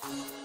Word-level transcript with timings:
Podcast. 0.00 0.40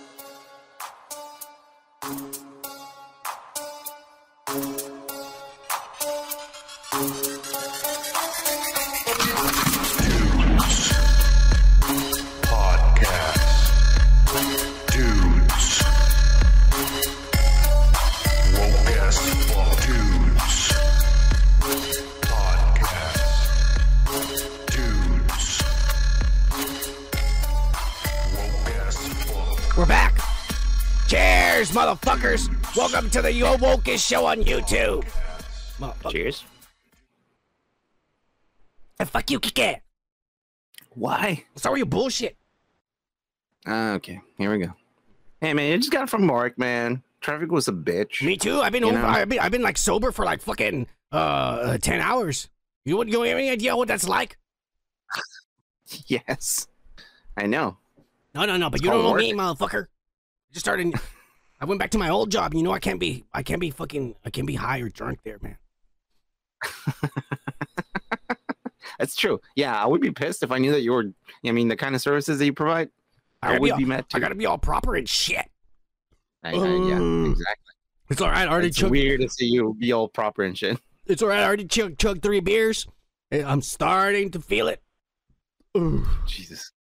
Motherfuckers. 32.16 32.76
Welcome 32.76 33.10
to 33.12 33.22
the 33.22 33.32
Yo 33.32 33.56
Wokest 33.58 34.08
show 34.08 34.26
on 34.26 34.42
YouTube. 34.44 35.06
Cheers. 36.10 36.44
And 39.00 39.10
fuck 39.10 39.30
you, 39.30 39.40
Kike. 39.40 39.82
Why? 40.92 41.44
What's 41.54 41.66
up 41.66 41.74
with 41.74 41.90
bullshit? 41.90 42.38
Uh, 43.68 43.94
okay, 43.96 44.22
here 44.38 44.52
we 44.52 44.66
go. 44.66 44.74
Hey 45.42 45.54
man, 45.54 45.74
I 45.74 45.78
just 45.78 45.92
got 45.92 46.10
from 46.10 46.28
work, 46.28 46.58
man. 46.58 47.04
Traffic 47.20 47.52
was 47.52 47.68
a 47.68 47.74
bitch. 47.74 48.22
Me 48.22 48.38
too. 48.38 48.62
I've 48.62 48.72
been 48.72 48.84
over. 48.84 48.98
I've 48.98 49.28
been. 49.28 49.40
I've 49.40 49.52
been 49.52 49.64
like 49.64 49.78
sober 49.78 50.12
for 50.12 50.24
like 50.24 50.42
fucking 50.42 50.88
uh 51.12 51.78
ten 51.80 52.00
hours. 52.00 52.50
You 52.86 52.98
would 52.98 53.10
you 53.10 53.22
have 53.24 53.38
any 53.38 53.50
idea 53.50 53.76
what 53.76 53.88
that's 53.88 54.08
like? 54.08 54.38
Yes, 56.08 56.68
I 57.38 57.46
know. 57.46 57.78
No, 58.34 58.46
no, 58.46 58.58
no. 58.58 58.72
But 58.72 58.80
It's 58.80 58.86
you 58.86 58.90
don't 58.90 59.04
know 59.04 59.10
called 59.10 59.18
me, 59.20 59.34
motherfucker. 59.34 59.86
Just 60.52 60.66
started. 60.66 60.96
I 61.60 61.66
went 61.66 61.80
back 61.80 61.92
to 61.92 61.98
my 61.98 62.10
old 62.10 62.32
job. 62.32 62.54
You 62.54 62.64
know 62.64 62.72
I 62.72 62.80
can't 62.80 63.00
be. 63.00 63.26
I 63.34 63.42
can't 63.44 63.62
be 63.62 63.70
fucking. 63.72 64.16
I 64.26 64.30
can't 64.30 64.48
be 64.48 64.56
high 64.56 64.80
or 64.80 64.90
drunk 64.90 65.20
there, 65.24 65.40
man. 65.42 65.58
That's 69.00 69.16
true. 69.16 69.42
Yeah, 69.56 69.76
I 69.76 69.86
would 69.86 70.02
be 70.02 70.12
pissed 70.12 70.44
if 70.44 70.52
I 70.52 70.58
knew 70.58 70.72
that 70.72 70.82
you 70.82 70.92
were. 70.94 71.06
I 71.46 71.52
mean, 71.52 71.68
the 71.68 71.76
kind 71.76 71.96
of 71.96 72.02
services 72.02 72.40
that 72.40 72.46
you 72.46 72.54
provide, 72.54 72.90
I 73.42 73.50
I 73.56 73.60
would 73.60 73.66
be, 73.66 73.72
all, 73.72 73.78
be 73.78 73.86
mad 73.86 74.10
too. 74.10 74.18
I 74.18 74.20
gotta 74.20 74.36
be 74.36 74.46
all 74.46 74.58
proper 74.58 74.96
and 74.96 75.08
shit. 75.08 75.46
I- 76.44 76.52
I- 76.52 76.54
yeah, 76.54 76.96
Um, 76.96 77.32
exactly. 77.32 77.74
It's 78.10 78.22
all 78.22 78.30
right. 78.30 78.48
I 78.48 78.52
already 78.52 78.68
It's 78.68 78.78
chugged. 78.78 78.92
weird 78.92 79.22
to 79.22 79.30
see 79.30 79.48
you 79.48 79.76
be 79.80 79.92
all 79.92 80.08
proper 80.08 80.44
and 80.44 80.58
shit. 80.58 80.80
It's 81.08 81.22
all 81.24 81.30
right. 81.30 81.40
I 81.40 81.44
already 81.46 81.66
chugged, 81.66 82.00
chugged 82.00 82.22
three 82.22 82.40
beers. 82.40 82.88
Eh, 83.32 83.44
I'm 83.44 83.62
starting 83.62 84.30
to 84.32 84.40
feel 84.40 84.68
it. 84.68 84.82
Ooh. 85.78 86.06
Jesus. 86.28 86.72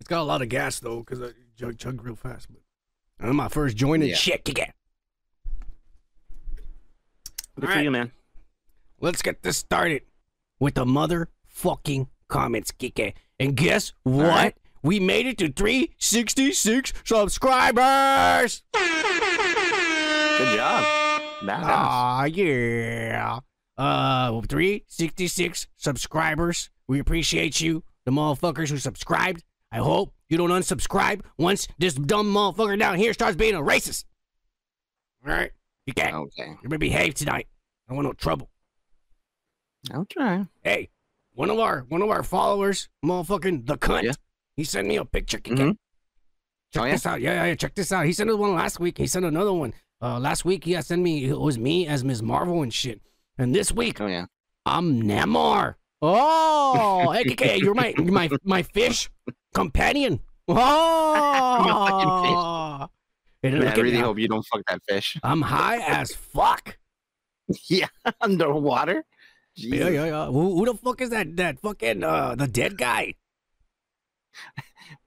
It's 0.00 0.08
got 0.08 0.20
a 0.20 0.24
lot 0.24 0.42
of 0.42 0.48
gas 0.50 0.78
though, 0.80 1.00
because 1.00 1.20
I 1.22 1.30
chug 1.58 1.78
chugged 1.78 2.02
real 2.04 2.14
fast. 2.14 2.48
But 2.50 2.60
I'm 3.24 3.36
my 3.36 3.48
first 3.48 3.76
joint 3.76 4.02
and 4.02 4.10
Yeah. 4.10 4.16
shit. 4.16 4.46
It. 4.48 4.54
Good 4.54 4.66
All 7.62 7.62
for 7.62 7.66
right. 7.68 7.84
you, 7.84 7.90
man. 7.90 8.12
Let's 9.00 9.22
get 9.22 9.42
this 9.42 9.56
started 9.56 10.02
with 10.60 10.74
the 10.74 10.84
motherfucking 10.84 12.08
comments, 12.28 12.70
Kike. 12.72 13.14
And 13.40 13.56
guess 13.56 13.92
what? 14.02 14.26
right. 14.28 14.56
We 14.82 15.00
made 15.00 15.26
it 15.26 15.38
to 15.38 15.50
366 15.50 16.92
subscribers. 17.04 18.62
Good 18.72 20.56
job. 20.56 20.84
Badass. 21.42 21.62
Ah, 21.64 22.24
yeah. 22.24 23.38
Uh, 23.78 24.40
366 24.42 25.66
subscribers. 25.76 26.68
We 26.86 26.98
appreciate 26.98 27.60
you, 27.62 27.82
the 28.04 28.10
motherfuckers 28.12 28.68
who 28.68 28.76
subscribed. 28.76 29.42
I 29.72 29.78
hope 29.78 30.12
you 30.34 30.38
don't 30.38 30.50
unsubscribe 30.50 31.20
once 31.38 31.68
this 31.78 31.94
dumb 31.94 32.32
motherfucker 32.34 32.76
down 32.78 32.96
here 32.98 33.12
starts 33.12 33.36
being 33.36 33.54
a 33.54 33.60
racist. 33.60 34.04
All 35.24 35.32
right? 35.32 35.52
You 35.86 35.92
can't. 35.94 36.14
okay, 36.14 36.56
You 36.62 36.68
better 36.68 36.78
behave 36.78 37.14
tonight. 37.14 37.46
I 37.88 37.92
don't 37.92 37.96
want 37.98 38.08
no 38.08 38.12
trouble. 38.14 38.50
I'll 39.92 40.06
try. 40.06 40.46
Hey, 40.62 40.88
one 41.34 41.50
of 41.50 41.58
our 41.58 41.80
one 41.88 42.02
of 42.02 42.10
our 42.10 42.22
followers, 42.22 42.88
motherfucking 43.04 43.66
the 43.66 43.76
cunt, 43.76 44.02
Yeah. 44.02 44.12
he 44.56 44.64
sent 44.64 44.88
me 44.88 44.96
a 44.96 45.04
picture. 45.04 45.38
Mhm. 45.38 45.76
Check 46.72 46.82
Oh, 46.82 46.84
yeah? 46.86 46.92
this 46.92 47.06
out. 47.06 47.20
Yeah, 47.20 47.34
yeah, 47.34 47.44
yeah. 47.46 47.54
Check 47.54 47.74
this 47.74 47.92
out. 47.92 48.06
He 48.06 48.12
sent 48.12 48.30
us 48.30 48.36
one 48.36 48.54
last 48.54 48.80
week. 48.80 48.98
He 48.98 49.06
sent 49.06 49.24
another 49.24 49.52
one. 49.52 49.74
Uh, 50.02 50.18
last 50.18 50.44
week 50.44 50.64
he 50.64 50.72
had 50.72 50.84
sent 50.84 51.02
me. 51.02 51.24
It 51.26 51.38
was 51.38 51.56
me 51.58 51.86
as 51.86 52.02
Ms. 52.02 52.22
Marvel 52.22 52.62
and 52.62 52.74
shit. 52.74 53.00
And 53.38 53.54
this 53.54 53.70
week 53.70 54.00
Oh 54.00 54.06
yeah. 54.06 54.26
I'm 54.66 55.02
Namor. 55.02 55.74
Oh, 56.02 57.10
hey, 57.12 57.24
Kike, 57.24 57.60
you're 57.60 57.74
my 57.74 57.94
you're 57.96 58.10
my 58.12 58.28
my 58.42 58.62
fish 58.62 59.10
companion. 59.54 60.20
Oh, 63.46 63.50
I 63.70 63.74
really 63.76 63.98
hope 63.98 64.18
you 64.18 64.28
don't 64.28 64.44
fuck 64.46 64.62
that 64.68 64.80
fish. 64.88 65.18
I'm 65.22 65.42
high 65.42 65.78
as 65.78 66.12
fuck. 66.12 66.78
yeah, 67.68 67.88
underwater. 68.20 69.04
Yeah, 69.54 69.70
Jesus. 69.70 69.94
yeah, 69.94 70.04
yeah. 70.06 70.26
Who, 70.26 70.56
who 70.56 70.64
the 70.64 70.74
fuck 70.74 71.00
is 71.02 71.10
that? 71.10 71.36
That 71.36 71.60
fucking 71.60 72.02
uh, 72.02 72.34
the 72.36 72.48
dead 72.48 72.78
guy. 72.78 73.14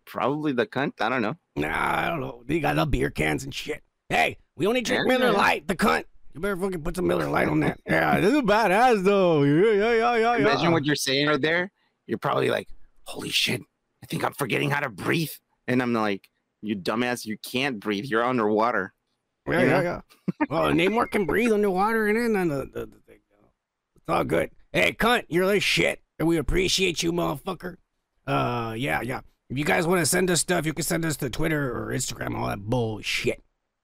Probably 0.05 0.53
the 0.53 0.65
cunt. 0.67 0.93
I 0.99 1.09
don't 1.09 1.21
know. 1.23 1.35
Nah, 1.55 2.05
I 2.05 2.09
don't 2.09 2.21
know. 2.21 2.43
They 2.45 2.59
got 2.59 2.75
the 2.75 2.85
beer 2.85 3.09
cans 3.09 3.43
and 3.43 3.53
shit. 3.53 3.81
Hey, 4.09 4.37
we 4.55 4.67
only 4.67 4.81
drink 4.81 5.03
Yeah, 5.07 5.17
Miller 5.17 5.31
yeah. 5.31 5.37
Lite. 5.37 5.67
The 5.67 5.75
cunt. 5.75 6.05
You 6.33 6.41
better 6.41 6.57
fucking 6.57 6.83
put 6.83 6.95
some 6.95 7.07
Miller 7.07 7.27
Lite 7.27 7.47
on 7.47 7.59
that. 7.61 7.79
Yeah, 7.87 8.19
this 8.19 8.33
is 8.33 8.41
badass 8.41 9.03
though. 9.03 9.41
Yeah, 9.43 9.71
yeah, 9.71 9.93
yeah, 9.93 10.15
yeah. 10.15 10.35
Imagine 10.37 10.65
yeah. 10.65 10.69
what 10.69 10.85
you're 10.85 10.95
saying 10.95 11.27
right 11.27 11.41
there. 11.41 11.71
You're 12.05 12.19
probably 12.19 12.49
like, 12.49 12.69
"Holy 13.05 13.29
shit! 13.29 13.61
I 14.03 14.05
think 14.05 14.23
I'm 14.23 14.33
forgetting 14.33 14.69
how 14.69 14.79
to 14.81 14.89
breathe." 14.89 15.31
And 15.67 15.81
I'm 15.81 15.93
like, 15.93 16.29
"You 16.61 16.75
dumbass! 16.75 17.25
You 17.25 17.37
can't 17.37 17.79
breathe. 17.79 18.05
You're 18.05 18.23
underwater." 18.23 18.93
Yeah, 19.47 19.61
you 19.61 19.67
yeah, 19.67 19.71
know? 19.71 19.81
yeah. 19.81 20.01
Well, 20.49 20.71
Namor 20.71 21.09
can 21.09 21.25
breathe 21.25 21.51
underwater 21.51 22.07
and 22.07 22.17
then 22.17 22.35
on 22.35 22.47
the, 22.49 22.65
the, 22.65 22.85
the 22.85 22.99
thing. 23.07 23.19
It's 23.95 24.09
all 24.09 24.23
good. 24.23 24.51
Hey, 24.71 24.91
cunt, 24.93 25.23
you're 25.29 25.47
the 25.47 25.59
shit. 25.59 26.01
And 26.19 26.27
we 26.27 26.37
appreciate 26.37 27.01
you, 27.01 27.11
motherfucker. 27.11 27.77
Uh, 28.25 28.73
yeah, 28.77 29.01
yeah. 29.01 29.21
If 29.49 29.57
you 29.57 29.63
guys 29.63 29.87
want 29.87 29.99
to 30.01 30.05
send 30.05 30.29
us 30.29 30.41
stuff, 30.41 30.65
you 30.65 30.73
can 30.73 30.83
send 30.83 31.05
us 31.05 31.17
to 31.17 31.29
Twitter 31.29 31.71
or 31.71 31.93
Instagram, 31.93 32.37
all 32.37 32.47
that 32.47 32.59
bullshit. 32.59 33.41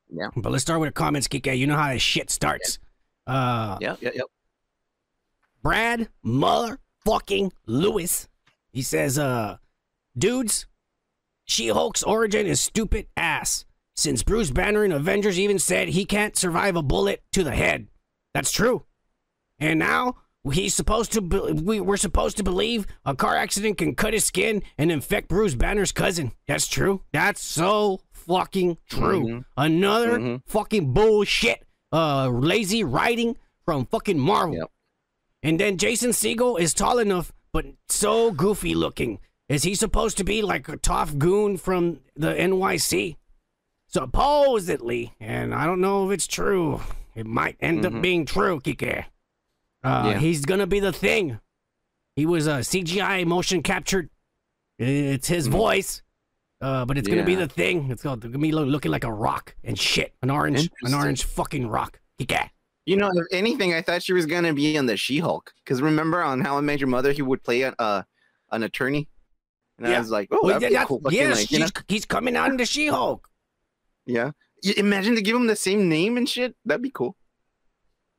Yeah. 0.09 0.27
But 0.35 0.51
let's 0.51 0.61
start 0.61 0.79
with 0.79 0.89
the 0.89 0.93
comments, 0.93 1.27
Kike. 1.27 1.57
You 1.57 1.67
know 1.67 1.77
how 1.77 1.91
this 1.93 2.01
shit 2.01 2.29
starts. 2.29 2.79
Uh, 3.25 3.77
Yep, 3.81 3.97
yep, 4.01 4.13
yep. 4.15 4.25
Brad 5.61 6.09
motherfucking 6.25 7.51
Lewis. 7.65 8.27
He 8.71 8.81
says, 8.81 9.17
uh, 9.17 9.57
dudes, 10.17 10.65
She 11.45 11.67
Hulk's 11.67 12.03
origin 12.03 12.45
is 12.47 12.61
stupid 12.61 13.07
ass. 13.17 13.65
Since 13.95 14.23
Bruce 14.23 14.49
Banner 14.49 14.83
in 14.85 14.91
Avengers 14.91 15.39
even 15.39 15.59
said 15.59 15.89
he 15.89 16.05
can't 16.05 16.35
survive 16.35 16.75
a 16.75 16.81
bullet 16.81 17.21
to 17.33 17.43
the 17.43 17.53
head. 17.55 17.87
That's 18.33 18.51
true. 18.51 18.85
And 19.59 19.77
now 19.77 20.15
he's 20.51 20.73
supposed 20.73 21.11
to 21.13 21.21
be, 21.21 21.37
we, 21.39 21.79
we're 21.79 21.97
supposed 21.97 22.37
to 22.37 22.43
believe 22.43 22.87
a 23.05 23.13
car 23.15 23.35
accident 23.35 23.77
can 23.77 23.93
cut 23.95 24.13
his 24.13 24.25
skin 24.25 24.63
and 24.77 24.91
infect 24.91 25.27
Bruce 25.27 25.53
Banner's 25.55 25.91
cousin. 25.91 26.31
That's 26.47 26.67
true. 26.67 27.01
That's 27.11 27.41
so 27.43 28.01
fucking 28.11 28.77
true. 28.89 29.23
Mhm. 29.25 29.45
Another 29.57 30.17
Mhm. 30.19 30.41
fucking 30.47 30.93
bullshit. 30.93 31.63
Uh, 31.91 32.29
lazy 32.29 32.83
writing 32.83 33.37
from 33.63 33.85
fucking 33.85 34.17
Marvel. 34.17 34.55
Yep. 34.57 34.71
And 35.43 35.59
then 35.59 35.77
Jason 35.77 36.11
Segel 36.11 36.59
is 36.59 36.73
tall 36.73 36.97
enough, 36.97 37.31
but 37.51 37.65
so 37.89 38.31
goofy 38.31 38.73
looking. 38.73 39.19
Is 39.49 39.63
he 39.63 39.75
supposed 39.75 40.17
to 40.17 40.23
be 40.23 40.41
like 40.41 40.67
a 40.69 40.77
tough 40.77 41.17
goon 41.17 41.57
from 41.57 41.99
the 42.15 42.33
NYC? 42.33 43.17
Supposedly, 43.87 45.13
and 45.19 45.53
I 45.53 45.65
don't 45.65 45.81
know 45.81 46.09
if 46.09 46.13
it's 46.13 46.27
true. 46.27 46.81
It 47.13 47.27
might 47.27 47.57
end 47.59 47.85
up 47.85 47.93
Mhm. 47.93 48.01
being 48.01 48.25
true, 48.25 48.59
Kike. 48.59 49.05
Uh, 49.83 50.09
Yeah. 50.13 50.19
He's 50.19 50.45
gonna 50.45 50.65
be 50.65 50.79
the 50.79 50.91
thing. 50.93 51.39
He 52.15 52.25
was 52.25 52.47
a 52.47 52.63
CGI 52.63 53.23
motion 53.23 53.61
captured. 53.61 54.09
It's 54.79 55.27
his 55.27 55.47
Mhm. 55.47 55.51
voice, 55.51 56.01
uh, 56.61 56.85
but 56.85 56.97
it's 56.97 57.07
gonna 57.07 57.23
be 57.23 57.35
the 57.35 57.47
thing. 57.47 57.91
It's 57.91 58.01
gonna 58.01 58.17
be 58.17 58.51
looking 58.51 58.91
like 58.91 59.03
a 59.03 59.11
rock 59.13 59.55
and 59.63 59.77
shit, 59.77 60.13
an 60.23 60.31
orange, 60.31 60.69
an 60.81 60.93
orange 60.93 61.23
fucking 61.25 61.67
rock. 61.67 61.99
Kike. 62.19 62.49
You 62.85 62.97
know, 62.97 63.09
if 63.15 63.27
anything, 63.31 63.73
I 63.73 63.81
thought 63.81 64.01
she 64.03 64.13
was 64.13 64.25
gonna 64.25 64.53
be 64.53 64.75
in 64.75 64.87
the 64.87 64.97
She-Hulk. 64.97 65.53
Because 65.63 65.81
remember 65.81 66.21
on 66.23 66.41
How 66.41 66.57
I 66.57 66.61
Met 66.61 66.79
Your 66.79 66.87
Mother, 66.89 67.11
he 67.11 67.21
would 67.21 67.43
play 67.43 67.61
an 67.61 67.75
uh, 67.77 68.03
an 68.51 68.63
attorney, 68.63 69.07
and 69.77 69.87
Yeah. 69.87 69.95
I 69.95 69.99
was 69.99 70.09
like, 70.09 70.29
oh, 70.31 70.39
Well, 70.43 70.53
that'd 70.53 70.69
be 70.69 70.73
yeah, 70.73 70.85
cool. 70.85 70.99
fucking, 71.01 71.17
yes, 71.17 71.37
like, 71.41 71.51
you 71.51 71.59
know? 71.59 71.67
he's, 71.87 72.05
coming 72.05 72.35
out 72.35 72.49
in 72.51 72.57
the 72.57 72.65
She-Hulk. 72.65 73.27
Yeah. 74.05 74.31
You 74.61 74.73
imagine 74.77 75.15
to 75.15 75.21
give 75.21 75.35
him 75.35 75.47
the 75.47 75.55
same 75.55 75.89
name 75.89 76.17
and 76.17 76.27
shit. 76.27 76.55
That'd 76.65 76.81
be 76.81 76.89
cool. 76.91 77.15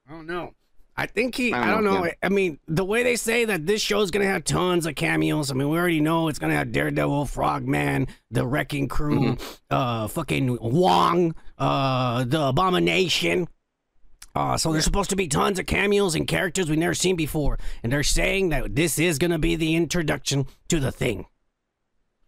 I 0.08 0.12
don't 0.12 0.26
know. 0.26 0.52
I 0.96 1.06
think 1.06 1.34
he. 1.34 1.52
I 1.52 1.60
I 1.62 1.70
don't 1.72 1.82
don't, 1.82 1.94
know, 1.94 2.04
know. 2.04 2.10
I 2.22 2.28
mean, 2.28 2.60
the 2.68 2.84
way 2.84 3.02
they 3.02 3.16
say 3.16 3.44
that 3.46 3.66
this 3.66 3.80
show's 3.82 4.12
gonna 4.12 4.26
have 4.26 4.44
tons 4.44 4.86
of 4.86 4.94
cameos. 4.94 5.50
I 5.50 5.54
mean, 5.54 5.68
we 5.68 5.76
already 5.76 6.00
know 6.00 6.28
it's 6.28 6.38
gonna 6.38 6.54
have 6.54 6.70
Daredevil, 6.70 7.26
Frogman, 7.26 8.06
the 8.30 8.46
Wrecking 8.46 8.86
Crew, 8.86 9.20
Mm-hmm. 9.34 9.74
uh, 9.74 10.06
fucking 10.06 10.56
Wong, 10.60 11.34
uh, 11.58 12.22
the 12.24 12.42
Abomination. 12.42 13.48
Uh, 14.36 14.56
so 14.56 14.70
there's 14.72 14.84
supposed 14.84 15.10
to 15.10 15.16
be 15.16 15.26
tons 15.26 15.58
of 15.58 15.66
cameos 15.66 16.14
and 16.14 16.28
characters 16.28 16.68
we've 16.70 16.78
never 16.78 16.94
seen 16.94 17.16
before, 17.16 17.58
and 17.82 17.92
they're 17.92 18.02
saying 18.04 18.50
that 18.50 18.76
this 18.76 18.96
is 18.98 19.18
gonna 19.18 19.38
be 19.38 19.56
the 19.56 19.74
introduction 19.74 20.46
to 20.68 20.78
the 20.78 20.92
thing. 20.92 21.26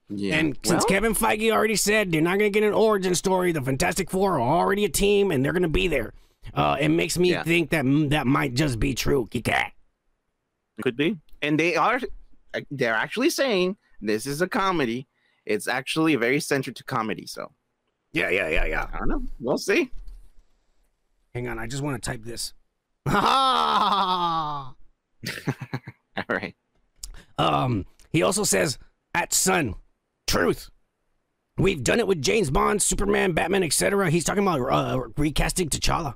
Yeah. 0.08 0.36
And 0.36 0.56
since 0.62 0.80
Well, 0.84 0.86
Kevin 0.88 1.14
Feige 1.14 1.50
already 1.52 1.74
said 1.76 2.12
they're 2.12 2.20
not 2.20 2.38
going 2.38 2.52
to 2.52 2.60
get 2.60 2.66
an 2.66 2.74
origin 2.74 3.14
story, 3.14 3.50
the 3.52 3.60
Fantastic 3.60 4.10
Four 4.10 4.34
are 4.34 4.40
already 4.40 4.84
a 4.84 4.88
team 4.88 5.30
and 5.32 5.44
they're 5.44 5.52
going 5.52 5.62
to 5.62 5.68
be 5.68 5.88
there. 5.88 6.12
Uh, 6.54 6.76
it 6.78 6.90
makes 6.90 7.18
me 7.18 7.32
Yeah. 7.32 7.42
think 7.42 7.70
that 7.70 7.84
that 8.10 8.26
might 8.26 8.54
just 8.54 8.78
be 8.78 8.94
true. 8.94 9.26
Kika. 9.30 9.70
could 10.82 10.96
be, 10.96 11.16
and 11.42 11.58
they 11.58 11.74
are. 11.74 11.98
They're 12.70 12.94
actually 12.94 13.30
saying 13.30 13.76
this 14.00 14.26
is 14.26 14.42
a 14.42 14.46
comedy. 14.48 15.08
It's 15.44 15.66
actually 15.68 16.14
very 16.16 16.38
centered 16.40 16.76
to 16.76 16.84
comedy. 16.84 17.26
So 17.26 17.50
Yeah, 18.12 18.28
yeah, 18.30 18.48
yeah, 18.48 18.64
yeah. 18.66 18.86
I 18.92 18.98
don't 18.98 19.08
know. 19.08 19.22
We'll 19.40 19.58
see. 19.58 19.90
Hang 21.34 21.48
on, 21.48 21.58
I 21.58 21.66
just 21.66 21.82
want 21.82 22.00
to 22.02 22.10
type 22.10 22.22
this. 22.24 22.52
Ah. 23.06 24.74
All 26.16 26.24
right. 26.28 26.54
Um, 27.38 27.84
he 28.12 28.22
also 28.22 28.44
says, 28.44 28.78
at 29.14 29.32
Sun, 29.32 29.74
truth. 30.26 30.70
We've 31.58 31.82
done 31.82 32.00
it 32.00 32.06
with 32.06 32.20
James 32.20 32.50
Bond, 32.50 32.82
Superman, 32.82 33.32
Batman, 33.32 33.62
etc. 33.62 34.10
He's 34.10 34.24
talking 34.24 34.42
about 34.42 34.60
uh, 34.60 35.00
recasting 35.16 35.70
T'Challa. 35.70 36.14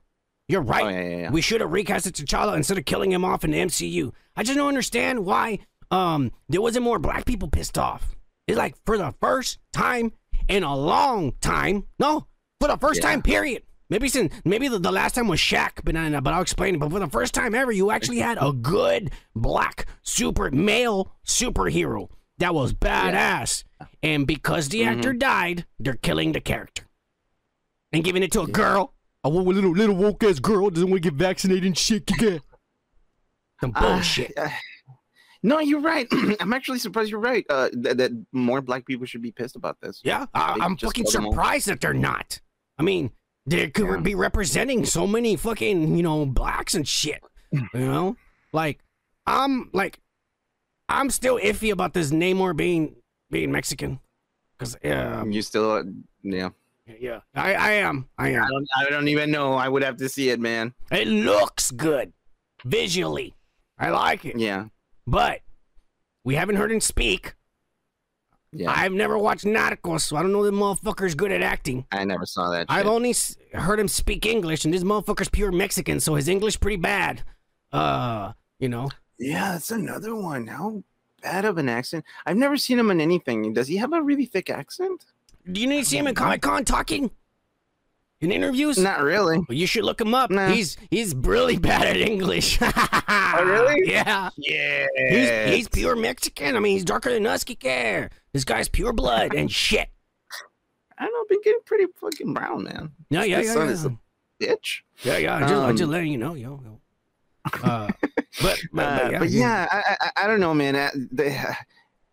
You're 0.48 0.62
right. 0.62 0.84
Oh 0.84 0.88
yeah, 0.88 1.00
yeah, 1.00 1.16
yeah. 1.16 1.30
We 1.30 1.40
should 1.40 1.60
have 1.60 1.70
recasted 1.70 2.12
T'Challa 2.12 2.56
instead 2.56 2.76
of 2.76 2.84
killing 2.84 3.12
him 3.12 3.24
off 3.24 3.44
in 3.44 3.52
the 3.52 3.58
MCU. 3.58 4.12
I 4.36 4.42
just 4.42 4.56
don't 4.56 4.68
understand 4.68 5.24
why 5.24 5.60
um 5.90 6.30
there 6.48 6.60
wasn't 6.60 6.84
more 6.84 6.98
black 6.98 7.24
people 7.24 7.48
pissed 7.48 7.78
off. 7.78 8.16
It's 8.46 8.58
like 8.58 8.74
for 8.84 8.98
the 8.98 9.14
first 9.20 9.58
time 9.72 10.12
in 10.48 10.64
a 10.64 10.76
long 10.76 11.32
time. 11.40 11.86
No, 11.98 12.26
for 12.60 12.68
the 12.68 12.76
first 12.76 13.00
time, 13.00 13.22
period. 13.22 13.62
Maybe 13.88 14.08
since 14.08 14.32
maybe 14.44 14.68
the, 14.68 14.78
the 14.78 14.92
last 14.92 15.14
time 15.14 15.28
was 15.28 15.40
Shaq, 15.40 15.84
but 15.84 15.96
uh, 15.96 16.20
but 16.20 16.34
I'll 16.34 16.42
explain 16.42 16.74
it. 16.74 16.78
But 16.78 16.90
for 16.90 16.98
the 17.00 17.08
first 17.08 17.32
time 17.32 17.54
ever, 17.54 17.72
you 17.72 17.90
actually 17.90 18.18
had 18.18 18.38
a 18.40 18.52
good 18.52 19.10
black 19.34 19.86
super 20.02 20.50
male 20.50 21.12
superhero 21.24 22.08
that 22.40 22.54
was 22.54 22.72
badass. 22.74 23.64
And 24.02 24.26
because 24.26 24.68
the 24.68 24.80
Mm-hmm. 24.80 24.98
actor 24.98 25.12
died, 25.12 25.66
they're 25.78 25.94
killing 25.94 26.32
the 26.32 26.40
character 26.40 26.84
and 27.92 28.02
giving 28.04 28.22
it 28.22 28.32
to 28.32 28.42
a 28.42 28.46
girl. 28.46 28.94
A 29.24 29.28
wo- 29.28 29.42
little 29.42 29.70
little 29.72 29.94
woke 29.96 30.24
ass 30.24 30.38
girl 30.38 30.70
doesn't 30.70 30.90
want 30.90 31.02
to 31.02 31.10
get 31.10 31.16
vaccinated 31.18 31.64
and 31.64 31.76
shit. 31.78 32.06
Kika. 32.06 32.40
Some 33.60 33.72
Ah, 33.74 33.80
bullshit. 33.80 34.32
uh, 34.38 34.48
no, 35.42 35.58
you're 35.60 35.80
right. 35.82 36.06
I'm 36.40 36.52
actually 36.52 36.78
surprised 36.78 37.10
you're 37.10 37.20
right. 37.20 37.44
Uh, 37.50 37.68
that, 37.72 37.98
that 37.98 38.26
more 38.32 38.60
black 38.62 38.86
people 38.86 39.06
should 39.06 39.22
be 39.22 39.32
pissed 39.32 39.56
about 39.56 39.76
this. 39.82 40.00
yeah, 40.04 40.26
I, 40.34 40.54
they 40.58 40.60
I'm 40.64 40.76
fucking 40.76 41.04
killed 41.04 41.14
them 41.14 41.26
all. 41.26 41.32
surprised 41.32 41.66
that 41.68 41.80
they're 41.80 41.92
not. 41.94 42.40
I 42.78 42.82
mean, 42.82 43.10
they 43.46 43.68
could 43.68 43.86
Yeah. 43.86 43.96
be 43.98 44.14
representing 44.14 44.84
so 44.86 45.06
many 45.06 45.36
fucking 45.36 45.96
you 45.96 46.02
know 46.02 46.24
blacks 46.26 46.74
and 46.74 46.88
shit. 46.88 47.22
You 47.52 47.68
know, 47.74 48.16
like 48.54 48.80
I'm 49.26 49.68
like 49.74 49.98
I'm 50.90 51.10
still 51.10 51.38
iffy 51.38 51.70
about 51.72 51.94
this 51.94 52.10
Namor 52.10 52.56
being 52.56 52.96
being 53.30 53.52
Mexican 53.52 54.00
because 54.58 54.76
um, 54.84 55.30
You 55.30 55.40
still, 55.42 55.70
uh, 55.70 55.82
yeah. 56.22 56.50
yeah, 56.86 57.20
I 57.34 57.54
I 57.54 57.70
am 57.72 58.08
I 58.18 58.30
am. 58.30 58.42
I 58.42 58.48
don't, 58.48 58.68
I 58.78 58.90
don't 58.90 59.08
even 59.08 59.30
know. 59.30 59.54
I 59.54 59.68
would 59.68 59.82
have 59.82 59.96
to 59.98 60.08
see 60.08 60.30
it, 60.30 60.40
man. 60.40 60.74
It 60.90 61.06
looks 61.06 61.70
good 61.70 62.12
visually. 62.64 63.34
I 63.78 63.90
like 63.90 64.24
it. 64.24 64.36
Yeah, 64.36 64.66
But 65.06 65.40
we 66.24 66.34
haven't 66.34 66.56
heard 66.56 66.70
him 66.72 66.80
speak. 66.80 67.34
yeah. 68.52 68.70
I've 68.76 68.92
never 68.92 69.16
watched 69.16 69.44
Narcos, 69.46 70.02
so 70.02 70.16
I 70.16 70.22
don't 70.22 70.32
know 70.32 70.44
the 70.44 70.50
motherfucker's 70.50 71.14
good 71.14 71.32
at 71.32 71.40
acting. 71.40 71.86
I, 71.92 72.04
never 72.04 72.26
saw 72.26 72.50
that. 72.50 72.66
I've 72.68 72.86
only 72.86 73.14
heard 73.54 73.80
him 73.80 73.88
speak 73.88 74.26
English, 74.26 74.66
and 74.66 74.74
this 74.74 74.84
motherfucker's 74.84 75.30
pure 75.30 75.50
Mexican, 75.52 75.98
so 76.00 76.16
his 76.16 76.28
English 76.28 76.60
pretty 76.60 76.76
bad. 76.76 77.22
Uh, 77.72 78.32
you 78.58 78.68
know. 78.68 78.90
Yeah, 79.20 79.52
that's 79.52 79.70
another 79.70 80.14
one. 80.16 80.46
How 80.46 80.82
bad 81.22 81.44
of 81.44 81.58
an 81.58 81.68
accent? 81.68 82.04
I've 82.24 82.38
never 82.38 82.56
seen 82.56 82.78
him 82.78 82.90
in 82.90 83.00
anything. 83.00 83.52
Does 83.52 83.68
he 83.68 83.76
have 83.76 83.92
a 83.92 84.02
really 84.02 84.24
thick 84.24 84.48
accent? 84.48 85.04
Do 85.50 85.60
you 85.60 85.66
need 85.66 85.80
to 85.80 85.84
see 85.84 85.98
him 85.98 86.06
in 86.06 86.14
Comic 86.14 86.40
Con 86.40 86.64
talking? 86.64 87.10
In 88.22 88.32
interviews? 88.32 88.76
Not 88.78 89.02
really. 89.02 89.38
Well, 89.38 89.56
you 89.56 89.66
should 89.66 89.84
look 89.84 90.00
him 90.00 90.14
up. 90.14 90.30
Nah. 90.30 90.48
He's 90.48 90.76
he's 90.90 91.14
really 91.14 91.56
bad 91.58 91.86
at 91.86 91.96
English. 91.96 92.58
oh, 92.62 93.42
really? 93.44 93.90
Yeah. 93.90 94.28
Yeah. 94.36 94.86
He's, 95.08 95.54
he's 95.54 95.68
pure 95.68 95.96
Mexican. 95.96 96.56
I 96.56 96.60
mean, 96.60 96.72
he's 96.72 96.84
darker 96.84 97.12
than 97.12 97.26
us, 97.26 97.44
Kike. 97.44 98.10
This 98.32 98.44
guy's 98.44 98.68
pure 98.68 98.92
blood 98.92 99.34
and 99.34 99.50
shit. 99.50 99.88
I 100.98 101.04
don't 101.04 101.12
know. 101.12 101.24
Been 101.28 101.40
getting 101.42 101.60
pretty 101.64 101.86
fucking 101.96 102.34
brown, 102.34 102.64
man. 102.64 102.90
Yeah, 103.08 103.24
yeah, 103.24 103.40
yeah. 103.40 103.52
son 103.52 103.66
yeah. 103.68 103.72
is 103.72 103.84
a 103.86 103.98
bitch. 104.40 104.80
Yeah, 105.02 105.16
yeah. 105.16 105.36
I 105.36 105.40
just, 105.40 105.54
I'm 105.54 105.70
Um, 105.70 105.76
just 105.76 105.90
letting 105.90 106.12
you 106.12 106.18
know, 106.18 106.34
yo, 106.34 106.60
yo. 106.62 106.79
Uh, 107.62 107.90
but, 108.42 108.58
but, 108.72 108.82
Uh, 109.14 109.18
but, 109.20 109.30
yeah, 109.30 109.66
yeah, 109.68 109.68
I, 109.70 109.96
I, 110.00 110.24
I 110.24 110.26
don't 110.26 110.40
know, 110.40 110.54
man. 110.54 110.76
Uh, 110.76 110.90
the, 111.12 111.36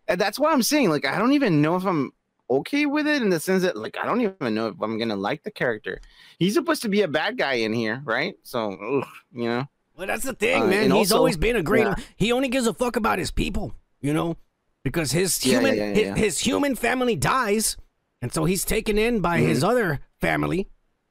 uh, 0.08 0.16
that's 0.16 0.38
what 0.38 0.52
I'm 0.52 0.62
saying. 0.62 0.90
Like, 0.90 1.06
I 1.06 1.18
don't 1.18 1.32
even 1.32 1.60
know 1.62 1.76
if 1.76 1.84
I'm 1.84 2.12
okay 2.50 2.86
with 2.86 3.06
it 3.06 3.20
in 3.22 3.28
the 3.30 3.38
sense 3.38 3.62
that, 3.62 3.76
like, 3.76 3.96
I 3.98 4.06
don't 4.06 4.20
even 4.22 4.54
know 4.54 4.68
if 4.68 4.76
I'm 4.80 4.98
gonna 4.98 5.16
like 5.16 5.42
the 5.44 5.50
character. 5.50 6.00
He's 6.38 6.54
supposed 6.54 6.80
to 6.82 6.88
be 6.88 7.02
a 7.02 7.08
bad 7.08 7.36
guy 7.36 7.54
in 7.54 7.72
here, 7.74 8.00
right? 8.04 8.34
So, 8.42 8.72
ugh, 8.72 9.06
you 9.32 9.44
know, 9.44 9.68
Well, 9.96 10.06
that's 10.06 10.24
the 10.24 10.32
thing, 10.32 10.62
Uh, 10.62 10.66
man. 10.66 10.84
He's 10.90 11.12
also- 11.12 11.18
always 11.18 11.36
been 11.36 11.56
a 11.56 11.62
great. 11.62 11.84
yeah. 11.84 11.94
He 12.16 12.32
only 12.32 12.48
gives 12.48 12.66
a 12.66 12.72
fuck 12.74 12.96
about 12.96 13.18
his 13.18 13.30
people, 13.30 13.74
you 14.00 14.14
know, 14.14 14.36
because 14.82 15.12
his 15.12 15.44
Yeah, 15.44 15.52
yeah, 15.52 15.58
human 15.60 15.76
yeah, 15.76 15.84
yeah, 15.84 15.92
his, 15.94 16.04
yeah. 16.06 16.14
his 16.16 16.38
human 16.38 16.74
family 16.74 17.16
dies, 17.16 17.76
and 18.22 18.32
so 18.32 18.44
he's 18.46 18.64
taken 18.64 18.96
in 18.96 19.20
by 19.20 19.38
his 19.38 19.62
other 19.62 20.00
family, 20.20 20.68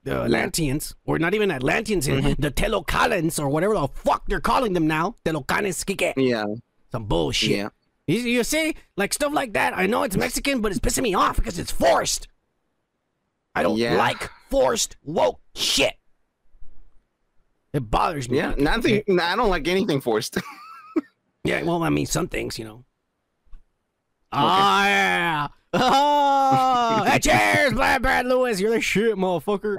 the 0.08 0.14
Mm-hmm. 0.14 0.26
Atlanteans, 0.26 0.96
or 1.06 1.20
not 1.20 1.34
even 1.34 1.52
Atlanteans, 1.52 2.08
Mhm. 2.08 2.36
the 2.40 2.52
Telocalans 2.52 3.40
or 3.40 3.50
whatever 3.50 3.74
the 3.76 3.88
fuck 3.90 4.26
they're 4.28 4.40
calling 4.42 4.74
them 4.74 4.88
now. 4.88 5.16
Telocanes, 5.26 5.84
Kike. 5.86 6.14
yeah, 6.18 6.46
Some 6.92 7.06
bullshit. 7.06 7.50
yeah. 7.50 7.70
You, 8.08 8.20
you 8.20 8.44
see, 8.44 8.76
like 8.96 9.14
stuff 9.14 9.34
like 9.34 9.54
that. 9.54 9.78
I 9.78 9.86
know 9.86 10.04
it's 10.04 10.16
Mexican, 10.26 10.62
but 10.62 10.72
it's 10.72 10.80
pissing 10.80 11.04
me 11.04 11.14
off 11.14 11.36
because 11.36 11.60
it's 11.60 11.72
forced. 11.72 12.28
I 13.54 13.64
don't 13.64 13.78
Yeah. 13.78 13.96
like 13.96 14.30
forced 14.50 14.96
woke 15.04 15.42
shit. 15.56 15.96
It 17.74 17.92
bothers 17.92 18.30
me. 18.30 18.38
Yeah, 18.38 18.54
nothing. 18.58 19.04
I 19.20 19.36
don't 19.36 19.50
like 19.50 19.68
anything 19.68 20.02
forced. 20.02 20.38
Yeah, 21.44 21.64
well, 21.64 21.82
I 21.82 21.88
mean, 21.90 22.06
some 22.06 22.28
things, 22.28 22.60
you 22.60 22.66
know. 22.66 22.84
Oh, 24.32 24.38
yeah. 24.84 25.48
Oh, 25.80 27.04
hey, 27.06 27.20
cheers, 27.22 27.74
Brad, 27.74 28.02
Brad 28.02 28.26
Lewis. 28.26 28.60
You're 28.60 28.72
the 28.72 28.82
shit, 28.82 29.16
motherfucker. 29.16 29.78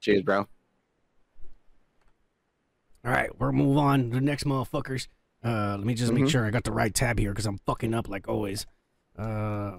Cheers, 0.00 0.22
bro. 0.22 0.38
All 3.04 3.10
right, 3.12 3.30
we're 3.38 3.52
move 3.52 3.78
on 3.78 4.10
to 4.10 4.16
the 4.16 4.20
next 4.20 4.44
motherfuckers. 4.44 5.06
Uh, 5.42 5.76
let 5.78 5.84
me 5.86 5.94
just 5.94 6.12
make 6.12 6.24
Mhm. 6.24 6.30
sure 6.30 6.44
I 6.44 6.50
got 6.50 6.64
the 6.64 6.72
right 6.72 6.92
tab 6.94 7.18
here 7.18 7.30
because 7.30 7.46
I'm 7.46 7.58
fucking 7.58 7.94
up 7.94 8.08
like 8.08 8.28
always. 8.28 8.66
Uh, 9.16 9.76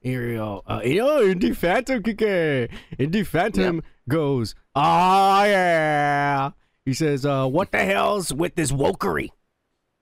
here 0.00 0.28
we 0.28 0.34
go. 0.34 0.62
Uh, 0.66 0.82
yo, 0.84 1.22
Indie 1.26 1.56
Phantom 1.56 2.00
Kike. 2.02 2.70
Indie 2.98 3.26
Phantom 3.26 3.82
goes, 4.08 4.54
oh 4.76 5.42
yeah. 5.44 6.50
He 6.84 6.92
says, 6.94 7.26
uh, 7.26 7.48
what 7.48 7.72
the 7.72 7.84
hell's 7.84 8.32
with 8.32 8.54
this 8.54 8.70
wokery? 8.70 9.30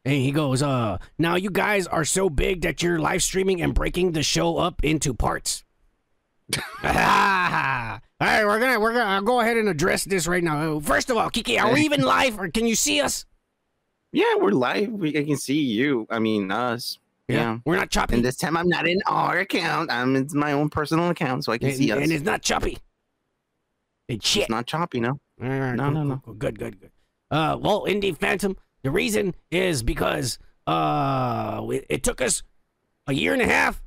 And 0.04 0.14
he 0.14 0.32
goes, 0.32 0.62
uh, 0.62 0.98
now 1.18 1.36
you 1.36 1.50
guys 1.50 1.86
are 1.86 2.04
so 2.04 2.28
big 2.28 2.60
that 2.62 2.82
you're 2.82 2.98
live 2.98 3.22
streaming 3.22 3.62
and 3.62 3.72
breaking 3.74 4.12
the 4.12 4.22
show 4.22 4.58
up 4.58 4.84
into 4.84 5.14
parts. 5.14 5.64
Ah, 6.82 8.00
all 8.20 8.26
right, 8.26 8.44
we're 8.44 8.60
gonna 8.60 8.78
we're 8.78 8.92
gonna 8.92 9.24
go 9.24 9.40
ahead 9.40 9.56
and 9.56 9.68
address 9.68 10.04
this 10.04 10.26
right 10.26 10.44
now. 10.44 10.78
First 10.80 11.08
of 11.10 11.16
all, 11.16 11.30
Kiki, 11.30 11.58
are 11.58 11.72
we 11.72 11.80
even 11.80 12.02
live, 12.02 12.38
or 12.38 12.48
can 12.50 12.66
you 12.66 12.74
see 12.74 13.00
us? 13.00 13.24
Yeah, 14.12 14.34
we're 14.36 14.50
live. 14.50 14.90
We 14.90 15.16
I 15.16 15.24
can 15.24 15.36
see 15.38 15.58
you. 15.60 16.06
I 16.10 16.18
mean, 16.18 16.50
us. 16.50 16.98
Yeah. 17.26 17.58
we're 17.64 17.76
not 17.76 17.88
choppy, 17.90 18.16
And 18.16 18.24
this 18.24 18.36
time 18.36 18.54
I'm 18.54 18.68
not 18.68 18.86
in 18.86 19.00
our 19.06 19.38
account. 19.38 19.90
I'm 19.90 20.14
it's 20.14 20.34
my 20.34 20.52
own 20.52 20.68
personal 20.68 21.08
account, 21.08 21.44
so 21.44 21.52
I 21.52 21.58
can 21.58 21.68
and, 21.68 21.76
see 21.78 21.90
us. 21.90 22.02
and 22.02 22.12
it's 22.12 22.22
not 22.24 22.42
choppy. 22.42 22.76
And 24.10 24.22
shit. 24.22 24.42
It's 24.42 24.50
not 24.50 24.66
choppy, 24.66 25.00
no. 25.00 25.18
All 25.42 25.48
right, 25.48 25.74
No, 25.74 25.84
cool, 25.84 25.92
no, 25.92 26.00
cool, 26.00 26.04
no. 26.04 26.22
cool. 26.26 26.34
Good, 26.34 26.58
good, 26.58 26.78
good. 26.80 26.90
Uh, 27.30 27.56
well, 27.58 27.86
Indie 27.88 28.14
Phantom, 28.14 28.54
the 28.84 28.90
reason 28.92 29.34
is 29.50 29.82
because 29.82 30.38
uh, 30.68 31.66
it, 31.72 31.86
it 31.88 32.02
took 32.04 32.20
us 32.20 32.44
a 33.08 33.12
year 33.12 33.32
and 33.32 33.42
a 33.42 33.46
half 33.46 33.82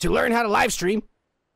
to 0.00 0.10
learn 0.10 0.32
how 0.32 0.42
to 0.42 0.48
live 0.48 0.72
stream, 0.72 1.02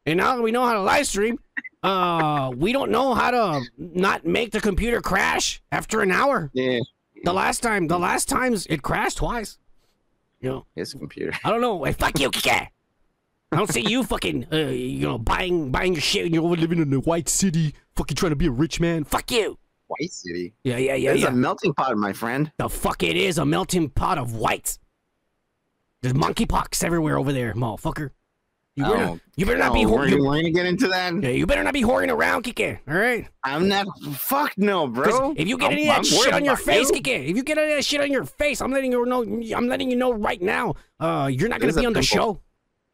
and 0.06 0.16
now 0.16 0.36
that 0.36 0.42
we 0.42 0.50
know 0.52 0.64
how 0.64 0.72
to 0.72 0.80
live 0.80 1.06
stream, 1.06 1.38
uh, 1.82 2.50
we 2.56 2.72
don't 2.72 2.90
know 2.90 3.14
how 3.14 3.30
to 3.30 3.60
not 3.76 4.24
make 4.24 4.52
the 4.52 4.60
computer 4.60 5.00
crash 5.02 5.60
after 5.70 6.00
an 6.00 6.10
hour. 6.10 6.50
Yeah, 6.54 6.80
The 7.24 7.32
last 7.32 7.62
time, 7.62 7.88
the 7.88 7.98
last 7.98 8.28
times 8.28 8.66
it 8.70 8.82
crashed 8.82 9.18
twice. 9.18 9.58
You 10.40 10.48
know, 10.50 10.66
it's 10.76 10.94
a 10.94 10.98
computer. 10.98 11.32
I 11.44 11.50
don't 11.50 11.60
know. 11.60 11.82
Hey, 11.84 11.92
fuck 11.92 12.18
you, 12.20 12.30
Kike. 12.30 12.68
I 13.50 13.56
don't 13.56 13.72
see 13.72 13.80
you 13.80 14.04
fucking, 14.04 14.46
uh, 14.52 14.56
you 14.56 15.06
know, 15.06 15.18
buying 15.18 15.70
buying 15.72 15.94
your 15.94 16.02
shit 16.02 16.26
and 16.26 16.34
you're 16.34 16.42
living 16.44 16.78
in 16.80 16.90
the 16.90 17.00
white 17.00 17.28
city, 17.28 17.74
fucking 17.96 18.14
trying 18.16 18.30
to 18.30 18.36
be 18.36 18.46
a 18.46 18.50
rich 18.50 18.78
man. 18.78 19.04
Fuck 19.04 19.30
you. 19.30 19.58
White 19.88 20.12
City. 20.12 20.54
Yeah, 20.64 20.76
yeah, 20.76 20.94
yeah, 20.94 21.12
it's 21.12 21.22
yeah. 21.22 21.28
a 21.28 21.32
melting 21.32 21.74
pot, 21.74 21.96
my 21.96 22.12
friend. 22.12 22.52
The 22.58 22.68
fuck 22.68 23.02
it 23.02 23.16
is 23.16 23.38
a 23.38 23.44
melting 23.44 23.90
pot 23.90 24.18
of 24.18 24.34
whites. 24.34 24.78
There's 26.02 26.14
monkeypox 26.14 26.84
everywhere 26.84 27.18
over 27.18 27.32
there, 27.32 27.54
motherfucker. 27.54 28.10
You 28.76 28.84
better, 28.84 29.04
Oh, 29.06 29.20
you 29.34 29.44
better 29.44 29.58
not 29.58 29.72
Oh, 29.72 29.74
be 29.74 29.86
we're, 29.86 29.98
whoring. 30.06 30.10
You, 30.10 30.24
we're 30.24 30.36
gonna 30.36 30.50
get 30.52 30.66
into 30.66 30.86
that. 30.86 31.20
yeah, 31.20 31.30
you 31.30 31.46
better 31.46 31.64
not 31.64 31.72
be 31.74 31.82
whoring 31.82 32.12
around, 32.12 32.44
Kike. 32.44 32.78
All 32.86 32.94
right. 32.94 33.26
I'm 33.42 33.66
not. 33.66 33.86
Fuck 34.12 34.56
no, 34.56 34.86
bro. 34.86 35.34
if 35.36 35.48
you 35.48 35.58
get 35.58 35.70
I'm- 35.70 35.72
any 35.72 35.82
of 35.82 35.86
that 35.88 35.98
I'm 35.98 36.04
shit 36.04 36.32
on 36.32 36.44
your 36.44 36.54
face, 36.56 36.88
you. 36.90 37.00
Kike, 37.00 37.28
if 37.30 37.36
you 37.36 37.42
get 37.42 37.58
any 37.58 37.72
of 37.72 37.78
that 37.78 37.84
shit 37.84 38.00
on 38.00 38.12
your 38.12 38.24
face, 38.24 38.60
I'm 38.60 38.70
letting 38.70 38.92
you 38.92 39.04
know. 39.04 39.22
I'm 39.56 39.66
letting 39.66 39.90
you 39.90 39.96
know 39.96 40.12
right 40.12 40.40
now. 40.40 40.76
Uh, 41.00 41.28
you're 41.32 41.48
not 41.48 41.58
gonna 41.58 41.72
There's 41.72 41.82
be 41.82 41.86
on 41.86 41.92
the 41.92 42.02
show. 42.02 42.40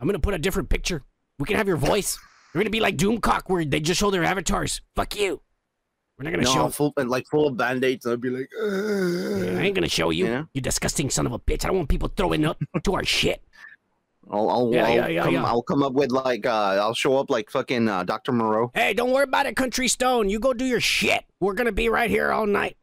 I'm 0.01 0.09
gonna 0.09 0.19
put 0.19 0.33
a 0.33 0.39
different 0.39 0.71
picture. 0.71 1.03
We 1.39 1.45
can 1.45 1.57
have 1.57 1.69
your 1.69 1.77
voice. 1.77 2.19
You're 2.55 2.63
gonna 2.63 2.71
be 2.71 2.81
like 2.81 2.97
Doomcock, 2.97 3.43
where 3.49 3.63
they 3.65 3.81
just 3.81 4.01
show 4.01 4.11
their 4.11 4.25
avatars. 4.25 4.81
Fuck 4.97 5.17
you. 5.19 5.43
We're 6.18 6.25
not 6.25 6.30
gonna 6.33 6.44
No, 6.44 6.52
show. 6.52 6.68
full 6.68 6.92
and 6.97 7.11
like 7.11 7.26
full 7.26 7.49
of 7.49 7.56
band-aids. 7.56 8.06
I'd 8.06 8.21
be 8.21 8.30
like, 8.30 8.49
I 8.62 9.62
ain't 9.62 9.75
gonna 9.75 9.88
show 9.88 10.11
you. 10.11 10.26
Yeah. 10.26 10.44
You 10.54 10.61
disgusting 10.61 11.11
son 11.11 11.26
of 11.26 11.33
a 11.33 11.38
bitch. 11.38 11.64
I 11.64 11.68
don't 11.68 11.76
want 11.78 11.88
people 11.88 12.11
throwing 12.16 12.44
up 12.44 12.59
to 12.85 12.94
our 12.94 13.04
shit. 13.04 13.42
I'll, 14.30 14.49
I'll, 14.49 14.71
Yeah, 14.73 14.87
I'll, 14.87 14.94
yeah, 14.94 15.06
yeah, 15.09 15.23
come, 15.25 15.35
yeah. 15.35 15.44
I'll 15.44 15.62
come 15.62 15.83
up 15.83 15.92
with 15.92 16.11
like, 16.11 16.47
uh, 16.47 16.78
I'll 16.80 16.94
show 16.94 17.18
up 17.18 17.30
like 17.30 17.50
fucking 17.50 17.88
uh, 17.88 18.04
Dr. 18.04 18.33
Moreau. 18.33 18.71
Hey, 18.75 18.94
don't 18.94 19.11
worry 19.11 19.25
about 19.25 19.47
it, 19.47 19.54
Country 19.56 19.88
Stone. 19.88 20.30
You 20.30 20.38
go 20.38 20.54
do 20.54 20.64
your 20.64 20.80
shit. 20.80 21.25
We're 21.40 21.54
gonna 21.54 21.73
be 21.73 21.88
right 21.88 22.09
here 22.09 22.30
all 22.33 22.47
night. 22.47 22.76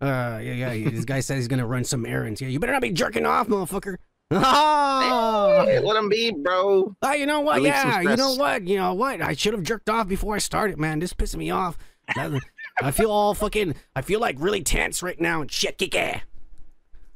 Uh, 0.00 0.38
yeah, 0.42 0.52
yeah. 0.52 0.72
yeah. 0.72 0.90
this 0.90 1.04
guy 1.04 1.20
said 1.20 1.36
he's 1.36 1.48
gonna 1.48 1.66
run 1.66 1.84
some 1.84 2.04
errands. 2.06 2.40
Yeah, 2.40 2.48
you 2.48 2.60
better 2.60 2.72
not 2.72 2.82
be 2.82 2.90
jerking 2.92 3.26
off, 3.26 3.48
motherfucker. 3.48 3.96
Hey, 4.32 5.78
let 5.80 5.96
him 5.96 6.08
be, 6.08 6.30
bro. 6.30 6.94
Ah, 7.02 7.14
you 7.14 7.26
know 7.26 7.40
what? 7.40 7.62
Yeah, 7.62 8.00
you 8.00 8.16
know 8.16 8.34
what? 8.34 8.66
You 8.66 8.76
know 8.78 8.94
what? 8.94 9.20
I 9.20 9.34
should 9.34 9.54
have 9.54 9.62
jerked 9.64 9.90
off 9.90 10.06
before 10.08 10.36
I 10.36 10.38
started, 10.38 10.78
man. 10.78 11.00
This 11.00 11.12
pissing 11.12 11.36
me 11.36 11.50
off. 11.50 11.76
I 12.16 12.90
feel 12.92 13.10
all 13.10 13.34
fucking. 13.34 13.74
I 13.94 14.02
feel 14.02 14.20
like 14.20 14.36
really 14.38 14.62
tense 14.62 15.02
right 15.02 15.20
now 15.20 15.40
and 15.42 15.50
shit, 15.50 15.78
kick 15.78 15.94
ass. 15.96 16.22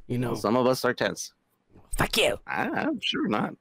You 0.07 0.17
know, 0.19 0.35
Some 0.35 0.55
of 0.55 0.67
us 0.67 0.85
are 0.85 0.93
tense. 0.93 1.33
fuck 1.97 2.15
you. 2.17 2.37
I, 2.45 2.67
I'm 2.69 2.99
sure 3.01 3.27
not. 3.27 3.55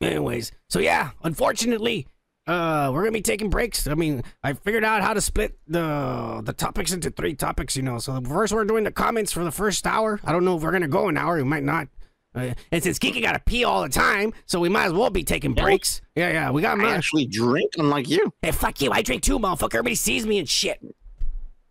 Anyways, 0.00 0.52
so 0.68 0.78
yeah, 0.78 1.10
unfortunately, 1.24 2.06
uh, 2.46 2.90
we're 2.94 3.00
gonna 3.02 3.10
be 3.12 3.20
taking 3.20 3.50
breaks. 3.50 3.88
I 3.88 3.94
mean, 3.94 4.22
I 4.44 4.52
figured 4.52 4.84
out 4.84 5.02
how 5.02 5.12
to 5.12 5.20
split 5.20 5.58
the 5.66 6.40
the 6.44 6.52
topics 6.52 6.92
into 6.92 7.10
three 7.10 7.34
topics. 7.34 7.76
You 7.76 7.82
know, 7.82 7.98
so 7.98 8.20
first 8.20 8.52
we're 8.52 8.64
doing 8.64 8.84
the 8.84 8.92
comments 8.92 9.32
for 9.32 9.42
the 9.42 9.50
first 9.50 9.84
hour. 9.86 10.20
I 10.24 10.30
don't 10.30 10.44
know 10.44 10.56
if 10.56 10.62
we're 10.62 10.70
gonna 10.70 10.86
go 10.86 11.08
an 11.08 11.16
hour. 11.16 11.36
We 11.36 11.42
might 11.44 11.64
not. 11.64 11.88
Uh, 12.34 12.52
and 12.70 12.82
since 12.82 12.98
Kiki 12.98 13.20
got 13.20 13.32
to 13.32 13.38
pee 13.40 13.64
all 13.64 13.82
the 13.82 13.88
time, 13.88 14.32
so 14.46 14.60
we 14.60 14.68
might 14.68 14.86
as 14.86 14.92
well 14.92 15.10
be 15.10 15.24
taking 15.24 15.56
Yeah. 15.56 15.62
breaks. 15.62 16.00
Yeah, 16.14 16.30
yeah, 16.30 16.50
we 16.50 16.62
got 16.62 16.78
I 16.78 16.94
actually 16.94 17.26
drink 17.26 17.72
unlike 17.78 18.08
you. 18.08 18.32
Hey, 18.42 18.50
fuck 18.52 18.80
you! 18.80 18.90
I 18.92 19.02
drink 19.02 19.22
too, 19.22 19.38
motherfucker. 19.38 19.74
Everybody 19.74 19.94
sees 19.94 20.26
me 20.26 20.38
and 20.38 20.48
shit. 20.48 20.78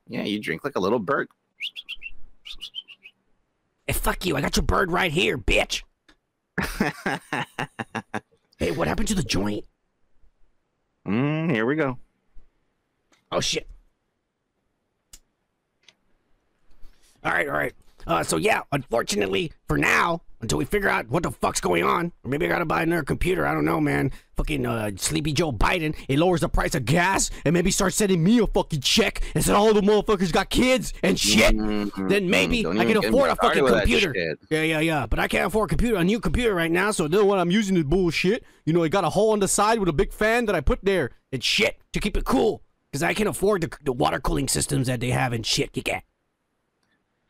Yeah, 0.08 0.24
you 0.24 0.40
drink 0.42 0.64
like 0.64 0.76
a 0.76 0.80
little 0.80 1.00
bird. 1.00 1.28
Hey, 3.86 3.94
fuck 3.94 4.26
you! 4.26 4.36
I 4.36 4.42
got 4.42 4.56
your 4.58 4.64
bird 4.64 4.92
right 4.92 5.12
here, 5.12 5.38
bitch. 5.38 5.84
Hey, 8.60 8.72
what 8.72 8.88
happened 8.88 9.08
to 9.10 9.14
the 9.16 9.22
joint? 9.22 9.66
mm, 11.08 11.52
here 11.52 11.64
we 11.68 11.76
go. 11.76 12.00
Oh 13.32 13.40
shit. 13.40 13.68
All 17.24 17.32
right, 17.32 17.48
all 17.48 17.54
right. 17.54 17.74
Uh, 18.08 18.24
so 18.24 18.38
yeah, 18.38 18.62
unfortunately, 18.72 19.52
for 19.68 19.78
now, 19.78 20.22
until 20.42 20.58
we 20.60 20.66
figure 20.66 20.90
out 20.90 21.10
what 21.10 21.24
the 21.24 21.32
fuck's 21.32 21.60
going 21.60 21.84
on, 21.84 22.12
or 22.24 22.30
maybe 22.30 22.46
I 22.46 22.50
gotta 22.50 22.66
buy 22.66 22.84
another 22.84 23.04
computer. 23.04 23.46
I 23.48 23.54
don't 23.54 23.66
know, 23.66 23.82
man. 23.82 24.12
Fucking 24.36 24.66
uh, 24.68 24.92
Sleepy 24.98 25.34
Joe 25.34 25.52
Biden, 25.52 25.96
it 26.08 26.20
lowers 26.20 26.42
the 26.42 26.50
price 26.50 26.76
of 26.76 26.86
gas 26.86 27.32
and 27.44 27.54
maybe 27.54 27.72
starts 27.72 27.96
sending 27.96 28.24
me 28.24 28.38
a 28.38 28.46
fucking 28.46 28.82
check 28.82 29.22
and 29.34 29.44
said 29.44 29.56
all 29.56 29.74
the 29.74 29.82
motherfuckers 29.82 30.32
got 30.32 30.52
kids 30.52 30.94
and 31.02 31.20
shit. 31.20 31.56
Mhm, 31.56 32.08
Then 32.08 32.30
maybe 32.30 32.66
I 32.66 32.86
can 32.86 32.98
afford 32.98 33.32
a 33.32 33.36
fucking 33.36 33.66
computer. 33.66 34.14
Yeah, 34.52 34.62
yeah, 34.62 34.80
yeah. 34.80 35.06
But 35.08 35.18
I 35.18 35.28
can't 35.28 35.48
afford 35.48 35.70
a 35.70 35.76
computer, 35.76 35.96
a 35.98 36.04
new 36.04 36.20
computer 36.20 36.54
right 36.54 36.72
now. 36.72 36.92
So 36.92 37.08
the 37.08 37.26
one 37.26 37.40
I'm 37.40 37.50
using 37.50 37.76
is 37.78 37.84
bullshit. 37.86 38.44
You 38.66 38.74
know, 38.74 38.84
it 38.84 38.90
got 38.90 39.04
a 39.04 39.10
hole 39.10 39.32
on 39.32 39.40
the 39.40 39.48
side 39.48 39.80
with 39.80 39.90
a 39.90 39.94
big 39.94 40.14
fan 40.14 40.46
that 40.46 40.54
I 40.56 40.62
put 40.62 40.80
there 40.84 41.12
and 41.32 41.44
shit 41.44 41.78
to 41.94 42.00
keep 42.00 42.16
it 42.16 42.26
cool. 42.26 42.62
Because 42.92 43.02
I 43.02 43.14
can 43.16 43.26
afford 43.28 43.62
the, 43.62 43.72
the 43.84 43.92
water 43.92 44.20
cooling 44.20 44.48
systems 44.48 44.86
that 44.88 45.00
they 45.00 45.10
have 45.10 45.34
and 45.34 45.46
shit. 45.46 45.74
Kick 45.74 45.88
it. 45.90 46.04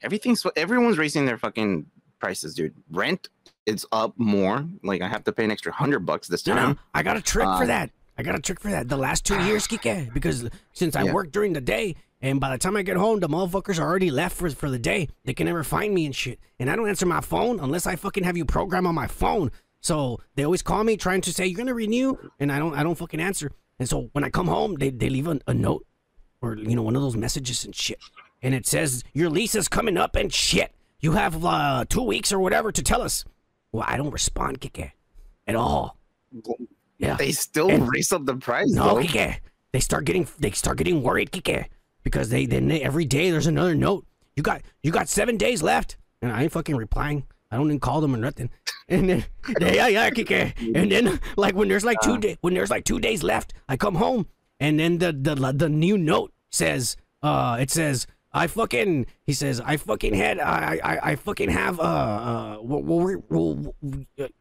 Everything's 0.01 0.45
everyone's 0.55 0.97
raising 0.97 1.25
their 1.25 1.37
fucking 1.37 1.87
prices, 2.19 2.53
dude. 2.55 2.73
Rent 2.91 3.29
it's 3.65 3.85
up 3.91 4.13
more. 4.17 4.65
Like 4.83 5.01
I 5.01 5.07
have 5.09 5.23
to 5.25 5.31
pay 5.33 5.43
an 5.43 5.51
extra 5.51 5.71
hundred 5.73 5.99
bucks 6.05 6.27
this 6.27 6.41
time. 6.41 6.55
no, 6.55 6.75
I 6.93 7.03
got 7.03 7.17
a 7.17 7.21
trick 7.21 7.45
for 7.45 7.63
Um, 7.63 7.67
that. 7.67 7.91
I 8.17 8.23
got 8.23 8.33
a 8.35 8.39
trick 8.39 8.59
for 8.61 8.69
that. 8.71 8.87
The 8.89 8.97
last 8.97 9.25
two 9.25 9.37
years, 9.43 9.67
Kike, 9.71 10.13
because 10.13 10.47
since 10.73 10.95
I 10.95 11.03
Yeah. 11.03 11.13
work 11.13 11.31
during 11.31 11.53
the 11.53 11.61
day, 11.61 11.95
and 12.21 12.39
by 12.39 12.49
the 12.49 12.57
time 12.57 12.75
I 12.77 12.81
get 12.81 12.95
home, 12.97 13.19
the 13.19 13.27
motherfuckers 13.29 13.77
are 13.77 13.83
already 13.87 14.09
left 14.09 14.35
for, 14.37 14.49
for 14.49 14.69
the 14.71 14.79
day. 14.79 15.09
They 15.25 15.33
can 15.33 15.45
never 15.45 15.63
find 15.63 15.93
me 15.93 16.05
and 16.05 16.15
shit. 16.15 16.39
And 16.59 16.69
I 16.71 16.75
don't 16.75 16.87
answer 16.89 17.05
my 17.05 17.21
phone 17.21 17.59
unless 17.59 17.85
I 17.85 17.95
fucking 17.95 18.23
have 18.23 18.35
you 18.37 18.45
program 18.45 18.87
on 18.87 18.95
my 18.95 19.05
phone. 19.07 19.51
So 19.81 20.19
they 20.35 20.43
always 20.43 20.63
call 20.63 20.83
me 20.83 20.97
trying 20.97 21.21
to 21.21 21.33
say 21.33 21.45
you're 21.45 21.57
gonna 21.57 21.73
renew, 21.75 22.15
and 22.39 22.51
I 22.51 22.57
don't 22.59 22.73
I 22.73 22.83
don't 22.83 22.95
fucking 22.95 23.19
answer. 23.19 23.51
And 23.79 23.87
so 23.87 24.09
when 24.13 24.23
I 24.23 24.29
come 24.29 24.47
home, 24.47 24.75
they, 24.75 24.89
they 24.89 25.09
leave 25.09 25.27
a, 25.27 25.39
a 25.45 25.53
note 25.53 25.85
or 26.41 26.55
you 26.57 26.75
know 26.75 26.81
one 26.81 26.95
of 26.95 27.01
those 27.01 27.15
messages 27.17 27.63
and 27.65 27.75
shit, 27.75 27.99
and 28.41 28.55
it 28.55 28.65
says 28.65 29.03
your 29.13 29.29
lease 29.29 29.53
is 29.55 29.67
coming 29.67 29.97
up 29.97 30.15
and 30.15 30.33
shit. 30.33 30.71
You 30.99 31.11
have 31.13 31.43
uh, 31.45 31.85
two 31.87 32.03
weeks 32.03 32.31
or 32.31 32.39
whatever 32.39 32.71
to 32.71 32.81
tell 32.81 33.01
us. 33.01 33.23
Well, 33.71 33.85
I 33.87 33.97
don't 33.97 34.11
respond, 34.11 34.61
Kike, 34.61 34.91
at 35.45 35.55
all. 35.55 35.97
Yeah. 36.97 37.15
They 37.15 37.31
still 37.31 37.69
And- 37.69 37.87
raise 37.91 38.11
up 38.11 38.25
the 38.25 38.35
price. 38.35 38.69
No, 38.71 38.95
though. 38.95 39.03
Kike. 39.03 39.37
They 39.73 39.79
start 39.79 40.05
getting 40.05 40.27
they 40.39 40.51
start 40.51 40.77
getting 40.77 41.03
worried, 41.03 41.31
Kike, 41.31 41.65
because 42.03 42.29
they 42.29 42.45
then 42.45 42.67
they, 42.69 42.81
every 42.81 43.05
day 43.05 43.29
there's 43.29 43.45
another 43.47 43.75
note. 43.75 44.05
You 44.35 44.41
got 44.41 44.61
you 44.81 44.91
got 44.91 45.09
seven 45.09 45.37
days 45.37 45.61
left, 45.61 45.97
and 46.21 46.31
I 46.31 46.43
ain't 46.43 46.51
fucking 46.51 46.75
replying. 46.75 47.25
I 47.51 47.57
don't 47.57 47.67
even 47.67 47.79
call 47.79 48.01
them 48.01 48.13
or 48.15 48.17
nothing. 48.17 48.49
And 48.89 49.09
then 49.09 49.25
yeah, 49.59 49.87
yeah, 49.87 50.09
Kike. 50.09 50.53
And 50.73 50.89
then 50.89 51.19
like 51.35 51.53
when 51.55 51.67
there's 51.67 51.83
like 51.83 51.99
two 52.01 52.17
day, 52.17 52.37
when 52.39 52.53
there's 52.53 52.69
like 52.69 52.85
two 52.85 53.01
days 53.01 53.21
left, 53.21 53.53
I 53.67 53.75
come 53.75 53.95
home, 53.95 54.27
and 54.61 54.79
then 54.79 54.99
the 54.99 55.11
the 55.11 55.35
the 55.53 55.67
new 55.67 55.97
note 55.97 56.31
says, 56.51 56.95
uh, 57.21 57.57
it 57.59 57.69
says. 57.69 58.07
I 58.37 58.47
fucking 58.47 59.07
he 59.25 59.33
says 59.33 59.59
I 59.59 59.77
fucking 59.77 60.13
had 60.13 60.39
I 60.39 60.79
I, 60.83 61.11
I 61.11 61.15
fucking 61.15 61.49
have 61.49 61.79
uh 61.79 61.83
uh 61.83 62.55
what 62.57 62.83
what 62.83 63.31
what, 63.31 64.31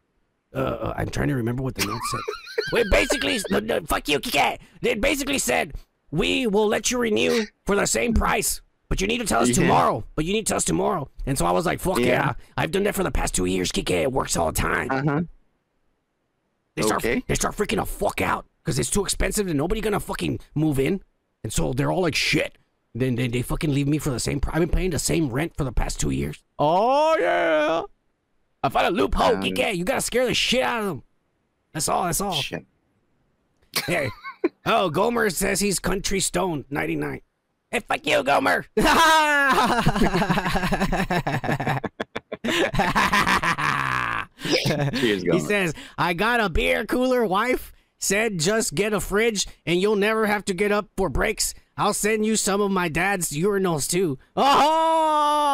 uh, 0.53 0.57
uh, 0.57 0.93
I'm 0.97 1.09
trying 1.09 1.27
to 1.27 1.35
remember 1.35 1.61
what 1.63 1.75
the 1.75 1.85
note 1.85 1.99
said. 2.09 2.19
Wait, 2.71 2.85
basically, 2.89 3.39
no, 3.51 3.59
no, 3.59 3.81
fuck 3.81 4.07
you, 4.07 4.19
Kike. 4.19 4.59
They 4.81 4.95
basically 4.95 5.39
said 5.39 5.73
we 6.11 6.47
will 6.47 6.67
let 6.67 6.89
you 6.89 6.97
renew 6.97 7.45
for 7.65 7.75
the 7.75 7.85
same 7.85 8.13
price, 8.13 8.61
but 8.89 9.01
you 9.01 9.07
need 9.07 9.17
to 9.19 9.25
tell 9.25 9.41
us 9.41 9.49
Yeah. 9.49 9.55
tomorrow. 9.55 10.05
But 10.15 10.25
you 10.25 10.33
need 10.33 10.45
to 10.45 10.51
tell 10.51 10.57
us 10.57 10.63
tomorrow. 10.65 11.09
And 11.25 11.37
so 11.37 11.45
I 11.45 11.51
was 11.51 11.65
like, 11.65 11.79
fuck 11.79 11.99
yeah. 11.99 12.05
Yeah. 12.05 12.33
I've 12.55 12.71
done 12.71 12.83
that 12.83 12.95
for 12.95 13.03
the 13.03 13.11
past 13.11 13.35
two 13.35 13.45
years, 13.45 13.71
Kike. 13.71 13.91
It 13.91 14.11
works 14.11 14.37
all 14.37 14.47
the 14.51 14.59
time. 14.59 14.87
Uh 14.89 15.03
huh. 15.03 15.21
They 16.75 16.83
start 16.83 17.03
okay. 17.05 17.23
they 17.27 17.35
start 17.35 17.55
freaking 17.55 17.77
the 17.77 17.85
fuck 17.85 18.21
out 18.21 18.45
because 18.63 18.79
it's 18.79 18.89
too 18.89 19.03
expensive 19.03 19.47
and 19.47 19.57
nobody 19.57 19.81
gonna 19.81 19.99
fucking 19.99 20.39
move 20.55 20.79
in. 20.79 21.01
And 21.43 21.51
so 21.51 21.73
they're 21.73 21.91
all 21.91 22.01
like 22.01 22.15
shit. 22.15 22.57
Then 22.95 23.15
they, 23.15 23.27
they 23.27 23.41
fucking 23.41 23.73
leave 23.73 23.87
me 23.87 23.97
for 23.99 24.09
the 24.09 24.19
same 24.19 24.39
price. 24.39 24.55
I've 24.55 24.61
been 24.61 24.69
paying 24.69 24.89
the 24.91 24.99
same 24.99 25.29
rent 25.29 25.55
for 25.55 25.63
the 25.63 25.71
past 25.71 25.99
two 25.99 26.09
years. 26.09 26.43
Oh 26.57 27.15
yeah. 27.19 27.83
I 28.63 28.69
found 28.69 28.87
a 28.87 28.91
loophole, 28.91 29.35
Um, 29.35 29.41
Kike. 29.43 29.75
You 29.75 29.83
gotta 29.85 30.01
scare 30.01 30.25
the 30.25 30.33
shit 30.33 30.63
out 30.63 30.81
of 30.81 30.85
them. 30.87 31.03
That's 31.73 31.87
all. 31.89 32.05
That's 32.05 32.21
all. 32.21 32.33
Shit. 32.33 32.65
Hey. 33.85 34.09
Oh, 34.65 34.89
Gomer 34.89 35.29
says 35.29 35.59
he's 35.59 35.77
country 35.77 36.19
stone 36.19 36.65
99. 36.71 37.21
Hey, 37.69 37.79
fuck 37.81 38.05
you, 38.07 38.23
Gomer. 38.23 38.65
Cheers, 44.93 45.23
he 45.23 45.39
says, 45.39 45.73
I 45.97 46.13
got 46.13 46.39
a 46.39 46.49
beer 46.49 46.85
cooler 46.85 47.25
wife. 47.25 47.73
Said 47.99 48.37
just 48.39 48.75
get 48.75 48.93
a 48.93 48.99
fridge 48.99 49.47
and 49.65 49.81
you'll 49.81 49.95
never 49.95 50.27
have 50.27 50.45
to 50.45 50.53
get 50.53 50.71
up 50.71 50.87
for 50.95 51.09
breaks. 51.09 51.55
I'll 51.77 51.93
send 51.93 52.25
you 52.25 52.35
some 52.35 52.59
of 52.59 52.71
my 52.71 52.89
dad's 52.89 53.31
urinals 53.31 53.89
too. 53.89 54.17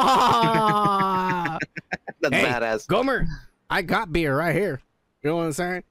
Oh! 0.06 1.58
That's 2.22 2.36
Hey, 2.36 2.46
badass. 2.46 2.88
Gomer, 2.88 3.28
I 3.70 3.82
got 3.82 4.12
beer 4.12 4.36
right 4.38 4.56
here. 4.56 4.82
You 5.22 5.30
know 5.30 5.38
what 5.38 5.44
I'm 5.44 5.54
saying? 5.54 5.84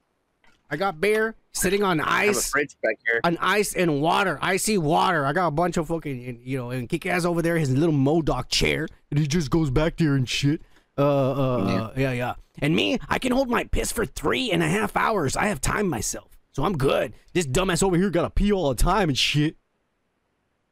I 0.69 0.77
got 0.77 0.99
beer 0.99 1.35
sitting 1.51 1.83
on 1.83 1.99
ice. 1.99 2.49
fridge 2.49 2.75
back 2.81 2.97
here. 3.05 3.21
on 3.23 3.37
ice 3.39 3.75
and 3.75 4.01
water, 4.01 4.39
icy 4.41 4.77
water. 4.77 5.25
I 5.25 5.33
got 5.33 5.47
a 5.47 5.51
bunch 5.51 5.77
of 5.77 5.87
fucking, 5.87 6.41
you 6.43 6.57
know, 6.57 6.71
and 6.71 6.89
Kick 6.89 7.03
has 7.03 7.25
over 7.25 7.41
there 7.41 7.57
his 7.57 7.69
little 7.69 7.93
Modoc 7.93 8.49
chair, 8.49 8.87
and 9.11 9.19
he 9.19 9.27
just 9.27 9.51
goes 9.51 9.69
back 9.69 9.97
there 9.97 10.15
and 10.15 10.27
shit. 10.27 10.61
Uh, 10.97 11.31
uh, 11.31 11.91
yeah. 11.95 12.01
yeah, 12.01 12.11
yeah. 12.11 12.33
And 12.59 12.75
me, 12.75 12.99
I 13.09 13.19
can 13.19 13.31
hold 13.31 13.49
my 13.49 13.63
piss 13.65 13.91
for 13.91 14.05
three 14.05 14.51
and 14.51 14.63
a 14.63 14.67
half 14.67 14.95
hours. 14.97 15.35
I 15.35 15.45
have 15.45 15.61
time 15.61 15.87
myself, 15.87 16.37
so 16.51 16.63
I'm 16.63 16.77
good. 16.77 17.13
This 17.33 17.45
dumbass 17.45 17.83
over 17.83 17.95
here 17.97 18.09
got 18.09 18.23
to 18.23 18.29
pee 18.29 18.51
all 18.51 18.69
the 18.69 18.75
time 18.83 19.09
and 19.09 19.17
shit. 19.17 19.55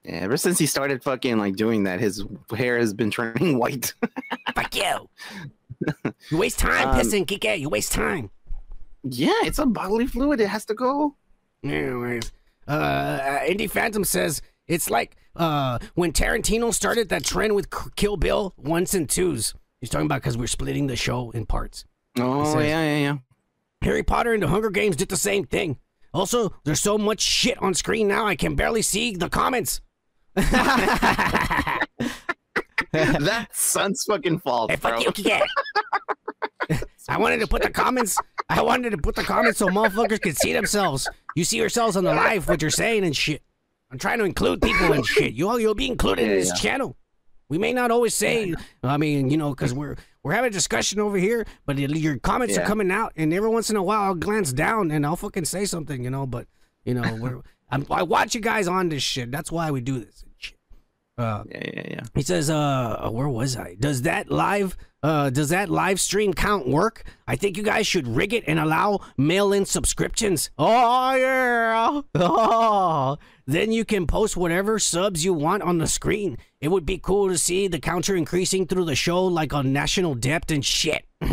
Yeah, 0.04 0.16
ever 0.16 0.38
since 0.38 0.58
he 0.58 0.66
started 0.66 1.04
fucking 1.04 1.38
like 1.38 1.56
doing 1.56 1.84
that, 1.84 2.00
his 2.00 2.24
hair 2.56 2.78
has 2.80 2.94
been 2.94 3.12
turning 3.12 3.58
white. 3.60 3.94
Fuck 4.56 4.76
you. 4.76 5.10
You 6.30 6.38
waste 6.38 6.60
time 6.60 6.90
Um, 6.90 6.96
pissing, 6.96 7.26
Kike. 7.26 7.60
You 7.60 7.70
waste 7.70 7.92
time. 7.92 8.30
yeah, 9.04 9.32
it's 9.44 9.60
a 9.60 9.66
bodily 9.66 10.08
fluid. 10.08 10.40
It 10.40 10.48
has 10.48 10.66
to 10.66 10.74
go. 10.74 11.16
Anyways, 11.64 12.32
uh, 12.68 12.72
uh, 12.72 13.40
Indy 13.48 13.68
Phantom 13.68 14.04
says 14.04 14.42
it's 14.68 14.90
like 14.90 15.16
uh, 15.36 15.78
when 15.96 16.12
Tarantino 16.12 16.74
started 16.74 17.10
that 17.10 17.24
trend 17.24 17.54
with 17.56 17.68
Kill 17.96 18.18
Bill 18.18 18.54
ones 18.58 18.94
and 18.94 19.10
twos. 19.10 19.54
He's 19.80 19.90
talking 19.90 20.06
about 20.08 20.22
because 20.22 20.38
we're 20.38 20.48
splitting 20.48 20.88
the 20.88 20.96
show 20.96 21.32
in 21.32 21.46
parts. 21.46 21.86
Oh 22.20 22.44
says- 22.54 22.68
yeah, 22.68 22.84
yeah, 22.84 22.98
yeah. 22.98 23.18
Harry 23.84 24.04
Potter 24.04 24.34
and 24.34 24.44
the 24.44 24.48
Hunger 24.48 24.70
Games 24.70 24.96
did 24.96 25.10
the 25.10 25.18
same 25.18 25.46
thing. 25.46 25.78
Also, 26.14 26.54
there's 26.66 26.82
so 26.82 26.98
much 27.00 27.22
shit 27.22 27.60
on 27.62 27.74
screen 27.74 28.08
now 28.08 28.28
I 28.28 28.36
can 28.36 28.54
barely 28.56 28.82
see 28.84 29.16
the 29.16 29.30
comments. 29.30 29.82
That's 32.92 33.60
son's 33.60 34.04
fucking 34.08 34.40
fault, 34.40 34.72
Hey, 34.72 34.78
bro. 34.78 35.02
fuck 35.02 35.18
you. 35.20 36.78
I 37.10 37.18
wanted 37.18 37.40
to 37.40 37.48
put 37.48 37.62
the 37.62 37.70
comments. 37.70 38.18
I 38.50 38.62
wanted 38.62 38.92
to 38.92 38.98
put 38.98 39.16
the 39.16 39.24
comments 39.24 39.60
so 39.60 39.68
motherfuckers 39.68 40.22
could 40.22 40.38
see 40.38 40.54
themselves. 40.54 41.10
You 41.36 41.44
see 41.44 41.58
yourselves 41.58 41.96
on 41.98 42.04
the 42.04 42.14
live, 42.14 42.48
what 42.48 42.62
you're 42.62 42.72
saying 42.72 43.04
and 43.04 43.16
shit. 43.16 43.42
I'm 43.92 43.98
trying 43.98 44.20
to 44.20 44.26
include 44.26 44.62
people 44.62 44.94
and 44.94 45.06
shit. 45.06 45.34
You'll 45.34 45.60
you'll 45.60 45.76
be 45.76 45.88
included 45.88 46.24
in 46.24 46.30
this 46.30 46.50
yeah. 46.50 46.56
channel. 46.56 46.98
We 47.50 47.58
may 47.58 47.74
not 47.74 47.92
always 47.92 48.14
say. 48.16 48.54
I 48.84 48.98
mean, 48.98 49.30
you 49.30 49.38
know, 49.38 49.50
because 49.50 49.74
we're 49.74 49.98
we're 50.24 50.32
having 50.34 50.50
a 50.50 50.54
discussion 50.54 51.00
over 51.02 51.18
here, 51.18 51.46
but 51.66 51.78
it- 51.80 51.90
your 51.98 52.18
comments 52.20 52.58
are 52.58 52.66
coming 52.66 52.92
out, 52.92 53.12
and 53.18 53.34
every 53.34 53.50
once 53.50 53.70
in 53.70 53.76
a 53.76 53.84
while 53.84 54.02
I'll 54.04 54.16
glance 54.16 54.54
down 54.54 54.92
and 54.92 55.06
I'll 55.06 55.18
fucking 55.18 55.46
say 55.46 55.66
something, 55.66 56.04
you 56.04 56.10
know. 56.10 56.26
But 56.26 56.48
you 56.86 56.94
know, 56.94 57.14
we're 57.16 57.42
I'm, 57.72 57.86
I 57.90 58.04
watch 58.04 58.36
you 58.36 58.42
guys 58.42 58.68
on 58.68 58.90
this 58.90 59.02
shit. 59.04 59.32
That's 59.32 59.52
why 59.52 59.72
we 59.72 59.82
do 59.82 60.00
this 60.00 60.24
shit. 60.38 60.58
Uh, 61.18 61.44
Yeah, 61.50 61.70
yeah, 61.74 61.88
yeah. 61.92 62.04
he 62.16 62.22
says, 62.22 62.50
uh, 62.50 63.10
where 63.12 63.30
was 63.30 63.56
I? 63.56 63.76
Does 63.80 64.02
that 64.04 64.30
live, 64.32 64.76
uh, 65.04 65.30
does 65.30 65.50
that 65.50 65.70
live 65.70 66.00
stream 66.00 66.34
count 66.34 66.68
work? 66.68 67.04
I 67.28 67.36
think 67.36 67.58
you 67.58 67.64
guys 67.64 67.86
should 67.88 68.08
rig 68.08 68.34
it 68.34 68.44
and 68.48 68.60
allow 68.60 69.00
mail-in 69.18 69.66
subscriptions. 69.66 70.50
Oh, 70.58 71.16
yeah. 71.16 72.02
Oh, 72.16 73.18
then 73.48 73.72
you 73.72 73.86
can 73.86 74.08
post 74.08 74.36
whatever 74.36 74.80
subs 74.80 75.24
you 75.24 75.34
want 75.34 75.64
on 75.64 75.78
the 75.78 75.88
screen. 75.88 76.38
It 76.60 76.70
would 76.70 76.86
be 76.86 76.98
cool 76.98 77.28
to 77.30 77.38
see 77.38 77.68
the 77.68 77.80
counter 77.80 78.16
increasing 78.16 78.66
through 78.68 78.86
the 78.86 78.96
show 78.96 79.24
like 79.26 79.54
on 79.54 79.74
national 79.74 80.16
depth 80.16 80.52
and 80.52 80.66
shit. 80.66 81.06
he 81.22 81.28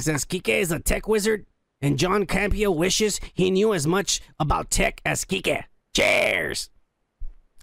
says, 0.00 0.24
Kike 0.24 0.48
is 0.48 0.72
a 0.72 0.78
tech 0.80 1.06
wizard 1.08 1.46
and 1.80 1.98
John 1.98 2.26
Campea 2.26 2.74
wishes 2.74 3.20
he 3.34 3.50
knew 3.50 3.72
as 3.74 3.86
much 3.86 4.20
about 4.38 4.70
tech 4.70 5.00
as 5.04 5.24
Kike. 5.24 5.64
Cheers. 5.94 6.70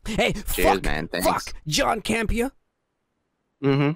Hey, 0.07 0.33
fuck, 0.33 0.83
man. 0.83 1.07
Thanks. 1.07 1.25
fuck 1.27 1.53
John 1.67 2.01
Campea. 2.01 2.51
mm-hmm. 3.63 3.91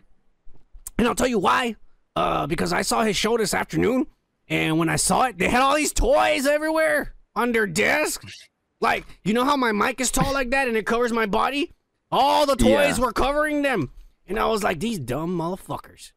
And 0.98 1.08
I'll 1.08 1.16
tell 1.16 1.28
you 1.28 1.40
why. 1.40 1.76
Uh, 2.16 2.48
because 2.48 2.74
I 2.74 2.82
saw 2.82 3.04
his 3.04 3.16
show 3.16 3.38
this 3.38 3.54
afternoon, 3.54 4.08
and 4.50 4.78
when 4.78 4.90
I 4.90 4.98
saw 4.98 5.24
it, 5.26 5.38
they 5.38 5.48
had 5.48 5.62
all 5.62 5.76
these 5.76 5.94
toys 5.94 6.46
everywhere 6.46 7.14
on 7.36 7.52
their 7.54 7.68
desk. 7.68 8.28
Like, 8.82 9.06
you 9.24 9.34
know 9.34 9.46
how 9.46 9.56
my 9.56 9.72
mic 9.72 10.02
is 10.02 10.12
tall 10.12 10.34
like 10.34 10.50
that 10.50 10.68
and 10.68 10.76
it 10.76 10.86
covers 10.86 11.14
my 11.14 11.26
body? 11.26 11.72
All 12.12 12.46
the 12.46 12.56
toys 12.56 12.98
Yeah. 12.98 13.06
were 13.06 13.14
covering 13.14 13.62
them. 13.62 13.92
And 14.28 14.38
I 14.40 14.48
was 14.48 14.64
like, 14.64 14.80
these 14.80 15.00
dumb 15.00 15.38
motherfuckers. 15.38 16.12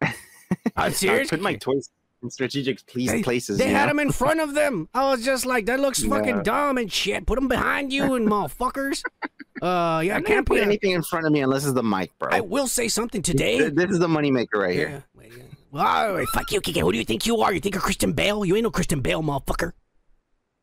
I'm 0.76 0.92
serious. 0.92 1.28
I 1.32 1.36
put 1.36 1.42
my 1.42 1.54
toys 1.56 1.90
in 2.22 2.30
strategic 2.30 2.84
place, 2.86 3.10
They, 3.10 3.22
places. 3.22 3.58
they 3.58 3.68
had 3.68 3.82
know? 3.86 3.90
them 3.90 3.98
in 4.00 4.12
front 4.12 4.40
of 4.40 4.54
them. 4.54 4.88
I 4.94 5.10
was 5.10 5.24
just 5.24 5.46
like, 5.46 5.66
that 5.66 5.78
looks 5.80 6.02
fucking 6.02 6.36
Yeah. 6.38 6.42
dumb 6.42 6.78
and 6.78 6.92
shit. 6.92 7.26
Put 7.26 7.36
them 7.36 7.48
behind 7.48 7.92
you 7.92 8.14
and 8.14 8.26
motherfuckers. 8.28 9.02
Uh, 9.60 10.00
yeah, 10.04 10.16
I 10.16 10.20
can't 10.20 10.46
put 10.46 10.60
anything 10.60 10.92
in 10.92 11.02
front 11.02 11.26
of 11.26 11.32
me 11.32 11.40
unless 11.40 11.64
it's 11.64 11.72
the 11.72 11.82
mic, 11.82 12.16
bro. 12.20 12.28
I 12.30 12.38
will 12.38 12.68
say 12.68 12.86
something 12.86 13.22
today. 13.22 13.58
Th- 13.58 13.74
This 13.74 13.90
is 13.90 13.98
the 13.98 14.06
moneymaker 14.06 14.54
right 14.54 14.72
here. 14.72 14.88
Yeah. 14.88 15.00
wait, 15.20 15.32
yeah. 15.36 15.42
Well, 15.72 16.14
wait, 16.14 16.28
fuck 16.28 16.52
you, 16.52 16.60
Kike. 16.60 16.80
Who 16.80 16.92
do 16.92 16.96
you 16.98 17.02
think 17.04 17.26
you 17.26 17.40
are? 17.40 17.52
You 17.52 17.58
think 17.58 17.74
you're 17.74 17.82
Christian 17.82 18.12
Bale? 18.12 18.44
You 18.44 18.54
ain't 18.54 18.62
no 18.62 18.70
Christian 18.70 19.00
Bale, 19.00 19.20
motherfucker. 19.20 19.72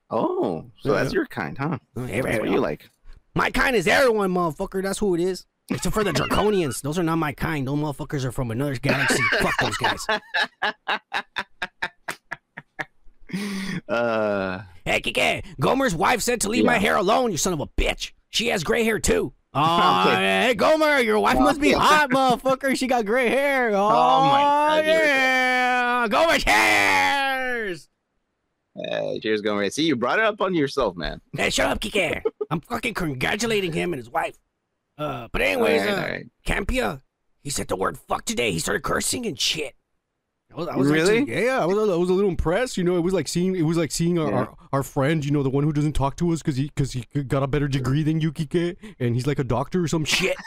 Oh, 0.09 0.71
so 0.79 0.93
Yeah. 0.93 1.01
that's 1.03 1.13
your 1.13 1.25
kind, 1.25 1.57
huh? 1.57 1.77
Uh, 1.97 2.05
That's 2.07 2.39
what 2.39 2.49
you 2.49 2.59
like. 2.59 2.89
My 3.33 3.51
kind 3.51 3.75
is 3.75 3.85
everyone, 3.85 4.33
motherfucker. 4.33 4.81
That's 4.81 4.99
who 4.99 5.13
it 5.15 5.19
is. 5.19 5.45
Except 5.69 5.93
for 5.93 6.03
the 6.03 6.11
Draconians. 6.13 6.81
Those 6.81 6.99
are 6.99 7.03
not 7.03 7.17
my 7.17 7.31
kind. 7.33 7.67
Those 7.67 7.77
motherfuckers 7.79 8.23
are 8.25 8.31
from 8.31 8.51
another 8.51 8.75
galaxy. 8.75 9.21
Fuck 9.39 9.57
those 9.59 9.77
guys. 9.77 10.05
Uh, 13.87 14.61
Hey, 14.85 15.01
Kike. 15.01 15.43
Gomer's 15.59 15.95
wife 15.95 16.21
said 16.21 16.41
to 16.41 16.49
leave 16.49 16.63
my 16.63 16.77
hair 16.77 16.95
alone, 16.95 17.31
you 17.31 17.37
son 17.37 17.53
of 17.53 17.59
a 17.59 17.65
bitch. 17.67 18.11
She 18.29 18.47
has 18.49 18.63
gray 18.63 18.83
hair, 18.83 18.99
too. 18.99 19.33
Oh, 19.57 20.03
Okay. 20.11 20.47
hey, 20.47 20.53
Gomer, 20.53 20.99
your 20.99 21.17
wife 21.17 21.39
must 21.39 21.61
be 21.61 21.71
hot, 21.71 22.09
motherfucker. 22.09 22.77
She 22.77 22.87
got 22.87 23.05
gray 23.05 23.29
hair. 23.29 23.69
Oh, 23.73 23.87
my 23.89 24.41
God, 24.81 24.85
yeah. 24.85 26.07
Gomer 26.09 26.39
hairs. 26.45 27.87
hey, 28.75 29.17
cheers, 29.23 29.39
Gomer. 29.39 29.69
See, 29.69 29.83
you 29.83 29.95
brought 29.95 30.19
it 30.19 30.25
up 30.25 30.41
on 30.41 30.53
yourself, 30.53 30.97
man. 30.97 31.21
Hey, 31.37 31.49
shut 31.51 31.69
up, 31.69 31.79
Kike. 31.79 32.21
I'm 32.51 32.59
fucking 32.59 32.95
congratulating 32.95 33.71
him 33.71 33.93
and 33.93 33.97
his 33.97 34.09
wife. 34.09 34.35
Uh, 34.97 35.27
but 35.31 35.41
anyways, 35.41 35.81
All 35.81 35.87
right, 35.87 35.93
uh, 35.97 36.01
all 36.01 36.07
right. 36.09 36.25
Campea, 36.45 37.01
he 37.41 37.49
said 37.49 37.67
the 37.67 37.75
word 37.75 37.97
fuck 37.97 38.25
today. 38.25 38.51
He 38.51 38.59
started 38.59 38.83
cursing 38.83 39.25
and 39.25 39.39
shit. 39.39 39.73
I 40.53 40.57
was, 40.57 40.67
I 40.69 40.75
was 40.77 40.87
Really? 40.89 41.19
actually- 41.19 41.33
Yeah, 41.33 41.39
yeah, 41.41 41.59
I 41.61 41.65
was, 41.65 41.77
I 41.77 41.95
was 41.95 42.09
a 42.09 42.13
little 42.13 42.29
impressed. 42.29 42.77
You 42.77 42.83
know, 42.85 42.95
it 42.95 43.01
was 43.01 43.13
like 43.13 43.27
seeing 43.27 43.55
it 43.55 43.63
was 43.63 43.75
like 43.77 43.91
seeing 43.91 44.17
our, 44.19 44.29
Yeah. 44.29 44.35
our, 44.37 44.55
our 44.73 44.83
friend, 44.83 45.25
you 45.25 45.31
know, 45.31 45.43
the 45.43 45.49
one 45.49 45.63
who 45.65 45.73
doesn't 45.73 45.93
talk 45.93 46.15
to 46.17 46.31
us 46.31 46.41
because 46.41 46.55
he 46.55 46.65
because 46.67 46.93
he 46.93 47.03
got 47.23 47.43
a 47.43 47.47
better 47.47 47.67
degree 47.67 48.03
than 48.03 48.21
Yukike, 48.21 48.77
and 48.99 49.15
he's 49.15 49.27
like 49.27 49.39
a 49.39 49.43
doctor 49.43 49.83
or 49.83 49.87
some 49.89 50.05
shit. 50.05 50.37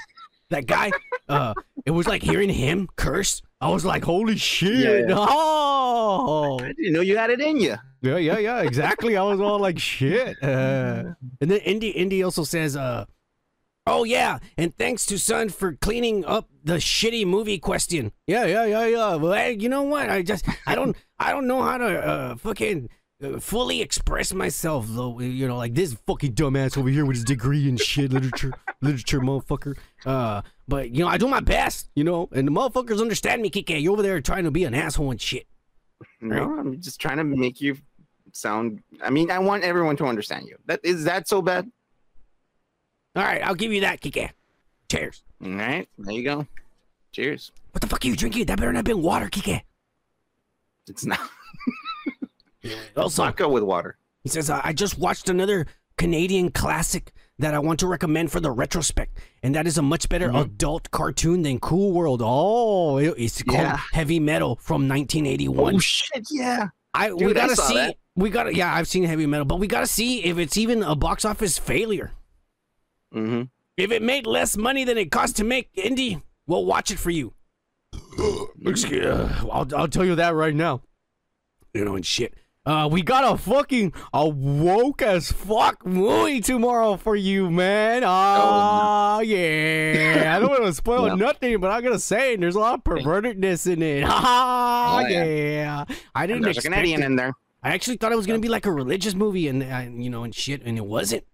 That 0.51 0.67
guy, 0.67 0.93
uh, 1.29 1.53
it 1.85 1.91
was 1.91 2.07
like 2.09 2.23
hearing 2.23 2.49
him 2.49 2.89
curse. 2.97 3.43
I 3.61 3.69
was 3.69 3.85
like, 3.85 4.03
Holy 4.05 4.37
shit! 4.39 5.09
Yeah. 5.11 5.15
Oh, 5.19 6.59
I 6.63 6.73
didn't 6.73 6.93
know 6.95 7.01
you 7.03 7.19
had 7.19 7.29
it 7.29 7.41
in 7.43 7.59
you. 7.61 7.77
yeah, 8.01 8.17
yeah, 8.17 8.39
yeah, 8.39 8.61
exactly. 8.63 9.17
I 9.19 9.23
was 9.25 9.41
all 9.41 9.59
like, 9.59 9.79
shit. 9.79 10.43
Uh, 10.43 11.13
and 11.43 11.51
then 11.51 11.59
Indy, 11.61 11.91
Indy 11.91 12.23
also 12.23 12.45
says, 12.45 12.77
uh, 12.77 13.05
oh 13.89 14.05
yeah, 14.05 14.39
and 14.57 14.77
thanks 14.77 15.07
to 15.07 15.19
Son 15.19 15.49
for 15.49 15.73
cleaning 15.75 16.25
up 16.25 16.49
the 16.65 16.75
shitty 16.75 17.27
movie 17.27 17.59
question. 17.59 18.13
Yeah, 18.27 18.45
yeah, 18.45 18.65
yeah, 18.65 18.87
yeah. 18.87 19.15
Well, 19.17 19.33
hey, 19.33 19.57
you 19.59 19.69
know 19.69 19.83
what? 19.83 20.11
I 20.11 20.23
just, 20.23 20.47
I 20.67 20.75
don't, 20.75 20.97
I 21.19 21.33
don't 21.33 21.47
know 21.47 21.63
how 21.63 21.79
to 21.79 22.07
uh, 22.07 22.37
fucking 22.37 22.89
uh, 23.23 23.41
fully 23.41 23.81
express 23.81 24.33
myself 24.33 24.87
though. 24.89 25.21
You 25.21 25.49
know, 25.49 25.57
like 25.57 25.75
this 25.75 25.97
fucking 26.07 26.35
dumbass 26.35 26.79
over 26.79 26.89
here 26.89 27.05
with 27.05 27.17
his 27.17 27.25
degree 27.25 27.69
in 27.69 27.77
shit, 27.77 28.13
literature, 28.13 28.53
literature, 28.83 29.21
motherfucker. 29.21 29.77
Uh, 30.07 30.43
but 30.67 30.91
you 30.91 31.05
know, 31.05 31.09
I 31.09 31.19
do 31.19 31.27
my 31.27 31.41
best, 31.41 31.91
you 31.95 32.05
know, 32.05 32.29
and 32.33 32.47
the 32.47 32.53
motherfuckers 32.53 33.01
understand 33.01 33.43
me, 33.43 33.51
Kike. 33.51 33.81
You 33.81 33.93
over 33.93 34.03
there 34.03 34.21
trying 34.21 34.45
to 34.45 34.51
be 34.51 34.65
an 34.65 34.75
asshole 34.75 35.11
and 35.11 35.21
shit. 35.21 35.47
No, 36.21 36.57
I'm 36.59 36.81
just 36.81 37.01
trying 37.01 37.17
to 37.17 37.25
make 37.25 37.61
you 37.61 37.77
sound. 38.33 38.81
I 39.03 39.11
mean, 39.11 39.31
I 39.31 39.39
want 39.41 39.65
everyone 39.65 39.97
to 39.97 40.07
understand 40.07 40.47
you. 40.47 40.57
That 40.67 40.81
is 40.85 41.05
that 41.05 41.27
so 41.29 41.43
bad? 41.43 41.69
All 43.19 43.25
right, 43.25 43.43
I'll 43.43 43.57
give 43.57 43.73
you 43.73 43.81
that, 43.81 44.01
Kike. 44.01 44.31
Cheers. 44.89 45.25
All 45.45 45.51
right, 45.51 45.89
there 45.99 46.15
you 46.15 46.23
go. 46.23 46.47
Cheers. 47.11 47.51
What 47.73 47.81
the 47.81 47.89
fuck 47.89 48.05
are 48.05 48.09
you 48.09 48.15
drinking? 48.15 48.47
That 48.47 48.59
better 48.59 48.73
not 48.73 48.85
be 48.85 48.93
water, 48.93 49.27
Kike. 49.27 49.63
It's 50.89 51.05
not 51.05 51.19
Also, 52.97 53.25
vodka 53.25 53.49
with 53.49 53.65
water. 53.65 53.97
he 54.23 54.29
says, 54.29 54.51
I 54.51 54.73
just 54.73 54.99
watched 54.99 55.29
another 55.29 55.67
Canadian 55.97 56.53
classic 56.53 57.13
that 57.41 57.55
I 57.55 57.59
want 57.59 57.81
to 57.81 57.89
recommend 57.89 58.31
for 58.31 58.39
the 58.39 58.53
retrospect, 58.53 59.19
and 59.43 59.53
that 59.57 59.67
is 59.67 59.79
a 59.79 59.83
much 59.83 60.09
better 60.09 60.29
mm-hmm. 60.29 60.37
adult 60.39 60.89
cartoon 60.93 61.43
than 61.43 61.59
Cool 61.59 61.93
World. 61.93 62.23
Oh, 62.25 62.99
it's 62.99 63.43
called 63.43 63.63
Yeah. 63.63 63.81
Heavy 63.93 64.21
Metal 64.21 64.55
from 64.57 64.89
1981. 64.89 65.75
Oh 65.75 65.79
shit! 65.81 66.29
Yeah. 66.31 66.69
I 66.95 67.13
we 67.13 67.19
Dude, 67.19 67.37
I 67.37 67.41
gotta 67.41 67.57
saw 67.57 67.67
see. 67.67 67.75
that. 67.75 67.97
We 68.15 68.31
gotta. 68.31 68.55
Yeah, 68.55 68.73
I've 68.73 68.87
seen 68.89 69.03
Heavy 69.03 69.27
Metal, 69.27 69.45
but 69.45 69.57
we 69.59 69.67
gotta 69.67 69.87
see 69.89 70.25
if 70.25 70.39
it's 70.39 70.57
even 70.57 70.85
a 70.85 70.95
box 70.95 71.25
office 71.25 71.59
failure. 71.59 72.13
Mm-hmm. 73.15 73.43
If 73.77 73.91
it 73.93 74.03
made 74.03 74.27
less 74.27 74.57
money 74.57 74.85
than 74.85 74.99
it 74.99 75.11
cost 75.11 75.37
to 75.37 75.45
make 75.45 75.73
indie, 75.75 76.21
we'll 76.47 76.65
watch 76.67 76.91
it 76.91 76.99
for 76.99 77.11
you. 77.11 77.35
Excuse, 78.67 79.07
I'll, 79.51 79.67
I'll 79.77 79.89
tell 79.89 80.05
you 80.05 80.15
that 80.17 80.35
right 80.35 80.55
now. 80.55 80.83
You 81.75 81.85
know, 81.85 81.95
and 81.97 82.05
shit. 82.05 82.35
Uh, 82.67 82.87
we 82.91 83.01
got 83.01 83.25
a 83.33 83.39
fucking 83.39 83.95
a 84.13 84.29
woke 84.29 85.01
as 85.01 85.33
fuck 85.33 85.87
movie 85.87 86.41
tomorrow 86.41 86.97
for 86.99 87.17
you, 87.17 87.51
man. 87.51 88.03
Oh, 88.05 89.21
yeah. 89.21 90.35
I 90.37 90.39
don't 90.39 90.51
want 90.51 90.65
to 90.65 90.73
spoil 90.75 91.07
Yeah. 91.09 91.15
nothing, 91.15 91.59
but 91.61 91.71
I'm 91.71 91.83
gonna 91.83 91.99
say 91.99 92.35
it. 92.35 92.41
There's 92.41 92.57
a 92.57 92.61
lot 92.61 92.75
of 92.75 92.85
pervertedness 92.85 93.73
in 93.73 93.81
it. 93.83 94.05
Ah, 94.07 94.97
Oh, 94.99 95.09
yeah. 95.09 95.25
yeah. 95.25 95.85
I 96.15 96.27
didn't 96.27 96.43
There's 96.43 96.57
a 96.57 96.59
expect 96.59 96.75
Canadian 96.75 97.03
it. 97.03 97.07
in 97.07 97.17
there. 97.17 97.33
I 97.63 97.71
actually 97.73 97.97
thought 97.97 98.13
it 98.13 98.17
was 98.17 98.27
gonna 98.27 98.39
be 98.39 98.49
like 98.49 98.67
a 98.67 98.73
religious 98.73 99.15
movie, 99.15 99.49
and 99.49 99.63
uh, 99.63 99.85
you 99.91 100.11
know, 100.11 100.25
and 100.25 100.35
shit, 100.35 100.61
and 100.63 100.77
it 100.77 100.85
wasn't. 100.85 101.25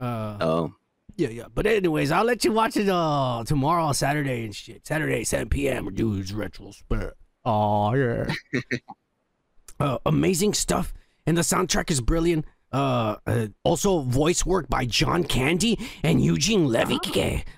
Uh, 0.00 0.38
Oh. 0.40 0.74
Yeah, 1.16 1.28
yeah. 1.28 1.44
But 1.52 1.66
anyways, 1.66 2.10
I'll 2.10 2.24
let 2.24 2.44
you 2.44 2.52
watch 2.52 2.76
it 2.76 2.88
uh 2.88 3.44
tomorrow, 3.46 3.92
Saturday, 3.92 4.44
and 4.44 4.54
shit. 4.54 4.86
Saturday, 4.86 5.24
7 5.24 5.48
p.m. 5.48 5.92
Dudes 5.94 6.32
retrospect. 6.32 7.14
Oh, 7.44 7.94
yeah. 7.94 8.32
uh, 9.80 9.98
amazing 10.06 10.54
stuff, 10.54 10.94
and 11.26 11.36
the 11.36 11.42
soundtrack 11.42 11.90
is 11.90 12.00
brilliant. 12.00 12.46
Uh, 12.72 13.16
uh, 13.26 13.46
also 13.62 14.00
voice 14.00 14.44
work 14.44 14.68
by 14.68 14.84
John 14.84 15.22
Candy 15.22 15.78
and 16.02 16.24
Eugene 16.24 16.66
Levy. 16.66 16.98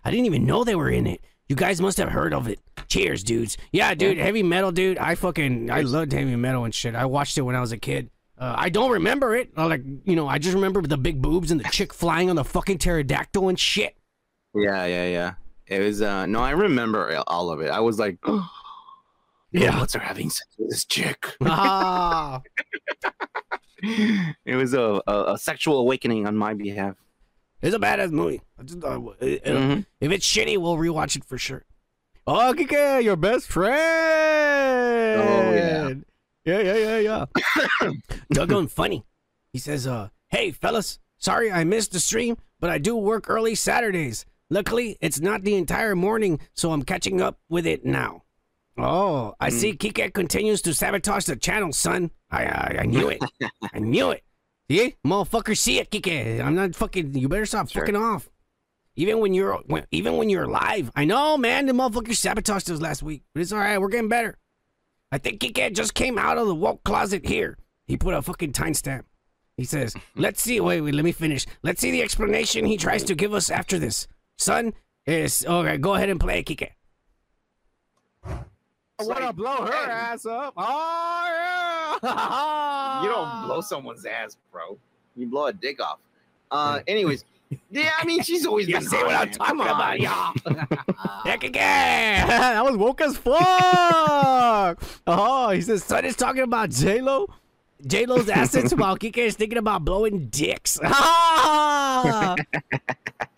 I 0.05 0.11
didn't 0.11 0.27
even 0.27 0.45
know 0.45 0.62
they 0.62 0.75
were 0.75 0.90
in 0.90 1.07
it. 1.07 1.23
You 1.49 1.57
guys 1.57 1.81
must 1.81 1.97
have 1.99 2.09
heard 2.09 2.35
of 2.35 2.49
it. 2.49 2.59
Cheers, 2.88 3.23
dudes. 3.23 3.57
Yeah, 3.73 3.95
dude, 3.95 4.19
heavy 4.19 4.42
metal, 4.42 4.73
dude. 4.73 4.99
I 4.99 5.14
fucking 5.14 5.71
I 5.71 5.83
loved 5.83 6.12
heavy 6.12 6.37
metal 6.37 6.64
and 6.64 6.75
shit. 6.75 6.95
I 6.95 7.07
watched 7.07 7.38
it 7.38 7.42
when 7.42 7.55
I 7.55 7.61
was 7.61 7.73
a 7.73 7.79
kid. 7.79 8.11
Uh, 8.38 8.55
I 8.57 8.68
don't 8.68 8.90
remember 8.92 9.35
it. 9.35 9.51
Uh, 9.57 9.66
like 9.66 9.83
you 10.05 10.14
know, 10.16 10.29
I 10.29 10.38
just 10.38 10.55
remember 10.55 10.83
the 10.83 10.99
big 10.99 11.22
boobs 11.22 11.51
and 11.51 11.59
the 11.61 11.64
chick 11.70 11.94
flying 11.94 12.29
on 12.31 12.37
the 12.37 12.44
fucking 12.44 12.79
pterodactyl 12.79 13.49
and 13.49 13.59
shit. 13.59 13.96
Yeah, 14.55 14.85
yeah, 14.87 15.07
yeah. 15.07 15.35
It 15.66 15.81
was. 15.81 16.03
uh 16.03 16.27
No, 16.27 16.40
I 16.40 16.51
remember 16.51 17.22
all 17.27 17.51
of 17.51 17.61
it. 17.61 17.70
I 17.70 17.81
was 17.81 17.99
like, 17.99 18.18
oh, 18.25 18.49
Yeah. 19.53 19.79
what's 19.81 19.94
her 19.94 20.01
having 20.01 20.29
sex 20.31 20.49
with 20.59 20.70
this 20.70 20.85
chick? 20.85 21.27
ah, 21.42 22.42
it 23.83 24.57
was 24.57 24.75
a, 24.75 25.01
a 25.07 25.33
a 25.35 25.38
sexual 25.38 25.79
awakening 25.79 26.27
on 26.27 26.37
my 26.37 26.55
behalf. 26.55 26.96
it's 27.62 27.75
a 27.75 27.79
badass 27.79 28.11
movie. 28.11 28.40
I 28.59 28.62
just, 28.64 28.85
uh, 28.85 29.01
it- 29.20 29.44
Mhm. 29.44 29.87
If 30.01 30.12
it's 30.12 30.27
shitty, 30.27 30.59
we'll 30.59 30.77
rewatch 30.77 31.16
it 31.16 31.25
for 31.25 31.38
sure. 31.38 31.64
Oh, 32.27 32.53
Kike, 32.57 33.03
your 33.05 33.16
best 33.16 33.46
friend. 33.49 35.20
Oh, 35.22 35.53
yeah. 35.55 35.94
Yeah, 36.46 36.61
yeah, 36.61 36.98
yeah, 36.98 37.26
yeah. 37.82 37.90
Doggone 38.30 38.68
funny. 38.68 39.04
He 39.52 39.59
says, 39.59 39.87
uh, 39.87 40.11
hey, 40.28 40.52
fellas, 40.52 41.00
sorry 41.18 41.50
I 41.50 41.64
missed 41.64 41.92
the 41.92 41.98
stream, 42.00 42.37
but 42.61 42.70
I 42.70 42.78
do 42.78 42.96
work 42.96 43.28
early 43.28 43.54
Saturdays. 43.56 44.24
Luckily, 44.48 44.96
it's 45.00 45.20
not 45.20 45.42
the 45.42 45.56
entire 45.56 45.96
morning, 45.96 46.38
so 46.54 46.70
I'm 46.70 46.85
catching 46.85 47.20
up 47.20 47.40
with 47.48 47.66
it 47.66 47.85
now. 47.85 48.22
Oh, 48.78 49.35
I 49.40 49.48
see 49.48 49.72
Kike 49.72 50.12
continues 50.14 50.62
to 50.62 50.74
sabotage 50.74 51.24
the 51.24 51.35
channel, 51.35 51.72
son. 51.72 52.12
I, 52.30 52.44
I, 52.44 52.76
I 52.82 52.87
knew 52.87 53.09
it. 53.09 53.22
I 53.74 53.78
knew 53.80 54.11
it. 54.12 54.22
See? 54.70 54.96
Motherfucker, 55.06 55.56
see 55.56 55.78
it, 55.78 55.90
Kike. 55.90 56.40
I'm 56.40 56.54
not 56.56 56.74
fucking, 56.74 57.14
you 57.14 57.28
better 57.28 57.46
stop 57.46 57.68
Sure. 57.70 57.82
fucking 57.82 57.94
off. 57.96 58.28
Even 58.96 59.20
when 59.20 59.32
you're, 59.32 59.56
when, 59.66 59.87
even 59.92 60.16
when 60.16 60.28
you're 60.28 60.46
live. 60.48 60.90
I 60.96 61.04
know, 61.04 61.37
man, 61.38 61.66
the 61.66 61.72
motherfucker 61.72 62.16
sabotaged 62.16 62.70
us 62.70 62.80
last 62.80 63.02
week, 63.02 63.22
but 63.32 63.42
it's 63.42 63.52
all 63.52 63.59
right. 63.61 63.78
We're 63.78 63.88
getting 63.88 64.09
better. 64.09 64.38
I 65.12 65.19
think 65.19 65.40
Kike 65.40 65.75
just 65.75 65.95
came 65.95 66.19
out 66.19 66.38
of 66.38 66.47
the 66.47 66.55
woke 66.55 66.83
closet 66.85 67.27
here. 67.27 67.59
He 67.87 67.97
put 67.97 68.14
a 68.14 68.23
fucking 68.23 68.53
timestamp. 68.53 69.05
He 69.57 69.64
says, 69.64 69.95
let's 70.16 70.42
see. 70.42 70.61
Wait, 70.61 70.81
wait, 70.81 70.95
let 70.95 71.05
me 71.05 71.12
finish. 71.12 71.47
Let's 71.62 71.81
see 71.81 71.90
the 71.90 72.03
explanation 72.03 72.64
he 72.64 72.77
tries 72.77 73.05
to 73.05 73.14
give 73.14 73.33
us 73.33 73.51
after 73.51 73.79
this. 73.79 74.09
Son, 74.38 74.75
is 75.07 75.47
okay, 75.47 75.79
go 75.79 75.95
ahead 75.95 76.09
and 76.09 76.19
play 76.19 76.40
it, 76.40 76.47
Kike. 76.47 76.71
I 78.99 79.05
want 79.05 79.21
to 79.21 79.33
blow 79.33 79.57
her 79.57 79.73
ass 79.73 80.27
up. 80.27 80.55
Oh, 80.57 81.27
yeah. 81.29 81.42
You 83.03 83.11
don't 83.11 83.47
blow 83.47 83.61
someone's 83.61 84.05
ass, 84.05 84.37
bro. 84.51 84.79
You 85.16 85.27
blow 85.27 85.47
a 85.47 85.53
dick 85.53 85.81
off. 85.83 85.99
Uh, 86.51 86.81
anyways, 86.87 87.25
yeah, 87.70 87.92
I 87.98 88.04
mean, 88.04 88.22
she's 88.22 88.44
always 88.46 88.68
You 88.68 88.80
see 88.80 88.96
what 88.96 89.14
I'm 89.14 89.30
talking 89.30 89.61
about, 89.61 90.00
y'all. 90.00 90.32
Yeah, 91.24 91.37
Kike. 91.37 91.52
that 91.52 92.64
was 92.64 92.76
woke 92.76 93.00
as 93.00 93.16
fuck. 93.16 93.38
oh, 95.06 95.50
he 95.50 95.61
says, 95.61 95.85
Son 95.85 96.04
is 96.04 96.16
talking 96.16 96.42
about 96.42 96.70
J 96.70 97.00
Lo. 97.00 97.28
J 97.87 98.06
Lo's 98.06 98.28
assets 98.28 98.72
while 98.74 98.96
Kike 98.96 99.18
is 99.18 99.37
thinking 99.37 99.59
about 99.59 99.85
blowing 99.85 100.26
dicks. 100.28 100.78
ah. 100.82 102.35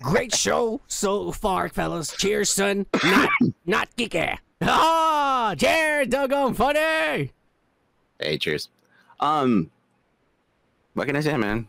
Great 0.01 0.35
show 0.35 0.81
so 0.87 1.33
far, 1.33 1.69
fellas. 1.69 2.17
Cheers, 2.17 2.51
son. 2.51 2.87
Not, 3.05 3.31
not 3.67 3.97
Kike. 3.97 4.39
ah, 4.63 5.55
Jared, 5.57 6.11
doggone 6.11 6.55
funny. 6.55 7.33
Hey, 8.19 8.39
cheers. 8.39 8.69
Um, 9.21 9.71
what 10.95 11.07
can 11.07 11.17
I 11.17 11.21
say, 11.21 11.37
man? 11.37 11.69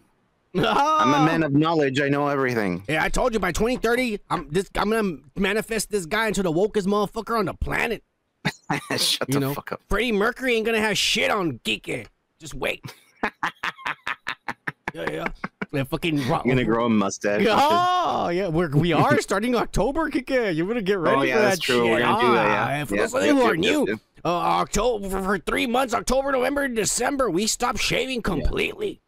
Ah. 0.57 1.03
I'm 1.03 1.21
a 1.21 1.25
man 1.25 1.43
of 1.43 1.53
knowledge. 1.53 2.01
I 2.01 2.09
know 2.09 2.27
everything. 2.27 2.83
Yeah, 2.89 3.03
I 3.03 3.09
told 3.09 3.33
you 3.33 3.39
by 3.39 3.51
2030, 3.51 4.19
I'm 4.29 4.49
this. 4.49 4.69
I'm 4.75 4.89
gonna 4.89 5.17
manifest 5.35 5.91
this 5.91 6.05
guy 6.05 6.27
into 6.27 6.41
the 6.43 6.51
wokest 6.51 6.87
motherfucker 6.87 7.37
on 7.37 7.45
the 7.45 7.53
planet. 7.53 8.03
Shut 8.97 9.27
You 9.27 9.33
the 9.35 9.39
know, 9.41 9.53
fuck 9.53 9.71
up. 9.73 9.81
Freddie 9.89 10.11
Mercury 10.11 10.55
ain't 10.55 10.65
gonna 10.65 10.79
have 10.81 10.97
shit 10.97 11.29
on 11.29 11.59
Kike. 11.59 12.07
Just 12.39 12.53
wait. 12.55 12.83
yeah, 14.93 15.11
yeah. 15.11 15.27
Yeah, 15.71 15.83
fucking 15.83 16.27
rock. 16.27 16.41
I'm 16.45 16.49
gonna 16.49 16.63
grow 16.65 16.85
a 16.85 16.89
mustache. 16.89 17.45
Oh, 17.47 18.29
yeah, 18.29 18.47
we're, 18.47 18.69
we 18.69 18.91
are 18.91 19.21
starting 19.21 19.53
October, 19.55 20.09
Kike. 20.09 20.55
You're 20.55 20.67
gonna 20.67 20.81
get 20.81 20.97
ready 20.97 21.15
Oh, 21.15 21.19
for 21.19 21.25
yeah, 21.27 21.35
that 21.37 21.41
that's 21.49 21.59
true. 21.59 21.83
shit. 21.83 21.91
We're 21.91 21.99
gonna 21.99 22.21
do 22.27 22.33
that, 22.33 22.45
Ah, 22.47 22.69
yeah. 22.69 22.75
and 22.79 22.89
For 22.89 22.95
Yeah, 22.95 23.05
those 23.05 23.25
you 23.27 23.35
who 23.35 23.41
are 23.43 23.55
new, 23.55 23.99
uh, 24.25 24.27
October 24.29 25.09
for, 25.09 25.21
for 25.21 25.37
three 25.37 25.67
months, 25.67 25.93
October, 25.93 26.31
November, 26.31 26.67
December, 26.69 27.29
we 27.29 27.45
stopped 27.45 27.77
shaving 27.79 28.23
completely. 28.23 28.99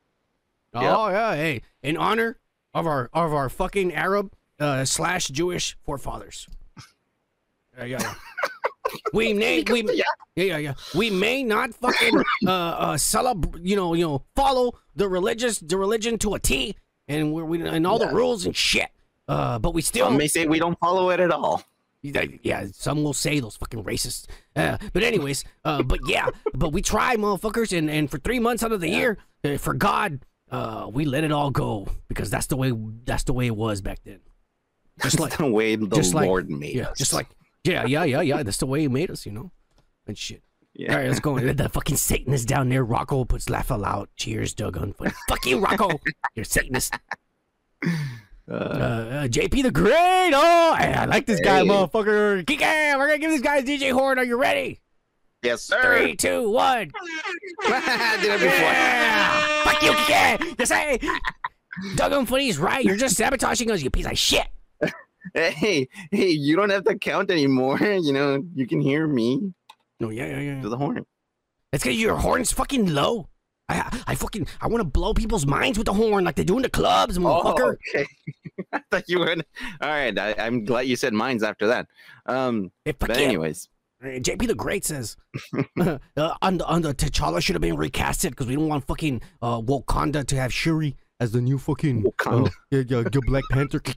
Oh 0.73 1.09
yeah, 1.09 1.35
hey, 1.35 1.61
in 1.83 1.97
honor 1.97 2.37
of 2.73 2.87
our 2.87 3.09
of 3.13 3.33
our 3.33 3.49
fucking 3.49 3.93
Arab 3.93 4.33
uh, 4.59 4.85
slash 4.85 5.27
Jewish 5.27 5.77
forefathers. 5.85 6.47
Yeah, 7.77 7.85
yeah, 7.85 7.97
yeah. 8.01 8.13
we 9.13 9.33
may 9.33 9.63
we 9.63 9.81
Yeah. 9.93 10.03
yeah 10.35 10.43
yeah 10.43 10.57
yeah 10.57 10.73
we 10.95 11.09
may 11.09 11.43
not 11.43 11.73
fucking 11.73 12.21
uh 12.45 12.51
uh 12.51 12.97
celebrate 12.97 13.63
you 13.63 13.75
know 13.75 13.93
you 13.93 14.05
know 14.05 14.23
follow 14.35 14.73
the 14.95 15.07
religious 15.07 15.59
the 15.59 15.77
religion 15.77 16.17
to 16.19 16.33
a 16.33 16.39
T 16.39 16.75
and 17.07 17.33
we're 17.33 17.45
we 17.45 17.61
and 17.61 17.85
all 17.87 17.99
the 17.99 18.07
rules 18.07 18.45
and 18.45 18.55
shit. 18.55 18.89
Uh, 19.27 19.57
but 19.59 19.73
we 19.73 19.81
still 19.81 20.07
Some 20.07 20.17
may 20.17 20.27
say 20.27 20.45
we 20.45 20.59
don't 20.59 20.77
follow 20.79 21.09
it 21.09 21.19
at 21.19 21.31
all. 21.31 21.63
yeah, 22.01 22.25
yeah, 22.43 22.65
some 22.73 23.03
will 23.03 23.13
say 23.13 23.39
those 23.39 23.55
fucking 23.55 23.83
racists. 23.83 24.25
Uh, 24.55 24.77
but 24.91 25.03
anyways, 25.03 25.45
uh, 25.63 25.83
but 25.83 25.99
yeah, 26.05 26.27
but 26.53 26.73
we 26.73 26.81
try, 26.81 27.15
motherfuckers, 27.15 27.77
and 27.77 27.89
and 27.89 28.09
for 28.11 28.17
three 28.17 28.39
months 28.39 28.63
out 28.63 28.71
of 28.73 28.81
the 28.81 28.89
year, 28.89 29.17
uh, 29.45 29.57
for 29.57 29.73
God, 29.73 30.25
uh, 30.51 30.89
we 30.91 31.05
let 31.05 31.23
it 31.23 31.31
all 31.31 31.49
go 31.51 31.87
because 32.07 32.29
that's 32.29 32.47
the 32.47 32.55
way 32.57 32.73
that's 33.05 33.23
the 33.23 33.33
way 33.33 33.47
it 33.47 33.55
was 33.55 33.81
back 33.81 33.99
then. 34.03 34.19
Just 35.01 35.19
like 35.19 35.37
the 35.37 35.47
way 35.49 35.75
the 35.75 35.87
just 35.87 36.13
like- 36.13 36.27
Lord 36.27 36.49
made 36.49 36.75
yeah, 36.75 36.89
us. 36.89 36.97
just 36.97 37.13
like 37.13 37.27
yeah, 37.63 37.85
yeah, 37.85 38.03
yeah, 38.03 38.21
yeah. 38.21 38.43
That's 38.43 38.57
the 38.57 38.65
way 38.65 38.81
he 38.81 38.87
made 38.87 39.09
us, 39.11 39.25
you 39.25 39.31
know, 39.31 39.51
and 40.07 40.17
shit. 40.17 40.41
yeah. 40.73 40.91
All 40.93 40.99
right, 40.99 41.07
let's 41.07 41.19
go. 41.19 41.39
The 41.39 41.69
fucking 41.69 41.95
Satanist 41.97 42.47
down 42.47 42.69
there. 42.69 42.83
Rocco 42.83 43.23
puts 43.25 43.49
laugh 43.49 43.69
aloud. 43.71 44.09
Cheers, 44.15 44.53
Doug 44.53 44.75
Unfun. 44.77 45.13
Fuck 45.29 45.45
you, 45.45 45.59
Rocco. 45.59 45.89
You're 46.35 46.43
Satanist. 46.45 46.93
Uh, 48.49 48.53
uh, 48.53 49.27
JP 49.27 49.63
the 49.63 49.71
Great. 49.71 50.31
Oh, 50.33 50.75
I 50.77 51.05
like 51.05 51.25
this 51.25 51.39
guy, 51.39 51.59
Hey. 51.59 51.67
motherfucker. 51.67 52.45
Kick 52.45 52.61
ass. 52.61 52.97
We're 52.97 53.07
gonna 53.07 53.19
give 53.19 53.31
this 53.31 53.41
guy 53.41 53.61
DJ 53.61 53.91
Horn. 53.91 54.19
Are 54.19 54.23
you 54.25 54.37
ready? 54.37 54.79
Yes, 55.43 55.63
sir. 55.63 55.81
Three, 56.03 56.15
two, 56.15 56.49
one. 56.49 56.91
I 57.63 58.17
Did 58.21 58.31
it 58.33 58.39
before. 58.39 58.59
Yeah. 58.59 59.63
Fuck 59.63 59.81
you, 59.81 59.91
kick 59.93 60.09
ass. 60.11 60.55
Just 60.57 60.71
say. 60.71 60.99
Doggone 61.95 62.25
Funny's 62.27 62.59
right. 62.59 62.83
You're 62.85 62.95
just 62.97 63.15
sabotaging 63.15 63.71
us, 63.71 63.81
you 63.81 63.89
piece 63.89 64.05
of 64.05 64.17
shit. 64.17 64.47
Hey, 65.33 65.87
hey, 66.11 66.29
you 66.29 66.55
don't 66.55 66.69
have 66.69 66.83
to 66.85 66.97
count 66.97 67.31
anymore. 67.31 67.77
You 67.81 68.13
know, 68.13 68.43
you 68.55 68.67
can 68.67 68.81
hear 68.81 69.07
me 69.07 69.53
No, 69.99 70.09
yeah, 70.09 70.27
yeah, 70.27 70.39
yeah. 70.39 70.61
to 70.61 70.69
the 70.69 70.77
horn. 70.77 71.05
It's 71.71 71.83
because 71.83 71.99
your 71.99 72.15
horn's 72.17 72.51
fucking 72.51 72.93
low. 72.93 73.29
I, 73.69 73.99
I 74.07 74.15
fucking, 74.15 74.47
I 74.59 74.67
want 74.67 74.81
to 74.81 74.85
blow 74.85 75.13
people's 75.13 75.45
minds 75.45 75.77
with 75.77 75.85
the 75.85 75.93
horn 75.93 76.25
like 76.25 76.35
they 76.35 76.43
do 76.43 76.57
in 76.57 76.63
the 76.63 76.69
clubs, 76.69 77.17
motherfucker. 77.17 77.77
Oh, 77.95 77.99
okay. 77.99 78.05
I 78.73 78.81
thought 78.91 79.03
you 79.07 79.19
were. 79.19 79.29
All 79.29 79.89
right, 79.89 80.17
I, 80.17 80.35
I'm 80.37 80.65
glad 80.65 80.81
you 80.87 80.95
said 80.97 81.13
mine's 81.13 81.43
after 81.43 81.67
that. 81.67 81.87
Um, 82.25 82.71
Hey, 82.83 82.91
but 82.91 83.15
anyways, 83.17 83.69
Uh, 83.71 83.77
JP 84.03 84.47
the 84.47 84.55
Great 84.55 84.85
says, 84.85 85.15
uh, 85.79 85.97
on 86.41 86.57
the 86.57 86.65
T'Challa 86.93 87.41
should 87.41 87.55
have 87.55 87.61
been 87.61 87.77
recasted 87.77 88.31
because 88.31 88.47
we 88.47 88.55
don't 88.55 88.67
want 88.67 88.87
fucking 88.87 89.21
uh, 89.41 89.61
Wakanda 89.61 90.25
to 90.27 90.35
have 90.35 90.53
Shuri 90.53 90.95
as 91.19 91.31
the 91.31 91.41
new 91.41 91.57
fucking 91.57 92.03
Wakanda. 92.03 92.47
Uh, 92.47 92.51
yeah, 92.71 92.83
yeah, 92.87 93.03
yeah, 93.13 93.19
Black 93.25 93.43
Panther. 93.51 93.81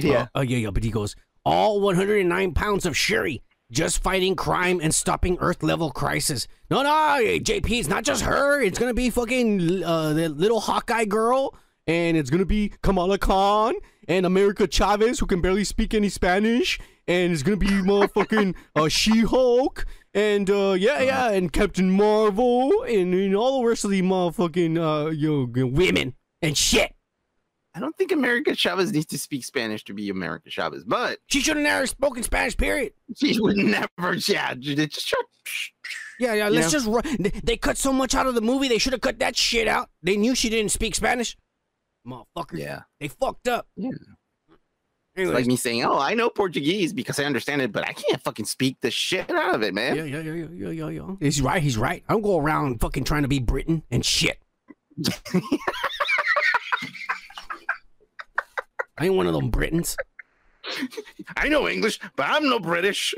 Yeah, 0.00 0.28
Oh 0.36 0.42
yeah, 0.42 0.58
yeah. 0.58 0.70
But 0.70 0.84
he 0.84 0.90
goes, 0.90 1.16
all 1.44 1.80
109 1.80 2.54
pounds 2.54 2.86
of 2.86 2.96
Shuri 2.96 3.42
just 3.70 4.02
fighting 4.02 4.34
crime 4.34 4.80
and 4.82 4.94
stopping 4.94 5.36
Earth 5.40 5.62
level 5.62 5.90
crisis. 5.90 6.46
No, 6.70 6.82
no, 6.82 6.88
JP, 6.88 7.70
it's 7.70 7.88
not 7.88 8.04
just 8.04 8.22
her. 8.22 8.62
It's 8.62 8.78
gonna 8.78 8.94
be 8.94 9.10
fucking 9.10 9.82
uh, 9.82 10.12
the 10.12 10.28
little 10.28 10.60
Hawkeye 10.60 11.04
girl, 11.04 11.54
and 11.86 12.16
it's 12.16 12.30
gonna 12.30 12.46
be 12.46 12.72
Kamala 12.82 13.18
Khan 13.18 13.74
and 14.06 14.24
America 14.24 14.66
Chavez, 14.66 15.18
who 15.18 15.26
can 15.26 15.40
barely 15.40 15.64
speak 15.64 15.94
any 15.94 16.08
Spanish, 16.08 16.78
and 17.08 17.32
it's 17.32 17.42
gonna 17.42 17.56
be 17.56 17.66
motherfucking 17.66 18.54
uh, 18.76 18.88
She-Hulk. 18.88 19.84
And 20.14 20.48
uh, 20.50 20.76
yeah, 20.78 21.00
yeah, 21.00 21.30
and 21.30 21.52
Captain 21.52 21.90
Marvel, 21.90 22.82
and, 22.84 23.12
and 23.14 23.34
all 23.36 23.60
the 23.62 23.68
rest 23.68 23.84
of 23.84 23.90
the 23.90 24.02
motherfucking 24.02 24.78
uh, 24.78 25.10
yo, 25.10 25.46
women 25.66 26.14
and 26.42 26.56
shit. 26.56 26.94
I 27.74 27.80
don't 27.80 27.96
think 27.96 28.10
America 28.10 28.56
Chavez 28.56 28.92
needs 28.92 29.06
to 29.06 29.18
speak 29.18 29.44
Spanish 29.44 29.84
to 29.84 29.94
be 29.94 30.08
America 30.08 30.50
Chavez, 30.50 30.84
but 30.84 31.18
She 31.28 31.40
should 31.40 31.56
have 31.56 31.62
never 31.62 31.86
spoken 31.86 32.22
Spanish. 32.22 32.56
Period. 32.56 32.92
she 33.16 33.38
would 33.40 33.56
never. 33.56 34.14
Yeah, 34.26 34.54
just. 34.54 35.14
Yeah, 36.18 36.34
yeah. 36.34 36.48
Let's 36.48 36.72
know? 36.72 36.78
just. 36.80 36.86
Run. 36.88 37.16
They, 37.20 37.30
they 37.44 37.56
cut 37.56 37.76
so 37.76 37.92
much 37.92 38.14
out 38.16 38.26
of 38.26 38.34
the 38.34 38.40
movie. 38.40 38.66
They 38.66 38.78
should 38.78 38.94
have 38.94 39.02
cut 39.02 39.20
that 39.20 39.36
shit 39.36 39.68
out. 39.68 39.90
They 40.02 40.16
knew 40.16 40.34
she 40.34 40.48
didn't 40.48 40.72
speak 40.72 40.96
Spanish. 40.96 41.36
Motherfuckers. 42.04 42.58
Yeah, 42.58 42.80
They 42.98 43.08
fucked 43.08 43.46
up. 43.46 43.68
Yeah. 43.76 43.90
It's 45.18 45.28
Anyways, 45.28 45.34
like 45.44 45.46
me 45.46 45.56
saying, 45.56 45.84
"Oh, 45.84 45.98
I 45.98 46.14
know 46.14 46.30
Portuguese 46.30 46.92
because 46.92 47.18
I 47.18 47.24
understand 47.24 47.62
it, 47.62 47.72
but 47.72 47.86
I 47.86 47.92
can't 47.92 48.22
fucking 48.22 48.44
speak 48.46 48.76
the 48.80 48.90
shit 48.90 49.30
out 49.30 49.54
of 49.54 49.62
it, 49.62 49.74
man." 49.74 49.96
yeah, 49.96 50.04
yeah, 50.04 50.20
yeah, 50.20 50.32
yeah, 50.32 50.46
yeah, 50.52 50.70
yeah, 50.70 50.88
yeah. 50.88 51.14
He's 51.20 51.40
right. 51.42 51.62
He's 51.62 51.76
right. 51.76 52.02
I 52.08 52.12
don't 52.12 52.22
go 52.22 52.38
around 52.38 52.80
fucking 52.80 53.04
trying 53.04 53.22
to 53.22 53.28
be 53.28 53.38
Britain 53.40 53.82
and 53.90 54.04
shit. 54.04 54.38
I 58.98 59.06
ain't 59.06 59.14
one 59.14 59.26
of 59.26 59.32
them 59.34 59.50
Britons. 59.50 59.96
I 61.36 61.48
know 61.48 61.66
English, 61.68 61.98
but 62.16 62.26
I'm 62.28 62.46
no 62.48 62.58
British. 62.58 63.14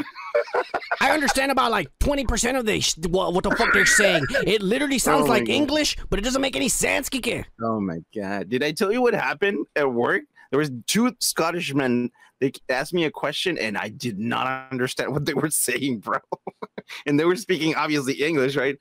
I 1.00 1.10
understand 1.10 1.50
about 1.50 1.70
like 1.72 1.88
20% 2.00 2.56
of 2.58 2.64
the 2.66 2.80
sh- 2.80 2.94
what, 3.08 3.32
what 3.34 3.42
the 3.42 3.50
fuck 3.56 3.72
they're 3.72 3.86
saying. 3.86 4.24
It 4.46 4.62
literally 4.62 4.98
sounds 4.98 5.24
Oh 5.24 5.28
like 5.30 5.46
God. 5.46 5.52
English, 5.52 5.96
but 6.10 6.18
it 6.18 6.22
doesn't 6.22 6.42
make 6.42 6.54
any 6.54 6.68
sense, 6.68 7.08
Kike. 7.08 7.44
Oh 7.60 7.80
my 7.80 7.98
god! 8.14 8.50
Did 8.50 8.62
I 8.62 8.70
tell 8.72 8.92
you 8.92 9.02
what 9.02 9.14
happened 9.14 9.66
at 9.74 9.90
work? 9.90 10.22
There 10.50 10.58
was 10.58 10.70
two 10.86 11.14
Scottish 11.20 11.72
men. 11.74 12.10
They 12.40 12.52
asked 12.68 12.94
me 12.94 13.04
a 13.04 13.10
question, 13.10 13.58
and 13.58 13.76
I 13.76 13.88
did 13.90 14.18
not 14.18 14.72
understand 14.72 15.12
what 15.12 15.26
they 15.26 15.34
were 15.34 15.50
saying, 15.50 16.00
bro. 16.00 16.18
and 17.06 17.20
they 17.20 17.24
were 17.24 17.36
speaking 17.36 17.74
obviously 17.74 18.14
English, 18.14 18.56
right? 18.56 18.76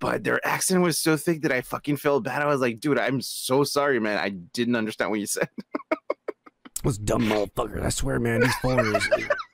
But 0.00 0.24
their 0.24 0.44
accent 0.46 0.82
was 0.82 0.98
so 0.98 1.16
thick 1.16 1.42
that 1.42 1.52
I 1.52 1.60
fucking 1.60 1.98
felt 1.98 2.24
bad. 2.24 2.42
I 2.42 2.46
was 2.46 2.60
like, 2.60 2.80
dude, 2.80 2.98
I'm 2.98 3.20
so 3.20 3.62
sorry, 3.64 4.00
man. 4.00 4.18
I 4.18 4.30
didn't 4.30 4.74
understand 4.76 5.10
what 5.12 5.20
you 5.20 5.26
said. 5.26 5.48
Those 6.82 6.98
dumb 6.98 7.22
motherfuckers. 7.22 7.82
I 7.84 7.88
swear, 7.88 8.20
man, 8.20 8.40
these 8.42 8.54
foreigners. 8.56 9.08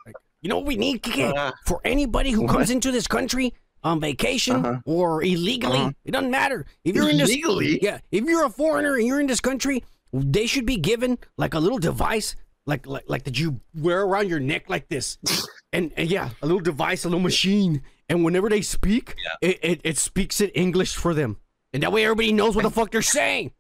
like, 0.05 0.15
You 0.43 0.49
know 0.49 0.57
what 0.57 0.67
we 0.67 0.77
need, 0.77 1.03
Kike? 1.03 1.37
Uh, 1.37 1.53
For 1.67 1.81
anybody 1.85 2.31
who 2.33 2.43
what? 2.43 2.51
comes 2.51 2.71
into 2.71 2.91
this 2.91 3.07
country 3.07 3.55
on 3.85 4.01
vacation 4.01 4.65
Uh-huh. 4.65 4.81
or 4.85 5.23
illegally, 5.23 5.79
Uh-huh. 5.79 5.93
it 6.05 6.11
doesn't 6.11 6.31
matter. 6.31 6.67
If 6.85 6.97
you're 6.97 7.09
in 7.09 7.19
this, 7.19 7.31
Illegally? 7.31 7.79
yeah, 7.83 7.99
if 8.11 8.25
you're 8.25 8.47
a 8.47 8.51
foreigner 8.51 8.97
and 8.97 9.07
you're 9.07 9.21
in 9.21 9.27
this 9.29 9.41
country, 9.41 9.85
they 10.13 10.47
should 10.47 10.67
be 10.67 10.77
given 10.77 11.19
like 11.37 11.55
a 11.55 11.59
little 11.61 11.79
device, 11.79 12.37
like 12.67 12.87
like 12.87 13.05
like 13.09 13.25
that 13.25 13.39
you 13.39 13.61
wear 13.75 14.03
around 14.03 14.29
your 14.29 14.41
neck 14.41 14.69
like 14.69 14.89
this, 14.89 15.19
and, 15.73 15.93
and 15.97 16.11
yeah, 16.11 16.31
a 16.43 16.47
little 16.47 16.61
device, 16.61 17.05
a 17.05 17.09
little 17.09 17.21
machine, 17.21 17.83
and 18.09 18.25
whenever 18.25 18.49
they 18.49 18.63
speak, 18.63 19.15
it, 19.41 19.59
it 19.63 19.81
it 19.85 19.99
speaks 19.99 20.41
in 20.41 20.51
English 20.51 20.97
for 20.97 21.15
them, 21.15 21.37
and 21.73 21.83
that 21.83 21.93
way 21.93 22.05
everybody 22.05 22.33
knows 22.33 22.55
what 22.57 22.63
the 22.63 22.71
fuck 22.71 22.91
they're 22.91 23.03
saying. 23.03 23.53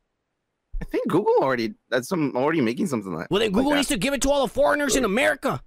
I 0.81 0.85
think 0.87 1.09
Google 1.09 1.35
already 1.43 1.75
that's 1.91 2.09
some 2.09 2.35
already 2.37 2.61
making 2.63 2.87
something 2.87 3.13
like. 3.13 3.29
Well, 3.31 3.41
then 3.41 3.53
Google 3.53 3.71
that. 3.71 3.77
needs 3.77 3.89
to 3.89 3.99
give 3.99 4.15
it 4.15 4.23
to 4.23 4.31
all 4.31 4.47
the 4.47 4.53
foreigners 4.53 4.97
in 4.97 5.05
America. 5.05 5.63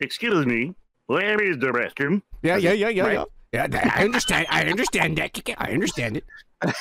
Excuse 0.00 0.44
me. 0.46 0.74
Where 1.06 1.40
is 1.42 1.58
the 1.58 1.68
restroom? 1.68 2.22
Yeah, 2.42 2.56
yeah, 2.56 2.72
yeah, 2.72 2.88
yeah, 2.88 3.02
Right. 3.02 3.12
yeah. 3.14 3.24
Yeah, 3.70 3.92
I 3.94 4.04
understand. 4.04 4.46
I 4.50 4.64
understand 4.64 5.18
that. 5.18 5.38
I 5.58 5.72
understand 5.72 6.16
it. 6.16 6.24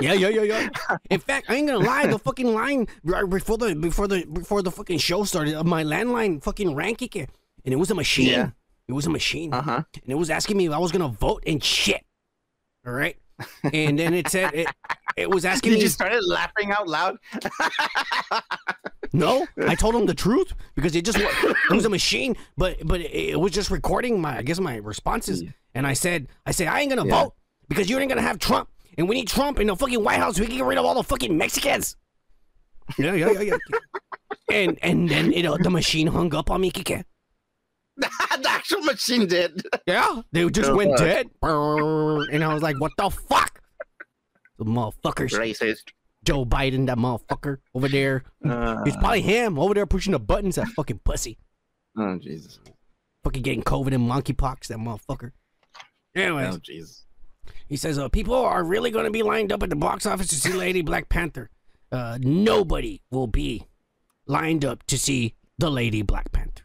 Yeah, 0.00 0.12
yeah, 0.14 0.28
yeah, 0.28 0.42
yeah. 0.42 0.96
In 1.10 1.20
fact, 1.20 1.46
I 1.50 1.56
ain't 1.56 1.68
gonna 1.68 1.84
lie. 1.84 2.06
The 2.06 2.18
fucking 2.18 2.52
line 2.54 2.86
right 3.04 3.28
before 3.28 3.58
the 3.58 3.74
before 3.74 4.08
the 4.08 4.24
before 4.26 4.62
the 4.62 4.70
fucking 4.70 4.98
show 4.98 5.24
started, 5.24 5.54
uh, 5.54 5.64
my 5.64 5.84
landline 5.84 6.42
fucking 6.42 6.74
rang, 6.74 6.96
Kike, 6.96 7.28
and 7.64 7.72
it 7.74 7.76
was 7.76 7.90
a 7.90 7.94
machine. 7.94 8.28
Yeah. 8.28 8.50
It 8.88 8.92
was 8.94 9.06
a 9.06 9.10
machine, 9.10 9.54
Uh 9.54 9.62
huh. 9.62 9.82
and 9.94 10.08
it 10.08 10.16
was 10.16 10.30
asking 10.30 10.56
me 10.56 10.66
if 10.66 10.72
I 10.72 10.78
was 10.78 10.90
gonna 10.90 11.08
vote 11.08 11.44
and 11.46 11.62
shit. 11.62 12.02
All 12.86 12.92
right, 12.92 13.16
and 13.72 13.98
then 13.98 14.14
it 14.14 14.28
said 14.28 14.52
it. 14.54 14.66
It 15.16 15.30
was 15.30 15.44
asking 15.52 15.72
You 15.72 15.76
me. 15.78 15.82
just 15.82 15.94
started 15.94 16.24
laughing 16.26 16.72
out 16.72 16.88
loud. 16.88 17.18
No, 19.12 19.46
I 19.66 19.74
told 19.74 19.94
him 19.96 20.06
the 20.06 20.14
truth 20.26 20.52
because 20.76 20.94
it 20.94 21.04
just 21.04 21.18
it 21.18 21.56
was 21.70 21.84
a 21.84 21.88
machine, 21.90 22.36
but 22.56 22.78
but 22.86 23.00
it, 23.00 23.38
was 23.38 23.52
just 23.52 23.70
recording 23.70 24.20
my 24.20 24.38
I 24.38 24.42
guess 24.42 24.60
my 24.60 24.76
responses, 24.76 25.42
and 25.74 25.86
I 25.86 25.92
said 25.94 26.28
I 26.46 26.52
said 26.52 26.68
I 26.68 26.80
ain't 26.80 26.90
gonna 26.90 27.06
Yeah. 27.08 27.24
vote 27.24 27.34
because 27.68 27.90
you 27.90 27.98
ain't 27.98 28.08
gonna 28.08 28.22
have 28.22 28.38
Trump, 28.38 28.68
and 28.98 29.08
we 29.08 29.14
need 29.16 29.28
Trump 29.28 29.58
in 29.60 29.66
the 29.68 29.76
fucking 29.76 30.02
White 30.02 30.18
House. 30.18 30.38
We 30.38 30.46
can 30.46 30.56
get 30.56 30.64
rid 30.64 30.78
of 30.78 30.84
all 30.84 30.94
the 30.94 31.02
fucking 31.02 31.36
Mexicans. 31.36 31.96
Yeah, 32.98 33.14
yeah, 33.14 33.30
yeah, 33.30 33.40
yeah. 33.40 33.56
And 34.50 34.78
and 34.82 35.08
then 35.08 35.32
it, 35.32 35.46
uh, 35.46 35.56
the 35.58 35.70
machine 35.70 36.06
hung 36.08 36.34
up 36.34 36.50
on 36.50 36.60
me, 36.60 36.70
Kike. 36.72 37.04
the 37.96 38.46
actual 38.48 38.80
machine 38.82 39.26
did. 39.26 39.62
Yeah, 39.86 40.22
they 40.32 40.48
just 40.50 40.70
Oh, 40.70 40.76
went 40.76 40.90
fuck. 40.98 41.06
dead, 41.06 41.26
and 41.42 42.42
I 42.44 42.52
was 42.52 42.62
like, 42.62 42.80
what 42.80 42.92
the 42.96 43.10
fuck? 43.10 43.60
The 44.58 44.64
motherfuckers, 44.64 45.32
Racist. 45.38 45.92
Joe 46.24 46.44
Biden, 46.44 46.86
that 46.86 46.98
motherfucker 46.98 47.58
over 47.74 47.88
there. 47.88 48.24
Uh, 48.44 48.82
It's 48.84 48.96
probably 48.96 49.22
him 49.22 49.58
over 49.58 49.72
there 49.72 49.86
pushing 49.86 50.12
the 50.12 50.18
buttons. 50.18 50.56
That 50.56 50.68
fucking 50.68 51.00
pussy. 51.04 51.38
oh 51.96 52.18
Jesus. 52.18 52.58
Fucking 53.24 53.42
getting 53.42 53.62
COVID 53.62 53.94
and 53.94 54.10
monkeypox, 54.10 54.66
that 54.68 54.78
motherfucker. 54.78 55.32
Anyways, 56.16 56.54
Oh 56.56 56.58
Jesus. 56.58 57.04
He 57.68 57.76
says, 57.76 57.98
uh, 57.98 58.08
people 58.08 58.34
are 58.34 58.62
really 58.64 58.90
going 58.90 59.04
to 59.04 59.10
be 59.10 59.22
lined 59.22 59.52
up 59.52 59.62
at 59.62 59.70
the 59.70 59.76
box 59.76 60.06
office 60.06 60.28
to 60.28 60.34
see 60.36 60.52
Lady 60.52 60.82
Black 60.82 61.08
Panther. 61.08 61.50
Uh, 61.92 62.18
nobody 62.20 63.00
will 63.10 63.26
be 63.26 63.66
lined 64.26 64.64
up 64.64 64.84
to 64.86 64.96
see 64.98 65.34
the 65.58 65.70
Lady 65.70 66.02
Black 66.02 66.30
Panther. 66.32 66.64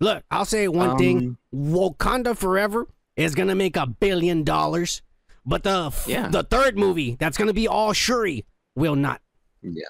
Look, 0.00 0.24
I'll 0.30 0.44
say 0.44 0.68
one 0.68 0.98
thing: 0.98 1.38
Wakanda 1.54 2.36
Forever 2.36 2.86
is 3.16 3.34
going 3.34 3.48
to 3.48 3.54
make 3.54 3.76
a 3.76 3.86
billion 3.86 4.42
dollars, 4.44 5.02
but 5.46 5.62
the 5.62 5.94
Yeah. 6.06 6.28
the 6.28 6.42
third 6.42 6.76
movie 6.76 7.16
that's 7.18 7.38
going 7.38 7.48
to 7.48 7.54
be 7.54 7.66
all 7.68 7.92
Shuri 7.92 8.44
will 8.74 8.96
not. 8.96 9.20
Yeah. 9.62 9.84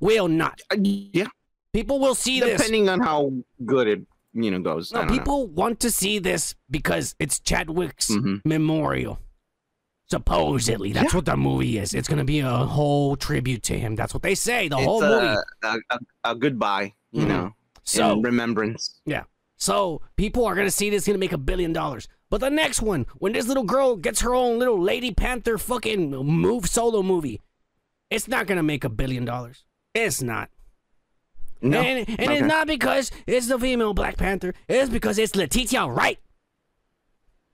Will 0.00 0.28
not. 0.28 0.60
Uh, 0.72 0.76
yeah. 0.80 1.26
People 1.72 2.00
will 2.00 2.14
see 2.14 2.40
this. 2.40 2.56
Depending 2.58 2.88
on 2.88 3.00
how 3.00 3.32
good 3.64 3.86
it 3.86 4.02
you 4.32 4.50
know 4.50 4.60
goes. 4.60 4.92
No, 4.92 5.00
don't 5.00 5.08
know. 5.08 5.12
people 5.18 5.46
want 5.46 5.78
to 5.80 5.90
see 5.90 6.18
this 6.18 6.54
because 6.70 7.14
it's 7.20 7.38
Chadwick's 7.38 8.10
Mhm. 8.10 8.40
memorial. 8.44 9.20
Supposedly, 10.06 10.92
that's 10.92 11.14
what 11.14 11.24
the 11.24 11.36
movie 11.36 11.78
is. 11.78 11.94
It's 11.94 12.08
gonna 12.08 12.24
be 12.24 12.40
a 12.40 12.48
whole 12.50 13.16
tribute 13.16 13.62
to 13.64 13.78
him. 13.78 13.96
That's 13.96 14.12
what 14.14 14.22
they 14.22 14.34
say. 14.34 14.68
The 14.68 14.76
whole 14.76 15.02
it's 15.02 15.10
movie. 15.10 15.36
a, 15.64 15.94
a, 15.94 15.98
a, 16.32 16.34
goodbye, 16.34 16.92
you 17.10 17.22
Mhm. 17.24 17.28
know, 17.28 17.54
So, 17.84 18.12
in 18.12 18.22
remembrance. 18.22 19.00
Yeah 19.06 19.24
so 19.56 20.02
people 20.16 20.44
are 20.44 20.54
gonna 20.54 20.70
see 20.70 20.90
this 20.90 21.06
gonna 21.06 21.16
make 21.18 21.32
a 21.32 21.38
billion 21.38 21.72
dollars. 21.72 22.06
But 22.28 22.40
the 22.40 22.50
next 22.50 22.82
one, 22.82 23.06
when 23.16 23.32
this 23.32 23.46
little 23.46 23.62
girl 23.62 23.96
gets 23.96 24.20
her 24.20 24.34
own 24.34 24.58
little 24.58 24.78
Lady 24.78 25.10
Panther 25.14 25.56
fucking 25.56 26.10
move 26.10 26.68
solo 26.68 27.02
movie, 27.02 27.40
it's 28.10 28.28
not 28.28 28.46
gonna 28.46 28.64
make 28.64 28.84
a 28.84 28.88
billion 28.90 29.24
dollars. 29.24 29.64
It's 29.94 30.20
not. 30.20 30.50
No, 31.62 31.80
And, 31.80 32.06
and 32.08 32.20
Okay. 32.20 32.38
it's 32.38 32.46
not 32.46 32.66
because 32.66 33.10
it's 33.26 33.46
the 33.46 33.58
female 33.58 33.94
Black 33.94 34.16
Panther. 34.18 34.52
It's 34.68 34.90
because 34.90 35.18
it's 35.18 35.34
Letitia 35.36 35.86
Wright. 35.88 36.18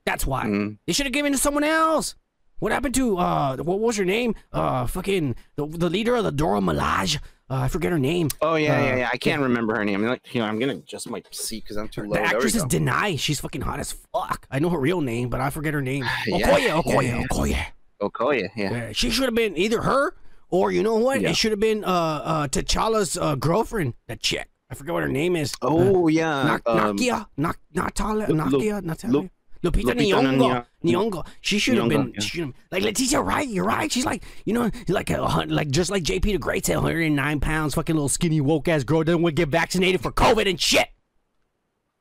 That's 0.05 0.25
why. 0.25 0.45
Mm. 0.45 0.79
They 0.87 0.93
should 0.93 1.05
have 1.05 1.13
given 1.13 1.31
it 1.31 1.35
to 1.37 1.41
someone 1.41 1.63
else. 1.63 2.15
What 2.61 2.71
happened 2.71 2.93
to 2.95 3.17
uh 3.17 3.57
what 3.57 3.79
was 3.79 3.97
her 3.97 4.05
name? 4.05 4.35
Uh 4.53 4.85
fucking 4.85 5.35
the, 5.55 5.65
the 5.65 5.89
leader 5.89 6.15
of 6.15 6.23
the 6.23 6.31
Dora 6.31 6.59
Milaje. 6.61 7.17
Uh, 7.49 7.55
I 7.65 7.67
forget 7.67 7.91
her 7.91 7.99
name. 7.99 8.29
Oh 8.41 8.55
yeah, 8.55 8.77
Uh, 8.77 8.83
yeah, 8.85 8.95
yeah. 8.97 9.09
I 9.11 9.17
can't 9.17 9.41
remember 9.41 9.75
her 9.75 9.83
name. 9.83 10.03
I'm 10.03 10.09
Like, 10.09 10.25
here, 10.25 10.43
I'm 10.43 10.57
gonna 10.59 10.73
adjust 10.75 11.09
my 11.09 11.21
seat 11.31 11.63
because 11.63 11.75
I'm 11.75 11.89
too 11.89 12.03
low. 12.03 12.13
The 12.13 12.21
actress 12.21 12.55
is. 12.55 12.63
Danai. 12.65 13.19
She's 13.19 13.39
fucking 13.41 13.61
hot 13.61 13.79
as 13.79 13.91
fuck. 14.13 14.45
I 14.51 14.59
know 14.59 14.69
her 14.69 14.79
real 14.79 15.01
name, 15.01 15.27
but 15.29 15.41
I 15.41 15.49
forget 15.49 15.73
her 15.73 15.81
name. 15.81 16.05
Yeah, 16.27 16.47
Okoye, 16.49 16.83
Okoye, 16.83 17.03
yeah. 17.07 17.23
Okoye. 17.29 17.65
Okoye. 18.01 18.49
Yeah. 18.55 18.71
Yeah, 18.71 18.91
she 18.93 19.09
should 19.09 19.25
have 19.25 19.35
been 19.35 19.57
either 19.57 19.81
her 19.81 20.13
or 20.49 20.71
you 20.71 20.81
know 20.83 20.95
what? 20.95 21.19
Yeah. 21.19 21.31
It 21.31 21.35
should 21.35 21.51
have 21.51 21.59
been 21.59 21.83
uh 21.83 21.87
uh 22.33 22.47
T'Challa's 22.47 23.17
uh, 23.17 23.35
girlfriend, 23.35 23.95
that 24.07 24.21
chick. 24.21 24.47
I 24.69 24.75
forget 24.75 24.93
what 24.93 25.03
her 25.03 25.09
name 25.09 25.35
is. 25.35 25.51
Uh, 25.61 25.67
Oh 25.71 26.07
yeah. 26.07 26.43
Nak- 26.45 26.61
um, 26.67 26.95
Nakia, 26.97 27.25
Nak- 27.37 27.59
Lu- 27.73 28.35
Nakia, 28.35 28.81
Natalia. 28.81 29.29
Lu- 29.63 29.69
Lupita 29.71 29.93
Lupita 29.93 30.21
Nyong'o, 30.21 30.65
Nyong'o. 30.83 31.27
She 31.41 31.59
should 31.59 31.77
have 31.77 31.87
been. 31.89 32.11
yeah. 32.15 32.19
She 32.21 32.29
should 32.29 32.45
have 32.47 32.53
like 32.71 32.83
Letitia 32.83 33.21
Wright. 33.21 33.47
You're 33.47 33.65
right. 33.65 33.91
She's 33.91 34.05
like 34.05 34.23
you 34.45 34.53
know 34.53 34.69
like 34.87 35.09
a 35.11 35.21
like 35.47 35.69
just 35.69 35.91
like 35.91 36.03
JP 36.03 36.23
the 36.23 36.37
Great 36.39 36.65
said, 36.65 36.75
109 36.75 37.39
pounds, 37.39 37.75
fucking 37.75 37.95
little 37.95 38.09
skinny 38.09 38.41
woke 38.41 38.67
ass 38.67 38.83
girl 38.83 39.03
doesn't 39.03 39.21
want 39.21 39.35
to 39.35 39.41
get 39.41 39.49
vaccinated 39.49 40.01
for 40.01 40.11
COVID 40.11 40.49
and 40.49 40.59
shit. 40.59 40.87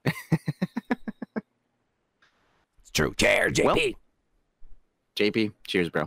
it's 0.05 0.15
true. 2.93 3.15
Cheers, 3.17 3.53
JP. 3.53 3.65
Well- 3.65 3.77
JP. 5.17 5.53
Cheers, 5.67 5.91
bro. 5.91 6.03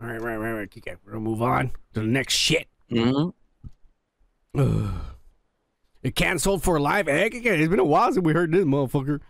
All 0.00 0.06
right, 0.08 0.20
right, 0.20 0.36
right, 0.36 0.52
right. 0.52 0.68
Okay, 0.76 0.94
we're 1.04 1.12
gonna 1.12 1.24
move 1.24 1.42
on 1.42 1.70
to 1.94 2.00
the 2.00 2.06
next 2.06 2.34
shit. 2.34 2.66
hmm 2.90 3.28
It 4.54 4.90
canceled 6.14 6.62
for 6.62 6.78
live. 6.80 7.06
Heck, 7.06 7.34
it's 7.34 7.68
been 7.68 7.78
a 7.78 7.84
while 7.84 8.12
since 8.12 8.24
we 8.24 8.32
heard 8.32 8.52
this 8.52 8.64
motherfucker. 8.64 9.20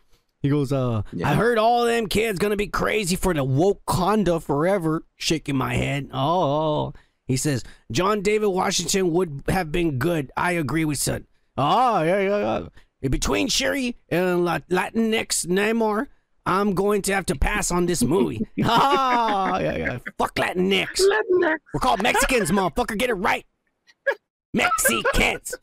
He 0.43 0.49
goes, 0.51 0.73
uh, 0.73 1.03
Yeah. 1.13 1.31
I 1.31 1.35
heard 1.35 1.59
all 1.59 1.85
them 1.85 2.07
kids 2.07 2.39
gonna 2.39 2.57
be 2.57 2.69
crazy 2.69 3.17
for 3.17 3.33
the 3.35 3.45
Wakanda 3.45 4.43
forever. 4.43 5.05
Shaking 5.17 5.57
my 5.57 5.75
head. 5.75 6.11
Oh, 6.13 6.93
he 7.27 7.37
says 7.37 7.65
John 7.91 8.21
David 8.23 8.49
Washington 8.49 9.11
would 9.13 9.43
have 9.49 9.73
been 9.73 9.99
good. 9.99 10.31
I 10.37 10.53
agree 10.53 10.85
with 10.85 10.99
son. 10.99 11.27
Oh 11.57 12.03
yeah, 12.03 12.21
yeah, 12.21 12.69
yeah. 13.03 13.09
Between 13.09 13.49
Shuri 13.49 13.97
and 14.09 14.45
La- 14.45 14.59
Latinx 14.71 15.47
Namor, 15.47 16.07
I'm 16.45 16.75
going 16.75 17.03
to 17.03 17.15
have 17.15 17.27
to 17.27 17.35
pass 17.37 17.71
on 17.71 17.87
this 17.87 18.03
movie. 18.03 18.47
Ah, 18.65 19.59
yeah, 19.59 19.77
yeah. 19.77 19.99
Fuck 20.19 20.35
Latinx. 20.37 21.01
We're 21.75 21.81
called 21.81 22.03
Mexicans, 22.03 22.51
motherfucker. 22.51 22.97
Get 22.99 23.11
it 23.11 23.15
right. 23.15 23.45
Mexicans. 24.55 25.55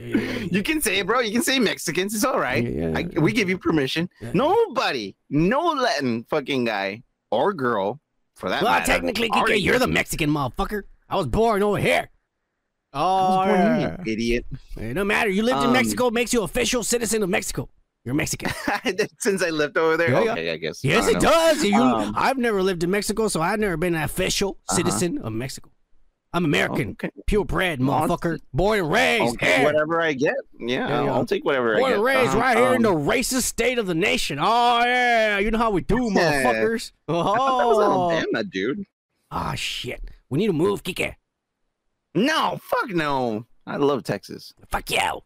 Yeah, 0.00 0.16
yeah. 0.16 0.46
You 0.50 0.62
can 0.62 0.80
say 0.80 0.98
it, 0.98 1.06
bro. 1.06 1.20
You 1.20 1.32
can 1.32 1.42
say 1.42 1.58
Mexicans. 1.58 2.14
It's 2.14 2.24
all 2.24 2.38
right. 2.38 2.64
I, 2.96 3.20
we 3.20 3.32
give 3.32 3.48
you 3.48 3.58
permission. 3.58 4.08
Nobody, 4.34 5.14
no 5.28 5.60
Latin 5.60 6.24
fucking 6.30 6.64
guy 6.64 7.02
or 7.30 7.52
girl, 7.52 8.00
for 8.36 8.48
that 8.48 8.62
Well, 8.62 8.72
matter. 8.72 8.86
technically, 8.92 9.28
Kike, 9.30 9.62
you're 9.62 9.78
the 9.78 9.86
Mexican 9.86 10.30
motherfucker. 10.30 10.82
I 11.08 11.16
was 11.16 11.26
born 11.26 11.62
over 11.62 11.78
here. 11.78 12.08
Oh, 12.92 13.44
born 13.44 13.78
here, 13.80 13.96
you 14.04 14.12
idiot. 14.12 14.46
It 14.76 14.94
don't 14.94 15.06
matter. 15.06 15.30
You 15.30 15.42
lived 15.44 15.60
in 15.60 15.66
Um, 15.66 15.72
Mexico, 15.72 16.10
makes 16.10 16.32
you 16.32 16.42
official 16.42 16.82
citizen 16.82 17.22
of 17.22 17.28
Mexico. 17.28 17.68
You're 18.04 18.14
Mexican. 18.14 18.50
Since 19.18 19.42
I 19.42 19.50
lived 19.50 19.76
over 19.76 19.96
there, 19.96 20.14
okay, 20.16 20.50
I 20.52 20.56
guess. 20.56 20.82
Yes, 20.82 21.04
I 21.06 21.10
it 21.10 21.14
know. 21.14 21.20
does. 21.20 21.62
You, 21.62 21.80
Um, 21.80 22.14
I've 22.16 22.38
never 22.38 22.62
lived 22.62 22.82
in 22.82 22.90
Mexico, 22.90 23.28
so 23.28 23.40
I've 23.42 23.60
never 23.60 23.76
been 23.76 23.94
an 23.94 24.02
official 24.02 24.56
Uh-huh. 24.68 24.76
citizen 24.76 25.18
of 25.18 25.32
Mexico. 25.34 25.70
I'm 26.32 26.44
American, 26.44 26.90
Okay. 26.90 27.10
purebred, 27.26 27.80
motherfucker. 27.80 28.38
Born 28.52 28.78
and 28.78 28.92
raised 28.92 29.40
here. 29.40 29.64
whatever 29.64 30.00
I 30.00 30.12
get. 30.12 30.34
Yeah, 30.60 31.00
I'll. 31.00 31.10
I'll 31.10 31.26
take 31.26 31.44
whatever 31.44 31.74
Born 31.74 31.84
I 31.84 31.88
get. 31.88 31.94
and 31.96 32.04
raised 32.04 32.28
Uh-huh. 32.30 32.38
right 32.38 32.56
here 32.56 32.74
in 32.74 32.82
the 32.82 32.92
Um, 32.94 33.04
racist 33.04 33.42
state 33.42 33.78
of 33.78 33.86
the 33.88 33.94
nation. 33.96 34.38
Oh 34.40 34.80
yeah, 34.84 35.38
you 35.38 35.50
know 35.50 35.58
how 35.58 35.70
we 35.72 35.80
do, 35.80 35.96
motherfuckers. 36.10 36.92
I 37.08 37.12
thought 37.12 37.58
that 37.58 37.66
was 37.66 37.78
Oh, 37.78 38.10
Alabama, 38.12 38.44
dude. 38.44 38.84
ah 39.32 39.54
shit. 39.56 40.00
We 40.28 40.38
need 40.38 40.46
to 40.46 40.52
move, 40.52 40.84
Kike. 40.84 41.14
No, 42.14 42.60
fuck 42.62 42.90
no. 42.90 43.46
I 43.66 43.76
love 43.76 44.04
Texas. 44.04 44.52
Fuck 44.70 44.90
you. 44.90 45.20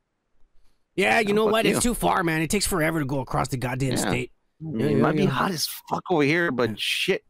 Yeah, 0.96 1.18
you 1.20 1.34
know 1.34 1.46
what? 1.46 1.64
you. 1.64 1.72
It's 1.72 1.82
too 1.82 1.94
far, 1.94 2.22
man. 2.22 2.40
It 2.40 2.48
takes 2.50 2.66
forever 2.66 3.00
to 3.00 3.04
go 3.06 3.20
across 3.20 3.48
the 3.48 3.56
goddamn 3.56 3.92
Yeah. 3.92 3.96
state. 3.96 4.30
it 4.60 4.90
yeah, 4.92 4.96
might 4.96 5.16
be 5.16 5.24
yeah. 5.24 5.28
hot 5.30 5.50
as 5.50 5.66
fuck 5.90 6.04
over 6.10 6.22
here, 6.22 6.50
but 6.50 6.78
shit. 6.80 7.24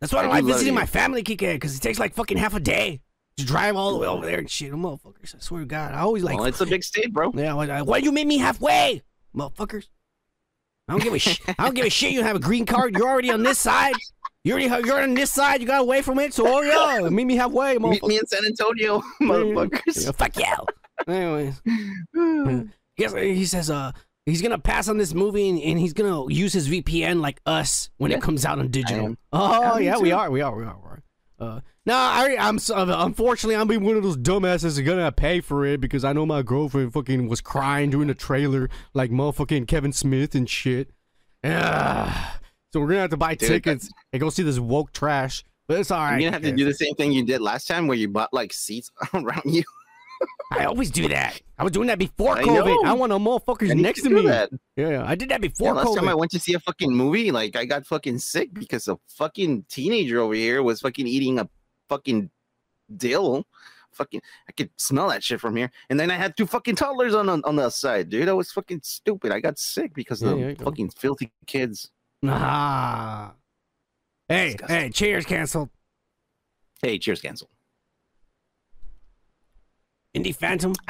That's 0.00 0.12
why 0.12 0.20
I, 0.22 0.24
I 0.24 0.28
like 0.28 0.44
visiting 0.44 0.68
you. 0.72 0.78
my 0.78 0.86
family, 0.86 1.22
Kike, 1.22 1.54
because 1.54 1.76
it 1.76 1.80
takes 1.80 1.98
like 1.98 2.14
fucking 2.14 2.36
half 2.38 2.54
a 2.54 2.60
day 2.60 3.00
to 3.38 3.46
drive 3.46 3.76
all 3.76 3.92
the 3.92 3.98
way 3.98 4.06
over 4.06 4.26
there 4.26 4.38
and 4.38 4.50
shit. 4.50 4.72
Motherfuckers, 4.72 5.34
I 5.34 5.38
swear 5.38 5.60
to 5.60 5.66
God, 5.66 5.94
I 5.94 6.00
always 6.00 6.22
like. 6.22 6.36
well, 6.36 6.46
it's 6.46 6.60
a 6.60 6.66
big 6.66 6.84
state, 6.84 7.12
bro. 7.12 7.32
yeah, 7.34 7.54
like, 7.54 7.70
uh, 7.70 7.82
why 7.84 7.98
you 7.98 8.12
meet 8.12 8.26
me 8.26 8.38
halfway, 8.38 9.02
motherfuckers? 9.34 9.88
I 10.88 10.92
don't 10.92 11.02
give 11.02 11.14
a 11.14 11.18
shit. 11.18 11.40
I 11.58 11.64
don't 11.64 11.74
give 11.74 11.84
a 11.84 11.90
shit. 11.90 12.12
You 12.12 12.20
don't 12.20 12.26
have 12.26 12.36
a 12.36 12.40
green 12.40 12.64
card. 12.64 12.96
You're 12.96 13.08
already 13.08 13.30
on 13.30 13.42
this 13.42 13.58
side. 13.58 13.94
You 14.42 14.52
already 14.52 14.68
have, 14.68 14.86
you're 14.86 15.02
on 15.02 15.14
this 15.14 15.30
side. 15.30 15.60
You 15.60 15.66
got 15.66 15.80
away 15.80 16.00
from 16.00 16.18
it. 16.18 16.32
So 16.32 16.44
oh 16.46 16.62
yeah, 16.62 17.08
meet 17.10 17.26
me 17.26 17.36
halfway, 17.36 17.76
motherfuckers. 17.76 17.90
Meet 17.90 18.04
me 18.04 18.18
in 18.18 18.26
San 18.26 18.44
Antonio, 18.44 19.02
motherfuckers. 19.22 20.04
Yeah, 20.04 20.12
fuck 20.12 20.38
yeah. 20.38 20.56
Anyways, 21.06 21.62
yes, 22.96 23.12
he 23.12 23.44
says 23.44 23.70
uh 23.70 23.92
he's 24.24 24.40
gonna 24.40 24.58
pass 24.58 24.88
on 24.88 24.96
this 24.96 25.12
movie 25.12 25.48
and, 25.50 25.60
and 25.60 25.78
he's 25.78 25.92
gonna 25.92 26.32
use 26.32 26.52
his 26.54 26.68
VPN 26.68 27.20
like 27.20 27.40
us 27.44 27.90
when 27.98 28.10
Yeah, 28.10 28.16
it 28.16 28.22
comes 28.22 28.46
out 28.46 28.58
on 28.58 28.68
digital. 28.68 29.16
Oh 29.32 29.62
I 29.62 29.80
yeah, 29.80 29.98
we 29.98 30.12
are, 30.12 30.30
we 30.30 30.40
are, 30.40 30.56
we 30.56 30.64
are. 30.64 30.78
We 30.78 30.86
are. 30.90 31.02
Uh, 31.38 31.60
no, 31.88 31.94
I, 31.94 32.36
I'm 32.38 32.58
unfortunately 32.68 33.56
I'm 33.56 33.66
being 33.66 33.82
one 33.82 33.96
of 33.96 34.02
those 34.02 34.18
dumbasses 34.18 34.62
that's 34.62 34.80
gonna 34.80 35.10
pay 35.10 35.40
for 35.40 35.64
it 35.64 35.80
because 35.80 36.04
I 36.04 36.12
know 36.12 36.26
my 36.26 36.42
girlfriend 36.42 36.92
fucking 36.92 37.28
was 37.28 37.40
crying 37.40 37.88
during 37.88 38.08
the 38.08 38.14
trailer 38.14 38.68
like 38.92 39.10
motherfucking 39.10 39.66
Kevin 39.66 39.94
Smith 39.94 40.34
and 40.34 40.48
shit. 40.48 40.90
Ah, 41.42 42.40
so 42.74 42.80
we're 42.80 42.88
gonna 42.88 43.00
have 43.00 43.10
to 43.10 43.16
buy 43.16 43.34
Dude, 43.34 43.48
tickets 43.48 43.90
and 44.12 44.20
go 44.20 44.28
see 44.28 44.42
this 44.42 44.58
woke 44.58 44.92
trash. 44.92 45.42
But 45.66 45.80
it's 45.80 45.90
all 45.90 46.00
right. 46.00 46.20
You're 46.20 46.30
gonna 46.30 46.44
have 46.44 46.50
to 46.50 46.56
do 46.56 46.66
the 46.66 46.74
same 46.74 46.94
thing 46.94 47.10
you 47.10 47.24
did 47.24 47.40
last 47.40 47.66
time, 47.66 47.86
where 47.86 47.96
you 47.96 48.08
bought 48.08 48.34
like 48.34 48.52
seats 48.52 48.90
around 49.14 49.42
you. 49.46 49.62
I 50.52 50.66
always 50.66 50.90
do 50.90 51.08
that. 51.08 51.40
I 51.56 51.64
was 51.64 51.72
doing 51.72 51.86
that 51.86 51.98
before 51.98 52.36
I 52.36 52.42
COVID. 52.42 52.66
know. 52.66 52.82
I 52.84 52.92
want 52.92 53.10
no 53.10 53.18
motherfuckers 53.18 53.74
next 53.74 54.02
to 54.02 54.08
can 54.10 54.14
me. 54.14 54.26
that. 54.26 54.50
Yeah, 54.76 55.04
I 55.06 55.14
did 55.14 55.30
that 55.30 55.42
Yeah, 55.42 55.48
before 55.48 55.72
last 55.72 55.94
time 55.94 56.08
I 56.08 56.14
went 56.14 56.32
to 56.32 56.38
see 56.38 56.52
a 56.52 56.60
fucking 56.60 56.94
movie, 56.94 57.30
like 57.30 57.56
I 57.56 57.64
got 57.64 57.86
fucking 57.86 58.18
sick 58.18 58.52
because 58.52 58.88
a 58.88 58.98
fucking 59.16 59.64
teenager 59.70 60.20
over 60.20 60.34
here 60.34 60.62
was 60.62 60.80
fucking 60.80 61.06
eating 61.06 61.38
a 61.38 61.48
fucking 61.88 62.30
dill. 62.96 63.44
Fucking, 63.92 64.20
I 64.48 64.52
could 64.52 64.70
smell 64.76 65.08
that 65.08 65.24
shit 65.24 65.40
from 65.40 65.56
here. 65.56 65.70
And 65.90 65.98
then 65.98 66.10
I 66.10 66.14
had 66.14 66.36
two 66.36 66.46
fucking 66.46 66.76
toddlers 66.76 67.14
on 67.14 67.26
the, 67.26 67.40
on 67.44 67.56
the 67.56 67.68
side, 67.70 68.10
dude. 68.10 68.28
I 68.28 68.32
was 68.32 68.52
fucking 68.52 68.80
stupid. 68.84 69.32
I 69.32 69.40
got 69.40 69.58
sick 69.58 69.92
because 69.94 70.22
of 70.22 70.38
yeah, 70.38 70.44
the 70.44 70.50
you 70.50 70.56
go. 70.56 70.64
fucking 70.66 70.90
filthy 70.90 71.32
kids. 71.46 71.90
Ah. 72.24 73.32
Hey, 74.28 74.52
Disgusting. 74.52 74.76
hey, 74.76 74.90
cheers 74.90 75.24
canceled. 75.24 75.70
Hey, 76.82 76.98
cheers, 76.98 77.20
cancel. 77.20 77.48
Indie 80.16 80.34
Phantom. 80.34 80.74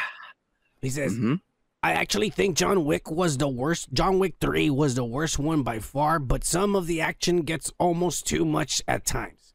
He 0.81 0.91
says, 0.91 1.13
Mhm. 1.13 1.41
I 1.83 1.93
actually 1.95 2.31
think 2.31 2.57
John 2.57 2.85
Wick 2.85 3.11
was 3.11 3.37
the 3.37 3.49
worst. 3.49 3.93
John 3.93 4.21
Wick 4.21 4.35
3 4.41 4.71
was 4.71 4.95
the 4.95 5.05
worst 5.05 5.41
one 5.41 5.63
by 5.65 5.81
far, 5.81 6.21
but 6.21 6.45
some 6.45 6.77
of 6.77 6.87
the 6.87 7.01
action 7.01 7.43
gets 7.43 7.73
almost 7.81 8.27
too 8.29 8.45
much 8.45 8.81
at 8.87 9.05
times. 9.05 9.48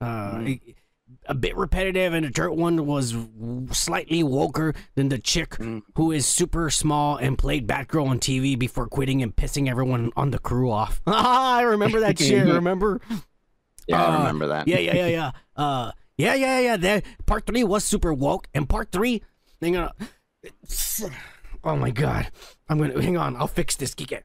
Uh, 0.00 0.34
Mm. 0.36 0.60
it- 0.66 0.76
a 1.26 1.34
bit 1.34 1.56
repetitive, 1.56 2.14
and 2.14 2.24
the 2.24 2.30
dirt 2.30 2.52
one 2.52 2.86
was 2.86 3.14
slightly 3.72 4.22
woker 4.22 4.74
than 4.94 5.08
the 5.08 5.18
chick 5.18 5.50
Mm. 5.58 5.82
who 5.96 6.12
is 6.12 6.24
super 6.24 6.70
small 6.70 7.16
and 7.16 7.36
played 7.36 7.66
Batgirl 7.66 8.06
on 8.06 8.20
TV 8.20 8.56
before 8.56 8.86
quitting 8.86 9.20
and 9.22 9.34
pissing 9.34 9.68
everyone 9.68 10.12
on 10.16 10.30
the 10.30 10.38
crew 10.38 10.70
off. 10.70 11.00
I 11.06 11.62
remember 11.62 12.00
that 12.00 12.18
shit. 12.20 12.46
Remember? 12.46 13.00
Yeah, 13.88 14.02
Uh, 14.04 14.08
I 14.08 14.18
remember 14.18 14.46
that. 14.46 14.68
yeah, 14.68 14.78
yeah, 14.78 14.94
yeah, 14.94 15.06
yeah. 15.08 15.30
Uh, 15.56 15.92
yeah, 16.16 16.34
yeah, 16.34 16.60
yeah. 16.60 16.76
That 16.76 17.04
part 17.26 17.44
three 17.46 17.64
was 17.64 17.84
super 17.84 18.14
woke, 18.14 18.46
and 18.54 18.68
part 18.68 18.92
three, 18.92 19.22
hang 19.60 19.76
on. 19.76 19.90
Oh 21.62 21.76
my 21.76 21.90
god, 21.90 22.30
I'm 22.70 22.78
gonna 22.78 23.02
hang 23.02 23.18
on. 23.18 23.36
I'll 23.36 23.46
fix 23.46 23.76
this. 23.76 23.94
Geek 23.94 24.12
it. 24.12 24.24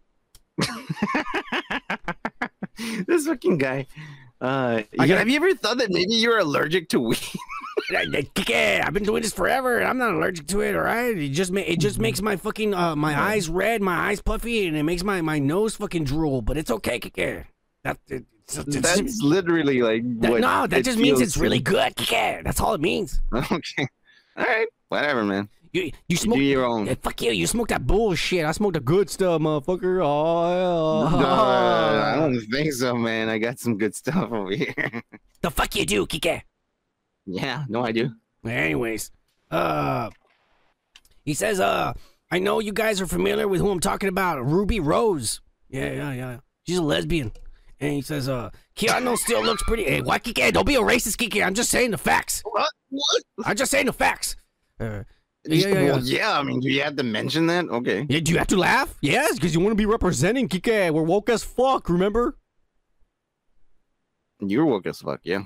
this 3.07 3.27
fucking 3.27 3.57
guy. 3.57 3.87
Uh, 4.41 4.81
I 4.99 5.05
you- 5.05 5.15
have 5.15 5.29
you 5.29 5.35
ever 5.37 5.53
thought 5.55 5.77
that 5.77 5.91
maybe 5.91 6.13
you're 6.15 6.39
allergic 6.39 6.89
to 6.89 6.99
weed? 6.99 7.19
Geek 8.35 8.49
it. 8.49 8.83
I've 8.85 8.93
been 8.93 9.03
doing 9.03 9.21
this 9.21 9.33
forever, 9.33 9.77
and 9.77 9.87
I'm 9.87 9.97
not 9.97 10.11
allergic 10.13 10.47
to 10.47 10.61
it. 10.61 10.75
All 10.75 10.81
right, 10.81 11.15
it 11.17 11.29
just 11.29 11.51
ma- 11.51 11.61
it 11.61 11.79
just 11.79 11.99
makes 11.99 12.21
my 12.21 12.35
fucking 12.35 12.73
uh 12.73 12.95
my 12.95 13.19
eyes 13.19 13.47
red, 13.49 13.81
my 13.81 13.95
eyes 14.09 14.21
puffy, 14.21 14.67
and 14.67 14.75
it 14.75 14.83
makes 14.83 15.03
my 15.03 15.21
my 15.21 15.39
nose 15.39 15.75
fucking 15.75 16.03
drool. 16.05 16.41
But 16.41 16.57
it's 16.57 16.71
okay, 16.71 16.99
Geek 16.99 17.17
it. 17.17 17.45
That 17.83 17.97
it, 18.07 18.25
it's, 18.47 18.57
it's, 18.57 18.81
That's 18.81 19.21
literally 19.21 19.81
like 19.81 20.03
that- 20.21 20.31
what 20.31 20.41
no, 20.41 20.65
that 20.67 20.83
just 20.83 20.97
means 20.97 21.21
it's 21.21 21.37
really 21.37 21.59
good. 21.59 21.95
Geek 21.95 22.11
it. 22.13 22.43
That's 22.43 22.59
all 22.59 22.73
it 22.73 22.81
means. 22.81 23.21
okay. 23.33 23.87
All 24.37 24.43
right, 24.45 24.67
whatever, 24.89 25.23
man. 25.23 25.47
You 25.75 25.83
you 25.83 25.91
You 26.07 26.15
smoke. 26.17 26.37
do 26.37 26.43
your 26.43 26.65
own. 26.65 26.85
Yeah, 26.87 26.95
fuck 27.01 27.21
you. 27.21 27.31
You 27.31 27.47
smoke 27.47 27.67
that 27.67 27.85
bullshit. 27.85 28.45
I 28.45 28.51
smoke 28.53 28.73
the 28.73 28.79
good 28.79 29.09
stuff, 29.09 29.41
motherfucker. 29.41 29.99
Oh, 30.03 31.09
No. 31.19 31.27
I 31.27 32.15
don't 32.17 32.39
think 32.51 32.71
so, 32.71 32.95
man. 32.95 33.27
I 33.29 33.37
got 33.39 33.59
some 33.59 33.77
good 33.77 33.93
stuff 33.93 34.31
over 34.31 34.51
here. 34.51 35.01
The 35.41 35.51
fuck 35.51 35.75
you 35.75 35.85
do, 35.85 36.05
Kike? 36.07 36.41
yeah, 37.25 37.65
no, 37.67 37.83
I 37.83 37.91
do. 37.91 38.11
Anyways, 38.45 39.11
uh, 39.51 40.09
he 41.23 41.33
says, 41.33 41.59
uh, 41.59 41.93
I 42.31 42.39
know 42.39 42.59
you 42.59 42.71
guys 42.71 43.01
are 43.01 43.07
familiar 43.07 43.47
with 43.47 43.59
who 43.61 43.69
I'm 43.69 43.79
talking 43.79 44.09
about, 44.09 44.45
Ruby 44.45 44.79
Rose. 44.79 45.41
Yeah, 45.69 45.91
yeah, 45.91 46.13
yeah. 46.13 46.37
She's 46.65 46.77
a 46.77 46.83
lesbian. 46.83 47.31
And 47.79 47.93
he 47.93 48.01
says, 48.01 48.29
uh, 48.29 48.49
Keanu 48.77 49.17
still 49.17 49.43
looks 49.43 49.61
pretty. 49.63 49.83
Hey, 49.83 50.01
why 50.01 50.19
Kike? 50.19 50.53
Don't 50.53 50.65
be 50.67 50.75
a 50.75 50.79
racist, 50.81 51.17
Kike. 51.17 51.43
I'm 51.45 51.53
just 51.53 51.69
saying 51.69 51.91
the 51.91 51.97
facts. 51.97 52.41
What? 52.45 52.69
What? 52.89 53.23
I'm 53.45 53.55
just 53.57 53.71
saying 53.71 53.87
the 53.87 53.93
facts. 53.93 54.35
Uh, 54.79 55.03
yeah, 55.47 55.67
yeah, 55.67 55.83
Well, 55.91 55.99
yeah, 56.03 56.39
I 56.39 56.43
mean, 56.43 56.59
do 56.59 56.69
you 56.69 56.81
have 56.81 56.95
to 56.97 57.03
mention 57.03 57.47
that? 57.47 57.65
Okay. 57.65 58.05
yeah, 58.09 58.19
do 58.19 58.31
you 58.31 58.37
have 58.37 58.47
to 58.47 58.57
laugh? 58.57 58.95
Yes, 59.01 59.35
because 59.35 59.53
you 59.53 59.59
want 59.59 59.71
to 59.71 59.75
be 59.77 59.85
representing 59.85 60.47
Kike. 60.49 60.91
We're 60.91 61.03
woke 61.03 61.29
as 61.29 61.43
fuck, 61.43 61.89
remember? 61.89 62.37
You're 64.39 64.65
woke 64.65 64.85
as 64.87 64.99
fuck, 65.01 65.21
yeah. 65.23 65.43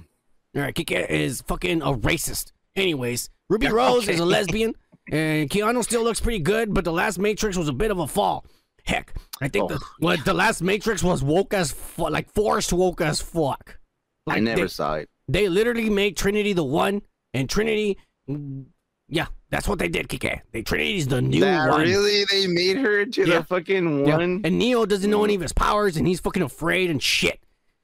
All 0.56 0.62
right, 0.64 0.74
Kike 0.74 1.10
is 1.10 1.42
fucking 1.42 1.82
a 1.82 1.94
racist. 1.94 2.52
Anyways, 2.76 3.30
Ruby 3.50 3.68
Rose 3.72 4.08
is 4.08 4.20
a 4.20 4.26
lesbian, 4.26 4.74
and 5.12 5.50
Keanu 5.50 5.84
still 5.84 6.04
looks 6.04 6.20
pretty 6.20 6.40
good, 6.40 6.74
but 6.74 6.84
the 6.86 6.92
last 6.92 7.20
Matrix 7.20 7.56
was 7.58 7.68
a 7.68 7.74
bit 7.74 7.92
of 7.92 8.00
a 8.00 8.08
fall. 8.08 8.46
Heck, 8.86 9.14
I 9.42 9.48
think 9.50 9.66
Oh. 9.66 9.68
the 9.76 9.80
what 10.00 10.26
the 10.26 10.34
last 10.34 10.62
Matrix 10.64 11.04
was 11.04 11.22
woke 11.22 11.54
as 11.54 11.72
fuck, 11.72 12.10
like 12.10 12.32
forced 12.34 12.74
woke 12.74 13.02
as 13.02 13.22
fuck. 13.22 13.78
Like 14.26 14.38
I 14.38 14.40
never 14.40 14.62
they, 14.62 14.68
saw 14.68 14.96
it. 14.96 15.10
they 15.28 15.48
literally 15.50 15.90
made 15.90 16.18
Trinity 16.18 16.54
the 16.54 16.64
one, 16.64 17.02
and 17.34 17.48
Trinity, 17.50 17.98
mm, 18.28 18.66
yeah, 19.08 19.28
that's 19.50 19.68
what 19.68 19.80
they 19.80 19.88
did, 19.90 20.08
Kike. 20.10 20.42
They 20.52 20.62
Trinity's 20.62 21.08
the 21.08 21.22
new 21.22 21.40
That 21.42 21.70
one. 21.70 21.82
really? 21.82 22.24
They 22.32 22.48
made 22.48 22.78
her 22.78 23.00
into 23.02 23.26
Yeah. 23.26 23.40
the 23.40 23.44
fucking 23.46 24.06
Yeah. 24.06 24.18
one? 24.18 24.42
And 24.44 24.60
Neo 24.60 24.86
doesn't 24.86 25.10
know 25.10 25.24
any 25.24 25.36
of 25.36 25.42
his 25.42 25.54
powers, 25.54 25.98
and 25.98 26.08
he's 26.08 26.20
fucking 26.20 26.42
afraid 26.44 26.90
and 26.90 27.02
shit. 27.02 27.40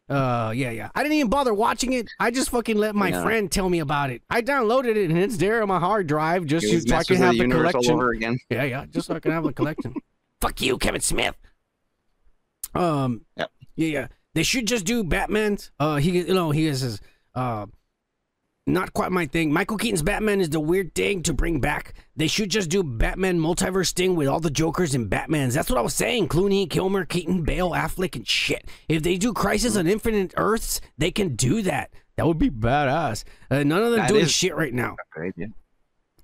Uh, 0.08 0.54
yeah, 0.56 0.70
yeah. 0.70 0.90
I 0.94 1.02
didn't 1.02 1.16
even 1.18 1.30
bother 1.32 1.52
watching 1.54 1.94
it. 1.94 2.08
I 2.20 2.30
just 2.30 2.52
fucking 2.52 2.78
let 2.78 2.94
my 2.94 3.10
Yeah. 3.10 3.24
friend 3.24 3.52
tell 3.52 3.68
me 3.70 3.80
about 3.80 4.12
it. 4.12 4.22
I 4.30 4.42
downloaded 4.44 4.96
it, 4.98 5.10
and 5.10 5.18
it's 5.18 5.38
there 5.38 5.64
on 5.64 5.68
my 5.68 5.80
hard 5.80 6.06
drive 6.06 6.46
just 6.46 6.68
so, 6.68 6.96
I 6.96 7.04
can 7.04 7.16
have 7.18 7.34
the 7.36 7.48
the 7.48 7.48
collection. 7.56 8.00
again. 8.16 8.38
Yeah, 8.52 8.64
yeah, 8.66 8.86
just 8.86 9.08
so 9.08 9.16
I 9.16 9.20
can 9.20 9.32
have 9.32 9.44
the 9.44 9.54
collection. 9.54 9.96
Fuck 10.42 10.62
you, 10.62 10.78
Kevin 10.78 11.02
Smith. 11.02 11.36
Um, 12.76 13.22
Yep. 13.38 13.52
yeah, 13.76 13.88
yeah. 13.88 14.08
They 14.34 14.44
should 14.44 14.68
just 14.68 14.86
do 14.86 15.04
Batman's. 15.04 15.72
Uh, 15.80 15.96
he, 15.96 16.20
you 16.20 16.34
know, 16.34 16.52
he 16.52 16.72
says, 16.74 17.00
uh, 17.34 17.66
not 18.68 18.94
quite 18.94 19.12
my 19.12 19.26
thing. 19.28 19.54
Michael 19.54 19.78
Keaton's 19.78 20.02
Batman 20.02 20.42
is 20.42 20.50
the 20.50 20.60
weird 20.60 20.96
thing 20.96 21.22
to 21.24 21.34
bring 21.34 21.60
back. 21.60 21.94
They 22.16 22.28
should 22.28 22.50
just 22.50 22.70
do 22.70 22.82
Batman 22.84 23.40
multiverse 23.40 23.94
thing 23.94 24.16
with 24.16 24.28
all 24.28 24.40
the 24.40 24.50
Jokers 24.50 24.96
and 24.96 25.10
Batmans. 25.10 25.54
That's 25.54 25.70
what 25.70 25.78
I 25.78 25.82
was 25.84 25.94
saying. 25.94 26.30
Clooney, 26.30 26.68
Kilmer, 26.70 27.06
Keaton, 27.06 27.44
Bale, 27.44 27.72
Affleck, 27.72 28.16
and 28.16 28.28
shit. 28.28 28.68
If 28.90 29.04
they 29.04 29.18
do 29.18 29.34
Crisis 29.34 29.76
on 29.78 29.86
Infinite 29.88 30.34
Earths, 30.36 30.82
they 30.98 31.12
can 31.12 31.36
do 31.36 31.62
that. 31.62 31.92
That 32.16 32.26
would 32.26 32.40
be 32.40 32.50
badass. 32.50 33.24
Uh, 33.52 33.64
none 33.64 33.84
of 33.84 33.92
them 33.92 34.00
That 34.00 34.10
doing 34.10 34.26
shit 34.26 34.56
right 34.56 34.74
now. 34.74 34.96
Yeah. 35.38 35.48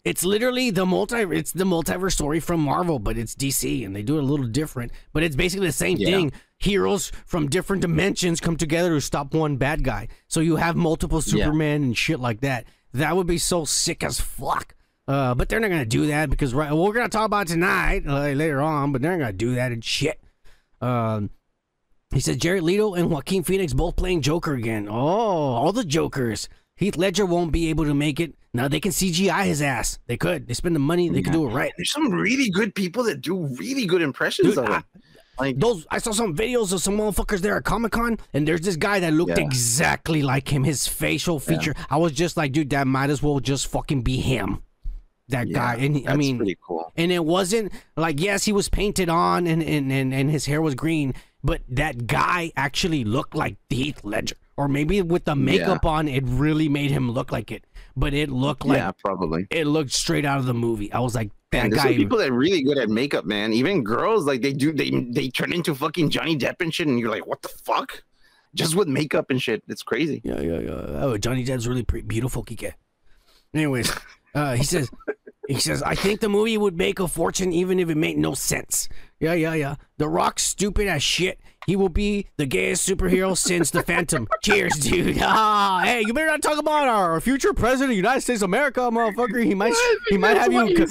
It's 0.04 0.24
literally 0.24 0.72
the 0.72 0.86
multi. 0.86 1.18
It's 1.18 1.52
the 1.52 1.64
multiverse 1.66 2.14
story 2.14 2.40
from 2.40 2.62
Marvel, 2.62 2.98
but 2.98 3.20
it's 3.20 3.36
DC, 3.36 3.86
and 3.86 3.96
they 3.96 4.02
do 4.02 4.18
it 4.18 4.24
a 4.24 4.26
little 4.26 4.48
different. 4.48 4.92
But 5.14 5.22
it's 5.22 5.36
basically 5.36 5.68
the 5.68 5.74
same 5.74 5.98
Yeah. 5.98 6.10
thing. 6.10 6.32
Heroes 6.62 7.12
from 7.26 7.50
different 7.50 7.82
dimensions 7.82 8.40
come 8.40 8.56
together 8.56 8.92
to 8.92 9.02
stop 9.02 9.34
one 9.34 9.58
bad 9.58 9.84
guy. 9.84 10.08
So 10.28 10.40
you 10.42 10.58
have 10.58 10.76
multiple 10.76 11.18
Yeah. 11.26 11.46
Superman 11.46 11.82
and 11.84 11.98
shit 11.98 12.20
like 12.20 12.42
that. 12.42 12.66
That 12.94 13.16
would 13.16 13.26
be 13.26 13.40
so 13.40 13.66
sick 13.66 14.04
as 14.04 14.20
fuck. 14.22 14.76
Uh, 15.08 15.34
but 15.34 15.50
they're 15.50 15.60
not 15.60 15.72
gonna 15.72 15.86
do 15.86 16.06
that 16.08 16.30
because 16.30 16.54
right, 16.54 16.72
we're 16.72 16.94
gonna 16.94 17.10
talk 17.10 17.26
about 17.26 17.48
it 17.50 17.54
tonight 17.54 18.04
uh, 18.08 18.28
later 18.30 18.62
on. 18.62 18.92
But 18.92 19.02
they're 19.02 19.12
not 19.18 19.20
gonna 19.20 19.34
do 19.34 19.56
that 19.56 19.72
and 19.72 19.84
shit. 19.84 20.22
Um, 20.80 21.32
he 22.14 22.20
said 22.20 22.40
Jared 22.40 22.64
Leto 22.64 22.94
and 22.94 23.10
Joaquin 23.10 23.44
Phoenix 23.44 23.74
both 23.74 23.96
playing 23.96 24.22
Joker 24.22 24.54
again. 24.54 24.88
Oh, 24.88 24.94
all 24.94 25.72
the 25.74 25.84
Jokers. 25.84 26.48
Heath 26.76 26.98
Ledger 26.98 27.26
won't 27.26 27.52
be 27.52 27.70
able 27.70 27.86
to 27.86 27.94
make 27.94 28.20
it. 28.20 28.36
Now 28.54 28.68
they 28.68 28.80
can 28.80 28.92
CGI 28.92 29.46
his 29.46 29.62
ass. 29.62 29.98
They 30.08 30.18
could. 30.18 30.48
They 30.48 30.54
spend 30.54 30.76
the 30.76 30.80
money. 30.80 31.10
They 31.10 31.22
could 31.22 31.34
do 31.34 31.46
it 31.48 31.54
right. 31.54 31.72
There's 31.78 31.92
some 31.92 32.12
really 32.12 32.50
good 32.50 32.76
people 32.76 33.04
that 33.04 33.22
do 33.22 33.46
really 33.58 33.86
good 33.86 34.02
impressions 34.02 34.50
Dude, 34.56 34.58
of 34.60 34.70
I- 34.70 34.78
him. 34.78 34.84
Like, 35.42 35.60
Those 35.60 35.86
I 35.90 35.98
saw 35.98 36.12
some 36.12 36.36
videos 36.36 36.72
of 36.72 36.82
some 36.82 36.98
motherfuckers 36.98 37.40
there 37.40 37.58
at 37.58 37.64
Comic 37.64 37.92
Con, 37.94 38.18
and 38.34 38.48
there's 38.48 38.62
this 38.62 38.76
guy 38.76 39.00
that 39.00 39.14
looked 39.14 39.38
Yeah. 39.38 39.44
exactly 39.44 40.22
like 40.22 40.48
him. 40.52 40.64
His 40.64 40.88
facial 40.88 41.40
feature. 41.40 41.74
I 41.90 41.98
was 41.98 42.12
just 42.12 42.38
like, 42.38 42.52
dude, 42.52 42.70
that 42.70 42.86
might 42.88 43.10
as 43.10 43.24
well 43.24 43.40
just 43.40 43.68
fucking 43.68 44.02
be 44.04 44.18
him. 44.18 44.62
That 45.30 45.48
yeah, 45.48 45.54
guy. 45.76 45.76
And 45.84 45.96
he- 45.98 46.08
I 46.08 46.16
mean, 46.16 46.38
pretty 46.38 46.58
cool. 46.66 46.92
and 46.98 47.12
it 47.12 47.24
wasn't 47.26 47.72
like 47.96 48.20
yes 48.22 48.44
he 48.46 48.52
was 48.52 48.68
painted 48.70 49.08
on 49.10 49.48
and 49.48 49.64
and, 49.64 49.92
and, 49.92 50.14
and 50.14 50.30
his 50.30 50.46
hair 50.46 50.62
was 50.62 50.76
green 50.76 51.14
but 51.44 51.62
that 51.70 52.06
guy 52.06 52.52
actually 52.58 53.04
looked 53.06 53.34
like 53.34 53.56
heath 53.70 54.02
ledger 54.04 54.36
or 54.58 54.68
maybe 54.68 55.02
with 55.02 55.24
the 55.26 55.36
makeup 55.36 55.86
on 55.86 56.08
it 56.10 56.24
really 56.26 56.68
made 56.68 56.92
him 56.92 57.10
look 57.10 57.32
like 57.32 57.50
it 57.50 57.64
but 57.96 58.14
it 58.14 58.30
looked 58.30 58.66
like 58.66 58.78
yeah, 58.80 58.92
probably. 59.04 59.48
it 59.50 59.66
looked 59.68 59.92
straight 59.94 60.26
out 60.26 60.40
of 60.40 60.46
the 60.46 60.54
movie. 60.54 60.92
I 60.92 61.00
was 61.00 61.16
like, 61.16 61.32
that 61.52 61.58
Man, 61.64 61.70
there's 61.70 61.84
guy. 61.84 61.90
some 61.90 61.98
people 61.98 62.18
that 62.20 62.30
are 62.30 62.34
really 62.34 62.64
good 62.64 62.78
at 62.78 62.90
makeup, 62.90 63.26
man. 63.26 63.52
Even 63.54 63.84
girls, 63.84 64.26
like 64.26 64.42
they 64.42 64.54
do, 64.54 64.72
they 64.72 64.90
they 64.90 65.30
turn 65.30 65.52
into 65.54 65.76
fucking 65.76 66.10
Johnny 66.10 66.38
Depp 66.38 66.62
and 66.62 66.74
shit, 66.74 66.88
and 66.88 67.00
you're 67.00 67.10
like, 67.10 67.28
what 67.28 67.42
the 67.42 67.50
fuck? 67.50 68.04
Just 68.54 68.76
with 68.76 68.88
makeup 68.88 69.30
and 69.30 69.42
shit, 69.42 69.64
it's 69.68 69.84
crazy. 69.84 70.22
Yeah, 70.24 70.42
yeah, 70.42 70.60
yeah. 70.60 70.72
Oh, 70.72 71.18
Johnny 71.18 71.46
Depp's 71.46 71.68
really 71.68 71.84
pretty 71.84 72.06
beautiful, 72.08 72.44
Kike. 72.44 72.74
Anyways, 73.54 73.94
uh, 74.36 74.56
he 74.56 74.64
says, 74.64 74.90
he 75.48 75.60
says, 75.60 75.84
I 75.84 75.96
think 75.96 76.20
the 76.22 76.30
movie 76.30 76.58
would 76.58 76.78
make 76.78 77.00
a 77.00 77.08
fortune 77.08 77.52
even 77.54 77.80
if 77.80 77.90
it 77.90 77.96
made 77.96 78.18
no 78.18 78.34
sense. 78.34 78.88
Yeah, 79.20 79.34
yeah, 79.34 79.54
yeah. 79.54 79.76
The 79.98 80.08
Rock's 80.08 80.44
stupid 80.44 80.88
as 80.88 81.04
shit. 81.04 81.40
He 81.68 81.76
will 81.76 81.90
be 81.90 82.28
the 82.38 82.46
gayest 82.46 82.88
superhero 82.88 83.38
since 83.38 83.70
the 83.70 83.84
Phantom. 83.84 84.28
Cheers, 84.44 84.74
dude. 84.76 85.18
Ah, 85.34 85.82
hey, 85.84 86.02
you 86.02 86.14
better 86.14 86.28
not 86.28 86.42
talk 86.42 86.58
about 86.58 86.88
our 86.88 87.22
future 87.22 87.54
president 87.54 87.86
of 87.86 87.90
the 87.90 87.96
United 87.96 88.22
States 88.22 88.42
of 88.42 88.50
America, 88.50 88.82
motherfucker. 88.82 89.44
He 89.44 89.54
might, 89.54 89.74
he 90.10 90.18
might 90.18 90.36
have 90.38 90.52
why 90.52 90.66
you, 90.66 90.86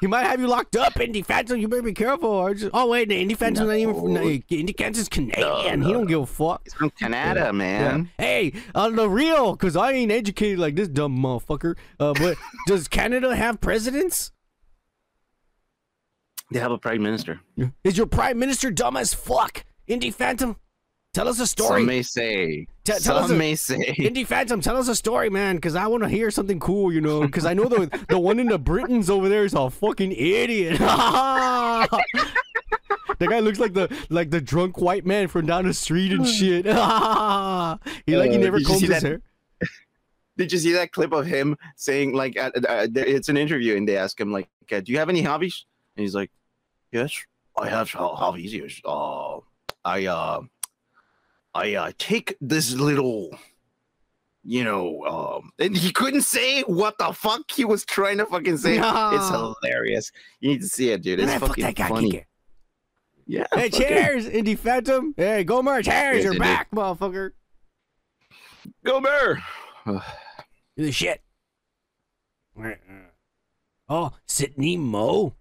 he 0.00 0.06
might 0.06 0.24
have 0.24 0.40
you 0.40 0.46
locked 0.46 0.76
up, 0.76 0.98
Indy 1.00 1.22
Phantom. 1.22 1.58
You 1.58 1.68
better 1.68 1.82
be 1.82 1.92
careful. 1.92 2.30
Or 2.30 2.54
just, 2.54 2.70
oh 2.72 2.88
wait, 2.88 3.08
the 3.08 3.16
Indy 3.20 3.34
Phantom's 3.34 3.68
not 3.68 3.76
even. 3.76 3.96
No. 4.14 4.22
No, 4.22 4.40
Indy 4.48 4.72
Phantom's 4.72 5.08
Canadian. 5.08 5.82
He 5.82 5.92
don't 5.92 6.06
give 6.06 6.20
a 6.20 6.26
fuck. 6.26 6.62
He's 6.64 6.74
from 6.74 6.90
Canada, 6.90 7.52
man. 7.52 8.10
Hey, 8.16 8.52
on 8.74 8.96
the 8.96 9.08
real, 9.08 9.56
cause 9.56 9.76
I 9.76 9.92
ain't 9.92 10.12
educated 10.12 10.58
like 10.58 10.76
this 10.76 10.88
dumb 10.88 11.18
motherfucker. 11.18 11.76
Uh, 11.98 12.14
but 12.14 12.36
does 12.66 12.88
Canada 12.88 13.34
have 13.34 13.60
presidents? 13.60 14.32
They 16.50 16.60
have 16.60 16.72
a 16.72 16.78
prime 16.78 17.02
minister. 17.02 17.40
Is 17.84 17.98
your 17.98 18.06
prime 18.06 18.38
minister 18.38 18.70
dumb 18.70 18.96
as 18.96 19.12
fuck? 19.12 19.64
Indy 19.88 20.10
Phantom, 20.10 20.56
tell 21.14 21.28
us 21.28 21.40
a 21.40 21.46
story. 21.46 21.80
Some 21.80 21.86
may 21.86 22.02
say. 22.02 22.66
T- 22.84 22.92
tell 23.00 23.16
us 23.18 23.26
Some 23.28 23.36
a- 23.36 23.38
may 23.38 23.54
say. 23.54 23.94
Indy 23.98 24.24
Phantom, 24.24 24.60
tell 24.60 24.76
us 24.76 24.88
a 24.88 24.94
story, 24.94 25.30
man, 25.30 25.58
cause 25.60 25.74
I 25.74 25.86
want 25.86 26.02
to 26.04 26.08
hear 26.08 26.30
something 26.30 26.60
cool, 26.60 26.92
you 26.92 27.00
know. 27.00 27.26
Cause 27.28 27.44
I 27.46 27.54
know 27.54 27.64
the 27.64 27.88
the 28.08 28.18
one 28.18 28.38
in 28.38 28.46
the 28.48 28.58
Britons 28.58 29.10
over 29.10 29.28
there 29.28 29.44
is 29.44 29.54
a 29.54 29.70
fucking 29.70 30.12
idiot. 30.12 30.78
the 30.78 30.86
guy 33.26 33.40
looks 33.40 33.58
like 33.58 33.74
the 33.74 33.88
like 34.10 34.30
the 34.30 34.40
drunk 34.40 34.80
white 34.80 35.06
man 35.06 35.28
from 35.28 35.46
down 35.46 35.66
the 35.66 35.74
street 35.74 36.12
and 36.12 36.26
shit. 36.26 36.64
he 36.66 36.72
like 36.72 38.30
he 38.30 38.36
Uh, 38.36 38.40
never 38.40 38.58
did 38.58 38.62
you 38.62 38.66
combs 38.66 38.80
see 38.80 38.86
his 38.86 38.88
that- 38.88 39.02
hair. 39.02 39.20
Did 40.36 40.52
you 40.52 40.58
see 40.60 40.72
that 40.74 40.92
clip 40.92 41.12
of 41.12 41.26
him 41.26 41.56
saying 41.74 42.14
like 42.14 42.38
uh, 42.38 42.52
uh, 42.68 42.86
it's 42.94 43.28
an 43.28 43.36
interview 43.36 43.74
and 43.76 43.88
they 43.88 43.96
ask 43.96 44.20
him 44.20 44.30
like, 44.30 44.48
uh, 44.70 44.78
"Do 44.78 44.92
you 44.92 44.98
have 44.98 45.08
any 45.08 45.20
hobbies?" 45.22 45.64
And 45.96 46.02
he's 46.04 46.14
like, 46.14 46.30
"Yes, 46.92 47.12
I 47.60 47.68
have 47.68 47.90
hobbies. 47.90 48.54
Yes, 48.54 48.80
uh, 48.84 49.38
I 49.88 50.06
uh, 50.06 50.40
I 51.54 51.74
uh, 51.74 51.92
take 51.98 52.36
this 52.40 52.74
little." 52.74 53.30
You 54.44 54.64
know, 54.64 55.04
um, 55.04 55.50
and 55.58 55.76
he 55.76 55.92
couldn't 55.92 56.22
say 56.22 56.62
what 56.62 56.96
the 56.96 57.12
fuck 57.12 57.50
he 57.50 57.66
was 57.66 57.84
trying 57.84 58.18
to 58.18 58.24
fucking 58.26 58.56
say. 58.58 58.78
It's 58.78 59.28
hilarious. 59.28 60.10
You 60.40 60.50
need 60.50 60.62
to 60.62 60.68
see 60.68 60.90
it, 60.90 61.02
dude. 61.02 61.18
It's 61.20 61.26
Man, 61.26 61.40
fuck 61.40 61.48
fucking 61.50 61.64
that 61.64 61.74
guy, 61.74 61.88
funny. 61.88 62.12
Kike. 62.12 62.24
Yeah. 63.26 63.46
Hey, 63.52 63.68
fuck 63.68 63.80
it. 63.80 63.88
cheers, 63.88 64.26
Indy 64.26 64.54
Phantom. 64.54 65.12
Hey, 65.16 65.44
go 65.44 65.62
merch. 65.62 65.84
Cheers, 65.84 66.24
you're 66.24 66.38
back, 66.38 66.70
motherfucker. 66.70 67.32
Go 68.84 69.00
bear. 69.00 69.42
The 70.76 70.92
shit. 70.92 71.20
Oh, 73.88 74.12
Sydney 74.26 74.76
Mo. 74.76 75.34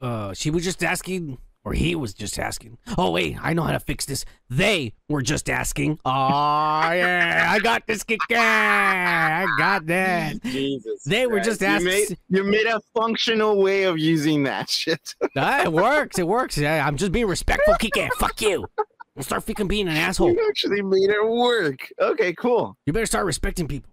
Uh, 0.00 0.32
she 0.32 0.50
was 0.50 0.64
just 0.64 0.82
asking, 0.84 1.38
or 1.66 1.72
he 1.72 1.96
was 1.96 2.14
just 2.14 2.38
asking. 2.38 2.78
Oh 2.96 3.10
wait, 3.10 3.36
I 3.42 3.52
know 3.52 3.62
how 3.64 3.72
to 3.72 3.80
fix 3.80 4.06
this. 4.06 4.24
They 4.48 4.92
were 5.08 5.20
just 5.20 5.50
asking. 5.50 5.98
Oh 6.04 6.10
yeah, 6.92 7.48
I 7.50 7.58
got 7.58 7.86
this 7.88 8.04
kick. 8.04 8.20
I 8.30 9.44
got 9.58 9.84
that. 9.86 10.40
Jesus. 10.44 11.02
They 11.02 11.26
were 11.26 11.40
just 11.40 11.58
Christ. 11.60 11.82
You 11.84 11.90
asking- 11.90 12.16
made, 12.30 12.38
you 12.38 12.44
made 12.44 12.66
a 12.66 12.80
functional 12.94 13.60
way 13.60 13.82
of 13.82 13.98
using 13.98 14.44
that 14.44 14.70
shit. 14.78 15.16
Ah, 15.36 15.64
it 15.64 15.72
works. 15.72 16.18
It 16.20 16.28
works. 16.28 16.56
Yeah, 16.56 16.86
I'm 16.86 16.96
just 16.96 17.10
being 17.10 17.26
respectful, 17.26 17.74
Kike. 17.74 18.08
Fuck 18.14 18.40
you. 18.42 18.64
Don't 19.16 19.24
start 19.24 19.44
freaking 19.44 19.66
being 19.66 19.88
an 19.88 19.96
asshole. 19.96 20.30
You 20.30 20.46
actually 20.48 20.82
made 20.82 21.10
it 21.10 21.28
work. 21.28 21.80
Okay, 22.00 22.32
cool. 22.34 22.76
You 22.86 22.92
better 22.92 23.06
start 23.06 23.26
respecting 23.26 23.66
people. 23.66 23.90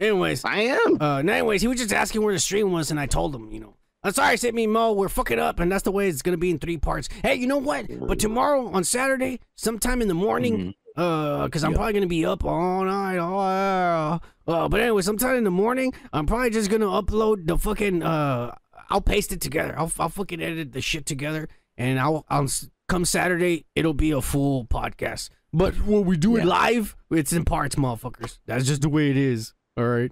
Anyways, 0.00 0.44
I 0.44 0.58
am. 0.60 0.98
Uh, 1.00 1.18
anyways, 1.18 1.62
he 1.62 1.66
was 1.68 1.78
just 1.78 1.92
asking 1.94 2.22
where 2.22 2.32
the 2.34 2.38
stream 2.38 2.70
was, 2.72 2.90
and 2.90 3.00
I 3.00 3.06
told 3.06 3.34
him, 3.34 3.50
you 3.50 3.58
know, 3.58 3.74
I'm 4.02 4.12
sorry, 4.12 4.36
Sydney 4.36 4.66
Mo. 4.66 4.92
We're 4.92 5.08
fucking 5.08 5.38
up, 5.38 5.58
and 5.60 5.70
that's 5.70 5.82
the 5.82 5.90
way 5.92 6.08
it's 6.08 6.22
gonna 6.22 6.36
be 6.36 6.50
in 6.50 6.58
three 6.58 6.76
parts. 6.78 7.08
Hey, 7.22 7.34
you 7.34 7.46
know 7.46 7.58
what? 7.58 7.86
But 8.06 8.18
tomorrow 8.18 8.68
on 8.68 8.84
Saturday, 8.84 9.40
sometime 9.56 10.00
in 10.00 10.08
the 10.08 10.14
morning, 10.14 10.74
uh, 10.96 11.44
because 11.46 11.64
I'm 11.64 11.74
probably 11.74 11.94
gonna 11.94 12.06
be 12.06 12.24
up 12.24 12.44
all 12.44 12.84
night. 12.84 13.18
Oh, 13.18 14.20
uh, 14.52 14.68
but 14.68 14.80
anyway, 14.80 15.02
sometime 15.02 15.36
in 15.36 15.44
the 15.44 15.50
morning, 15.50 15.92
I'm 16.12 16.26
probably 16.26 16.50
just 16.50 16.70
gonna 16.70 16.86
upload 16.86 17.46
the 17.46 17.58
fucking. 17.58 18.02
Uh, 18.02 18.54
I'll 18.90 19.00
paste 19.00 19.32
it 19.32 19.40
together. 19.40 19.74
I'll, 19.78 19.92
I'll 19.98 20.08
fucking 20.08 20.40
edit 20.40 20.72
the 20.72 20.80
shit 20.80 21.04
together, 21.04 21.48
and 21.76 21.98
I'll, 22.00 22.24
I'll 22.30 22.48
come 22.88 23.04
Saturday, 23.04 23.66
it'll 23.76 23.94
be 23.94 24.12
a 24.12 24.20
full 24.22 24.64
podcast. 24.64 25.28
But 25.52 25.74
when 25.86 26.04
we 26.06 26.16
do 26.16 26.36
it 26.36 26.44
live, 26.44 26.96
it's 27.10 27.32
in 27.32 27.44
parts, 27.44 27.74
motherfuckers. 27.76 28.38
That's 28.46 28.66
just 28.66 28.82
the 28.82 28.88
way 28.88 29.10
it 29.10 29.16
is. 29.16 29.54
All 29.76 29.86
right. 29.86 30.10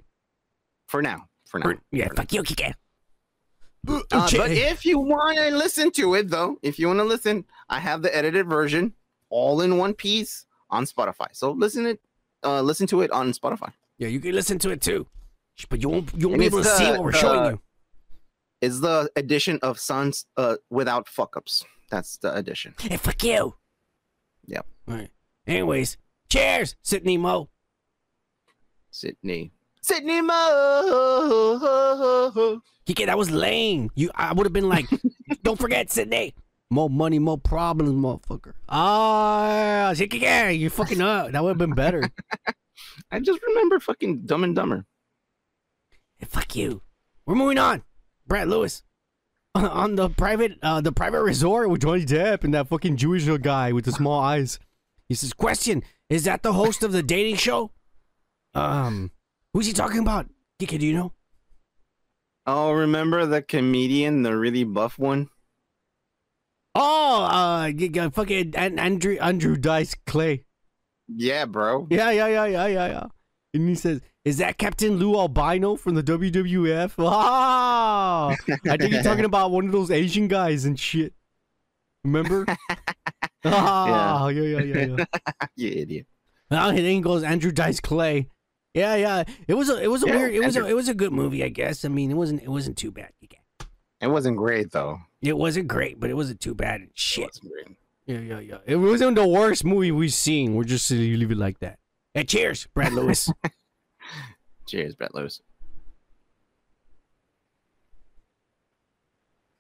For 0.89 1.03
now. 1.03 1.29
For 1.47 1.59
now. 1.59 1.69
Or- 1.69 1.79
yeah, 1.91 2.09
fuck 2.15 2.33
you, 2.33 2.43
Kike. 2.43 2.75
Uh, 3.89 4.03
but 4.11 4.51
if 4.51 4.85
you 4.85 4.99
want 4.99 5.39
to 5.39 5.51
listen 5.51 5.91
to 5.93 6.15
it, 6.15 6.29
though, 6.31 6.57
if 6.63 6.79
you 6.79 6.87
want 6.89 6.99
to 6.99 7.05
listen, 7.05 7.45
I 7.69 7.79
have 7.81 8.03
the 8.03 8.15
edited 8.15 8.47
version 8.49 8.95
all 9.31 9.61
in 9.61 9.79
one 9.79 9.95
piece 9.95 10.47
on 10.71 10.85
Spotify. 10.85 11.29
So 11.33 11.53
listen 11.53 11.87
it, 11.87 12.01
uh, 12.45 12.61
listen 12.63 12.87
to 12.89 13.03
it 13.03 13.11
on 13.11 13.33
Spotify. 13.33 13.73
yeah, 13.99 14.09
you 14.09 14.21
can 14.21 14.33
listen 14.33 14.59
to 14.61 14.71
it 14.71 14.81
too, 14.81 15.07
but 15.69 15.81
you 15.83 15.89
won't 15.89 16.13
you 16.17 16.29
won't 16.29 16.41
And 16.41 16.41
be 16.41 16.47
able 16.47 16.63
to 16.63 16.69
see 16.77 16.91
what 16.91 17.03
we're 17.03 17.13
showing 17.13 17.41
uh, 17.41 17.49
you. 17.51 17.61
Is 18.63 18.81
the 18.81 19.11
edition 19.17 19.59
of 19.63 19.79
Sons 19.79 20.27
uh, 20.37 20.57
without 20.71 21.09
fuck 21.09 21.37
ups. 21.37 21.65
That's 21.91 22.17
the 22.17 22.35
edition. 22.35 22.75
Hey, 22.81 22.97
fuck 22.97 23.23
you. 23.23 23.55
Yep. 24.47 24.67
All 24.89 24.95
right. 24.95 25.11
Anyways, 25.47 25.99
cheers, 26.29 26.75
Sydney 26.83 27.19
Mo. 27.19 27.49
Sydney. 28.91 29.53
Sydney 29.87 30.21
Mo. 30.21 31.63
Kike, 32.89 33.07
that 33.07 33.17
was 33.17 33.31
lame. 33.31 33.89
You, 33.95 34.11
I 34.17 34.33
would 34.33 34.45
have 34.45 34.53
been 34.53 34.69
like, 34.69 34.87
don't 35.45 35.61
forget, 35.61 35.93
Sydney. 35.93 36.35
More 36.71 36.91
money, 36.91 37.21
more 37.21 37.39
problems, 37.39 37.93
motherfucker. 37.93 38.55
Ah, 38.69 39.93
shit, 39.95 40.11
Kike, 40.11 40.59
you 40.59 40.71
fucking 40.71 41.01
up. 41.01 41.31
That 41.31 41.45
would 41.45 41.51
have 41.51 41.59
been 41.59 41.75
better. 41.75 42.03
I 43.13 43.21
just 43.21 43.39
remember 43.47 43.79
fucking 43.79 44.23
Dumb 44.27 44.43
and 44.43 44.57
Dumber. 44.57 44.87
Hey, 46.17 46.27
fuck 46.29 46.57
you. 46.57 46.83
We're 47.25 47.37
moving 47.37 47.59
on. 47.59 47.85
Brad 48.27 48.49
Lewis. 48.49 48.83
On 49.55 49.95
the 49.95 50.09
private, 50.11 50.59
uh, 50.65 50.81
the 50.81 50.91
private 50.91 51.23
resort 51.23 51.71
with 51.71 51.83
Johnny 51.83 52.05
Depp 52.05 52.43
and 52.43 52.53
that 52.55 52.67
fucking 52.67 52.97
Jewish 52.97 53.25
guy 53.39 53.71
with 53.71 53.85
the 53.85 53.93
small 53.93 54.19
eyes. 54.21 54.59
He 55.09 55.15
says, 55.15 55.33
"Question: 55.33 55.85
Is 56.11 56.25
that 56.25 56.43
the 56.43 56.55
host 56.55 56.83
of 56.83 56.91
the 56.91 57.03
dating 57.03 57.37
show? 57.37 57.71
Um, 58.53 59.13
who's 59.57 59.67
he 59.67 59.73
talking 59.73 60.01
about? 60.01 60.29
Kike, 60.61 60.79
do 60.79 60.87
you 60.87 60.93
know? 60.93 61.13
Oh, 62.47 62.73
remember 62.73 63.25
the 63.25 63.41
comedian, 63.41 64.23
the 64.23 64.37
really 64.37 64.65
buff 64.65 64.99
one? 64.99 65.31
Oh, 66.75 67.23
uh, 67.23 68.11
fucking 68.11 68.55
Andrew 68.55 69.17
Andrew 69.19 69.57
Dice 69.57 69.97
Clay. 70.07 70.45
Yeah, 71.09 71.47
bro. 71.47 71.87
Yeah, 71.91 72.11
yeah, 72.11 72.27
yeah, 72.27 72.45
yeah, 72.45 72.67
yeah, 72.67 72.87
yeah. 72.87 73.07
And 73.55 73.67
he 73.67 73.75
says, 73.77 74.03
"Is 74.27 74.37
that 74.39 74.59
Captain 74.59 74.99
Lou 74.99 75.17
Albano 75.17 75.77
from 75.77 75.95
the 75.95 76.03
WWF?" 76.03 76.93
Ah, 76.99 78.37
I 78.69 78.77
think 78.77 78.93
he's 78.93 79.05
talking 79.05 79.25
about 79.25 79.53
one 79.53 79.65
of 79.65 79.73
those 79.73 79.91
Asian 79.91 80.29
guys 80.29 80.67
and 80.67 80.79
shit. 80.79 81.15
Remember? 82.05 82.45
ah, 83.47 84.29
yeah, 84.29 84.43
yeah, 84.43 84.61
yeah, 84.61 84.87
yeah. 84.99 85.05
you 85.57 85.69
idiot. 85.71 86.07
Well, 86.51 86.69
and 86.69 86.79
then 86.79 87.01
goes 87.01 87.23
Andrew 87.23 87.53
Dice 87.53 87.81
Clay. 87.81 88.29
Yeah, 88.77 88.95
yeah. 88.97 89.25
It 89.49 89.55
was 89.55 89.71
a, 89.71 89.83
it 89.83 89.87
was 89.87 90.03
a 90.03 90.07
Yeah, 90.07 90.17
weird, 90.17 90.35
it 90.35 90.45
was 90.45 90.57
a, 90.57 90.67
it 90.67 90.75
was 90.75 90.89
a 90.91 90.95
good 90.95 91.11
movie, 91.11 91.43
I 91.43 91.49
guess. 91.49 91.87
I 91.87 91.89
mean, 91.89 92.11
it 92.11 92.15
wasn't, 92.15 92.43
it 92.43 92.51
wasn't 92.51 92.77
too 92.77 92.91
bad. 92.91 93.11
It 94.03 94.09
wasn't 94.09 94.37
great 94.37 94.71
though. 94.71 95.01
It 95.23 95.37
wasn't 95.37 95.69
great, 95.69 95.99
but 95.99 96.11
it 96.11 96.15
wasn't 96.15 96.41
too 96.41 96.55
bad. 96.55 96.89
Shit. 96.93 97.41
Yeah, 98.05 98.19
yeah, 98.19 98.39
yeah. 98.39 98.59
It 98.67 98.77
wasn't 98.77 99.17
the 99.17 99.27
worst 99.27 99.65
movie 99.65 99.91
we've 99.93 100.13
seen. 100.13 100.55
We're 100.55 100.65
just 100.65 100.91
leave 100.91 101.31
it 101.31 101.39
like 101.39 101.59
that. 101.61 101.79
Hey, 102.13 102.25
cheers, 102.25 102.69
Brad 102.75 102.93
Lewis. 102.93 103.31
Cheers, 104.69 104.95
Brad 104.95 105.15
Lewis. 105.15 105.41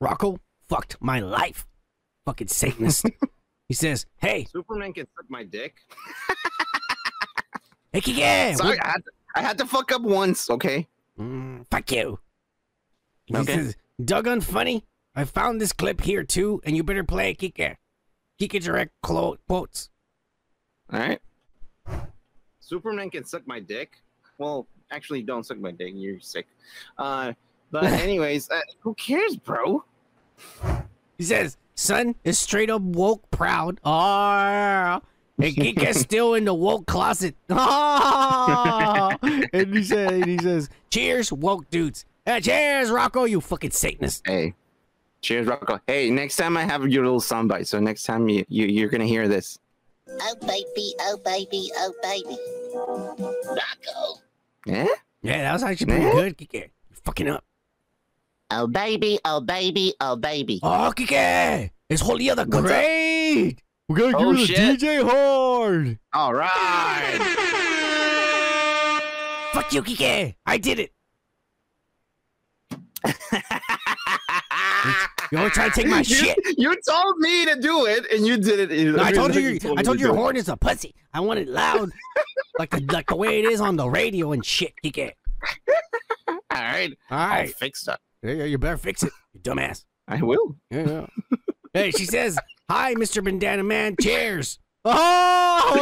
Rocco 0.00 0.38
fucked 0.68 0.96
my 1.00 1.20
life. 1.20 1.66
Fucking 2.26 2.48
Satanist. 2.48 3.06
he 3.68 3.74
says, 3.74 4.04
"Hey, 4.18 4.46
Superman 4.52 4.92
can 4.92 5.06
suck 5.16 5.26
my 5.28 5.44
dick. 5.44 5.76
hey, 8.00 8.12
Kike, 8.12 8.56
Sorry, 8.56 8.80
I 8.80 8.86
had, 8.88 9.04
to, 9.04 9.10
I 9.34 9.40
had 9.42 9.58
to 9.58 9.66
fuck 9.66 9.92
up 9.92 10.02
once. 10.02 10.50
Okay. 10.50 10.86
Mm, 11.18 11.66
fuck 11.70 11.90
you." 11.92 12.18
He 13.26 13.36
Okay. 13.36 13.54
says, 13.54 13.76
"Doggone 14.04 14.40
Funny, 14.40 14.84
I 15.14 15.24
found 15.24 15.60
this 15.60 15.72
clip 15.72 16.00
here 16.02 16.24
too, 16.24 16.60
and 16.64 16.76
you 16.76 16.82
better 16.82 17.04
play 17.04 17.30
it, 17.30 17.38
Kike. 17.38 17.76
Kike 18.40 18.62
direct 18.62 18.92
clo- 19.02 19.38
quotes. 19.48 19.88
All 20.92 21.00
right. 21.00 21.20
Superman 22.60 23.10
can 23.10 23.24
suck 23.24 23.46
my 23.46 23.60
dick. 23.60 23.98
Well, 24.38 24.66
Actually, 24.92 25.22
don't 25.22 25.44
suck 25.44 25.58
my 25.58 25.72
dick. 25.72 25.92
You're 25.96 26.20
sick. 26.20 26.46
Uh, 26.96 27.32
but 27.72 27.82
anyways, 28.06 28.48
uh, 28.50 28.60
who 28.78 28.94
cares, 28.94 29.34
bro? 29.34 29.84
He 31.18 31.24
says, 31.24 31.56
son 31.74 32.14
is 32.22 32.38
straight 32.38 32.70
up 32.70 32.82
woke 32.82 33.28
proud. 33.32 33.80
Oh, 33.84 35.02
and 35.38 35.54
Kika's 35.56 36.00
still 36.00 36.34
in 36.34 36.44
the 36.44 36.54
woke 36.54 36.86
closet. 36.86 37.34
Oh, 37.50 39.10
and 39.52 39.74
he 39.76 39.82
said, 39.82 40.24
he 40.26 40.38
says, 40.38 40.68
cheers, 40.90 41.32
woke 41.32 41.68
dudes. 41.70 42.04
Uh, 42.26 42.40
cheers, 42.40 42.90
Rocco, 42.90 43.24
you 43.24 43.40
fucking 43.40 43.70
Satanist. 43.70 44.26
Hey, 44.26 44.54
cheers, 45.22 45.46
Rocco. 45.46 45.78
Hey, 45.86 46.10
next 46.10 46.36
time 46.36 46.56
I 46.56 46.64
have 46.64 46.86
your 46.88 47.04
little 47.04 47.20
soundbite. 47.20 47.66
So 47.66 47.78
next 47.80 48.04
time 48.04 48.28
you, 48.28 48.44
you 48.48 48.66
you're 48.66 48.88
gonna 48.88 49.04
hear 49.04 49.28
this. 49.28 49.58
Oh 50.08 50.34
baby, 50.40 50.94
oh 51.00 51.18
baby, 51.24 51.70
oh 51.76 51.92
baby. 52.02 52.36
Rocco. 53.48 54.20
Yeah. 54.66 54.86
Yeah, 55.22 55.42
that 55.42 55.52
was 55.52 55.62
actually 55.64 55.86
pretty 55.86 56.04
Yeah? 56.04 56.12
good, 56.12 56.38
Kike. 56.38 56.54
You 56.90 56.96
fucking 57.04 57.28
up. 57.28 57.44
Oh 58.50 58.66
baby, 58.68 59.18
oh 59.24 59.40
baby, 59.40 59.94
oh 60.00 60.16
baby. 60.16 60.60
Oh, 60.62 60.92
Kike, 60.96 61.70
it's 61.88 62.00
Holy 62.00 62.30
other 62.30 62.44
What's 62.44 62.58
up? 62.58 62.64
Great. 62.64 63.62
We 63.88 63.94
gotta 64.00 64.16
Oh, 64.16 64.32
give 64.32 64.40
it 64.42 64.46
shit. 64.48 64.58
a 64.58 64.86
DJ 64.86 65.02
hard. 65.08 65.98
All 66.12 66.34
right. 66.34 67.18
Fuck 69.52 69.72
you, 69.72 69.82
Kike. 69.82 70.34
I 70.44 70.58
did 70.58 70.80
it. 70.80 70.92
You 75.32 75.38
always 75.38 75.54
try 75.54 75.68
to 75.68 75.74
take 75.74 75.88
my 75.88 75.98
You- 75.98 76.04
shit. 76.04 76.38
You 76.56 76.72
told 76.88 77.18
me 77.18 77.46
to 77.46 77.60
do 77.60 77.86
it, 77.86 78.06
and 78.12 78.24
you 78.24 78.36
did 78.36 78.70
it. 78.70 78.94
No, 78.94 79.02
I 79.02 79.10
told 79.10 79.34
you, 79.34 79.40
me 79.50 79.56
I 79.76 79.82
told 79.82 79.96
to 79.98 80.00
you 80.00 80.06
your 80.06 80.14
horn 80.14 80.36
is 80.36 80.48
a 80.48 80.56
pussy. 80.56 80.94
I 81.12 81.18
want 81.18 81.40
it 81.40 81.48
loud, 81.48 81.90
like 82.60 82.70
the 82.70 82.80
like 82.92 83.08
the 83.08 83.16
way 83.16 83.40
it 83.40 83.44
is 83.44 83.60
on 83.60 83.74
the 83.74 83.90
radio 83.90 84.30
and 84.30 84.44
shit. 84.46 84.72
Kike. 84.84 85.10
All 86.28 86.38
right. 86.52 86.96
All 87.10 87.18
I'll 87.18 87.28
right, 87.28 87.52
fix 87.56 87.82
that. 87.86 87.98
yeah, 88.22 88.34
yeah, 88.34 88.44
you 88.44 88.56
better 88.56 88.76
fix 88.76 89.02
it, 89.02 89.10
you 89.32 89.40
dumbass. 89.40 89.84
I 90.06 90.22
will. 90.22 90.54
Yeah, 90.70 90.86
yeah. 90.88 91.06
hey, 91.74 91.90
she 91.90 92.04
says, 92.04 92.38
"Hi, 92.70 92.94
Mr. 92.94 93.22
Bandana 93.24 93.62
Man. 93.64 93.96
Cheers." 94.00 94.58
Oh, 94.88 95.74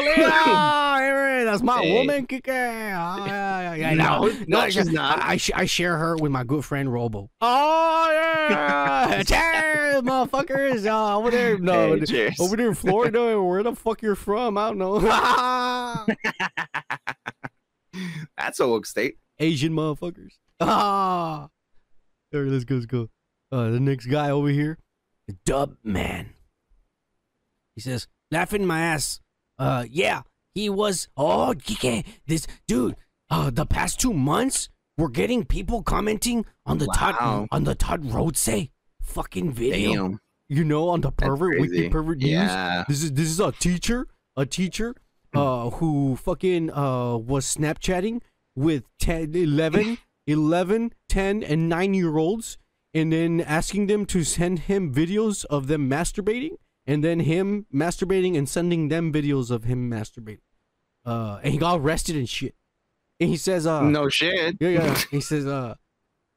Aaron, 0.99 1.45
that's 1.47 1.63
my 1.63 1.83
Hey. 1.83 1.93
woman, 1.93 2.27
Kike. 2.27 2.49
Oh, 2.49 3.27
yeah, 3.27 3.75
yeah, 3.75 3.75
yeah. 3.75 3.95
No, 3.95 4.29
No, 4.29 4.45
no, 4.49 4.61
I- 4.61 4.69
she's 4.71 4.89
not. 4.91 5.19
I, 5.21 5.33
I, 5.33 5.37
sh- 5.37 5.51
I 5.55 5.67
share 5.67 5.99
her 5.99 6.17
with 6.17 6.33
my 6.33 6.43
good 6.43 6.65
friend 6.65 6.91
Robo. 6.91 7.31
Oh 7.43 8.11
yeah, 8.11 9.23
cheers, 9.27 10.01
motherfuckers. 10.03 10.87
Uh, 10.87 11.19
over 11.19 11.31
there, 11.31 11.59
no, 11.59 11.97
Hey, 11.97 12.05
cheers. 12.07 12.41
Over 12.41 12.57
there 12.57 12.69
in 12.69 12.75
Florida, 12.75 13.43
where 13.43 13.63
the 13.63 13.75
fuck 13.75 14.01
you're 14.01 14.15
from? 14.15 14.57
I 14.57 14.69
don't 14.69 14.79
know. 14.79 16.07
That's 18.37 18.59
a 18.61 18.67
woke 18.67 18.87
state. 18.87 19.17
Asian 19.39 19.73
motherfuckers. 19.73 20.33
Ah. 20.61 21.43
All 21.43 22.41
right, 22.41 22.49
let's 22.51 22.65
go. 22.65 22.75
Let's 22.77 22.87
go. 22.87 23.09
Uh, 23.53 23.71
the 23.71 23.81
next 23.81 24.07
guy 24.07 24.31
over 24.31 24.49
here. 24.49 24.79
Dub 25.45 25.77
Man. 25.85 26.31
He 27.75 27.81
says, 27.81 28.07
laughing 28.31 28.65
my 28.67 28.81
ass. 28.81 29.21
Uh, 29.59 29.85
yeah, 29.91 30.23
he 30.55 30.69
was. 30.69 31.09
Oh, 31.17 31.55
Kike, 31.57 32.05
this 32.27 32.47
dude. 32.67 32.97
Uh, 33.31 33.51
the 33.51 33.67
past 33.67 34.01
two 34.01 34.13
months, 34.13 34.69
we're 34.99 35.09
getting 35.09 35.45
people 35.45 35.83
commenting 35.83 36.45
on 36.67 36.79
the 36.79 36.87
Todd 36.87 37.17
Wow. 37.21 37.49
on 37.51 37.65
the 37.65 37.75
Todd 37.75 38.13
Rhodes 38.13 38.49
fucking 39.03 39.53
video. 39.53 39.93
Damn. 40.09 40.21
You 40.49 40.65
know, 40.65 40.89
on 40.91 41.01
the 41.01 41.11
pervert 41.11 41.59
weekly 41.61 41.89
pervert 41.89 42.19
news. 42.19 42.31
Yeah. 42.31 42.85
This 42.87 43.03
is 43.03 43.13
this 43.13 43.29
is 43.29 43.41
a 43.41 43.51
teacher, 43.53 44.07
a 44.37 44.45
teacher, 44.45 44.95
uh, 45.35 45.71
who 45.71 46.17
fucking 46.17 46.71
uh 46.71 47.17
was 47.17 47.47
Snapchatting 47.57 48.21
with 48.55 48.85
10, 49.01 49.35
11, 49.35 49.99
11, 50.27 50.93
10, 51.09 51.43
and 51.43 51.69
nine 51.69 51.95
year 51.95 52.19
olds, 52.19 52.59
and 52.93 53.13
then 53.13 53.41
asking 53.41 53.87
them 53.87 54.05
to 54.07 54.23
send 54.23 54.61
him 54.61 54.93
videos 54.95 55.45
of 55.47 55.67
them 55.67 55.89
masturbating, 55.89 56.57
and 56.87 57.03
then 57.05 57.21
him 57.21 57.67
masturbating 57.75 58.37
and 58.37 58.49
sending 58.49 58.89
them 58.89 59.13
videos 59.13 59.51
of 59.51 59.65
him 59.65 59.91
masturbating. 59.91 60.41
Uh, 61.05 61.41
and 61.43 61.53
he 61.53 61.59
got 61.59 61.81
arrested 61.81 62.17
and 62.17 62.29
shit. 62.29 62.55
And 63.21 63.29
he 63.31 63.37
says, 63.37 63.67
uh, 63.67 63.83
no 63.83 64.09
shit. 64.09 64.57
yeah, 64.61 64.69
yeah. 64.69 64.99
He 65.11 65.21
says, 65.21 65.47
uh, 65.47 65.75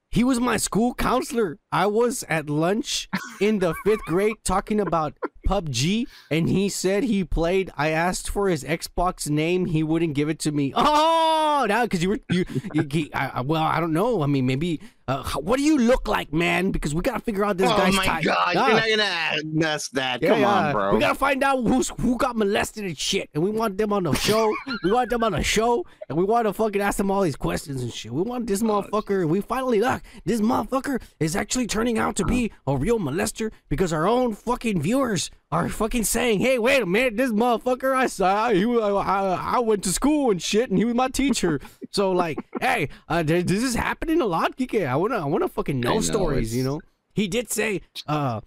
he 0.10 0.24
was 0.24 0.40
my 0.40 0.58
school 0.58 0.94
counselor. 0.94 1.60
I 1.72 1.86
was 1.88 2.24
at 2.30 2.50
lunch 2.50 3.10
in 3.42 3.60
the 3.60 3.74
fifth 3.86 4.02
grade 4.06 4.36
talking 4.44 4.80
about 4.80 5.18
PUBG, 5.48 6.06
and 6.32 6.48
he 6.50 6.70
said 6.70 7.04
he 7.04 7.24
played. 7.24 7.72
I 7.78 7.90
asked 7.90 8.30
for 8.30 8.48
his 8.48 8.64
Xbox 8.64 9.30
name. 9.30 9.66
He 9.66 9.84
wouldn't 9.84 10.14
give 10.14 10.30
it 10.30 10.40
to 10.40 10.52
me. 10.52 10.72
Oh, 10.76 11.66
now 11.68 11.84
because 11.84 12.02
you 12.04 12.10
were 12.10 12.20
you. 12.30 12.46
you 12.74 13.10
I, 13.14 13.32
I- 13.36 13.42
well, 13.42 13.64
I 13.64 13.80
don't 13.80 13.94
know. 13.94 14.22
I 14.22 14.28
mean, 14.28 14.46
maybe. 14.46 14.80
Uh, 15.08 15.24
what 15.40 15.56
do 15.56 15.64
you 15.64 15.78
look 15.78 16.06
like, 16.10 16.34
man? 16.34 16.70
Because 16.72 16.94
we 16.94 17.02
gotta 17.02 17.22
figure 17.22 17.46
out 17.46 17.56
this 17.58 17.72
oh 17.72 17.78
guy's 17.78 17.96
my 17.96 18.06
type. 18.06 18.26
god, 18.26 18.56
Ah, 18.58 18.86
you're 18.86 18.98
not 18.98 19.24
gonna 19.54 19.66
ask 19.68 19.92
that. 19.92 20.22
Yeah, 20.22 20.30
Come 20.32 20.42
yeah. 20.42 20.50
on, 20.50 20.74
bro. 20.74 20.94
We 20.96 21.00
gotta 21.00 21.16
find 21.16 21.42
out 21.46 21.64
who's 21.64 21.90
who 22.02 22.18
got 22.18 22.36
molested 22.36 22.84
and 22.84 22.98
shit, 22.98 23.30
and 23.34 23.42
we 23.42 23.50
want 23.50 23.78
them 23.78 23.94
on 23.94 24.04
the 24.04 24.14
show. 24.16 24.54
we 24.84 24.92
want 24.92 25.10
them 25.10 25.24
on 25.24 25.32
the 25.32 25.44
show, 25.44 25.86
and 26.10 26.18
we 26.18 26.26
want 26.26 26.46
to 26.46 26.52
fucking 26.52 26.82
ask 26.82 26.98
them 26.98 27.10
all 27.10 27.22
these 27.22 27.38
questions 27.38 27.82
and 27.84 27.94
shit. 27.94 28.12
We 28.12 28.22
want 28.22 28.48
this 28.48 28.62
motherfucker. 28.62 29.26
We 29.26 29.40
finally 29.40 29.80
look. 29.80 30.02
This 30.26 30.42
motherfucker 30.42 31.02
is 31.22 31.38
actually 31.38 31.68
turning 31.68 31.98
out 31.98 32.18
to 32.18 32.26
be 32.26 32.52
a 32.68 32.76
real 32.76 33.00
molester 33.00 33.52
because 33.70 33.94
our 33.94 34.08
own 34.08 34.34
fucking 34.34 34.82
viewers 34.82 35.32
are 35.52 35.70
fucking 35.70 36.04
saying, 36.04 36.40
"Hey, 36.40 36.60
wait 36.60 36.82
a 36.82 36.86
minute, 36.86 37.18
this 37.18 37.32
motherfucker 37.32 37.96
I 37.96 38.08
saw, 38.08 38.50
he, 38.50 38.64
I, 38.64 39.56
I 39.56 39.60
went 39.60 39.84
to 39.86 39.92
school 39.92 40.32
and 40.32 40.42
shit, 40.42 40.70
and 40.70 40.78
he 40.78 40.86
was 40.86 40.96
my 40.96 41.08
teacher." 41.08 41.60
so 41.92 42.12
like, 42.12 42.38
hey, 42.62 42.90
uh, 43.08 43.24
th- 43.24 43.46
this 43.46 43.64
is 43.64 43.76
happening 43.76 44.22
a 44.22 44.26
lot, 44.26 44.58
Kike. 44.58 44.88
I 44.88 44.96
wanna, 44.96 45.18
I 45.18 45.26
wanna 45.26 45.48
fucking 45.48 45.80
know, 45.80 45.96
know, 45.96 46.02
stories. 46.02 46.56
You 46.56 46.64
know. 46.64 46.82
He 47.14 47.28
did 47.28 47.52
say, 47.52 47.82
uh, 48.08 48.42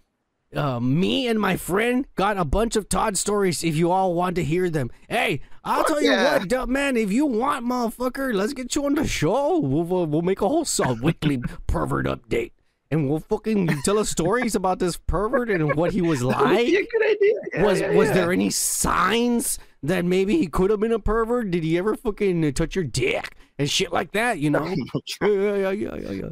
uh, 0.55 0.80
me 0.80 1.28
and 1.28 1.40
my 1.40 1.57
friend 1.57 2.07
got 2.16 2.36
a 2.36 2.44
bunch 2.44 2.76
of 2.76 2.88
Todd 2.88 3.16
stories 3.16 3.62
if 3.64 3.76
you 3.76 3.90
all 3.90 4.14
want 4.14 4.36
to 4.36 4.44
hear 4.44 4.68
them. 4.68 4.90
Hey, 5.09 5.42
I'll 5.64 5.84
tell 5.84 6.03
you 6.03 6.12
what, 6.12 6.68
man, 6.68 6.96
if 6.96 7.12
you 7.12 7.26
want, 7.26 7.64
motherfucker, 7.64 8.34
let's 8.34 8.53
get 8.53 8.74
you 8.74 8.86
on 8.86 8.94
the 8.94 9.07
show. 9.07 9.59
We'll, 9.59 9.84
we'll, 9.84 10.07
we'll 10.07 10.22
make 10.22 10.40
a 10.40 10.48
whole 10.48 10.66
weekly 11.03 11.38
pervert 11.66 12.07
update. 12.07 12.53
And 12.93 13.09
we'll 13.09 13.20
fucking 13.20 13.68
tell 13.84 13.99
us 13.99 14.11
stories 14.11 14.55
about 14.57 14.80
this 14.80 14.97
pervert 14.97 15.49
and 15.49 15.74
what 15.76 15.93
he 15.93 16.03
was 16.03 16.22
like. 16.24 16.66
good 16.66 17.03
idea. 17.03 17.34
Yeah, 17.55 17.62
was 17.62 17.80
yeah, 17.80 17.93
was 17.93 18.11
there 18.11 18.32
any 18.32 18.51
signs 18.51 19.59
that 19.82 20.05
maybe 20.05 20.36
he 20.36 20.47
could 20.49 20.70
have 20.70 20.80
been 20.80 20.93
a 20.93 20.99
pervert? 20.99 21.51
Did 21.51 21.62
he 21.62 21.78
ever 21.78 21.95
fucking 21.95 22.53
touch 22.55 22.74
your 22.74 22.84
dick 22.84 23.36
and 23.59 23.70
shit 23.70 23.93
like 23.93 24.12
that? 24.12 24.38
You 24.38 24.51
know? 24.51 24.66
yeah, 25.22 25.28
yeah, 25.28 25.70
yeah, 25.70 25.95
yeah, 25.97 26.11
yeah, 26.11 26.28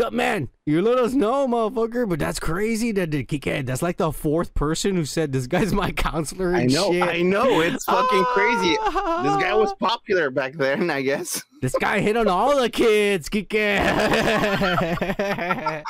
yeah. 0.00 0.10
Man, 0.10 0.48
you 0.66 0.82
let 0.82 0.98
us 0.98 1.12
know, 1.12 1.46
motherfucker. 1.46 2.08
But 2.08 2.18
that's 2.18 2.40
crazy 2.40 2.92
that 2.92 3.10
the 3.10 3.24
Kike, 3.24 3.66
that's 3.66 3.82
like 3.82 3.98
the 3.98 4.12
fourth 4.12 4.54
person 4.54 4.96
who 4.96 5.04
said 5.04 5.32
this 5.32 5.46
guy's 5.46 5.72
my 5.72 5.90
counselor 5.92 6.54
I 6.54 6.66
know, 6.66 6.92
shit. 6.92 7.02
I 7.02 7.22
know. 7.22 7.60
It's 7.60 7.84
fucking 7.84 8.24
crazy. 8.34 8.70
This 8.70 9.36
guy 9.36 9.54
was 9.54 9.74
popular 9.80 10.30
back 10.30 10.54
then, 10.54 10.90
I 10.90 11.02
guess. 11.02 11.42
This 11.62 11.74
guy 11.78 12.00
hit 12.00 12.16
on 12.16 12.26
all 12.28 12.60
the 12.60 12.70
kids, 12.70 13.28
Kike. 13.28 13.50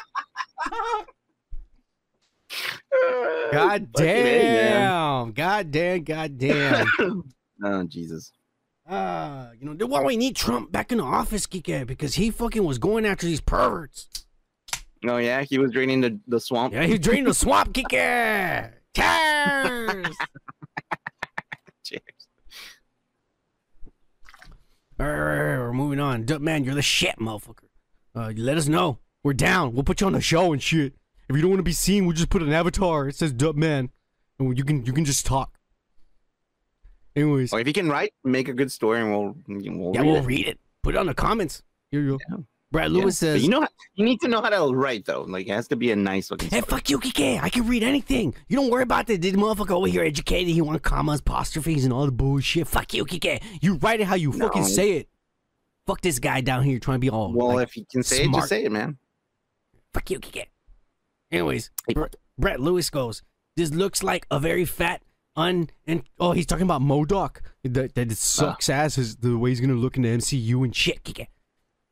God 3.53 3.89
Fucking 3.97 4.09
A, 4.09 4.43
man. 4.43 4.81
damn. 4.81 5.33
God 5.33 5.71
damn, 5.71 6.03
god 6.05 6.39
damn. 6.39 6.87
Oh 7.63 7.85
Jesus. 7.85 8.33
Uh, 8.91 9.51
you 9.57 9.65
know, 9.65 9.73
that's 9.73 9.89
why 9.89 10.03
we 10.03 10.17
need 10.17 10.35
Trump 10.35 10.73
back 10.73 10.91
in 10.91 10.99
the 10.99 11.05
office, 11.05 11.47
Kike, 11.47 11.87
because 11.87 12.17
he 12.17 12.33
fucking 12.33 12.65
was 12.65 12.79
going 12.79 13.07
after 13.07 13.25
these 13.25 13.41
perverts. 13.41 14.09
Oh 15.07 15.19
yeah, 15.19 15.43
he 15.43 15.59
was 15.59 15.71
draining 15.71 16.01
the, 16.01 16.19
the 16.27 16.41
swamp. 16.41 16.75
Yeah, 16.75 16.83
he 16.83 16.99
drained 16.99 17.29
the 17.29 17.35
swamp, 17.45 17.73
Kike. 17.73 18.73
Cheers. 18.97 20.17
Cheers. 21.85 22.03
All 24.99 25.07
right, 25.07 25.15
all 25.15 25.25
right, 25.25 25.39
all 25.39 25.45
right, 25.45 25.59
we're 25.59 25.73
moving 25.73 26.01
on. 26.01 26.25
Duck 26.25 26.43
man, 26.43 26.65
you're 26.65 26.75
the 26.75 26.83
shit, 26.83 27.17
motherfucker. 27.21 27.69
Uh, 28.17 28.33
you 28.35 28.43
let 28.43 28.59
us 28.59 28.67
know. 28.67 28.99
We're 29.23 29.35
down. 29.35 29.73
We'll 29.73 29.85
put 29.85 30.01
you 30.01 30.09
on 30.09 30.15
the 30.15 30.21
show 30.21 30.53
and 30.53 30.61
shit. 30.61 30.95
If 31.29 31.37
you 31.37 31.43
don't 31.43 31.51
want 31.53 31.61
to 31.61 31.65
be 31.65 31.71
seen, 31.73 32.07
we'll 32.07 32.17
just 32.17 32.29
put 32.29 32.43
an 32.43 32.53
avatar. 32.53 33.07
It 33.07 33.15
says 33.15 33.33
Dub 33.33 33.55
Man, 33.55 33.91
and 34.41 34.59
you 34.59 34.65
can 34.65 34.85
you 34.85 34.93
can 34.93 35.05
just 35.05 35.25
talk. 35.25 35.60
Anyways, 37.17 37.53
Or 37.53 37.61
if 37.61 37.67
you 37.67 37.73
can 37.73 37.89
write, 37.89 38.13
make 38.25 38.49
a 38.49 38.53
good 38.53 38.71
story, 38.71 39.01
and 39.01 39.11
we'll 39.11 39.35
we'll 39.49 39.95
Yeah, 39.95 40.01
read 40.03 40.07
we'll 40.07 40.17
it. 40.17 40.27
read 40.27 40.49
it. 40.49 40.61
Put 40.83 40.95
it 40.95 40.99
on 40.99 41.07
the 41.07 41.15
comments. 41.15 41.63
here 41.91 42.03
you 42.03 42.19
go. 42.31 42.45
Brad 42.73 42.93
Yeah. 42.93 42.99
Lewis 42.99 43.15
But 43.19 43.27
says, 43.27 43.43
you 43.43 43.49
know, 43.49 43.67
you 43.95 44.05
need 44.05 44.21
to 44.21 44.29
know 44.29 44.41
how 44.41 44.49
to 44.49 44.73
write 44.73 45.05
though. 45.05 45.23
Like 45.23 45.49
it 45.49 45.51
has 45.51 45.67
to 45.69 45.77
be 45.77 45.91
a 45.91 45.97
nice 45.97 46.31
looking. 46.31 46.51
Hey, 46.51 46.61
story. 46.61 46.71
fuck 46.79 46.89
you, 46.89 47.01
Kike. 47.01 47.41
I 47.43 47.49
can 47.49 47.67
read 47.67 47.83
anything. 47.83 48.33
You 48.49 48.57
don't 48.57 48.71
worry 48.71 48.85
about 48.85 49.09
that. 49.09 49.21
This 49.21 49.33
motherfucker 49.35 49.73
over 49.73 49.89
here 49.89 50.05
educated. 50.05 50.55
He 50.55 50.61
want 50.61 50.81
commas, 50.83 51.19
apostrophes, 51.19 51.83
and 51.85 51.93
all 51.93 52.07
the 52.07 52.13
bullshit. 52.13 52.69
Fuck 52.69 52.95
you, 52.95 53.05
Kike. 53.05 53.43
You 53.61 53.75
write 53.79 54.01
it 54.01 54.05
how 54.07 54.15
you 54.15 54.31
No. 54.33 54.47
fucking 54.47 54.65
say 54.67 54.93
it. 54.99 55.09
Fuck 55.89 56.01
this 56.03 56.21
guy 56.21 56.43
down 56.43 56.63
here 56.63 56.79
trying 56.79 56.97
to 56.97 57.01
be 57.01 57.11
all 57.11 57.33
Well, 57.33 57.57
like, 57.57 57.67
if 57.69 57.77
you 57.77 57.85
can 57.91 58.05
say 58.05 58.23
it, 58.25 58.33
just 58.33 58.49
say 58.49 58.63
it, 58.65 58.71
man. 58.71 58.99
Fuck 59.93 60.09
you, 60.11 60.21
Kike. 60.21 60.45
Anyways, 61.33 61.73
Hey. 61.89 61.95
Br- 61.95 62.05
Brett 62.39 62.61
Lewis 62.61 62.89
goes, 62.91 63.23
This 63.57 63.73
looks 63.75 64.03
like 64.05 64.27
a 64.31 64.39
very 64.39 64.65
fat, 64.65 65.03
un. 65.37 65.71
And 65.87 66.03
Oh, 66.19 66.33
he's 66.33 66.47
talking 66.47 66.65
about 66.65 66.83
MODOK. 66.83 67.41
That 67.65 67.95
that 67.95 68.11
it 68.13 68.17
sucks 68.19 68.69
Ah. 68.69 68.73
ass 68.75 68.99
is 68.99 69.17
the 69.17 69.37
way 69.39 69.51
he's 69.51 69.61
gonna 69.61 69.75
look 69.75 69.97
in 69.97 70.03
the 70.03 70.09
MCU 70.11 70.63
and 70.65 70.75
shit. 70.75 71.01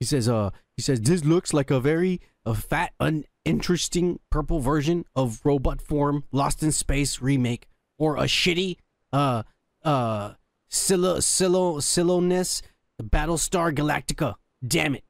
He 0.01 0.05
says, 0.07 0.29
uh, 0.29 0.51
he 0.77 0.83
says 0.83 1.01
this 1.01 1.25
looks 1.25 1.53
like 1.53 1.71
a 1.71 1.81
very 1.81 2.21
a 2.45 2.55
fat, 2.55 2.93
uninteresting 3.01 4.21
purple 4.31 4.61
version 4.61 5.05
of 5.17 5.41
Robot 5.45 5.83
Form 5.83 6.25
Lost 6.33 6.63
in 6.63 6.73
Space 6.73 7.21
remake, 7.21 7.67
or 7.99 8.17
a 8.17 8.23
shitty, 8.23 8.77
uh, 9.13 9.43
uh, 9.85 10.35
Silo 10.69 11.21
Silo 11.21 11.79
Siloness 11.79 12.63
Battlestar 13.03 13.75
Galactica. 13.75 14.35
Damn 14.67 14.95
it! 14.95 15.05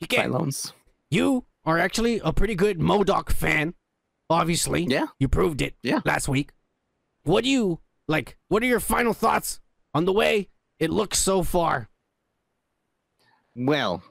You 0.00 0.06
get 0.08 0.26
Cylons. 0.26 0.72
you 1.10 1.46
are 1.64 1.78
actually 1.78 2.20
a 2.24 2.32
pretty 2.32 2.54
good 2.54 2.78
MODOK 2.78 3.30
fan. 3.30 3.74
Obviously, 4.28 4.84
Yeah. 4.84 5.06
you 5.20 5.28
proved 5.28 5.62
it. 5.62 5.74
Yeah. 5.82 6.00
last 6.04 6.28
week. 6.28 6.50
What 7.26 7.42
do 7.42 7.50
you 7.50 7.80
like? 8.06 8.38
What 8.46 8.62
are 8.62 8.66
your 8.66 8.78
final 8.78 9.12
thoughts 9.12 9.58
on 9.92 10.04
the 10.04 10.12
way 10.12 10.48
it 10.78 10.90
looks 10.90 11.18
so 11.18 11.42
far? 11.42 11.88
Well, 13.56 14.04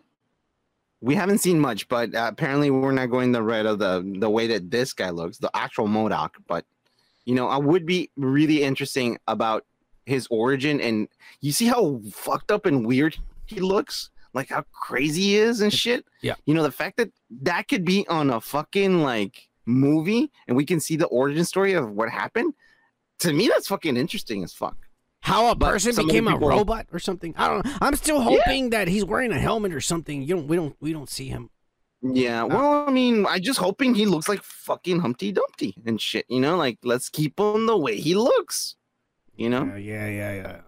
we 0.99 1.15
haven't 1.15 1.37
seen 1.37 1.57
much, 1.57 1.87
but 1.87 2.13
uh, 2.13 2.27
apparently 2.29 2.69
we're 2.69 2.91
not 2.91 3.09
going 3.09 3.31
the 3.31 3.41
red 3.41 3.65
of 3.65 3.79
the 3.79 4.03
the 4.19 4.29
way 4.29 4.47
that 4.47 4.69
this 4.69 4.91
guy 4.91 5.11
looks, 5.11 5.37
the 5.37 5.49
actual 5.55 5.87
MODOK. 5.87 6.31
But 6.45 6.65
you 7.23 7.35
know, 7.35 7.47
I 7.47 7.55
would 7.55 7.85
be 7.85 8.11
really 8.17 8.63
interesting 8.63 9.17
about 9.29 9.63
his 10.05 10.27
origin, 10.29 10.81
and 10.81 11.07
you 11.39 11.53
see 11.53 11.67
how 11.67 12.01
fucked 12.11 12.51
up 12.51 12.65
and 12.65 12.85
weird 12.85 13.15
he 13.45 13.61
looks, 13.61 14.09
like 14.33 14.49
how 14.49 14.65
crazy 14.73 15.21
he 15.21 15.35
is 15.37 15.61
and 15.61 15.71
shit. 15.71 16.03
Yeah. 16.21 16.35
You 16.45 16.53
know, 16.53 16.63
the 16.63 16.71
fact 16.71 16.97
that 16.97 17.11
that 17.43 17.69
could 17.69 17.85
be 17.85 18.05
on 18.09 18.29
a 18.29 18.41
fucking 18.41 19.03
like 19.03 19.47
movie, 19.65 20.33
and 20.49 20.57
we 20.57 20.65
can 20.65 20.81
see 20.81 20.97
the 20.97 21.07
origin 21.07 21.45
story 21.45 21.75
of 21.75 21.91
what 21.91 22.09
happened. 22.09 22.53
To 23.19 23.33
me, 23.33 23.47
that's 23.47 23.67
fucking 23.67 23.97
interesting 23.97 24.43
as 24.43 24.53
fuck. 24.53 24.77
How 25.21 25.49
a 25.49 25.55
But 25.55 25.71
person 25.71 25.93
some 25.93 26.05
of 26.05 26.07
the 26.07 26.13
became 26.13 26.27
a 26.27 26.37
robot 26.37 26.87
or 26.91 26.99
something? 26.99 27.33
I 27.37 27.47
don't 27.47 27.65
know. 27.65 27.71
I'm 27.81 27.95
still 27.95 28.21
hoping 28.21 28.69
that 28.71 28.87
he's 28.87 29.03
wearing 29.05 29.31
a 29.31 29.39
helmet 29.39 29.73
or 29.73 29.81
something. 29.81 30.21
You 30.21 30.35
don't. 30.35 30.47
We 30.47 30.55
don't. 30.55 30.75
We 30.79 30.93
don't 30.93 31.09
see 31.09 31.27
him. 31.29 31.49
Yeah, 32.03 32.43
well, 32.43 32.87
I 32.87 32.91
mean, 32.91 33.25
I 33.27 33.39
just 33.39 33.57
hoping 33.57 33.95
he 33.95 34.05
looks 34.05 34.29
like 34.29 34.43
fucking 34.43 34.99
Humpty 34.99 35.31
Dumpty 35.31 35.73
and 35.87 35.99
shit. 35.99 36.25
You 36.29 36.39
know, 36.39 36.55
like 36.57 36.77
let's 36.83 37.09
keep 37.09 37.39
him 37.39 37.65
the 37.65 37.75
way 37.77 37.97
he 37.99 38.13
looks. 38.13 38.75
You 39.35 39.49
know, 39.49 39.71
Uh, 39.73 39.75
yeah, 39.75 40.07
yeah, 40.07 40.33
yeah. 40.33 40.61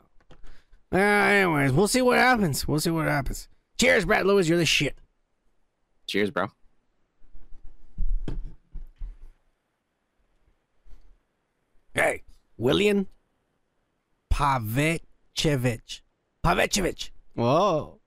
Uh, 0.91 0.97
anyways, 0.97 1.73
we'll 1.73 1.87
see 1.87 2.01
what 2.01 2.17
happens. 2.17 2.67
We'll 2.67 2.79
see 2.79 2.89
what 2.89 3.07
happens. 3.07 3.47
Cheers, 3.77 4.05
Brad 4.05 4.25
Lewis. 4.25 4.47
You're 4.47 4.57
the 4.57 4.65
shit. 4.65 4.97
cheers, 6.07 6.31
bro. 6.31 6.47
Hey, 11.93 12.23
William 12.57 13.07
Pavechevich. 14.33 16.01
Pavechevich. 16.45 17.09
Whoa. 17.35 17.99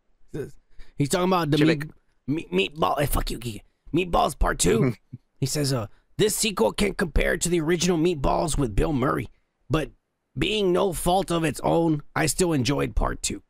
He's 0.97 1.09
talking 1.09 1.29
about 1.29 1.51
the 1.51 1.65
meat, 1.65 1.85
meat, 2.27 2.75
meatball. 2.77 3.01
eh, 3.01 3.07
fuck 3.07 3.31
you, 3.31 3.39
Geek. 3.39 3.63
Meatballs 3.95 4.39
Part 4.39 4.59
Two. 4.59 4.95
he 5.39 5.47
says, 5.47 5.73
"Uh, 5.73 5.87
this 6.19 6.37
sequel 6.37 6.73
can 6.73 6.95
compare 6.95 7.37
to 7.37 7.49
the 7.49 7.61
original 7.61 7.97
Meatballs 7.99 8.59
with 8.59 8.77
Bill 8.77 8.93
Murray, 8.93 9.29
but 9.69 9.91
being 10.39 10.73
no 10.73 10.93
fault 10.93 11.31
of 11.31 11.43
its 11.45 11.61
own, 11.65 12.03
I 12.15 12.27
still 12.27 12.53
enjoyed 12.53 12.95
Part 12.95 13.23
Two. 13.23 13.43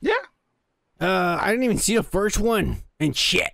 Yeah, 0.00 0.12
Uh, 1.00 1.38
I 1.40 1.50
didn't 1.50 1.64
even 1.64 1.78
see 1.78 1.96
the 1.96 2.02
first 2.02 2.38
one 2.38 2.82
and 2.98 3.16
shit. 3.16 3.50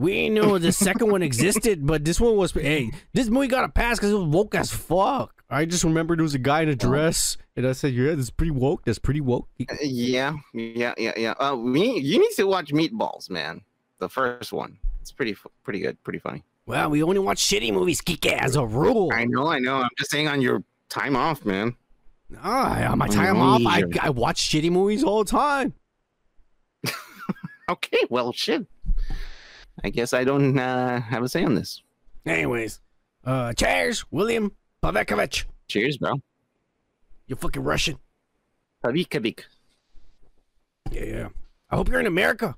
We 0.00 0.12
didn't 0.12 0.34
know 0.34 0.58
the 0.58 0.70
second 0.70 1.10
one 1.10 1.22
existed, 1.22 1.84
but 1.84 2.04
this 2.04 2.20
one 2.20 2.36
was. 2.36 2.52
Hey, 2.52 2.92
this 3.14 3.28
movie 3.28 3.48
got 3.48 3.64
a 3.64 3.68
pass 3.68 3.98
because 3.98 4.12
it 4.12 4.14
was 4.14 4.28
woke 4.28 4.54
as 4.54 4.70
fuck. 4.70 5.42
I 5.50 5.64
just 5.64 5.82
remembered 5.82 6.18
there 6.18 6.22
was 6.24 6.34
a 6.34 6.38
guy 6.38 6.62
in 6.62 6.68
a 6.68 6.76
dress, 6.76 7.36
and 7.56 7.66
I 7.66 7.72
said, 7.72 7.94
"Yeah, 7.94 8.14
that's 8.14 8.30
pretty 8.30 8.52
woke. 8.52 8.84
That's 8.84 9.00
pretty 9.00 9.20
woke." 9.20 9.48
Uh, 9.60 9.74
yeah, 9.82 10.34
yeah, 10.54 10.94
yeah, 10.98 11.12
yeah. 11.16 11.32
Uh, 11.32 11.56
we 11.56 11.98
you 11.98 12.20
need 12.20 12.30
to 12.36 12.44
watch 12.44 12.70
Meatballs, 12.70 13.28
man. 13.28 13.62
The 13.98 14.08
first 14.08 14.52
one. 14.52 14.78
It's 15.00 15.10
pretty, 15.10 15.34
pretty 15.64 15.80
good, 15.80 16.00
pretty 16.04 16.20
funny. 16.20 16.44
Well, 16.66 16.90
we 16.90 17.02
only 17.02 17.18
watch 17.18 17.40
shitty 17.40 17.72
movies, 17.72 18.00
Kike, 18.00 18.30
as 18.30 18.54
a 18.54 18.64
rule. 18.64 19.10
I 19.12 19.24
know, 19.24 19.48
I 19.48 19.58
know. 19.58 19.78
I'm 19.78 19.88
just 19.98 20.10
saying 20.10 20.28
on 20.28 20.40
your 20.40 20.62
time 20.90 21.16
off, 21.16 21.44
man. 21.44 21.74
Ah, 22.40 22.92
on 22.92 22.98
my 22.98 23.08
time 23.08 23.38
off, 23.38 23.62
I. 23.66 23.82
I 24.00 24.10
watch 24.10 24.48
shitty 24.48 24.70
movies 24.70 25.02
all 25.02 25.24
the 25.24 25.30
time. 25.30 25.72
Okay, 27.70 27.98
well, 28.08 28.32
shit. 28.32 28.66
I 29.84 29.90
guess 29.90 30.12
I 30.12 30.24
don't 30.24 30.58
uh, 30.58 31.00
have 31.00 31.22
a 31.22 31.28
say 31.28 31.44
on 31.44 31.54
this. 31.54 31.82
Anyways, 32.26 32.80
uh, 33.24 33.52
cheers, 33.52 34.04
William 34.10 34.52
Pavekovich. 34.82 35.44
Cheers, 35.68 35.98
bro. 35.98 36.14
You 37.26 37.36
fucking 37.36 37.62
Russian. 37.62 37.98
Kavik. 38.84 39.40
Yeah, 40.90 41.04
yeah. 41.04 41.28
I 41.70 41.76
hope 41.76 41.88
you're 41.88 42.00
in 42.00 42.06
America. 42.06 42.56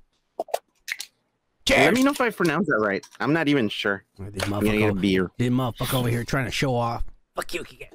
Cheers. 1.67 1.85
Let 1.87 1.95
me 1.95 2.03
know 2.05 2.13
if 2.13 2.21
I 2.21 2.31
pronounce 2.31 2.67
that 2.69 2.79
right. 2.81 3.05
I'm 3.19 3.33
not 3.33 3.49
even 3.49 3.69
sure. 3.69 4.05
Oh, 4.21 4.25
This 4.31 4.45
I'm 4.45 4.51
gonna 4.51 4.77
get 4.79 4.91
a 4.91 4.95
beer. 4.95 5.31
this 5.39 5.49
motherfucker 5.51 5.95
over 5.95 6.09
here 6.09 6.25
trying 6.25 6.45
to 6.47 6.51
show 6.51 6.75
off. 6.75 7.05
Fuck 7.37 7.55
you, 7.55 7.65
Kike. 7.65 7.89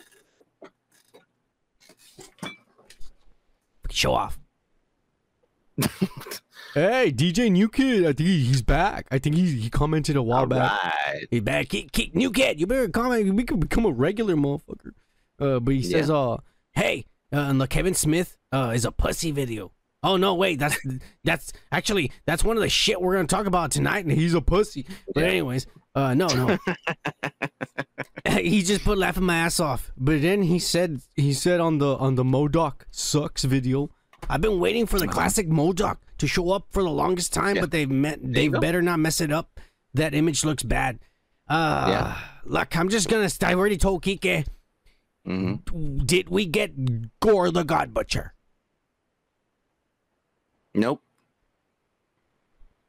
Show 3.89 4.13
off. 4.13 4.38
Hey, 6.76 7.09
DJ 7.09 7.49
New 7.49 7.69
Kid, 7.69 8.03
I 8.05 8.11
think 8.11 8.28
he's 8.28 8.61
back. 8.61 9.07
I 9.09 9.17
think 9.17 9.38
he 9.38 9.49
he 9.49 9.69
commented 9.69 10.17
a 10.17 10.21
while 10.21 10.39
All 10.41 10.45
back. 10.45 10.84
right. 10.84 11.26
Hey, 11.32 11.39
bad 11.39 11.69
kid, 11.69 11.93
kid, 11.93 12.13
new 12.13 12.30
kid. 12.30 12.59
You 12.59 12.67
better 12.67 12.89
comment. 12.89 13.34
We 13.34 13.45
could 13.45 13.61
become 13.61 13.86
a 13.86 13.91
regular 13.91 14.36
motherfucker. 14.36 14.91
Uh, 15.39 15.61
but 15.61 15.73
he 15.73 15.82
says, 15.84 16.09
uh, 16.09 16.36
hey, 16.73 17.05
uh, 17.32 17.38
and 17.38 17.61
the 17.61 17.67
Kevin 17.67 17.93
Smith 17.93 18.36
uh 18.51 18.73
is 18.76 18.84
a 18.84 18.91
pussy 18.91 19.32
video. 19.32 19.71
Oh 20.03 20.17
no, 20.17 20.36
wait, 20.36 20.59
that's 20.59 20.78
that's 21.23 21.53
actually 21.71 22.11
that's 22.26 22.43
one 22.43 22.57
of 22.57 22.61
the 22.61 22.67
shit 22.67 22.99
we're 22.99 23.15
gonna 23.15 23.26
talk 23.30 23.45
about 23.45 23.71
tonight. 23.71 24.03
And 24.03 24.11
he's 24.11 24.34
a 24.34 24.41
pussy. 24.41 24.86
But 25.13 25.23
anyways, 25.23 25.67
uh, 25.95 26.13
no, 26.13 26.28
no. 26.28 26.57
he 28.38 28.63
just 28.63 28.84
put 28.84 28.97
laughing 28.97 29.23
my 29.23 29.38
ass 29.38 29.61
off. 29.61 29.93
But 29.95 30.21
then 30.21 30.43
he 30.43 30.59
said 30.59 30.99
he 31.15 31.32
said 31.32 31.61
on 31.61 31.78
the 31.78 31.95
on 31.95 32.15
the 32.15 32.26
MODOK 32.26 32.82
sucks 32.91 33.45
video. 33.45 33.91
I've 34.30 34.41
been 34.41 34.59
waiting 34.59 34.88
for 34.88 34.99
the 34.99 35.07
classic 35.07 35.47
MODOK 35.47 35.97
to 36.18 36.28
show 36.28 36.51
up 36.51 36.68
for 36.72 36.82
the 36.84 36.89
longest 36.89 37.34
time, 37.34 37.55
Yeah. 37.55 37.61
but 37.61 37.72
they've 37.72 37.89
met 37.89 38.20
they 38.22 38.47
better 38.47 38.82
not 38.82 38.99
mess 38.99 39.22
it 39.22 39.32
up. 39.32 39.59
That 39.93 40.13
image 40.13 40.43
looks 40.43 40.63
bad. 40.63 40.99
Uh 41.47 41.86
Yeah. 41.89 42.18
look, 42.45 42.76
I'm 42.76 42.89
just 42.89 43.09
gonna 43.09 43.30
I 43.43 43.53
already 43.53 43.78
told 43.78 44.03
Kike, 44.03 44.45
hmm 45.26 45.55
did 46.05 46.30
we 46.30 46.45
get 46.45 47.20
Gorr 47.20 47.51
the 47.51 47.63
God 47.63 47.93
Butcher? 47.93 48.34
Nope. 50.74 51.01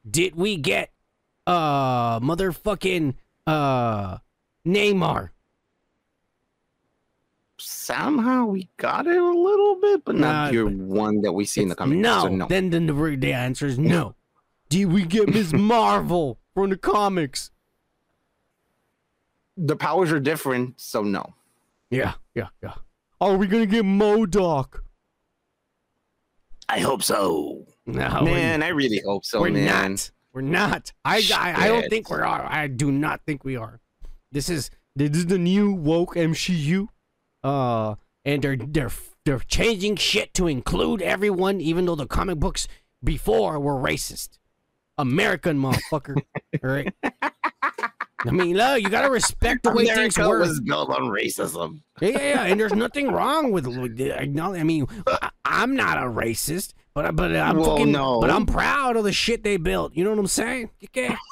Did 0.09 0.35
we 0.37 0.57
get 0.57 0.93
uh 1.47 2.21
motherfucking 2.21 3.15
uh 3.47 4.19
Namor? 4.67 5.31
Somehow 7.59 8.47
we 8.47 8.69
got 8.77 9.07
it 9.07 9.17
a 9.17 9.31
little 9.31 9.77
bit, 9.81 10.05
but 10.05 10.15
not 10.17 10.47
Nah, 10.47 10.51
your 10.51 10.69
one 10.69 11.23
that 11.23 11.33
we 11.33 11.45
see 11.47 11.63
in 11.63 11.69
the 11.69 11.75
comic. 11.75 11.99
no. 11.99 12.23
So 12.23 12.29
no. 12.29 12.47
Then 12.47 12.71
then 12.71 12.87
the, 12.87 13.17
the 13.19 13.33
answer 13.33 13.67
is 13.67 13.79
no. 13.79 14.15
Did 14.69 14.87
we 14.93 15.05
get 15.05 15.29
Ms. 15.29 15.53
Marvel 15.55 16.39
from 16.55 16.71
the 16.71 16.77
comics? 16.77 17.51
the 19.59 19.75
powers 19.77 20.13
are 20.13 20.21
different, 20.21 20.79
so 20.79 21.03
no. 21.03 21.33
Yeah, 21.89 22.15
yeah, 22.35 22.49
yeah. 22.63 22.75
Are 23.23 23.37
we 23.39 23.47
gonna 23.47 23.65
get 23.65 23.87
MODOK? 23.87 24.81
I 26.69 26.81
hope 26.81 27.03
so. 27.03 27.65
No, 27.87 28.21
man, 28.23 28.63
I 28.63 28.69
really 28.69 29.01
hope 29.07 29.25
so, 29.25 29.41
we're 29.41 29.51
man. 29.53 29.93
not. 29.93 30.11
We're 30.35 30.41
not. 30.43 30.93
I, 31.07 31.23
I 31.35 31.55
I 31.65 31.69
don't 31.69 31.89
think 31.89 32.11
we 32.11 32.17
are. 32.19 32.45
I 32.47 32.67
do 32.67 32.93
not 32.93 33.23
think 33.25 33.45
we 33.45 33.57
are. 33.57 33.81
This 34.31 34.51
is 34.51 34.71
This 34.95 35.11
is 35.13 35.27
the 35.27 35.39
new 35.39 35.73
woke 35.73 36.17
MCU. 36.17 36.89
Uh 37.47 37.95
and 38.25 38.43
they're 38.43 38.57
they're 38.57 38.91
they're 39.25 39.39
changing 39.41 39.95
shit 39.97 40.35
to 40.35 40.47
include 40.49 41.01
everyone 41.01 41.61
even 41.61 41.87
though 41.87 41.95
the 41.95 42.07
comic 42.07 42.39
books 42.39 42.67
before 43.05 43.61
were 43.61 43.75
racist 43.77 44.39
american 44.99 45.59
motherfucker 45.59 46.17
right? 46.63 46.93
i 47.03 48.31
mean 48.31 48.57
look 48.57 48.83
you 48.83 48.89
gotta 48.89 49.11
respect 49.11 49.63
the 49.63 49.71
way 49.71 49.85
things 49.87 50.17
America 50.17 50.29
work 50.29 50.41
was 50.49 50.61
built 50.61 50.91
on 50.91 51.03
racism. 51.03 51.83
yeah, 52.01 52.09
yeah, 52.09 52.19
yeah, 52.19 52.43
and 52.45 52.59
there's 52.59 52.73
nothing 52.75 53.13
wrong 53.13 53.53
with 53.53 53.67
acknowledge- 53.67 54.61
I 54.61 54.65
mean, 54.65 54.87
I, 55.07 55.31
I'm 55.45 55.77
not 55.77 55.99
a 55.99 56.07
racist, 56.07 56.73
but 56.95 57.15
but 57.15 57.37
I'm 57.37 57.59
Well, 57.59 57.77
fucking, 57.77 57.93
no. 57.93 58.21
but 58.21 58.31
I'm 58.31 58.47
proud 58.47 58.97
of 58.97 59.05
the 59.05 59.13
shit 59.13 59.45
they 59.45 59.59
built. 59.59 59.95
You 59.95 60.03
know 60.05 60.11
what 60.11 60.19
I'm 60.19 60.27
saying? 60.27 60.71
Okay. 60.85 61.15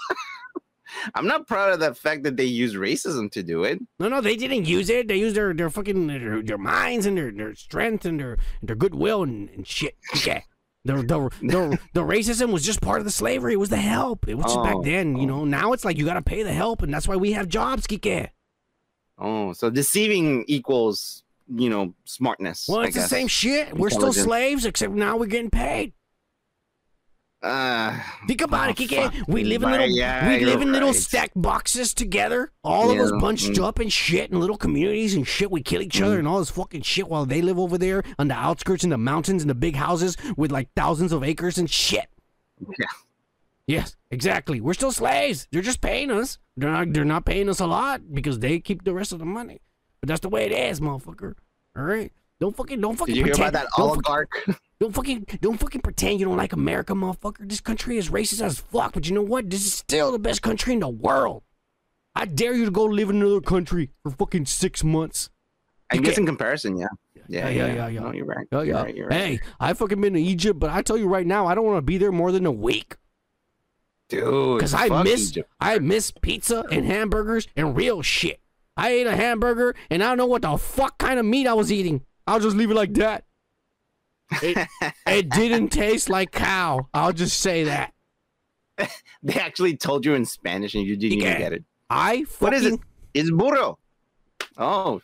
I'm 1.15 1.27
not 1.27 1.47
proud 1.47 1.73
of 1.73 1.81
the 1.81 1.95
fact 1.95 2.23
that 2.25 2.37
they 2.37 2.45
use 2.45 2.75
racism 2.75 3.31
to 3.33 3.43
do 3.43 3.65
it. 3.65 3.81
No, 3.99 4.09
no, 4.09 4.21
they 4.21 4.37
didn't 4.37 4.67
use 4.67 4.91
it. 4.91 5.09
They 5.09 5.17
used 5.17 5.37
their 5.37 5.53
their 5.55 5.71
fucking 5.71 6.07
their, 6.07 6.43
their 6.43 6.59
minds 6.59 7.07
and 7.07 7.17
their, 7.17 7.31
their 7.31 7.55
strength 7.55 8.05
and 8.05 8.21
their 8.21 8.39
their 8.63 8.77
goodwill 8.77 9.23
and, 9.23 9.51
and 9.51 9.67
shit. 9.67 9.97
Okay. 10.17 10.45
The, 10.87 10.97
the, 10.97 11.31
the, 11.41 11.79
the 11.95 12.03
racism 12.03 12.53
was 12.53 12.63
just 12.63 12.83
part 12.83 12.99
of 12.99 13.07
the 13.07 13.11
slavery. 13.11 13.55
It 13.55 13.59
was 13.59 13.71
the 13.71 13.79
help. 13.79 14.29
It 14.29 14.35
was 14.35 14.45
just 14.45 14.63
back 14.63 14.75
Oh, 14.77 14.83
then, 14.83 15.17
you 15.17 15.23
oh. 15.23 15.27
know. 15.27 15.45
Now 15.47 15.73
it's 15.73 15.83
like 15.83 15.97
you 15.97 16.05
got 16.05 16.15
to 16.15 16.23
pay 16.23 16.43
the 16.43 16.53
help, 16.53 16.83
and 16.83 16.93
that's 16.93 17.09
why 17.09 17.17
we 17.17 17.33
have 17.33 17.49
jobs, 17.49 17.87
Kike. 17.87 18.29
Oh, 19.17 19.55
so 19.55 19.71
deceiving 19.71 20.45
equals, 20.47 21.23
you 21.49 21.71
know, 21.71 21.95
smartness. 22.05 22.67
Well, 22.69 22.83
it's 22.83 22.97
the 22.97 23.03
same 23.03 23.29
shit. 23.29 23.75
We're 23.75 23.89
still 23.89 24.13
slaves, 24.13 24.67
except 24.67 24.93
now 24.93 25.17
we're 25.17 25.25
getting 25.27 25.51
paid. 25.51 25.95
Uh, 27.45 28.01
Think 28.27 28.41
about 28.41 28.69
oh, 28.69 28.71
it, 28.71 28.77
Kike. 28.77 29.29
We 29.29 29.45
live 29.45 29.63
in 29.63 29.71
little 29.71 29.87
yeah, 29.87 30.27
we 30.31 30.47
live 30.47 30.63
in 30.63 30.73
little 30.73 30.89
right. 30.89 30.97
stacked 30.97 31.35
boxes 31.37 31.93
together, 31.93 32.51
all 32.63 32.91
of 32.91 32.99
us 32.99 33.13
bunched 33.21 33.51
mm. 33.51 33.63
up 33.63 33.79
and 33.81 33.93
shit 33.93 34.31
in 34.31 34.41
little 34.41 34.57
communities 34.57 35.15
and 35.15 35.29
shit. 35.29 35.51
We 35.51 35.63
kill 35.63 35.83
each 35.83 36.01
other 36.01 36.19
and 36.19 36.27
all 36.27 36.39
this 36.39 36.49
fucking 36.49 36.81
shit 36.83 37.07
while 37.07 37.27
they 37.27 37.43
live 37.43 37.59
over 37.59 37.77
there 37.77 38.03
on 38.19 38.29
the 38.29 38.35
outskirts 38.35 38.83
in 38.83 38.89
the 38.89 38.97
mountains 38.97 39.43
in 39.43 39.49
the 39.49 39.55
big 39.55 39.77
houses 39.77 40.17
with 40.39 40.53
like 40.53 40.71
thousands 40.75 41.13
of 41.13 41.23
acres 41.23 41.59
and 41.59 41.69
shit. 41.69 42.07
Yeah. 42.79 42.87
Yes, 43.67 43.95
exactly. 44.11 44.63
We're 44.63 44.73
still 44.73 44.93
slaves. 44.93 45.47
They're 45.53 45.61
just 45.61 45.83
paying 45.83 46.11
us. 46.11 46.39
They're 46.57 46.71
not 46.71 46.95
they're 46.95 47.05
not 47.05 47.27
paying 47.27 47.51
us 47.51 47.61
a 47.61 47.67
lot 47.67 48.01
because 48.15 48.39
they 48.39 48.59
keep 48.59 48.85
the 48.85 48.95
rest 48.95 49.13
of 49.13 49.19
the 49.19 49.27
money. 49.27 49.61
But 50.01 50.09
that's 50.09 50.21
the 50.21 50.31
way 50.31 50.47
it 50.47 50.53
is, 50.53 50.81
motherfucker. 50.81 51.35
All 51.77 51.85
right. 51.85 52.11
Don't 52.41 52.57
fucking 52.57 52.81
don't 52.81 52.97
fucking 52.97 53.15
Did 53.15 53.21
you 53.21 53.25
hear 53.27 53.35
about 53.35 53.53
that 53.53 53.67
oligarch? 53.77 54.31
don't 54.81 54.93
fucking 54.95 55.27
don't 55.41 55.59
fucking 55.59 55.81
pretend 55.81 56.21
you 56.21 56.27
don't 56.27 56.37
like 56.37 56.53
America, 56.53 56.95
motherfucker. 56.95 57.49
This 57.49 57.61
country 57.61 57.97
is 57.97 58.11
racist 58.11 58.43
as 58.43 58.59
fuck, 58.59 58.95
but 58.95 59.09
you 59.09 59.15
know 59.15 59.23
what? 59.23 59.51
This 59.51 59.67
is 59.67 59.75
still 59.75 60.13
the 60.13 60.19
best 60.19 60.43
country 60.43 60.75
in 60.75 60.81
the 60.81 60.89
world. 60.89 61.43
I 62.15 62.27
dare 62.27 62.55
you 62.55 62.65
to 62.65 62.71
go 62.71 62.85
live 62.85 63.11
in 63.11 63.17
another 63.17 63.41
country 63.41 63.91
for 64.03 64.11
fucking 64.11 64.47
six 64.47 64.85
months. 64.85 65.31
I 65.91 65.97
guess 65.99 66.19
in 66.19 66.27
comparison, 66.27 66.77
yeah. 66.77 66.87
Yeah, 67.29 67.49
Yeah, 67.49 67.67
yeah, 67.67 67.75
yeah, 67.75 67.89
yeah. 67.89 68.01
No, 68.01 68.13
you're 68.13 68.27
right. 68.27 68.47
Oh 68.53 68.63
You're 68.63 68.77
yeah. 68.77 68.83
right, 68.83 68.95
you're 68.95 69.09
right. 69.09 69.19
Hey, 69.19 69.41
I 69.61 69.73
fucking 69.73 70.01
been 70.01 70.15
to 70.15 70.21
Egypt, 70.21 70.59
but 70.59 70.71
I 70.71 70.83
tell 70.83 70.97
you 70.97 71.07
right 71.07 71.27
now, 71.27 71.47
I 71.47 71.55
don't 71.55 71.65
want 71.65 71.79
to 71.79 71.83
be 71.83 71.99
there 71.99 72.13
more 72.13 72.33
than 72.33 72.47
a 72.47 72.53
week 72.53 72.97
Dude, 74.09 74.59
because 74.59 74.75
I 74.75 75.03
miss 75.03 75.31
Egypt. 75.31 75.51
I 75.61 75.79
miss 75.79 76.11
pizza 76.11 76.65
and 76.71 76.85
hamburgers 76.85 77.49
and 77.57 77.77
real 77.77 78.03
shit. 78.03 78.41
I 78.77 78.91
ate 78.91 79.07
a 79.07 79.17
hamburger 79.17 79.75
and 79.89 80.03
I 80.03 80.09
don't 80.09 80.19
know 80.19 80.27
what 80.27 80.43
the 80.43 80.57
fuck 80.57 80.99
kind 80.99 81.19
of 81.19 81.25
meat 81.25 81.47
I 81.47 81.55
was 81.55 81.73
eating. 81.73 82.05
I'll 82.27 82.41
just 82.41 82.57
leave 82.57 82.71
it 82.71 82.75
like 82.75 82.95
that. 82.95 83.25
It, 84.43 84.69
it 85.07 85.29
didn't 85.31 85.69
taste 85.69 86.09
like 86.09 86.31
cow. 86.33 86.89
I'll 86.95 87.13
just 87.13 87.41
say 87.41 87.65
that. 87.65 87.93
They 89.23 89.35
actually 89.35 89.77
told 89.77 90.05
you 90.05 90.15
in 90.15 90.25
Spanish 90.25 90.75
and 90.75 90.85
you 90.85 90.97
didn't 90.97 91.21
Yeah. 91.21 91.29
even 91.29 91.39
get 91.41 91.53
it. 91.55 91.65
I 91.89 92.25
fucking 92.25 92.37
What 92.41 92.55
is 92.55 92.67
it? 92.67 92.81
It's 93.15 93.31
burro. 93.31 93.79
Oh, 94.59 95.01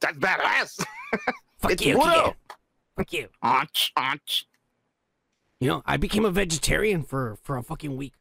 that's 0.00 0.16
badass. 0.18 0.84
fuck 1.60 1.70
It's 1.72 1.84
you. 1.84 1.96
burro. 1.98 2.34
Fuck 2.96 3.12
you. 3.12 3.28
Ach, 3.42 3.92
ach. 3.96 4.46
You 5.60 5.68
know, 5.68 5.82
I 5.86 5.96
became 5.98 6.24
a 6.24 6.30
vegetarian 6.30 7.02
for 7.04 7.36
for 7.42 7.56
a 7.56 7.62
fucking 7.62 7.96
week. 7.96 8.14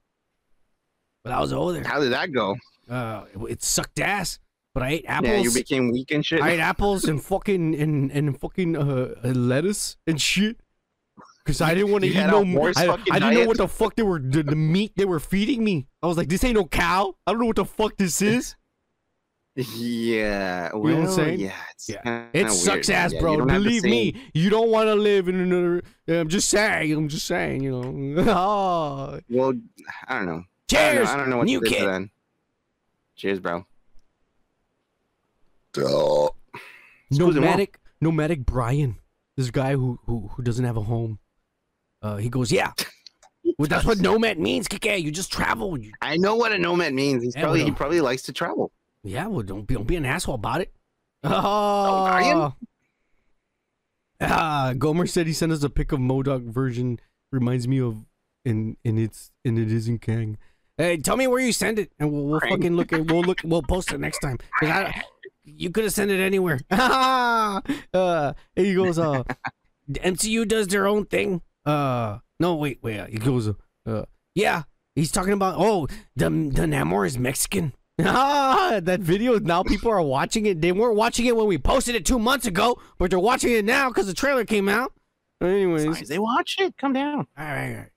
But 1.23 1.33
I 1.33 1.39
was 1.39 1.53
over 1.53 1.73
there. 1.73 1.83
How 1.85 1.99
did 1.99 2.11
that 2.11 2.31
go? 2.33 2.55
Uh, 2.89 3.23
it, 3.33 3.51
it 3.53 3.63
sucked 3.63 3.99
ass. 3.99 4.39
But 4.73 4.83
I 4.83 4.89
ate 4.89 5.05
apples. 5.07 5.31
Yeah, 5.31 5.39
you 5.39 5.51
became 5.51 5.91
weak 5.91 6.11
and 6.11 6.25
shit. 6.25 6.41
I 6.41 6.51
ate 6.51 6.59
apples 6.59 7.05
and 7.05 7.21
fucking 7.21 7.75
and 7.75 8.11
and 8.11 8.39
fucking 8.39 8.77
uh, 8.77 9.15
lettuce 9.23 9.97
and 10.07 10.21
shit. 10.21 10.57
Cause 11.43 11.59
I 11.59 11.73
didn't 11.73 11.91
want 11.91 12.03
to 12.03 12.09
eat 12.09 12.15
no. 12.15 12.45
more. 12.45 12.71
I, 12.75 12.97
I 13.11 13.19
didn't 13.19 13.33
know 13.33 13.47
what 13.47 13.57
the 13.57 13.67
fuck 13.67 13.95
they 13.95 14.03
were 14.03 14.19
the, 14.19 14.43
the 14.43 14.55
meat 14.55 14.93
they 14.95 15.05
were 15.05 15.19
feeding 15.19 15.63
me. 15.63 15.87
I 16.01 16.07
was 16.07 16.15
like, 16.15 16.29
this 16.29 16.43
ain't 16.43 16.55
no 16.55 16.65
cow. 16.65 17.15
I 17.25 17.31
don't 17.31 17.41
know 17.41 17.47
what 17.47 17.55
the 17.55 17.65
fuck 17.65 17.97
this 17.97 18.21
is. 18.21 18.55
Yeah, 19.55 20.69
well, 20.73 20.93
know 20.93 20.99
what 21.01 21.09
I'm 21.09 21.13
saying? 21.13 21.39
yeah, 21.39 21.55
it's 21.73 21.89
Yeah. 21.89 22.25
It 22.31 22.49
sucks 22.51 22.87
weird. 22.87 22.97
ass, 22.97 23.13
Yeah, 23.13 23.19
bro. 23.19 23.31
you 23.33 23.37
don't 23.39 23.49
have 23.49 23.63
the 23.63 23.69
Believe 23.69 23.83
me, 23.83 24.21
you 24.33 24.49
don't 24.49 24.69
want 24.69 24.87
to 24.87 24.95
live 24.95 25.27
in 25.27 25.35
another. 25.41 25.81
I'm 26.07 26.29
just 26.29 26.47
saying. 26.49 26.93
I'm 26.93 27.09
just 27.09 27.25
saying. 27.25 27.61
You 27.63 27.71
know. 27.81 28.23
oh, 28.31 29.19
Well, 29.29 29.53
I 30.07 30.17
don't 30.19 30.25
know. 30.27 30.31
I 30.31 30.35
don't 30.35 30.45
cheers, 30.69 31.07
know, 31.07 31.11
I 31.13 31.17
don't 31.17 31.29
know 31.29 31.37
what 31.37 31.45
new 31.47 31.59
to 31.59 31.69
kid. 31.69 31.85
then. 31.85 32.11
Cheers, 33.17 33.39
bro. 33.41 33.65
Nomadic 37.11 37.79
nomadic 37.99 38.45
Brian, 38.45 38.97
this 39.37 39.51
guy 39.51 39.73
who 39.73 39.99
who 40.05 40.29
who 40.33 40.43
doesn't 40.43 40.65
have 40.65 40.77
a 40.77 40.81
home. 40.81 41.19
Uh, 42.01 42.17
he 42.17 42.29
goes, 42.29 42.51
yeah. 42.51 42.71
Well, 43.57 43.67
that's 43.67 43.85
what 43.85 43.99
nomad 43.99 44.39
means, 44.39 44.67
Kike. 44.67 45.01
You 45.03 45.11
just 45.11 45.31
travel. 45.31 45.77
You, 45.77 45.91
I 46.01 46.17
know 46.17 46.35
what 46.35 46.51
a 46.51 46.57
nomad 46.57 46.93
means. 46.93 47.23
He's 47.23 47.35
Yeah, 47.35 47.41
probably 47.43 47.59
we 47.61 47.65
he 47.65 47.71
probably 47.71 48.01
likes 48.01 48.23
to 48.23 48.33
travel. 48.33 48.71
yeah. 49.03 49.27
Well, 49.27 49.43
don't 49.43 49.65
be 49.67 49.75
don't 49.75 49.87
be 49.87 49.95
an 49.97 50.05
asshole 50.05 50.35
about 50.35 50.61
it. 50.61 50.73
Oh, 51.23 52.05
Brian? 52.05 52.53
Ah, 54.19 54.73
Gomer 54.77 55.05
said 55.07 55.27
he 55.27 55.33
sent 55.33 55.51
us 55.51 55.63
a 55.63 55.69
pic 55.69 55.91
of 55.91 55.99
MODOK 55.99 56.43
version. 56.51 56.99
Reminds 57.31 57.67
me 57.67 57.79
of, 57.81 58.05
and 58.45 58.77
and 58.83 58.97
it's 58.99 59.31
and 59.45 59.57
it 59.59 59.71
isn't 59.71 59.99
Kang. 60.01 60.37
Hey, 60.77 60.97
tell 60.97 61.17
me 61.17 61.27
where 61.27 61.39
you 61.39 61.53
send 61.53 61.77
it, 61.79 61.91
and 61.99 62.11
we'll, 62.11 62.25
we'll 62.25 62.39
fucking 62.39 62.75
look 62.75 62.91
at. 62.93 63.05
We'll 63.11 63.21
look. 63.21 63.39
We'll 63.43 63.61
post 63.61 63.91
it 63.91 63.99
next 63.99 64.19
time. 64.19 64.37
'Cause 64.59 64.69
I, 64.69 65.03
you 65.43 65.69
could 65.71 65.83
have 65.83 65.93
sent 65.93 66.11
it 66.11 66.19
anywhere. 66.19 66.59
uh, 66.69 68.33
he 68.55 68.73
goes, 68.73 68.99
uh, 68.99 69.23
MCU 69.91 70.47
does 70.47 70.67
their 70.67 70.87
own 70.87 71.05
thing. 71.05 71.41
Uh, 71.65 72.19
no, 72.39 72.55
wait, 72.55 72.79
wait. 72.81 73.09
He 73.09 73.17
goes, 73.17 73.49
uh, 73.85 74.03
yeah. 74.35 74.63
He's 74.95 75.11
talking 75.11 75.33
about. 75.33 75.55
Oh, 75.57 75.87
the 76.15 76.29
the 76.29 76.65
Namor 76.65 77.07
is 77.07 77.17
Mexican. 77.17 77.73
ah, 78.03 78.79
that 78.83 78.99
video. 78.99 79.39
Now 79.39 79.63
people 79.63 79.89
are 79.91 80.01
watching 80.01 80.45
it. 80.45 80.61
They 80.61 80.71
weren't 80.71 80.95
watching 80.95 81.25
it 81.27 81.35
when 81.35 81.47
we 81.47 81.57
posted 81.57 81.95
it 81.95 82.05
two 82.05 82.19
months 82.19 82.45
ago, 82.45 82.79
but 82.97 83.09
they're 83.09 83.19
watching 83.19 83.51
it 83.51 83.63
now 83.63 83.89
because 83.89 84.07
the 84.07 84.13
trailer 84.13 84.43
came 84.43 84.67
out. 84.67 84.91
Anyways, 85.41 86.07
they 86.07 86.19
watch 86.19 86.57
it. 86.59 86.75
Come 86.77 86.93
down. 86.93 87.27
All 87.37 87.45
right, 87.45 87.69
all 87.69 87.77
right. 87.77 87.89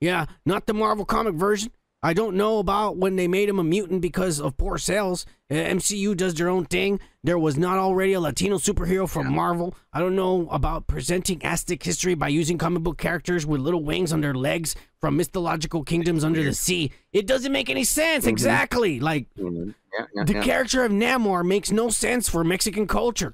Yeah, 0.00 0.26
not 0.44 0.66
the 0.66 0.74
Marvel 0.74 1.04
comic 1.04 1.34
version. 1.34 1.70
I 2.04 2.14
don't 2.14 2.36
know 2.36 2.58
about 2.58 2.96
when 2.96 3.14
they 3.14 3.28
made 3.28 3.48
him 3.48 3.60
a 3.60 3.64
mutant 3.64 4.00
because 4.00 4.40
of 4.40 4.56
poor 4.56 4.76
sales. 4.76 5.24
Uh, 5.48 5.54
MCU 5.54 6.16
does 6.16 6.34
their 6.34 6.48
own 6.48 6.64
thing. 6.64 6.98
There 7.22 7.38
was 7.38 7.56
not 7.56 7.78
already 7.78 8.12
a 8.14 8.20
Latino 8.20 8.56
superhero 8.58 9.08
from 9.08 9.32
Marvel. 9.32 9.76
I 9.92 10.00
don't 10.00 10.16
know 10.16 10.48
about 10.50 10.88
presenting 10.88 11.44
Aztec 11.44 11.80
history 11.82 12.14
by 12.14 12.26
using 12.26 12.58
comic 12.58 12.82
book 12.82 12.98
characters 12.98 13.46
with 13.46 13.60
little 13.60 13.84
wings 13.84 14.12
on 14.12 14.20
their 14.20 14.34
legs 14.34 14.74
from 15.00 15.16
mythological 15.16 15.84
kingdoms 15.84 16.24
under 16.24 16.42
the 16.42 16.54
sea. 16.54 16.90
It 17.12 17.28
doesn't 17.28 17.52
make 17.52 17.70
any 17.70 17.84
sense. 17.84 18.26
Exactly. 18.26 18.98
Like, 18.98 19.32
Mhm. 19.38 19.74
Yeah, 19.96 20.06
yeah, 20.14 20.24
the 20.24 20.32
yeah. 20.34 20.42
character 20.42 20.84
of 20.84 20.90
Namor 20.90 21.46
makes 21.46 21.70
no 21.70 21.88
sense 21.90 22.28
for 22.28 22.42
Mexican 22.42 22.88
culture. 22.88 23.32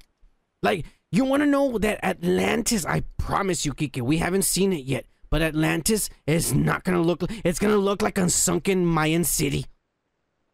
Like, 0.61 0.85
you 1.11 1.25
want 1.25 1.41
to 1.41 1.47
know 1.47 1.79
that 1.79 2.03
Atlantis, 2.05 2.85
I 2.85 3.01
promise 3.17 3.65
you, 3.65 3.73
Kike, 3.73 4.01
we 4.01 4.17
haven't 4.17 4.43
seen 4.43 4.73
it 4.73 4.83
yet, 4.85 5.05
but 5.29 5.41
Atlantis 5.41 6.09
is 6.25 6.53
not 6.53 6.83
going 6.83 6.97
to 6.97 7.03
look, 7.03 7.23
it's 7.43 7.59
going 7.59 7.73
to 7.73 7.79
look 7.79 8.01
like 8.01 8.17
a 8.17 8.29
sunken 8.29 8.85
Mayan 8.85 9.23
city. 9.23 9.65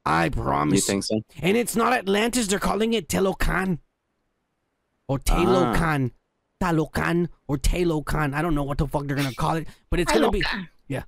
I 0.05 0.29
promise. 0.29 0.81
you 0.81 0.85
promise. 0.85 0.85
think 0.85 1.03
so? 1.03 1.21
And 1.41 1.57
it's 1.57 1.75
not 1.75 1.93
Atlantis, 1.93 2.47
they're 2.47 2.59
calling 2.59 2.93
it 2.93 3.07
Telocan. 3.07 3.79
Or 5.07 5.19
Talocan. 5.19 6.11
Ah. 6.13 6.15
Talocan 6.61 7.27
or 7.47 7.57
Talocan. 7.57 8.33
I 8.33 8.41
don't 8.41 8.55
know 8.55 8.63
what 8.63 8.77
the 8.77 8.87
fuck 8.87 9.05
they're 9.07 9.15
going 9.15 9.29
to 9.29 9.35
call 9.35 9.55
it, 9.55 9.67
but 9.89 9.99
it's 9.99 10.11
going 10.11 10.23
to 10.23 10.31
be. 10.31 10.43
Yeah. 10.87 11.03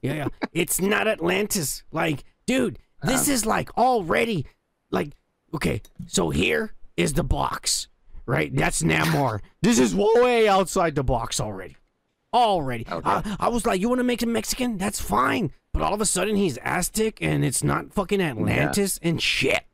Yeah, 0.00 0.14
yeah. 0.14 0.28
it's 0.52 0.80
not 0.80 1.08
Atlantis. 1.08 1.82
Like, 1.90 2.24
dude, 2.46 2.78
this 3.02 3.28
is 3.28 3.44
like 3.44 3.76
already 3.76 4.46
like 4.90 5.12
okay, 5.54 5.82
so 6.06 6.30
here 6.30 6.74
is 6.96 7.14
the 7.14 7.24
box. 7.24 7.88
Right? 8.24 8.54
That's 8.54 8.82
Namor. 8.82 9.40
this 9.62 9.80
is 9.80 9.96
way 9.96 10.46
outside 10.46 10.94
the 10.94 11.02
box 11.02 11.40
already. 11.40 11.76
Already. 12.34 12.86
Okay. 12.90 13.08
I, 13.08 13.36
I 13.40 13.48
was 13.48 13.66
like, 13.66 13.80
you 13.80 13.88
want 13.88 13.98
to 14.00 14.04
make 14.04 14.22
him 14.22 14.32
Mexican? 14.32 14.78
That's 14.78 15.00
fine. 15.00 15.52
But 15.72 15.82
all 15.82 15.94
of 15.94 16.00
a 16.00 16.06
sudden 16.06 16.36
he's 16.36 16.58
Aztec 16.58 17.22
and 17.22 17.44
it's 17.44 17.62
not 17.64 17.92
fucking 17.92 18.20
Atlantis 18.20 18.98
and 19.02 19.20
shit. 19.22 19.64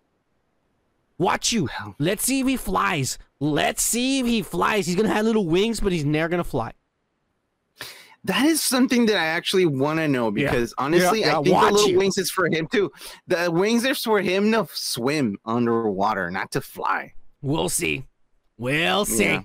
Watch 1.18 1.52
you. 1.52 1.68
Let's 1.98 2.24
see 2.24 2.40
if 2.40 2.46
he 2.46 2.56
flies. 2.56 3.18
Let's 3.40 3.82
see 3.82 4.20
if 4.20 4.26
he 4.26 4.42
flies. 4.42 4.86
He's 4.86 4.94
gonna 4.94 5.12
have 5.12 5.24
little 5.24 5.46
wings, 5.46 5.80
but 5.80 5.90
he's 5.92 6.04
never 6.04 6.28
gonna 6.28 6.44
fly. 6.44 6.72
That 8.24 8.44
is 8.46 8.60
something 8.60 9.06
that 9.06 9.16
I 9.16 9.26
actually 9.26 9.66
want 9.66 9.98
to 10.00 10.08
know 10.08 10.26
Yeah. 10.36 10.50
because 10.50 10.74
honestly, 10.78 11.20
Yeah, 11.20 11.38
I 11.38 11.42
think 11.42 11.56
the 11.56 11.70
little 11.72 11.88
you. 11.88 11.98
wings 11.98 12.18
is 12.18 12.30
for 12.30 12.46
him 12.46 12.66
too. 12.68 12.92
The 13.26 13.50
wings 13.50 13.84
are 13.84 13.94
for 13.94 14.20
him 14.20 14.52
to 14.52 14.68
swim 14.72 15.38
underwater, 15.44 16.30
not 16.30 16.50
to 16.52 16.60
fly. 16.60 17.14
We'll 17.42 17.68
see. 17.68 18.04
We'll 18.56 19.04
see. 19.04 19.24
Yeah. 19.24 19.42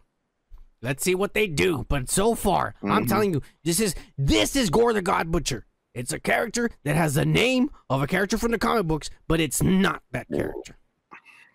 Let's 0.83 1.01
see 1.03 1.15
what 1.15 1.33
they 1.33 1.47
do. 1.47 1.85
But 1.87 2.09
so 2.09 2.35
far, 2.35 2.75
I'm 2.83 3.05
Mhm. 3.05 3.09
telling 3.09 3.33
you, 3.33 3.41
this 3.63 3.79
is 3.79 3.95
this 4.17 4.55
is 4.55 4.69
Gorr 4.69 4.93
the 4.93 5.01
God 5.01 5.31
Butcher. 5.31 5.65
It's 5.93 6.11
a 6.11 6.19
character 6.19 6.69
that 6.83 6.95
has 6.95 7.13
the 7.15 7.25
name 7.25 7.69
of 7.89 8.01
a 8.01 8.07
character 8.07 8.37
from 8.37 8.51
the 8.51 8.57
comic 8.59 8.85
books, 8.85 9.09
but 9.27 9.39
it's 9.39 9.61
not 9.63 10.03
that 10.11 10.27
character. 10.27 10.75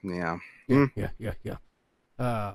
Yeah. 0.03 0.39
Yeah, 0.69 1.11
yeah, 1.19 1.35
yeah. 1.43 1.57
Uh 2.19 2.55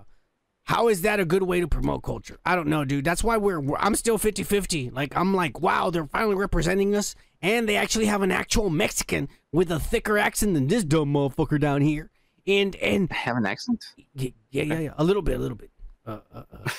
how 0.65 0.87
is 0.87 1.01
that 1.01 1.19
a 1.19 1.25
good 1.25 1.43
way 1.43 1.59
to 1.59 1.67
promote 1.67 2.03
culture? 2.03 2.37
I 2.45 2.55
don't 2.55 2.69
know, 2.69 2.85
dude. 2.85 3.03
That's 3.03 3.21
why 3.23 3.35
we're, 3.35 3.59
we're 3.59 3.75
I'm 3.77 3.95
still 3.95 4.17
50-50. 4.17 4.89
Like 4.93 5.15
I'm 5.15 5.33
like, 5.35 5.59
wow, 5.59 5.89
they're 5.89 6.07
finally 6.07 6.35
representing 6.35 6.95
us 6.95 7.15
and 7.41 7.67
they 7.67 7.75
actually 7.75 8.05
have 8.05 8.21
an 8.21 8.31
actual 8.31 8.69
Mexican 8.69 9.27
with 9.51 9.69
a 9.71 9.79
thicker 9.79 10.17
accent 10.17 10.53
than 10.53 10.67
this 10.67 10.85
dumb 10.85 11.13
motherfucker 11.13 11.59
down 11.59 11.81
here. 11.81 12.09
And 12.47 12.75
and 12.77 13.09
I 13.11 13.15
Have 13.15 13.37
an 13.37 13.45
accent? 13.45 13.83
yeah, 14.15 14.29
yeah, 14.51 14.63
yeah, 14.63 14.79
yeah. 14.79 14.93
A 14.97 15.03
little 15.03 15.21
bit, 15.21 15.35
a 15.35 15.39
little 15.39 15.57
bit. 15.57 15.69
Uh, 16.05 16.19
uh, 16.33 16.43
uh. 16.53 16.69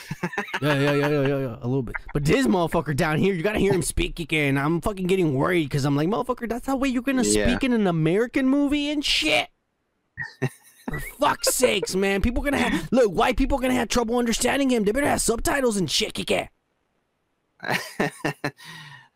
yeah, 0.60 0.74
yeah, 0.78 0.92
yeah, 0.92 1.08
yeah, 1.08 1.20
yeah, 1.26 1.38
yeah, 1.38 1.56
a 1.62 1.66
little 1.66 1.82
bit. 1.82 1.94
But 2.12 2.24
this 2.24 2.46
motherfucker 2.46 2.94
down 2.94 3.18
here, 3.18 3.32
you 3.34 3.42
gotta 3.42 3.58
hear 3.58 3.72
him 3.72 3.80
speak 3.82 4.20
again. 4.20 4.58
I'm 4.58 4.80
fucking 4.82 5.06
getting 5.06 5.34
worried 5.34 5.64
because 5.64 5.84
I'm 5.86 5.96
like, 5.96 6.08
motherfucker, 6.08 6.48
that's 6.48 6.66
the 6.66 6.76
way 6.76 6.88
you're 6.88 7.02
gonna 7.02 7.22
Yeah. 7.22 7.46
speak 7.48 7.64
in 7.64 7.72
an 7.72 7.86
American 7.86 8.46
movie 8.48 8.90
and 8.90 9.02
shit. 9.04 9.48
For 10.90 11.00
fuck's 11.18 11.54
sakes, 11.54 11.94
man. 11.94 12.20
People 12.20 12.42
gonna 12.42 12.58
have 12.58 12.88
look. 12.92 13.10
White 13.10 13.38
people 13.38 13.58
gonna 13.58 13.72
have 13.74 13.88
trouble 13.88 14.18
understanding 14.18 14.68
him. 14.70 14.84
They 14.84 14.92
better 14.92 15.08
have 15.08 15.22
subtitles 15.22 15.78
and 15.78 15.90
shit, 15.90 16.12
Kike. 16.12 16.48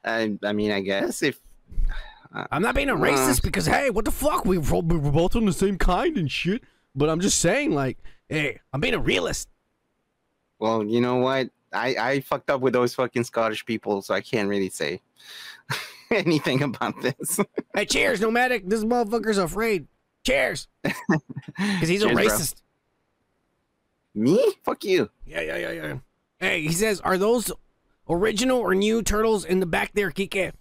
I, 0.04 0.38
I 0.42 0.52
mean, 0.54 0.70
I 0.70 0.80
guess 0.80 1.22
if 1.22 1.38
I'm 2.50 2.62
not 2.62 2.74
being 2.74 2.88
a 2.88 2.96
racist 2.96 3.42
because 3.42 3.66
hey, 3.66 3.90
what 3.90 4.06
the 4.06 4.10
fuck? 4.10 4.46
We 4.46 4.56
We're 4.56 4.80
we're 4.80 5.10
both 5.12 5.36
on 5.36 5.44
the 5.44 5.52
same 5.52 5.76
kind 5.76 6.16
and 6.16 6.30
shit. 6.30 6.62
But 6.94 7.10
I'm 7.10 7.20
just 7.20 7.40
saying, 7.40 7.72
like, 7.72 7.98
hey, 8.28 8.60
I'm 8.72 8.80
being 8.80 8.94
a 8.94 8.98
realist. 8.98 9.48
Well, 10.58 10.84
you 10.84 11.00
know 11.00 11.16
what? 11.16 11.50
I 11.72 11.96
I 11.96 12.20
fucked 12.20 12.50
up 12.50 12.60
with 12.60 12.72
those 12.72 12.94
fucking 12.94 13.24
Scottish 13.24 13.64
people, 13.66 14.00
so 14.02 14.14
I 14.14 14.20
can't 14.20 14.48
really 14.48 14.70
say 14.70 15.00
anything 16.10 16.62
about 16.62 17.00
this. 17.02 17.40
Hey, 17.74 17.84
cheers, 17.84 18.20
nomadic. 18.20 18.68
This 18.68 18.82
motherfucker's 18.82 19.38
afraid. 19.38 19.86
Cheers, 20.24 20.66
because 20.82 21.88
he's 21.88 22.02
a 22.02 22.06
Cheers, 22.08 22.14
bro. 22.16 22.24
racist. 22.24 22.54
Me? 24.14 24.52
Fuck 24.64 24.84
you. 24.84 25.10
Yeah, 25.26 25.42
yeah, 25.42 25.56
yeah, 25.56 25.70
yeah. 25.70 25.98
Hey, 26.40 26.62
he 26.62 26.72
says, 26.72 27.00
are 27.02 27.16
those 27.18 27.52
original 28.08 28.58
or 28.58 28.74
new 28.74 29.02
turtles 29.02 29.44
in 29.44 29.60
the 29.60 29.66
back 29.66 29.92
there, 29.94 30.10
Kike? 30.10 30.52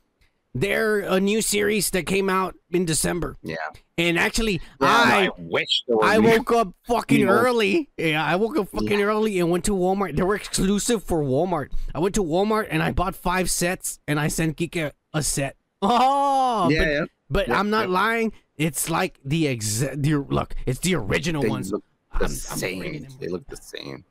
They're 0.59 0.99
a 0.99 1.19
new 1.19 1.41
series 1.41 1.89
that 1.91 2.05
came 2.05 2.29
out 2.29 2.55
in 2.71 2.85
December. 2.85 3.37
Yeah. 3.43 3.55
And 3.97 4.17
actually, 4.19 4.53
Yeah, 4.81 4.87
I 4.87 5.25
I 5.25 5.29
wish. 5.37 5.83
I 6.03 6.19
woke 6.19 6.51
up 6.51 6.73
fucking 6.87 7.21
Evil. 7.21 7.33
early. 7.33 7.89
Yeah, 7.97 8.23
I 8.23 8.35
woke 8.35 8.57
up 8.57 8.69
fucking 8.69 9.01
early 9.01 9.39
and 9.39 9.49
went 9.49 9.65
to 9.65 9.71
Walmart. 9.71 10.15
They 10.15 10.23
were 10.23 10.35
exclusive 10.35 11.03
for 11.03 11.21
Walmart. 11.23 11.69
I 11.95 11.99
went 11.99 12.15
to 12.15 12.23
Walmart 12.23 12.67
and 12.69 12.81
I 12.83 12.91
bought 12.91 13.15
five 13.15 13.49
sets 13.49 13.99
and 14.07 14.19
I 14.19 14.27
sent 14.27 14.57
Kike 14.57 14.91
a 15.13 15.23
set. 15.23 15.55
Oh, 15.81 16.69
Yeah, 16.71 16.79
but, 16.79 16.87
yeah. 16.89 17.05
but 17.29 17.51
I'm 17.51 17.69
not 17.69 17.89
lying. 17.89 18.33
It's 18.57 18.89
like 18.89 19.19
the 19.23 19.45
exact. 19.47 20.01
The, 20.01 20.15
look, 20.15 20.55
it's 20.65 20.79
the 20.79 20.95
original 20.95 21.43
They 21.43 21.49
ones. 21.49 21.71
look 21.71 21.83
the 22.13 22.25
I'm- 22.25 22.31
I'm 22.31 22.57
same. 22.57 23.07
They 23.19 23.27
look 23.27 23.45
the 23.47 23.57
same. 23.57 24.03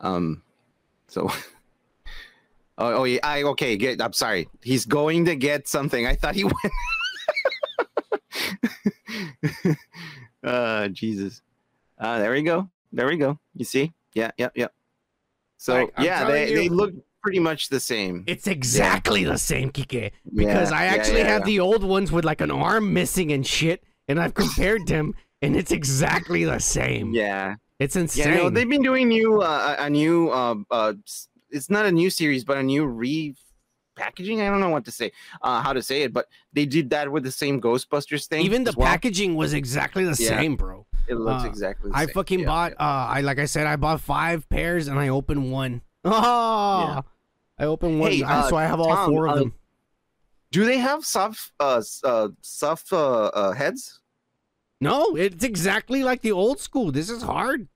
Um, 0.00 0.42
so. 1.08 1.30
Oh, 2.80 2.94
oh 3.00 3.04
yeah. 3.04 3.20
I 3.22 3.42
okay. 3.44 3.76
Get. 3.76 4.00
I'm 4.02 4.12
sorry. 4.14 4.48
He's 4.62 4.86
going 4.86 5.26
to 5.26 5.36
get 5.36 5.68
something. 5.68 6.06
I 6.06 6.14
thought 6.16 6.34
he 6.34 6.44
went. 6.50 6.56
uh, 10.42 10.88
Jesus. 10.88 11.42
Uh, 11.98 12.18
there 12.18 12.32
we 12.32 12.42
go. 12.42 12.68
There 12.92 13.06
we 13.06 13.16
go. 13.16 13.38
You 13.54 13.64
see? 13.64 13.92
Yeah, 14.14 14.30
yeah, 14.38 14.48
yeah. 14.54 14.68
So 15.58 15.74
Like, 15.74 15.92
yeah, 16.00 16.24
they, 16.24 16.50
you- 16.50 16.56
they 16.56 16.68
look 16.68 16.92
pretty 17.22 17.38
much 17.38 17.68
the 17.68 17.78
same. 17.80 18.24
It's 18.26 18.46
exactly 18.46 19.24
the 19.24 19.36
same, 19.38 19.70
Kike. 19.70 20.12
Because 20.34 20.70
Yeah, 20.70 20.76
I 20.78 20.84
actually 20.86 21.18
yeah, 21.20 21.28
have 21.28 21.40
yeah. 21.42 21.46
the 21.46 21.60
old 21.60 21.84
ones 21.84 22.10
with 22.10 22.24
like 22.24 22.40
an 22.40 22.50
arm 22.50 22.92
missing 22.94 23.30
and 23.32 23.46
shit, 23.46 23.84
and 24.08 24.18
I've 24.18 24.32
compared 24.34 24.86
them, 24.86 25.14
and 25.42 25.54
it's 25.54 25.70
exactly 25.70 26.44
the 26.44 26.58
same. 26.58 27.12
Yeah. 27.12 27.56
It's 27.78 27.94
Yeah, 27.94 28.02
insane. 28.02 28.34
no, 28.36 28.50
they've 28.50 28.68
been 28.68 28.82
doing 28.82 29.08
new 29.08 29.40
uh, 29.42 29.76
a 29.78 29.88
new 29.90 30.30
uh, 30.30 30.54
uh 30.70 30.92
it's 31.50 31.70
not 31.70 31.86
a 31.86 31.92
new 31.92 32.10
series, 32.10 32.44
but 32.44 32.56
a 32.58 32.62
new 32.62 32.84
repackaging. 32.86 34.40
I 34.40 34.48
don't 34.50 34.60
know 34.60 34.68
what 34.70 34.84
to 34.86 34.90
say, 34.90 35.12
uh, 35.42 35.60
how 35.62 35.72
to 35.72 35.82
say 35.82 36.02
it, 36.02 36.12
but 36.12 36.26
they 36.52 36.66
did 36.66 36.90
that 36.90 37.10
with 37.10 37.22
the 37.24 37.30
same 37.32 37.60
Ghostbusters 37.60 38.26
thing. 38.26 38.44
Even 38.44 38.64
the 38.64 38.72
well. 38.76 38.86
packaging 38.86 39.34
was 39.36 39.52
exactly 39.54 40.04
the 40.04 40.16
Yeah. 40.18 40.38
same, 40.38 40.56
bro. 40.56 40.86
it 41.08 41.14
looks 41.14 41.44
uh, 41.44 41.48
exactly. 41.48 41.90
The 41.90 41.96
same. 41.96 42.02
I 42.02 42.06
same. 42.06 42.14
fucking 42.14 42.38
Yeah, 42.40 42.46
bought. 42.46 42.72
yeah. 42.72 42.86
Uh, 42.86 43.06
I 43.08 43.20
like 43.22 43.38
I 43.38 43.44
said, 43.46 43.66
I 43.66 43.76
bought 43.76 44.00
five 44.00 44.48
pairs 44.48 44.86
and 44.88 44.98
I 44.98 45.08
opened 45.08 45.50
one. 45.52 45.82
Oh, 46.04 47.02
I 47.58 47.64
opened 47.64 48.00
one, 48.00 48.12
Hey, 48.12 48.22
uh, 48.22 48.40
uh, 48.40 48.48
so 48.48 48.56
I 48.56 48.64
have 48.64 48.80
all 48.80 48.94
Tom, 48.94 49.10
four 49.10 49.26
of 49.26 49.32
uh, 49.32 49.36
them. 49.36 49.54
Do 50.50 50.64
they 50.64 50.78
have 50.78 51.04
soft 51.04 51.52
uh 51.60 51.82
uh 52.04 52.28
soft 52.40 52.92
uh, 52.92 53.24
uh 53.26 53.52
heads? 53.52 54.00
No, 54.80 55.14
it's 55.14 55.44
exactly 55.44 56.02
like 56.02 56.22
the 56.22 56.32
old 56.32 56.58
school. 56.58 56.90
This 56.90 57.10
is 57.10 57.22
hard. 57.22 57.68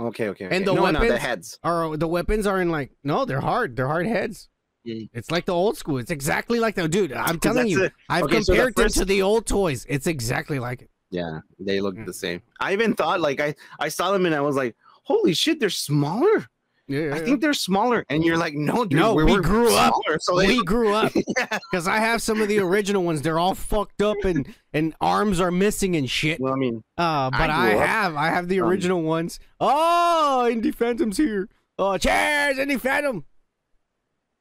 Okay, 0.00 0.28
okay. 0.28 0.46
okay. 0.46 0.56
And 0.56 0.66
the 0.66 0.72
no, 0.74 0.90
no, 0.90 1.06
the 1.06 1.18
heads. 1.18 1.58
are 1.62 1.96
the 1.96 2.08
weapons 2.08 2.46
are 2.46 2.60
in 2.60 2.70
like 2.70 2.92
no, 3.04 3.24
they're 3.24 3.40
hard. 3.40 3.76
They're 3.76 3.88
hard 3.88 4.06
heads. 4.06 4.48
Yeah. 4.84 5.04
It's 5.12 5.30
like 5.30 5.44
the 5.44 5.52
old 5.52 5.76
school. 5.76 5.98
It's 5.98 6.10
exactly 6.10 6.58
like 6.58 6.74
the 6.74 6.88
dude. 6.88 7.12
I'm 7.12 7.38
telling 7.38 7.66
you, 7.66 7.84
it. 7.84 7.92
I've 8.08 8.24
Okay, 8.24 8.40
so 8.40 8.52
the 8.52 8.58
compared 8.58 8.76
them 8.76 8.88
to 8.88 9.04
the 9.04 9.20
old 9.22 9.46
toys. 9.46 9.84
It's 9.88 10.06
exactly 10.06 10.58
like 10.58 10.82
it. 10.82 10.90
Yeah, 11.10 11.40
they 11.58 11.80
look 11.80 11.96
Yeah. 11.96 12.04
the 12.04 12.14
same. 12.14 12.40
I 12.60 12.72
even 12.72 12.94
thought 12.94 13.20
like 13.20 13.40
I 13.40 13.54
I 13.78 13.88
saw 13.88 14.10
them 14.12 14.24
and 14.26 14.34
I 14.34 14.40
was 14.40 14.56
like, 14.56 14.74
holy 15.02 15.34
shit, 15.34 15.60
they're 15.60 15.70
smaller. 15.70 16.46
Yeah, 16.90 17.14
I 17.14 17.20
think 17.20 17.40
they're 17.40 17.54
smaller. 17.54 18.04
And 18.08 18.24
you're 18.24 18.36
like, 18.36 18.54
no, 18.54 18.84
dude, 18.84 18.98
No, 18.98 19.14
we, 19.14 19.22
we 19.22 19.32
were 19.34 19.40
grew 19.40 19.72
up. 19.76 19.94
smaller, 19.94 20.18
So 20.20 20.36
they 20.36 20.48
we 20.48 20.64
grew 20.64 20.92
up 20.92 21.12
Yeah. 21.38 21.58
because 21.70 21.86
I 21.86 21.98
have 21.98 22.20
some 22.20 22.42
of 22.42 22.48
the 22.48 22.58
original 22.58 23.04
ones. 23.04 23.22
They're 23.22 23.38
all 23.38 23.54
fucked 23.54 24.02
up 24.02 24.16
and 24.24 24.52
and 24.72 24.94
arms 25.00 25.38
are 25.40 25.52
missing 25.52 25.94
and 25.94 26.10
shit. 26.10 26.40
Well, 26.40 26.52
I 26.52 26.56
mean, 26.56 26.82
Uh, 26.98 27.30
but 27.30 27.48
I 27.48 27.74
I, 27.80 27.86
have 27.86 28.16
I 28.16 28.26
have 28.30 28.48
the 28.48 28.60
um, 28.60 28.68
original 28.68 29.02
ones. 29.02 29.38
Oh, 29.60 30.48
Indie 30.50 30.74
Phantom's 30.74 31.16
here. 31.16 31.48
Oh, 31.78 31.96
cheers, 31.96 32.56
Indie 32.58 32.80
Phantom. 32.80 33.24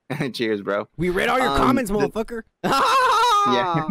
cheers, 0.33 0.61
bro. 0.63 0.87
We 0.97 1.11
read 1.11 1.29
all 1.29 1.37
your 1.37 1.49
Um, 1.49 1.57
comments, 1.57 1.91
the- 1.91 1.97
motherfucker. 1.97 2.41
Yeah. 3.47 3.85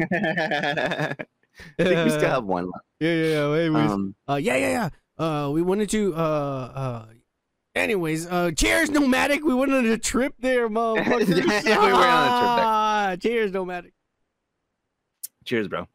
I 1.79 1.83
think 1.83 2.05
we 2.05 2.11
still 2.11 2.29
have 2.29 2.45
one 2.45 2.67
left. 2.67 2.85
yeah, 3.01 3.13
yeah, 3.15 3.25
yeah. 3.25 3.51
Wait, 3.51 3.71
wait. 3.71 3.81
Um, 3.89 4.15
Uh, 4.29 4.35
yeah, 4.35 4.57
yeah, 4.57 4.91
yeah. 5.19 5.25
Uh, 5.25 5.51
we 5.51 5.63
wanted 5.63 5.89
to. 5.91 6.15
Uh, 6.15 6.19
uh. 6.19 7.07
Anyways, 7.79 8.27
uh, 8.27 8.51
cheers, 8.53 8.91
nomadic. 8.91 9.45
We 9.45 9.55
went 9.55 9.73
on 9.73 9.87
a 9.87 9.99
trip 9.99 10.35
there, 10.41 10.69
motherfuckers. 10.69 11.29
Yeah, 11.65 11.81
we 11.81 11.93
went 11.93 12.05
on 12.05 12.27
a 12.27 12.41
trip 12.41 12.57
there. 12.57 12.65
Ah, 12.67 13.17
cheers, 13.21 13.53
nomadic. 13.53 13.93
cheers, 15.45 15.69
bro. 15.69 15.87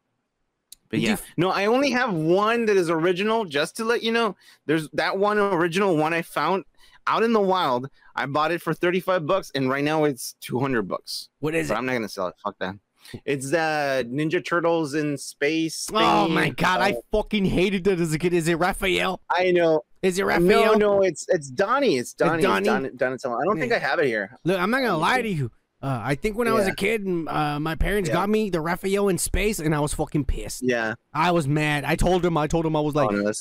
But 0.90 1.00
yeah, 1.00 1.16
no, 1.36 1.50
I 1.50 1.66
only 1.66 1.90
have 1.90 2.12
one 2.12 2.66
that 2.66 2.76
is 2.76 2.88
original. 2.88 3.44
Just 3.44 3.76
to 3.78 3.84
let 3.84 4.02
you 4.02 4.12
know, 4.12 4.36
there's 4.66 4.88
that 4.90 5.18
one 5.18 5.38
original 5.38 5.96
one 5.96 6.14
I 6.14 6.22
found 6.22 6.64
out 7.06 7.22
in 7.22 7.32
the 7.32 7.40
wild. 7.40 7.88
I 8.14 8.26
bought 8.26 8.52
it 8.52 8.62
for 8.62 8.72
35 8.72 9.26
bucks, 9.26 9.50
and 9.56 9.68
right 9.68 9.82
now 9.82 10.04
it's 10.04 10.34
200 10.40 10.82
bucks. 10.82 11.30
What 11.40 11.54
is 11.54 11.68
But 11.68 11.74
it? 11.74 11.78
I'm 11.78 11.86
not 11.86 11.92
gonna 11.94 12.08
sell 12.08 12.28
it. 12.28 12.34
Fuck 12.42 12.56
that. 12.60 12.76
It's 13.24 13.50
the 13.50 14.08
Ninja 14.10 14.42
Turtles 14.44 14.94
in 14.94 15.18
space. 15.18 15.88
Oh 15.92 16.28
my 16.28 16.50
god, 16.50 16.80
I 16.80 16.92
Uh, 16.92 17.00
fucking 17.12 17.44
hated 17.44 17.84
that 17.84 18.00
as 18.00 18.12
a 18.14 18.18
kid. 18.18 18.32
Is 18.32 18.46
it 18.48 18.54
Raphael? 18.54 19.20
I 19.30 19.50
know. 19.50 19.82
Is 20.04 20.18
it 20.18 20.22
No, 20.22 20.28
Raphael? 20.28 20.78
no, 20.78 21.02
it's 21.02 21.26
it's 21.28 21.48
Donnie. 21.48 21.96
It's 21.98 22.12
Donnie. 22.12 22.34
It's 22.36 22.44
Donnie? 22.44 22.66
Don, 22.66 22.90
Donatello. 22.96 23.36
I 23.40 23.44
don't 23.44 23.58
think 23.58 23.72
I 23.72 23.78
have 23.78 23.98
it 23.98 24.06
here. 24.06 24.36
Look, 24.44 24.58
I'm 24.60 24.70
not 24.70 24.80
gonna 24.82 24.96
lie 24.98 25.22
to 25.22 25.28
you. 25.28 25.50
Uh, 25.82 26.00
I 26.02 26.14
think 26.14 26.38
when 26.38 26.48
I 26.48 26.52
was 26.52 26.66
a 26.66 26.74
kid, 26.74 27.06
uh, 27.28 27.58
my 27.60 27.74
parents 27.74 28.08
Yeah. 28.08 28.14
got 28.14 28.30
me 28.30 28.48
the 28.50 28.60
Raphael 28.60 29.08
in 29.08 29.18
space, 29.18 29.58
and 29.58 29.74
I 29.74 29.80
was 29.80 29.92
fucking 29.92 30.24
pissed. 30.24 30.62
Yeah. 30.62 30.94
I 31.12 31.30
was 31.30 31.46
mad. 31.46 31.84
I 31.84 31.94
told 31.96 32.24
him. 32.24 32.36
I 32.38 32.46
told 32.46 32.64
him 32.64 32.74
I 32.76 32.80
was 32.80 32.94
like, 32.94 33.10
oh 33.10 33.16
no, 33.16 33.32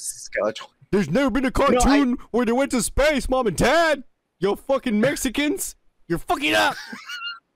there's 0.91 1.09
never 1.09 1.29
been 1.29 1.45
a 1.45 1.51
cartoon 1.51 2.17
where 2.31 2.45
they 2.45 2.51
went 2.51 2.71
to 2.71 2.81
space, 2.81 3.27
mom 3.29 3.47
and 3.47 3.55
dad. 3.57 4.03
Yo, 4.39 4.55
fucking 4.55 4.99
Mexicans. 5.07 5.75
"You're 6.07 6.19
fucking 6.19 6.53
up." 6.53 6.75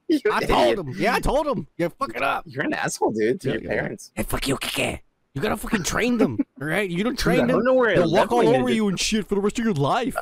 You 0.10 0.22
I 0.32 0.38
idiot. 0.38 0.50
told 0.50 0.80
him. 0.80 0.94
Yeah, 0.98 1.16
I 1.16 1.20
told 1.20 1.48
him. 1.48 1.68
You're 1.76 1.90
fucking 1.90 2.24
up. 2.24 2.46
You're 2.48 2.64
an 2.64 2.74
asshole, 2.74 3.12
dude, 3.12 3.42
to 3.42 3.50
Yeah, 3.50 3.54
your 3.56 3.64
yeah. 3.64 3.70
parents. 3.82 4.12
Hey, 4.16 4.24
fuck 4.24 4.48
you, 4.48 4.56
Kike. 4.56 5.02
You 5.38 5.44
gotta 5.44 5.58
fucking 5.58 5.84
train 5.84 6.18
them, 6.18 6.38
all 6.62 6.68
right? 6.68 6.90
You 6.90 7.04
don't 7.04 7.14
Dude, 7.18 7.20
I 7.20 7.36
train 7.36 7.38
don't 7.48 7.58
them. 7.58 7.64
know 7.64 7.74
where 7.76 7.96
They'll 7.96 8.12
walk 8.12 8.32
all 8.32 8.48
over 8.48 8.70
you 8.70 8.88
and 8.88 9.00
shit 9.00 9.28
for 9.28 9.36
the 9.36 9.42
rest 9.42 9.60
of 9.60 9.66
your 9.66 9.74
life. 9.76 10.16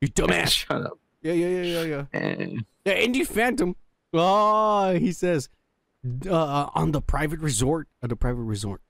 You 0.00 0.08
dumbass. 0.08 0.50
Shut 0.66 0.82
up. 0.86 0.98
Yeah, 1.20 1.32
yeah, 1.34 1.48
yeah, 1.48 1.62
yeah, 1.62 1.82
yeah. 1.82 2.04
Eh. 2.20 2.56
Yeah, 2.86 2.94
Indie 3.06 3.26
Phantom. 3.26 3.76
Oh, 4.14 4.94
he 4.94 5.12
says, 5.12 5.48
Uh, 6.28 6.68
on 6.74 6.92
the 6.92 7.00
private 7.02 7.40
resort. 7.40 7.88
at 8.02 8.08
the 8.08 8.16
private 8.16 8.42
resort. 8.42 8.80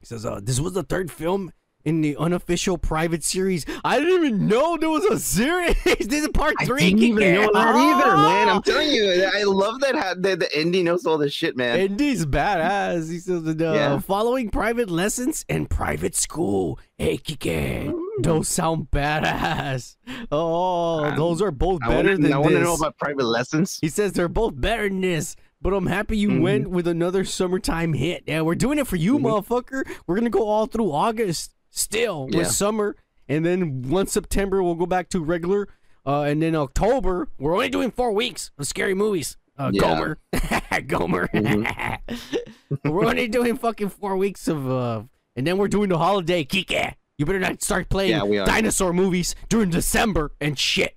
He 0.00 0.06
says, 0.06 0.24
uh, 0.26 0.40
this 0.42 0.60
was 0.60 0.72
the 0.74 0.82
third 0.84 1.10
film 1.10 1.52
in 1.84 2.00
the 2.00 2.16
unofficial 2.16 2.78
private 2.78 3.24
series. 3.24 3.64
I 3.84 3.98
didn't 3.98 4.24
even 4.26 4.46
know 4.46 4.76
there 4.76 4.88
was 4.90 5.04
a 5.06 5.18
series. 5.18 5.74
this 5.84 6.08
is 6.24 6.28
part 6.28 6.54
I 6.58 6.64
three. 6.66 6.80
didn't 6.90 7.02
even 7.02 7.34
know 7.34 7.50
that 7.52 7.74
either, 7.74 8.16
man. 8.16 8.48
I'm 8.48 8.62
telling 8.62 8.90
you, 8.90 9.28
I 9.34 9.42
love 9.44 9.80
that 9.80 9.94
ha- 9.94 10.14
the, 10.16 10.36
the 10.36 10.46
indie 10.56 10.84
knows 10.84 11.04
all 11.06 11.18
this 11.18 11.32
shit, 11.32 11.56
man. 11.56 11.78
Indy's 11.80 12.24
badass. 12.26 13.10
He 13.10 13.18
says, 13.18 13.46
uh, 13.46 13.54
Yeah. 13.56 13.98
Following 14.00 14.50
private 14.50 14.90
lessons 14.90 15.44
and 15.48 15.68
private 15.68 16.14
school. 16.14 16.78
Hey, 16.98 17.18
Kike. 17.18 17.92
those 18.20 18.48
sound 18.48 18.90
badass. 18.92 19.96
Oh, 20.30 21.04
Um, 21.04 21.16
those 21.16 21.42
are 21.42 21.50
both 21.50 21.80
I 21.82 21.88
better 21.88 22.08
wanna- 22.10 22.22
than 22.22 22.32
I 22.32 22.38
want 22.38 22.52
to 22.52 22.60
know 22.60 22.74
about 22.74 22.96
private 22.98 23.24
lessons. 23.24 23.78
He 23.80 23.88
says 23.88 24.12
they're 24.12 24.28
both 24.28 24.60
better 24.60 24.88
than 24.88 25.00
this, 25.00 25.34
but 25.60 25.72
I'm 25.72 25.86
happy 25.86 26.16
you 26.18 26.28
Mhm. 26.28 26.40
went 26.42 26.70
with 26.70 26.86
another 26.86 27.24
summertime 27.24 27.92
hit. 27.94 28.22
Yeah, 28.26 28.42
we're 28.42 28.54
doing 28.54 28.78
it 28.78 28.86
for 28.86 28.96
you, 28.96 29.18
Mhm. 29.18 29.22
motherfucker. 29.22 29.84
We're 30.06 30.14
gonna 30.16 30.30
go 30.30 30.46
all 30.48 30.66
through 30.66 30.92
August 30.92 31.52
still 31.72 32.26
with 32.26 32.34
Yeah. 32.36 32.42
summer, 32.44 32.94
and 33.28 33.44
then 33.44 33.82
once 33.88 34.12
September 34.12 34.62
we'll 34.62 34.76
go 34.76 34.86
back 34.86 35.08
to 35.08 35.20
regular, 35.24 35.68
uh, 36.06 36.20
and 36.22 36.40
then 36.40 36.54
October 36.54 37.28
we're 37.38 37.54
only 37.54 37.68
doing 37.70 37.90
four 37.90 38.12
weeks 38.12 38.50
of 38.58 38.66
scary 38.68 38.94
movies. 38.94 39.36
Uh, 39.58 39.70
Yeah. 39.74 39.80
Gomer, 39.80 40.18
Gomer. 40.86 41.28
we're 42.84 43.04
only 43.06 43.28
doing 43.28 43.56
fucking 43.56 43.88
four 43.90 44.16
weeks 44.16 44.46
of, 44.48 44.70
uh, 44.70 45.02
and 45.36 45.46
then 45.46 45.58
we're 45.58 45.68
doing 45.68 45.88
the 45.88 45.98
holiday. 45.98 46.44
Kike, 46.44 46.94
you 47.18 47.26
better 47.26 47.38
not 47.38 47.62
start 47.62 47.88
playing 47.88 48.32
Yeah, 48.32 48.44
dinosaur 48.44 48.92
movies 48.92 49.34
during 49.48 49.70
December 49.70 50.32
and 50.40 50.58
shit. 50.58 50.96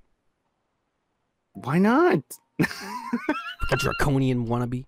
Why 1.54 1.78
not? 1.80 2.20
fucking 2.62 3.78
draconian 3.78 4.48
wannabe. 4.48 4.86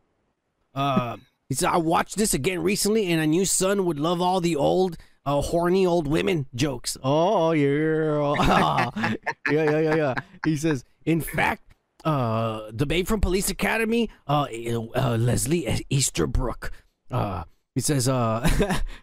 Uh, 0.74 1.18
he 1.50 1.56
said, 1.56 1.70
I 1.70 1.78
watched 1.78 2.18
this 2.18 2.34
again 2.34 2.62
recently, 2.62 3.12
and 3.12 3.22
I 3.22 3.26
knew 3.26 3.46
son 3.46 3.86
would 3.86 4.00
love 4.00 4.22
all 4.22 4.42
the 4.42 4.56
old, 4.56 4.98
uh, 5.28 5.42
horny 5.42 5.86
old 5.86 6.08
women 6.08 6.48
jokes. 6.56 6.98
Oh 7.04 7.52
yeah, 7.52 8.34
yeah, 9.52 9.64
yeah, 9.64 9.80
yeah, 9.80 9.96
yeah. 9.96 10.14
He 10.46 10.56
says, 10.56 10.86
In 11.06 11.20
fact, 11.20 11.64
uh, 12.06 12.72
the 12.72 12.86
babe 12.86 13.08
from 13.08 13.20
Police 13.20 13.50
Academy, 13.50 14.10
uh, 14.26 14.48
uh 14.96 15.18
Leslie 15.20 15.86
Easterbrook. 15.90 16.72
Uh, 17.12 17.44
he 17.76 17.82
says, 17.82 18.08
uh, 18.08 18.50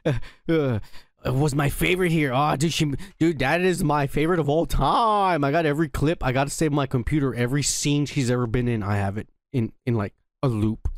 uh, 0.49 0.79
was 1.27 1.55
my 1.55 1.69
favorite 1.69 2.11
here. 2.11 2.33
Oh, 2.35 2.57
dude, 2.57 2.73
she, 2.73 2.93
dude, 3.19 3.39
that 3.41 3.61
is 3.61 3.85
my 3.85 4.07
favorite 4.07 4.41
of 4.41 4.49
all 4.49 4.67
time. 4.67 5.45
I 5.45 5.51
got 5.51 5.67
every 5.67 5.89
clip. 5.89 6.25
I 6.25 6.33
got 6.33 6.45
to 6.45 6.51
save 6.51 6.73
my 6.73 6.87
computer. 6.87 7.35
Every 7.35 7.63
scene 7.63 8.07
she's 8.07 8.31
ever 8.31 8.47
been 8.47 8.67
in, 8.67 8.83
I 8.83 8.97
have 8.97 9.19
it 9.19 9.29
in 9.53 9.73
in 9.85 9.95
like 9.95 10.15
a 10.43 10.49
loop. 10.49 10.89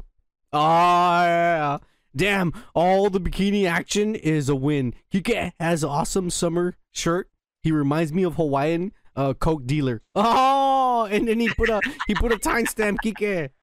Oh 0.52 0.60
yeah. 0.60 1.78
Damn, 2.16 2.54
all 2.74 3.10
the 3.10 3.20
bikini 3.20 3.68
action 3.68 4.14
is 4.14 4.48
a 4.48 4.56
win. 4.56 4.94
Kike 5.12 5.52
has 5.60 5.84
awesome 5.84 6.30
summer 6.30 6.76
shirt. 6.90 7.28
He 7.62 7.70
reminds 7.70 8.12
me 8.12 8.22
of 8.22 8.36
Hawaiian 8.36 8.92
uh, 9.14 9.34
coke 9.34 9.66
dealer. 9.66 10.02
Oh, 10.14 11.06
and 11.10 11.28
then 11.28 11.40
he 11.40 11.48
put 11.50 11.68
a 11.68 11.80
he 12.06 12.14
put 12.14 12.32
a 12.32 12.36
timestamp. 12.36 12.98
Kike. 13.04 13.50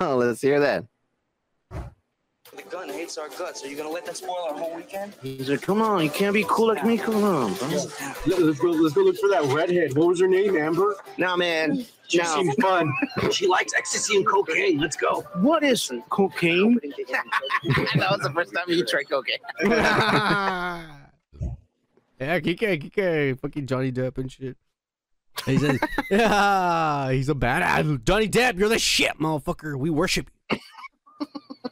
Oh, 0.00 0.16
let's 0.16 0.40
hear 0.40 0.58
that. 0.60 0.86
The 2.56 2.62
gun 2.70 2.88
hates 2.88 3.18
our 3.18 3.28
guts. 3.28 3.62
Are 3.64 3.68
you 3.68 3.76
gonna 3.76 3.90
let 3.90 4.06
that 4.06 4.16
spoil 4.16 4.48
our 4.50 4.56
whole 4.56 4.74
weekend? 4.74 5.12
He's 5.22 5.50
like, 5.50 5.60
come 5.62 5.82
on, 5.82 6.02
you 6.02 6.10
can't 6.10 6.32
be 6.32 6.44
cool 6.48 6.68
like 6.68 6.84
me. 6.86 6.96
Come 6.96 7.22
on, 7.22 7.52
bro. 7.54 7.68
Let's 7.68 8.58
go, 8.58 8.70
let's 8.70 8.94
go 8.94 9.02
look 9.02 9.16
for 9.18 9.28
that 9.28 9.44
redhead. 9.54 9.94
What 9.96 10.08
was 10.08 10.20
her 10.20 10.28
name? 10.28 10.56
Amber? 10.56 10.96
No, 11.18 11.36
man. 11.36 11.84
She 12.08 12.18
No. 12.18 12.24
seems 12.24 12.54
fun. 12.56 12.92
She 13.32 13.46
likes 13.46 13.74
ecstasy 13.74 14.16
and 14.16 14.26
cocaine. 14.26 14.78
Let's 14.78 14.96
go. 14.96 15.22
What 15.40 15.62
is 15.64 15.90
cocaine? 16.08 16.78
that 16.82 18.08
was 18.10 18.20
the 18.20 18.30
first 18.34 18.54
time 18.54 18.64
you 18.68 18.84
tried 18.86 19.08
cocaine. 19.10 19.38
yeah, 22.20 22.40
Kike, 22.40 22.90
Kike, 22.90 23.38
fucking 23.40 23.66
Johnny 23.66 23.92
Depp 23.92 24.16
and 24.18 24.30
shit. 24.32 24.56
He 25.44 25.58
says, 25.58 25.78
yeah, 26.10 27.10
he's 27.12 27.28
a 27.28 27.34
badass. 27.34 28.02
Johnny 28.04 28.28
Depp, 28.28 28.58
you're 28.58 28.70
the 28.70 28.78
shit, 28.78 29.18
motherfucker. 29.18 29.76
We 29.78 29.90
worship 29.90 30.30
you. 30.50 30.58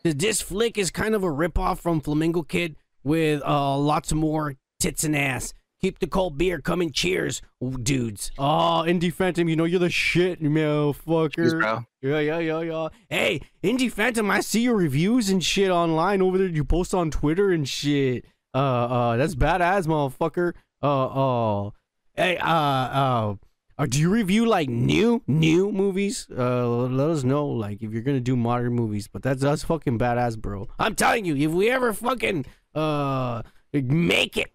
This 0.05 0.43
flick 0.43 0.77
is 0.77 0.91
kind 0.91 1.15
of 1.15 1.25
a 1.25 1.29
ripoff 1.29 1.79
from 1.79 2.01
Flamingo 2.01 2.43
Kid 2.43 2.77
with 3.03 3.43
uh, 3.45 3.77
lots 3.77 4.13
more 4.13 4.55
tits 4.79 5.03
and 5.05 5.17
ass. 5.17 5.55
Keep 5.81 5.99
the 5.99 6.07
cold 6.07 6.39
beer 6.39 6.61
coming. 6.61 6.93
Cheers, 6.93 7.43
dudes. 7.83 8.31
Oh, 8.39 8.85
Indie 8.87 9.13
Phantom, 9.13 9.49
you 9.49 9.57
know 9.57 9.65
you're 9.65 9.81
the 9.81 9.91
shit, 9.91 10.41
Cheers, 10.41 10.53
motherfucker. 10.55 11.61
bro. 11.61 11.85
Yeah, 12.01 12.21
yeah, 12.21 12.39
yeah, 12.39 12.61
yeah. 12.61 12.89
Hey, 13.09 13.41
Indie 13.63 13.91
Phantom, 13.93 14.31
I 14.31 14.41
see 14.41 14.61
your 14.63 14.77
reviews 14.77 15.29
and 15.29 15.43
shit 15.45 15.71
online 15.71 16.23
over 16.23 16.39
there. 16.39 16.47
You 16.49 16.65
post 16.65 16.95
on 16.95 17.11
Twitter 17.11 17.51
and 17.51 17.69
shit. 17.69 18.25
Uh, 18.55 18.59
uh, 18.59 19.17
that's 19.17 19.35
badass, 19.35 19.87
motherfucker. 19.87 20.53
Uh, 20.83 21.67
uh, 21.67 21.71
Hey, 22.17 22.37
uh, 22.39 22.47
uh, 22.49 23.35
uh, 23.79 23.87
do 23.87 23.99
you 24.01 24.11
review 24.11 24.47
like 24.47 24.69
new, 24.69 25.23
new 25.27 25.73
movies? 25.73 26.27
uh, 26.37 26.69
let 26.69 27.11
us 27.11 27.25
know, 27.25 27.47
like, 27.47 27.83
if 27.83 27.93
you're 27.93 28.03
gonna 28.03 28.21
do 28.21 28.37
modern 28.37 28.73
movies. 28.75 29.09
But 29.09 29.23
that's 29.23 29.41
that's 29.43 29.65
fucking 29.65 29.99
badass, 29.99 30.39
bro. 30.39 30.69
I'm 30.79 30.95
telling 30.95 31.25
you, 31.25 31.37
if 31.37 31.51
we 31.53 31.71
ever 31.71 31.93
fucking 31.93 32.47
uh 32.75 33.43
make 33.73 34.37
it, 34.37 34.53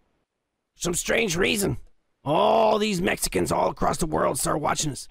some 0.75 0.93
strange 0.93 1.35
reason, 1.35 1.77
all 2.23 2.79
these 2.79 3.01
Mexicans 3.01 3.51
all 3.51 3.69
across 3.69 3.97
the 3.97 4.05
world 4.05 4.39
start 4.39 4.61
watching 4.61 4.91
us. 4.91 5.07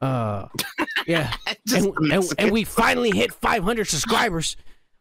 Uh, 0.00 0.48
yeah, 1.06 1.32
and, 1.74 1.92
and, 2.12 2.24
and 2.38 2.50
we 2.50 2.64
finally 2.64 3.10
hit 3.10 3.32
500 3.32 3.86
subscribers. 3.86 4.56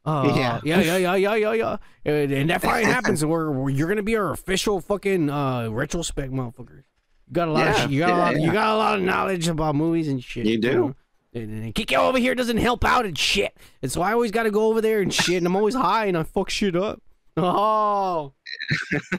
Uh, 0.05 0.31
Yeah. 0.35 0.59
yeah, 0.63 0.79
yeah, 0.81 0.97
yeah, 0.97 1.15
yeah, 1.15 1.35
yeah, 1.35 1.53
yeah. 1.53 1.77
And, 2.05 2.31
and 2.31 2.49
that 2.51 2.61
finally 2.61 2.85
happens, 2.85 3.21
and 3.23 3.31
we're, 3.31 3.49
we're 3.51 3.69
you're 3.71 3.87
gonna 3.87 4.03
be 4.03 4.15
our 4.15 4.31
official 4.31 4.79
fucking 4.81 5.29
uh 5.31 5.69
retrospect 5.69 6.31
motherfuckers. 6.31 6.83
You 7.27 7.33
got 7.33 7.47
a 7.47 7.51
lot 7.51 7.67
of 7.67 7.75
Yeah, 7.75 7.81
shit. 7.81 7.91
You 7.91 7.99
got 8.01 8.07
a 8.07 8.11
yeah, 8.11 8.17
lot. 8.17 8.41
You 8.41 8.51
got 8.51 8.73
a 8.73 8.77
lot 8.77 8.97
of 8.97 9.03
knowledge 9.03 9.47
about 9.47 9.75
movies 9.75 10.07
and 10.07 10.23
shit. 10.23 10.45
You 10.45 10.57
do. 10.57 10.73
know? 10.73 10.95
And, 11.33 11.63
and 11.63 11.75
Kike 11.75 11.97
over 11.97 12.17
here 12.17 12.33
doesn't 12.33 12.57
help 12.57 12.85
out 12.85 13.05
and 13.05 13.17
shit, 13.17 13.57
and 13.81 13.91
so 13.91 14.01
I 14.01 14.13
always 14.13 14.31
got 14.31 14.43
to 14.43 14.51
go 14.51 14.67
over 14.67 14.79
there 14.79 15.01
and 15.01 15.13
shit. 15.13 15.37
And 15.37 15.45
I'm 15.45 15.55
always 15.55 15.75
high 15.75 16.05
and 16.05 16.17
I 16.17 16.23
fuck 16.23 16.49
shit 16.49 16.75
up. 16.77 17.01
Oh, 17.35 18.31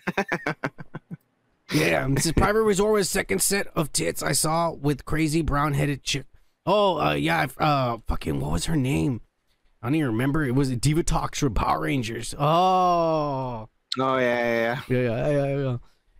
yeah. 1.73 2.09
This 2.09 2.25
is 2.25 2.33
Private 2.33 2.63
Resort 2.63 2.95
was 2.95 3.11
second 3.11 3.43
set 3.43 3.67
of 3.77 3.93
tits 3.93 4.23
I 4.23 4.33
saw 4.33 4.73
with 4.73 5.05
crazy 5.05 5.43
brown 5.43 5.75
headed 5.75 6.03
chick. 6.03 6.25
Oh, 6.65 6.99
uh, 6.99 7.13
yeah. 7.13 7.47
Uh, 7.59 7.99
fucking 8.07 8.41
what 8.41 8.53
was 8.53 8.65
her 8.65 8.77
name? 8.77 9.21
I 9.83 9.89
don't 9.89 9.97
even 9.97 10.09
remember. 10.09 10.45
It 10.45 10.55
was 10.55 10.71
Divatox 10.75 11.37
from 11.37 11.53
Power 11.55 11.83
Rangers. 11.83 12.35
Oh. 12.39 13.69
Oh, 13.99 14.17
yeah, 14.17 14.19
yeah, 14.19 14.81
yeah. 14.89 14.97
Yeah, 14.97 15.01
yeah, 15.03 15.31
yeah, 15.31 15.57
yeah. 15.59 15.77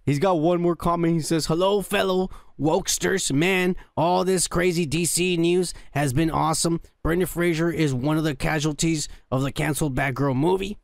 He's 0.07 0.21
got 0.21 0.39
one 0.39 0.63
more 0.63 0.77
comment. 0.77 1.15
He 1.15 1.21
says, 1.21 1.47
Hello, 1.47 1.83
fellow 1.83 2.31
wokesters. 2.59 3.33
Man, 3.33 3.75
all 3.97 4.25
this 4.25 4.47
crazy 4.47 4.87
DC 4.87 5.37
news 5.37 5.75
has 5.91 6.13
been 6.13 6.31
awesome. 6.31 6.81
Brendan 7.03 7.27
Fraser 7.27 7.71
is 7.71 7.93
one 7.93 8.17
of 8.17 8.25
the 8.25 8.37
casualties 8.37 9.09
of 9.31 9.43
the 9.43 9.51
canceled 9.53 9.97
Batgirl 9.97 10.37
movie. 10.37 10.79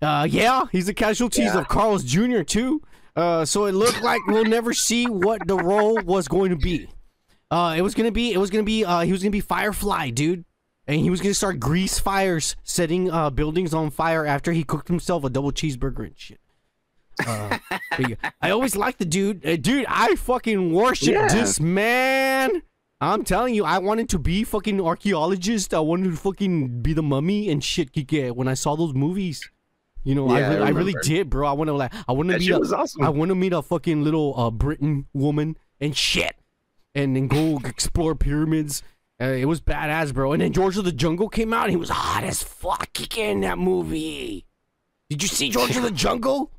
Uh, 0.00 0.26
yeah, 0.30 0.64
he's 0.72 0.86
the 0.86 0.94
casualties 0.94 1.54
of 1.54 1.68
Carl's 1.68 2.04
Jr. 2.04 2.42
too. 2.42 2.82
Uh, 3.14 3.44
so 3.44 3.66
it 3.66 3.72
looked 3.72 4.02
like 4.02 4.20
we'll 4.26 4.44
never 4.44 4.72
see 4.72 5.06
what 5.06 5.46
the 5.46 5.56
role 5.56 6.00
was 6.02 6.28
going 6.28 6.50
to 6.50 6.56
be. 6.56 6.88
Uh, 7.50 7.74
it 7.76 7.82
was 7.82 7.94
gonna 7.94 8.10
be, 8.10 8.32
it 8.32 8.38
was 8.38 8.48
gonna 8.48 8.62
be, 8.62 8.82
uh, 8.82 9.00
he 9.00 9.12
was 9.12 9.22
gonna 9.22 9.30
be 9.30 9.40
Firefly, 9.40 10.08
dude, 10.08 10.46
and 10.86 10.98
he 10.98 11.10
was 11.10 11.20
gonna 11.20 11.34
start 11.34 11.60
grease 11.60 11.98
fires, 11.98 12.56
setting 12.62 13.10
uh, 13.10 13.28
buildings 13.28 13.74
on 13.74 13.90
fire 13.90 14.24
after 14.24 14.52
he 14.52 14.64
cooked 14.64 14.88
himself 14.88 15.22
a 15.22 15.28
double 15.28 15.52
cheeseburger 15.52 16.06
and 16.06 16.18
shit. 16.18 16.40
Uh, 17.26 17.58
I 18.40 18.50
always 18.50 18.74
liked 18.76 18.98
the 18.98 19.04
dude. 19.04 19.44
Uh, 19.46 19.56
dude, 19.56 19.84
I 19.88 20.14
fucking 20.16 20.72
worship 20.72 21.14
Yeah. 21.14 21.28
this 21.28 21.60
man. 21.60 22.62
I'm 23.00 23.24
telling 23.24 23.54
you, 23.54 23.64
I 23.64 23.78
wanted 23.78 24.08
to 24.10 24.18
be 24.18 24.44
fucking 24.44 24.80
archaeologist. 24.80 25.74
I 25.74 25.80
wanted 25.80 26.10
to 26.12 26.16
fucking 26.16 26.82
be 26.82 26.92
the 26.92 27.02
mummy 27.02 27.50
and 27.50 27.62
shit. 27.62 27.92
Kike, 27.92 28.30
when 28.32 28.46
I 28.46 28.54
saw 28.54 28.76
those 28.76 28.94
movies, 28.94 29.48
you 30.04 30.14
know, 30.14 30.28
I, 30.30 30.38
Yeah, 30.40 30.46
I 30.46 30.52
really, 30.54 30.66
I, 30.66 30.68
really 30.70 30.94
did, 31.02 31.28
bro. 31.28 31.48
I 31.48 31.52
want 31.52 31.68
to 31.68 31.74
like, 31.74 31.92
I 32.08 32.12
want 32.12 32.30
to 32.30 32.38
be 32.38 32.50
a, 32.50 32.58
awesome. 32.58 33.02
I 33.02 33.08
want 33.08 33.30
to 33.30 33.34
meet 33.34 33.52
a 33.52 33.60
fucking 33.60 34.04
little 34.04 34.38
uh, 34.38 34.50
Britain 34.52 35.06
woman 35.12 35.56
and 35.80 35.96
shit, 35.96 36.36
and 36.94 37.16
then 37.16 37.26
go 37.26 37.60
explore 37.64 38.14
pyramids. 38.14 38.82
Uh, 39.20 39.26
it 39.26 39.44
was 39.46 39.60
badass, 39.60 40.14
bro. 40.14 40.32
And 40.32 40.40
then 40.42 40.52
George 40.52 40.76
of 40.76 40.84
the 40.84 40.92
Jungle 40.92 41.28
came 41.28 41.52
out, 41.52 41.64
and 41.64 41.70
he 41.70 41.76
was 41.76 41.90
hot 41.90 42.22
as 42.24 42.42
fuck 42.42 43.16
in 43.18 43.40
that 43.40 43.58
movie. 43.58 44.46
Did 45.10 45.22
you 45.22 45.28
see 45.28 45.50
George 45.50 45.76
of 45.76 45.82
the 45.82 45.90
Jungle? 46.04 46.50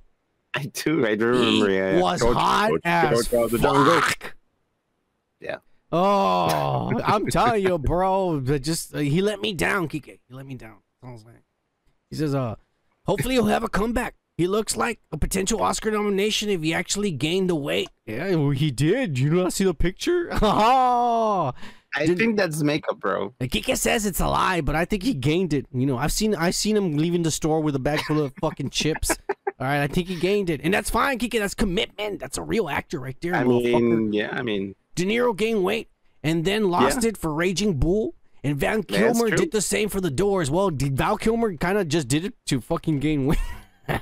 I 0.55 0.65
do. 0.73 1.05
I 1.05 1.15
do 1.15 1.31
He 1.33 1.39
remember. 1.63 1.69
Yeah, 1.71 1.95
yeah. 1.95 2.01
was 2.01 2.19
George- 2.21 2.35
hot 2.37 2.67
George- 2.69 2.81
as 2.85 3.27
George 3.27 3.53
of 3.53 3.61
the 3.61 3.67
fuck. 3.67 4.35
Yeah. 5.39 5.57
Oh, 5.91 6.99
I'm 7.05 7.27
telling 7.27 7.63
you, 7.63 7.77
bro. 7.77 8.39
But 8.39 8.63
just 8.63 8.95
uh, 8.95 8.99
he 8.99 9.21
let 9.21 9.41
me 9.41 9.53
down, 9.53 9.87
Kike. 9.87 10.05
He 10.05 10.19
let 10.33 10.45
me 10.45 10.55
down. 10.55 10.77
That's 11.01 11.23
all 11.23 11.29
I'm. 11.29 11.39
He 12.09 12.15
says, 12.15 12.33
"Uh, 12.35 12.55
hopefully 13.05 13.35
he'll 13.35 13.45
have 13.45 13.63
a 13.63 13.69
comeback. 13.69 14.15
He 14.37 14.47
looks 14.47 14.75
like 14.75 14.99
a 15.11 15.17
potential 15.17 15.61
Oscar 15.61 15.91
nomination 15.91 16.49
if 16.49 16.61
he 16.61 16.73
actually 16.73 17.11
gained 17.11 17.49
the 17.49 17.55
weight." 17.55 17.89
Yeah, 18.05 18.33
well, 18.35 18.49
he 18.51 18.71
did. 18.71 19.17
You 19.19 19.29
do 19.29 19.35
not 19.43 19.53
see 19.53 19.63
the 19.63 19.73
picture? 19.73 20.29
Oh, 20.41 21.53
I 21.95 22.05
Did- 22.07 22.17
think 22.17 22.37
that's 22.37 22.61
makeup, 22.63 22.99
bro. 22.99 23.33
And 23.39 23.51
Kike 23.51 23.77
says 23.77 24.05
it's 24.07 24.19
a 24.19 24.27
lie, 24.27 24.61
but 24.61 24.75
I 24.75 24.85
think 24.85 25.03
he 25.03 25.13
gained 25.13 25.53
it. 25.53 25.67
You 25.71 25.85
know, 25.85 25.97
I've 25.97 26.11
seen 26.11 26.33
I've 26.35 26.55
seen 26.55 26.75
him 26.77 26.97
leaving 26.97 27.21
the 27.23 27.29
store 27.31 27.59
with 27.61 27.75
a 27.75 27.79
bag 27.79 27.99
full 28.01 28.19
of 28.23 28.33
fucking 28.41 28.69
chips. 28.71 29.15
All 29.59 29.67
right, 29.67 29.81
I 29.81 29.87
think 29.87 30.07
he 30.07 30.19
gained 30.19 30.49
it, 30.49 30.61
and 30.63 30.73
that's 30.73 30.89
fine, 30.89 31.19
Kike. 31.19 31.39
That's 31.39 31.53
commitment. 31.53 32.19
That's 32.19 32.37
a 32.37 32.41
real 32.41 32.69
actor 32.69 32.99
right 32.99 33.15
there, 33.21 33.35
I 33.35 33.43
mean, 33.43 34.11
yeah. 34.11 34.29
I 34.31 34.41
mean, 34.41 34.75
De 34.95 35.05
Niro 35.05 35.35
gained 35.35 35.63
weight 35.63 35.89
and 36.23 36.45
then 36.45 36.69
lost 36.69 37.03
it 37.03 37.17
for 37.17 37.33
Raging 37.33 37.75
Bull. 37.75 38.15
And 38.45 38.57
Val 38.57 38.83
Kilmer 38.83 39.29
did 39.29 39.51
the 39.51 39.61
same 39.61 39.87
for 39.87 40.01
the 40.01 40.11
Doors. 40.11 40.51
Well, 40.51 40.69
did 40.69 40.97
Val 40.97 41.17
Kilmer 41.17 41.55
kind 41.55 41.77
of 41.77 41.87
just 41.87 42.09
did 42.09 42.25
it 42.25 42.33
to 42.47 42.59
fucking 42.59 42.99
gain 42.99 43.25
weight. 43.25 43.39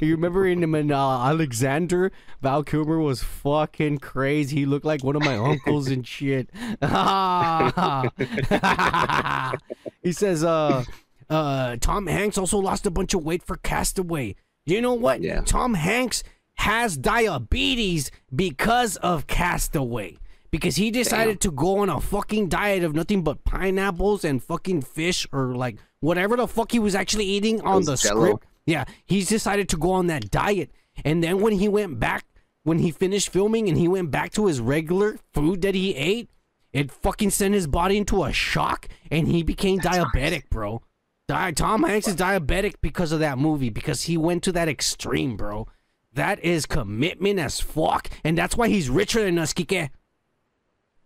you 0.00 0.12
remember 0.12 0.46
in, 0.46 0.62
in 0.74 0.92
uh, 0.92 1.24
Alexander, 1.24 2.10
Val 2.42 2.64
Kilmer 2.64 2.98
was 2.98 3.22
fucking 3.22 3.98
crazy. 3.98 4.56
He 4.56 4.66
looked 4.66 4.84
like 4.84 5.04
one 5.04 5.14
of 5.14 5.24
my 5.24 5.36
uncles 5.36 5.88
and 5.88 6.06
shit. 6.06 6.50
he 10.02 10.12
says, 10.12 10.42
uh, 10.42 10.84
uh, 11.30 11.76
Tom 11.80 12.06
Hanks 12.06 12.38
also 12.38 12.58
lost 12.58 12.86
a 12.86 12.90
bunch 12.90 13.14
of 13.14 13.22
weight 13.22 13.42
for 13.42 13.56
Castaway. 13.56 14.36
You 14.66 14.80
know 14.80 14.94
what? 14.94 15.22
Yeah. 15.22 15.40
Tom 15.42 15.74
Hanks 15.74 16.22
has 16.54 16.96
diabetes 16.96 18.10
because 18.34 18.96
of 18.96 19.26
Castaway. 19.26 20.18
Because 20.50 20.76
he 20.76 20.90
decided 20.90 21.40
to 21.42 21.50
go 21.50 21.78
on 21.78 21.90
a 21.90 22.00
fucking 22.00 22.48
diet 22.48 22.82
of 22.82 22.94
nothing 22.94 23.22
but 23.22 23.44
pineapples 23.44 24.24
and 24.24 24.42
fucking 24.42 24.80
fish 24.80 25.26
or 25.30 25.54
like 25.54 25.76
whatever 26.00 26.36
the 26.36 26.48
fuck 26.48 26.72
he 26.72 26.78
was 26.78 26.94
actually 26.94 27.26
eating 27.26 27.60
on 27.60 27.84
the 27.84 27.96
Jell-O? 27.96 28.24
script. 28.24 28.46
Yeah, 28.64 28.84
he's 29.04 29.28
decided 29.28 29.68
to 29.70 29.76
go 29.76 29.92
on 29.92 30.06
that 30.06 30.30
diet. 30.30 30.70
And 31.04 31.22
then 31.22 31.40
when 31.40 31.52
he 31.52 31.68
went 31.68 32.00
back, 32.00 32.24
when 32.62 32.78
he 32.78 32.90
finished 32.90 33.28
filming 33.28 33.68
and 33.68 33.76
he 33.76 33.88
went 33.88 34.10
back 34.10 34.32
to 34.32 34.46
his 34.46 34.60
regular 34.60 35.18
food 35.34 35.62
that 35.62 35.74
he 35.74 35.94
ate, 35.94 36.30
it 36.72 36.90
fucking 36.90 37.30
sent 37.30 37.54
his 37.54 37.66
body 37.66 37.96
into 37.96 38.24
a 38.24 38.32
shock 38.32 38.88
and 39.10 39.28
he 39.28 39.42
became 39.42 39.80
diabetic, 39.80 40.48
bro. 40.50 40.82
Di- 41.28 41.52
Tom 41.52 41.82
Hanks 41.82 42.08
is 42.08 42.16
diabetic 42.16 42.76
because 42.80 43.12
of 43.12 43.20
that 43.20 43.36
movie, 43.36 43.68
because 43.68 44.02
he 44.02 44.16
went 44.16 44.42
to 44.44 44.52
that 44.52 44.66
extreme, 44.66 45.36
bro. 45.36 45.68
That 46.14 46.42
is 46.42 46.64
commitment 46.64 47.38
as 47.38 47.60
fuck. 47.60 48.08
And 48.24 48.36
that's 48.36 48.56
why 48.56 48.68
he's 48.68 48.88
richer 48.88 49.22
than 49.22 49.38
us, 49.38 49.52
Kike. 49.52 49.90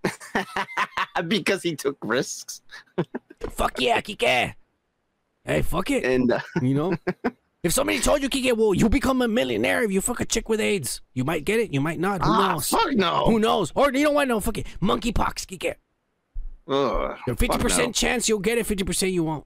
because 1.28 1.62
he 1.62 1.74
took 1.74 1.96
risks. 2.02 2.62
Fuck 3.50 3.80
yeah, 3.80 4.00
Kike. 4.00 4.54
Hey, 5.44 5.62
fuck 5.62 5.90
it. 5.90 6.04
And 6.04 6.32
uh, 6.32 6.40
You 6.60 6.74
know? 6.74 6.96
if 7.62 7.72
somebody 7.72 8.00
told 8.00 8.22
you, 8.22 8.28
Kike, 8.28 8.56
well, 8.56 8.74
you 8.74 8.88
become 8.88 9.22
a 9.22 9.28
millionaire 9.28 9.82
if 9.82 9.92
you 9.92 10.00
fuck 10.00 10.20
a 10.20 10.24
chick 10.24 10.48
with 10.48 10.60
AIDS. 10.60 11.00
You 11.14 11.24
might 11.24 11.44
get 11.44 11.58
it, 11.58 11.74
you 11.74 11.80
might 11.80 11.98
not. 11.98 12.22
Who 12.22 12.30
ah, 12.30 12.52
knows? 12.52 12.68
fuck 12.68 12.92
no. 12.92 13.24
Who 13.26 13.40
knows? 13.40 13.72
Or 13.74 13.92
you 13.92 14.04
know 14.04 14.12
what? 14.12 14.28
No, 14.28 14.38
fuck 14.40 14.58
it. 14.58 14.66
Monkeypox, 14.80 15.46
Kike. 15.46 15.74
Ugh, 16.68 17.18
50% 17.28 17.78
no. 17.78 17.92
chance 17.92 18.28
you'll 18.28 18.38
get 18.38 18.56
it, 18.56 18.66
fifty 18.66 18.84
percent 18.84 19.12
you 19.12 19.24
won't. 19.24 19.44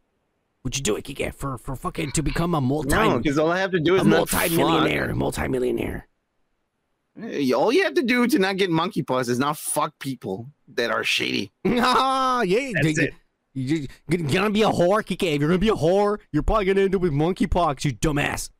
Would 0.66 0.76
you 0.76 0.82
do 0.82 0.96
it, 0.96 1.04
Kike, 1.04 1.32
for 1.32 1.58
for 1.58 1.76
fucking 1.76 2.10
to 2.10 2.22
become 2.22 2.52
a 2.52 2.60
multi 2.60 2.88
No, 2.88 3.18
because 3.18 3.38
all 3.38 3.52
I 3.52 3.60
have 3.60 3.70
to 3.70 3.78
do 3.78 3.94
is 3.94 4.04
not 4.04 4.28
multi-millionaire, 4.32 5.14
multi-millionaire? 5.14 6.08
All 7.54 7.72
you 7.72 7.84
have 7.84 7.94
to 7.94 8.02
do 8.02 8.26
to 8.26 8.36
not 8.40 8.56
get 8.56 8.68
monkeypox 8.68 9.28
is 9.28 9.38
not 9.38 9.58
fuck 9.58 9.96
people 10.00 10.50
that 10.74 10.90
are 10.90 11.04
shady. 11.04 11.52
Ah, 11.64 12.42
yeah. 12.42 12.72
That's 12.82 12.98
you, 12.98 13.04
it. 13.04 13.14
You, 13.54 13.76
you, 13.76 13.86
you're 14.08 14.28
gonna 14.28 14.50
be 14.50 14.62
a 14.62 14.68
whore, 14.68 15.04
Kike. 15.04 15.36
If 15.36 15.40
you're 15.40 15.50
gonna 15.50 15.58
be 15.60 15.68
a 15.68 15.72
whore, 15.72 16.18
you're 16.32 16.42
probably 16.42 16.64
gonna 16.64 16.80
end 16.80 16.96
up 16.96 17.00
with 17.00 17.12
monkeypox, 17.12 17.84
you 17.84 17.92
dumbass. 17.92 18.50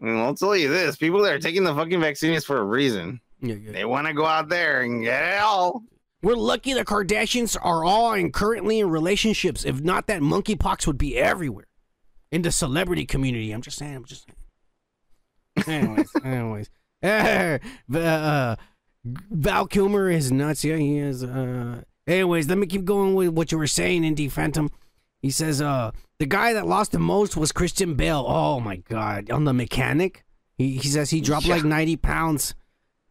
And 0.00 0.16
I'll 0.20 0.36
tell 0.36 0.56
you 0.56 0.68
this: 0.68 0.94
people 0.94 1.22
that 1.22 1.32
are 1.32 1.40
taking 1.40 1.64
the 1.64 1.74
fucking 1.74 2.00
vaccine 2.00 2.34
is 2.34 2.44
for 2.44 2.58
a 2.58 2.64
reason. 2.64 3.20
Yeah, 3.40 3.56
yeah. 3.56 3.72
They 3.72 3.84
want 3.84 4.06
to 4.06 4.12
go 4.12 4.26
out 4.26 4.48
there 4.48 4.82
and 4.82 5.02
get 5.02 5.38
it 5.38 5.40
all. 5.42 5.82
We're 6.22 6.36
lucky 6.36 6.72
the 6.72 6.84
Kardashians 6.84 7.56
are 7.60 7.84
all 7.84 8.12
in 8.12 8.30
currently 8.30 8.78
in 8.78 8.88
relationships. 8.90 9.64
If 9.64 9.80
not, 9.80 10.06
that 10.06 10.20
monkeypox 10.20 10.86
would 10.86 10.98
be 10.98 11.16
everywhere 11.18 11.66
in 12.30 12.42
the 12.42 12.52
celebrity 12.52 13.04
community. 13.04 13.50
I'm 13.50 13.62
just 13.62 13.78
saying. 13.78 13.96
I'm 13.96 14.04
just 14.04 14.26
saying. 15.64 15.84
anyways, 15.84 16.10
anyways. 16.24 16.70
Uh, 17.92 18.54
Val 19.04 19.66
Kilmer 19.66 20.08
is 20.08 20.30
nuts. 20.30 20.62
Yeah, 20.64 20.76
he 20.76 20.98
is. 20.98 21.24
Uh, 21.24 21.82
anyways, 22.06 22.48
let 22.48 22.58
me 22.58 22.68
keep 22.68 22.84
going 22.84 23.14
with 23.16 23.30
what 23.30 23.50
you 23.50 23.58
were 23.58 23.66
saying, 23.66 24.02
Indie 24.02 24.30
Phantom. 24.30 24.70
He 25.20 25.30
says, 25.30 25.60
uh, 25.60 25.90
the 26.20 26.26
guy 26.26 26.52
that 26.52 26.68
lost 26.68 26.92
the 26.92 27.00
most 27.00 27.36
was 27.36 27.50
Christian 27.50 27.94
Bale. 27.94 28.24
Oh 28.28 28.60
my 28.60 28.76
God. 28.76 29.30
On 29.32 29.44
the 29.44 29.52
mechanic. 29.52 30.24
He, 30.56 30.76
he 30.76 30.86
says 30.86 31.10
he 31.10 31.20
dropped 31.20 31.48
like 31.48 31.64
90 31.64 31.96
pounds. 31.96 32.54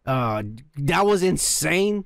Uh, 0.06 0.44
that 0.78 1.06
was 1.06 1.22
insane 1.22 2.06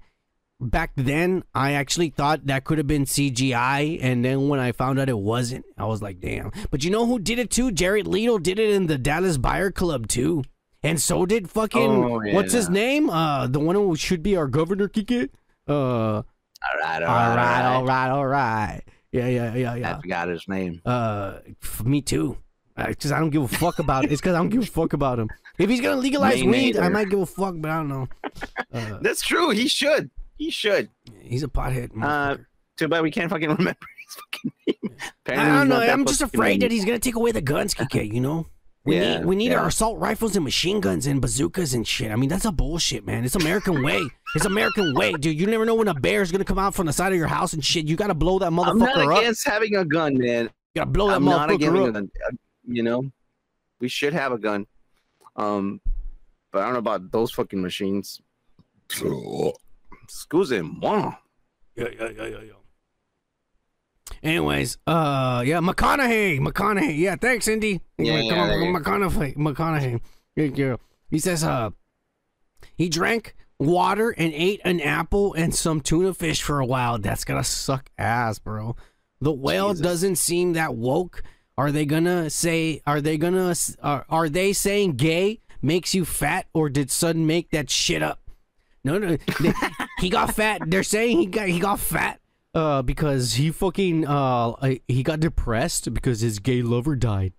back 0.60 0.92
then 0.96 1.44
I 1.54 1.74
actually 1.74 2.10
thought 2.10 2.46
that 2.48 2.64
could 2.64 2.78
have 2.78 2.88
been 2.88 3.06
CGI, 3.06 4.00
and 4.02 4.24
then 4.24 4.48
when 4.48 4.60
I 4.60 4.72
found 4.72 5.00
out 5.00 5.10
it 5.10 5.18
wasn't, 5.18 5.66
I 5.78 5.86
was 5.86 6.02
like, 6.02 6.20
damn. 6.20 6.52
But 6.72 6.84
you 6.84 6.92
know 6.92 7.06
who 7.06 7.20
did 7.20 7.40
it 7.40 7.50
too? 7.52 7.72
Jared 7.72 8.08
Leto 8.08 8.38
did 8.40 8.60
it 8.60 8.70
in 8.70 8.88
the 8.88 8.98
Dallas 8.98 9.38
Buyer 9.38 9.72
Club 9.72 10.08
too. 10.08 10.44
And 10.84 11.02
so 11.02 11.26
did 11.26 11.50
fucking 11.50 11.82
Oh, 11.82 12.20
what's 12.34 12.54
his 12.54 12.70
name? 12.70 13.10
Uh 13.10 13.48
the 13.48 13.60
one 13.60 13.76
who 13.76 13.96
should 13.96 14.22
be 14.22 14.38
our 14.38 14.48
governor, 14.48 14.88
Kike? 14.88 15.30
Uh 15.68 15.74
All 15.74 16.24
right, 16.80 17.02
all 17.02 17.36
right, 17.36 17.66
all 17.66 17.86
right, 17.86 18.10
all 18.10 18.28
right. 18.28 18.82
Yeah, 19.12 19.28
yeah, 19.28 19.56
yeah, 19.56 19.56
yeah. 19.56 19.72
I 19.72 19.78
yeah. 19.78 20.00
forgot 20.00 20.28
his 20.28 20.48
name. 20.48 20.82
Uh 20.86 21.40
me 21.84 22.02
too. 22.02 22.38
Because 22.78 23.12
I 23.12 23.20
don't 23.20 23.30
give 23.30 23.42
a 23.42 23.48
fuck 23.48 23.80
about 23.80 24.04
it. 24.04 24.12
It's 24.12 24.22
because 24.22 24.36
I 24.36 24.38
don't 24.38 24.50
give 24.50 24.62
a 24.64 24.66
fuck 24.68 24.94
about 24.94 25.18
him. 25.18 25.30
If 25.58 25.70
he's 25.70 25.82
gonna 25.82 25.96
legalize 25.96 26.42
Me 26.42 26.48
weed, 26.48 26.78
I 26.78 26.90
might 26.90 27.10
give 27.10 27.20
a 27.20 27.26
fuck, 27.26 27.56
but 27.58 27.72
I 27.72 27.78
don't 27.78 27.90
know. 27.90 28.08
Uh, 28.74 29.00
That's 29.02 29.22
true. 29.22 29.52
He 29.52 29.70
should. 29.70 30.12
He 30.38 30.50
should. 30.50 30.90
he's 31.22 31.44
a 31.44 31.48
pothead. 31.48 31.90
Uh. 32.02 32.38
Too 32.78 32.90
bad 32.90 33.04
we 33.04 33.12
can't 33.12 33.30
fucking 33.30 33.50
remember 33.58 33.78
his 33.80 34.16
fucking 34.16 34.52
name. 34.68 34.98
Apparently 35.26 35.50
I 35.52 35.58
don't 35.60 35.70
know. 35.70 35.80
I'm 35.80 36.06
just 36.06 36.22
afraid 36.22 36.62
that 36.62 36.72
he's 36.72 36.84
gonna 36.84 37.00
take 37.00 37.16
away 37.16 37.32
the 37.32 37.40
guns, 37.42 37.74
Kike. 37.76 38.12
You 38.14 38.20
know, 38.20 38.48
we 38.84 38.98
Yeah, 38.98 39.20
need 39.20 39.26
we 39.26 39.36
need 39.38 39.52
yeah. 39.52 39.60
our 39.62 39.68
assault 39.68 39.98
rifles 39.98 40.36
and 40.36 40.44
machine 40.44 40.82
guns 40.82 41.08
and 41.08 41.22
bazookas 41.22 41.74
and 41.74 41.88
shit. 41.88 42.12
I 42.12 42.18
mean, 42.18 42.28
that's 42.30 42.44
a 42.44 42.52
bullshit, 42.52 43.06
man. 43.06 43.24
It's 43.24 43.36
American 43.36 43.82
way. 43.82 44.02
It's 44.36 44.44
American 44.44 44.94
way, 44.94 45.14
dude. 45.14 45.40
You 45.40 45.48
never 45.48 45.64
know 45.66 45.76
when 45.76 45.88
a 45.88 45.94
bear's 45.94 46.34
gonna 46.34 46.44
come 46.44 46.60
out 46.60 46.76
from 46.76 46.88
the 46.88 46.92
side 46.94 47.14
of 47.14 47.18
your 47.18 47.28
house 47.28 47.54
and 47.54 47.64
shit. 47.64 47.88
You 47.88 47.96
gotta 47.96 48.14
blow 48.14 48.40
that 48.40 48.52
motherfucker 48.52 48.68
I'm 48.72 48.78
not 48.80 48.96
motherfucker 48.98 49.14
up. 49.14 49.20
against 49.22 49.48
having 49.48 49.76
a 49.78 49.86
gun, 49.86 50.18
man. 50.18 50.44
You 50.74 50.82
gotta 50.82 50.92
blow 50.92 51.08
that 51.08 51.16
I'm 51.16 51.24
not 51.24 51.50
against 51.50 51.74
motherfucker 51.74 51.86
a 51.86 51.88
up. 51.88 51.94
gun. 51.94 52.12
Uh, 52.28 52.36
You 52.68 52.84
know, 52.84 53.04
we 53.80 53.88
should 53.88 54.12
have 54.12 54.34
a 54.34 54.38
gun. 54.38 54.68
Um, 55.38 55.80
but 56.52 56.60
I 56.62 56.66
don't 56.66 56.74
know 56.74 56.80
about 56.80 57.10
those 57.12 57.32
fucking 57.32 57.62
machines. 57.62 58.20
Excuse-moi. 60.06 61.14
Yeah, 61.76 61.88
yeah, 62.00 62.10
yeah, 62.16 62.26
yeah, 62.28 62.38
yeah. 62.42 62.52
Anyways, 64.24 64.78
uh, 64.88 65.44
yeah, 65.46 65.60
McConaughey, 65.60 66.40
McConaughey, 66.40 66.98
yeah, 66.98 67.16
thanks, 67.16 67.48
Indy. 67.48 67.82
Yeah, 67.98 68.18
yeah, 68.20 68.48
there 68.48 68.60
you 68.62 68.72
go. 68.74 68.80
McConaughey, 68.80 69.36
McConaughey. 69.36 70.00
Yeah, 70.36 70.46
yeah. 70.46 70.76
He 71.10 71.20
says, 71.20 71.44
uh, 71.44 71.72
he 72.76 72.88
drank 72.90 73.36
water 73.60 74.12
and 74.12 74.32
ate 74.34 74.62
an 74.64 74.80
apple 74.82 75.34
and 75.34 75.54
some 75.56 75.82
tuna 75.82 76.14
fish 76.14 76.42
for 76.42 76.60
a 76.60 76.66
while. 76.66 76.98
That's 77.00 77.26
gonna 77.26 77.44
suck 77.44 77.90
ass, 77.98 78.38
bro. 78.40 78.76
The 79.22 79.32
whale 79.32 79.70
Jesus. 79.72 79.84
doesn't 79.84 80.16
seem 80.18 80.54
that 80.54 80.76
woke. 80.76 81.24
Are 81.58 81.72
they 81.72 81.86
gonna 81.86 82.30
say? 82.30 82.82
Are 82.86 83.02
they 83.02 83.18
gonna? 83.18 83.50
s- 83.52 83.76
Are, 83.82 84.06
are 84.10 84.30
they 84.30 84.54
saying 84.54 84.94
gay 84.98 85.40
makes 85.62 85.94
you 85.96 86.04
fat, 86.06 86.48
or 86.54 86.70
did 86.70 86.92
Sudden 86.92 87.26
make 87.26 87.50
that 87.52 87.70
shit 87.70 88.04
up? 88.04 88.20
No, 88.86 88.98
no, 88.98 89.18
they- 89.40 89.54
he 90.00 90.10
got 90.10 90.34
fat. 90.34 90.62
They're 90.68 90.84
saying 90.84 91.18
he 91.20 91.26
got 91.26 91.48
he 91.50 91.60
got 91.60 91.80
fat 91.80 92.22
uh 92.54 92.82
because 92.84 93.34
he 93.34 93.52
fucking 93.52 94.06
uh 94.08 94.76
he 94.88 95.04
got 95.04 95.20
depressed 95.20 95.94
because 95.94 96.22
his 96.22 96.40
gay 96.40 96.62
lover 96.62 96.96
died. 96.96 97.34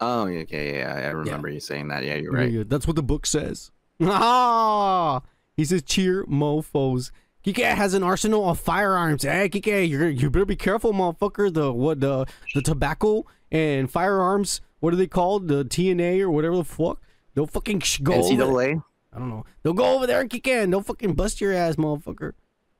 Oh, 0.00 0.26
yeah, 0.26 0.40
okay, 0.40 0.78
yeah, 0.78 0.94
I 0.94 1.10
remember 1.10 1.48
you 1.48 1.60
saying 1.60 1.88
that. 1.88 2.02
Yeah, 2.04 2.16
you're 2.16 2.32
right. 2.32 2.50
yeah, 2.50 2.64
that's 2.66 2.86
what 2.88 2.96
the 2.96 3.02
book 3.04 3.24
says. 3.24 3.70
Ah, 4.00 5.22
he 5.56 5.64
says 5.64 5.82
cheer 5.82 6.24
mofos. 6.26 7.12
Kike 7.44 7.62
has 7.74 7.94
an 7.94 8.02
arsenal 8.02 8.48
of 8.48 8.58
firearms. 8.58 9.22
Hey, 9.22 9.48
Kike, 9.48 9.88
you 9.88 10.04
you 10.06 10.30
better 10.30 10.44
be 10.44 10.56
careful, 10.56 10.92
motherfucker. 10.92 11.52
The 11.52 11.72
what 11.72 12.00
the 12.00 12.26
the 12.54 12.62
tobacco 12.62 13.26
and 13.50 13.90
firearms. 13.90 14.60
What 14.80 14.92
are 14.92 14.96
they 14.96 15.06
called? 15.06 15.46
The 15.48 15.64
TNA 15.64 16.20
or 16.20 16.30
whatever 16.30 16.56
the 16.56 16.64
fuck. 16.64 17.00
They'll 17.34 17.46
fucking 17.46 17.80
sh- 17.80 17.98
go. 17.98 18.14
over- 18.14 18.28
NCAA. 18.34 18.82
I 19.14 19.18
don't 19.18 19.28
know. 19.28 19.44
They'll 19.62 19.72
go 19.74 19.94
over 19.94 20.06
there 20.06 20.20
and 20.20 20.30
kick 20.30 20.46
in. 20.48 20.70
They'll 20.70 20.82
fucking 20.82 21.14
bust 21.14 21.40
your 21.40 21.52
ass, 21.52 21.76
motherfucker. 21.76 22.32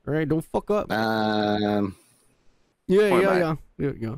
All 0.07 0.13
right, 0.13 0.27
don't 0.27 0.43
fuck 0.43 0.69
up. 0.71 0.91
Um, 0.91 1.95
Yeah, 2.87 3.19
yeah, 3.19 3.37
yeah, 3.37 3.55
yeah, 3.77 3.91
yeah. 3.97 4.15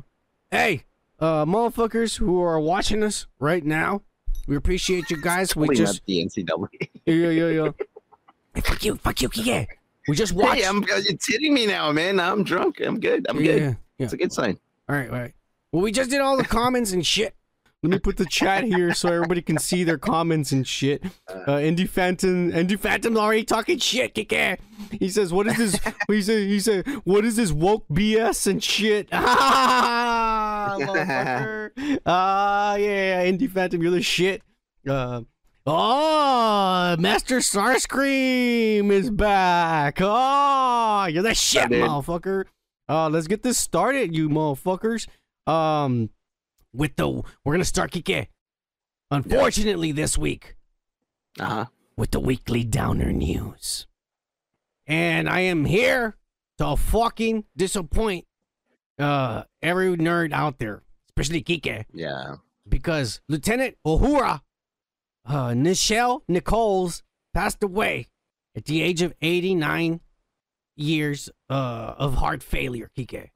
Hey, 0.50 0.84
uh, 1.20 1.44
motherfuckers 1.44 2.16
who 2.16 2.42
are 2.42 2.58
watching 2.58 3.02
us 3.02 3.26
right 3.38 3.64
now, 3.64 4.02
we 4.46 4.56
appreciate 4.56 5.10
you 5.10 5.20
guys. 5.20 5.54
We 5.54 5.66
clean 5.66 5.76
just 5.76 5.98
up 5.98 6.06
the 6.06 6.24
NCAA. 6.24 6.88
yeah, 7.06 7.14
yeah, 7.14 7.48
yeah. 7.48 7.70
Hey, 8.54 8.60
fuck 8.62 8.84
you, 8.84 8.96
fuck 8.96 9.20
you, 9.20 9.28
Kike. 9.28 9.66
We 10.08 10.16
just 10.16 10.32
watched. 10.32 10.62
Hey, 10.62 10.66
I'm, 10.66 10.84
it's 10.88 11.26
hitting 11.26 11.52
me 11.52 11.66
now, 11.66 11.92
man. 11.92 12.18
I'm 12.20 12.44
drunk. 12.44 12.80
I'm 12.80 12.98
good. 13.00 13.26
I'm 13.28 13.36
yeah, 13.38 13.42
good. 13.42 13.60
yeah, 13.60 13.74
yeah. 13.98 14.04
It's 14.04 14.12
a 14.12 14.16
good 14.16 14.32
sign. 14.32 14.58
All 14.88 14.96
right, 14.96 15.10
all 15.10 15.18
right. 15.18 15.34
Well, 15.72 15.82
we 15.82 15.92
just 15.92 16.10
did 16.10 16.20
all 16.20 16.36
the 16.36 16.44
comments 16.44 16.92
and 16.92 17.04
shit. 17.04 17.34
Let 17.86 17.92
me 17.92 17.98
put 18.00 18.16
the 18.16 18.26
chat 18.26 18.64
here 18.64 18.92
so 18.94 19.12
everybody 19.12 19.40
can 19.40 19.58
see 19.58 19.84
their 19.84 19.96
comments 19.96 20.50
and 20.50 20.66
shit. 20.66 21.04
Uh, 21.46 21.60
Indy 21.60 21.86
Phantom, 21.86 22.52
Indy 22.52 22.74
Phantom's 22.74 23.16
already 23.16 23.44
talking 23.44 23.78
shit. 23.78 24.12
Kike. 24.12 24.58
He 24.90 25.08
says, 25.08 25.32
"What 25.32 25.46
is 25.46 25.56
this?" 25.56 25.94
he 26.08 26.20
said, 26.20 26.48
"He 26.48 26.58
said, 26.58 26.84
what 27.04 27.24
is 27.24 27.36
this 27.36 27.52
woke 27.52 27.86
BS 27.88 28.48
and 28.48 28.62
shit?" 28.62 29.08
Ah, 29.12 30.76
motherfucker. 30.80 32.00
Ah, 32.06 32.74
yeah, 32.74 33.22
Indy 33.22 33.46
Phantom, 33.46 33.80
you're 33.80 33.92
the 33.92 34.02
shit. 34.02 34.42
Uh, 34.88 35.20
oh, 35.64 36.96
Master 36.98 37.38
Starscream 37.38 38.90
is 38.90 39.10
back. 39.10 39.98
Oh, 40.00 41.06
you're 41.08 41.22
the 41.22 41.34
shit, 41.34 41.68
motherfucker. 41.68 42.46
Uh, 42.88 43.08
let's 43.08 43.28
get 43.28 43.44
this 43.44 43.58
started, 43.58 44.12
you 44.16 44.28
motherfuckers. 44.28 45.06
Um, 45.46 46.10
with 46.76 46.96
the 46.96 47.08
we're 47.44 47.52
gonna 47.54 47.64
start 47.64 47.90
Kike. 47.92 48.28
Unfortunately, 49.10 49.92
this 49.92 50.18
week 50.18 50.56
Uh 51.38 51.44
huh. 51.46 51.64
with 51.96 52.10
the 52.10 52.20
weekly 52.20 52.64
downer 52.64 53.12
news, 53.12 53.86
and 54.86 55.28
I 55.28 55.40
am 55.40 55.64
here 55.64 56.16
to 56.58 56.76
fucking 56.76 57.44
disappoint 57.56 58.24
uh 58.98 59.44
every 59.62 59.96
nerd 59.96 60.32
out 60.32 60.58
there, 60.58 60.82
especially 61.10 61.42
Kike, 61.42 61.84
Yeah. 61.92 62.36
because 62.68 63.20
Lieutenant 63.28 63.76
Uhura, 63.86 64.40
uh, 65.24 65.48
Nichelle 65.50 66.22
Nichols 66.28 67.02
passed 67.34 67.62
away 67.62 68.08
at 68.54 68.64
the 68.64 68.80
age 68.82 69.02
of 69.02 69.12
89 69.20 70.00
years 70.76 71.28
uh, 71.50 71.94
of 71.98 72.14
heart 72.14 72.42
failure, 72.42 72.90
Kike. 72.96 73.30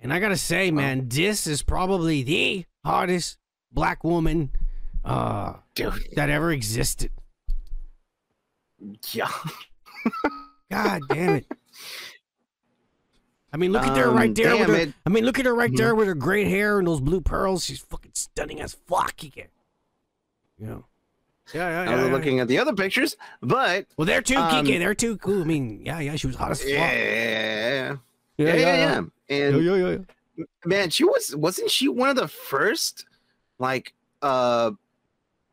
And 0.00 0.12
I 0.12 0.20
gotta 0.20 0.36
say, 0.36 0.70
man, 0.70 1.08
this 1.08 1.46
is 1.46 1.62
probably 1.62 2.22
the 2.22 2.64
hottest 2.84 3.38
black 3.72 4.04
woman 4.04 4.50
uh, 5.04 5.54
Dude. 5.74 5.94
that 6.16 6.30
ever 6.30 6.50
existed. 6.52 7.10
Yeah. 9.12 9.30
God 10.70 11.02
damn 11.08 11.36
it. 11.36 11.46
I 13.52 13.56
mean, 13.56 13.72
look 13.72 13.84
at 13.84 13.96
her 13.96 14.08
Um, 14.08 14.16
right 14.16 14.34
there. 14.34 14.56
With 14.56 14.68
her, 14.68 14.74
it. 14.74 14.92
I 15.06 15.10
mean, 15.10 15.24
look 15.24 15.38
at 15.38 15.46
her 15.46 15.54
right 15.54 15.70
there 15.74 15.94
with 15.94 16.08
her 16.08 16.14
great 16.14 16.48
hair 16.48 16.78
and 16.78 16.88
those 16.88 17.00
blue 17.00 17.20
pearls. 17.20 17.64
She's 17.64 17.78
fucking 17.78 18.10
stunning 18.14 18.60
as 18.60 18.74
fuck, 18.88 19.16
Kike. 19.16 19.46
You 20.58 20.66
know. 20.66 20.84
Yeah, 21.52 21.84
yeah, 21.84 21.90
I 21.92 22.02
was 22.02 22.10
looking 22.10 22.40
at 22.40 22.48
the 22.48 22.58
other 22.58 22.72
pictures, 22.72 23.16
but 23.42 23.86
Well, 23.98 24.06
they're 24.06 24.22
too 24.22 24.36
Um. 24.38 24.64
They're 24.64 24.94
too 24.94 25.18
cool. 25.18 25.42
I 25.42 25.44
mean, 25.44 25.82
yeah, 25.84 26.00
yeah, 26.00 26.16
she 26.16 26.26
was 26.26 26.36
hot 26.36 26.50
as 26.52 26.60
fuck. 26.62 26.70
yeah, 26.70 26.92
Yeah, 26.92 27.96
yeah, 28.38 28.54
yeah, 28.56 28.56
yeah. 28.56 29.02
Yeah, 29.28 29.36
And 29.36 29.64
yeah, 29.64 29.74
yeah, 29.74 29.90
yeah. 29.90 29.98
Man, 30.64 30.90
she 30.90 31.04
was 31.04 31.34
wasn't 31.36 31.70
she 31.70 31.88
one 31.88 32.08
of 32.08 32.16
the 32.16 32.28
first 32.28 33.06
like 33.58 33.94
uh 34.22 34.70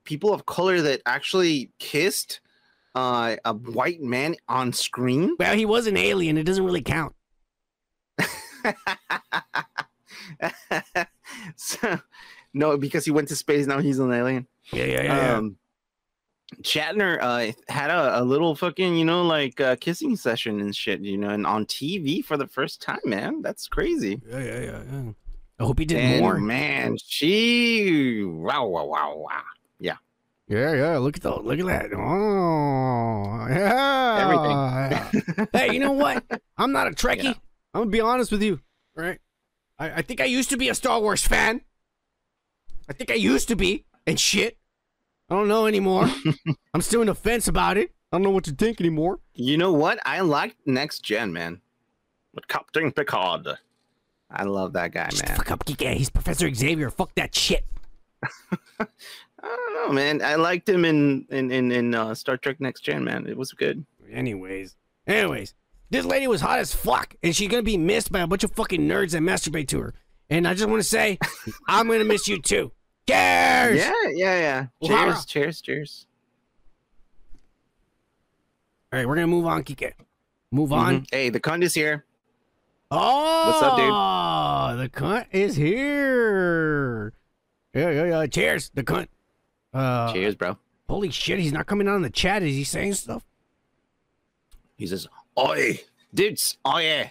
people 0.04 0.34
of 0.34 0.46
color 0.46 0.82
that 0.82 1.02
actually 1.06 1.72
kissed 1.80 2.42
uh 2.96 3.36
a 3.46 3.54
white 3.54 4.02
man 4.02 4.36
on 4.48 4.74
screen? 4.74 5.36
Well, 5.40 5.56
he 5.56 5.66
was 5.66 5.88
an 5.88 5.98
alien. 5.98 6.38
It 6.38 6.44
doesn't 6.44 6.64
really 6.66 6.82
count. 6.82 7.16
so, 11.56 12.00
no, 12.54 12.78
because 12.78 13.06
he 13.06 13.12
went 13.12 13.28
to 13.30 13.36
space 13.36 13.66
now 13.66 13.80
he's 13.80 14.00
an 14.00 14.12
alien. 14.12 14.48
Yeah, 14.72 14.86
yeah, 14.86 15.04
yeah. 15.04 15.18
yeah. 15.18 15.38
Um 15.38 15.58
Shatner 16.64 17.18
uh 17.22 17.52
had 17.72 17.90
a, 17.90 18.22
a 18.22 18.24
little 18.24 18.56
fucking, 18.56 18.96
you 18.96 19.06
know, 19.06 19.24
like 19.24 19.60
uh, 19.62 19.76
kissing 19.78 20.16
session 20.16 20.60
and 20.60 20.76
shit, 20.76 21.02
you 21.02 21.18
know, 21.18 21.30
and 21.30 21.46
on 21.48 21.66
TV 21.66 22.24
for 22.24 22.38
the 22.38 22.48
first 22.48 22.82
time, 22.82 23.00
man. 23.06 23.42
That's 23.42 23.68
crazy. 23.68 24.22
yeah, 24.30 24.40
yeah, 24.40 24.60
yeah, 24.60 24.82
yeah. 24.92 25.12
I 25.60 25.64
hope 25.64 25.80
he 25.80 25.86
did 25.86 25.98
And 26.00 26.22
more. 26.22 26.38
man, 26.40 26.98
she 27.04 28.24
wow 28.24 28.66
wow 28.68 28.86
wow 28.86 29.16
wow. 29.18 29.42
Yeah, 29.80 29.96
yeah. 30.48 30.74
Yeah. 30.74 30.98
Look 30.98 31.16
at 31.18 31.24
the 31.24 31.34
look 31.40 31.60
at 31.60 31.66
that. 31.68 31.94
Oh, 31.96 33.48
yeah. 33.50 35.00
Everything. 35.24 35.48
hey, 35.54 35.74
you 35.74 35.80
know 35.80 35.94
what? 35.94 36.24
I'm 36.58 36.74
not 36.74 36.88
a 36.88 36.92
Trekkie. 36.92 37.24
Yeah. 37.24 37.34
I'm 37.74 37.82
gonna 37.82 37.92
be 37.92 38.02
honest 38.02 38.32
with 38.32 38.44
you. 38.44 38.60
Right? 38.96 39.20
I, 39.80 39.92
I 39.92 40.02
think 40.02 40.20
I 40.20 40.26
used 40.26 40.50
to 40.50 40.58
be 40.58 40.68
a 40.68 40.76
Star 40.76 41.00
Wars 41.00 41.26
fan. 41.26 41.62
I 42.90 42.94
think 42.94 43.10
I 43.12 43.14
used 43.16 43.48
to 43.48 43.56
be, 43.56 43.86
and 44.06 44.20
shit. 44.20 44.58
I 45.32 45.34
don't 45.34 45.48
know 45.48 45.66
anymore. 45.66 46.10
I'm 46.74 46.82
still 46.82 47.00
in 47.00 47.08
the 47.08 47.16
fence 47.16 47.48
about 47.48 47.78
it. 47.78 47.92
I 48.12 48.18
don't 48.18 48.24
know 48.24 48.32
what 48.32 48.44
to 48.44 48.52
think 48.52 48.82
anymore. 48.82 49.20
You 49.34 49.58
know 49.58 49.72
what? 49.72 49.98
I 50.06 50.20
like 50.20 50.58
next 50.66 51.06
gen, 51.06 51.32
man. 51.32 51.62
With 52.34 52.50
Captain 52.50 52.92
Picard. 52.92 53.48
I 54.30 54.44
love 54.44 54.74
that 54.74 54.92
guy, 54.92 55.08
Shut 55.08 55.20
the 55.20 55.26
man. 55.28 55.38
fuck 55.38 55.52
up, 55.52 55.66
Kike. 55.66 55.94
He's 55.94 56.10
Professor 56.10 56.54
Xavier. 56.54 56.90
Fuck 56.90 57.16
that 57.16 57.34
shit. 57.34 57.66
I 58.82 58.86
don't 59.42 59.74
know, 59.74 59.94
man. 59.94 60.22
I 60.22 60.36
liked 60.36 60.68
him 60.68 60.84
in 60.84 61.26
in 61.30 61.50
in, 61.50 61.72
in 61.72 61.96
uh, 61.96 62.14
Star 62.14 62.36
Trek 62.36 62.60
Next 62.60 62.82
Gen, 62.82 63.06
man. 63.06 63.26
It 63.26 63.38
was 63.38 63.54
good. 63.54 63.86
Anyways, 64.12 64.76
anyways, 65.08 65.54
this 65.90 66.04
lady 66.04 66.28
was 66.28 66.42
hot 66.42 66.60
as 66.60 66.76
fuck, 66.76 67.16
and 67.24 67.34
she's 67.34 67.48
gonna 67.48 67.64
be 67.64 67.78
missed 67.78 68.12
by 68.12 68.20
a 68.20 68.28
bunch 68.28 68.44
of 68.44 68.52
fucking 68.52 68.82
nerds 68.82 69.12
that 69.12 69.22
masturbate 69.22 69.70
to 69.70 69.80
her. 69.80 69.94
And 70.30 70.46
I 70.46 70.54
just 70.56 70.70
want 70.70 70.82
to 70.82 70.88
say, 70.88 71.20
I'm 71.70 71.88
gonna 71.88 72.04
miss 72.04 72.28
you 72.28 72.42
too. 72.42 72.74
Cheers. 73.12 73.78
Yeah, 73.78 73.94
yeah, 74.14 74.40
yeah. 74.82 74.88
Cheers, 74.88 75.26
cheers, 75.26 75.62
cheers. 75.62 76.06
All 78.92 79.00
right, 79.00 79.08
we're 79.08 79.16
gonna 79.16 79.28
move 79.28 79.46
on, 79.46 79.64
Kike. 79.64 79.94
Move 80.52 80.74
on. 80.74 81.02
Mhm. 81.02 81.08
Hey, 81.12 81.30
the 81.30 81.40
cunt 81.40 81.64
is 81.64 81.74
here. 81.74 82.06
Oh, 82.90 83.46
What's 83.48 83.64
up, 83.64 83.78
dude? 83.78 84.80
The 84.86 84.90
cunt 85.00 85.26
is 85.32 85.56
here. 85.56 87.14
Yeah, 87.74 87.90
yeah, 87.90 88.06
yeah. 88.06 88.26
Cheers, 88.28 88.70
the 88.74 88.84
cunt. 88.84 89.08
Uh, 89.74 90.12
cheers, 90.12 90.36
bro. 90.36 90.58
Holy 90.90 91.10
shit, 91.10 91.40
he's 91.40 91.54
not 91.54 91.68
coming 91.68 91.88
out 91.88 91.96
in 91.96 92.02
the 92.02 92.10
chat. 92.10 92.44
Is 92.44 92.56
he 92.56 92.66
saying 92.66 92.96
stuff? 92.96 93.24
He 94.76 94.86
says, 94.88 95.08
"Oi, 95.40 95.80
dudes, 96.14 96.58
oh 96.66 96.80
yeah." 96.80 97.10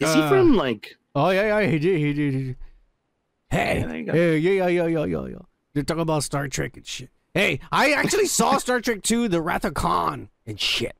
Is 0.00 0.14
he 0.14 0.20
Uh, 0.20 0.28
from 0.30 0.54
like? 0.56 0.96
Oh 1.14 1.28
yeah, 1.30 1.60
yeah, 1.60 1.66
he 1.68 1.78
did, 1.78 1.98
he 1.98 2.12
did. 2.14 2.32
He 2.34 2.42
did. 2.44 2.56
Hey, 3.50 3.80
Yeah, 3.80 4.02
go. 4.02 4.14
Yeah, 4.14 4.66
yeah, 4.66 4.86
yeah, 4.86 5.04
yeah, 5.04 5.26
yeah. 5.26 5.38
They're 5.74 5.82
talking 5.82 6.02
about 6.02 6.24
Star 6.24 6.48
Trek 6.48 6.76
and 6.76 6.86
shit. 6.86 7.10
Hey, 7.34 7.60
I 7.70 7.92
actually 7.92 8.26
saw 8.38 8.58
Star 8.58 8.80
Trek 8.80 9.02
2, 9.02 9.28
The 9.28 9.40
Wrath 9.40 9.64
of 9.64 9.74
Khan 9.74 10.28
and 10.46 10.60
shit. 10.60 10.96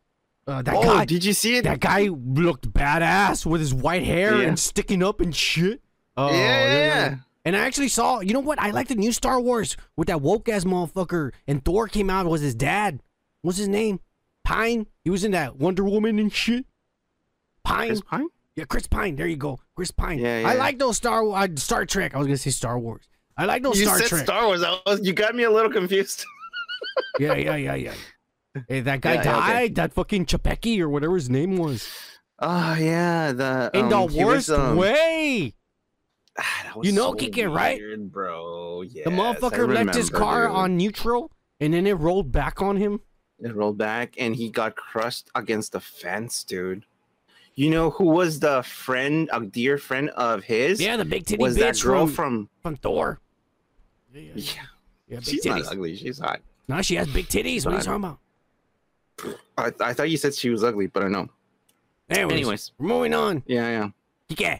Uh, 0.46 0.62
that 0.62 0.74
oh, 0.74 0.82
guy, 0.82 1.04
did 1.04 1.24
you 1.24 1.34
see 1.34 1.56
it? 1.56 1.64
That 1.64 1.80
guy 1.80 2.08
looked 2.08 2.72
badass 2.72 3.44
with 3.44 3.60
his 3.60 3.74
white 3.74 4.04
hair 4.04 4.40
Yeah. 4.40 4.48
and 4.48 4.58
sticking 4.58 5.02
up 5.02 5.20
and 5.20 5.34
shit. 5.34 5.82
Oh, 6.16 6.30
yeah, 6.30 6.36
yeah, 6.38 6.76
yeah. 6.76 7.16
and 7.44 7.54
I 7.54 7.60
actually 7.60 7.88
saw, 7.88 8.20
you 8.20 8.32
know 8.32 8.40
what? 8.40 8.58
I 8.58 8.70
like 8.70 8.88
the 8.88 8.94
new 8.94 9.12
Star 9.12 9.38
Wars 9.40 9.76
with 9.96 10.08
that 10.08 10.22
woke 10.22 10.48
ass 10.48 10.64
motherfucker. 10.64 11.32
And 11.46 11.62
Thor 11.64 11.86
came 11.86 12.08
out, 12.08 12.26
was 12.26 12.40
his 12.40 12.54
dad. 12.54 13.02
What's 13.42 13.58
his 13.58 13.68
name? 13.68 14.00
Pine? 14.42 14.86
He 15.04 15.10
was 15.10 15.22
in 15.22 15.32
that 15.32 15.56
Wonder 15.56 15.84
Woman 15.84 16.18
and 16.18 16.32
shit. 16.32 16.64
Pine? 17.62 17.88
Chris 17.88 18.00
Pine? 18.00 18.28
Yeah, 18.58 18.64
Chris 18.64 18.88
Pine. 18.88 19.14
There 19.14 19.28
you 19.28 19.36
go. 19.36 19.60
Chris 19.76 19.92
Pine. 19.92 20.18
Yeah, 20.18 20.40
yeah. 20.40 20.48
I 20.48 20.54
like 20.54 20.80
those 20.80 20.96
Star 20.96 21.22
uh, 21.30 21.46
Star 21.54 21.86
Trek. 21.86 22.16
I 22.16 22.18
was 22.18 22.26
to 22.26 22.36
say 22.36 22.50
Star 22.50 22.76
Wars. 22.76 23.08
I 23.36 23.44
like 23.44 23.62
those 23.62 23.78
you 23.78 23.86
Star 23.86 23.98
said 24.00 24.08
Trek. 24.08 24.24
Star 24.24 24.46
Wars. 24.46 24.64
I 24.64 24.76
was, 24.84 25.00
you 25.06 25.12
got 25.12 25.36
me 25.36 25.44
a 25.44 25.50
little 25.50 25.70
confused. 25.70 26.24
yeah, 27.20 27.34
yeah, 27.34 27.54
yeah, 27.54 27.74
yeah. 27.76 27.94
Hey, 28.68 28.80
that 28.80 29.00
guy 29.00 29.14
Yeah, 29.14 29.22
yeah, 29.22 29.38
okay. 29.38 29.46
died. 29.52 29.74
That 29.76 29.92
fucking 29.92 30.26
Chapeki 30.26 30.80
or 30.80 30.88
whatever 30.88 31.14
his 31.14 31.30
name 31.30 31.56
was. 31.56 31.88
Oh 32.40 32.74
yeah, 32.74 33.30
the 33.30 33.70
In 33.74 33.84
um, 33.84 33.90
the 33.90 34.06
he 34.08 34.24
was, 34.24 34.48
worst 34.48 34.50
um, 34.50 34.76
way. 34.76 35.54
ah, 36.36 36.60
that 36.64 36.76
was 36.76 36.86
You 36.86 36.92
know 36.92 37.12
so 37.12 37.14
Kike, 37.14 37.54
right? 37.54 37.80
bro. 38.10 38.82
Yes, 38.82 39.04
The 39.04 39.10
motherfucker 39.10 39.72
left 39.72 39.94
his 39.94 40.10
car 40.10 40.48
dude. 40.48 40.56
on 40.56 40.76
neutral 40.76 41.30
and 41.60 41.72
then 41.74 41.86
it 41.86 41.94
rolled 41.94 42.32
back 42.32 42.60
on 42.60 42.76
him. 42.76 43.00
It 43.40 43.54
rolled 43.54 43.78
back, 43.78 44.14
and 44.18 44.34
he 44.34 44.50
got 44.50 44.74
crushed 44.74 45.30
against 45.36 45.70
the 45.70 45.78
fence, 45.80 46.42
dude. 46.42 46.84
You 47.58 47.70
know 47.70 47.90
who 47.90 48.04
was 48.04 48.38
the 48.38 48.62
friend, 48.62 49.28
a 49.32 49.40
dear 49.44 49.78
friend 49.78 50.10
of 50.10 50.44
his? 50.44 50.80
Yeah, 50.80 50.96
the 50.96 51.04
big 51.04 51.26
titty 51.26 51.42
was 51.42 51.56
bitch 51.56 51.80
that 51.80 51.80
girl 51.84 52.06
from, 52.06 52.14
from? 52.14 52.48
from 52.62 52.76
Thor. 52.76 53.18
Yeah, 54.14 54.20
yeah, 54.20 54.30
Yeah, 54.36 54.52
yeah, 55.08 55.18
she's 55.22 55.44
titties. 55.44 55.64
not 55.64 55.72
ugly. 55.72 55.96
She's 55.96 56.20
hot. 56.20 56.38
No, 56.68 56.82
she 56.82 56.94
has 56.94 57.08
big 57.08 57.26
titties. 57.26 57.64
What 57.64 57.74
are 57.74 57.78
you 57.78 57.82
talking 57.82 58.04
about? 58.04 58.18
I, 59.58 59.72
I 59.88 59.92
thought 59.92 60.08
you 60.08 60.16
said 60.16 60.36
she 60.36 60.50
was 60.50 60.62
ugly, 60.62 60.86
but 60.86 61.02
I 61.02 61.08
know. 61.08 61.28
Anyways, 62.08 62.32
Anyways. 62.32 62.72
we're 62.78 62.86
moving 62.86 63.12
on. 63.12 63.42
Yeah, 63.46 63.68
yeah. 63.68 63.88
Yeah. 64.38 64.58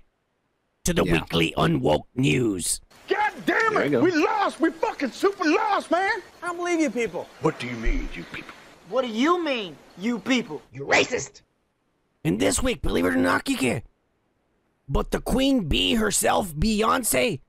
To 0.83 0.93
the 0.93 1.05
Yeah. 1.05 1.13
weekly 1.13 1.55
unwoke 1.57 2.03
news. 2.17 2.81
God 3.09 3.33
damn 3.47 3.77
it! 3.77 4.03
We 4.03 4.11
lost! 4.11 4.61
We 4.61 4.71
fucking 4.73 5.13
super 5.13 5.45
lost, 5.45 5.93
man! 5.93 6.21
I 6.43 6.49
don't 6.49 6.57
believe 6.57 6.81
you 6.81 6.91
people. 6.91 7.29
What 7.43 7.61
do 7.61 7.69
you 7.69 7.77
mean, 7.77 8.09
you 8.13 8.25
people? 8.33 8.55
What 8.89 9.03
do 9.03 9.09
you 9.09 9.41
mean, 9.45 9.77
you 9.99 10.19
people? 10.19 10.63
You 10.73 10.85
racist! 10.85 11.43
And 12.29 12.39
this 12.39 12.63
week, 12.63 12.83
believe 12.83 13.07
it 13.07 13.15
or 13.15 13.17
not, 13.17 13.47
Kike, 13.47 13.81
but 14.87 15.13
the 15.13 15.21
queen 15.21 15.65
bee 15.67 15.95
herself, 15.95 16.55
Beyonce, 16.55 17.41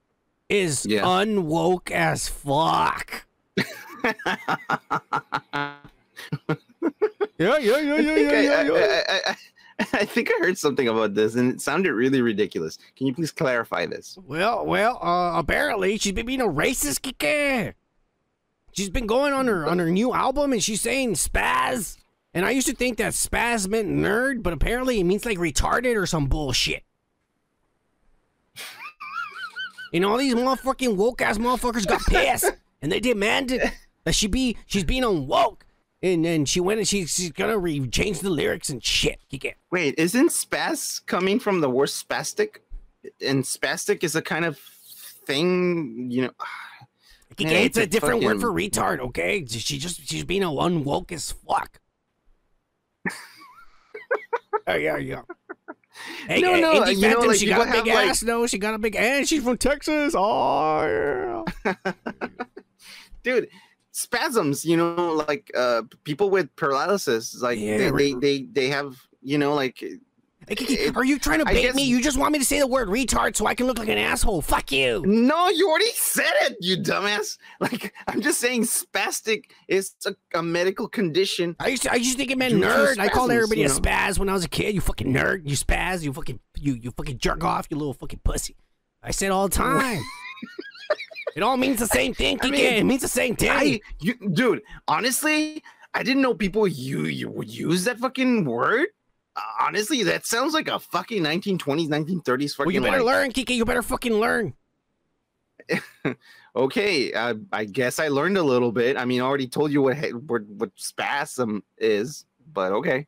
is 0.47 0.85
Yeah. 0.85 1.01
unwoke 1.03 1.91
as 1.91 2.29
fuck. 2.29 3.25
Yeah, 7.37 7.57
yeah, 7.57 7.77
yeah, 7.77 7.77
yeah, 7.77 7.93
I 7.93 7.99
yeah, 7.99 8.15
think 8.15 8.31
I, 8.31 8.41
yeah, 8.41 8.61
yeah. 8.63 9.03
I, 9.09 9.13
I, 9.13 9.21
I, 9.27 9.35
I 10.01 10.05
think 10.05 10.29
I 10.29 10.39
heard 10.39 10.57
something 10.57 10.87
about 10.89 11.13
this, 11.13 11.35
and 11.35 11.53
it 11.53 11.61
sounded 11.61 11.93
really 11.93 12.21
ridiculous. 12.21 12.77
Can 12.97 13.07
you 13.07 13.13
please 13.13 13.31
clarify 13.31 13.85
this? 13.85 14.17
Well, 14.25 14.65
well, 14.65 14.97
uh, 15.01 15.37
apparently 15.39 15.97
she's 15.97 16.11
been 16.13 16.25
being 16.25 16.41
a 16.41 16.47
racist, 16.47 16.99
Kike. 17.01 17.73
She's 18.73 18.89
been 18.89 19.07
going 19.07 19.33
on 19.33 19.47
her 19.47 19.65
on 19.67 19.79
her 19.79 19.89
new 19.89 20.13
album 20.13 20.51
and 20.53 20.63
she's 20.63 20.81
saying 20.81 21.13
spaz. 21.15 21.97
And 22.33 22.45
I 22.45 22.51
used 22.51 22.67
to 22.67 22.75
think 22.75 22.97
that 22.97 23.13
spaz 23.13 23.67
meant 23.67 23.89
nerd, 23.89 24.43
but 24.43 24.53
apparently 24.53 24.99
it 24.99 25.03
means 25.03 25.25
like 25.25 25.37
retarded 25.37 25.95
or 25.95 26.05
some 26.05 26.27
bullshit. 26.27 26.83
and 29.93 30.05
all 30.05 30.17
these 30.17 30.35
motherfucking 30.35 30.95
woke 30.95 31.21
ass 31.21 31.37
motherfuckers 31.37 31.87
got 31.87 32.01
pissed 32.07 32.51
and 32.81 32.91
they 32.91 32.99
demanded 32.99 33.71
that 34.03 34.13
she 34.15 34.27
be 34.27 34.57
she's 34.67 34.83
being 34.83 35.03
unwoke. 35.03 35.61
And 36.01 36.23
then 36.23 36.45
she 36.45 36.61
went 36.61 36.79
and 36.79 36.87
she, 36.87 37.05
she's 37.07 37.31
gonna 37.31 37.57
re- 37.57 37.85
change 37.87 38.19
the 38.19 38.29
lyrics 38.29 38.69
and 38.69 38.81
shit. 38.83 39.19
Wait, 39.69 39.95
isn't 39.97 40.29
spaz 40.29 41.05
coming 41.05 41.39
from 41.39 41.59
the 41.59 41.69
word 41.69 41.89
spastic? 41.89 42.59
And 43.25 43.43
spastic 43.43 44.03
is 44.03 44.15
a 44.15 44.21
kind 44.21 44.45
of 44.45 44.57
thing, 45.25 46.07
you 46.09 46.21
know. 46.23 46.31
Kike, 47.35 47.45
Man, 47.45 47.55
it's 47.63 47.77
a 47.77 47.83
it's 47.83 47.91
different 47.91 48.23
word 48.23 48.39
for 48.39 48.47
retard, 48.47 48.99
okay? 48.99 49.45
She 49.45 49.77
just 49.77 50.07
she's 50.09 50.23
being 50.23 50.43
a 50.43 50.47
unwoke 50.47 51.11
as 51.11 51.31
fuck. 51.31 51.79
Oh 54.67 54.75
yeah, 54.75 54.97
yeah. 54.97 55.21
Hey, 56.27 56.39
No, 56.39 56.57
no, 56.57 56.85
you 56.85 57.09
know, 57.09 57.19
like, 57.19 57.37
she 57.37 57.47
got 57.47 57.67
a 57.67 57.71
big 57.71 57.87
have, 57.87 57.87
like- 57.87 58.09
ass. 58.09 58.23
No, 58.23 58.47
she 58.47 58.57
got 58.57 58.73
a 58.73 58.77
big 58.77 58.95
ass. 58.95 59.27
She's 59.27 59.43
from 59.43 59.57
Texas. 59.57 60.13
Oh 60.15 61.43
yeah. 61.65 61.73
dude 63.23 63.49
spasms 63.91 64.63
you 64.63 64.77
know 64.77 65.23
like 65.27 65.51
uh 65.57 65.81
people 66.05 66.29
with 66.29 66.55
paralysis 66.55 67.41
like 67.41 67.59
Yeah, 67.59 67.77
they, 67.77 67.91
re- 67.91 68.13
they 68.13 68.19
they 68.19 68.43
they 68.43 68.67
have 68.69 68.95
you 69.21 69.37
know 69.37 69.53
like 69.55 69.83
It- 70.49 70.95
are 70.95 71.05
you 71.05 71.19
trying 71.19 71.39
to 71.39 71.45
bait 71.45 71.61
guess- 71.61 71.75
me? 71.75 71.83
You 71.83 72.01
just 72.01 72.17
want 72.17 72.33
me 72.33 72.39
to 72.39 72.45
say 72.45 72.59
the 72.59 72.67
word 72.67 72.87
retard 72.87 73.35
so 73.35 73.45
I 73.45 73.55
can 73.55 73.67
look 73.67 73.77
like 73.77 73.89
an 73.89 73.97
asshole? 73.97 74.41
Fuck 74.41 74.71
you. 74.71 75.03
no 75.05 75.49
you 75.49 75.69
already 75.69 75.91
said 75.93 76.31
it 76.41 76.57
you 76.59 76.77
dumbass 76.77 77.37
like 77.59 77.93
i'm 78.07 78.21
just 78.21 78.39
saying 78.39 78.63
spastic 78.63 79.45
is 79.67 79.93
a, 80.05 80.15
a 80.37 80.41
medical 80.43 80.87
condition 80.87 81.55
I 81.59 81.67
used 81.67 81.83
to, 81.83 81.91
I 81.91 81.95
used 81.95 82.11
to 82.13 82.17
think 82.17 82.31
it 82.31 82.37
meant 82.37 82.53
to 82.53 82.59
nerd. 82.59 82.97
I 82.99 83.09
called 83.09 83.31
everybody 83.31 83.61
you 83.61 83.67
a 83.67 83.69
spaz 83.69 84.17
when 84.17 84.29
I 84.29 84.33
was 84.33 84.43
a 84.45 84.49
kid. 84.49 84.73
You 84.75 84.81
fucking 84.81 85.11
nerd. 85.13 85.47
You 85.47 85.55
spaz. 85.55 86.03
You 86.03 86.13
fucking 86.13 86.39
you 86.57 86.73
you 86.73 86.91
fucking 86.91 87.17
jerk 87.19 87.43
off. 87.43 87.67
You 87.69 87.77
little 87.77 87.93
fucking 87.93 88.21
pussy. 88.23 88.55
I 89.03 89.11
said 89.11 89.31
all 89.31 89.47
the 89.47 89.55
time. 89.55 90.01
It 91.35 91.43
all 91.43 91.57
means 91.57 91.79
the 91.79 91.87
same 91.87 92.13
thing, 92.13 92.39
I 92.41 92.49
mean, 92.49 92.65
it 92.65 92.83
means 92.85 93.01
the 93.01 93.07
same 93.07 93.35
thing. 93.35 93.51
I, 93.51 93.79
you, 94.01 94.15
dude, 94.33 94.61
honestly, 94.87 95.63
I 95.93 96.03
didn't 96.03 96.21
know 96.21 96.33
people 96.33 96.67
you 96.67 97.05
you 97.05 97.29
would 97.29 97.49
use 97.49 97.83
that 97.85 97.99
fucking 97.99 98.45
word. 98.45 98.87
Honestly, 99.61 100.03
that 100.03 100.25
sounds 100.25 100.53
like 100.53 100.67
a 100.67 100.79
fucking 100.79 101.23
1920s, 101.23 101.87
1930s 101.87 102.51
fucking. 102.51 102.65
well, 102.65 102.71
you 102.71 102.81
better 102.81 103.03
like, 103.03 103.15
learn, 103.15 103.31
Kiki. 103.31 103.55
You 103.55 103.65
better 103.65 103.81
fucking 103.81 104.13
learn. 104.13 104.53
Okay, 106.55 107.13
uh, 107.13 107.35
I 107.51 107.65
guess 107.65 107.99
I 107.99 108.07
learned 108.07 108.37
a 108.37 108.43
little 108.43 108.71
bit. 108.71 108.97
I 108.97 109.05
mean, 109.05 109.21
I 109.21 109.23
already 109.23 109.47
told 109.47 109.71
you 109.71 109.81
what 109.81 109.97
what, 110.25 110.41
what 110.47 110.71
spasm 110.75 111.63
is, 111.77 112.25
but 112.51 112.71
okay. 112.73 113.07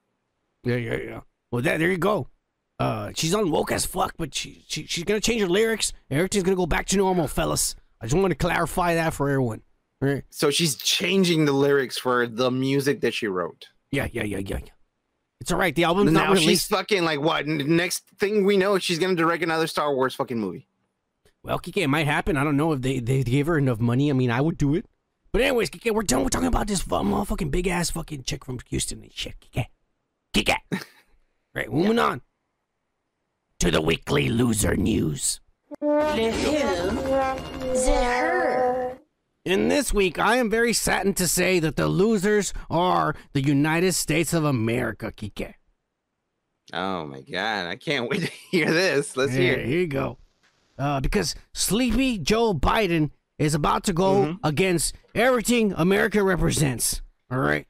Yeah, 0.63 0.75
yeah, 0.75 0.95
yeah. 0.95 1.19
Well, 1.49 1.61
that, 1.63 1.79
there 1.79 1.89
you 1.89 1.97
go. 1.97 2.27
Uh, 2.79 3.11
she's 3.15 3.33
on 3.33 3.51
woke 3.51 3.71
as 3.71 3.85
fuck, 3.85 4.13
but 4.17 4.33
she, 4.33 4.63
she 4.67 4.85
she's 4.85 5.03
gonna 5.03 5.19
change 5.19 5.41
her 5.41 5.47
lyrics. 5.47 5.91
Everything's 6.09 6.43
gonna 6.43 6.55
go 6.55 6.65
back 6.65 6.85
to 6.87 6.97
normal, 6.97 7.27
fellas. 7.27 7.75
I 7.99 8.05
just 8.05 8.15
want 8.15 8.31
to 8.31 8.35
clarify 8.35 8.95
that 8.95 9.13
for 9.13 9.29
everyone. 9.29 9.61
All 10.01 10.09
right? 10.09 10.23
So 10.29 10.49
she's 10.49 10.75
changing 10.75 11.45
the 11.45 11.51
lyrics 11.51 11.97
for 11.97 12.27
the 12.27 12.51
music 12.51 13.01
that 13.01 13.13
she 13.13 13.27
wrote. 13.27 13.67
Yeah, 13.91 14.07
yeah, 14.11 14.23
yeah, 14.23 14.37
yeah, 14.37 14.59
yeah. 14.59 14.71
It's 15.41 15.51
all 15.51 15.57
right. 15.57 15.73
The 15.73 15.85
album's 15.85 16.11
now 16.11 16.25
not 16.25 16.33
released. 16.33 16.47
she's 16.47 16.67
fucking 16.67 17.03
like 17.03 17.19
what? 17.19 17.47
Next 17.47 18.03
thing 18.19 18.45
we 18.45 18.57
know, 18.57 18.77
she's 18.77 18.99
gonna 18.99 19.15
direct 19.15 19.41
another 19.41 19.65
Star 19.65 19.93
Wars 19.93 20.13
fucking 20.13 20.37
movie. 20.37 20.67
Well, 21.41 21.59
Kike, 21.59 21.77
it 21.77 21.87
might 21.87 22.05
happen. 22.05 22.37
I 22.37 22.43
don't 22.43 22.55
know 22.55 22.73
if 22.73 22.81
they, 22.81 22.99
they 22.99 23.23
gave 23.23 23.47
her 23.47 23.57
enough 23.57 23.79
money. 23.79 24.11
I 24.11 24.13
mean, 24.13 24.29
I 24.29 24.39
would 24.39 24.59
do 24.59 24.75
it. 24.75 24.85
But 25.31 25.41
anyways, 25.41 25.71
Kike, 25.71 25.91
we're 25.95 26.03
done. 26.03 26.21
We're 26.21 26.29
talking 26.29 26.47
about 26.47 26.67
this 26.67 26.83
fu- 26.83 26.95
motherfucking 26.95 27.49
big 27.49 27.67
ass 27.67 27.89
fucking 27.89 28.23
chick 28.23 28.45
from 28.45 28.59
Houston 28.69 29.01
and 29.01 29.11
shit. 29.11 29.33
Kike. 29.41 29.65
Kike. 30.35 30.57
right, 31.55 31.71
moving 31.71 31.97
on 31.97 32.21
to 33.59 33.71
the 33.71 33.81
weekly 33.81 34.29
loser 34.29 34.75
news. 34.75 35.39
In 39.43 39.69
this 39.69 39.91
week, 39.93 40.19
I 40.19 40.37
am 40.37 40.49
very 40.49 40.71
saddened 40.73 41.17
to 41.17 41.27
say 41.27 41.59
that 41.59 41.75
the 41.75 41.87
losers 41.87 42.53
are 42.69 43.15
the 43.33 43.41
United 43.41 43.93
States 43.93 44.33
of 44.33 44.43
America, 44.43 45.11
Kike. 45.11 45.55
Oh 46.73 47.05
my 47.05 47.21
god, 47.21 47.67
I 47.67 47.75
can't 47.75 48.09
wait 48.09 48.21
to 48.25 48.31
hear 48.51 48.71
this. 48.71 49.17
Let's 49.17 49.33
Yeah, 49.33 49.39
hear. 49.41 49.53
it. 49.55 49.65
Here 49.67 49.79
you 49.79 49.87
go. 49.87 50.17
Uh, 50.77 50.99
because 50.99 51.35
Sleepy 51.53 52.17
Joe 52.19 52.53
Biden 52.53 53.11
is 53.39 53.55
about 53.55 53.83
to 53.85 53.93
go 53.93 54.11
Mm-hmm. 54.25 54.45
against 54.47 54.95
everything 55.15 55.73
America 55.75 56.23
represents. 56.23 57.01
All 57.31 57.39
right. 57.39 57.65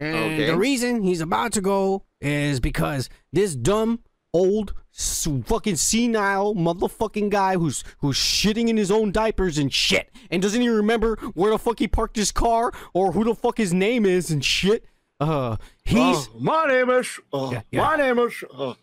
And 0.00 0.14
Okay. 0.16 0.46
the 0.46 0.56
reason 0.58 1.02
he's 1.02 1.20
about 1.22 1.52
to 1.54 1.60
go 1.62 2.04
is 2.20 2.60
because 2.60 3.08
this 3.32 3.56
dumb, 3.56 4.00
old, 4.34 4.74
fucking 4.98 5.76
senile 5.76 6.54
motherfucking 6.56 7.30
guy 7.30 7.54
who's 7.56 7.84
who's 7.98 8.16
shitting 8.16 8.68
in 8.68 8.76
his 8.76 8.90
own 8.90 9.12
diapers 9.12 9.56
and 9.58 9.72
shit, 9.72 10.10
and 10.30 10.42
doesn't 10.42 10.60
even 10.60 10.76
remember 10.76 11.16
where 11.34 11.52
the 11.52 11.58
fuck 11.58 11.78
he 11.78 11.86
parked 11.86 12.16
his 12.16 12.32
car 12.32 12.72
or 12.92 13.12
who 13.12 13.22
the 13.24 13.34
fuck 13.34 13.58
his 13.58 13.72
name 13.72 14.04
is 14.04 14.30
and 14.30 14.44
shit. 14.44 14.84
Uh, 15.20 15.56
he's 15.84 15.98
Oh, 16.28 16.28
my 16.38 16.64
name 16.66 16.90
is. 16.90 17.18
Uh, 17.32 17.50
Yeah, 17.52 17.62
yeah. 17.70 17.80
My 17.82 17.96
name 17.96 18.18
is. 18.18 18.42
Uh, 18.52 18.74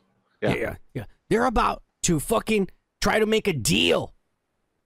Yeah. 0.41 0.49
Yeah. 0.49 0.55
yeah, 0.55 0.75
yeah. 0.93 1.03
They're 1.29 1.45
about 1.45 1.81
to 2.03 2.19
fucking 2.19 2.69
try 3.01 3.19
to 3.19 3.25
make 3.25 3.47
a 3.47 3.53
deal, 3.53 4.13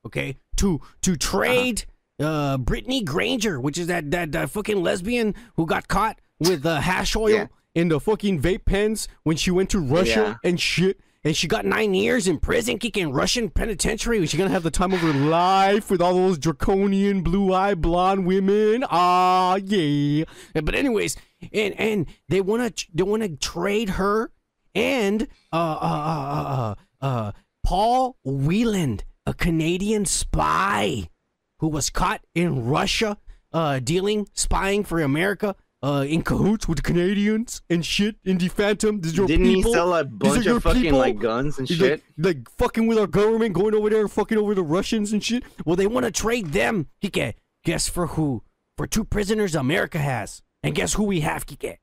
okay? 0.05 0.37
To 0.57 0.81
to 1.01 1.15
trade 1.15 1.85
uh 2.19 2.57
Brittany 2.57 3.01
Granger, 3.03 3.59
which 3.59 3.77
is 3.77 3.87
that 3.87 4.09
that, 4.11 4.31
that 4.31 4.49
fucking 4.49 4.81
lesbian 4.81 5.35
who 5.55 5.65
got 5.65 5.87
caught 5.87 6.19
with 6.39 6.65
uh, 6.65 6.79
hash 6.81 7.15
oil 7.15 7.29
Yeah. 7.29 7.47
in 7.75 7.89
the 7.89 7.99
fucking 7.99 8.41
vape 8.41 8.65
pens 8.65 9.07
when 9.23 9.37
she 9.37 9.51
went 9.51 9.69
to 9.71 9.79
Russia 9.79 10.39
and 10.43 10.59
shit. 10.59 10.99
And 11.21 11.35
she 11.35 11.47
got 11.47 11.65
nine 11.65 11.93
years 11.93 12.29
in 12.29 12.39
prison, 12.39 12.79
kicking 12.79 13.11
Russian 13.11 13.49
penitentiary. 13.49 14.23
Is 14.23 14.29
she 14.29 14.37
gonna 14.37 14.49
have 14.51 14.63
the 14.63 14.71
time 14.71 14.93
of 14.93 14.99
her 14.99 15.11
life 15.11 15.91
with 15.91 16.01
all 16.01 16.13
those 16.13 16.37
draconian 16.37 17.23
blue-eyed 17.23 17.81
blonde 17.81 18.25
women? 18.25 18.85
Ah, 18.89 19.55
yeah. 19.55 20.23
But 20.53 20.75
anyways, 20.75 21.17
and 21.51 21.77
and 21.77 22.05
they 22.29 22.39
want 22.39 22.77
to 22.77 22.87
they 22.93 23.03
want 23.03 23.23
to 23.23 23.35
trade 23.35 23.89
her 23.91 24.31
and 24.73 25.23
uh 25.51 25.55
uh 25.55 25.75
uh 25.81 26.75
uh, 27.01 27.05
uh 27.05 27.31
Paul 27.63 28.15
Whelan, 28.23 29.01
a 29.25 29.33
Canadian 29.33 30.05
spy 30.05 31.09
who 31.57 31.67
was 31.67 31.89
caught 31.89 32.21
in 32.33 32.65
Russia 32.65 33.17
uh 33.51 33.79
dealing 33.79 34.27
spying 34.33 34.85
for 34.85 35.01
America. 35.01 35.57
Uh, 35.81 36.05
in 36.05 36.21
cahoots 36.23 36.67
with 36.67 36.75
the 36.77 36.81
Canadians 36.81 37.61
and 37.69 37.85
shit 37.85 38.17
in 38.25 38.37
the 38.37 38.49
Phantom. 38.49 38.99
These 38.99 39.13
are 39.13 39.17
your 39.17 39.27
Didn't 39.27 39.45
people. 39.45 39.71
he 39.71 39.75
sell 39.75 39.93
a 39.93 40.03
bunch 40.03 40.45
of 40.45 40.61
fucking 40.61 40.81
people. 40.81 40.99
like 40.99 41.19
guns 41.19 41.57
and 41.57 41.69
He's 41.69 41.77
shit? 41.77 42.03
Like, 42.17 42.35
like 42.35 42.49
fucking 42.57 42.85
with 42.85 42.97
our 42.97 43.07
government, 43.07 43.53
going 43.53 43.73
over 43.73 43.89
there 43.89 44.01
and 44.01 44.11
fucking 44.11 44.37
over 44.37 44.53
the 44.53 44.61
Russians 44.61 45.13
and 45.13 45.23
shit. 45.23 45.43
Well, 45.65 45.77
they 45.77 45.87
want 45.87 46.05
to 46.05 46.11
trade 46.11 46.47
them, 46.51 46.87
Kike. 47.01 47.35
Guess 47.63 47.87
for 47.87 48.07
who? 48.07 48.43
For 48.75 48.87
two 48.87 49.05
prisoners 49.05 49.55
America 49.55 49.99
has. 49.99 50.41
And 50.61 50.75
guess 50.75 50.95
who 50.95 51.03
we 51.05 51.21
have, 51.21 51.45
Kike? 51.45 51.77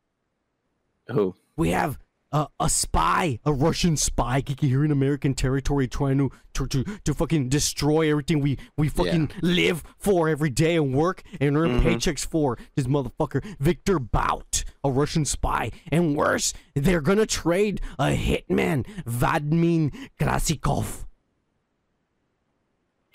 Who? 1.09 1.35
We 1.56 1.70
have 1.70 1.98
uh, 2.37 2.47
a 2.61 2.69
spy. 2.69 3.39
A 3.45 3.53
Russian 3.53 3.97
spy 3.97 4.43
here 4.61 4.85
in 4.85 4.91
American 4.91 5.35
territory, 5.35 5.89
trying 5.89 6.19
to 6.19 6.31
to, 6.55 6.67
to, 6.67 6.85
to 7.05 7.15
fucking 7.15 7.49
destroy 7.49 8.11
everything 8.11 8.41
we 8.41 8.59
we 8.77 8.89
fucking 8.89 9.31
Live 9.43 9.83
for 9.99 10.29
every 10.29 10.51
day 10.51 10.77
and 10.77 10.95
work. 10.95 11.23
and 11.41 11.57
earn 11.57 11.81
Mm-hmm. 11.81 11.89
paychecks 11.89 12.27
for. 12.27 12.59
This 12.75 12.87
motherfucker, 12.87 13.43
Victor 13.59 13.99
Bout, 13.99 14.65
a 14.85 14.91
Russian 14.91 15.25
spy. 15.25 15.71
And 15.91 16.15
worse, 16.17 16.53
they're 16.75 17.01
gonna 17.01 17.27
trade 17.27 17.81
a 17.99 18.17
hitman, 18.17 18.85
Vadim 19.05 19.93
Krasikov. 20.21 21.05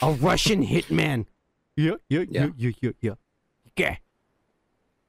A 0.01 0.11
Russian 0.11 0.65
hitman. 0.65 1.25
Yeah, 1.77 1.95
yeah, 2.09 2.25
yeah, 2.29 2.41
Yeah. 2.47 2.49
yeah, 2.57 2.71
yeah, 2.81 2.91
yeah. 3.01 3.13
Okay. 3.69 3.99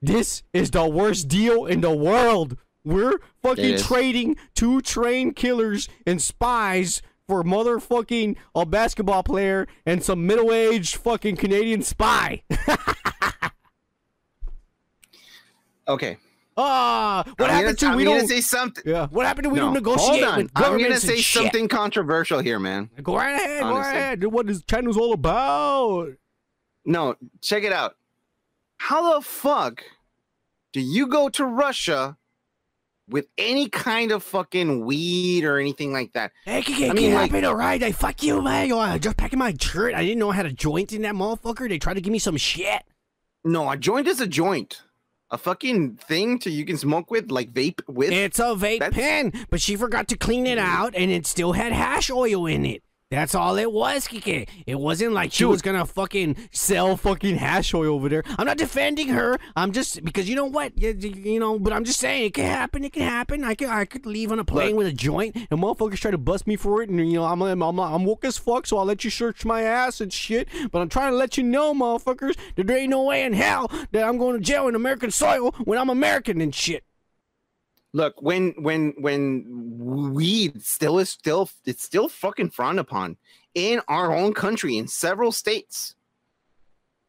This 0.01 0.43
is 0.53 0.71
the 0.71 0.87
worst 0.89 1.27
deal 1.29 1.67
in 1.67 1.81
the 1.81 1.91
world. 1.95 2.57
We're 2.85 3.21
fucking 3.43 3.79
trading 3.79 4.37
two 4.55 4.81
trained 4.81 5.37
killers 5.37 5.89
and 6.07 6.21
spies 6.21 7.01
for 7.29 7.45
motherfucking 7.45 8.37
a 8.55 8.67
basketball 8.67 9.23
player 9.23 9.69
and 9.87 10.03
some 10.03 10.27
middle-aged 10.27 10.97
fucking 10.97 11.37
Canadian 11.37 11.83
spy. 11.83 12.43
Okay. 15.89 16.17
Ah, 16.57 17.25
what 17.39 17.49
I'm 17.51 17.57
happened 17.57 17.65
gonna, 17.65 17.75
to 17.79 17.87
I'm 17.87 17.97
we 17.97 18.05
gonna 18.05 18.19
don't? 18.21 18.29
say 18.29 18.41
something. 18.41 18.85
yeah. 18.87 19.07
What 19.09 19.27
happened 19.27 19.45
to 19.45 19.51
we 19.51 19.59
No, 19.59 19.65
don't 19.67 19.75
negotiate 19.75 20.23
hold 20.23 20.23
on. 20.23 20.39
with 20.45 20.51
I'm 20.55 20.79
gonna 20.81 21.01
say 21.01 21.15
and 21.15 21.23
shit? 21.23 21.43
something 21.43 21.67
controversial 21.67 22.41
here, 22.41 22.59
man. 22.59 22.91
Go 23.03 23.17
right 23.17 23.35
ahead. 23.35 23.63
Go 23.63 23.69
Honestly. 23.75 23.97
ahead. 23.97 24.25
What 24.25 24.47
this 24.47 24.63
channel's 24.63 24.97
all 24.99 25.13
about? 25.13 26.11
No, 26.85 27.17
check 27.41 27.65
it 27.65 27.73
out. 27.73 27.97
How 28.77 29.15
the 29.15 29.23
fuck 29.23 29.83
do 30.73 30.81
you 30.81 31.07
go 31.07 31.29
to 31.31 31.45
Russia 31.45 32.17
with 33.13 33.27
any 33.39 33.69
kind 33.69 34.11
of 34.11 34.23
fucking 34.23 34.85
weed 34.85 35.45
or 35.45 35.59
anything 35.59 35.93
like 35.93 36.13
that? 36.15 36.33
Hey, 36.45 36.63
Kiki, 36.63 36.87
I 36.87 36.91
I 36.91 36.93
mean, 36.95 37.05
mean, 37.07 37.15
like- 37.15 37.31
happen, 37.31 37.45
all 37.45 37.55
right? 37.55 37.81
Hey, 37.81 37.93
fuck 37.93 38.23
you, 38.23 38.43
man. 38.43 38.69
Yo, 38.69 38.79
I 38.79 38.99
just 38.99 39.17
packing 39.17 39.39
my 39.39 39.55
shirt. 39.61 39.95
I 39.95 40.03
didn't 40.03 40.19
know 40.19 40.31
I 40.31 40.35
had 40.35 40.47
a 40.47 40.53
joint 40.53 40.93
in 40.93 41.03
that 41.03 41.15
motherfucker. 41.15 41.69
They 41.69 41.79
tried 41.79 41.95
to 41.95 42.01
give 42.01 42.13
me 42.13 42.19
some 42.19 42.37
shit. 42.37 42.83
No, 43.45 43.71
a 43.71 43.77
joint 43.77 44.09
is 44.09 44.21
a 44.21 44.27
joint. 44.27 44.83
A 45.31 45.39
fucking 45.39 45.97
thing 45.97 46.39
to 46.41 46.51
you 46.51 46.65
can 46.65 46.77
smoke 46.77 47.11
with, 47.11 47.31
like 47.31 47.53
vape 47.53 47.81
with. 47.89 48.13
It's 48.13 48.39
a 48.39 48.55
vape 48.55 48.81
That's- 48.81 48.93
pen, 48.95 49.47
but 49.51 49.61
she 49.61 49.77
forgot 49.77 50.09
to 50.09 50.17
clean 50.17 50.47
it 50.47 50.59
mm. 50.59 50.63
out, 50.63 50.95
and 50.95 51.11
it 51.11 51.27
still 51.27 51.53
had 51.53 51.73
hash 51.73 52.11
oil 52.11 52.47
in 52.47 52.65
it. 52.67 52.83
That's 53.13 53.35
all 53.35 53.59
it 53.59 53.71
was, 53.71 54.09
Kike. 54.09 54.49
It 54.67 54.81
wasn't 54.81 55.13
like 55.13 55.33
she 55.33 55.45
Dude. 55.45 55.51
was 55.51 55.61
gonna 55.61 55.85
fucking 55.85 56.49
sell 56.51 56.97
fucking 56.97 57.37
hash 57.37 57.75
oil 57.75 57.95
over 57.95 58.09
there. 58.09 58.23
I'm 58.39 58.47
not 58.47 58.57
defending 58.57 59.09
her. 59.09 59.37
I'm 59.55 59.73
just 59.73 60.03
because 60.03 60.31
you 60.31 60.35
know 60.35 60.47
what, 60.47 60.79
you, 60.79 60.93
you 60.95 61.39
know. 61.39 61.59
But 61.59 61.75
I'm 61.75 61.85
just 61.85 62.01
saying 62.01 62.25
it 62.25 62.33
can 62.33 62.47
happen. 62.47 62.85
It 62.85 62.95
can 62.95 63.03
happen. 63.03 63.45
I 63.45 63.55
could 63.55 63.69
I 63.69 63.85
could 63.85 64.07
leave 64.07 64.33
on 64.33 64.39
a 64.39 64.45
plane 64.47 64.69
Look. 64.69 64.79
with 64.79 64.87
a 64.87 64.93
joint. 64.93 65.37
And 65.37 65.61
motherfuckers 65.61 65.99
try 65.99 66.11
to 66.11 66.17
bust 66.17 66.47
me 66.47 66.57
for 66.57 66.83
it, 66.83 66.89
and 66.89 66.99
you 66.99 67.19
know 67.19 67.25
I'm 67.25 67.43
I'm 67.43 67.63
I'm, 67.63 67.79
I'm 67.79 68.07
woke 68.07 68.25
as 68.25 68.39
fuck, 68.39 68.67
so 68.67 68.79
I'll 68.79 68.87
let 68.87 69.05
you 69.05 69.11
search 69.11 69.45
my 69.45 69.61
ass 69.61 70.01
and 70.01 70.11
shit. 70.11 70.49
But 70.71 70.81
I'm 70.81 70.89
trying 70.89 71.13
to 71.13 71.19
let 71.19 71.37
you 71.37 71.45
know, 71.45 71.75
motherfuckers, 71.75 72.39
that 72.57 72.67
there 72.67 72.79
ain't 72.79 72.89
no 72.89 73.03
way 73.03 73.25
in 73.25 73.35
hell 73.35 73.71
that 73.91 74.05
I'm 74.05 74.17
going 74.17 74.39
to 74.39 74.43
jail 74.43 74.69
in 74.69 74.75
American 74.75 75.11
soil 75.11 75.51
when 75.65 75.79
I'm 75.79 75.91
American 75.91 76.41
and 76.41 76.55
shit. 76.55 76.83
Look, 77.95 78.15
when 78.23 78.55
when 78.59 78.95
when 78.99 79.45
weed 80.15 80.63
still 80.63 80.99
is 80.99 81.11
still 81.11 81.51
it's 81.67 81.83
still 81.83 82.09
fucking 82.09 82.51
frowned 82.51 82.81
upon 82.81 83.17
in 83.55 83.81
our 83.89 84.15
own 84.15 84.33
country 84.33 84.79
in 84.79 84.89
several 84.89 85.31
states. 85.33 85.95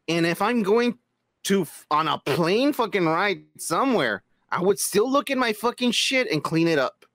And 0.08 0.26
if 0.26 0.42
I'm 0.42 0.62
going 0.62 0.98
to 1.44 1.66
on 1.90 2.08
a 2.08 2.18
plane 2.18 2.74
fucking 2.74 3.06
ride 3.06 3.44
somewhere, 3.58 4.22
I 4.50 4.60
would 4.62 4.78
still 4.78 5.10
look 5.10 5.30
at 5.30 5.38
my 5.38 5.54
fucking 5.54 5.92
shit 5.92 6.30
and 6.30 6.44
clean 6.44 6.68
it 6.68 6.78
up. 6.78 7.06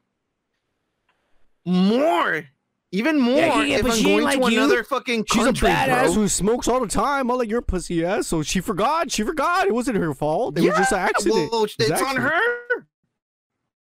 More, 1.65 2.45
even 2.91 3.19
more 3.19 3.35
Yeah, 3.37 3.61
yeah, 3.63 3.75
if 3.77 3.85
I'm 3.85 4.01
going 4.01 4.27
ain't 4.27 4.43
to 4.43 4.51
you. 4.51 4.57
another 4.57 4.83
fucking 4.83 5.25
country, 5.25 5.53
she's 5.53 5.61
a 5.61 5.65
badass 5.65 6.03
bro. 6.05 6.13
who 6.13 6.27
smokes 6.27 6.67
all 6.67 6.79
the 6.79 6.87
time. 6.87 7.29
All 7.29 7.37
like 7.37 7.49
your 7.49 7.61
pussy 7.61 8.03
ass, 8.03 8.25
so 8.27 8.41
she 8.41 8.61
forgot. 8.61 9.11
She 9.11 9.23
forgot. 9.23 9.67
It 9.67 9.73
wasn't 9.73 9.97
her 9.97 10.13
fault. 10.15 10.57
It 10.57 10.61
was 10.61 10.75
just 10.75 10.91
an 10.91 10.99
accident. 10.99 11.51
well, 11.51 11.63
It 11.65 11.77
was 11.77 11.89
it's 11.91 12.01
on 12.01 12.15
her. 12.15 12.39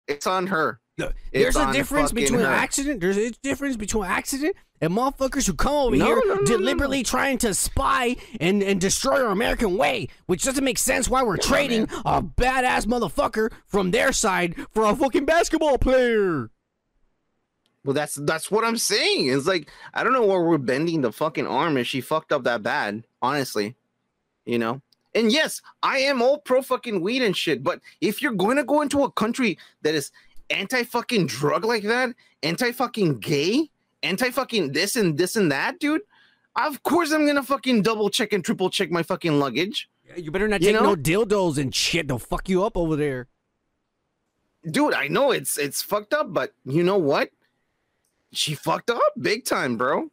It's 0.09 0.27
on 0.27 0.47
her. 0.47 0.79
It's 0.97 1.13
There's 1.31 1.55
a 1.55 1.71
difference 1.71 2.11
between 2.11 2.41
her. 2.41 2.47
accident. 2.47 2.99
There's 2.99 3.17
a 3.17 3.31
difference 3.41 3.77
between 3.77 4.03
accident 4.03 4.55
and 4.81 4.91
motherfuckers 4.91 5.47
who 5.47 5.53
come 5.53 5.73
over 5.73 5.95
No, 5.95 6.05
here 6.05 6.15
no, 6.25 6.33
no, 6.33 6.35
no, 6.35 6.45
deliberately 6.45 7.03
trying 7.03 7.37
to 7.37 7.53
spy 7.53 8.17
and, 8.41 8.61
and 8.61 8.81
destroy 8.81 9.23
our 9.23 9.31
American 9.31 9.77
way, 9.77 10.09
which 10.25 10.43
doesn't 10.43 10.63
make 10.63 10.77
sense 10.77 11.07
why 11.07 11.23
we're 11.23 11.37
trading 11.37 11.83
a 12.05 12.21
badass 12.21 12.85
motherfucker 12.85 13.51
from 13.65 13.91
their 13.91 14.11
side 14.11 14.55
for 14.71 14.83
a 14.83 14.95
fucking 14.95 15.23
basketball 15.25 15.77
player. 15.77 16.49
Well, 17.85 17.93
that's 17.93 18.15
that's 18.15 18.51
what 18.51 18.65
I'm 18.65 18.75
saying. 18.77 19.29
It's 19.29 19.47
like 19.47 19.69
I 19.93 20.03
don't 20.03 20.11
know 20.13 20.25
where 20.25 20.41
we're 20.43 20.57
bending 20.57 21.01
the 21.01 21.13
fucking 21.13 21.47
arm 21.47 21.77
if 21.77 21.87
she 21.87 22.01
fucked 22.01 22.33
up 22.33 22.43
that 22.43 22.61
bad. 22.61 23.05
Honestly, 23.21 23.75
you 24.45 24.59
know. 24.59 24.81
And 25.15 25.31
yes, 25.31 25.61
I 25.81 25.99
am 25.99 26.21
all 26.21 26.37
pro 26.37 26.61
fucking 26.61 27.01
weed 27.01 27.21
and 27.23 27.35
shit. 27.35 27.63
But 27.63 27.79
if 28.01 28.21
you're 28.21 28.33
going 28.33 28.57
to 28.57 28.63
go 28.63 28.81
into 28.81 29.03
a 29.03 29.11
country 29.11 29.57
that 29.81 29.95
is 29.95 30.11
anti 30.49 30.83
fucking 30.83 31.27
drug 31.27 31.65
like 31.65 31.83
that, 31.83 32.09
anti 32.43 32.71
fucking 32.71 33.19
gay, 33.19 33.69
anti 34.03 34.29
fucking 34.29 34.71
this 34.71 34.95
and 34.95 35.17
this 35.17 35.35
and 35.35 35.51
that, 35.51 35.79
dude, 35.79 36.01
of 36.55 36.81
course 36.83 37.11
I'm 37.11 37.25
gonna 37.25 37.43
fucking 37.43 37.81
double 37.83 38.09
check 38.09 38.33
and 38.33 38.43
triple 38.43 38.69
check 38.69 38.91
my 38.91 39.03
fucking 39.03 39.39
luggage. 39.39 39.89
Yeah, 40.07 40.17
You 40.17 40.31
better 40.31 40.47
not 40.47 40.61
You 40.61 40.71
take 40.71 40.81
know? 40.81 40.93
no 40.93 40.95
dildos 40.95 41.57
and 41.57 41.73
shit. 41.73 42.07
They'll 42.07 42.19
fuck 42.19 42.49
you 42.49 42.63
up 42.63 42.75
over 42.77 42.95
there. 42.95 43.27
Dude, 44.69 44.93
I 44.93 45.07
know 45.07 45.31
it's 45.31 45.57
it's 45.57 45.81
fucked 45.81 46.13
up, 46.13 46.33
but 46.33 46.53
you 46.65 46.83
know 46.83 46.97
what? 46.97 47.29
She 48.31 48.55
fucked 48.55 48.89
up 48.89 49.01
big 49.19 49.45
time, 49.45 49.77
bro. 49.77 50.11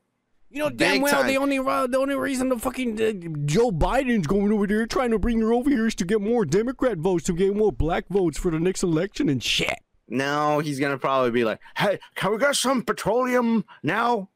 You 0.57 0.63
know 0.63 0.71
damn 0.71 0.93
Big 0.95 1.03
well 1.03 1.13
time. 1.13 1.27
the 1.27 1.37
only 1.37 1.59
uh, 1.59 1.87
the 1.87 1.99
only 1.99 2.15
reason 2.15 2.49
the 2.49 2.59
fucking 2.59 2.95
uh, 2.99 3.13
Joe 3.45 3.71
Biden's 3.71 4.27
going 4.27 4.51
over 4.51 4.67
there 4.67 4.87
trying 4.87 5.11
to 5.11 5.19
bring 5.19 5.39
her 5.43 5.53
over 5.53 5.69
here 5.69 5.87
is 5.87 5.95
to 5.97 6.07
get 6.07 6.23
more 6.23 6.47
Democrat 6.47 6.97
votes, 6.97 7.25
to 7.25 7.35
get 7.35 7.55
more 7.55 7.71
black 7.71 8.09
votes 8.09 8.39
for 8.39 8.51
the 8.51 8.59
next 8.59 8.83
election 8.83 9.29
and 9.29 9.43
shit. 9.45 9.79
Now 10.09 10.61
he's 10.61 10.81
gonna 10.81 10.97
probably 10.97 11.31
be 11.31 11.45
like, 11.45 11.61
Hey, 11.77 11.99
can 12.15 12.33
we 12.33 12.39
get 12.39 12.57
some 12.57 12.83
petroleum 12.83 13.67
now? 13.83 14.31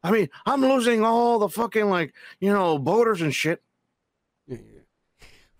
I 0.00 0.12
mean, 0.12 0.30
I'm 0.46 0.60
losing 0.60 1.04
all 1.04 1.40
the 1.40 1.48
fucking 1.48 1.90
like, 1.90 2.14
you 2.38 2.52
know, 2.52 2.78
voters 2.78 3.20
and 3.20 3.34
shit. 3.34 3.60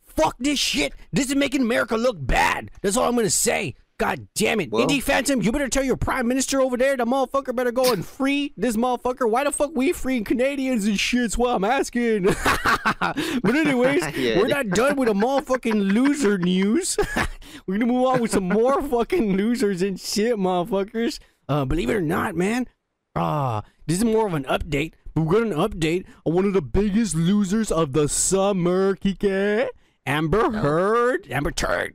Fuck 0.07 0.37
this 0.39 0.61
shit. 0.61 0.93
This 1.13 1.29
is 1.29 1.35
making 1.35 1.63
America 1.63 1.97
look 1.97 2.25
bad. 2.25 2.71
That's 2.83 2.97
all 2.97 3.09
I'm 3.09 3.17
gonna 3.17 3.31
say. 3.31 3.75
God 3.99 4.27
damn 4.35 4.59
it. 4.61 4.71
Well- 4.73 4.87
Indie 4.87 5.03
Phantom, 5.03 5.41
you 5.41 5.53
better 5.53 5.69
tell 5.69 5.85
your 5.85 5.97
prime 5.97 6.27
minister 6.27 6.61
over 6.61 6.77
there 6.77 6.97
the 6.97 7.05
motherfucker 7.05 7.55
better 7.55 7.71
go 7.71 7.93
and 7.93 8.05
free 8.05 8.53
this 8.57 8.77
motherfucker. 8.77 9.31
Why 9.31 9.45
the 9.45 9.53
fuck 9.53 9.71
we 9.75 9.93
freeing 9.93 10.25
Canadians 10.25 10.87
and 10.87 10.99
shit's 10.99 11.39
what 11.39 11.55
I'm 11.55 11.65
asking. 11.65 12.25
but 13.01 13.55
anyways, 13.55 14.03
Yeah. 14.17 14.39
we're 14.39 14.49
not 14.49 14.69
done 14.71 14.97
with 14.97 15.09
the 15.09 15.15
motherfucking 15.15 15.93
loser 15.93 16.39
news. 16.39 16.97
we're 17.67 17.79
gonna 17.79 17.93
move 17.93 18.07
on 18.07 18.21
with 18.21 18.33
some 18.33 18.49
more 18.49 18.83
fucking 18.83 19.37
losers 19.37 19.81
and 19.83 19.99
shit, 20.01 20.37
motherfuckers. 20.37 21.21
Uh, 21.49 21.65
believe 21.65 21.91
it 21.91 21.95
or 21.95 22.01
not, 22.01 22.35
man. 22.35 22.67
Ah, 23.15 23.63
this 23.87 23.99
is 23.99 24.05
more 24.05 24.27
of 24.27 24.35
an 24.35 24.45
update. 24.45 24.95
But 25.15 25.23
we 25.23 25.33
got 25.39 25.47
an 25.47 25.53
update 25.53 26.05
on 26.25 26.35
one 26.35 26.45
of 26.47 26.53
the 26.55 26.63
biggest 26.63 27.15
losers 27.15 27.71
of 27.71 27.93
the 27.93 28.09
summer, 28.09 28.97
Kike. 28.97 29.69
Amber 30.07 30.51
Heard, 30.51 31.29
Amber 31.31 31.53
Turd, 31.53 31.95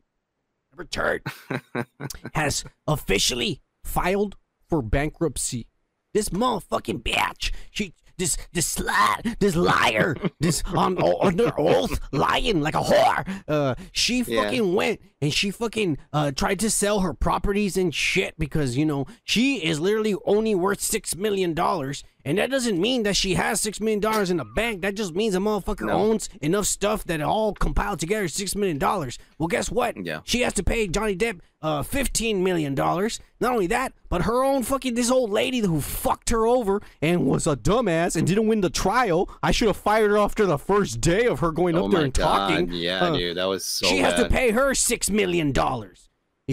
Turd 0.85 1.23
has 2.33 2.63
officially 2.87 3.61
filed 3.83 4.35
for 4.67 4.81
bankruptcy. 4.81 5.67
This 6.13 6.29
motherfucking 6.29 7.03
bitch, 7.03 7.51
she, 7.71 7.93
this, 8.17 8.35
this 8.51 8.75
slut, 8.75 9.37
this 9.39 9.55
liar, 9.55 10.15
this 10.39 10.63
on 10.75 10.97
under 11.21 11.51
oath 11.59 11.99
lying 12.11 12.61
like 12.61 12.73
a 12.75 12.81
whore. 12.81 13.27
Uh, 13.47 13.75
she 13.91 14.23
Yeah. 14.23 14.43
fucking 14.43 14.73
went 14.73 14.99
and 15.21 15.33
she 15.33 15.51
fucking 15.51 15.97
uh 16.11 16.31
tried 16.31 16.59
to 16.61 16.69
sell 16.69 17.01
her 17.01 17.13
properties 17.13 17.77
and 17.77 17.93
shit 17.93 18.35
because 18.39 18.75
you 18.77 18.85
know 18.85 19.05
she 19.23 19.57
is 19.63 19.79
literally 19.79 20.15
only 20.25 20.55
worth 20.55 20.81
six 20.81 21.15
million 21.15 21.53
dollars. 21.53 22.03
And 22.25 22.37
that 22.37 22.51
doesn't 22.51 22.79
mean 22.79 23.03
that 23.03 23.15
she 23.15 23.35
has 23.35 23.61
six 23.61 23.79
million 23.79 24.01
dollars 24.01 24.29
in 24.29 24.37
the 24.37 24.45
bank. 24.45 24.81
That 24.81 24.95
just 24.95 25.15
means 25.15 25.35
a 25.35 25.37
motherfucker 25.39 25.87
No. 25.87 25.93
owns 25.93 26.27
enough 26.41 26.65
stuff 26.65 27.05
that 27.05 27.21
it 27.21 27.23
all 27.23 27.53
compiled 27.53 27.99
together 27.99 28.25
is 28.25 28.33
six 28.33 28.55
million 28.55 28.77
dollars. 28.77 29.17
Well, 29.37 29.47
guess 29.47 29.71
what? 29.71 29.95
Yeah. 30.05 30.19
She 30.25 30.41
has 30.41 30.53
to 30.55 30.63
pay 30.63 30.87
Johnny 30.87 31.15
Depp 31.15 31.39
uh 31.61 31.81
fifteen 31.83 32.43
million 32.43 32.75
dollars. 32.75 33.19
Not 33.39 33.53
only 33.53 33.67
that, 33.67 33.93
but 34.09 34.23
her 34.23 34.43
own 34.43 34.63
fucking 34.63 34.95
this 34.95 35.09
old 35.09 35.29
lady 35.29 35.59
who 35.59 35.79
fucked 35.79 36.29
her 36.31 36.45
over 36.45 36.81
and 37.01 37.25
was 37.25 37.47
a 37.47 37.55
dumbass 37.55 38.17
and 38.17 38.27
didn't 38.27 38.47
win 38.47 38.59
the 38.61 38.69
trial. 38.69 39.29
I 39.41 39.51
should 39.51 39.67
have 39.69 39.77
fired 39.77 40.11
her 40.11 40.17
after 40.17 40.45
the 40.45 40.57
first 40.57 40.99
day 40.99 41.25
of 41.25 41.39
her 41.39 41.51
going 41.51 41.75
"Oh 41.77 41.85
up 41.85 41.91
there 41.91 42.03
and 42.03 42.13
god, 42.13 42.49
talking. 42.49 42.71
yeah, 42.73 42.99
Uh, 43.05 43.15
dude, 43.15 43.37
that 43.37 43.45
was 43.45 43.63
so 43.63 43.87
she 43.87 43.99
has 43.99 44.15
to 44.15 44.27
pay 44.27 44.51
her 44.51 44.73
six 44.75 45.09
million 45.09 45.53
dollars. 45.53 46.09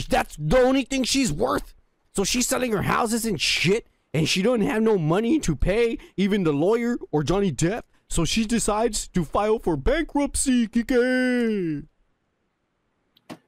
That's 0.08 0.36
the 0.38 0.58
only 0.58 0.84
thing 0.84 1.02
she's 1.04 1.32
worth. 1.32 1.74
So 2.14 2.22
she's 2.24 2.46
selling 2.46 2.72
her 2.72 2.82
houses 2.82 3.26
and 3.26 3.40
shit, 3.40 3.86
and 4.16 4.28
she 4.28 4.40
don't 4.42 4.62
have 4.62 4.82
no 4.82 4.96
money 4.98 5.38
to 5.40 5.54
pay 5.54 5.98
even 6.16 6.44
the 6.44 6.52
lawyer 6.52 6.96
or 7.12 7.22
Johnny 7.22 7.52
Depp. 7.52 7.82
So 8.08 8.24
she 8.24 8.44
decides 8.46 9.08
to 9.08 9.24
file 9.24 9.58
for 9.58 9.76
bankruptcy. 9.76 10.68
Kike. 10.68 11.84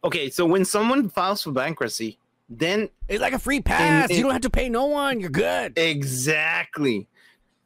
Okay, 0.05 0.31
so 0.31 0.45
when 0.47 0.65
someone 0.65 1.09
files 1.09 1.43
for 1.43 1.53
bankruptcy, 1.53 2.19
then 2.49 2.89
It's 3.09 3.21
like 3.21 3.33
a 3.33 3.39
free 3.39 3.61
pass. 3.61 4.09
And- 4.11 4.17
you 4.17 4.23
don't 4.25 4.33
have 4.33 4.43
to 4.43 4.51
pay 4.51 4.69
no 4.69 4.87
one. 4.87 5.21
You're 5.21 5.31
good. 5.31 5.79
exactly. 5.79 7.07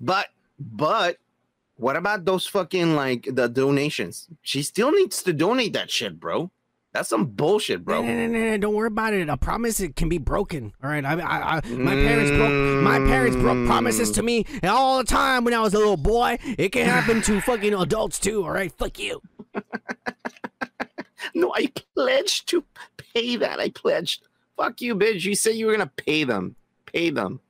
But 0.00 0.26
but 0.58 1.18
what 1.76 1.96
about 1.96 2.24
those 2.24 2.46
fucking 2.46 2.94
like 2.94 3.26
the 3.30 3.48
donations? 3.48 4.28
She 4.42 4.62
still 4.62 4.92
needs 4.92 5.22
to 5.24 5.32
donate 5.32 5.72
that 5.72 5.90
shit, 5.90 6.20
bro. 6.20 6.50
That's 6.93 7.09
some 7.09 7.24
bullshit, 7.24 7.85
bro. 7.85 8.02
No, 8.02 8.14
no, 8.14 8.27
no, 8.27 8.39
no, 8.39 8.59
don't 8.59 8.74
worry 8.74 8.89
about 8.89 9.14
it. 9.14 9.31
I 9.31 9.36
promise 9.36 9.81
it 9.81 9.97
can 9.97 10.10
be 10.10 10.19
broken. 10.19 10.74
All 10.85 10.90
right, 10.90 11.05
I, 11.05 11.14
I, 11.14 11.56
I 11.56 11.60
my 11.70 11.94
parents 11.94 12.31
broke 12.31 12.82
my 12.82 12.98
parents 12.98 13.36
broke 13.36 13.66
promises 13.66 14.10
to 14.12 14.23
me 14.23 14.44
all 14.62 14.98
the 14.98 15.05
time 15.05 15.44
when 15.44 15.55
I 15.55 15.60
was 15.60 15.73
a 15.73 15.78
little 15.78 15.97
boy. 15.97 16.39
It 16.59 16.70
can 16.70 16.85
happen 16.85 17.23
to 17.23 17.40
fucking 17.47 17.73
adults 17.73 18.19
too. 18.19 18.44
All 18.44 18.51
right, 18.51 18.73
fuck 18.73 18.98
you. 18.98 19.23
No, 21.35 21.52
I 21.55 21.73
pledged 21.94 22.48
to 22.48 22.64
pay 22.97 23.36
that. 23.36 23.60
I 23.60 23.70
pledged. 23.70 24.23
Fuck 24.56 24.81
you, 24.81 24.94
bitch. 24.94 25.24
You 25.24 25.35
said 25.35 25.55
you 25.55 25.66
were 25.66 25.73
gonna 25.73 25.90
pay 25.97 26.24
them. 26.24 26.56
Pay 26.86 27.10
them. 27.10 27.40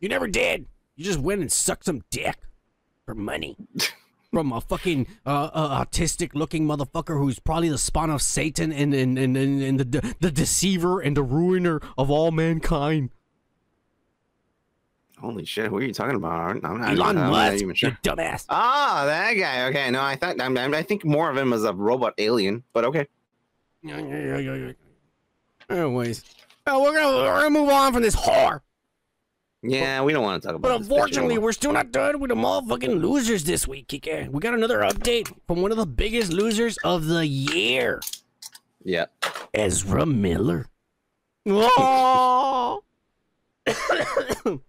You 0.00 0.08
never 0.08 0.26
did. 0.26 0.66
You 0.96 1.04
just 1.04 1.20
went 1.20 1.40
and 1.40 1.50
sucked 1.50 1.84
some 1.84 2.02
dick 2.10 2.36
for 3.06 3.14
money 3.14 3.56
from 4.32 4.52
a 4.52 4.60
fucking 4.60 5.06
uh, 5.26 5.50
uh, 5.52 5.84
autistic 5.84 6.34
looking 6.34 6.66
motherfucker 6.66 7.18
who's 7.18 7.38
probably 7.38 7.68
the 7.68 7.78
spawn 7.78 8.10
of 8.10 8.22
Satan 8.22 8.72
and 8.72 8.94
and, 8.94 9.18
and, 9.18 9.36
and, 9.36 9.62
and 9.62 9.78
the 9.78 10.14
the 10.20 10.30
deceiver 10.30 11.00
and 11.00 11.16
the 11.16 11.22
ruiner 11.22 11.80
of 11.98 12.10
all 12.10 12.30
mankind. 12.30 13.10
Holy 15.20 15.44
shit, 15.44 15.68
who 15.68 15.76
are 15.76 15.82
you 15.82 15.92
talking 15.92 16.16
about? 16.16 16.56
I'm 16.64 16.80
not, 16.80 16.90
Elon 16.90 17.00
I'm 17.00 17.14
not 17.14 17.30
Musk, 17.30 17.54
even 17.56 17.68
you 17.68 17.74
sure. 17.76 17.98
dumbass. 18.02 18.44
Ah, 18.48 19.04
that 19.06 19.34
guy. 19.34 19.68
Okay, 19.68 19.90
no, 19.90 20.02
I 20.02 20.16
thought 20.16 20.40
I, 20.40 20.78
I 20.78 20.82
think 20.82 21.04
more 21.04 21.30
of 21.30 21.36
him 21.36 21.52
as 21.52 21.62
a 21.62 21.72
robot 21.72 22.14
alien, 22.18 22.64
but 22.72 22.84
okay. 22.86 23.06
Anyways, 23.84 24.64
uh, 26.66 26.80
we're 26.82 26.94
gonna 26.94 27.16
we're 27.18 27.42
gonna 27.42 27.50
move 27.50 27.68
on 27.68 27.92
from 27.92 28.02
this 28.02 28.16
whore. 28.16 28.60
Yeah, 29.62 30.02
we 30.02 30.12
don't 30.12 30.24
want 30.24 30.42
to 30.42 30.48
talk 30.48 30.56
about. 30.56 30.68
It. 30.68 30.72
But 30.72 30.80
unfortunately, 30.80 31.38
we're 31.38 31.52
still 31.52 31.72
not 31.72 31.92
done 31.92 32.18
with 32.18 32.30
the 32.30 32.34
motherfucking 32.34 33.00
losers 33.00 33.44
this 33.44 33.68
week, 33.68 33.86
Kike. 33.88 34.28
We 34.28 34.40
got 34.40 34.54
another 34.54 34.80
update 34.80 35.32
from 35.46 35.62
one 35.62 35.70
of 35.70 35.76
the 35.76 35.86
biggest 35.86 36.32
losers 36.32 36.76
of 36.82 37.06
the 37.06 37.26
year, 37.26 38.00
yeah. 38.84 39.06
Ezra 39.54 40.06
Miller. 40.06 40.66
Oh! 41.44 42.84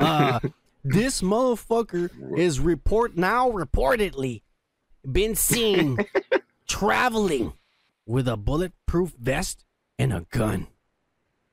uh, 0.00 0.40
this 0.82 1.20
motherfucker 1.20 2.10
is 2.38 2.58
report 2.58 3.16
now 3.18 3.50
reportedly 3.50 4.40
been 5.10 5.34
seen 5.34 5.98
traveling 6.68 7.52
with 8.06 8.28
a 8.28 8.36
bulletproof 8.38 9.12
vest 9.18 9.64
and 9.98 10.12
a 10.12 10.26
gun 10.30 10.68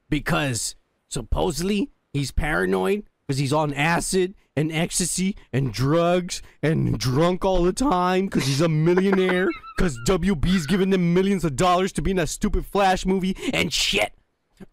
because 0.09 0.75
supposedly 1.09 1.89
he's 2.13 2.31
paranoid 2.31 3.03
because 3.27 3.39
he's 3.39 3.53
on 3.53 3.73
acid 3.73 4.33
and 4.55 4.71
ecstasy 4.71 5.35
and 5.53 5.73
drugs 5.73 6.41
and 6.61 6.99
drunk 6.99 7.45
all 7.45 7.63
the 7.63 7.73
time 7.73 8.25
because 8.25 8.45
he's 8.45 8.61
a 8.61 8.69
millionaire 8.69 9.47
because 9.77 9.97
WB's 10.07 10.65
giving 10.65 10.89
them 10.89 11.13
millions 11.13 11.43
of 11.45 11.55
dollars 11.55 11.91
to 11.93 12.01
be 12.01 12.11
in 12.11 12.17
that 12.17 12.29
stupid 12.29 12.65
Flash 12.65 13.05
movie 13.05 13.35
and 13.53 13.71
shit. 13.71 14.13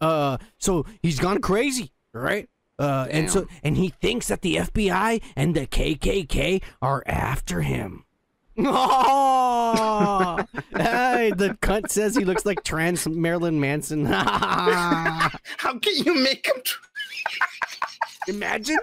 Uh, 0.01 0.37
so 0.57 0.85
he's 1.01 1.19
gone 1.19 1.39
crazy, 1.41 1.91
right? 2.13 2.49
Uh, 2.77 3.07
and 3.09 3.29
so 3.29 3.45
and 3.61 3.75
he 3.75 3.89
thinks 3.89 4.27
that 4.29 4.41
the 4.41 4.55
FBI 4.55 5.21
and 5.35 5.53
the 5.53 5.67
KKK 5.67 6.61
are 6.81 7.03
after 7.05 7.61
him. 7.61 8.05
Oh, 8.57 10.37
hey, 10.75 11.31
the 11.35 11.57
cunt 11.61 11.89
says 11.89 12.15
he 12.15 12.25
looks 12.25 12.45
like 12.45 12.63
trans 12.63 13.07
Marilyn 13.07 13.59
Manson. 13.59 14.05
How 14.05 15.29
can 15.61 16.05
you 16.05 16.15
make 16.23 16.47
him? 16.47 16.61
Tr- 16.63 16.88
Imagine, 18.27 18.77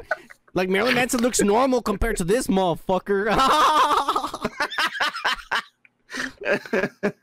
like 0.54 0.68
Marilyn 0.68 0.94
Manson 0.94 1.20
looks 1.20 1.40
normal 1.40 1.82
compared 1.82 2.16
to 2.18 2.24
this 2.24 2.46
motherfucker. 2.48 3.26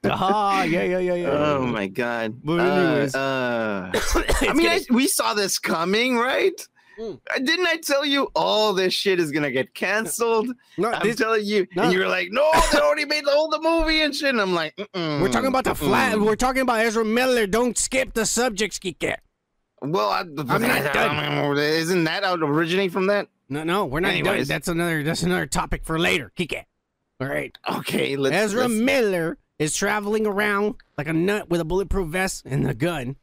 ah, 0.06 0.64
yeah, 0.64 0.84
yeah, 0.84 1.00
yeah, 1.00 1.14
yeah. 1.16 1.30
oh 1.32 1.66
my 1.66 1.88
god. 1.88 2.40
But 2.44 2.60
Uh, 2.60 2.64
anyways. 2.64 3.16
uh, 3.16 3.92
It's 3.94 4.16
I 4.44 4.54
mean, 4.54 4.70
I, 4.70 4.82
we 4.92 5.08
saw 5.08 5.34
this 5.34 5.58
coming, 5.60 6.18
right? 6.18 6.68
Mm. 7.00 7.20
Uh, 7.36 7.40
Didn't 7.40 7.66
I 7.66 7.78
tell 7.78 8.06
you 8.06 8.30
all 8.36 8.72
this 8.74 8.94
shit 8.94 9.20
is 9.20 9.32
gonna 9.32 9.50
get 9.52 9.74
canceled? 9.74 10.50
No, 10.78 10.92
I'm 10.92 11.02
this, 11.08 11.16
telling 11.16 11.44
you, 11.44 11.66
no. 11.76 11.84
and 11.84 11.94
you 11.94 12.00
were 12.00 12.08
like, 12.08 12.30
"No, 12.32 12.48
they 12.72 12.78
already 12.80 13.06
made 13.06 13.26
the 13.26 13.32
whole 13.32 13.50
the 13.50 13.60
movie 13.60 14.02
and 14.02 14.14
shit." 14.16 14.30
And 14.30 14.40
I'm 14.40 14.54
like, 14.54 14.76
Mm-mm, 14.76 15.20
we're 15.22 15.30
talking 15.30 15.48
about 15.48 15.64
the 15.64 15.74
flat. 15.74 16.16
mm-mm. 16.16 16.26
We're 16.26 16.36
talking 16.36 16.62
about 16.62 16.82
Ezra 16.82 17.04
Miller. 17.04 17.48
Don't 17.48 17.76
skip 17.80 18.14
the 18.14 18.28
subjects, 18.28 18.78
Kike. 18.78 19.16
Well, 19.84 20.10
I, 20.10 20.22
I'm 20.22 20.62
not 20.62 20.94
done. 20.94 21.58
isn't 21.58 22.06
that 22.06 22.24
out 22.24 22.42
originate 22.42 22.92
from 22.94 23.08
that? 23.08 23.28
No, 23.50 23.64
no, 23.64 23.86
we're 23.86 24.00
not 24.00 24.24
done. 24.24 24.44
That's 24.46 24.70
another. 24.70 25.04
That's 25.04 25.24
another 25.24 25.46
topic 25.46 25.84
for 25.84 26.00
later, 26.00 26.32
Kike. 26.38 26.64
All 27.20 27.28
right. 27.28 27.56
Okay, 27.70 28.16
let's. 28.16 28.36
Ezra 28.36 28.68
let's- 28.68 28.74
Miller 28.74 29.38
is 29.60 29.76
traveling 29.76 30.26
around 30.26 30.76
like 30.98 31.08
a 31.08 31.14
nut 31.14 31.50
with 31.50 31.60
a 31.60 31.66
bulletproof 31.66 32.08
vest 32.10 32.44
and 32.46 32.68
a 32.68 32.74
gun, 32.74 33.18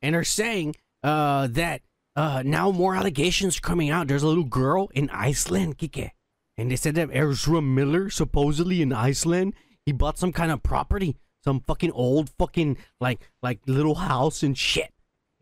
and 0.00 0.16
are 0.16 0.24
saying 0.24 0.74
uh, 1.02 1.48
that 1.48 1.82
uh, 2.16 2.42
now 2.44 2.70
more 2.70 2.96
allegations 2.96 3.58
are 3.58 3.60
coming 3.60 3.90
out. 3.90 4.08
There's 4.08 4.22
a 4.22 4.28
little 4.28 4.44
girl 4.44 4.88
in 4.94 5.10
Iceland, 5.10 5.76
Kike, 5.78 6.10
and 6.56 6.70
they 6.70 6.76
said 6.76 6.94
that 6.94 7.10
Ezra 7.12 7.60
Miller 7.60 8.08
supposedly 8.08 8.80
in 8.80 8.92
Iceland 8.92 9.54
he 9.84 9.92
bought 9.92 10.18
some 10.18 10.32
kind 10.32 10.50
of 10.50 10.62
property, 10.62 11.16
some 11.44 11.60
fucking 11.60 11.92
old 11.92 12.30
fucking 12.30 12.78
like 13.00 13.20
like 13.42 13.60
little 13.66 13.96
house 13.96 14.42
and 14.42 14.56
shit. 14.56 14.92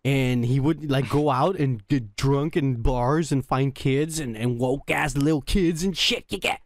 And 0.04 0.44
he 0.44 0.60
would 0.60 0.90
like 0.90 1.08
go 1.08 1.30
out 1.30 1.56
and 1.56 1.86
get 1.88 2.14
drunk 2.16 2.56
in 2.56 2.82
bars 2.82 3.32
and 3.32 3.44
find 3.44 3.74
kids 3.74 4.20
and, 4.20 4.36
and 4.36 4.58
woke 4.58 4.90
ass 4.90 5.16
little 5.16 5.40
kids 5.40 5.82
and 5.82 5.96
shit, 5.96 6.28
Kike 6.28 6.58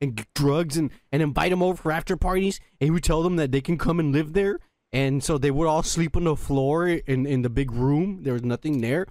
and 0.00 0.16
g- 0.16 0.24
drugs 0.34 0.76
and, 0.76 0.90
and 1.12 1.22
invite 1.22 1.50
them 1.50 1.62
over 1.62 1.80
for 1.80 1.92
after 1.92 2.16
parties. 2.16 2.58
And 2.80 2.86
he 2.86 2.90
would 2.90 3.04
tell 3.04 3.22
them 3.22 3.36
that 3.36 3.52
they 3.52 3.60
can 3.60 3.78
come 3.78 4.00
and 4.00 4.12
live 4.12 4.32
there. 4.32 4.58
And 4.92 5.22
so 5.22 5.38
they 5.38 5.50
would 5.50 5.68
all 5.68 5.82
sleep 5.82 6.16
on 6.16 6.24
the 6.24 6.36
floor 6.36 6.88
in, 6.88 7.26
in 7.26 7.42
the 7.42 7.50
big 7.50 7.70
room. 7.70 8.20
There 8.22 8.32
was 8.32 8.42
nothing 8.42 8.80
there. 8.80 9.06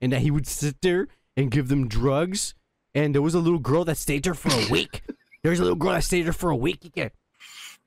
And 0.00 0.12
that 0.12 0.20
he 0.20 0.30
would 0.30 0.46
sit 0.46 0.80
there 0.82 1.08
and 1.36 1.50
give 1.50 1.68
them 1.68 1.88
drugs. 1.88 2.54
And 2.94 3.14
there 3.14 3.22
was 3.22 3.34
a 3.34 3.40
little 3.40 3.58
girl 3.58 3.84
that 3.86 3.96
stayed 3.96 4.24
there 4.24 4.34
for 4.34 4.52
a 4.52 4.70
week. 4.70 5.02
There 5.42 5.50
was 5.50 5.60
a 5.60 5.62
little 5.62 5.76
girl 5.76 5.92
that 5.92 6.04
stayed 6.04 6.22
there 6.22 6.32
for 6.32 6.48
a 6.48 6.56
week 6.56 6.90
yeah. 6.94 7.10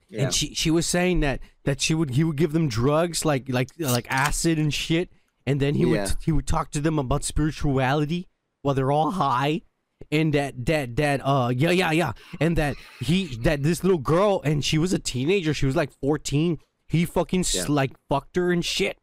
Yeah. 0.10 0.26
and 0.26 0.34
she 0.34 0.54
she 0.54 0.70
was 0.70 0.86
saying 0.86 1.22
that 1.22 1.40
that 1.64 1.82
she 1.82 1.96
would 1.96 2.12
he 2.12 2.24
would 2.24 2.36
give 2.36 2.54
them 2.54 2.68
drugs 2.68 3.26
like 3.26 3.50
like 3.50 3.70
like 3.80 4.06
acid 4.12 4.60
and 4.60 4.72
shit 4.72 5.10
and 5.48 5.60
then 5.60 5.74
he 5.76 5.84
Yeah. 5.84 5.90
would 6.04 6.16
he 6.26 6.32
would 6.32 6.46
talk 6.46 6.70
to 6.72 6.80
them 6.82 7.00
about 7.00 7.24
spirituality 7.24 8.28
while 8.62 8.76
they're 8.76 8.92
all 8.92 9.12
high 9.12 9.62
and 10.12 10.32
that 10.34 10.66
that 10.68 10.96
that 10.98 11.22
uh 11.24 11.50
yeah 11.56 11.72
yeah 11.72 11.92
yeah 11.92 12.12
and 12.40 12.56
that 12.56 12.76
he 13.00 13.36
that 13.38 13.64
this 13.64 13.84
little 13.84 13.98
girl 13.98 14.42
and 14.44 14.64
she 14.64 14.78
was 14.78 14.94
a 14.94 15.00
teenager 15.00 15.54
she 15.54 15.66
was 15.66 15.76
like 15.76 15.90
14 16.02 16.60
he 16.88 17.06
fucking 17.06 17.44
Yeah. 17.54 17.66
like 17.68 17.92
fucked 18.10 18.36
her 18.36 18.52
and 18.52 18.64
shit 18.64 18.98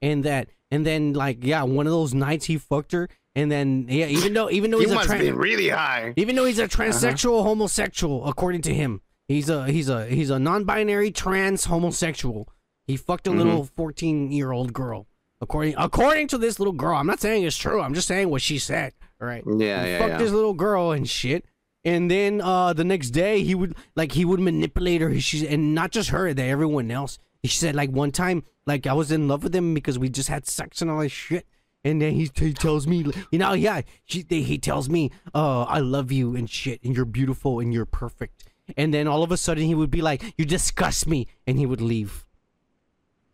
and 0.00 0.24
that 0.24 0.48
and 0.72 0.84
then 0.84 1.12
like 1.12 1.38
yeah 1.44 1.62
one 1.62 1.86
of 1.86 1.92
those 1.92 2.12
nights 2.14 2.46
he 2.46 2.58
fucked 2.58 2.92
her 2.92 3.08
and 3.36 3.50
then 3.52 3.86
yeah 3.88 4.06
even 4.06 4.32
though 4.34 4.50
even 4.50 4.70
though 4.70 4.78
He 4.78 4.84
he's 4.84 4.92
a 4.92 4.96
must 4.96 5.08
tran- 5.10 5.20
be 5.20 5.30
really 5.32 5.68
high. 5.68 6.12
even 6.16 6.34
though 6.36 6.44
he's 6.46 6.58
a 6.58 6.66
transsexual 6.68 7.42
homosexual 7.44 8.26
according 8.26 8.62
to 8.62 8.74
him 8.74 9.00
he's 9.28 9.48
a 9.48 9.66
he's 9.70 9.88
a 9.88 10.06
he's 10.06 10.30
a 10.30 10.38
non-binary 10.38 11.12
trans 11.12 11.66
homosexual 11.66 12.48
he 12.86 12.96
fucked 12.96 13.26
a 13.26 13.30
Mm-hmm. 13.30 13.38
little 13.38 13.64
14 13.76 14.32
year 14.32 14.50
old 14.52 14.72
girl 14.72 15.06
according 15.42 15.74
according 15.76 16.26
to 16.26 16.38
this 16.38 16.58
little 16.58 16.72
girl 16.72 16.96
i'm 16.96 17.06
not 17.06 17.20
saying 17.20 17.44
it's 17.44 17.56
true 17.56 17.82
i'm 17.82 17.92
just 17.92 18.08
saying 18.08 18.30
what 18.30 18.40
she 18.40 18.58
said 18.58 18.94
all 19.22 19.28
right? 19.28 19.44
Yeah, 19.46 19.84
yeah, 19.84 19.98
fucked 19.98 20.10
yeah. 20.12 20.18
this 20.18 20.32
little 20.32 20.52
girl 20.52 20.90
and 20.90 21.08
shit 21.08 21.44
and 21.84 22.10
then 22.10 22.40
uh 22.40 22.72
the 22.72 22.84
next 22.84 23.10
day 23.10 23.42
he 23.42 23.54
would 23.54 23.76
like 23.94 24.12
he 24.12 24.24
would 24.24 24.40
manipulate 24.40 25.00
her 25.00 25.18
she 25.20 25.46
and 25.46 25.74
not 25.76 25.92
just 25.92 26.10
her 26.10 26.32
that 26.34 26.42
everyone 26.44 26.90
else. 26.90 27.18
She 27.44 27.56
said 27.56 27.74
like 27.74 27.90
one 27.90 28.12
time 28.12 28.44
like 28.66 28.86
i 28.86 28.92
was 28.92 29.10
in 29.10 29.28
love 29.28 29.42
with 29.42 29.54
him 29.54 29.74
because 29.74 29.98
we 29.98 30.08
just 30.08 30.28
had 30.28 30.46
sex 30.46 30.80
and 30.80 30.90
all 30.90 31.00
this 31.00 31.12
shit 31.12 31.46
and 31.84 32.00
then 32.00 32.14
he, 32.14 32.30
he 32.34 32.52
tells 32.52 32.86
me 32.86 33.04
you 33.30 33.38
know 33.38 33.52
yeah 33.52 33.82
she, 34.04 34.24
he 34.28 34.58
tells 34.58 34.88
me 34.88 35.10
uh 35.34 35.62
i 35.62 35.80
love 35.80 36.12
you 36.12 36.36
and 36.36 36.48
shit 36.48 36.80
and 36.84 36.94
you're 36.94 37.04
beautiful 37.04 37.58
and 37.58 37.74
you're 37.74 37.84
perfect 37.84 38.44
and 38.76 38.94
then 38.94 39.08
all 39.08 39.24
of 39.24 39.32
a 39.32 39.36
sudden 39.36 39.64
he 39.64 39.74
would 39.74 39.90
be 39.90 40.00
like 40.00 40.22
you 40.38 40.44
disgust 40.44 41.08
me 41.08 41.26
and 41.46 41.58
he 41.58 41.66
would 41.66 41.80
leave 41.80 42.24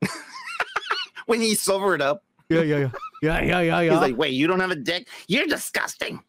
When 1.28 1.40
he 1.40 1.54
sobered 1.54 2.00
up, 2.02 2.24
yeah 2.48 2.62
yeah 2.62 2.78
yeah 2.78 2.90
yeah 3.22 3.40
yeah 3.42 3.60
yeah 3.60 3.80
yeah 3.82 3.92
he's 3.92 4.00
like, 4.00 4.16
"Wait, 4.16 4.32
you 4.32 4.46
don't 4.46 4.60
have 4.60 4.70
a 4.70 4.76
dick? 4.76 5.06
You're 5.28 5.46
disgusting." 5.46 6.22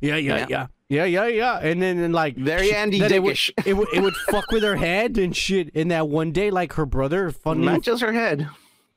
Yeah, 0.00 0.16
yeah, 0.16 0.46
Yeah. 0.48 0.66
yeah, 0.88 1.04
yeah, 1.04 1.04
yeah, 1.04 1.26
yeah. 1.28 1.58
And 1.60 1.80
then, 1.80 1.98
and 2.00 2.12
like, 2.12 2.36
Very 2.36 2.72
Andy 2.74 2.98
then 2.98 3.12
it 3.12 3.22
would, 3.22 3.36
Dickish. 3.36 3.50
it 3.66 3.74
would, 3.76 3.86
it 3.94 4.00
would 4.02 4.16
fuck 4.30 4.50
with 4.50 4.64
her 4.64 4.74
head 4.74 5.16
and 5.16 5.36
shit. 5.36 5.70
And 5.76 5.92
that 5.92 6.08
one 6.08 6.32
day, 6.32 6.50
like 6.50 6.72
her 6.72 6.86
brother, 6.86 7.30
funny, 7.30 7.64
Not 7.66 7.82
just 7.82 8.02
her 8.02 8.12
head. 8.12 8.48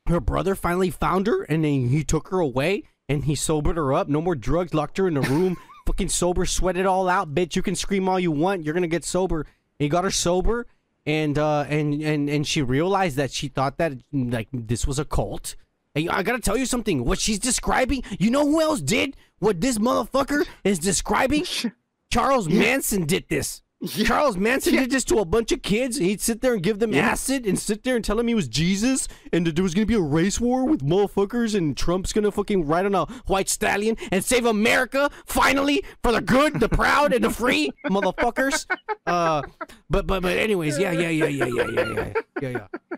her 0.08 0.18
brother 0.18 0.56
finally 0.56 0.90
found 0.90 1.28
her, 1.28 1.42
and 1.44 1.64
then 1.64 1.88
he 1.90 2.02
took 2.02 2.28
her 2.28 2.40
away, 2.40 2.82
and 3.08 3.24
he 3.24 3.34
sobered 3.36 3.76
her 3.76 3.92
up. 3.94 4.08
No 4.08 4.20
more 4.20 4.34
drugs. 4.34 4.74
Locked 4.74 4.96
her 4.98 5.06
in 5.06 5.16
a 5.16 5.20
room, 5.20 5.56
fucking 5.86 6.08
sober, 6.08 6.44
sweat 6.44 6.76
it 6.76 6.86
all 6.86 7.08
out, 7.08 7.32
bitch. 7.34 7.54
You 7.54 7.62
can 7.62 7.76
scream 7.76 8.08
all 8.08 8.18
you 8.18 8.32
want. 8.32 8.64
You're 8.64 8.74
gonna 8.74 8.88
get 8.88 9.04
sober. 9.04 9.40
And 9.42 9.84
he 9.84 9.88
got 9.88 10.02
her 10.04 10.10
sober, 10.10 10.66
and 11.06 11.38
uh, 11.38 11.64
and 11.68 12.02
and 12.02 12.28
and 12.28 12.46
she 12.46 12.62
realized 12.62 13.16
that 13.16 13.30
she 13.30 13.48
thought 13.48 13.78
that 13.78 13.92
like 14.12 14.48
this 14.52 14.86
was 14.86 14.98
a 14.98 15.04
cult. 15.04 15.56
And 15.94 16.10
I 16.10 16.22
gotta 16.22 16.40
tell 16.40 16.56
you 16.56 16.66
something. 16.66 17.04
What 17.04 17.18
she's 17.18 17.38
describing, 17.38 18.02
you 18.18 18.30
know 18.30 18.46
who 18.46 18.60
else 18.60 18.80
did 18.80 19.16
what 19.38 19.60
this 19.60 19.78
motherfucker 19.78 20.46
is 20.64 20.78
describing? 20.78 21.44
Charles 22.10 22.48
Manson 22.48 23.06
did 23.06 23.28
this. 23.28 23.62
Charles 24.04 24.38
Manson 24.38 24.74
did 24.74 24.90
this 24.90 25.04
to 25.04 25.18
a 25.18 25.24
bunch 25.26 25.52
of 25.52 25.60
kids. 25.60 25.98
He'd 25.98 26.20
sit 26.22 26.40
there 26.40 26.54
and 26.54 26.62
give 26.62 26.78
them 26.78 26.92
Yeah. 26.94 27.08
acid 27.10 27.44
and 27.46 27.58
sit 27.58 27.84
there 27.84 27.94
and 27.94 28.02
tell 28.04 28.16
them 28.16 28.26
he 28.26 28.34
was 28.34 28.48
Jesus 28.48 29.06
and 29.34 29.46
that 29.46 29.54
there 29.54 29.62
was 29.62 29.74
gonna 29.74 29.84
be 29.86 29.94
a 29.94 30.00
race 30.00 30.40
war 30.40 30.64
with 30.64 30.80
motherfuckers 30.82 31.54
and 31.54 31.76
Trump's 31.76 32.12
gonna 32.14 32.30
fucking 32.32 32.66
ride 32.66 32.86
on 32.86 32.94
a 32.94 33.04
white 33.26 33.50
stallion 33.50 33.96
and 34.10 34.24
save 34.24 34.46
America 34.46 35.10
finally 35.26 35.84
for 36.02 36.10
the 36.12 36.22
good, 36.22 36.58
the 36.58 36.70
proud, 36.70 37.12
and 37.12 37.22
the 37.22 37.30
free 37.30 37.70
motherfuckers. 37.86 38.64
Uh, 39.06 39.42
but 39.90 40.06
but 40.06 40.22
but 40.22 40.36
anyways, 40.38 40.78
yeah 40.78 40.92
yeah 40.92 41.10
yeah 41.10 41.26
yeah 41.26 41.44
yeah 41.44 41.66
yeah 41.68 41.92
yeah 41.94 42.12
yeah 42.40 42.48
yeah. 42.48 42.96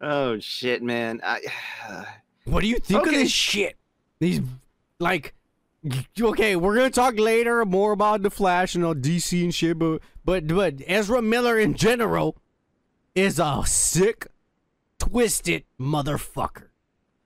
Oh 0.00 0.38
shit, 0.38 0.82
man. 0.82 1.20
I, 1.24 1.40
What 2.44 2.60
do 2.60 2.68
you 2.68 2.78
think 2.78 3.04
of 3.04 3.12
this 3.12 3.32
shit? 3.32 3.74
These 4.20 4.40
like 5.00 5.34
okay, 6.20 6.56
we're 6.56 6.74
gonna 6.76 6.90
talk 6.90 7.18
later 7.18 7.64
more 7.64 7.92
about 7.92 8.22
the 8.22 8.30
Flash 8.30 8.74
and 8.74 8.84
all 8.84 8.94
DC 8.94 9.42
and 9.42 9.54
shit, 9.54 9.78
but 9.78 10.00
but 10.24 10.46
but 10.46 10.74
Ezra 10.86 11.22
Miller 11.22 11.58
in 11.58 11.74
general 11.74 12.36
is 13.14 13.38
a 13.38 13.62
sick, 13.66 14.26
twisted 14.98 15.64
motherfucker. 15.80 16.68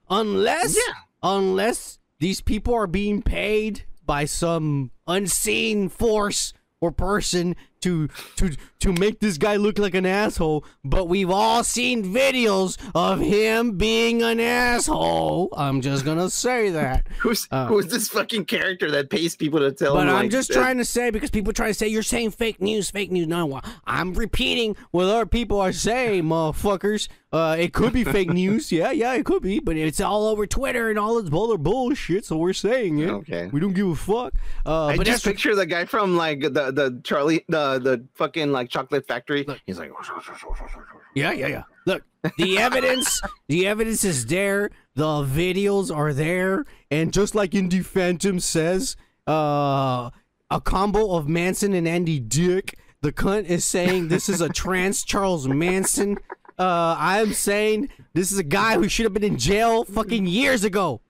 Unless 0.09 0.75
Yeah. 0.75 0.93
unless 1.23 1.99
these 2.19 2.41
people 2.41 2.73
are 2.73 2.87
being 2.87 3.21
paid 3.21 3.85
by 4.05 4.25
some 4.25 4.91
unseen 5.07 5.89
force 5.89 6.53
or 6.79 6.91
person 6.91 7.55
to 7.81 8.07
to 8.37 8.55
to 8.79 8.93
make 8.93 9.19
this 9.19 9.37
guy 9.37 9.55
look 9.57 9.77
like 9.77 9.93
an 9.93 10.05
asshole, 10.05 10.65
but 10.83 11.07
we've 11.07 11.29
all 11.29 11.63
seen 11.63 12.03
videos 12.03 12.77
of 12.95 13.19
him 13.19 13.77
being 13.77 14.21
an 14.23 14.39
asshole. 14.39 15.49
I'm 15.55 15.81
just 15.81 16.05
gonna 16.05 16.29
say 16.29 16.69
that. 16.71 17.07
who's 17.19 17.47
Uh, 17.51 17.67
who's 17.67 17.87
this 17.87 18.07
fucking 18.09 18.45
character 18.45 18.89
that 18.91 19.09
pays 19.09 19.35
people 19.35 19.59
to 19.59 19.71
tell 19.71 19.95
But? 19.95 20.07
I'm 20.07 20.13
like, 20.13 20.31
just 20.31 20.49
that- 20.49 20.55
trying 20.55 20.77
to 20.77 20.85
say 20.85 21.09
because 21.09 21.29
people 21.29 21.53
try 21.53 21.67
to 21.67 21.73
say 21.73 21.87
you're 21.87 22.03
saying 22.03 22.31
fake 22.31 22.61
news, 22.61 22.89
fake 22.89 23.11
news. 23.11 23.27
No, 23.27 23.61
I'm 23.85 24.13
repeating 24.13 24.75
what 24.91 25.05
other 25.05 25.25
people 25.25 25.59
are 25.59 25.73
saying, 25.73 26.23
motherfuckers. 26.31 27.07
Uh, 27.33 27.55
it 27.57 27.71
could 27.73 27.93
be 27.93 28.03
fake 28.03 28.29
news. 28.29 28.69
Yeah, 28.81 28.91
yeah, 28.91 29.13
it 29.13 29.25
could 29.25 29.41
be, 29.43 29.59
but 29.59 29.75
it's 29.75 29.99
all 29.99 30.25
over 30.27 30.45
Twitter 30.47 30.89
and 30.89 30.97
all 30.97 31.21
this 31.21 31.31
other 31.33 31.57
bullshit. 31.57 32.25
So 32.25 32.37
we're 32.37 32.53
saying 32.53 32.99
it. 32.99 33.09
Okay. 33.09 33.49
We 33.51 33.59
don't 33.59 33.73
give 33.73 33.87
a 33.87 33.95
fuck. 33.95 34.33
Uh, 34.65 34.87
I 34.87 34.97
but 34.97 35.05
just 35.05 35.23
picture 35.25 35.55
the 35.55 35.65
guy 35.65 35.85
from 35.85 36.15
like 36.17 36.41
the 36.41 36.71
the 36.71 37.01
Charlie 37.03 37.43
the 37.47 37.70
the 37.79 38.05
fucking 38.15 38.51
like 38.51 38.69
chocolate 38.69 39.07
factory. 39.07 39.45
He's 39.65 39.79
like, 39.79 39.91
Yeah, 41.15 41.31
yeah, 41.31 41.47
yeah. 41.47 41.63
Look, 41.85 42.03
the 42.37 42.57
evidence, 42.57 43.21
the 43.47 43.67
evidence 43.67 44.03
is 44.03 44.25
there. 44.27 44.69
The 44.95 45.23
videos 45.23 45.95
are 45.95 46.13
there, 46.13 46.65
and 46.89 47.13
just 47.13 47.35
like 47.35 47.51
Indie 47.51 47.85
Phantom 47.85 48.39
says, 48.39 48.95
uh, 49.27 50.09
a 50.49 50.61
combo 50.63 51.15
of 51.15 51.27
Manson 51.27 51.73
and 51.73 51.87
Andy 51.87 52.19
Dick. 52.19 52.77
The 53.01 53.11
cunt 53.11 53.45
is 53.45 53.65
saying 53.65 54.09
this 54.09 54.29
is 54.29 54.41
a 54.41 54.49
trans 54.53 55.03
Charles 55.03 55.47
Manson. 55.47 56.17
Uh, 56.59 56.95
I'm 56.97 57.33
saying 57.33 57.89
this 58.13 58.31
is 58.31 58.37
a 58.37 58.43
guy 58.43 58.75
who 58.75 58.87
should 58.87 59.05
have 59.05 59.13
been 59.13 59.23
in 59.23 59.37
jail 59.37 59.83
fucking 59.85 60.27
years 60.27 60.63
ago. 60.63 61.01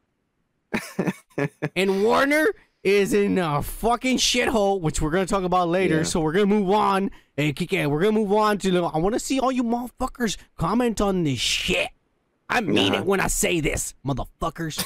and 1.75 2.03
Warner 2.03 2.47
is 2.83 3.13
in 3.13 3.37
a 3.37 3.61
fucking 3.61 4.17
shithole, 4.17 4.81
which 4.81 5.01
we're 5.01 5.11
gonna 5.11 5.25
talk 5.25 5.43
about 5.43 5.67
later. 5.69 5.97
Yeah. 5.97 6.03
So 6.03 6.19
we're 6.21 6.31
gonna 6.33 6.47
move 6.47 6.69
on. 6.71 7.11
Hey, 7.37 7.53
Kike, 7.53 7.87
we're 7.87 7.99
gonna 8.01 8.11
move 8.13 8.31
on 8.33 8.57
to. 8.59 8.71
The 8.71 8.83
I 8.83 8.97
want 8.97 9.13
to 9.13 9.19
see 9.19 9.39
all 9.39 9.51
you 9.51 9.63
motherfuckers 9.63 10.37
comment 10.57 10.99
on 11.01 11.23
this 11.23 11.39
shit. 11.39 11.89
I 12.49 12.59
mean 12.61 12.93
Uh-huh. 12.93 13.01
it 13.03 13.05
when 13.07 13.19
I 13.19 13.27
say 13.27 13.59
this, 13.61 13.93
motherfuckers. 14.05 14.83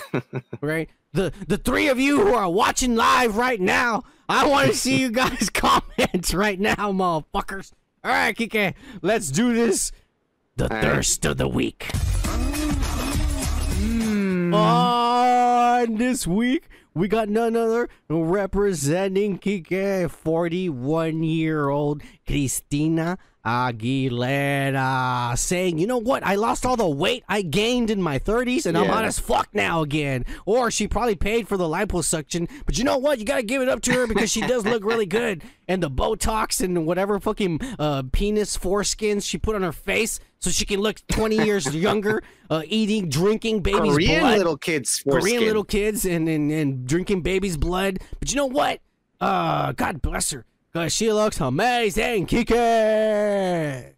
right? 0.61 0.89
The 1.13 1.31
the 1.47 1.57
three 1.57 1.87
of 1.87 1.99
you 1.99 2.19
who 2.25 2.33
are 2.33 2.49
watching 2.49 2.95
live 2.95 3.37
right 3.37 3.59
now, 3.61 4.03
I 4.27 4.47
want 4.47 4.71
to 4.71 4.75
see 4.77 4.97
you 4.99 5.09
guys 5.09 5.49
comment 5.53 6.33
right 6.33 6.59
now, 6.59 6.75
motherfuckers. 6.75 7.71
All 8.03 8.11
right, 8.11 8.35
Kike, 8.35 8.73
let's 9.01 9.31
do 9.31 9.53
this. 9.53 9.91
The 10.57 10.67
right. 10.67 10.81
thirst 10.83 11.25
of 11.25 11.37
the 11.37 11.47
week. 11.47 11.89
On 14.53 15.95
this 15.95 16.25
week, 16.25 16.67
we 16.95 17.09
got 17.09 17.27
none 17.27 17.55
other 17.57 17.89
representing 18.09 19.37
Kike, 19.37 20.09
41 20.09 21.23
year 21.23 21.69
old 21.69 22.01
Christina 22.25 23.17
Aguilera, 23.45 25.37
saying, 25.37 25.77
you 25.77 25.87
know 25.87 25.97
what? 25.97 26.23
I 26.25 26.35
lost 26.35 26.65
all 26.65 26.75
the 26.75 26.87
weight 26.87 27.23
I 27.29 27.41
gained 27.41 27.89
in 27.89 28.01
my 28.01 28.19
30s 28.19 28.65
and 28.65 28.77
I'm 28.77 28.85
Yeah. 28.85 28.91
hot 28.93 29.05
as 29.05 29.19
fuck 29.19 29.49
now 29.53 29.81
again. 29.81 30.25
Or 30.45 30.71
she 30.71 30.87
probably 30.87 31.15
paid 31.15 31.47
for 31.47 31.57
the 31.57 31.65
liposuction, 31.65 32.49
but 32.65 32.77
you 32.77 32.83
know 32.83 32.97
what? 32.97 33.19
You 33.19 33.25
got 33.25 33.37
to 33.37 33.43
give 33.43 33.61
it 33.61 33.69
up 33.69 33.81
to 33.81 33.91
her 33.93 34.07
because 34.07 34.31
she 34.31 34.41
does 34.41 34.65
look 34.65 34.83
really 34.83 35.05
good. 35.05 35.43
And 35.67 35.81
the 35.81 35.89
Botox 35.89 36.63
and 36.63 36.85
whatever 36.85 37.19
fucking 37.19 37.59
uh, 37.79 38.03
penis 38.11 38.57
foreskins 38.57 39.23
she 39.27 39.37
put 39.37 39.55
on 39.55 39.61
her 39.63 39.71
face 39.71 40.19
so 40.39 40.49
she 40.51 40.65
can 40.65 40.79
look 40.79 40.97
20 41.07 41.43
years 41.43 41.65
younger, 41.75 42.23
uh, 42.49 42.61
eating, 42.67 43.09
drinking 43.09 43.61
baby's 43.61 43.93
Korean 43.93 44.19
blood. 44.21 44.37
little 44.37 44.57
kids. 44.57 45.03
Korean 45.07 45.43
little 45.43 45.63
kids 45.63 46.05
and, 46.05 46.27
and, 46.29 46.51
and 46.51 46.85
drinking 46.87 47.21
baby's 47.21 47.57
blood. 47.57 47.99
But 48.19 48.29
you 48.31 48.37
know 48.37 48.45
what? 48.45 48.79
Uh, 49.19 49.71
God 49.71 50.01
bless 50.01 50.31
her. 50.31 50.45
Cause 50.75 50.91
she 50.93 51.11
looks 51.13 51.39
amazing, 51.39 52.27
Kike. 52.27 53.93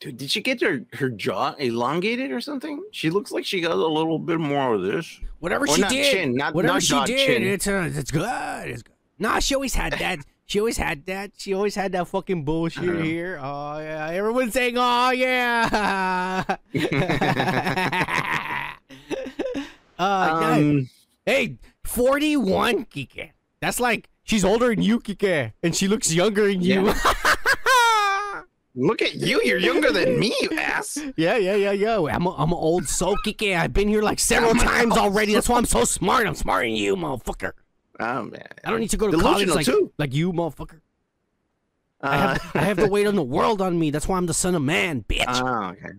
Dude, 0.00 0.16
did 0.16 0.32
she 0.32 0.40
get 0.40 0.60
her, 0.60 0.84
her 0.94 1.08
jaw 1.10 1.52
elongated 1.60 2.32
or 2.32 2.40
something? 2.40 2.82
She 2.90 3.08
looks 3.08 3.30
like 3.30 3.44
she 3.44 3.60
got 3.60 3.70
a 3.70 3.76
little 3.76 4.18
bit 4.18 4.40
more 4.40 4.74
of 4.74 4.82
this. 4.82 5.20
Whatever 5.38 5.66
Or 5.66 5.76
she 5.76 5.80
not 5.82 5.90
did, 5.90 6.12
chin, 6.12 6.34
not- 6.34 6.54
whatever 6.56 6.72
not 6.74 6.82
she 6.82 6.88
jaw, 6.88 7.04
did, 7.04 7.24
chin. 7.24 7.44
it's 7.44 7.68
uh, 7.68 7.88
it's 7.94 8.10
good. 8.10 8.68
It's 8.68 8.82
good. 8.82 8.96
Nah, 9.20 9.38
she 9.38 9.54
always 9.54 9.76
had 9.76 9.92
that. 9.92 10.18
she 10.46 10.58
always 10.58 10.76
had 10.76 11.06
that. 11.06 11.30
She 11.36 11.54
always 11.54 11.76
had 11.76 11.92
that 11.92 12.08
fucking 12.08 12.44
bullshit 12.44 12.82
Uh-huh. 12.88 12.98
here. 13.00 13.38
Oh 13.40 13.78
yeah, 13.78 14.08
everyone's 14.10 14.54
saying, 14.54 14.74
oh 14.76 15.10
yeah. 15.10 16.56
uh. 20.00 20.00
Um, 20.00 20.88
Hey, 21.24 21.58
41, 21.84 22.86
Kike. 22.86 23.30
That's 23.60 23.78
like 23.78 24.08
she's 24.32 24.44
older 24.46 24.68
than 24.68 24.80
you, 24.80 24.98
Kike, 24.98 25.52
and 25.62 25.76
she 25.76 25.86
looks 25.88 26.10
younger 26.10 26.46
than 26.46 26.62
you. 26.62 26.80
look 28.74 29.02
at 29.02 29.14
you. 29.14 29.42
You're 29.44 29.58
younger 29.58 29.92
than 29.92 30.18
me, 30.18 30.34
you 30.40 30.58
ass. 30.58 30.98
yeah, 31.18 31.36
yeah, 31.36 31.54
yeah, 31.54 31.72
yeah. 31.72 31.96
I'm 31.98 32.24
a, 32.24 32.34
I'm 32.36 32.50
an 32.50 32.58
old 32.58 32.88
soul, 32.88 33.16
Kike. 33.26 33.54
I've 33.54 33.74
been 33.74 33.88
here 33.88 34.00
like 34.00 34.18
several 34.18 34.54
times 34.54 34.96
already. 34.96 35.34
That's 35.34 35.48
why 35.50 35.58
I'm 35.58 35.66
so 35.66 35.84
smart. 35.84 36.26
I'm 36.26 36.34
smarter 36.34 36.66
than 36.66 36.74
you, 36.76 36.96
motherfucker. 36.96 37.52
Oh 38.00 38.22
man. 38.24 38.46
I 38.64 38.70
don't 38.70 38.80
need 38.80 38.88
to 38.90 38.96
go 38.96 39.10
to 39.10 39.18
college 39.18 39.46
Delusional 39.46 39.56
like, 39.56 39.66
too. 39.66 39.92
like 39.98 40.14
you, 40.14 40.32
motherfucker. 40.32 40.80
I 42.00 42.16
Uh, 42.16 42.20
have 42.38 42.50
I 42.56 42.58
have 42.60 42.76
the 42.78 42.88
weight 42.94 43.06
on 43.06 43.14
the 43.16 43.22
world 43.22 43.60
on 43.60 43.78
me. 43.78 43.90
That's 43.90 44.08
why 44.08 44.16
I'm 44.16 44.26
the 44.26 44.34
son 44.34 44.54
of 44.54 44.62
man, 44.62 45.04
bitch. 45.06 45.24
Oh, 45.28 45.70
okay. 45.72 45.98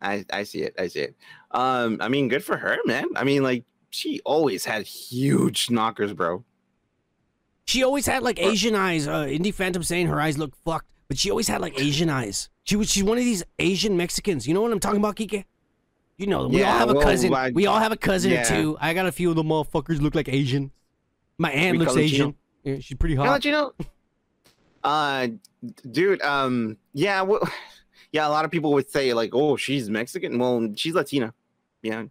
I 0.00 0.24
I 0.32 0.44
see 0.44 0.62
it. 0.62 0.74
I 0.78 0.86
see 0.86 1.00
it. 1.00 1.16
Um, 1.50 1.98
I 2.00 2.08
mean, 2.08 2.28
good 2.28 2.44
for 2.44 2.56
her, 2.56 2.78
man. 2.86 3.06
I 3.16 3.24
mean, 3.24 3.42
like 3.42 3.64
she 3.90 4.20
always 4.24 4.64
had 4.64 4.86
huge 4.86 5.68
knockers, 5.70 6.12
bro. 6.14 6.44
She 7.66 7.82
always 7.82 8.06
had 8.06 8.22
like 8.22 8.38
Asian 8.40 8.74
eyes. 8.74 9.06
Uh, 9.08 9.24
Indie 9.24 9.52
Phantom 9.54 9.82
saying 9.82 10.06
her 10.08 10.20
eyes 10.20 10.36
look 10.38 10.54
fucked, 10.64 10.90
but 11.08 11.18
she 11.18 11.30
always 11.30 11.48
had 11.48 11.60
like 11.60 11.78
Asian 11.80 12.10
eyes. 12.10 12.48
She 12.64 12.76
was 12.76 12.90
she's 12.90 13.04
one 13.04 13.18
of 13.18 13.24
these 13.24 13.42
Asian 13.58 13.96
Mexicans. 13.96 14.46
You 14.46 14.54
know 14.54 14.60
what 14.62 14.72
I'm 14.72 14.80
talking 14.80 14.98
about, 15.00 15.16
Kike? 15.16 15.44
You 16.16 16.26
know, 16.28 16.46
we 16.48 16.62
all 16.62 16.70
Yeah, 16.70 16.78
have 16.78 16.90
a 16.90 17.00
cousin. 17.00 17.34
I- 17.34 17.50
we 17.50 17.66
all 17.66 17.78
have 17.80 17.92
a 17.92 17.96
cousin 17.96 18.30
yeah. 18.30 18.42
or 18.42 18.44
two. 18.44 18.76
I 18.80 18.94
got 18.94 19.06
a 19.06 19.12
few 19.12 19.30
of 19.30 19.36
the 19.36 19.42
motherfuckers 19.42 20.00
look 20.00 20.14
like 20.14 20.28
Asian. 20.28 20.70
My 21.38 21.50
aunt 21.50 21.78
We 21.78 21.84
looks 21.84 21.96
Asian. 21.96 22.36
Yeah, 22.62 22.76
she's 22.80 22.96
pretty 22.96 23.14
hot. 23.16 23.28
let 23.28 23.44
you 23.44 23.52
know? 23.52 23.72
Uh, 24.84 25.28
dude. 25.90 26.20
Um, 26.20 26.76
yeah. 26.92 27.22
Well, 27.22 27.40
yeah. 28.12 28.28
A 28.28 28.30
lot 28.30 28.44
of 28.44 28.50
people 28.50 28.74
would 28.74 28.90
say 28.90 29.14
like, 29.14 29.30
"Oh, 29.32 29.56
she's 29.56 29.88
Mexican." 29.88 30.38
Well, 30.38 30.72
she's 30.76 30.92
Latina. 30.92 31.32
Yeah. 31.82 32.04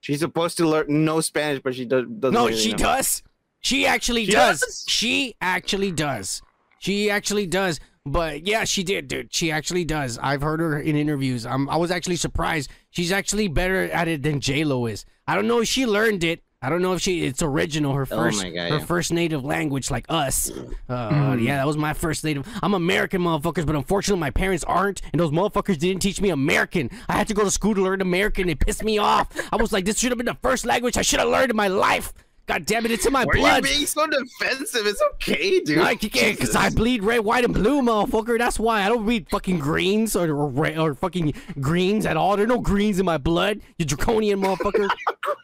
She's 0.00 0.20
supposed 0.20 0.56
to 0.58 0.68
learn 0.68 0.86
no 1.04 1.20
Spanish, 1.20 1.60
but 1.64 1.74
she 1.74 1.84
does, 1.84 2.04
doesn't. 2.06 2.32
No, 2.32 2.46
really 2.46 2.56
she 2.60 2.70
know. 2.70 2.76
does. 2.78 3.24
She 3.66 3.84
actually 3.84 4.26
She 4.26 4.30
does. 4.32 4.60
does? 4.60 4.84
She 4.86 5.34
actually 5.40 5.90
does. 5.90 6.40
She 6.78 7.10
actually 7.10 7.46
does. 7.48 7.80
But 8.08 8.46
yeah, 8.46 8.62
she 8.62 8.84
did, 8.84 9.08
dude. 9.08 9.34
She 9.34 9.50
actually 9.50 9.84
does. 9.84 10.18
I've 10.22 10.40
heard 10.42 10.60
her 10.60 10.78
in 10.78 10.94
interviews. 10.94 11.44
I'm, 11.44 11.68
I 11.68 11.76
was 11.76 11.90
actually 11.90 12.14
surprised. 12.14 12.70
She's 12.90 13.10
actually 13.10 13.48
better 13.48 13.90
at 13.90 14.06
it 14.06 14.22
than 14.22 14.38
J 14.40 14.62
Lo 14.62 14.86
is. 14.86 15.04
I 15.26 15.34
don't 15.34 15.48
know 15.48 15.60
if 15.62 15.66
she 15.66 15.84
learned 15.84 16.22
it. 16.22 16.44
I 16.62 16.68
don't 16.70 16.80
know 16.80 16.92
if 16.94 17.02
she 17.02 17.24
it's 17.26 17.42
original. 17.42 17.92
Her 17.94 18.02
Oh 18.02 18.16
first 18.22 18.42
my 18.44 18.50
God, 18.50 18.70
her 18.70 18.78
yeah. 18.78 18.84
first 18.84 19.12
native 19.12 19.44
language, 19.44 19.90
like 19.90 20.06
us. 20.08 20.48
Uh, 20.88 21.10
Mm. 21.10 21.42
Yeah, 21.44 21.56
that 21.56 21.66
was 21.66 21.76
my 21.76 21.92
first 21.92 22.22
native. 22.22 22.46
I'm 22.62 22.74
American, 22.74 23.20
motherfuckers, 23.22 23.66
but 23.66 23.74
unfortunately 23.74 24.20
my 24.20 24.30
parents 24.30 24.62
aren't, 24.64 25.02
and 25.12 25.18
those 25.20 25.32
motherfuckers 25.32 25.78
didn't 25.78 26.02
teach 26.02 26.20
me 26.20 26.30
American. 26.30 26.88
I 27.08 27.14
had 27.14 27.26
to 27.28 27.34
go 27.34 27.42
to 27.42 27.50
school 27.50 27.74
to 27.74 27.82
learn 27.82 28.00
American. 28.00 28.48
It 28.48 28.60
pissed 28.60 28.84
me 28.84 28.98
off. 28.98 29.26
I 29.52 29.56
was 29.56 29.72
like, 29.72 29.84
this 29.84 29.98
should 29.98 30.12
have 30.12 30.18
been 30.18 30.26
the 30.26 30.38
first 30.40 30.64
language 30.64 30.96
I 30.96 31.02
should 31.02 31.18
have 31.20 31.28
learned 31.28 31.50
in 31.50 31.56
my 31.56 31.68
life. 31.68 32.12
God 32.46 32.64
damn 32.64 32.84
it, 32.84 32.92
it's 32.92 33.04
in 33.04 33.12
my 33.12 33.24
Why 33.24 33.32
are 33.32 33.36
you 33.36 33.42
blood. 33.42 33.62
being 33.64 33.86
so 33.86 34.06
defensive? 34.06 34.86
It's 34.86 35.02
okay, 35.14 35.60
dude. 35.60 35.78
Like, 35.78 36.00
because 36.00 36.54
I 36.54 36.70
bleed 36.70 37.02
red, 37.02 37.20
white, 37.20 37.44
and 37.44 37.52
blue, 37.52 37.82
motherfucker. 37.82 38.38
That's 38.38 38.58
why 38.58 38.82
I 38.84 38.88
don't 38.88 39.04
read 39.04 39.28
fucking 39.30 39.58
greens 39.58 40.14
or 40.14 40.28
or, 40.30 40.46
re- 40.48 40.76
or 40.78 40.94
fucking 40.94 41.34
greens 41.60 42.06
at 42.06 42.16
all. 42.16 42.36
There 42.36 42.44
are 42.44 42.48
no 42.48 42.60
greens 42.60 43.00
in 43.00 43.04
my 43.04 43.18
blood. 43.18 43.60
You 43.78 43.84
draconian 43.84 44.40
motherfucker. 44.40 44.88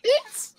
Yes. 0.05 0.55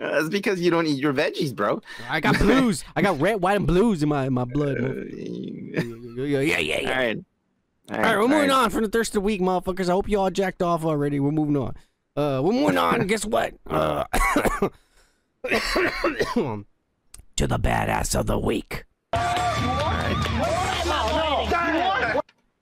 Uh, 0.00 0.10
That's 0.12 0.28
because 0.30 0.60
you 0.60 0.70
don't 0.70 0.86
eat 0.86 0.98
your 0.98 1.12
veggies, 1.12 1.54
bro. 1.54 1.82
I 2.08 2.20
got 2.20 2.38
blues. 2.38 2.84
I 2.96 3.02
got 3.02 3.20
red, 3.20 3.40
white, 3.42 3.56
and 3.56 3.66
blues 3.66 4.02
in 4.02 4.08
my 4.08 4.26
in 4.26 4.32
my 4.32 4.44
blood. 4.44 4.78
Uh. 4.80 5.04
Yeah, 6.24 6.40
yeah, 6.40 6.58
yeah, 6.58 6.80
yeah. 6.80 6.90
All 6.90 6.96
right. 6.96 7.18
All 7.90 7.98
right, 7.98 8.18
we're 8.18 8.28
moving 8.28 8.50
on 8.50 8.70
from 8.70 8.82
the 8.82 8.88
thirst 8.88 9.10
of 9.10 9.14
the 9.14 9.20
week, 9.20 9.40
motherfuckers. 9.40 9.88
I 9.88 9.92
hope 9.92 10.08
you 10.08 10.18
all 10.18 10.30
jacked 10.30 10.62
off 10.62 10.84
already. 10.84 11.20
We're 11.20 11.30
moving 11.30 11.56
on. 11.56 11.74
Uh, 12.16 12.40
we're 12.42 12.52
moving 12.52 12.78
on. 12.78 13.06
Guess 13.06 13.24
what? 13.26 13.54
Uh, 13.66 14.04
to 17.36 17.46
the 17.46 17.58
badass 17.58 18.18
of 18.18 18.26
the 18.26 18.38
week. 18.38 18.84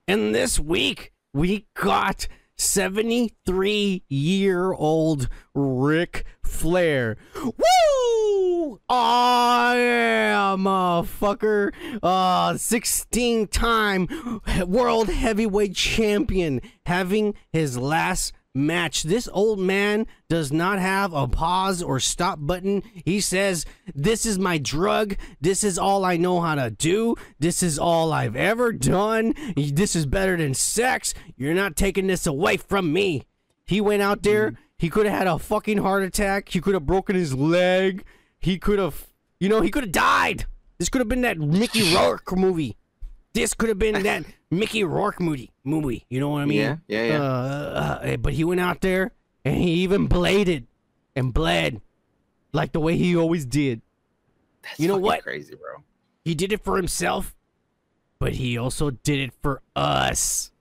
And 0.07 0.33
this 0.33 0.59
week 0.59 1.11
we 1.33 1.67
got 1.73 2.27
73 2.57 4.03
year 4.07 4.73
old 4.73 5.29
Ric 5.53 6.25
Flair. 6.43 7.17
Woo! 7.35 8.79
Oh 8.89 9.73
yeah, 9.75 10.55
motherfucker. 10.57 11.71
Uh 12.01 12.57
16 12.57 13.47
time 13.47 14.07
world 14.65 15.09
heavyweight 15.09 15.75
champion 15.75 16.61
having 16.85 17.35
his 17.51 17.77
last 17.77 18.33
match. 18.53 19.03
This 19.03 19.29
old 19.31 19.59
man 19.59 20.07
does 20.29 20.51
not 20.51 20.79
have 20.79 21.13
a 21.13 21.27
pause 21.27 21.81
or 21.81 21.99
stop 21.99 22.39
button. 22.41 22.83
He 23.05 23.21
says, 23.21 23.65
This 23.93 24.25
is 24.25 24.39
my 24.39 24.57
drug. 24.57 25.15
This 25.39 25.63
is 25.63 25.77
all 25.77 26.03
I 26.03 26.17
know 26.17 26.41
how 26.41 26.55
to 26.55 26.71
do. 26.71 27.15
This 27.39 27.61
is 27.63 27.77
all 27.79 28.11
I've 28.11 28.35
ever 28.35 28.73
done. 28.73 29.33
This 29.55 29.95
is 29.95 30.05
better 30.05 30.37
than 30.37 30.53
sex. 30.53 31.13
You're 31.35 31.53
not 31.53 31.75
taking 31.75 32.07
this 32.07 32.25
away 32.25 32.57
from 32.57 32.91
me. 32.91 33.23
He 33.65 33.81
went 33.81 34.01
out 34.01 34.23
there. 34.23 34.51
Mm-hmm. 34.51 34.61
He 34.79 34.89
could 34.89 35.05
have 35.05 35.17
had 35.17 35.27
a 35.27 35.39
fucking 35.39 35.79
heart 35.79 36.03
attack. 36.03 36.49
He 36.49 36.61
could 36.61 36.73
have 36.73 36.85
broken 36.85 37.15
his 37.15 37.33
leg. 37.33 38.03
He 38.39 38.59
could 38.59 38.79
have, 38.79 39.07
you 39.39 39.49
know, 39.49 39.61
he 39.61 39.71
could 39.71 39.83
have 39.83 39.91
died. 39.91 40.45
This 40.77 40.89
could 40.89 40.99
have 40.99 41.07
been 41.07 41.21
that 41.21 41.39
Mickey 41.39 41.93
Rourke 41.95 42.35
movie. 42.37 42.77
This 43.33 43.53
could 43.53 43.69
have 43.69 43.79
been 43.79 44.03
that 44.03 44.25
Mickey 44.49 44.83
Rourke 44.83 45.19
movie. 45.19 45.51
Movie, 45.63 46.05
you 46.09 46.19
know 46.19 46.29
what 46.29 46.39
I 46.39 46.45
mean? 46.45 46.59
Yeah, 46.59 46.77
yeah, 46.87 47.03
yeah. 47.03 47.21
Uh, 47.21 47.99
uh, 48.03 48.17
but 48.17 48.33
he 48.33 48.43
went 48.43 48.61
out 48.61 48.81
there 48.81 49.11
and 49.43 49.55
he 49.57 49.71
even 49.83 50.07
bladed 50.07 50.65
and 51.15 51.33
bled 51.33 51.81
like 52.53 52.71
the 52.71 52.79
way 52.79 52.95
he 52.95 53.15
always 53.17 53.45
did. 53.45 53.81
That's 54.63 54.79
You 54.79 54.87
know 54.87 54.97
what? 54.97 55.23
Crazy, 55.23 55.55
bro. 55.55 55.83
He 56.23 56.35
did 56.35 56.51
it 56.53 56.63
for 56.63 56.77
himself, 56.77 57.35
but 58.19 58.33
he 58.33 58.57
also 58.57 58.91
did 58.91 59.19
it 59.19 59.33
for 59.41 59.61
us. 59.75 60.51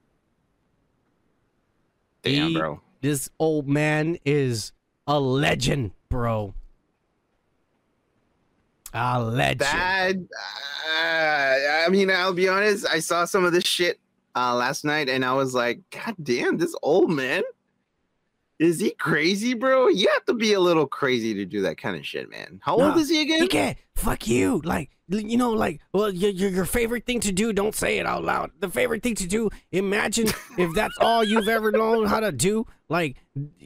Damn, 2.23 2.49
He- 2.49 2.59
bro. 2.59 2.81
This 3.03 3.29
old 3.39 3.69
man 3.69 4.19
is 4.25 4.73
a 5.07 5.21
legend, 5.21 5.93
bro. 6.09 6.55
A 8.97 9.23
legend. 9.23 9.61
That. 9.61 10.15
Uh, 10.89 11.85
I 11.87 11.89
mean, 11.91 12.11
I'll 12.11 12.33
be 12.33 12.49
honest. 12.49 12.87
I 12.87 12.99
saw 12.99 13.27
some 13.27 13.45
of 13.45 13.53
this 13.53 13.65
shit 13.65 14.01
uh, 14.35 14.55
last 14.55 14.85
night, 14.85 15.11
and 15.11 15.23
I 15.23 15.35
was 15.35 15.55
like, 15.55 15.81
God 15.91 16.15
damn, 16.23 16.57
this 16.57 16.75
old 16.83 17.11
man. 17.11 17.43
Is 18.59 18.81
he 18.81 18.91
crazy, 18.93 19.53
bro? 19.53 19.89
You 19.89 20.09
have 20.15 20.25
to 20.27 20.35
be 20.35 20.55
a 20.55 20.61
little 20.61 20.87
crazy 20.87 21.35
to 21.35 21.45
do 21.45 21.61
that 21.63 21.77
kind 21.77 21.95
of 21.97 22.07
shit, 22.07 22.31
man. 22.31 22.61
How 22.63 22.77
old 22.77 22.97
is 22.97 23.11
he 23.11 23.21
again? 23.21 23.43
He 23.43 23.49
can't. 23.49 23.77
Fuck 23.97 24.27
you. 24.27 24.63
Like, 24.65 24.91
you 25.09 25.37
know, 25.37 25.51
like, 25.51 25.81
well, 25.93 26.11
your, 26.11 26.31
your, 26.31 26.51
your 26.51 26.65
favorite 26.65 27.05
thing 27.05 27.21
to 27.21 27.33
do, 27.33 27.53
don't 27.53 27.75
say 27.75 27.99
it 27.99 28.07
out 28.07 28.25
loud. 28.25 28.51
The 28.61 28.71
favorite 28.71 29.03
thing 29.03 29.15
to 29.17 29.27
do, 29.27 29.51
imagine 29.73 30.29
if 30.59 30.75
that's 30.75 30.97
all 31.01 31.23
you've 31.23 31.49
ever 31.49 31.71
known 31.71 32.07
how 32.07 32.21
to 32.21 32.33
do. 32.33 32.67
Like, 32.89 33.17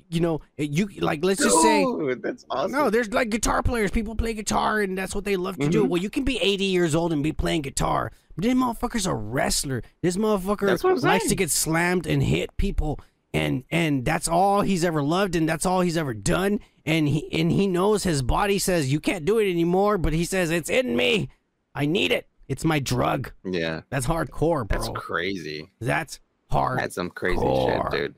you 0.08 0.20
know, 0.20 0.40
you, 0.56 0.88
like, 0.98 1.24
let's 1.24 1.42
just 1.42 1.60
say, 1.62 1.84
Dude, 1.84 2.22
that's 2.22 2.44
awesome. 2.50 2.72
no, 2.72 2.90
there's 2.90 3.12
like 3.12 3.30
guitar 3.30 3.62
players. 3.62 3.90
People 3.92 4.16
play 4.16 4.34
guitar 4.34 4.80
and 4.80 4.96
that's 4.98 5.14
what 5.14 5.24
they 5.24 5.36
love 5.36 5.56
to 5.58 5.68
do. 5.68 5.84
Mhm. 5.84 5.88
Well, 5.88 6.02
you 6.02 6.10
can 6.10 6.24
be 6.24 6.38
80 6.38 6.64
years 6.64 6.94
old 6.94 7.12
and 7.12 7.22
be 7.22 7.32
playing 7.32 7.62
guitar. 7.62 8.10
But 8.34 8.44
this 8.44 8.54
motherfucker's 8.54 9.06
a 9.06 9.14
wrestler. 9.14 9.82
This 10.02 10.16
motherfucker 10.16 10.66
That's 10.66 10.82
what 10.82 10.94
I'm 10.94 11.00
likes 11.00 11.28
to 11.28 11.34
get 11.36 11.50
slammed 11.50 12.06
and 12.06 12.22
hit 12.22 12.56
people 12.56 12.98
and 13.32 13.65
and 13.70 14.05
that's 14.05 14.27
all 14.28 14.62
he's 14.62 14.85
ever 14.85 15.02
loved 15.02 15.36
and 15.36 15.48
that's 15.48 15.65
all 15.66 15.81
he's 15.82 15.97
ever 15.97 16.12
done 16.15 16.59
and 16.85 17.09
he 17.09 17.32
and 17.40 17.52
he 17.52 17.66
knows 17.66 18.02
his 18.05 18.23
body 18.23 18.59
says 18.59 18.93
you 18.93 18.98
can't 19.01 19.24
do 19.24 19.39
it 19.39 19.48
anymore 19.51 19.97
but 19.98 20.12
he 20.12 20.24
says 20.24 20.51
it's 20.51 20.69
in 20.70 20.97
me 20.97 21.28
i 21.74 21.86
need 21.86 22.11
it 22.11 22.27
it's 22.48 22.65
my 22.65 22.78
drug 22.81 23.31
Yeah, 23.44 23.82
that's 23.90 24.07
hardcore 24.07 24.66
bro 24.66 24.78
that's 24.78 24.89
crazy. 24.94 25.70
that's 25.81 26.19
hard 26.51 26.81
That's 26.81 26.97
some 26.97 27.11
crazy 27.11 27.36
Core. 27.39 27.89
shit, 27.93 28.01
dude. 28.01 28.15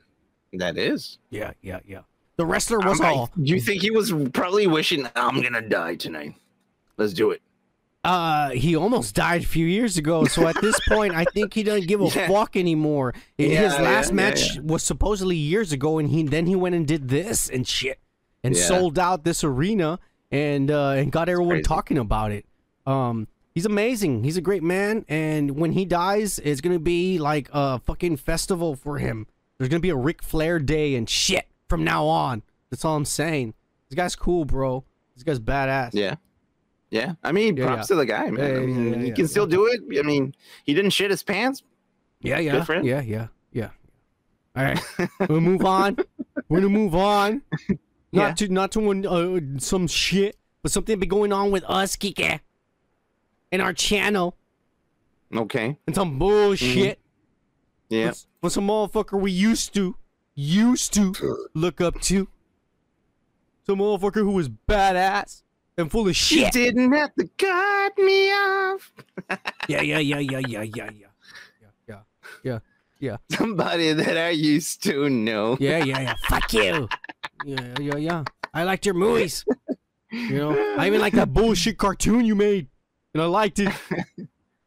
That 0.60 0.78
is. 0.78 1.18
yeah 1.30 1.52
yeah 1.60 1.80
yeah 1.86 2.00
the 2.36 2.46
wrestler 2.46 2.78
was 2.78 3.00
I'm- 3.00 3.18
I- 3.24 3.26
you 3.36 3.60
think 3.60 3.82
he 3.82 3.90
was 3.90 4.12
probably 4.32 4.66
wishing 4.66 5.06
I'm 5.14 5.42
gonna 5.42 5.60
die 5.60 5.96
tonight? 5.96 6.34
Let's 6.96 7.12
do 7.12 7.30
it. 7.32 7.42
Uh 8.04 8.50
he 8.50 8.74
almost 8.74 9.14
died 9.14 9.42
a 9.42 9.46
few 9.46 9.64
years 9.64 9.96
ago 9.96 10.24
so 10.24 10.48
at 10.48 10.60
this 10.60 10.78
point 10.88 11.14
i 11.14 11.24
think 11.32 11.54
he 11.54 11.62
doesn't 11.62 11.86
give 11.86 12.00
a 12.00 12.06
Yeah. 12.06 12.26
fuck 12.28 12.56
anymore. 12.56 13.14
His 13.38 13.72
last 13.78 14.08
yeah, 14.10 14.14
match 14.14 14.56
yeah, 14.56 14.60
was 14.62 14.82
supposedly 14.82 15.36
years 15.36 15.70
ago 15.72 15.98
and 15.98 16.08
he 16.10 16.24
then 16.24 16.46
he 16.46 16.56
went 16.56 16.74
and 16.74 16.86
did 16.86 17.08
this 17.08 17.48
and 17.48 17.66
shit 17.66 18.00
and 18.42 18.56
Yeah. 18.56 18.62
sold 18.62 18.98
out 18.98 19.22
this 19.24 19.44
arena 19.44 20.00
and 20.32 20.70
uh 20.70 20.90
and 20.96 21.12
got 21.12 21.28
everyone 21.28 21.62
talking 21.62 21.96
about 21.96 22.32
it. 22.32 22.44
Um 22.86 23.28
he's 23.54 23.66
amazing. 23.66 24.24
He's 24.24 24.36
a 24.36 24.40
great 24.40 24.64
man 24.64 25.04
and 25.08 25.52
when 25.52 25.72
he 25.72 25.84
dies 25.84 26.40
it's 26.40 26.60
gonna 26.60 26.80
be 26.80 27.18
like 27.18 27.48
a 27.52 27.78
fucking 27.78 28.16
festival 28.16 28.74
for 28.74 28.98
him. 28.98 29.28
There's 29.58 29.68
gonna 29.68 29.78
be 29.78 29.90
a 29.90 29.96
Ric 29.96 30.22
Flair 30.24 30.58
day 30.58 30.96
and 30.96 31.08
shit 31.08 31.46
from 31.68 31.84
now 31.84 32.06
on. 32.06 32.42
That's 32.70 32.84
all 32.84 32.96
i'm 32.96 33.04
saying. 33.04 33.54
This 33.88 33.96
guy's 33.96 34.16
cool 34.16 34.44
bro. 34.44 34.82
This 35.14 35.22
guy's 35.22 35.38
badass. 35.38 35.90
Yeah. 35.92 36.16
Yeah. 36.92 37.14
I 37.24 37.32
mean, 37.32 37.56
Yeah, 37.56 37.66
props 37.66 37.88
yeah. 37.88 37.94
to 37.94 38.00
the 38.00 38.06
guy, 38.06 38.30
man. 38.30 38.38
Yeah, 38.38 38.44
I 38.44 38.60
yeah, 38.60 38.66
mean, 38.66 38.92
yeah, 38.92 38.98
he 39.06 39.10
can 39.12 39.24
yeah. 39.24 39.30
still 39.30 39.46
do 39.46 39.66
it. 39.66 39.80
I 39.98 40.02
mean, 40.02 40.34
he 40.64 40.74
didn't 40.74 40.90
shit 40.90 41.10
his 41.10 41.22
pants. 41.22 41.62
Yeah, 42.20 42.38
yeah, 42.38 42.62
for 42.64 42.74
him. 42.74 42.84
yeah, 42.84 43.00
yeah, 43.00 43.28
yeah. 43.50 43.70
All 44.54 44.62
right, 44.64 44.78
we'll 45.28 45.40
move 45.40 45.64
on. 45.64 45.96
We're 46.50 46.58
gonna 46.60 46.68
move 46.68 46.94
on. 46.94 47.40
Not 47.68 47.78
Yeah. 48.12 48.34
to 48.34 48.48
not 48.48 48.72
to 48.72 49.08
uh, 49.08 49.40
some 49.58 49.86
shit, 49.86 50.36
but 50.62 50.70
something 50.70 50.98
be 51.00 51.06
going 51.06 51.32
on 51.32 51.50
with 51.50 51.64
us, 51.64 51.96
Kike, 51.96 52.40
in 53.50 53.60
our 53.62 53.72
channel, 53.72 54.36
Okay. 55.34 55.78
and 55.86 55.96
some 55.96 56.18
bullshit. 56.18 56.98
Yeah. 57.88 58.08
With, 58.08 58.26
with 58.42 58.52
some 58.52 58.66
motherfucker 58.68 59.18
we 59.18 59.30
used 59.32 59.72
to, 59.74 59.96
used 60.34 60.92
to 60.92 61.14
look 61.54 61.80
up 61.80 62.00
to. 62.02 62.28
Some 63.64 63.78
motherfucker 63.78 64.16
who 64.20 64.32
was 64.32 64.50
badass 64.50 65.42
and 65.78 65.90
full 65.90 66.08
of 66.08 66.16
shit. 66.16 66.52
didn't 66.52 66.92
have 66.92 67.14
to 67.14 67.28
cut 67.38 67.98
me 67.98 68.30
off. 68.32 68.92
Yeah, 69.68 69.80
yeah, 69.80 69.98
yeah, 69.98 70.18
yeah, 70.18 70.40
yeah, 70.40 70.62
yeah, 70.62 70.90
yeah, 70.94 71.08
yeah, 71.88 72.00
yeah, 72.42 72.58
yeah. 72.98 73.16
Somebody 73.30 73.92
that 73.92 74.18
I 74.18 74.30
used 74.30 74.82
to 74.84 75.08
know. 75.08 75.56
Yeah, 75.60 75.84
yeah, 75.84 76.00
yeah. 76.00 76.14
Fuck 76.28 76.52
you. 76.52 76.88
Yeah, 77.44 77.74
yeah, 77.80 77.96
yeah. 77.96 78.24
I 78.52 78.64
liked 78.64 78.84
your 78.84 78.94
movies. 78.96 79.44
You 80.10 80.36
know, 80.36 80.74
I 80.76 80.88
even 80.88 81.00
like 81.00 81.12
that 81.14 81.32
bullshit 81.32 81.78
cartoon 81.78 82.24
you 82.24 82.34
made, 82.34 82.68
and 83.14 83.22
I 83.22 83.26
liked 83.26 83.60
it. 83.60 83.72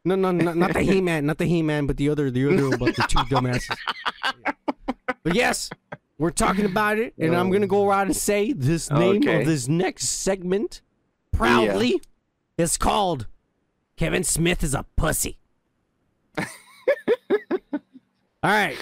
No, 0.04 0.14
no, 0.14 0.30
no 0.30 0.52
not 0.54 0.72
the 0.72 0.82
He-Man, 0.82 1.26
not 1.26 1.38
the 1.38 1.46
He-Man, 1.46 1.86
but 1.86 1.96
the 1.96 2.08
other, 2.08 2.30
the 2.30 2.46
other 2.48 2.66
about 2.74 2.94
the 2.96 3.04
two 3.08 3.18
dumbasses. 3.18 3.76
But 5.22 5.34
yes, 5.34 5.68
we're 6.18 6.30
talking 6.30 6.64
about 6.64 6.98
it, 6.98 7.12
and 7.18 7.36
I'm 7.36 7.50
gonna 7.50 7.66
go 7.66 7.88
around 7.88 8.06
and 8.06 8.16
say 8.16 8.52
this 8.52 8.90
name 8.90 9.16
Okay. 9.22 9.40
of 9.40 9.46
this 9.46 9.68
next 9.68 10.08
segment 10.08 10.80
proudly 11.36 12.00
is 12.58 12.76
called 12.76 13.26
"Kevin 13.96 14.24
Smith 14.24 14.62
is 14.64 14.74
a 14.74 14.84
pussy." 14.96 15.38
All 18.42 18.52
right, 18.52 18.76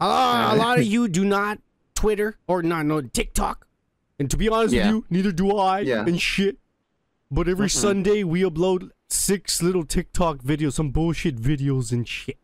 a 0.00 0.06
lot, 0.08 0.54
a 0.54 0.56
lot 0.56 0.78
of 0.78 0.84
you 0.84 1.06
do 1.08 1.24
not 1.24 1.58
Twitter 1.94 2.38
or 2.46 2.62
not 2.62 2.86
no 2.86 3.00
TikTok, 3.02 3.66
and 4.18 4.30
to 4.30 4.36
be 4.36 4.48
honest 4.48 4.72
Yeah. 4.74 4.86
with 4.86 4.94
you, 4.94 5.04
neither 5.10 5.32
do 5.32 5.56
I. 5.56 5.80
Yeah. 5.80 6.04
And 6.06 6.20
shit. 6.20 6.56
But 7.30 7.48
every 7.48 7.68
Sunday 7.70 8.24
we 8.24 8.42
upload 8.42 8.90
six 9.08 9.62
little 9.62 9.84
TikTok 9.84 10.38
videos, 10.38 10.74
some 10.74 10.90
bullshit 10.90 11.36
videos 11.36 11.90
and 11.92 12.06
shit. 12.08 12.38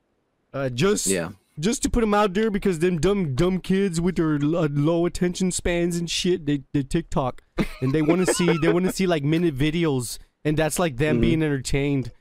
Uh, 0.52 0.68
just 0.70 1.06
Yeah. 1.06 1.30
Just 1.59 1.82
to 1.82 1.90
put 1.90 2.01
them 2.01 2.14
out 2.14 2.35
there 2.35 2.51
because 2.51 2.78
them 2.78 2.98
dumb 2.98 3.35
dumb 3.35 3.60
kids 3.60 4.01
with 4.01 4.16
their 4.16 4.35
l- 4.35 4.56
uh, 4.56 4.68
low 4.70 5.06
attention 5.06 5.51
spans 5.51 5.97
and 5.97 6.10
shit, 6.10 6.47
they 6.47 6.62
they 6.72 6.82
TikTok. 6.82 7.43
And 7.80 7.93
they 7.93 8.02
want 8.02 8.26
to 8.26 8.35
see 8.35 8.56
they 8.59 8.72
want 8.72 8.86
to 8.86 8.93
see 8.93 9.06
like 9.06 9.24
minute 9.24 9.56
videos, 9.56 10.18
and 10.44 10.56
that's 10.56 10.78
like 10.78 10.97
them 10.97 11.20
being 11.20 11.43
entertained, 11.43 12.12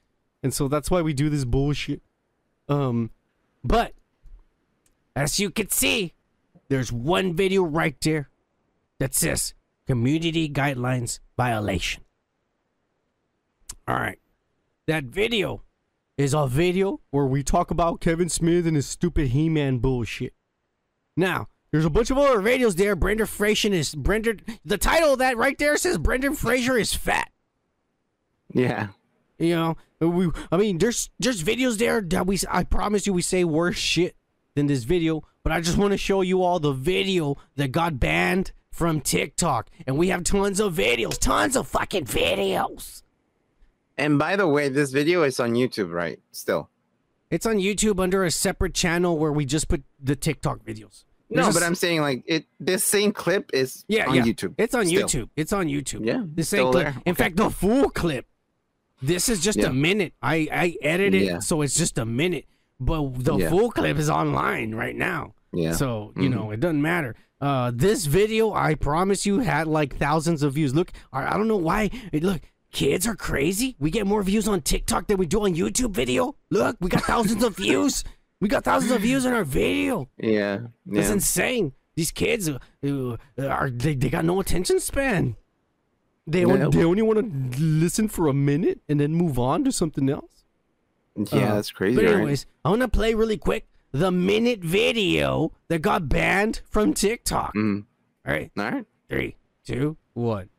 and 0.43 0.53
so 0.53 0.68
that's 0.68 0.89
why 0.91 1.01
we 1.01 1.14
do 1.14 1.30
this 1.30 1.45
bullshit. 1.45 2.01
Um, 2.69 3.11
but 3.64 3.93
as 5.15 5.39
you 5.39 5.49
can 5.49 5.69
see, 5.69 6.14
there's 6.69 6.91
one 6.91 7.35
video 7.35 7.64
right 7.64 7.95
there 8.01 8.30
that 8.99 9.14
says 9.15 9.53
community 9.88 10.49
guidelines 10.49 11.19
violation. 11.38 12.03
All 13.88 13.95
right, 13.95 14.19
that 14.88 15.05
video 15.05 15.64
is 16.18 16.34
a 16.34 16.48
video 16.48 16.99
where 17.11 17.26
we 17.26 17.44
talk 17.44 17.72
about 17.72 18.02
Kevin 18.02 18.30
Smith 18.30 18.65
and 18.65 18.76
his 18.76 18.88
stupid 18.88 19.27
He-Man 19.27 19.77
bullshit. 19.77 20.34
Now, 21.15 21.48
there's 21.72 21.85
a 21.85 21.89
bunch 21.89 22.10
of 22.10 22.18
other 22.18 22.39
videos 22.39 22.76
there. 22.76 22.95
Brendan 22.95 23.27
Fraser 23.27 23.73
is 23.73 23.94
Brendan. 23.94 24.41
The 24.65 24.77
title 24.77 25.14
of 25.14 25.19
that 25.19 25.38
right 25.38 25.57
there 25.57 25.77
says 25.77 25.98
Brendan 25.98 26.34
Fraser 26.34 26.77
is 26.77 26.94
fat. 26.94 27.31
Yeah. 28.53 28.88
You 29.38 29.56
know, 29.56 29.77
we. 29.99 30.30
I 30.52 30.57
mean, 30.57 30.80
there's 30.80 31.10
there's 31.19 31.44
videos 31.44 31.77
there 31.77 32.02
that 32.02 32.26
we. 32.26 32.39
I 32.49 32.64
promise 32.64 33.06
you, 33.06 33.14
we 33.14 33.22
say 33.22 33.44
worse 33.44 33.77
shit 33.77 34.15
than 34.56 34.68
this 34.68 34.84
video. 34.84 35.23
But 35.44 35.52
I 35.52 35.61
just 35.61 35.77
want 35.77 35.91
to 35.91 35.98
show 35.98 36.22
you 36.22 36.41
all 36.41 36.60
the 36.60 36.73
video 36.73 37.38
that 37.56 37.72
got 37.72 37.99
banned 37.99 38.52
from 38.72 39.02
TikTok, 39.02 39.69
and 39.85 39.98
we 39.98 40.10
have 40.10 40.23
tons 40.23 40.60
of 40.60 40.73
videos, 40.73 41.19
tons 41.19 41.56
of 41.56 41.68
fucking 41.68 42.06
videos. 42.06 43.03
And 43.98 44.19
by 44.19 44.36
the 44.36 44.48
way, 44.48 44.69
this 44.69 44.91
video 44.91 45.24
is 45.24 45.40
on 45.40 45.53
YouTube, 45.53 45.91
right? 45.91 46.19
Still. 46.32 46.69
It's 47.32 47.45
on 47.45 47.57
YouTube 47.57 47.99
under 48.02 48.24
a 48.24 48.32
separate 48.32 48.74
channel 48.74 49.18
where 49.18 49.32
we 49.32 49.45
just 49.45 49.68
put 49.68 49.84
the 50.02 50.15
TikTok 50.15 50.60
videos. 50.64 51.03
No, 51.30 51.44
There's 51.44 51.56
but 51.56 51.64
I'm 51.64 51.76
saying 51.76 51.99
like 52.02 52.24
it. 52.26 52.45
This 52.60 52.86
same 52.86 53.11
clip 53.11 53.49
is 53.53 53.84
yeah, 53.90 54.07
on 54.07 54.15
yeah. 54.15 54.22
YouTube. 54.22 54.53
It's 54.57 54.74
on 54.74 54.86
still. 54.86 55.07
YouTube. 55.07 55.30
It's 55.36 55.52
on 55.52 55.68
YouTube. 55.68 56.06
Yeah, 56.06 56.24
the 56.34 56.44
same 56.44 56.72
clip. 56.72 56.84
there. 56.86 57.02
In 57.06 57.11
Okay. 57.11 57.24
fact, 57.24 57.36
the 57.36 57.49
full 57.49 57.90
clip. 57.90 58.26
This 59.02 59.28
is 59.28 59.41
just 59.41 59.57
Yeah. 59.60 59.68
a 59.68 59.74
minute. 59.74 60.14
I 60.22 60.48
I 60.52 60.78
edited 60.82 61.24
Yeah. 61.24 61.38
it 61.38 61.44
so 61.44 61.61
it's 61.64 61.76
just 61.76 61.98
a 61.98 62.06
minute, 62.06 62.45
but 62.80 63.24
the 63.26 63.36
Yeah. 63.36 63.49
full 63.49 63.72
clip 63.72 63.98
is 63.98 64.10
online 64.10 64.74
right 64.74 64.95
now. 64.95 65.34
Yeah. 65.52 65.72
Mm-hmm. 65.72 65.78
So 65.78 66.14
you 66.15 66.30
know 66.30 66.52
it 66.52 66.61
doesn't 66.61 66.82
matter. 66.82 67.15
Uh, 67.41 67.72
this 67.76 68.06
video, 68.06 68.53
I 68.53 68.76
promise 68.76 69.26
you, 69.26 69.40
had 69.40 69.68
like 69.68 69.98
thousands 69.98 70.44
of 70.44 70.53
views. 70.53 70.74
Look, 70.74 70.91
I 71.11 71.34
I 71.34 71.38
don't 71.38 71.49
know 71.49 71.57
why. 71.57 71.90
it- 72.14 72.24
Look, 72.24 72.41
kids 72.72 73.07
are 73.07 73.15
crazy. 73.15 73.76
We 73.80 73.89
get 73.91 74.06
more 74.07 74.23
views 74.23 74.48
on 74.48 74.61
TikTok 74.61 75.07
than 75.07 75.18
we 75.18 75.26
do 75.26 75.44
on 75.45 75.56
YouTube 75.56 75.91
video. 75.91 76.35
Look, 76.49 76.77
we 76.80 76.89
got 76.89 77.03
thousands 77.03 77.44
of 77.44 77.56
views. 77.56 78.03
We 78.39 78.48
got 78.49 78.64
thousands 78.64 78.91
of 78.91 79.02
views 79.02 79.26
on 79.26 79.34
our 79.34 79.44
video. 79.44 80.10
Yeah. 80.18 80.60
That's 80.85 81.07
Yeah. 81.07 81.14
insane. 81.14 81.73
These 81.95 82.11
kids 82.11 82.48
uh, 82.49 82.60
uh, 82.84 83.18
are 83.39 83.69
they, 83.72 83.95
they 83.95 84.10
got 84.10 84.26
no 84.26 84.39
attention 84.39 84.80
span. 84.80 85.35
They 86.27 86.41
Yeah. 86.41 86.48
only, 86.53 86.77
they 86.77 86.84
only 86.84 87.02
want 87.02 87.53
to 87.53 87.60
listen 87.61 88.07
for 88.07 88.27
a 88.27 88.34
minute 88.34 88.81
and 88.88 88.99
then 88.99 89.14
move 89.14 89.39
on 89.39 89.64
to 89.64 89.72
something 89.72 90.10
else. 90.10 90.44
Yeah, 91.15 91.52
Uh, 91.52 91.56
that's 91.56 91.72
crazy. 91.72 91.95
But 91.95 92.06
right? 92.06 92.14
anyways, 92.15 92.45
I 92.64 92.69
want 92.69 92.81
to 92.84 92.88
play 92.88 93.15
really 93.15 93.38
quick 93.38 93.68
the 93.91 94.11
minute 94.11 94.60
video 94.60 95.52
that 95.69 95.81
got 95.81 96.07
banned 96.10 96.61
from 96.69 96.94
TikTok. 96.94 97.56
Mm. 97.56 97.85
All 98.27 98.34
right, 98.34 98.52
All 98.57 98.65
right. 98.65 98.85
three, 99.10 99.35
two, 99.65 99.98
one. 100.14 100.49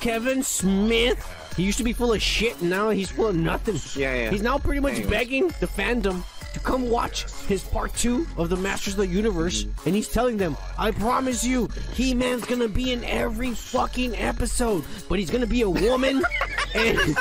Kevin 0.00 0.42
Smith. 0.42 1.24
He 1.56 1.62
used 1.62 1.78
to 1.78 1.84
be 1.84 1.92
full 1.92 2.12
of 2.12 2.20
shit, 2.22 2.60
and 2.60 2.68
now 2.70 2.90
he's 2.90 3.10
full 3.10 3.28
of 3.28 3.36
nothing. 3.36 3.76
Yeah, 4.00 4.14
yeah. 4.14 4.30
He's 4.30 4.42
now 4.42 4.58
pretty 4.58 4.80
much 4.80 4.94
Anyways. 4.94 5.10
begging 5.10 5.48
the 5.60 5.66
fandom 5.68 6.22
to 6.52 6.60
come 6.60 6.88
watch 6.90 7.24
his 7.46 7.62
part 7.64 7.94
two 7.94 8.26
of 8.36 8.48
the 8.48 8.56
Masters 8.56 8.94
of 8.94 8.98
the 8.98 9.06
Universe, 9.06 9.64
Mm-hmm. 9.64 9.86
and 9.88 9.94
he's 9.96 10.08
telling 10.08 10.36
them, 10.36 10.56
"I 10.78 10.90
promise 10.90 11.44
you, 11.44 11.68
He-Man's 11.94 12.44
gonna 12.44 12.68
be 12.68 12.92
in 12.92 13.04
every 13.04 13.52
fucking 13.52 14.16
episode, 14.16 14.84
but 15.08 15.18
he's 15.18 15.30
gonna 15.30 15.46
be 15.46 15.62
a 15.62 15.70
woman, 15.70 16.22
and 16.74 16.98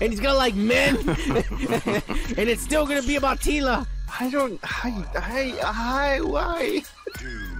and 0.00 0.10
he's 0.10 0.20
gonna 0.20 0.38
like 0.38 0.54
men, 0.54 0.96
and 1.08 2.48
it's 2.48 2.62
still 2.62 2.86
gonna 2.86 3.02
be 3.02 3.16
about 3.16 3.40
Teela." 3.40 3.86
I 4.18 4.28
don't. 4.30 4.58
I. 4.62 5.04
I. 5.14 6.16
I. 6.16 6.20
Why? 6.22 6.82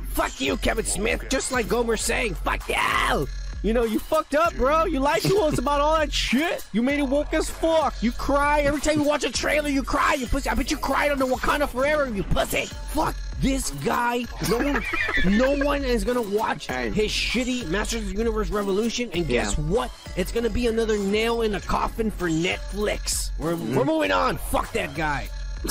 Fuck 0.08 0.40
you, 0.40 0.56
Kevin 0.56 0.84
Smith. 0.84 1.24
Just 1.30 1.52
like 1.52 1.68
Gomer's 1.68 2.00
saying, 2.02 2.34
fuck 2.34 2.68
you. 2.68 3.26
You 3.62 3.74
know, 3.74 3.84
you 3.84 3.98
fucked 3.98 4.34
up, 4.34 4.54
bro. 4.54 4.86
You 4.86 5.00
lied 5.00 5.20
to 5.22 5.36
us 5.40 5.58
about 5.58 5.80
all 5.82 5.94
that 5.98 6.10
shit. 6.12 6.64
You 6.72 6.80
made 6.82 6.98
it 6.98 7.06
woke 7.06 7.34
as 7.34 7.50
fuck. 7.50 7.94
You 8.02 8.10
cry 8.12 8.60
every 8.62 8.80
time 8.80 8.98
you 8.98 9.04
watch 9.04 9.22
a 9.24 9.30
trailer. 9.30 9.68
You 9.68 9.82
cry, 9.82 10.14
you 10.14 10.26
pussy. 10.26 10.48
I 10.48 10.54
bet 10.54 10.70
you 10.70 10.78
cried 10.78 11.10
on 11.12 11.18
the 11.18 11.26
Wakanda 11.26 11.68
Forever, 11.68 12.08
you 12.08 12.22
pussy. 12.22 12.64
Fuck 12.64 13.14
this 13.40 13.70
guy. 13.84 14.24
No 14.48 14.56
one, 14.58 14.84
no 15.26 15.64
one 15.64 15.84
is 15.84 16.04
gonna 16.04 16.22
watch 16.22 16.68
his 16.68 17.10
shitty 17.10 17.66
Masters 17.68 18.02
of 18.02 18.08
the 18.12 18.16
Universe 18.16 18.48
Revolution. 18.50 19.10
And 19.12 19.26
guess 19.28 19.56
Yeah. 19.58 19.64
what? 19.64 19.90
It's 20.16 20.32
gonna 20.32 20.50
be 20.50 20.66
another 20.66 20.98
nail 20.98 21.42
in 21.42 21.52
the 21.52 21.60
coffin 21.60 22.10
for 22.10 22.28
Netflix. 22.30 23.30
We're, 23.38 23.56
we're 23.56 23.84
moving 23.84 24.10
on. 24.12 24.36
Fuck 24.38 24.72
that 24.72 24.94
guy. 24.94 25.28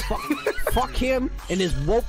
Fuck, 0.08 0.22
fuck 0.72 0.92
him 0.92 1.32
and 1.50 1.60
his 1.60 1.76
woke 1.80 2.06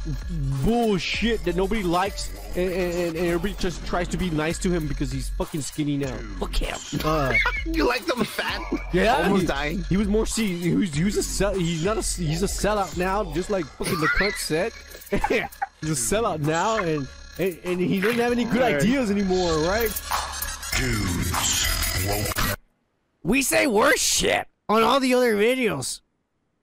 bullshit 0.65 1.43
that 1.45 1.57
nobody 1.57 1.83
likes, 1.83 2.31
and, 2.57 2.71
and, 2.71 3.17
and 3.17 3.27
everybody 3.27 3.55
just 3.59 3.85
tries 3.87 4.07
to 4.09 4.17
be 4.17 4.29
nice 4.31 4.59
to 4.59 4.71
him 4.71 4.87
because 4.87 5.11
he's 5.11 5.31
fucking 5.31 5.63
skinny 5.63 5.97
now. 5.97 6.15
Fuck 6.39 6.57
him. 6.57 6.77
Uh, 7.05 7.33
You 7.67 7.87
like 7.87 8.05
them 8.07 8.25
fat? 8.25 8.61
yeah, 8.93 9.23
Almost 9.23 9.43
he, 9.43 9.47
dying. 9.47 9.85
He 9.89 9.97
was 9.97 10.09
more 10.09 10.27
see. 10.27 10.57
He 10.57 10.75
was, 10.75 10.95
he 10.95 11.05
was 11.05 11.17
a 11.17 11.23
sell, 11.23 11.55
he's 11.55 11.85
not 11.85 11.97
a 11.97 12.03
he's 12.03 12.43
a 12.43 12.47
sellout 12.47 12.97
now, 12.97 13.33
just 13.33 13.51
like 13.51 13.65
fucking 13.65 14.01
the 14.01 14.09
cunt 14.09 14.35
said. 14.35 14.73
he's 15.81 15.91
a 15.91 16.15
sellout 16.15 16.41
now, 16.41 16.79
and, 16.79 17.07
and 17.39 17.59
and 17.65 17.81
he 17.81 18.01
doesn't 18.01 18.19
have 18.19 18.33
any 18.33 18.45
good 18.45 18.63
ideas 18.63 19.11
anymore, 19.11 19.59
right? 19.61 19.91
dudes 20.77 21.67
We 23.23 23.43
say 23.43 23.67
worse 23.67 24.01
shit 24.01 24.47
on 24.69 24.83
all 24.83 25.01
the 25.01 25.15
other 25.15 25.35
videos. 25.37 26.01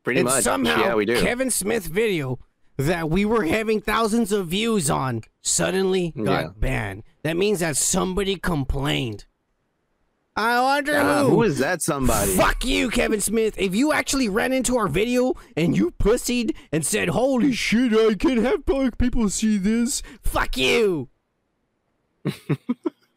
Pretty 0.08 0.22
and 0.22 0.30
much. 0.30 0.46
somehow 0.46 0.80
yeah, 0.80 0.96
we 0.96 1.04
do. 1.04 1.20
Kevin 1.20 1.52
Smith 1.52 1.86
video 1.86 2.40
that 2.78 3.10
we 3.10 3.26
were 3.26 3.44
having 3.44 3.82
thousands 3.82 4.32
of 4.32 4.48
views 4.48 4.90
on 4.90 5.24
suddenly 5.42 6.12
got 6.16 6.42
Yeah. 6.44 6.50
banned. 6.56 7.04
That 7.24 7.36
means 7.36 7.60
that 7.60 7.76
somebody 7.76 8.38
complained. 8.38 9.26
I 10.38 10.62
wonder 10.62 10.96
Uh, 10.96 11.24
who. 11.24 11.30
who 11.32 11.44
is 11.44 11.58
that 11.58 11.82
somebody? 11.82 12.32
Fuck 12.38 12.64
you, 12.64 12.90
Kevin 12.90 13.20
Smith. 13.20 13.56
If 13.58 13.76
you 13.76 13.92
actually 13.92 14.30
ran 14.30 14.54
into 14.54 14.78
our 14.78 14.88
video 14.88 15.34
and 15.58 15.76
you 15.76 15.92
pussied 15.92 16.56
and 16.72 16.86
said, 16.86 17.10
"Holy 17.10 17.52
shit, 17.52 17.92
I 17.92 18.14
can't 18.14 18.40
have 18.40 18.66
public 18.66 18.98
people 18.98 19.30
see 19.30 19.58
this," 19.58 20.02
fuck 20.22 20.56
you. 20.56 21.10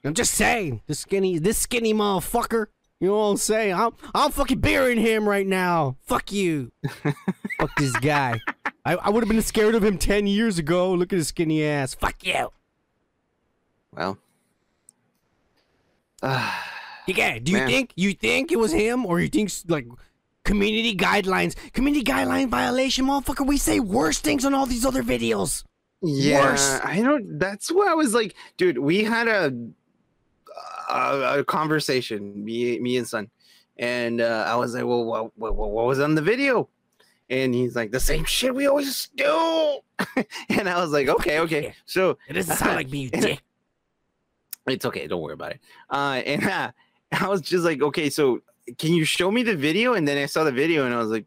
I'm 0.05 0.15
just 0.15 0.35
saying, 0.35 0.81
this 0.89 0.99
skinny, 0.99 1.39
this 1.39 1.59
skinny 1.59 1.95
motherfucker. 1.95 2.67
You 3.01 3.09
know 3.09 3.16
what 3.16 3.24
I'm 3.24 3.36
saying? 3.39 3.74
I'm, 3.74 3.93
I'm 4.14 4.31
fucking 4.31 4.60
burying 4.60 4.98
him 4.98 5.27
right 5.27 5.47
now. 5.47 5.97
Fuck 6.02 6.32
you. 6.32 6.70
Fuck 7.59 7.74
this 7.78 7.97
guy. 7.97 8.39
I, 8.85 8.94
I 8.97 9.09
would 9.09 9.22
have 9.22 9.28
been 9.28 9.40
scared 9.40 9.74
of 9.74 9.82
him 9.82 9.97
ten 9.97 10.27
years 10.27 10.59
ago. 10.59 10.93
Look 10.93 11.12
at 11.12 11.16
his 11.16 11.28
skinny 11.28 11.64
ass. 11.64 11.94
Fuck 11.94 12.24
you. 12.24 12.51
Well. 13.93 14.18
Yeah, 17.06 17.40
do 17.40 17.51
you 17.51 17.59
Man. 17.59 17.66
think 17.66 17.93
you 17.97 18.12
think 18.12 18.52
it 18.52 18.59
was 18.59 18.70
him 18.70 19.05
or 19.05 19.18
you 19.18 19.27
think 19.27 19.51
like 19.66 19.86
community 20.44 20.94
guidelines, 20.94 21.56
community 21.72 22.05
guideline 22.05 22.48
violation, 22.48 23.06
motherfucker? 23.06 23.44
We 23.44 23.56
say 23.56 23.81
worse 23.81 24.20
things 24.20 24.44
on 24.44 24.55
all 24.55 24.66
these 24.66 24.85
other 24.85 25.02
videos. 25.02 25.64
Yeah, 26.02 26.51
Worse. 26.52 26.81
I 26.85 27.01
don't. 27.02 27.39
That's 27.39 27.72
what 27.72 27.89
I 27.89 27.94
was 27.94 28.14
like, 28.14 28.36
dude. 28.56 28.78
We 28.78 29.02
had 29.02 29.27
a 29.27 29.52
a, 30.91 31.39
a 31.41 31.45
conversation, 31.45 32.45
me, 32.45 32.79
me 32.81 32.97
and 32.97 33.07
son, 33.07 33.31
and 33.79 34.21
uh, 34.21 34.45
I 34.47 34.57
was 34.57 34.75
like, 34.75 34.85
"Well, 34.85 35.05
what, 35.05 35.37
what, 35.39 35.55
what 35.57 35.87
was 35.87 36.01
on 36.01 36.15
the 36.15 36.23
video?" 36.23 36.69
And 37.29 37.55
he's 37.55 37.77
like, 37.77 37.91
"The 37.93 38.01
same 38.01 38.25
shit 38.25 38.55
we 38.55 38.67
always 38.67 39.09
do." 39.17 39.79
and 40.49 40.69
I 40.69 40.77
was 40.81 40.91
like, 40.93 41.09
"Okay, 41.09 41.39
okay." 41.41 41.75
So 41.87 42.19
It 42.29 42.35
doesn't 42.35 42.57
sound 42.57 42.77
like 42.77 42.91
me, 42.91 43.09
dick. 43.11 43.41
it's 44.67 44.85
okay. 44.85 45.07
Don't 45.07 45.23
worry 45.23 45.35
about 45.35 45.53
it. 45.53 45.61
Uh, 45.89 46.23
and 46.27 46.45
uh, 46.45 46.71
I 47.12 47.29
was 47.29 47.41
just 47.41 47.65
like, 47.65 47.81
"Okay, 47.83 48.11
so 48.11 48.43
can 48.79 48.93
you 48.93 49.05
show 49.05 49.31
me 49.31 49.43
the 49.43 49.57
video?" 49.57 49.95
And 49.95 50.07
then 50.07 50.19
I 50.19 50.27
saw 50.27 50.45
the 50.45 50.53
video, 50.53 50.85
and 50.87 50.95
I 50.95 50.99
was 50.99 51.11
like. 51.11 51.27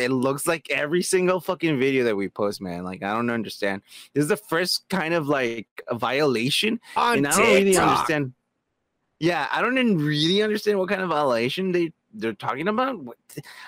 It 0.00 0.12
looks 0.12 0.46
like 0.46 0.70
every 0.70 1.02
single 1.02 1.40
fucking 1.40 1.76
video 1.76 2.04
that 2.04 2.14
we 2.14 2.28
post, 2.28 2.60
man. 2.60 2.84
Like 2.84 3.02
I 3.02 3.16
don't 3.16 3.30
understand. 3.30 3.82
This 4.14 4.22
is 4.22 4.28
the 4.28 4.36
first 4.36 4.88
kind 4.88 5.12
of 5.12 5.26
like 5.26 5.66
a 5.88 5.98
violation 5.98 6.78
On 6.94 7.18
and 7.18 7.26
I 7.26 7.30
don't 7.32 7.40
really 7.40 7.76
understand. 7.76 8.32
Yeah, 9.20 9.48
I 9.50 9.60
don't 9.60 9.76
even 9.78 9.98
really 9.98 10.42
understand 10.42 10.78
what 10.78 10.88
kind 10.88 11.02
of 11.02 11.08
violation 11.08 11.72
they 11.72 11.92
they're 12.14 12.32
talking 12.32 12.68
about. 12.68 12.98
What, 13.02 13.16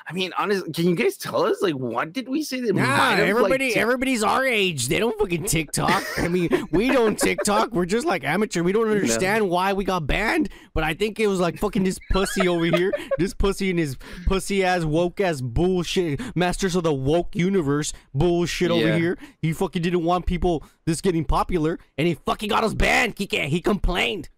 I 0.06 0.12
mean, 0.12 0.32
honestly, 0.38 0.72
can 0.72 0.88
you 0.88 0.94
guys 0.94 1.16
tell 1.16 1.44
us 1.44 1.60
like 1.60 1.74
what 1.74 2.12
did 2.12 2.28
we 2.28 2.42
say 2.42 2.60
that 2.60 2.74
Nah, 2.74 2.84
have, 2.84 3.18
like, 3.18 3.28
everybody, 3.28 3.76
everybody's 3.76 4.22
our 4.22 4.44
age. 4.44 4.88
They 4.88 4.98
don't 4.98 5.18
fucking 5.18 5.44
TikTok. 5.44 6.04
I 6.18 6.28
mean, 6.28 6.48
we 6.70 6.88
don't 6.88 7.18
TikTok. 7.18 7.72
We're 7.72 7.84
just 7.84 8.06
like 8.06 8.24
amateur. 8.24 8.62
We 8.62 8.72
don't 8.72 8.88
understand 8.90 9.48
why 9.50 9.72
we 9.72 9.84
got 9.84 10.06
banned. 10.06 10.48
But 10.72 10.84
I 10.84 10.94
think 10.94 11.20
it 11.20 11.26
was 11.26 11.40
like 11.40 11.58
fucking 11.58 11.84
this 11.84 11.98
pussy 12.10 12.48
over 12.48 12.64
here, 12.64 12.92
this 13.18 13.34
pussy 13.34 13.70
and 13.70 13.78
his 13.78 13.96
pussy 14.26 14.64
ass 14.64 14.84
woke 14.84 15.20
ass 15.20 15.40
bullshit, 15.40 16.20
masters 16.36 16.76
of 16.76 16.84
the 16.84 16.94
woke 16.94 17.34
universe 17.34 17.92
bullshit 18.14 18.70
over 18.70 18.96
here. 18.96 19.18
He 19.42 19.52
fucking 19.52 19.82
didn't 19.82 20.04
want 20.04 20.26
people 20.26 20.64
this 20.86 21.00
getting 21.00 21.24
popular, 21.24 21.78
and 21.98 22.06
he 22.06 22.14
fucking 22.14 22.48
got 22.48 22.64
us 22.64 22.74
banned. 22.74 23.14
He 23.18 23.26
can't. 23.26 23.50
He 23.50 23.60
complained. 23.60 24.28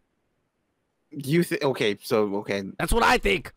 You 1.13 1.43
think? 1.43 1.63
Okay, 1.63 1.97
so 2.03 2.35
okay, 2.37 2.63
That's 2.79 2.93
what 2.93 3.03
I 3.05 3.19
think. 3.19 3.53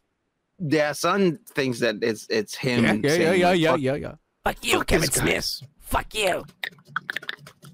yeah, 0.59 0.91
son 0.93 1.39
thinks 1.49 1.79
that 1.79 1.95
it's 2.01 2.27
it's 2.29 2.55
him. 2.55 2.83
Yeah, 2.83 2.91
yeah, 2.93 2.99
yeah, 3.01 3.09
saying, 3.09 3.39
yeah, 3.41 3.51
yeah, 3.53 3.71
fuck- 3.71 3.81
yeah, 3.81 3.95
yeah. 3.95 4.15
Fuck 4.43 4.57
you, 4.65 4.77
fuck 4.77 4.87
Kevin 4.87 5.11
Smith. 5.11 5.61
Fuck 5.79 6.13
you. 6.13 6.43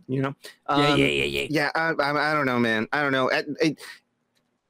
You 0.07 0.21
know? 0.23 0.35
Yeah, 0.69 0.75
Um, 0.75 0.99
yeah, 0.99 1.05
yeah, 1.05 1.23
yeah. 1.23 1.47
Yeah, 1.49 1.69
I, 1.75 1.91
I, 1.99 2.31
I 2.31 2.33
don't 2.33 2.45
know, 2.45 2.59
man. 2.59 2.87
I 2.91 3.01
don't 3.01 3.11
know. 3.13 3.29
It, 3.29 3.45
it, 3.61 3.79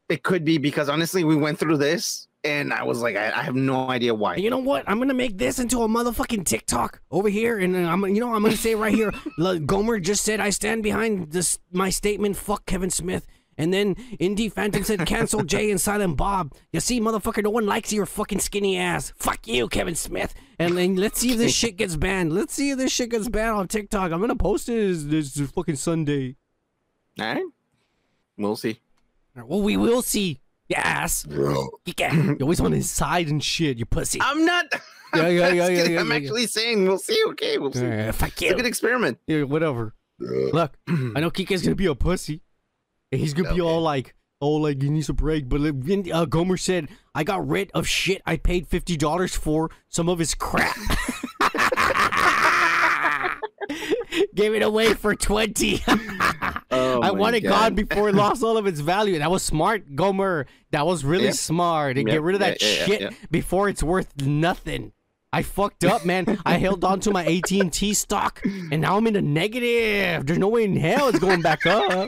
it 0.10 0.24
could 0.24 0.46
be 0.46 0.58
because 0.60 0.88
honestly, 0.90 1.24
we 1.24 1.36
went 1.36 1.58
through 1.58 1.78
this, 1.78 2.28
and 2.44 2.72
I 2.74 2.84
was 2.84 3.02
like, 3.02 3.16
I, 3.16 3.32
I 3.32 3.42
have 3.44 3.56
no 3.56 3.90
idea 3.90 4.14
why. 4.14 4.36
You 4.36 4.50
know 4.52 4.60
what? 4.60 4.84
I'm 4.88 5.00
gonna 5.00 5.14
make 5.16 5.38
this 5.38 5.58
into 5.60 5.82
a 5.84 5.88
motherfucking 5.88 6.46
TikTok 6.46 7.02
over 7.12 7.30
here, 7.30 7.58
and 7.60 7.76
I'm, 7.76 8.04
you 8.06 8.20
know, 8.20 8.34
I'm 8.36 8.44
gonna 8.44 8.56
say 8.56 8.76
right 8.76 8.94
here. 8.94 9.12
Gomer 9.66 10.00
just 10.00 10.24
said 10.24 10.40
I 10.40 10.50
stand 10.52 10.84
behind 10.84 11.32
this 11.32 11.58
my 11.72 11.90
statement. 11.90 12.36
Fuck 12.38 12.66
Kevin 12.66 12.90
Smith. 12.90 13.26
And 13.62 13.72
then 13.72 13.94
Indie 14.20 14.52
Phantom 14.52 14.84
said 14.84 15.06
cancel 15.06 15.44
Jay 15.44 15.70
and 15.70 15.80
Silent 15.80 16.18
Bob. 16.18 16.52
You 16.74 16.80
see, 16.80 17.00
motherfucker, 17.00 17.44
no 17.44 17.52
one 17.52 17.68
likes 17.68 17.94
your 17.94 18.08
fucking 18.08 18.40
skinny 18.40 18.76
ass. 18.76 19.14
Fuck 19.18 19.48
you, 19.48 19.68
Kevin 19.68 19.94
Smith. 19.94 20.34
And 20.58 20.76
then 20.76 20.96
let's 20.96 21.20
see 21.20 21.34
if 21.34 21.38
this 21.38 21.54
shit 21.54 21.78
gets 21.78 21.96
banned. 21.96 22.34
Let's 22.34 22.56
see 22.56 22.72
if 22.72 22.80
this 22.80 22.92
shit 22.92 23.12
gets 23.12 23.30
banned 23.30 23.56
on 23.56 23.68
TikTok. 23.68 24.12
I'm 24.12 24.20
gonna 24.20 24.36
post 24.36 24.68
it 24.68 25.10
this, 25.12 25.36
this 25.36 25.52
fucking 25.52 25.76
Sunday. 25.76 26.38
All 27.20 27.26
right, 27.28 27.44
we'll 28.36 28.56
see. 28.56 28.80
Well, 29.36 29.62
we 29.62 29.78
will 29.78 30.02
see. 30.02 30.40
You 30.68 30.78
ass. 30.78 31.28
Yeah. 31.30 32.14
You 32.14 32.38
always 32.42 32.60
on 32.62 32.72
his 32.72 32.90
side 32.90 33.28
and 33.28 33.44
shit, 33.44 33.78
you 33.78 33.86
pussy. 33.86 34.20
I'm 34.24 34.44
not. 34.44 34.66
Yeah, 35.14 35.28
yeah, 35.28 35.48
I'm 35.48 35.56
yeah, 35.56 35.68
yeah, 35.68 35.84
yeah, 35.84 36.00
I'm 36.00 36.10
yeah, 36.10 36.16
actually 36.16 36.48
saying 36.48 36.84
we'll 36.88 36.98
see. 36.98 37.22
Okay, 37.28 37.60
we'll 37.60 37.74
see. 37.74 37.86
Uh, 37.86 38.12
fuck 38.12 38.42
It's 38.42 38.54
a 38.54 38.56
good 38.56 38.66
experiment. 38.66 39.20
Yeah, 39.28 39.44
whatever. 39.44 39.94
Look, 40.18 40.78
I 40.88 41.20
know 41.20 41.30
Kike's 41.30 41.62
gonna 41.62 41.76
be 41.76 41.86
a 41.86 41.94
pussy, 41.94 42.42
he's 43.12 43.34
gonna 43.34 43.50
be 43.54 43.62
Okay. 43.62 43.70
all 43.70 43.82
like, 43.82 44.16
"Oh, 44.42 44.52
like 44.54 44.82
he 44.82 44.90
needs 44.90 45.10
a 45.10 45.14
break." 45.14 45.48
But 45.50 45.62
uh, 45.62 46.26
Gomer 46.26 46.58
said, 46.58 46.90
"I 47.14 47.24
got 47.24 47.48
rid 47.48 47.70
of 47.74 47.88
shit 47.88 48.22
I 48.26 48.38
paid 48.38 48.68
fifty 48.68 48.96
dollars 48.98 49.36
for 49.36 49.70
some 49.90 50.10
of 50.10 50.20
his 50.20 50.34
crap." 50.34 50.76
Gave 54.36 54.54
it 54.56 54.62
away 54.62 54.94
for 54.94 55.16
20. 55.16 55.84
Oh, 56.74 57.02
I 57.02 57.08
my 57.08 57.12
want 57.12 57.36
it 57.36 57.42
God. 57.42 57.50
gone 57.50 57.76
before 57.76 58.08
it 58.08 58.16
lost 58.16 58.42
all 58.44 58.56
of 58.56 58.66
its 58.66 58.80
value. 58.94 59.20
That 59.20 59.30
was 59.30 59.44
smart, 59.44 59.94
Gomer. 59.94 60.46
That 60.72 60.86
was 60.86 61.04
really 61.04 61.26
Yep. 61.26 61.34
smart. 61.34 61.98
And 61.98 62.08
Yep, 62.08 62.14
get 62.16 62.22
rid 62.22 62.36
of 62.36 62.40
that 62.40 62.62
shit 62.62 63.14
before 63.30 63.68
it's 63.68 63.84
worth 63.84 64.08
nothing. 64.22 64.94
I 65.34 65.42
fucked 65.44 65.84
up, 65.84 66.06
man. 66.06 66.40
I 66.46 66.58
held 66.60 66.86
on 66.86 67.02
to 67.02 67.12
my 67.12 67.26
AT&T 67.26 67.94
stock, 67.94 68.42
and 68.46 68.80
now 68.82 68.96
I'm 68.96 69.06
in 69.08 69.14
the 69.16 69.22
negative. 69.22 70.26
There's 70.26 70.40
no 70.40 70.48
way 70.48 70.64
in 70.64 70.78
hell 70.78 71.10
it's 71.10 71.20
going 71.20 71.42
back 71.42 71.66
up. 71.66 72.08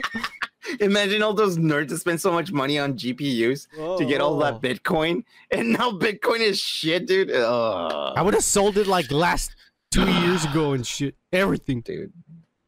Imagine 0.80 1.22
all 1.22 1.34
those 1.34 1.58
nerds 1.58 1.88
that 1.90 1.98
spend 1.98 2.20
so 2.20 2.32
much 2.32 2.50
money 2.52 2.78
on 2.78 2.94
GPUs 2.94 3.68
to 3.98 4.04
get 4.04 4.20
all 4.20 4.34
Oh. 4.34 4.40
that 4.40 4.60
Bitcoin, 4.62 5.24
and 5.50 5.72
now 5.72 5.90
Bitcoin 5.92 6.40
is 6.40 6.58
shit, 6.60 7.06
dude. 7.06 7.30
Oh, 7.30 8.12
I 8.16 8.22
would 8.22 8.34
have 8.34 8.44
sold 8.44 8.76
it 8.78 8.86
like 8.86 9.10
last 9.10 9.54
two 9.90 10.08
years 10.10 10.44
ago 10.44 10.72
and 10.72 10.86
shit. 10.86 11.14
Everything. 11.32 11.80
dude, 11.82 12.12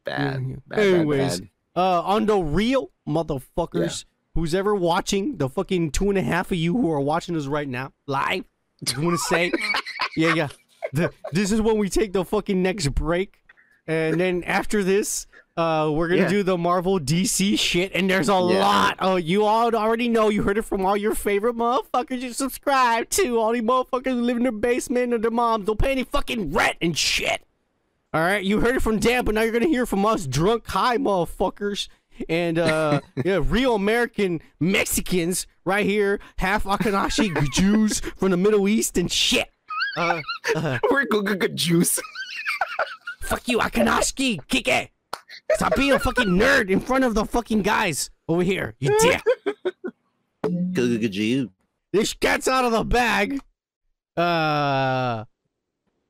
bad. 0.05 0.41
Yeah, 0.41 0.47
yeah. 0.49 0.55
bad, 0.67 0.75
bad, 0.77 0.79
Anyways, 0.79 1.39
bad. 1.41 1.49
uh, 1.75 2.01
on 2.03 2.25
the 2.25 2.37
real 2.37 2.91
motherfuckers, 3.07 4.05
who's 4.35 4.53
ever 4.53 4.75
watching, 4.75 5.37
the 5.37 5.49
fucking 5.49 5.91
two 5.91 6.09
and 6.09 6.17
a 6.17 6.21
half 6.21 6.51
of 6.51 6.57
you 6.57 6.73
who 6.77 6.91
are 6.91 7.01
watching 7.01 7.35
us 7.35 7.47
right 7.47 7.67
now 7.67 7.91
live, 8.05 8.43
just 8.83 8.97
want 8.99 9.13
to 9.17 9.23
say, 9.25 9.51
yeah, 10.15 10.33
yeah, 10.35 10.47
the, 10.93 11.11
this 11.31 11.51
is 11.51 11.61
when 11.61 11.77
we 11.79 11.89
take 11.89 12.13
the 12.13 12.23
fucking 12.23 12.61
next 12.61 12.87
break, 12.93 13.41
and 13.87 14.19
then 14.19 14.43
after 14.43 14.83
this. 14.83 15.27
Uh, 15.55 15.89
we're 15.91 16.07
gonna 16.07 16.21
Yeah. 16.21 16.27
do 16.29 16.43
the 16.43 16.55
Marvel 16.55 16.99
DC 16.99 17.57
shit, 17.57 17.91
and 17.95 18.07
there's 18.07 18.29
a 18.29 18.31
Yeah. 18.33 18.37
lot. 18.37 18.97
Oh, 18.99 19.15
you 19.15 19.43
all 19.43 19.73
already 19.75 20.07
know. 20.07 20.29
You 20.29 20.43
heard 20.43 20.59
it 20.59 20.65
from 20.65 20.85
all 20.85 20.95
your 20.95 21.15
favorite 21.15 21.55
motherfuckers 21.55 22.21
you 22.21 22.31
subscribe 22.31 23.09
to. 23.09 23.39
All 23.39 23.51
these 23.53 23.63
motherfuckers 23.63 24.11
who 24.11 24.21
live 24.21 24.37
in 24.37 24.43
their 24.43 24.51
basement 24.51 25.15
or 25.15 25.17
their 25.17 25.31
moms 25.31 25.65
don't 25.65 25.79
pay 25.79 25.89
any 25.93 26.03
fucking 26.03 26.51
rent 26.51 26.75
and 26.79 26.95
shit. 26.95 27.41
All 28.13 28.21
right, 28.21 28.43
you 28.43 28.59
heard 28.59 28.75
it 28.75 28.83
from 28.83 28.99
Dan, 28.99 29.25
but 29.25 29.33
now 29.33 29.41
you're 29.41 29.51
gonna 29.51 29.65
hear 29.65 29.87
from 29.87 30.05
us 30.05 30.27
drunk 30.27 30.67
high 30.67 30.97
motherfuckers 30.99 31.87
and 32.29 32.59
uh 32.59 33.01
yeah, 33.25 33.39
real 33.43 33.73
American 33.73 34.41
Mexicans 34.59 35.47
right 35.65 35.87
here, 35.87 36.19
half 36.37 36.65
Akanashi 36.65 37.33
Jews 37.51 37.99
from 38.17 38.29
the 38.29 38.37
Middle 38.37 38.67
East 38.67 38.95
and 38.95 39.11
shit. 39.11 39.49
Uh, 39.97 40.21
uh, 40.55 40.77
We're 40.91 41.05
good 41.05 41.55
juice. 41.55 41.99
Fuck 43.27 43.47
you, 43.47 43.59
Akanashi. 43.59 44.39
Kike! 44.47 44.89
Stop 45.51 45.75
being 45.75 45.91
a 45.91 45.99
fucking 45.99 46.27
nerd 46.27 46.69
in 46.69 46.79
front 46.79 47.03
of 47.03 47.13
the 47.13 47.25
fucking 47.25 47.61
guys 47.61 48.09
over 48.29 48.41
here, 48.41 48.75
you 48.79 48.97
dick. 48.99 49.21
good, 50.43 50.73
good, 50.73 51.01
good 51.01 51.11
juice. 51.11 51.49
This 51.91 52.13
gets 52.13 52.47
out 52.47 52.63
of 52.65 52.71
the 52.71 52.83
bag. 52.83 53.39
Uh, 54.15 55.25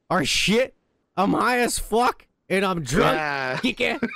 our 0.10 0.23
shit 0.26 0.73
I'm 1.18 1.34
high 1.34 1.60
as 1.60 1.77
fuck 1.80 2.26
and 2.49 2.64
I'm 2.64 2.84
drunk, 2.84 3.15
Yeah. 3.18 3.57
Kike. 3.57 4.10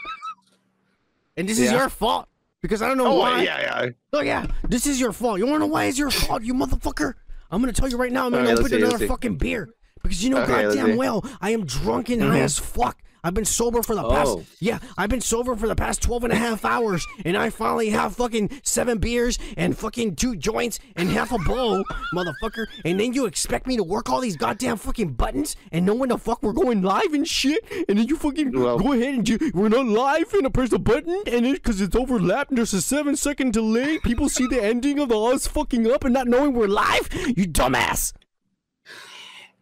and 1.36 1.50
this 1.50 1.60
is 1.60 1.72
your 1.72 1.90
fault 1.90 2.28
because 2.62 2.82
I 2.82 2.88
don't 2.88 2.98
know 2.98 3.08
Oh 3.08 3.16
why. 3.20 3.42
yeah, 3.44 3.60
yeah. 3.86 3.90
Oh 4.14 4.22
yeah, 4.22 4.46
this 4.70 4.86
is 4.86 5.00
your 5.00 5.12
fault. 5.12 5.40
You 5.40 5.46
wanna 5.48 5.60
know 5.60 5.66
why 5.68 5.86
it's 5.86 5.98
your 6.00 6.12
fault, 6.12 6.44
you 6.44 6.54
motherfucker? 6.54 7.16
I'm 7.50 7.62
gonna 7.62 7.74
tell 7.74 7.90
you 7.90 7.98
right 7.98 8.12
now. 8.12 8.28
I'm 8.28 8.32
gonna 8.32 8.46
let's 8.50 8.62
open 8.62 8.74
another 8.76 9.08
fucking 9.08 9.36
beer 9.38 9.70
because 10.04 10.24
you 10.24 10.30
know 10.30 10.42
Okay, 10.42 10.64
goddamn 10.64 10.98
well 10.98 11.26
I 11.40 11.52
am 11.52 11.66
drunk 11.66 12.10
and 12.10 12.22
high 12.22 12.28
mm-hmm. 12.30 12.38
as 12.38 12.60
fuck. 12.60 12.98
I've 13.24 13.36
been 13.36 13.46
sober 13.46 13.84
for 13.84 13.94
the 13.96 14.02
past 14.10 14.30
Oh. 14.32 14.44
yeah, 14.60 14.80
I've 14.98 15.10
been 15.10 15.22
sober 15.22 15.56
for 15.56 15.68
the 15.68 15.76
past 15.76 16.02
12 16.02 16.24
and 16.26 16.34
a 16.34 16.36
half 16.36 16.66
hours 16.66 17.06
and 17.24 17.38
I 17.38 17.52
finally 17.52 17.92
have 17.92 18.16
fucking 18.16 18.62
seven 18.64 18.98
beers 18.98 19.38
and 19.58 19.78
fucking 19.78 20.16
two 20.16 20.36
joints 20.36 20.80
and 20.96 21.10
half 21.10 21.32
a 21.32 21.38
blow, 21.38 21.84
motherfucker. 22.16 22.66
And 22.84 23.00
then 23.00 23.14
you 23.14 23.26
expect 23.26 23.68
me 23.68 23.78
to 23.78 23.84
work 23.84 24.10
all 24.10 24.22
these 24.22 24.38
goddamn 24.38 24.78
fucking 24.78 25.14
buttons 25.14 25.56
and 25.72 25.86
know 25.86 25.94
when 25.94 26.10
the 26.10 26.18
fuck 26.18 26.42
we're 26.42 26.54
going 26.54 26.82
live 26.82 27.14
and 27.14 27.28
shit. 27.28 27.64
And 27.88 28.00
then 28.00 28.08
you 28.08 28.16
fucking 28.18 28.60
Well- 28.60 28.80
go 28.80 28.94
ahead 28.94 29.30
and 29.30 29.52
we're 29.54 29.70
not 29.70 29.86
live 29.86 30.34
and 30.34 30.48
I 30.48 30.50
press 30.50 30.70
the 30.70 30.80
button 30.80 31.22
and 31.28 31.46
it 31.46 31.62
because 31.62 31.80
it's 31.80 31.96
overlapped 31.96 32.50
and 32.50 32.58
there's 32.58 32.74
a 32.74 32.82
seven 32.82 33.16
second 33.16 33.54
delay. 33.54 34.00
People 34.00 34.30
see 34.30 34.48
the 34.48 34.64
ending 34.64 34.98
of 35.00 35.10
the 35.10 35.20
us 35.20 35.46
fucking 35.46 35.90
up 35.92 36.04
and 36.06 36.14
not 36.14 36.28
knowing 36.28 36.54
we're 36.54 36.68
live. 36.68 37.08
You 37.14 37.46
dumbass. 37.48 38.14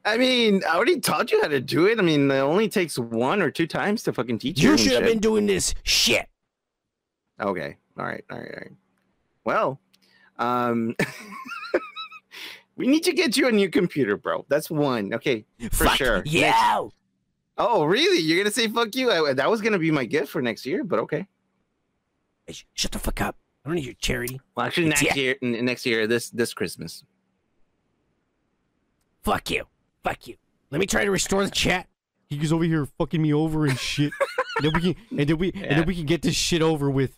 I 0.10 0.18
mean, 0.18 0.64
I 0.68 0.76
already 0.76 1.00
taught 1.00 1.32
you 1.32 1.42
how 1.42 1.48
to 1.48 1.62
do 1.62 1.86
it. 1.86 2.00
I 2.00 2.02
mean, 2.02 2.32
it 2.32 2.36
only 2.36 2.68
takes 2.68 2.98
one 2.98 3.42
or 3.42 3.52
two 3.52 3.68
times 3.68 4.04
to 4.04 4.14
fucking 4.14 4.40
teach 4.40 4.60
you. 4.60 4.72
You 4.72 4.78
should 4.78 4.94
have 4.94 5.04
been 5.04 5.20
doing 5.20 5.46
this 5.46 5.76
shit. 5.84 6.28
Okay. 7.40 7.78
All 7.98 8.06
right. 8.06 8.24
All 8.32 8.38
right. 8.38 8.50
All 8.52 8.58
right. 8.58 8.72
Well, 9.46 9.80
um, 10.38 10.96
we 12.76 12.88
need 12.88 13.04
to 13.04 13.14
get 13.14 13.38
you 13.38 13.48
a 13.48 13.52
new 13.52 13.70
computer, 13.70 14.18
bro. 14.18 14.46
That's 14.50 14.70
one. 14.70 15.14
Okay, 15.14 15.46
for 15.72 15.86
Fuck 15.86 15.98
sure. 15.98 16.24
Yeah. 16.26 16.88
Oh, 17.58 17.84
really? 17.84 18.20
You're 18.20 18.38
gonna 18.38 18.52
say 18.52 18.68
fuck 18.68 18.96
you? 18.96 19.12
I, 19.12 19.34
that 19.34 19.50
was 19.50 19.62
gonna 19.62 19.80
be 19.80 19.92
my 19.92 20.06
gift 20.06 20.32
for 20.32 20.42
next 20.42 20.66
year, 20.66 20.84
but 20.84 21.00
okay. 21.00 21.28
Shut 22.74 22.92
the 22.92 23.00
fuck 23.00 23.22
up. 23.22 23.36
I 23.64 23.70
don't 23.70 23.76
need 23.76 23.86
your 23.86 23.94
charity. 23.96 24.40
Well, 24.56 24.66
actually, 24.66 24.88
next 24.88 25.04
yeah. 25.04 25.14
year, 25.14 25.36
next 25.42 25.86
year, 25.86 26.08
this 26.08 26.30
this 26.30 26.54
Christmas. 26.54 27.04
Fuck 29.24 29.52
you. 29.52 29.66
Fuck 30.04 30.28
you. 30.28 30.36
Let 30.72 30.80
me 30.80 30.86
try 30.86 31.04
to 31.06 31.12
restore 31.12 31.44
the 31.44 31.52
chat. 31.52 31.88
He 32.28 32.38
goes 32.38 32.52
over 32.54 32.64
here 32.64 32.86
fucking 32.98 33.22
me 33.22 33.34
over 33.34 33.66
and 33.66 33.78
shit. 33.78 34.12
and 34.58 34.66
then 34.66 34.72
we 34.74 34.82
can 34.94 34.96
and 35.20 35.30
then 35.30 35.38
we 35.38 35.52
and 35.54 35.80
then 35.80 35.86
we 35.86 35.96
can 35.96 36.06
get 36.06 36.22
this 36.22 36.36
shit 36.36 36.62
over 36.62 36.90
with. 36.90 37.18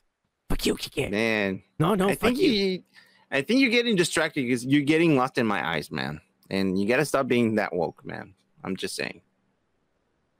Fuck 0.49 0.65
you, 0.65 0.75
Kike. 0.75 1.11
Man, 1.11 1.63
No, 1.79 1.95
no, 1.95 2.07
I 2.09 2.15
fuck 2.15 2.29
think 2.29 2.39
you. 2.39 2.49
you, 2.51 2.83
I 3.29 3.41
think 3.41 3.59
you're 3.61 3.69
getting 3.71 3.95
distracted 3.95 4.41
because 4.45 4.65
you're 4.65 4.81
getting 4.83 5.15
lost 5.15 5.37
in 5.37 5.45
my 5.47 5.65
eyes, 5.65 5.91
man. 5.91 6.21
And 6.49 6.77
you 6.79 6.87
gotta 6.87 7.05
stop 7.05 7.27
being 7.27 7.55
that 7.55 7.73
woke, 7.73 8.05
man. 8.05 8.33
I'm 8.63 8.75
just 8.75 8.95
saying. 8.95 9.21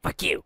Fuck 0.04 0.22
you. 0.24 0.44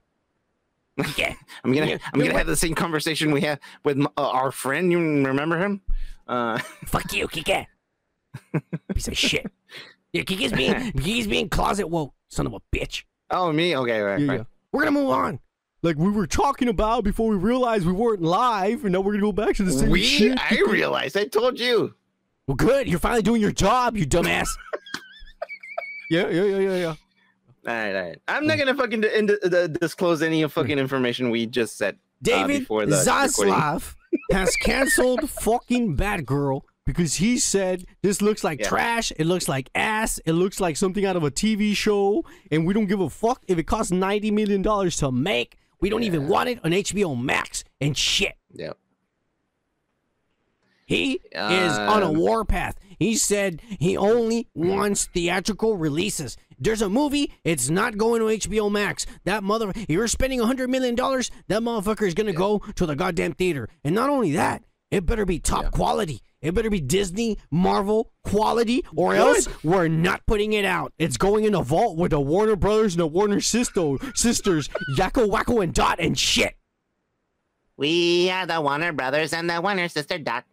Kike. 0.99 1.35
I'm 1.63 1.73
gonna 1.73 1.85
Yeah, 1.87 1.97
I'm 2.13 2.19
gonna 2.19 2.31
what- 2.33 2.37
have 2.39 2.47
the 2.47 2.55
same 2.55 2.73
conversation 2.75 3.31
we 3.31 3.41
had 3.41 3.59
with 3.83 3.97
m- 3.99 4.07
uh, 4.17 4.29
our 4.29 4.51
friend. 4.51 4.91
You 4.91 4.99
remember 4.99 5.57
him? 5.59 5.81
Uh, 6.27 6.57
fuck 6.85 7.11
you, 7.13 7.27
Kike. 7.27 7.67
Piece 8.93 9.07
of 9.07 9.17
shit. 9.17 9.51
Yeah, 10.15 10.23
Kike's 10.23 10.51
being 10.53 10.91
Kike's 10.93 11.27
being 11.27 11.49
closet 11.49 11.87
woke, 11.89 12.13
son 12.29 12.47
of 12.47 12.53
a 12.53 12.59
bitch. 12.75 13.03
oh, 13.31 13.51
me? 13.51 13.75
Okay, 13.75 13.99
right, 13.99 14.19
Yeah, 14.19 14.27
right. 14.27 14.39
yeah. 14.39 14.43
We're 14.71 14.81
gonna 14.83 14.91
move 14.99 15.09
on. 15.09 15.39
Like 15.81 15.97
we 15.97 16.09
were 16.09 16.25
talking 16.27 16.67
about 16.69 17.03
before 17.03 17.29
we 17.29 17.35
realized 17.35 17.85
we 17.85 17.91
weren't 17.93 18.21
live, 18.21 18.83
and 18.85 18.93
now 18.93 19.01
we're 19.01 19.11
gonna 19.13 19.21
go 19.23 19.31
back 19.31 19.55
to 19.57 19.63
the 19.63 19.71
same 19.71 19.89
We? 19.89 20.01
shit. 20.03 20.37
I 20.39 20.57
realized. 20.69 21.15
I 21.17 21.25
told 21.25 21.59
you. 21.59 21.93
Well, 22.47 22.55
good. 22.55 22.87
You're 22.87 22.99
finally 22.99 23.21
doing 23.23 23.41
your 23.41 23.51
job, 23.51 23.97
you 23.97 24.05
dumbass. 24.05 24.47
Yeah, 26.11 26.27
yeah, 26.29 26.43
yeah, 26.43 26.57
yeah, 26.59 26.75
yeah. 26.75 26.85
All 26.87 26.95
right, 27.65 27.95
all 27.95 28.01
right. 28.03 28.21
I'm 28.27 28.45
not 28.45 28.59
gonna 28.59 28.75
fucking 28.75 29.01
d- 29.01 29.09
ind- 29.15 29.31
d- 29.43 29.67
disclose 29.81 30.21
any 30.21 30.43
of 30.43 30.53
fucking 30.53 30.77
information 30.77 31.31
we 31.31 31.47
just 31.47 31.77
said. 31.77 31.95
Uh, 31.95 31.97
David 32.21 32.59
before 32.59 32.85
the 32.85 32.95
recording. 32.95 33.51
Zaslav 33.53 33.95
has 34.31 34.55
canceled 34.57 35.27
fucking 35.29 35.97
Batgirl 35.97 36.61
Because 36.85 37.15
he 37.15 37.39
said 37.39 37.85
this 38.03 38.21
looks 38.21 38.43
like 38.43 38.59
Yeah. 38.59 38.67
trash, 38.69 39.11
it 39.17 39.25
looks 39.25 39.47
like 39.47 39.69
ass, 39.73 40.19
it 40.25 40.33
looks 40.33 40.59
like 40.59 40.77
something 40.77 41.03
out 41.05 41.15
of 41.15 41.23
a 41.23 41.31
TV 41.31 41.75
show, 41.75 42.23
and 42.51 42.65
we 42.65 42.73
don't 42.75 42.85
give 42.85 42.99
a 43.01 43.09
fuck 43.09 43.43
if 43.47 43.57
it 43.57 43.63
costs 43.63 43.91
ninety 43.91 44.29
million 44.31 44.61
dollars 44.61 44.95
to 44.97 45.05
to 45.07 45.11
make. 45.11 45.57
We 45.81 45.89
don't 45.89 46.03
even 46.03 46.27
want 46.27 46.49
it 46.49 46.59
on 46.63 46.71
HBO 46.71 47.15
Max 47.15 47.63
and 47.81 47.97
shit. 47.97 48.35
Yep. 48.53 48.77
He 50.85 51.19
is 51.31 51.77
on 51.77 52.03
a 52.03 52.09
Um, 52.09 52.17
warpath. 52.17 52.75
He 52.99 53.15
said 53.15 53.61
he 53.79 53.97
only 53.97 54.47
wants 54.53 55.05
theatrical 55.07 55.77
releases. 55.77 56.37
There's 56.59 56.81
a 56.83 56.89
movie, 56.89 57.33
it's 57.43 57.69
not 57.69 57.97
going 57.97 58.21
to 58.21 58.29
HBO 58.29 58.69
Max. 58.71 59.05
That 59.25 59.43
mother, 59.43 59.73
you're 59.89 60.07
spending 60.07 60.39
a 60.39 60.45
hundred 60.45 60.69
million 60.69 60.93
dollars. 60.95 61.31
That 61.47 61.61
motherfucker 61.63 62.07
is 62.07 62.13
gonna 62.13 62.31
go 62.33 62.59
to 62.75 62.85
the 62.85 62.95
goddamn 62.95 63.33
theater. 63.33 63.67
And 63.83 63.93
not 63.95 64.09
only 64.11 64.31
that, 64.33 64.63
it 64.91 65.05
better 65.07 65.25
be 65.25 65.39
top 65.39 65.63
Yeah. 65.63 65.69
quality. 65.71 66.21
It 66.45 66.53
better 66.53 66.69
be 66.69 66.79
Disney, 66.79 67.37
Marvel 67.51 68.11
quality, 68.23 68.83
or 68.95 69.15
else 69.15 69.47
we're 69.63 69.87
not 69.87 70.25
putting 70.27 70.53
it 70.53 70.63
out. 70.65 70.93
It's 70.99 71.17
going 71.17 71.43
in 71.45 71.55
a 71.55 71.61
vault 71.63 71.97
with 71.97 72.11
the 72.11 72.19
Warner 72.19 72.55
Brothers 72.55 72.93
and 72.93 72.99
the 73.01 73.07
Warner 73.07 73.41
Sisto 73.41 73.97
sisters, 74.13 74.69
Yakko, 74.95 75.27
Wakko, 75.29 75.63
and 75.63 75.73
Dot, 75.73 75.99
and 75.99 76.17
shit. 76.17 76.55
We 77.77 78.29
are 78.29 78.45
the 78.45 78.61
Warner 78.61 78.93
Brothers 78.93 79.33
and 79.33 79.49
the 79.49 79.59
Warner 79.61 79.87
Sister 79.89 80.17
Dot. 80.17 80.45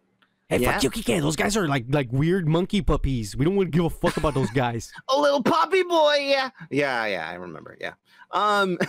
Hey, 0.49 0.57
Yeah. 0.59 0.73
fuck 0.73 0.83
you, 0.83 0.89
Kike. 0.91 1.21
Those 1.21 1.35
guys 1.37 1.55
are 1.55 1.67
like, 1.67 1.85
Like 1.89 2.11
weird 2.11 2.47
monkey 2.47 2.81
puppies. 2.81 3.35
We 3.35 3.45
don't 3.45 3.55
want 3.55 3.71
to 3.71 3.77
give 3.77 3.85
a 3.85 3.89
fuck 3.89 4.17
about 4.17 4.33
those 4.33 4.49
guys. 4.51 4.91
A 5.09 5.17
little 5.19 5.41
poppy 5.41 5.83
boy. 5.83 6.17
Yeah. 6.19 6.49
Yeah. 6.69 7.05
Yeah. 7.05 7.29
I 7.29 7.35
remember. 7.35 7.77
Yeah. 7.79 7.93
Um. 8.33 8.77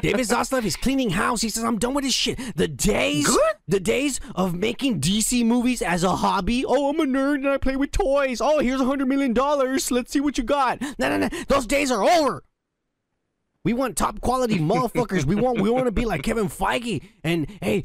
David 0.00 0.26
Zaslav 0.26 0.64
is 0.64 0.76
cleaning 0.76 1.10
house. 1.10 1.40
He 1.40 1.48
says, 1.48 1.64
I'm 1.64 1.78
done 1.78 1.94
with 1.94 2.04
this 2.04 2.14
shit. 2.14 2.38
The 2.54 2.68
days, 2.68 3.26
Good. 3.26 3.54
the 3.66 3.80
days 3.80 4.20
of 4.36 4.54
making 4.54 5.00
DC 5.00 5.44
movies 5.44 5.82
as 5.82 6.04
a 6.04 6.14
hobby. 6.16 6.64
oh, 6.64 6.90
I'm 6.90 7.00
a 7.00 7.04
nerd 7.04 7.36
and 7.36 7.48
I 7.48 7.56
play 7.56 7.74
with 7.74 7.90
toys. 7.90 8.40
Oh, 8.40 8.60
here's 8.60 8.80
a 8.80 8.84
hundred 8.84 9.08
million 9.08 9.32
dollars. 9.32 9.90
Let's 9.90 10.12
see 10.12 10.20
what 10.20 10.38
you 10.38 10.44
got. 10.44 10.80
No, 10.80 11.08
no, 11.08 11.16
no. 11.16 11.28
Those 11.48 11.66
days 11.66 11.90
are 11.90 12.04
over. 12.04 12.44
We 13.64 13.72
want 13.72 13.96
top 13.96 14.20
quality 14.20 14.60
motherfuckers. 14.60 15.24
We 15.24 15.34
want 15.34 15.60
we 15.60 15.68
want 15.68 15.86
to 15.86 15.90
be 15.90 16.04
like 16.04 16.22
Kevin 16.22 16.46
Feige. 16.46 17.02
And 17.24 17.48
hey, 17.60 17.82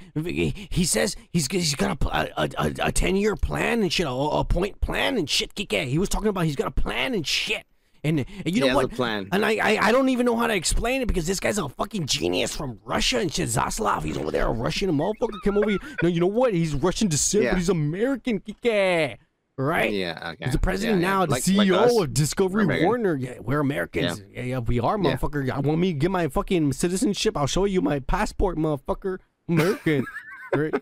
he 0.69 0.85
says 0.85 1.15
he's 1.31 1.47
he's 1.47 1.73
got 1.73 1.99
a 2.03 2.07
a, 2.39 2.49
a, 2.59 2.73
a 2.83 2.91
ten 2.91 3.15
year 3.15 3.35
plan 3.35 3.81
and 3.81 3.91
shit, 3.91 4.05
a, 4.05 4.11
a 4.11 4.45
point 4.45 4.79
plan 4.81 5.17
and 5.17 5.27
shit. 5.27 5.55
Kike. 5.55 5.87
He 5.87 5.97
was 5.97 6.07
talking 6.07 6.27
about 6.27 6.45
he's 6.45 6.55
got 6.55 6.67
a 6.67 6.71
plan 6.71 7.15
and 7.15 7.25
shit. 7.25 7.65
And, 8.03 8.19
and 8.19 8.27
you 8.45 8.53
He 8.53 8.59
know 8.61 8.75
what? 8.75 8.85
a 8.85 8.87
plan. 8.87 9.27
And 9.31 9.45
I, 9.45 9.57
I 9.57 9.77
I 9.87 9.91
don't 9.91 10.09
even 10.09 10.25
know 10.25 10.35
how 10.35 10.47
to 10.47 10.55
explain 10.55 11.01
it 11.01 11.07
because 11.07 11.27
this 11.27 11.39
guy's 11.39 11.59
a 11.59 11.69
fucking 11.69 12.07
genius 12.07 12.55
from 12.55 12.79
Russia 12.83 13.19
and 13.19 13.31
shit. 13.31 13.47
Zaslav, 13.49 14.03
he's 14.03 14.17
over 14.17 14.31
there, 14.31 14.47
a 14.47 14.51
Russian 14.51 14.89
motherfucker. 14.91 15.37
Come 15.43 15.57
over 15.57 15.69
here. 15.69 15.79
No, 16.01 16.09
you 16.09 16.19
know 16.19 16.25
what? 16.27 16.53
He's 16.53 16.73
Russian 16.73 17.09
descent, 17.09 17.43
Yeah. 17.43 17.51
but 17.51 17.57
he's 17.59 17.69
American. 17.69 18.39
Kike. 18.39 19.17
right? 19.57 19.93
Yeah. 19.93 20.31
Okay. 20.31 20.45
He's 20.45 20.53
the 20.53 20.59
president 20.59 21.01
Yeah, 21.01 21.07
yeah. 21.09 21.13
now, 21.19 21.25
the 21.27 21.31
Like- 21.33 21.43
CEO 21.43 21.81
like 21.95 22.07
of 22.07 22.13
Discovery 22.15 22.65
We're 22.65 22.83
Warner. 22.85 23.15
Yeah, 23.15 23.37
we're 23.39 23.59
Americans. 23.59 24.23
Yeah, 24.33 24.41
yeah, 24.43 24.59
we 24.59 24.79
are, 24.79 24.97
motherfucker. 24.97 25.47
I 25.51 25.59
want 25.59 25.77
me 25.79 25.93
to 25.93 25.99
get 25.99 26.09
my 26.09 26.27
fucking 26.27 26.73
citizenship. 26.73 27.37
I'll 27.37 27.45
show 27.45 27.65
you 27.65 27.81
my 27.81 27.99
passport, 27.99 28.57
motherfucker. 28.57 29.19
American. 29.47 30.05
right? 30.55 30.73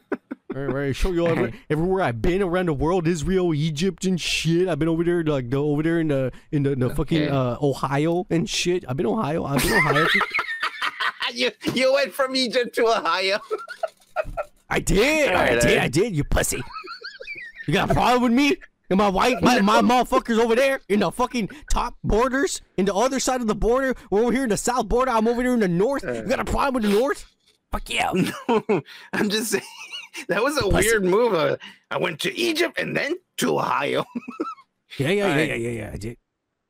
Right, 0.51 0.65
right. 0.65 0.95
Show 0.95 1.11
you 1.11 1.27
all 1.27 1.29
every, 1.29 1.53
everywhere 1.69 2.03
I've 2.03 2.21
been 2.23 2.41
around 2.41 2.67
the 2.67 2.73
world, 2.73 3.07
Israel, 3.07 3.53
Egypt, 3.53 4.05
and 4.05 4.19
shit. 4.19 4.67
I've 4.67 4.79
been 4.79 4.87
over 4.87 5.03
there, 5.03 5.23
like 5.23 5.51
the, 5.51 5.57
over 5.57 5.83
there 5.83 5.99
in 5.99 6.07
the 6.07 6.31
in 6.51 6.63
the, 6.63 6.75
the 6.75 6.89
fucking 6.89 7.29
uh, 7.29 7.57
Ohio 7.61 8.25
and 8.31 8.49
shit. 8.49 8.83
I've 8.87 8.97
been 8.97 9.05
Ohio. 9.05 9.45
I've 9.45 9.61
been 9.61 9.73
Ohio. 9.73 10.07
you 11.33 11.51
you 11.73 11.93
went 11.93 12.13
from 12.13 12.35
Egypt 12.35 12.73
to 12.75 12.87
Ohio. 12.87 13.39
I 14.71 14.79
did. 14.79 15.29
I 15.29 15.49
did. 15.49 15.63
alright. 15.63 15.77
I 15.79 15.87
did. 15.87 16.15
You 16.15 16.23
pussy. 16.23 16.61
You 17.67 17.73
got 17.73 17.91
a 17.91 17.93
problem 17.93 18.23
with 18.23 18.31
me? 18.31 18.57
And 18.89 18.97
my 18.97 19.09
wife, 19.09 19.39
my, 19.41 19.61
my 19.61 19.81
motherfuckers 19.81 20.39
over 20.39 20.55
there 20.55 20.81
in 20.89 21.01
the 21.01 21.11
fucking 21.11 21.49
top 21.71 21.95
borders, 22.03 22.61
in 22.75 22.85
the 22.85 22.93
other 22.93 23.19
side 23.19 23.39
of 23.39 23.45
the 23.45 23.53
border. 23.53 23.95
We're 24.09 24.21
over 24.21 24.31
here 24.31 24.43
in 24.43 24.49
the 24.49 24.57
south 24.57 24.89
border. 24.89 25.11
I'm 25.11 25.27
over 25.27 25.43
here 25.43 25.53
in 25.53 25.59
the 25.59 25.67
north. 25.67 26.03
You 26.03 26.23
got 26.23 26.39
a 26.39 26.45
problem 26.45 26.81
with 26.81 26.91
the 26.91 26.97
north? 26.97 27.27
Fuck 27.71 27.87
you. 27.91 28.31
I'm 29.13 29.29
just 29.29 29.51
saying 29.51 29.63
that 30.27 30.43
was 30.43 30.57
a 30.57 30.61
Pussy. 30.61 30.87
weird 30.87 31.03
move. 31.05 31.33
Uh, 31.33 31.57
I 31.89 31.97
went 31.97 32.19
to 32.21 32.37
Egypt 32.37 32.79
and 32.79 32.95
then 32.95 33.15
to 33.37 33.57
Ohio. 33.59 34.03
Yeah, 34.97 35.09
yeah, 35.09 35.35
yeah, 35.37 35.43
yeah, 35.43 35.53
yeah, 35.55 35.69
yeah. 35.69 35.91
I 35.93 35.97
did. 35.97 36.17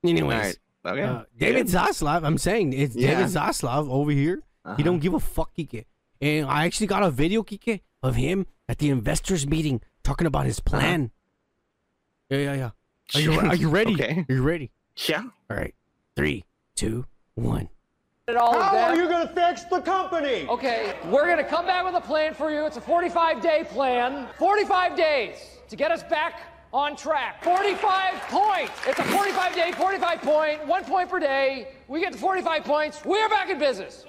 Anyways, 0.04 0.58
right. 0.84 0.92
Okay. 0.92 1.04
uh, 1.04 1.24
David 1.38 1.68
Zaslav, 1.68 2.26
I'm 2.26 2.38
saying 2.38 2.74
it's 2.74 2.94
Yeah. 2.94 3.12
David 3.12 3.28
Zaslav 3.28 3.90
over 3.90 4.12
here. 4.12 4.44
Uh-huh. 4.66 4.76
He 4.76 4.84
don't 4.84 5.00
give 5.00 5.14
a 5.14 5.22
fuck, 5.22 5.52
Kike. 5.58 5.86
And 6.20 6.46
I 6.48 6.66
actually 6.66 6.88
got 6.88 7.02
a 7.02 7.10
video, 7.12 7.44
Kike, 7.44 7.80
of 8.04 8.16
him 8.16 8.46
at 8.68 8.80
the 8.80 8.90
investors 8.90 9.48
meeting 9.48 9.80
talking 10.04 10.28
about 10.28 10.46
his 10.46 10.60
plan. 10.60 11.12
yeah, 12.30 12.38
yeah, 12.40 12.54
yeah. 12.56 12.70
Are 13.16 13.22
you 13.22 13.40
are 13.40 13.56
you 13.56 13.70
ready? 13.80 13.94
Okay. 13.94 14.26
Are 14.28 14.34
you 14.34 14.42
ready? 14.44 14.72
Yeah. 15.08 15.24
All 15.50 15.56
right, 15.58 15.74
three, 16.18 16.44
two, 16.76 17.06
one. 17.36 17.70
How 18.38 18.90
are 18.90 18.96
you 18.96 19.08
going 19.08 19.28
to 19.28 19.34
fix 19.34 19.64
the 19.64 19.82
company? 19.82 20.46
Okay, 20.48 20.96
we're 21.06 21.26
going 21.26 21.38
to 21.38 21.44
come 21.44 21.66
back 21.66 21.86
with 21.86 21.96
a 21.96 22.02
plan 22.02 22.34
for 22.34 22.52
you. 22.52 22.66
It's 22.66 22.78
a 22.78 22.82
45 22.82 23.42
day 23.42 23.66
plan. 23.70 24.28
45 24.38 24.96
days 24.96 25.38
to 25.70 25.76
get 25.76 25.92
us 25.92 26.04
back 26.04 26.42
on 26.72 26.96
track. 26.96 27.44
45 27.44 28.14
points. 28.30 28.72
It's 28.88 29.00
a 29.00 29.04
45 29.04 29.56
day, 29.56 29.72
45 29.72 30.22
point, 30.22 30.68
one 30.68 30.84
point 30.84 31.10
per 31.10 31.20
day. 31.20 31.70
We 31.88 32.00
get 32.00 32.14
to 32.14 32.20
45 32.20 32.64
points. 32.64 33.04
We 33.06 33.20
are 33.20 33.30
back 33.30 33.50
in 33.50 33.58
business. 33.58 34.06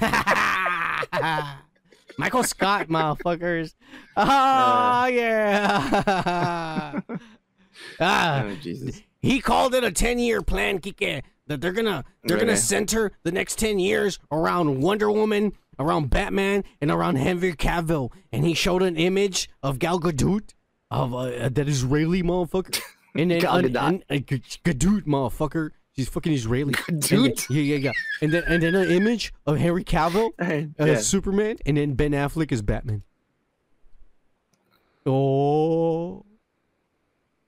Michael 2.18 2.42
Scott, 2.44 2.88
motherfuckers. 2.88 3.74
Oh 4.16 5.06
yeah. 5.06 7.00
ah, 8.00 8.42
Oh, 8.44 8.54
Jesus. 8.56 9.00
He 9.20 9.40
called 9.40 9.74
it 9.74 9.84
a 9.84 9.92
10 9.92 10.18
year 10.18 10.42
plan, 10.42 10.80
Kike, 10.80 11.22
that 11.50 11.60
they're 11.60 11.72
gonna 11.72 12.04
they're 12.22 12.38
gonna 12.38 12.56
center 12.56 13.10
the 13.24 13.32
next 13.32 13.58
10 13.58 13.80
years 13.80 14.20
around 14.30 14.80
Wonder 14.80 15.10
Woman, 15.10 15.52
around 15.80 16.08
Batman, 16.08 16.62
and 16.80 16.92
around 16.92 17.16
Henry 17.16 17.52
Cavill. 17.54 18.12
And 18.32 18.44
he 18.46 18.54
showed 18.54 18.82
an 18.84 18.96
image 18.96 19.50
of 19.60 19.80
Gal 19.80 19.98
Gadot, 19.98 20.54
of 20.92 21.12
uh, 21.12 21.18
uh 21.18 21.48
that 21.48 21.68
Israeli 21.68 22.22
motherfucker. 22.22 22.80
And 23.16 23.32
then 23.32 23.40
Gal 23.40 23.60
Gadot. 23.60 23.76
and- 23.88 24.04
and 24.08 24.22
uh, 24.22 24.36
G- 24.36 24.60
Gadot, 24.64 25.02
motherfucker. 25.02 25.70
She's 25.96 26.08
fucking 26.08 26.32
Israeli. 26.32 26.72
Then- 26.88 27.00
Gadot? 27.00 27.46
yeah, 27.50 27.62
yeah, 27.62 27.76
yeah. 27.76 27.92
And 28.22 28.30
then 28.32 28.44
and 28.46 28.62
then 28.62 28.76
an 28.76 28.88
image 28.88 29.34
of 29.44 29.58
Henry 29.58 29.82
Cavill 29.82 30.30
as 30.38 30.66
uh, 30.78 30.84
yeah. 30.84 30.96
Superman, 30.98 31.56
and 31.66 31.76
then 31.76 31.94
Ben 31.94 32.12
Affleck 32.12 32.52
as 32.52 32.62
Batman. 32.62 33.02
Oh. 35.04 36.24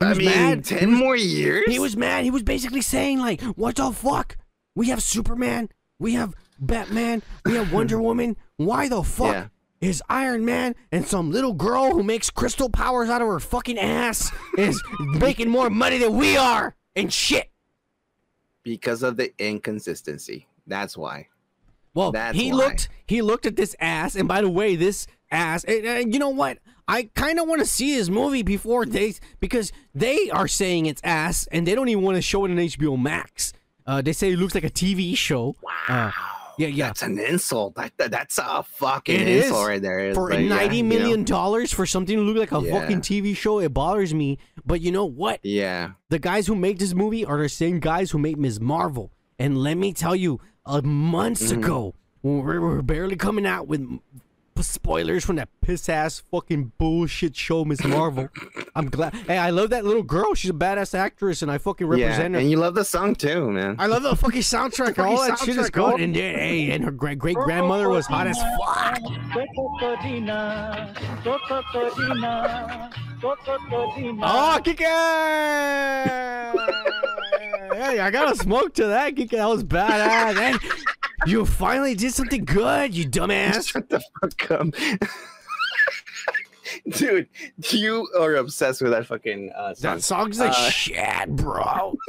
I 0.06 0.08
was 0.10 0.18
mean, 0.18 0.26
mad. 0.28 0.64
ten 0.64 0.78
He 0.80 0.86
was- 0.86 0.98
more 0.98 1.16
years. 1.16 1.64
He 1.68 1.78
was 1.78 1.96
mad. 1.96 2.24
He 2.24 2.30
was 2.30 2.42
basically 2.42 2.82
saying, 2.82 3.18
like, 3.18 3.40
what 3.42 3.76
the 3.76 3.92
fuck? 3.92 4.36
We 4.74 4.88
have 4.88 5.02
Superman. 5.02 5.68
We 5.98 6.14
have 6.14 6.34
Batman. 6.58 7.22
We 7.44 7.54
have 7.54 7.72
Wonder 7.72 8.00
Woman. 8.00 8.36
Why 8.56 8.88
the 8.88 9.02
fuck 9.02 9.34
Yeah. 9.34 9.46
is 9.80 10.02
Iron 10.08 10.44
Man 10.44 10.74
and 10.90 11.06
some 11.06 11.30
little 11.30 11.52
girl 11.52 11.90
who 11.92 12.02
makes 12.02 12.30
crystal 12.30 12.68
powers 12.70 13.08
out 13.10 13.20
of 13.22 13.28
her 13.28 13.40
fucking 13.40 13.78
ass 13.78 14.30
is 14.56 14.82
making 15.00 15.48
more 15.48 15.70
money 15.70 15.98
than 15.98 16.16
we 16.16 16.36
are 16.36 16.74
and 16.96 17.12
shit? 17.12 17.48
because 18.64 19.02
of 19.02 19.16
the 19.16 19.32
inconsistency. 19.44 20.46
That's 20.66 20.96
why. 20.96 21.28
Well, 21.94 22.12
That's 22.12 22.38
he 22.38 22.50
why. 22.52 22.58
looked 22.58 22.88
he 23.06 23.20
looked 23.22 23.44
at 23.44 23.56
this 23.56 23.74
ass, 23.80 24.14
and 24.16 24.28
by 24.28 24.40
the 24.40 24.48
way, 24.48 24.76
this 24.76 25.06
ass. 25.30 25.64
And, 25.64 25.84
and 25.84 26.12
you 26.14 26.18
know 26.20 26.28
what? 26.30 26.58
I 26.88 27.04
kind 27.14 27.38
of 27.38 27.46
want 27.48 27.60
to 27.60 27.66
see 27.66 27.92
his 27.94 28.10
movie 28.10 28.42
before 28.42 28.84
they 28.86 29.14
because 29.40 29.72
they 29.94 30.30
are 30.30 30.48
saying 30.48 30.86
it's 30.86 31.00
ass, 31.04 31.46
and 31.52 31.66
they 31.66 31.74
don't 31.74 31.88
even 31.88 32.02
want 32.02 32.16
to 32.16 32.22
show 32.22 32.44
it 32.44 32.50
on 32.50 32.56
HBO 32.56 33.00
Max. 33.00 33.52
Uh, 33.86 34.02
they 34.02 34.12
say 34.12 34.32
it 34.32 34.38
looks 34.38 34.54
like 34.54 34.64
a 34.64 34.70
TV 34.70 35.16
show. 35.16 35.56
Wow. 35.88 36.12
yeah, 36.58 36.68
yeah. 36.68 36.86
That's 36.88 37.02
an 37.02 37.18
insult. 37.18 37.74
That, 37.76 37.92
that- 37.96 38.10
that's 38.10 38.38
a 38.38 38.62
fucking 38.62 39.20
It 39.20 39.26
is. 39.28 39.44
insult 39.46 39.66
right 39.68 39.82
there. 39.82 39.98
It's 40.00 40.16
for 40.16 40.30
like, 40.30 40.40
yeah, 40.40 40.48
ninety 40.48 40.76
you 40.78 40.82
know? 40.84 40.88
million 40.90 41.24
dollars 41.24 41.72
for 41.72 41.86
something 41.86 42.16
to 42.16 42.22
look 42.22 42.36
like 42.36 42.52
a 42.52 42.64
Yeah. 42.66 42.80
fucking 42.80 43.00
TV 43.00 43.34
show, 43.36 43.58
it 43.60 43.72
bothers 43.74 44.12
me. 44.14 44.38
But 44.64 44.80
you 44.80 44.92
know 44.92 45.04
what? 45.06 45.40
Yeah. 45.42 45.92
The 46.10 46.18
guys 46.18 46.46
who 46.46 46.54
made 46.54 46.78
this 46.78 46.94
movie 46.94 47.24
are 47.24 47.38
the 47.42 47.48
same 47.48 47.80
guys 47.80 48.10
who 48.10 48.18
made 48.18 48.38
Ms. 48.38 48.60
Marvel. 48.60 49.10
And 49.38 49.58
let 49.58 49.76
me 49.76 49.92
tell 49.92 50.14
you, 50.14 50.40
uh, 50.66 50.80
months 50.82 51.50
Mm-hmm. 51.50 51.64
ago, 51.64 51.94
when 52.20 52.44
we 52.44 52.58
were 52.58 52.82
barely 52.82 53.16
coming 53.16 53.46
out 53.46 53.66
with 53.66 53.84
spoilers 54.60 55.24
from 55.24 55.36
that 55.36 55.48
piss 55.60 55.88
ass 55.88 56.22
fucking 56.30 56.72
bullshit 56.78 57.34
show, 57.36 57.64
Ms. 57.64 57.84
Marvel. 57.84 58.28
I'm 58.74 58.88
glad. 58.90 59.14
Hey, 59.14 59.38
I 59.38 59.50
love 59.50 59.70
that 59.70 59.84
little 59.84 60.02
girl. 60.02 60.34
She's 60.34 60.50
a 60.50 60.54
badass 60.54 60.94
actress, 60.94 61.42
and 61.42 61.50
I 61.50 61.58
fucking 61.58 61.86
Yeah. 61.86 62.06
represent 62.06 62.34
her. 62.34 62.40
And 62.40 62.50
you 62.50 62.56
love 62.58 62.74
the 62.74 62.84
song 62.84 63.14
too, 63.14 63.50
man. 63.50 63.76
I 63.78 63.86
love 63.86 64.02
the 64.02 64.14
fucking 64.14 64.42
soundtrack. 64.42 64.98
All 65.04 65.16
that 65.26 65.38
shit 65.38 65.56
is 65.56 65.70
good. 65.70 65.94
Oh. 65.94 65.96
And 65.96 66.14
then, 66.14 66.34
hey, 66.34 66.70
and 66.70 66.84
her 66.84 66.90
great 66.90 67.18
great 67.18 67.36
grandmother 67.36 67.88
was 67.88 68.06
hot 68.06 68.26
as 68.26 68.38
fuck. 68.38 68.98
Oh, 74.24 74.60
Kike! 74.64 74.80
hey, 77.74 77.98
I 78.00 78.10
got 78.10 78.28
to 78.30 78.36
smoke 78.36 78.74
to 78.74 78.86
that, 78.88 79.14
Kike. 79.14 79.30
That 79.30 79.48
was 79.48 79.64
badass. 79.64 80.34
Hey, 80.38 80.58
you 81.26 81.46
finally 81.46 81.94
did 81.94 82.12
something 82.12 82.44
good, 82.44 82.94
you 82.94 83.04
dumbass. 83.08 83.68
Shut 83.72 83.88
the 83.88 84.02
fuck 84.20 84.50
up. 84.50 85.08
Dude, 86.88 87.28
you 87.70 88.08
are 88.18 88.34
obsessed 88.36 88.80
with 88.82 88.92
that 88.92 89.06
fucking 89.06 89.50
uh, 89.54 89.74
song. 89.74 89.94
That 89.96 90.02
song's 90.02 90.38
like 90.40 90.52
Uh, 90.52 90.70
shit, 90.70 91.28
bro. 91.36 91.94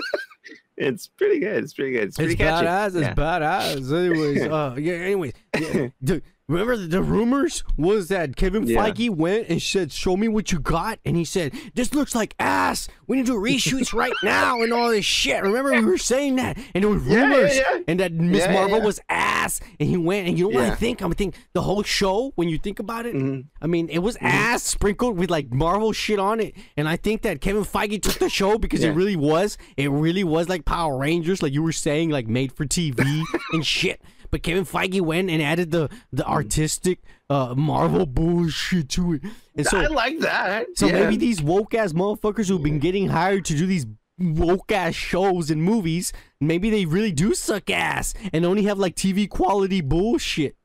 It's 0.75 1.05
pretty 1.07 1.39
good. 1.39 1.63
It's 1.63 1.71
pretty 1.73 1.91
good. 1.91 2.05
It's 2.05 2.17
pretty 2.17 2.33
It's 2.33 2.41
catchy. 2.41 2.65
badass. 2.65 2.87
It's 2.87 2.95
Yeah. 2.95 3.13
badass. 3.13 3.93
Anyways, 3.93 4.41
uh, 4.41 4.75
Yeah, 4.79 4.93
anyways. 4.93 5.33
yeah, 5.59 5.87
dude, 6.03 6.23
remember 6.49 6.75
the, 6.77 6.87
the 6.87 7.01
rumors 7.01 7.63
was 7.77 8.09
that 8.09 8.35
Kevin 8.35 8.67
Yeah. 8.67 8.77
Feige 8.89 9.09
went 9.09 9.47
and 9.49 9.61
said, 9.61 9.91
Show 9.91 10.17
me 10.17 10.27
what 10.27 10.51
you 10.51 10.59
got. 10.59 10.99
And 11.05 11.15
he 11.15 11.25
said, 11.25 11.53
This 11.75 11.93
looks 11.93 12.13
like 12.15 12.35
ass. 12.39 12.87
We 13.07 13.17
need 13.17 13.25
to 13.27 13.33
do 13.33 13.37
reshoots 13.39 13.93
right 13.97 14.13
now 14.23 14.61
and 14.61 14.73
all 14.73 14.89
this 14.89 15.05
shit. 15.05 15.41
Remember, 15.43 15.71
we 15.71 15.85
were 15.85 15.97
saying 15.97 16.35
that. 16.37 16.57
And 16.75 16.83
there 16.83 16.89
was 16.91 17.05
Yeah, 17.05 17.13
yeah, 17.19 17.25
rumors. 17.35 17.55
yeah. 17.57 17.79
And 17.87 17.99
that 17.99 18.11
Miss 18.13 18.47
Marvel 18.47 18.81
was 18.81 18.99
ass. 19.09 19.59
And 19.79 19.87
he 19.89 19.97
went, 19.97 20.27
and 20.27 20.37
you 20.37 20.49
know 20.49 20.59
what 20.59 20.69
I 20.71 20.75
think? 20.75 21.01
I 21.01 21.09
think 21.09 21.35
the 21.53 21.61
whole 21.61 21.83
show, 21.83 22.31
when 22.35 22.49
you 22.49 22.57
think 22.57 22.79
about 22.79 23.05
it, 23.05 23.15
Mhm. 23.15 23.45
I 23.61 23.67
mean, 23.67 23.89
it 23.89 23.99
was 23.99 24.17
ass 24.21 24.63
sprinkled 24.63 25.17
with 25.17 25.29
like 25.29 25.51
Marvel 25.53 25.91
shit 25.93 26.19
on 26.19 26.39
it. 26.39 26.55
And 26.77 26.87
I 26.87 26.97
think 26.97 27.21
that 27.23 27.41
Kevin 27.41 27.63
Feige 27.63 28.01
took 28.01 28.15
the 28.19 28.29
show 28.29 28.57
because 28.57 28.83
it 28.83 28.91
really 28.91 29.15
was. 29.15 29.57
It 29.77 29.89
really 29.91 30.23
was 30.23 30.49
like 30.49 30.65
Power 30.65 30.97
Rangers, 30.97 31.41
like 31.41 31.53
you 31.53 31.63
were 31.63 31.71
saying, 31.71 32.09
like 32.09 32.27
made 32.27 32.51
for 32.51 32.65
TV 32.65 33.23
and 33.53 33.65
shit. 33.65 34.01
But 34.33 34.41
Kevin 34.41 34.65
Feige 34.65 34.99
went 34.99 35.29
and 35.29 35.43
added 35.43 35.69
the 35.69 35.91
the 36.11 36.25
artistic 36.25 37.03
uh, 37.29 37.53
Marvel 37.55 38.07
bullshit 38.07 38.89
to 38.89 39.13
it. 39.13 39.21
And 39.55 39.67
so, 39.67 39.77
I 39.77 39.85
like 39.85 40.17
that. 40.21 40.65
so 40.75 40.87
yeah. 40.87 40.93
maybe 40.93 41.17
these 41.17 41.39
woke 41.39 41.75
ass 41.75 41.93
motherfuckers 41.93 42.47
who've 42.47 42.63
been 42.63 42.79
getting 42.79 43.09
hired 43.09 43.45
to 43.45 43.55
do 43.55 43.67
these 43.67 43.85
woke 44.17 44.71
ass 44.71 44.95
shows 44.95 45.51
and 45.51 45.61
movies, 45.61 46.13
maybe 46.41 46.71
they 46.71 46.85
really 46.85 47.11
do 47.11 47.35
suck 47.35 47.69
ass 47.69 48.15
and 48.33 48.43
only 48.43 48.63
have 48.63 48.79
like 48.79 48.95
TV 48.95 49.29
quality 49.29 49.81
bullshit. 49.81 50.55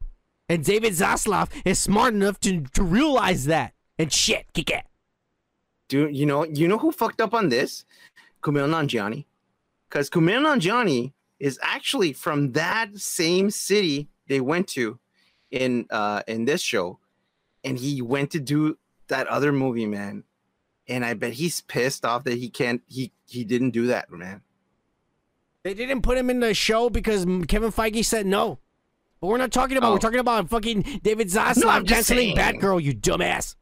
And 0.49 0.65
David 0.65 0.95
Zaslav 0.95 1.51
is 1.67 1.79
smart 1.79 2.15
enough 2.15 2.41
to, 2.41 2.63
to 2.73 2.83
realize 2.83 3.45
that. 3.45 3.75
And 3.99 4.11
shit, 4.11 4.47
kick 4.55 4.71
it. 4.71 4.85
Do 5.91 6.09
you 6.09 6.25
know 6.25 6.45
you 6.45 6.69
know 6.69 6.79
who 6.79 6.91
fucked 6.91 7.21
up 7.21 7.35
on 7.35 7.51
this? 7.51 7.85
Kumail 8.43 8.71
Nanjiani. 8.71 9.27
Because 9.91 10.09
Kumail 10.09 10.41
Nanjiani 10.41 11.13
is 11.41 11.59
actually 11.63 12.13
from 12.13 12.53
that 12.53 12.99
same 12.99 13.51
city 13.51 14.09
they 14.27 14.41
went 14.41 14.69
to 14.69 14.99
in 15.51 15.87
uh 15.91 16.23
in 16.27 16.45
this 16.45 16.61
show. 16.61 16.99
And 17.65 17.79
he 17.79 18.01
went 18.03 18.31
to 18.33 18.41
do 18.41 18.79
that 19.09 19.27
other 19.27 19.53
movie, 19.53 19.87
man. 19.87 20.25
And 20.87 21.05
I 21.05 21.15
bet 21.15 21.35
he's 21.35 21.61
pissed 21.61 22.05
off 22.05 22.25
that 22.25 22.39
he 22.39 22.49
can't 22.49 22.83
he 22.87 23.13
he 23.27 23.45
didn't 23.45 23.71
do 23.71 23.87
that, 23.89 24.11
man. 24.11 24.43
They 25.65 25.75
didn't 25.75 26.03
put 26.03 26.17
him 26.17 26.31
in 26.31 26.41
the 26.41 26.55
show 26.55 26.89
because 26.89 27.25
Kevin 27.25 27.73
Feige 27.73 28.05
said 28.05 28.27
no. 28.27 28.59
But 29.21 29.27
we're 29.27 29.39
not 29.39 29.53
talking 29.53 29.77
about. 29.77 29.89
Oh. 29.89 29.93
We're 29.95 29.99
talking 29.99 30.21
about 30.21 30.49
fucking 30.49 31.01
David 31.03 31.29
Zaslav 31.29 31.57
No, 31.57 31.85
canceling 31.85 32.37
saying. 32.37 32.37
Batgirl. 32.37 32.83
You 32.83 32.95
dumbass. 32.95 33.57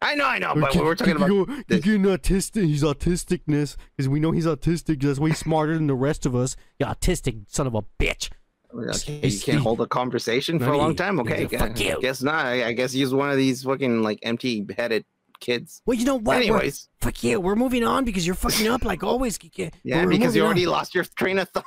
I 0.00 0.14
know, 0.14 0.26
I 0.26 0.38
know, 0.38 0.54
but 0.54 0.74
we're 0.76 0.94
talking 0.94 1.16
about 1.16 1.28
You're 1.30 1.46
this. 1.66 1.80
getting 1.84 2.02
autistic. 2.02 2.66
He's 2.66 2.84
autisticness 2.84 3.76
because 3.96 4.08
we 4.08 4.20
know 4.20 4.30
he's 4.30 4.46
autistic. 4.46 5.02
That's 5.02 5.18
why 5.18 5.28
he's 5.28 5.38
smarter 5.38 5.74
than 5.74 5.88
the 5.88 5.94
rest 5.96 6.24
of 6.24 6.36
us. 6.36 6.54
You 6.78 6.86
autistic 6.86 7.44
son 7.48 7.66
of 7.66 7.74
a 7.74 7.82
bitch. 7.98 8.30
Okay, 8.72 9.26
you 9.26 9.40
can't 9.40 9.58
hold 9.60 9.80
a 9.80 9.86
conversation 9.86 10.58
for 10.60 10.70
a 10.70 10.76
long 10.78 10.94
time. 10.94 11.18
Okay, 11.20 11.46
fuck 11.46 11.76
I 11.76 11.82
you. 11.82 11.98
guess 12.00 12.22
not. 12.22 12.44
I 12.46 12.66
I 12.68 12.72
guess 12.74 12.92
he's 12.92 13.12
one 13.12 13.30
of 13.30 13.36
these 13.38 13.62
fucking 13.64 14.02
like 14.02 14.20
empty-headed 14.22 15.04
kids. 15.40 15.82
Well, 15.86 15.96
you 15.96 16.04
know 16.04 16.16
what? 16.16 16.36
We're- 16.36 16.46
Anyways, 16.48 16.88
fuck 17.00 17.24
you. 17.24 17.40
We're 17.40 17.56
moving 17.56 17.82
on 17.82 18.04
because 18.04 18.24
you're 18.26 18.36
fucking 18.36 18.68
up 18.68 18.84
like 18.84 19.02
always. 19.02 19.38
Yeah, 19.82 20.04
because 20.06 20.36
you 20.36 20.44
already 20.44 20.66
lost 20.66 20.94
your 20.94 21.04
train 21.04 21.38
of 21.38 21.48
thought. 21.48 21.64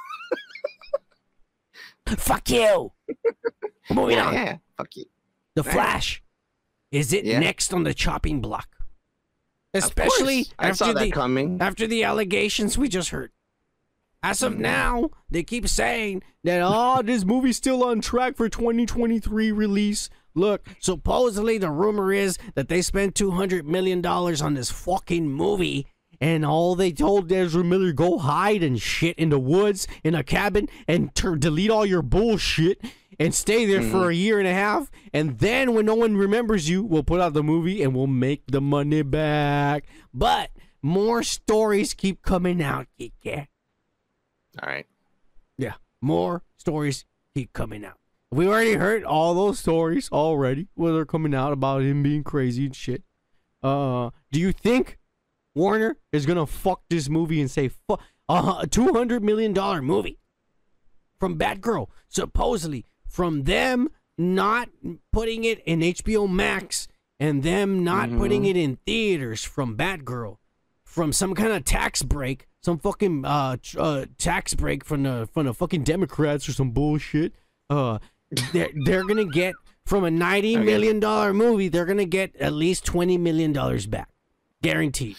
Fuck 2.17 2.49
you. 2.49 2.91
We're 3.89 3.95
moving 3.95 4.17
Yeah, 4.17 4.27
on. 4.27 4.33
yeah, 4.33 4.57
fuck 4.77 4.95
you. 4.95 5.05
The. 5.55 5.63
Flash. 5.63 6.21
Is 6.91 7.13
it 7.13 7.25
Yeah. 7.25 7.39
next 7.39 7.73
on 7.73 7.83
the 7.83 7.93
chopping 7.93 8.41
block? 8.41 8.67
Especially 9.73 10.47
after 10.59 10.93
the 10.93 11.11
coming. 11.11 11.57
after 11.61 11.87
the 11.87 12.03
allegations 12.03 12.77
we 12.77 12.89
just 12.89 13.09
heard. 13.09 13.31
As 14.23 14.43
of 14.43 14.53
Mhm. 14.53 14.59
now, 14.59 15.09
they 15.29 15.43
keep 15.43 15.67
saying 15.67 16.21
that 16.43 16.61
oh, 16.63 17.01
this 17.01 17.23
movie's 17.25 17.57
still 17.57 17.83
on 17.83 18.01
track 18.01 18.35
for 18.35 18.49
2023 18.49 19.51
release. 19.51 20.09
Look, 20.35 20.67
supposedly 20.79 21.57
the 21.57 21.71
rumor 21.71 22.11
is 22.13 22.37
that 22.55 22.67
they 22.67 22.81
spent 22.81 23.15
200 23.15 23.65
million 23.65 24.01
dollars 24.01 24.41
on 24.41 24.53
this 24.53 24.69
fucking 24.71 25.29
movie, 25.29 25.87
and 26.21 26.45
all 26.45 26.75
they 26.75 26.91
told 26.91 27.31
Ezra 27.31 27.63
Miller 27.63 27.91
go 27.91 28.19
hide 28.19 28.63
and 28.63 28.79
shit 28.79 29.17
in 29.17 29.29
the 29.29 29.39
woods 29.39 29.87
in 30.03 30.15
a 30.15 30.23
cabin 30.23 30.69
and 30.87 31.13
tur 31.15 31.35
delete 31.35 31.71
all 31.71 31.85
your 31.85 32.03
bullshit 32.03 32.79
and 33.19 33.35
stay 33.35 33.65
there 33.65 33.81
for 33.81 34.09
a 34.09 34.15
year 34.15 34.39
and 34.39 34.47
a 34.47 34.53
half, 34.53 34.89
and 35.13 35.37
then 35.39 35.73
when 35.73 35.85
no 35.85 35.93
one 35.93 36.17
remembers 36.17 36.69
you, 36.69 36.83
we'll 36.83 37.03
put 37.03 37.19
out 37.19 37.33
the 37.33 37.43
movie 37.43 37.83
and 37.83 37.93
we'll 37.93 38.07
make 38.07 38.43
the 38.47 38.61
money 38.61 39.01
back. 39.01 39.85
But 40.13 40.51
more 40.81 41.21
stories 41.21 41.93
keep 41.93 42.23
coming 42.23 42.63
out, 42.63 42.87
Kike. 42.99 43.47
All 44.61 44.69
right. 44.69 44.87
Yeah, 45.57 45.75
more 46.01 46.43
stories 46.57 47.05
keep 47.35 47.53
coming 47.53 47.85
out. 47.85 47.99
We 48.31 48.47
already 48.47 48.73
heard 48.73 49.03
all 49.03 49.35
those 49.35 49.59
stories 49.59 50.09
already, 50.11 50.69
where 50.73 50.93
they're 50.93 51.05
coming 51.05 51.35
out 51.35 51.53
about 51.53 51.83
him 51.83 52.01
being 52.01 52.23
crazy 52.23 52.65
and 52.65 52.75
shit. 52.75 53.03
Uh, 53.61 54.09
do 54.31 54.39
you 54.39 54.51
think 54.51 54.97
Warner 55.55 55.97
is 56.11 56.25
gonna 56.25 56.45
fuck 56.45 56.81
this 56.89 57.09
movie 57.09 57.41
and 57.41 57.49
say 57.49 57.69
fuck 57.87 58.01
a 58.29 58.67
two 58.69 58.93
hundred 58.93 59.23
million 59.23 59.53
dollar 59.53 59.81
movie 59.81 60.19
from 61.19 61.37
Batgirl? 61.37 61.87
Supposedly 62.09 62.85
from 63.07 63.43
them 63.43 63.89
not 64.17 64.69
putting 65.11 65.43
it 65.43 65.59
in 65.65 65.79
HBO 65.79 66.29
Max 66.29 66.87
and 67.19 67.43
them 67.43 67.83
not 67.83 68.09
putting 68.17 68.45
it 68.45 68.57
in 68.57 68.77
theaters 68.85 69.43
from 69.43 69.77
Batgirl 69.77 70.37
from 70.83 71.13
some 71.13 71.33
kind 71.33 71.53
of 71.53 71.63
tax 71.63 72.03
break, 72.03 72.47
some 72.61 72.77
fucking 72.77 73.23
uh, 73.25 73.55
tr- 73.61 73.79
uh 73.79 74.05
tax 74.17 74.53
break 74.53 74.83
from 74.83 75.03
the 75.03 75.27
from 75.33 75.45
the 75.45 75.53
fucking 75.53 75.83
Democrats 75.83 76.49
or 76.49 76.53
some 76.53 76.71
bullshit. 76.71 77.33
Uh, 77.69 77.99
they're 78.51 78.69
they're 78.85 79.03
gonna 79.05 79.25
get 79.25 79.53
from 79.85 80.03
a 80.03 80.11
ninety 80.11 80.55
million 80.57 80.99
dollar 80.99 81.33
movie, 81.33 81.67
they're 81.69 81.85
gonna 81.85 82.05
get 82.05 82.35
at 82.37 82.53
least 82.53 82.83
twenty 82.85 83.17
million 83.17 83.53
dollars 83.53 83.87
back, 83.87 84.09
guaranteed, 84.61 85.17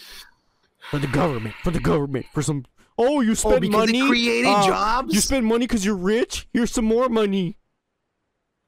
for 0.89 0.99
the 0.99 1.07
government, 1.07 1.55
for 1.63 1.71
the 1.71 1.79
government, 1.79 2.25
for 2.33 2.41
some. 2.41 2.65
Oh, 2.97 3.21
you 3.21 3.35
spend 3.35 3.55
oh, 3.55 3.59
because 3.59 3.89
it 3.89 3.93
money. 3.93 4.07
created 4.07 4.49
uh, 4.49 4.67
jobs? 4.67 5.13
You 5.13 5.21
spend 5.21 5.45
money 5.45 5.65
because 5.65 5.83
you're 5.83 5.95
rich. 5.95 6.47
Here's 6.53 6.71
some 6.71 6.85
more 6.85 7.09
money. 7.09 7.57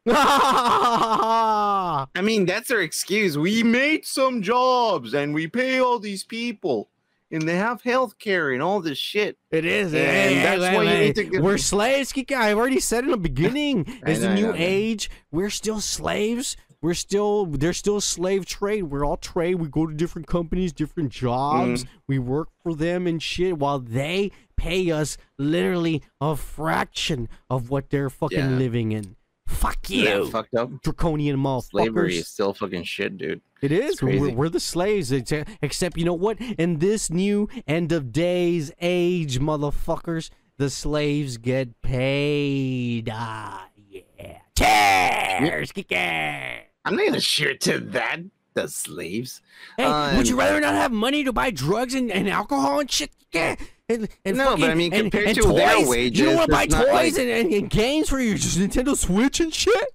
I 0.08 2.06
mean, 2.22 2.46
that's 2.46 2.68
their 2.68 2.82
excuse. 2.82 3.38
We 3.38 3.64
made 3.64 4.06
some 4.06 4.42
jobs 4.42 5.14
and 5.14 5.34
we 5.34 5.48
pay 5.48 5.80
all 5.80 6.00
these 6.00 6.24
people 6.24 6.90
and 7.32 7.48
they 7.48 7.56
have 7.56 7.82
health 7.82 8.20
care 8.20 8.52
and 8.52 8.62
all 8.62 8.82
this 8.82 8.98
shit. 8.98 9.38
It 9.52 9.66
is. 9.66 9.94
And 9.94 10.06
Hey, 10.06 10.44
that's 10.44 10.64
hey, 10.64 10.76
why 10.76 10.84
you 10.84 10.90
hey, 10.90 11.06
need 11.08 11.16
to 11.16 11.24
get- 11.24 11.42
We're 11.42 11.58
slaves, 11.58 12.14
Kika. 12.14 12.36
I've 12.36 12.58
already 12.58 12.80
said 12.80 13.04
in 13.04 13.12
the 13.12 13.18
beginning. 13.18 14.00
It's 14.06 14.22
a 14.22 14.34
new 14.36 14.48
know, 14.48 14.52
man. 14.54 14.62
age. 14.62 15.10
We're 15.32 15.50
still 15.50 15.82
slaves. 15.82 16.56
We're 16.86 16.94
still 16.94 17.48
there's 17.48 17.78
still 17.78 18.00
slave 18.00 18.46
trade. 18.46 18.84
We're 18.84 19.04
all 19.04 19.18
trade. 19.18 19.56
We 19.56 19.70
go 19.70 19.88
to 19.88 19.94
different 19.96 20.28
companies, 20.28 20.72
different 20.72 21.10
jobs. 21.10 21.84
Mm. 21.84 21.88
We 22.06 22.20
work 22.20 22.50
for 22.62 22.76
them 22.76 23.08
and 23.08 23.20
shit 23.24 23.58
while 23.58 23.80
they 23.80 24.32
pay 24.56 24.92
us 24.92 25.18
literally 25.40 26.04
a 26.22 26.36
fraction 26.36 27.28
of 27.50 27.72
what 27.72 27.90
they're 27.90 28.12
fucking 28.12 28.38
Yeah. 28.38 28.50
living 28.50 28.92
in. 28.92 29.16
Fuck 29.48 29.90
you, 29.90 30.30
fucked 30.30 30.54
up. 30.54 30.80
draconian 30.84 31.44
Slavery 31.64 32.12
motherfuckers. 32.12 32.20
is 32.20 32.28
still 32.28 32.54
fucking 32.54 32.84
shit, 32.84 33.18
dude. 33.18 33.42
It 33.64 33.72
is. 33.72 34.04
We're, 34.04 34.30
we're 34.36 34.50
the 34.50 34.60
slaves. 34.60 35.12
It's, 35.12 35.34
except, 35.64 35.98
you 35.98 36.06
know 36.06 36.14
what? 36.14 36.40
In 36.40 36.78
this 36.78 37.10
new 37.10 37.50
end 37.68 37.94
of 37.94 38.12
days 38.12 38.72
age, 38.80 39.40
motherfuckers, 39.40 40.30
the 40.60 40.70
slaves 40.70 41.38
get 41.38 41.82
paid. 41.82 43.10
Ah, 43.12 43.70
yeah. 43.90 44.38
Cheers, 44.56 45.72
Kike. 45.72 46.65
I'm 46.86 46.96
not 46.96 47.06
gonna 47.08 47.20
share 47.20 47.56
to 47.56 47.80
that. 47.80 48.18
The 48.54 48.70
slaves. 48.70 49.42
Hey, 49.76 49.84
Um, 49.84 50.16
would 50.16 50.30
you 50.30 50.38
rather 50.40 50.62
not 50.62 50.76
have 50.76 50.92
money 50.94 51.26
to 51.26 51.34
buy 51.34 51.52
drugs 51.52 51.94
and, 51.94 52.10
and 52.10 52.30
alcohol 52.30 52.80
and 52.80 52.90
shit? 52.90 53.12
Kike? 53.34 53.60
And, 53.90 54.08
and 54.24 54.38
No, 54.38 54.56
but 54.56 54.70
I 54.70 54.76
mean, 54.76 54.92
compared 54.92 55.28
and 55.28 55.36
to 55.36 55.52
their 55.54 55.76
toys? 55.84 56.18
you 56.18 56.26
don't 56.26 56.36
want 56.36 56.50
to 56.50 56.56
buy 56.56 56.66
toys 56.68 57.18
like- 57.18 57.28
and, 57.28 57.70
games 57.70 58.08
for 58.10 58.20
your 58.22 58.36
Nintendo 58.38 58.96
Switch 58.96 59.42
and 59.42 59.54
shit? 59.54 59.90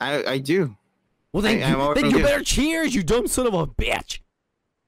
I 0.00 0.24
I 0.24 0.38
do. 0.38 0.76
Well, 1.32 1.42
then, 1.42 1.62
I- 1.62 1.70
you, 1.70 1.94
then 1.94 2.10
you 2.10 2.22
better 2.22 2.44
cheers, 2.44 2.94
you 2.94 3.02
dumb 3.02 3.26
son 3.26 3.46
of 3.46 3.54
a 3.54 3.66
bitch. 3.66 4.20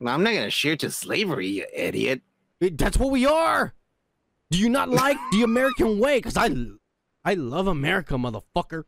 I'm 0.00 0.22
not 0.22 0.34
gonna 0.34 0.50
share 0.50 0.76
to 0.76 0.90
slavery, 0.90 1.48
you 1.48 1.66
idiot. 1.74 2.22
It- 2.60 2.78
That's 2.78 2.96
what 2.96 3.10
we 3.10 3.26
are. 3.26 3.74
Do 4.50 4.58
you 4.58 4.68
not 4.68 4.88
like 4.88 5.16
the 5.32 5.42
American 5.42 5.98
way? 5.98 6.20
Cause 6.20 6.36
I, 6.36 6.48
I 7.24 7.34
love 7.34 7.66
America, 7.66 8.14
motherfucker. 8.14 8.84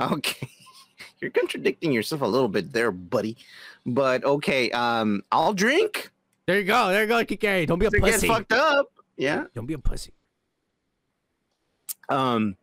Okay. 0.00 0.48
You're 1.20 1.30
contradicting 1.30 1.92
yourself 1.92 2.22
a 2.22 2.26
little 2.26 2.48
bit 2.48 2.72
there, 2.72 2.90
buddy. 2.90 3.36
But 3.84 4.24
okay, 4.24 4.70
um, 4.70 5.22
I'll 5.30 5.52
drink 5.52 6.10
There 6.46 6.58
you 6.58 6.64
go. 6.64 6.88
There 6.88 7.02
you 7.02 7.08
go, 7.08 7.22
Kike. 7.24 7.66
Don't 7.66 7.78
be 7.78 7.86
a 7.86 7.90
to 7.90 8.00
get 8.00 8.20
fucked 8.20 8.52
up. 8.52 8.86
Yeah. 9.16 9.44
Don't 9.54 9.66
be 9.66 9.74
a 9.74 9.78
pussy. 9.78 10.12
Um, 12.08 12.56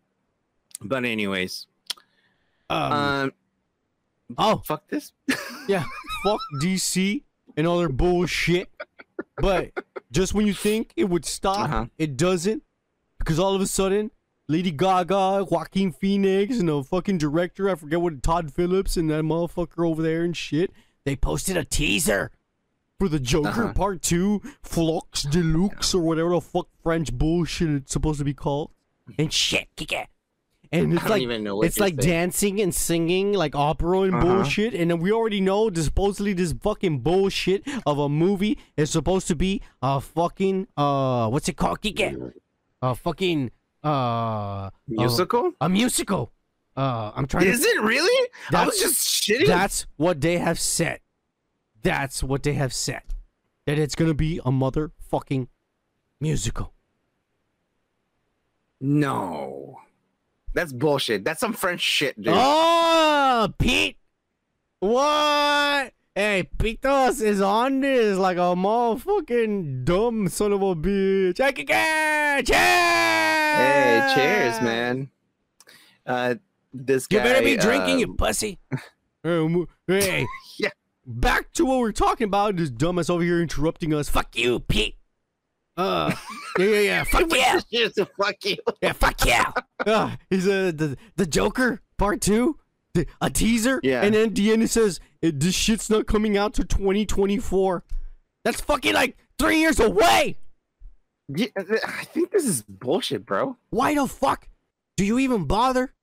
but 0.82 1.06
anyways, 1.06 1.68
Um, 2.70 2.92
um, 2.92 3.34
oh 4.38 4.58
fuck 4.66 4.88
this. 4.90 5.14
yeah, 5.68 5.86
fuck 6.24 6.40
DC 6.62 7.24
and 7.56 7.66
all 7.68 7.78
their 7.80 7.90
bullshit. 7.90 8.70
But 9.38 9.72
just 10.12 10.34
when 10.34 10.48
you 10.48 10.54
think 10.54 10.92
it 10.96 11.06
would 11.06 11.26
stop, 11.26 11.66
Uh-huh. 11.70 11.86
it 11.98 12.18
doesn't. 12.18 12.64
Because 13.20 13.40
all 13.40 13.56
of 13.56 13.62
a 13.62 13.68
sudden, 13.68 14.12
Lady 14.50 14.72
Gaga, 14.72 15.46
Joaquin 15.50 15.92
Phoenix, 15.92 16.58
and 16.60 16.70
the 16.70 16.82
fucking 16.84 17.18
director, 17.18 17.70
I 17.70 17.76
forget 17.76 18.00
what 18.02 18.24
Todd 18.24 18.54
Phillips 18.54 18.96
and 18.96 19.10
that 19.10 19.24
motherfucker 19.24 19.86
over 19.90 20.02
there 20.02 20.24
and 20.24 20.36
shit, 20.38 20.72
they 21.04 21.16
posted 21.18 21.58
a 21.58 21.66
teaser 21.66 22.32
for 22.98 23.10
the 23.10 23.20
Joker 23.20 23.50
Uh-huh. 23.66 23.74
Part 23.74 24.02
2, 24.02 24.42
Flux 24.64 25.24
Deluxe, 25.24 25.94
or 25.94 26.02
whatever 26.02 26.30
the 26.32 26.42
fuck 26.42 26.68
French 26.82 27.12
bullshit 27.14 27.70
it's 27.70 27.92
supposed 27.92 28.20
to 28.20 28.26
be 28.26 28.34
called. 28.34 28.72
And 29.20 29.32
shit, 29.34 29.68
kick 29.76 29.92
it. 29.92 30.08
And 30.72 30.94
it's 30.94 31.08
like 31.08 31.22
even 31.22 31.44
know 31.46 31.62
it's 31.62 31.80
like 31.80 31.94
saying. 32.02 32.10
dancing 32.10 32.62
and 32.62 32.76
singing 32.76 33.32
like 33.34 33.56
opera 33.56 34.02
and 34.02 34.16
Uh-huh. 34.16 34.24
bullshit. 34.26 34.74
And 34.74 34.92
then 34.92 35.00
we 35.00 35.12
already 35.14 35.40
know 35.42 35.70
this, 35.70 35.86
supposedly 35.86 36.34
this 36.34 36.54
fucking 36.62 37.00
bullshit 37.00 37.64
of 37.86 38.00
a 38.00 38.10
movie 38.10 38.58
is 38.76 38.90
supposed 38.92 39.28
to 39.28 39.36
be 39.36 39.62
a 39.82 40.02
fucking 40.02 40.68
uh 40.76 41.30
what's 41.30 41.48
it 41.48 41.56
called? 41.56 41.82
Kick 41.82 42.00
it. 42.02 42.18
A 42.82 42.96
fucking 42.96 43.52
uh 43.84 44.70
Musical? 44.88 45.52
a 45.62 45.70
musical. 45.70 46.32
Uh 46.76 47.12
I'm 47.16 47.26
trying 47.28 47.48
Is 47.48 47.62
to 47.62 47.68
it 47.68 47.82
really? 47.82 48.30
I 48.54 48.66
was 48.66 48.80
just 48.80 48.98
shitting. 49.24 49.48
That's 49.48 49.86
what 49.98 50.22
they 50.22 50.38
have 50.38 50.60
said. 50.60 51.00
That's 51.84 52.24
what 52.24 52.44
they 52.44 52.54
have 52.54 52.74
said. 52.74 53.04
That 53.66 53.78
it's 53.80 53.96
gonna 53.96 54.14
be 54.14 54.40
a 54.40 54.52
motherfucking 54.52 55.48
musical. 56.20 56.74
No. 58.80 59.80
That's 60.54 60.72
bullshit. 60.74 61.24
That's 61.24 61.40
some 61.40 61.54
French 61.54 61.82
shit, 61.82 62.16
dude. 62.22 62.34
Oh, 62.36 63.50
Pete! 63.60 63.98
What? 64.80 65.94
Hey, 66.18 66.50
Pitos 66.58 67.22
is 67.22 67.42
on 67.42 67.82
this 67.82 68.18
like 68.18 68.38
a 68.38 68.56
motherfucking 68.58 69.86
dumb 69.86 70.28
son 70.30 70.52
of 70.52 70.64
a 70.64 70.74
bitch. 70.76 71.38
Check 71.38 71.60
again! 71.60 72.44
Cheers! 72.44 72.58
Hey, 72.58 74.14
cheers, 74.16 74.60
man. 74.64 75.12
Uh, 76.08 76.34
this 76.74 77.06
You 77.12 77.20
guy. 77.20 77.24
better 77.24 77.44
be 77.46 77.56
drinking, 77.56 78.00
you 78.00 78.08
um, 78.08 78.18
pussy. 78.18 78.58
Um, 79.24 79.68
hey, 79.86 80.26
Yeah. 80.58 80.70
back 81.06 81.52
to 81.54 81.66
what 81.66 81.80
we're 81.82 81.92
talking 81.92 82.26
about. 82.26 82.56
This 82.56 82.72
dumbass 82.72 83.12
over 83.12 83.22
here 83.24 83.40
interrupting 83.40 83.94
us. 83.94 84.10
Fuck 84.10 84.36
you, 84.38 84.60
Pete. 84.62 84.96
Uh, 85.76 86.16
yeah, 86.58 86.66
yeah, 86.66 86.80
yeah. 86.80 87.04
Fuck 87.12 87.32
yeah. 87.32 87.60
To 87.96 88.08
fuck 88.18 88.44
you. 88.44 88.58
Yeah, 88.82 88.94
fuck 88.94 89.24
yeah. 89.24 89.52
uh, 89.86 90.16
he's 90.32 90.48
uh, 90.48 90.72
the 90.74 90.98
the 91.16 91.28
Joker 91.28 91.82
part 91.98 92.22
two, 92.22 92.58
the, 92.96 93.06
a 93.22 93.30
teaser, 93.30 93.82
Yeah. 93.84 94.02
and 94.02 94.16
then 94.16 94.34
the 94.34 94.52
end 94.54 94.64
it 94.64 94.70
says 94.72 95.00
it, 95.22 95.40
this 95.40 95.56
shit's 95.56 95.90
not 95.90 96.08
coming 96.08 96.38
out 96.38 96.54
to 96.56 96.64
2024. 96.64 97.84
That's 98.44 98.62
fucking 98.62 98.94
like 98.94 99.18
three 99.38 99.60
years 99.60 99.80
away. 99.80 100.38
Yeah, 101.30 101.48
uh, 101.58 101.64
I 101.86 102.06
think 102.06 102.32
this 102.32 102.46
is 102.46 102.62
bullshit, 102.62 103.26
bro. 103.26 103.58
Why 103.70 103.96
the 103.96 104.08
fuck 104.08 104.48
do 104.96 105.04
you 105.06 105.20
even 105.20 105.46
bother 105.46 105.94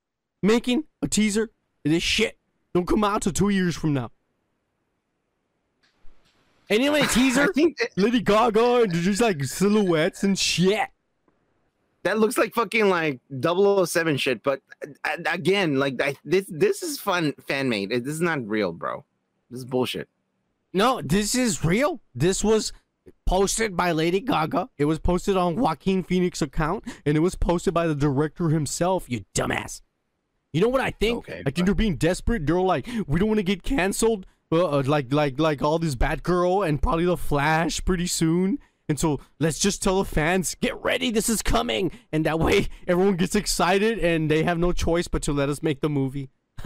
making 0.43 0.83
a 1.01 1.07
teaser? 1.07 1.51
This 1.83 2.03
shit 2.03 2.37
don't 2.73 2.87
come 2.87 3.03
out 3.03 3.23
till 3.23 3.31
two 3.31 3.49
years 3.49 3.75
from 3.75 3.93
now. 3.93 4.11
And 6.69 6.81
even 6.81 6.95
a 6.95 7.03
I 7.03 7.07
teaser, 7.07 7.53
think 7.53 7.77
Lady 7.95 8.21
Gaga, 8.21 8.83
and 8.83 8.93
just 8.93 9.21
like 9.21 9.43
silhouettes 9.43 10.23
and 10.23 10.37
shit. 10.37 10.89
That 12.05 12.19
looks 12.19 12.37
like 12.37 12.53
fucking 12.53 12.87
like 12.87 13.19
007 13.41 14.17
shit. 14.17 14.43
But 14.43 14.61
uh, 15.03 15.17
again, 15.25 15.77
like 15.77 16.01
I, 16.01 16.15
this, 16.23 16.45
this 16.47 16.83
is 16.83 16.99
fun 16.99 17.33
fan 17.47 17.67
made. 17.67 17.89
This 17.89 18.13
is 18.13 18.21
not 18.21 18.47
real, 18.47 18.71
bro. 18.71 19.03
This 19.49 19.59
is 19.59 19.65
bullshit. 19.65 20.07
No, 20.71 21.01
this 21.01 21.33
is 21.33 21.65
real. 21.65 22.01
This 22.13 22.43
was 22.43 22.73
posted 23.25 23.75
by 23.75 23.91
Lady 23.91 24.19
Gaga. 24.19 24.69
It 24.77 24.85
was 24.85 24.99
posted 24.99 25.35
on 25.35 25.55
Joaquin 25.55 26.03
Phoenix 26.03 26.43
account, 26.43 26.83
and 27.05 27.17
it 27.17 27.21
was 27.21 27.33
posted 27.33 27.73
by 27.73 27.87
the 27.87 27.95
director 27.95 28.49
himself. 28.49 29.09
You 29.09 29.25
dumbass. 29.33 29.81
You 30.53 30.61
know 30.61 30.69
what 30.69 30.81
I 30.81 30.91
think? 30.91 31.17
Okay, 31.17 31.41
I 31.45 31.49
think 31.49 31.65
they're 31.65 31.75
being 31.75 31.97
desperate. 31.97 32.45
They're 32.45 32.61
like, 32.61 32.87
we 33.07 33.19
don't 33.19 33.29
want 33.29 33.39
to 33.39 33.43
get 33.43 33.63
canceled, 33.63 34.27
uh, 34.51 34.77
uh, 34.77 34.83
like 34.85 35.11
like 35.11 35.39
like 35.39 35.63
all 35.63 35.79
this 35.79 35.95
Batgirl 35.95 36.67
and 36.67 36.81
probably 36.81 37.05
the 37.05 37.17
Flash 37.17 37.83
pretty 37.83 38.07
soon. 38.07 38.59
And 38.87 38.99
so 38.99 39.19
let's 39.39 39.57
just 39.57 39.81
tell 39.81 39.97
the 39.99 40.05
fans, 40.05 40.55
get 40.61 40.79
ready, 40.83 41.09
this 41.09 41.27
is 41.27 41.41
coming, 41.41 41.91
and 42.11 42.25
that 42.25 42.39
way 42.39 42.67
everyone 42.87 43.15
gets 43.15 43.35
excited 43.35 43.97
and 43.99 44.29
they 44.29 44.43
have 44.43 44.59
no 44.59 44.71
choice 44.73 45.07
but 45.07 45.21
to 45.23 45.31
let 45.33 45.49
us 45.49 45.63
make 45.63 45.81
the 45.81 45.89
movie. 45.89 46.29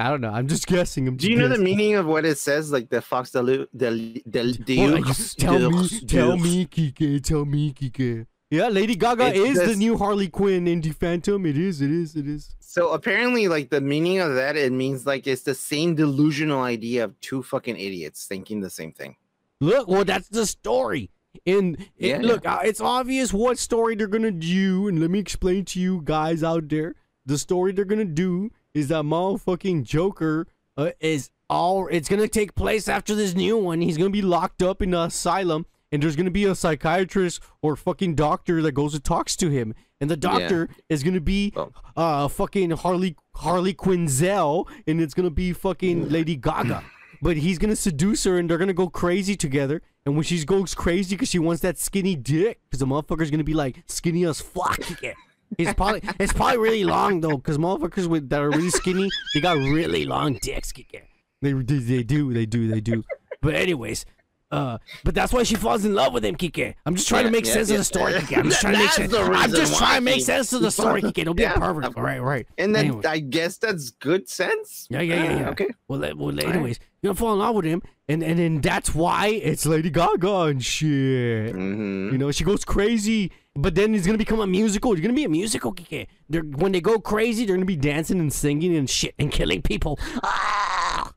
I 0.00 0.10
don't 0.10 0.20
know. 0.20 0.30
I'm 0.30 0.46
just 0.46 0.68
guessing. 0.68 1.08
I'm 1.08 1.16
Do 1.16 1.22
just 1.26 1.30
you 1.32 1.36
know 1.38 1.48
the 1.48 1.58
meaning 1.58 1.96
of 1.96 2.06
what 2.06 2.24
it 2.24 2.38
says? 2.38 2.70
Like 2.70 2.88
the 2.88 3.02
Fox 3.02 3.32
del 3.32 3.66
del 3.76 4.14
del 4.30 4.52
Well, 4.68 4.98
you- 4.98 5.14
tell 5.36 5.70
me, 5.70 5.88
tell 6.06 6.36
me, 6.36 6.66
Kike, 6.66 7.20
tell 7.24 7.44
me, 7.44 7.72
Kike. 7.72 8.26
Yeah, 8.50 8.68
Lady 8.68 8.94
Gaga 8.96 9.26
It's 9.34 9.58
is 9.60 9.68
the 9.68 9.76
new 9.76 9.98
Harley 9.98 10.28
Quinn 10.28 10.66
in 10.66 10.80
the 10.80 10.90
Phantom. 10.92 11.44
It 11.44 11.58
is. 11.58 11.82
It 11.82 11.90
is. 11.90 12.16
It 12.16 12.26
is. 12.26 12.56
So 12.60 12.92
apparently, 12.92 13.46
like 13.46 13.68
the 13.68 13.80
meaning 13.80 14.20
of 14.20 14.34
that, 14.36 14.56
it 14.56 14.72
means 14.72 15.04
like 15.06 15.26
it's 15.26 15.42
the 15.42 15.54
same 15.54 15.94
delusional 15.94 16.62
idea 16.62 17.04
of 17.04 17.18
two 17.20 17.42
fucking 17.42 17.76
idiots 17.76 18.24
thinking 18.26 18.60
the 18.60 18.70
same 18.70 18.92
thing. 18.92 19.16
Look, 19.60 19.86
well, 19.88 20.04
that's 20.04 20.28
the 20.28 20.46
story. 20.46 21.10
And 21.46 21.78
it- 21.98 22.08
Yeah. 22.08 22.18
look, 22.22 22.46
uh, 22.46 22.60
it's 22.64 22.80
obvious 22.80 23.32
what 23.32 23.58
story 23.58 23.94
they're 23.96 24.06
gonna 24.06 24.30
do. 24.30 24.88
And 24.88 24.98
let 24.98 25.10
me 25.10 25.18
explain 25.18 25.64
to 25.66 25.80
you 25.80 26.00
guys 26.02 26.42
out 26.42 26.68
there: 26.70 26.94
the 27.26 27.36
story 27.36 27.72
they're 27.72 27.84
gonna 27.84 28.04
do 28.06 28.50
is 28.72 28.88
that 28.88 29.04
motherfucking 29.04 29.82
Joker 29.84 30.46
uh, 30.78 30.92
is 31.00 31.30
all. 31.50 31.86
It's 31.88 32.08
gonna 32.08 32.28
take 32.28 32.54
place 32.54 32.88
after 32.88 33.14
this 33.14 33.34
new 33.34 33.58
one. 33.58 33.82
He's 33.82 33.98
gonna 33.98 34.08
be 34.10 34.22
locked 34.22 34.62
up 34.62 34.80
in 34.80 34.92
the 34.92 35.02
asylum, 35.02 35.66
and 35.92 36.02
there's 36.02 36.16
gonna 36.16 36.30
be 36.30 36.44
a 36.44 36.54
psychiatrist 36.54 37.40
or 37.62 37.76
fucking 37.76 38.14
doctor 38.14 38.60
that 38.62 38.72
goes 38.72 38.94
and 38.94 39.04
talks 39.04 39.36
to 39.36 39.48
him. 39.50 39.74
And 40.00 40.08
the 40.10 40.16
doctor 40.16 40.68
is 40.88 41.02
gonna 41.02 41.20
be 41.20 41.52
Oh. 41.56 41.70
uh 41.96 42.28
fucking 42.28 42.70
Harley 42.70 43.16
Harley 43.36 43.74
Quinzel, 43.74 44.68
and 44.86 45.00
it's 45.00 45.14
gonna 45.14 45.30
be 45.30 45.52
fucking 45.52 46.08
Lady 46.08 46.36
Gaga. 46.36 46.82
But 47.20 47.36
he's 47.38 47.58
gonna 47.58 47.74
seduce 47.74 48.22
her, 48.24 48.38
and 48.38 48.48
they're 48.48 48.58
gonna 48.58 48.72
go 48.72 48.88
crazy 48.88 49.34
together. 49.34 49.82
And 50.06 50.14
when 50.14 50.22
she 50.22 50.44
goes 50.44 50.72
crazy 50.72 51.16
because 51.16 51.28
she 51.28 51.40
wants 51.40 51.62
that 51.62 51.76
skinny 51.76 52.14
dick, 52.14 52.60
because 52.70 52.78
the 52.78 52.86
motherfucker's 52.86 53.28
gonna 53.32 53.42
be 53.42 53.54
like 53.54 53.82
skinny 53.88 54.24
as 54.24 54.40
fuck. 54.40 54.78
Yeah. 55.02 55.14
It's 55.58 55.74
probably 55.74 56.00
it's 56.20 56.32
probably 56.32 56.58
really 56.58 56.84
long 56.84 57.20
though, 57.20 57.36
because 57.36 57.58
motherfuckers 57.58 58.06
with 58.06 58.28
that 58.28 58.40
are 58.40 58.50
really 58.50 58.70
skinny, 58.70 59.08
they 59.34 59.40
got 59.40 59.56
really 59.56 60.04
long 60.04 60.34
dicks. 60.40 60.72
Yeah. 60.76 61.00
They, 61.42 61.54
they 61.54 61.78
they 61.78 62.02
do 62.04 62.32
they 62.32 62.46
do 62.46 62.68
they 62.68 62.80
do. 62.80 63.02
But 63.42 63.56
anyways, 63.56 64.06
uh, 64.50 64.78
but 65.04 65.14
that's 65.14 65.32
why 65.32 65.42
she 65.42 65.54
falls 65.54 65.84
in 65.84 65.94
love 65.94 66.12
with 66.12 66.24
him, 66.24 66.36
Kike. 66.36 66.74
I'm 66.86 66.94
just 66.94 67.08
trying 67.08 67.24
to 67.24 67.30
make 67.30 67.44
yeah, 67.46 67.52
sense 67.52 67.70
of 67.70 67.76
the 67.78 67.84
story, 67.84 68.12
Kike. 68.14 68.38
I'm 68.38 68.44
just 68.48 68.60
trying 68.60 68.74
to 68.74 68.78
make 68.80 68.90
sense. 68.92 69.14
I'm 69.14 69.50
just 69.50 69.76
trying 69.78 69.96
to 69.96 70.00
make 70.00 70.22
sense 70.22 70.52
of 70.52 70.62
the 70.62 70.70
story, 70.78 71.02
Kike. 71.02 71.18
It'll 71.18 71.34
be 71.34 71.42
Yeah, 71.42 71.52
perfect. 71.54 71.86
of 71.88 71.96
All 71.98 72.02
right, 72.02 72.20
right. 72.22 72.46
And 72.56 72.74
then 72.74 72.86
Anyway. 72.86 73.02
I 73.06 73.18
guess 73.18 73.58
that's 73.58 73.90
good 73.90 74.28
sense. 74.28 74.86
Yeah, 74.90 75.00
yeah, 75.02 75.14
yeah, 75.16 75.22
Ah, 75.22 75.38
yeah. 75.40 75.48
Okay. 75.50 75.68
Well, 75.88 76.00
well 76.16 76.32
right. 76.32 76.44
anyways, 76.44 76.78
you're 77.02 77.10
gonna 77.10 77.18
fall 77.18 77.32
in 77.34 77.38
love 77.40 77.56
with 77.56 77.64
him, 77.66 77.82
and 78.08 78.22
and 78.22 78.38
then 78.38 78.60
that's 78.60 78.94
why 78.94 79.28
it's 79.28 79.66
Lady 79.66 79.90
Gaga 79.90 80.40
and 80.42 80.64
shit. 80.64 81.52
hmm 81.54 82.10
You 82.12 82.18
know, 82.18 82.30
she 82.32 82.44
goes 82.44 82.64
crazy, 82.64 83.30
but 83.54 83.74
then 83.74 83.94
it's 83.94 84.06
gonna 84.06 84.18
become 84.18 84.40
a 84.40 84.46
musical. 84.46 84.92
It's 84.92 85.00
gonna 85.02 85.12
be 85.14 85.24
a 85.24 85.28
musical, 85.28 85.74
Kike. 85.74 86.06
They're 86.28 86.42
when 86.42 86.72
they 86.72 86.80
go 86.80 86.98
crazy, 86.98 87.44
they're 87.44 87.56
gonna 87.56 87.66
be 87.66 87.76
dancing 87.76 88.18
and 88.18 88.32
singing 88.32 88.74
and 88.76 88.88
shit 88.88 89.14
and 89.18 89.30
killing 89.30 89.60
people. 89.62 89.98
Ah! 90.22 91.12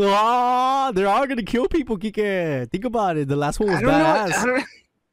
Ah, 0.00 0.90
they're 0.94 1.08
all 1.08 1.26
gonna 1.26 1.42
kill 1.42 1.68
people, 1.68 1.96
Kike. 1.96 2.70
Think 2.70 2.84
about 2.84 3.16
it. 3.16 3.28
The 3.28 3.36
last 3.36 3.60
one 3.60 3.68
was 3.68 3.78
I 3.78 3.80
don't 3.82 3.90
know. 4.46 4.56
I 4.56 4.64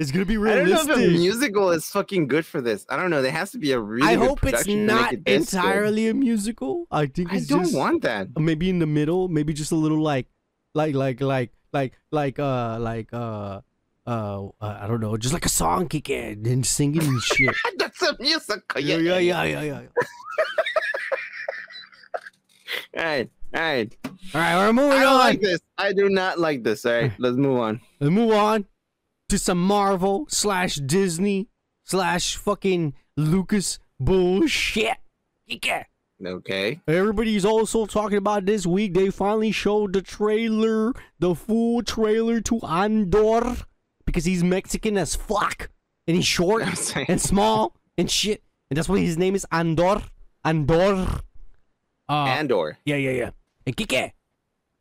it's 0.02 0.10
gonna 0.10 0.26
be 0.26 0.38
realistic. 0.38 0.74
I 0.74 0.78
don't 0.78 0.88
know 0.88 1.06
if 1.06 1.10
a 1.12 1.14
musical 1.14 1.70
is 1.70 1.86
fucking 1.86 2.28
good 2.28 2.44
for 2.44 2.60
this. 2.60 2.88
I 2.90 2.96
don't 2.96 3.12
know. 3.12 3.22
There 3.22 3.32
has 3.32 3.52
to 3.52 3.60
be 3.60 3.72
a 3.72 3.80
really. 3.80 4.08
I 4.08 4.16
hope 4.16 4.44
it's 4.44 4.66
not 4.66 5.14
it 5.14 5.24
this 5.24 5.52
good. 5.52 5.58
entirely 5.58 6.08
a 6.08 6.16
musical. 6.16 6.88
I 6.90 7.06
think 7.06 7.32
I 7.32 7.40
don't 7.42 7.66
just 7.66 7.76
want 7.76 8.02
that. 8.02 8.30
maybe 8.40 8.68
in 8.72 8.80
the 8.80 8.88
middle, 8.88 9.28
maybe 9.28 9.54
just 9.54 9.72
a 9.72 9.76
little 9.76 10.02
like, 10.02 10.26
like, 10.74 10.96
like, 10.96 11.22
like, 11.22 11.52
like, 11.72 11.94
like, 12.10 12.40
uh, 12.40 12.80
like, 12.80 13.14
uh, 13.14 13.62
uh, 14.08 14.48
uh 14.48 14.50
I 14.60 14.88
don't 14.88 15.02
know, 15.02 15.16
just 15.18 15.36
like 15.36 15.46
a 15.46 15.50
song 15.50 15.88
kicking 15.88 16.48
and 16.48 16.66
singing 16.66 17.04
and 17.04 17.22
shit. 17.22 17.54
That's 17.78 18.02
a 18.02 18.18
musical. 18.20 18.82
yeah, 18.82 18.98
yeah, 18.98 19.20
yeah, 19.20 19.44
yeah, 19.44 19.62
yeah. 19.62 19.82
All 22.98 23.04
right. 23.04 23.30
All 23.54 23.62
right. 23.62 23.96
All 24.34 24.40
right, 24.42 24.56
we're 24.56 24.74
moving 24.74 24.98
I 24.98 25.04
don't 25.04 25.14
on. 25.14 25.20
like 25.20 25.42
this. 25.42 25.60
I 25.78 25.94
do 25.94 26.08
not 26.10 26.40
like 26.40 26.64
this. 26.64 26.86
All 26.86 26.94
right. 26.94 27.12
Let's 27.18 27.38
move 27.38 27.60
on. 27.60 27.82
Let's 28.00 28.12
move 28.12 28.32
on 28.32 28.66
to 29.30 29.38
some 29.38 29.62
Marvel 29.62 30.26
slash 30.30 30.76
Disney 30.76 31.48
slash 31.84 32.36
fucking 32.38 32.94
Lucas 33.18 33.80
bullshit. 34.00 34.98
Yeah. 35.48 35.84
Okay. 36.24 36.80
Everybody's 36.88 37.44
also 37.44 37.86
talking 37.86 38.18
about 38.20 38.46
this 38.46 38.66
week. 38.66 38.94
They 38.94 39.10
finally 39.10 39.52
showed 39.52 39.94
the 39.94 40.02
trailer, 40.02 40.94
the 41.20 41.36
full 41.36 41.82
trailer 41.84 42.40
to 42.42 42.60
Andor, 42.62 43.58
because 44.06 44.26
he's 44.26 44.44
Mexican 44.44 44.98
as 44.98 45.16
fuck, 45.16 45.70
and 46.08 46.16
he's 46.16 46.26
short 46.28 46.64
and 47.08 47.20
small 47.20 47.76
and 47.98 48.10
shit, 48.10 48.44
and 48.70 48.78
that's 48.78 48.88
why 48.88 49.00
his 49.00 49.18
name 49.18 49.36
is 49.36 49.46
Andor. 49.52 50.04
Andor. 50.46 51.22
Uh, 52.08 52.14
Andor. 52.26 52.78
yeah, 52.86 52.96
yeah, 52.98 53.12
yeah. 53.12 53.30
And 53.66 53.76
Kike, 53.78 54.12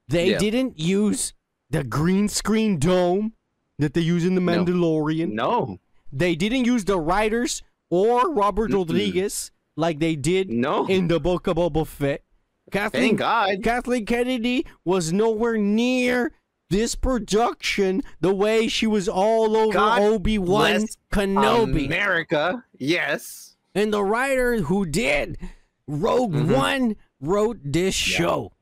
they 0.08 0.30
Yeah. 0.30 0.38
didn't 0.38 0.78
use 0.78 1.34
the 1.70 1.84
green 1.84 2.28
screen 2.28 2.78
dome 2.78 3.34
that 3.78 3.94
they 3.94 4.00
use 4.00 4.24
in 4.24 4.34
The 4.34 4.40
Mandalorian. 4.40 5.32
No. 5.32 5.78
They 6.12 6.34
didn't 6.34 6.64
use 6.64 6.84
the 6.84 6.98
writers 6.98 7.62
or 7.90 8.32
Robert 8.32 8.70
Mm-mm. 8.70 8.78
Rodriguez 8.78 9.50
like 9.76 9.98
they 10.00 10.16
did 10.16 10.50
No. 10.50 10.86
in 10.86 11.08
the 11.08 11.20
book 11.20 11.46
of 11.46 11.56
Boba 11.56 11.86
Fett. 11.86 12.22
Kathleen, 12.70 13.02
Thank 13.02 13.18
God. 13.18 13.62
Kathleen 13.64 14.06
Kennedy 14.06 14.64
was 14.84 15.12
nowhere 15.12 15.56
near 15.56 16.32
this 16.68 16.94
production 16.94 18.02
the 18.20 18.32
way 18.34 18.68
she 18.68 18.86
was 18.86 19.08
all 19.08 19.56
over 19.56 19.72
God 19.72 20.02
Obi 20.02 20.38
Wan 20.38 20.86
Kenobi. 21.12 21.86
America. 21.86 22.64
Yes. 22.78 23.56
and 23.74 23.92
the 23.92 24.02
writer 24.02 24.62
who 24.62 24.84
did 24.84 25.38
Rogue 25.86 26.32
Mhm. 26.34 26.56
One 26.56 26.96
wrote 27.20 27.58
this 27.64 27.94
show. 27.94 28.52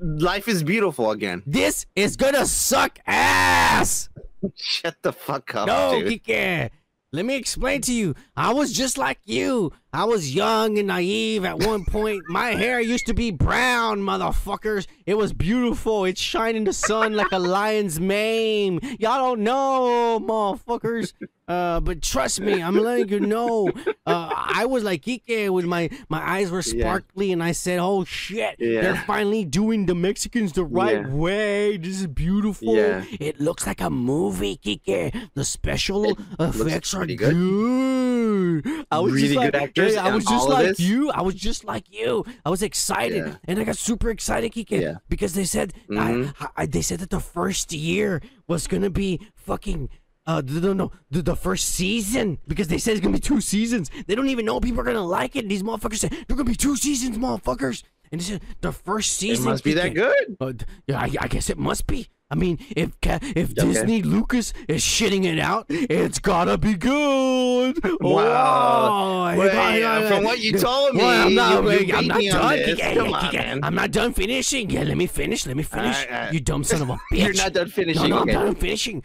Life 0.00 0.48
is 0.48 0.62
beautiful 0.62 1.10
again. 1.10 1.42
This 1.46 1.86
is 1.96 2.16
gonna 2.16 2.46
suck 2.46 2.98
ass. 3.06 4.08
Shut 4.56 4.96
the 5.02 5.12
fuck 5.12 5.54
up, 5.54 5.66
No, 5.66 6.00
dude. 6.00 6.22
Kike. 6.24 6.70
Let 7.14 7.26
me 7.26 7.36
explain 7.36 7.82
to 7.82 7.92
you. 7.92 8.14
I 8.38 8.54
was 8.54 8.72
just 8.72 8.96
like 8.96 9.18
you. 9.26 9.70
I 9.92 10.04
was 10.04 10.34
young 10.34 10.78
and 10.78 10.88
naive 10.88 11.44
at 11.44 11.58
one 11.58 11.84
point. 11.84 12.22
My 12.28 12.52
hair 12.52 12.80
used 12.80 13.04
to 13.06 13.12
be 13.12 13.30
brown, 13.30 14.00
motherfuckers. 14.00 14.86
It 15.04 15.18
was 15.18 15.34
beautiful. 15.34 16.06
It 16.06 16.16
shined 16.16 16.56
in 16.56 16.64
the 16.64 16.72
sun 16.72 17.12
like 17.12 17.30
a 17.30 17.38
lion's 17.38 18.00
mane. 18.00 18.80
Y'all 18.98 19.18
don't 19.18 19.40
know, 19.40 20.20
motherfuckers. 20.24 21.12
Uh, 21.52 21.80
but 21.80 22.00
trust 22.02 22.40
me, 22.40 22.62
I'm 22.62 22.76
letting 22.76 23.08
you 23.08 23.20
know. 23.20 23.70
Uh, 24.04 24.28
I 24.34 24.66
was 24.66 24.82
like 24.82 25.02
Kike 25.06 25.48
with 25.56 25.64
my 25.64 25.88
my 26.08 26.18
eyes 26.18 26.50
were 26.50 26.58
Yeah. 26.66 26.80
sparkly, 26.82 27.30
and 27.30 27.40
I 27.40 27.52
said, 27.52 27.78
"Oh 27.78 28.02
shit, 28.04 28.56
they're 28.58 28.96
finally 29.06 29.44
doing 29.44 29.86
the 29.86 29.94
Mexicans 29.94 30.50
the 30.58 30.64
right 30.64 31.02
Yeah. 31.06 31.14
way. 31.24 31.76
This 31.76 32.00
is 32.00 32.08
beautiful. 32.08 32.74
Yeah. 32.74 33.04
It 33.20 33.38
looks 33.40 33.64
like 33.64 33.80
a 33.80 33.90
movie, 33.90 34.56
Kike. 34.58 35.14
The 35.38 35.44
special 35.44 36.02
It 36.04 36.18
effects 36.40 36.94
are 36.94 37.06
good. 37.06 37.36
good. 37.36 38.86
I 38.90 38.98
was 38.98 39.12
Really 39.14 39.28
just 39.28 39.36
like, 39.36 39.52
good 39.52 39.62
actors 39.62 39.96
I 39.96 40.10
was 40.12 40.24
just 40.24 40.48
like 40.48 40.78
you. 40.80 41.10
I 41.12 41.22
was 41.22 41.36
just 41.36 41.64
like 41.64 41.86
you. 41.88 42.24
I 42.44 42.50
was 42.50 42.62
excited, 42.62 43.24
Yeah. 43.24 43.36
and 43.46 43.60
I 43.60 43.64
got 43.64 43.76
super 43.78 44.10
excited, 44.10 44.50
Kike, 44.52 44.80
Yeah. 44.82 44.96
because 45.08 45.34
they 45.34 45.44
said 45.44 45.72
Mhm. 45.88 46.34
I, 46.40 46.62
I, 46.62 46.66
they 46.66 46.82
said 46.82 46.98
that 46.98 47.10
the 47.10 47.20
first 47.22 47.72
year 47.72 48.20
was 48.48 48.66
gonna 48.66 48.90
be 48.90 49.20
fucking. 49.36 49.88
Uh, 50.24 50.40
no, 50.46 50.72
no, 50.72 50.92
the, 51.10 51.20
the 51.20 51.34
first 51.36 51.70
season 51.70 52.38
because 52.46 52.68
they 52.68 52.78
said 52.78 52.92
it's 52.92 53.00
gonna 53.00 53.14
be 53.14 53.20
two 53.20 53.40
seasons. 53.40 53.90
They 54.06 54.14
don't 54.14 54.28
even 54.28 54.44
know 54.44 54.60
people 54.60 54.80
are 54.80 54.84
gonna 54.84 55.04
like 55.04 55.34
it. 55.34 55.48
These 55.48 55.62
motherfuckers 55.64 55.96
said 55.96 56.12
they're 56.12 56.36
gonna 56.36 56.48
be 56.48 56.54
two 56.54 56.76
seasons, 56.76 57.18
motherfuckers. 57.18 57.82
And 58.12 58.20
they 58.20 58.24
said 58.24 58.42
the 58.60 58.72
first 58.72 59.14
season. 59.14 59.46
It 59.46 59.50
must 59.50 59.64
be 59.64 59.72
that 59.74 59.94
good. 59.94 60.36
uh, 60.40 60.52
yeah, 60.86 61.00
I, 61.00 61.10
I 61.20 61.28
guess 61.28 61.50
it 61.50 61.58
must 61.58 61.86
be. 61.86 62.08
I 62.32 62.34
mean, 62.34 62.58
if 62.74 62.90
if 63.02 63.50
Okay. 63.50 63.52
Disney 63.54 64.00
Lucas 64.00 64.54
is 64.66 64.80
shitting 64.82 65.24
it 65.26 65.38
out, 65.38 65.66
it's 65.68 66.18
gotta 66.18 66.56
be 66.56 66.72
good. 66.74 67.78
Wow. 68.00 69.32
Oh, 69.34 69.38
Wait, 69.38 69.52
hang 69.52 69.82
uh, 69.84 70.08
from 70.08 70.24
what 70.24 70.38
you 70.40 70.58
told 70.58 70.94
me, 70.94 71.02
Well, 71.02 71.26
I'm 71.26 71.34
not, 71.34 71.62
you- 71.86 71.94
I'm 71.94 72.06
not 72.06 72.22
done. 72.22 72.58
Kike, 72.58 72.94
Come 72.96 73.08
yeah, 73.10 73.12
on, 73.12 73.34
man. 73.34 73.60
I'm 73.62 73.74
not 73.74 73.90
done 73.90 74.14
finishing. 74.14 74.70
Yeah, 74.70 74.84
let 74.84 74.96
me 74.96 75.06
finish. 75.06 75.46
Let 75.46 75.56
me 75.58 75.62
finish. 75.62 75.94
Alright, 75.96 76.10
alright. 76.10 76.32
You 76.32 76.40
dumb 76.40 76.64
son 76.64 76.80
of 76.80 76.88
a 76.88 76.94
bitch. 77.12 77.18
You're 77.24 77.34
not 77.34 77.52
done 77.52 77.68
finishing. 77.68 78.08
No, 78.08 78.16
no, 78.16 78.22
okay. 78.22 78.34
I'm 78.34 78.44
done 78.46 78.54
finishing. 78.54 79.04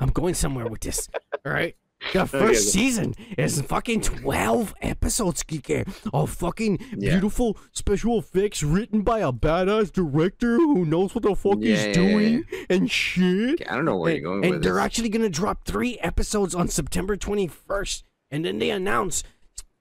I'm 0.00 0.10
going 0.12 0.34
somewhere 0.34 0.66
with 0.68 0.82
this. 0.82 1.08
All 1.44 1.52
right. 1.52 1.74
The 2.12 2.26
first 2.26 2.42
okay. 2.42 2.54
season 2.54 3.14
is 3.38 3.60
fucking 3.60 4.02
12 4.02 4.74
episodes, 4.82 5.42
Kike, 5.42 5.86
of 6.12 6.30
fucking 6.30 6.78
Yeah. 6.96 7.12
beautiful 7.12 7.56
special 7.72 8.18
effects 8.18 8.62
written 8.62 9.02
by 9.02 9.20
a 9.20 9.32
badass 9.32 9.92
director 9.92 10.56
who 10.56 10.84
knows 10.84 11.14
what 11.14 11.22
the 11.24 11.34
fuck 11.34 11.58
Yeah, 11.60 11.76
he's 11.76 11.86
yeah, 11.86 11.92
doing 11.92 12.44
and 12.68 12.90
shit. 12.90 13.62
I 13.70 13.76
don't 13.76 13.84
know 13.84 13.96
where 13.96 14.12
and, 14.12 14.22
you're 14.22 14.30
going 14.40 14.44
and 14.54 14.62
they're 14.64 14.74
this. 14.74 14.82
actually 14.82 15.08
going 15.08 15.22
to 15.22 15.30
drop 15.30 15.64
three 15.64 15.98
episodes 15.98 16.54
on 16.54 16.68
September 16.68 17.16
21st. 17.16 18.02
And 18.30 18.44
then 18.44 18.58
they 18.58 18.70
announce 18.70 19.22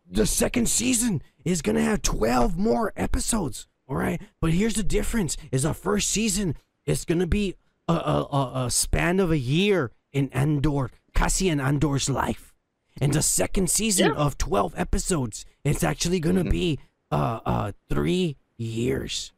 the 0.10 0.26
second 0.26 0.68
season 0.68 1.22
is 1.46 1.62
going 1.62 1.76
to 1.78 1.82
have 1.82 2.02
12 2.02 2.58
more 2.58 2.92
episodes. 2.96 3.68
All 3.88 3.96
right. 3.96 4.22
But 4.40 4.52
here's 4.52 4.76
the 4.76 4.84
difference 4.84 5.38
is 5.52 5.64
the 5.64 5.74
first 5.74 6.10
season 6.12 6.56
is 6.86 7.06
going 7.06 7.20
to 7.20 7.28
be 7.28 7.56
a, 7.88 7.94
a, 7.94 8.28
a, 8.32 8.66
a 8.66 8.72
span 8.72 9.20
of 9.20 9.32
a 9.32 9.38
year 9.38 9.92
in 10.14 10.30
Andor, 10.34 10.92
Cassian 11.14 11.60
Andor's 11.60 12.10
life. 12.10 12.54
And 13.00 13.14
the 13.14 13.22
second 13.22 13.70
season 13.70 14.08
Yeah. 14.08 14.16
of 14.16 14.38
12 14.38 14.74
episodes, 14.78 15.46
it's 15.64 15.84
actually 15.84 16.20
going 16.20 16.36
to 16.36 16.44
Mhm. 16.44 16.52
be 16.52 16.80
uh, 17.12 17.40
uh, 17.46 17.72
three 17.90 18.38
years 18.58 19.34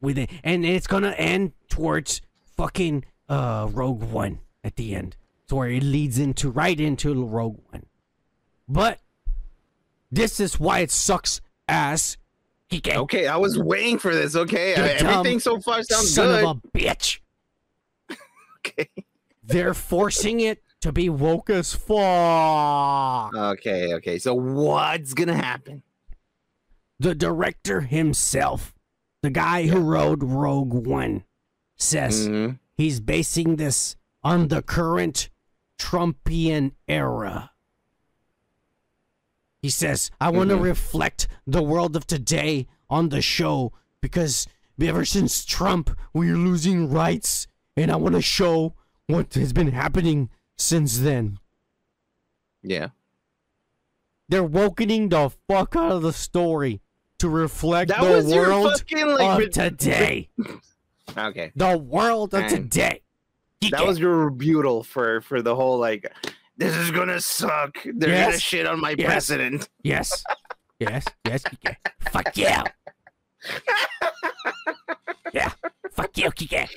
with 0.00 0.18
it, 0.18 0.28
and 0.42 0.64
it's 0.66 0.86
gonna 0.86 1.12
end 1.12 1.52
towards 1.68 2.20
fucking 2.56 3.04
uh, 3.28 3.68
Rogue 3.72 4.02
One 4.02 4.40
at 4.62 4.76
the 4.76 4.94
end. 4.94 5.16
To 5.48 5.54
where 5.56 5.70
it 5.70 5.82
leads 5.82 6.18
into 6.18 6.50
right 6.50 6.78
into 6.78 7.24
Rogue 7.24 7.58
One. 7.70 7.86
But 8.68 9.00
this 10.10 10.40
is 10.40 10.58
why 10.60 10.80
it 10.80 10.90
sucks 10.90 11.40
ass. 11.68 12.16
Kike. 12.70 12.94
Okay, 12.96 13.26
I 13.26 13.36
was 13.36 13.58
waiting 13.58 13.98
for 13.98 14.14
this. 14.14 14.34
Okay, 14.36 14.74
I- 14.74 14.88
everything 15.08 15.40
so 15.40 15.60
far 15.60 15.82
sounds 15.82 16.12
son 16.14 16.26
good. 16.26 16.44
of 16.44 16.56
a 16.64 16.68
bitch. 16.78 17.20
Okay. 18.64 18.88
They're 19.42 19.74
forcing 19.74 20.40
it 20.40 20.62
to 20.80 20.92
be 20.92 21.08
woke 21.08 21.50
as 21.50 21.74
fuck. 21.74 23.34
Okay, 23.34 23.94
okay. 23.94 24.18
So 24.18 24.34
what's 24.34 25.14
gonna 25.14 25.34
happen? 25.36 25.82
The 26.98 27.14
director 27.14 27.80
himself, 27.82 28.74
the 29.22 29.30
guy 29.30 29.66
who 29.66 29.80
wrote 29.80 30.20
Rogue 30.22 30.72
One, 30.86 31.24
says 31.76 32.28
Mhm. 32.28 32.58
he's 32.76 33.00
basing 33.00 33.56
this 33.56 33.96
on 34.22 34.48
the 34.48 34.62
current 34.62 35.28
Trumpian 35.78 36.72
era. 36.86 37.50
He 39.60 39.70
says, 39.70 40.10
I 40.20 40.30
want 40.30 40.50
to 40.50 40.56
reflect 40.56 41.28
the 41.46 41.62
world 41.62 41.94
of 41.96 42.06
today 42.06 42.66
on 42.90 43.08
the 43.08 43.22
show 43.22 43.72
because 44.00 44.46
ever 44.80 45.04
since 45.04 45.44
Trump, 45.44 45.96
we're 46.12 46.36
losing 46.36 46.90
rights, 46.90 47.46
and 47.76 47.90
I 47.90 47.96
want 47.96 48.14
to 48.16 48.22
show 48.22 48.74
what 49.06 49.34
has 49.34 49.52
been 49.52 49.68
happening 49.72 50.30
since 50.56 50.98
then. 50.98 51.38
Yeah. 52.62 52.88
They're 54.28 54.48
wokening 54.48 55.10
the 55.10 55.30
fuck 55.48 55.76
out 55.76 55.92
of 55.92 56.02
the 56.02 56.12
story 56.12 56.80
to 57.18 57.28
reflect 57.28 57.90
That 57.90 58.00
the 58.02 58.08
was 58.08 58.26
world 58.26 58.72
fucking, 58.78 59.06
like, 59.08 59.44
of 59.46 59.52
today. 59.52 60.28
Okay. 61.16 61.52
the 61.54 61.76
world 61.76 62.32
of 62.34 62.40
Man. 62.42 62.50
today. 62.50 63.02
That 63.70 63.86
was 63.86 63.98
your 63.98 64.28
rebuttal 64.30 64.82
for 64.82 65.20
for 65.20 65.40
the 65.42 65.54
whole 65.54 65.78
like 65.78 66.10
this 66.56 66.74
is 66.76 66.90
gonna 66.90 67.20
suck. 67.20 67.76
They're 67.84 68.24
gonna 68.26 68.38
shit 68.38 68.66
on 68.66 68.80
my 68.80 68.94
Yes. 68.98 69.06
president. 69.06 69.68
Yes. 69.82 70.24
Yes. 70.80 71.04
Yes. 71.26 71.42
Kike. 71.44 71.76
Fuck 72.10 72.36
yeah. 72.36 72.64
yeah. 75.32 75.50
Fuck 75.92 76.16
you, 76.18 76.30
Kike. 76.30 76.68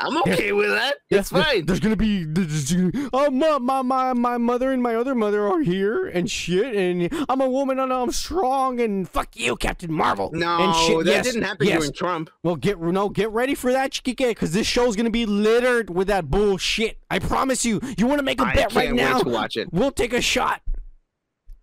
I'm 0.00 0.16
okay 0.22 0.52
with 0.52 0.70
that. 0.70 0.94
Yeah, 1.10 1.18
It's 1.18 1.28
fine. 1.28 1.66
There's 1.66 1.80
gonna 1.80 1.96
be, 1.96 2.24
there's 2.24 2.72
gonna- 2.72 3.10
oh 3.12 3.30
my, 3.30 3.58
my 3.58 3.82
my 3.82 4.12
my 4.14 4.38
mother 4.38 4.72
and 4.72 4.82
my 4.82 4.94
other 4.94 5.14
mother 5.14 5.46
are 5.46 5.60
here 5.60 6.06
and 6.06 6.30
shit, 6.30 6.74
and 6.74 7.26
I'm 7.28 7.40
a 7.40 7.48
woman 7.48 7.78
and 7.78 7.92
I'm 7.92 8.10
strong 8.10 8.80
and 8.80 9.08
fuck 9.08 9.36
you, 9.36 9.56
Captain 9.56 9.92
Marvel. 9.92 10.30
No, 10.32 10.58
and 10.58 10.74
shit. 10.74 11.04
that 11.04 11.10
yes, 11.10 11.26
didn't 11.26 11.42
happen 11.42 11.66
yes. 11.66 11.78
during 11.78 11.92
Trump. 11.92 12.30
Well, 12.42 12.56
get 12.56 12.80
no, 12.80 13.10
get 13.10 13.30
ready 13.30 13.54
for 13.54 13.72
that, 13.72 13.92
Kike, 13.92 14.16
because 14.16 14.52
this 14.52 14.66
show's 14.66 14.96
gonna 14.96 15.10
be 15.10 15.26
littered 15.26 15.90
with 15.90 16.08
that 16.08 16.30
bullshit. 16.30 16.98
I 17.10 17.18
promise 17.18 17.64
you. 17.64 17.80
You 17.98 18.06
want 18.06 18.20
to 18.20 18.24
make 18.24 18.40
a 18.40 18.44
I 18.44 18.54
bet 18.54 18.74
right 18.74 18.92
now? 18.92 19.18
to 19.18 19.28
watch 19.28 19.56
it. 19.56 19.72
We'll 19.72 19.92
take 19.92 20.12
a 20.12 20.22
shot. 20.22 20.62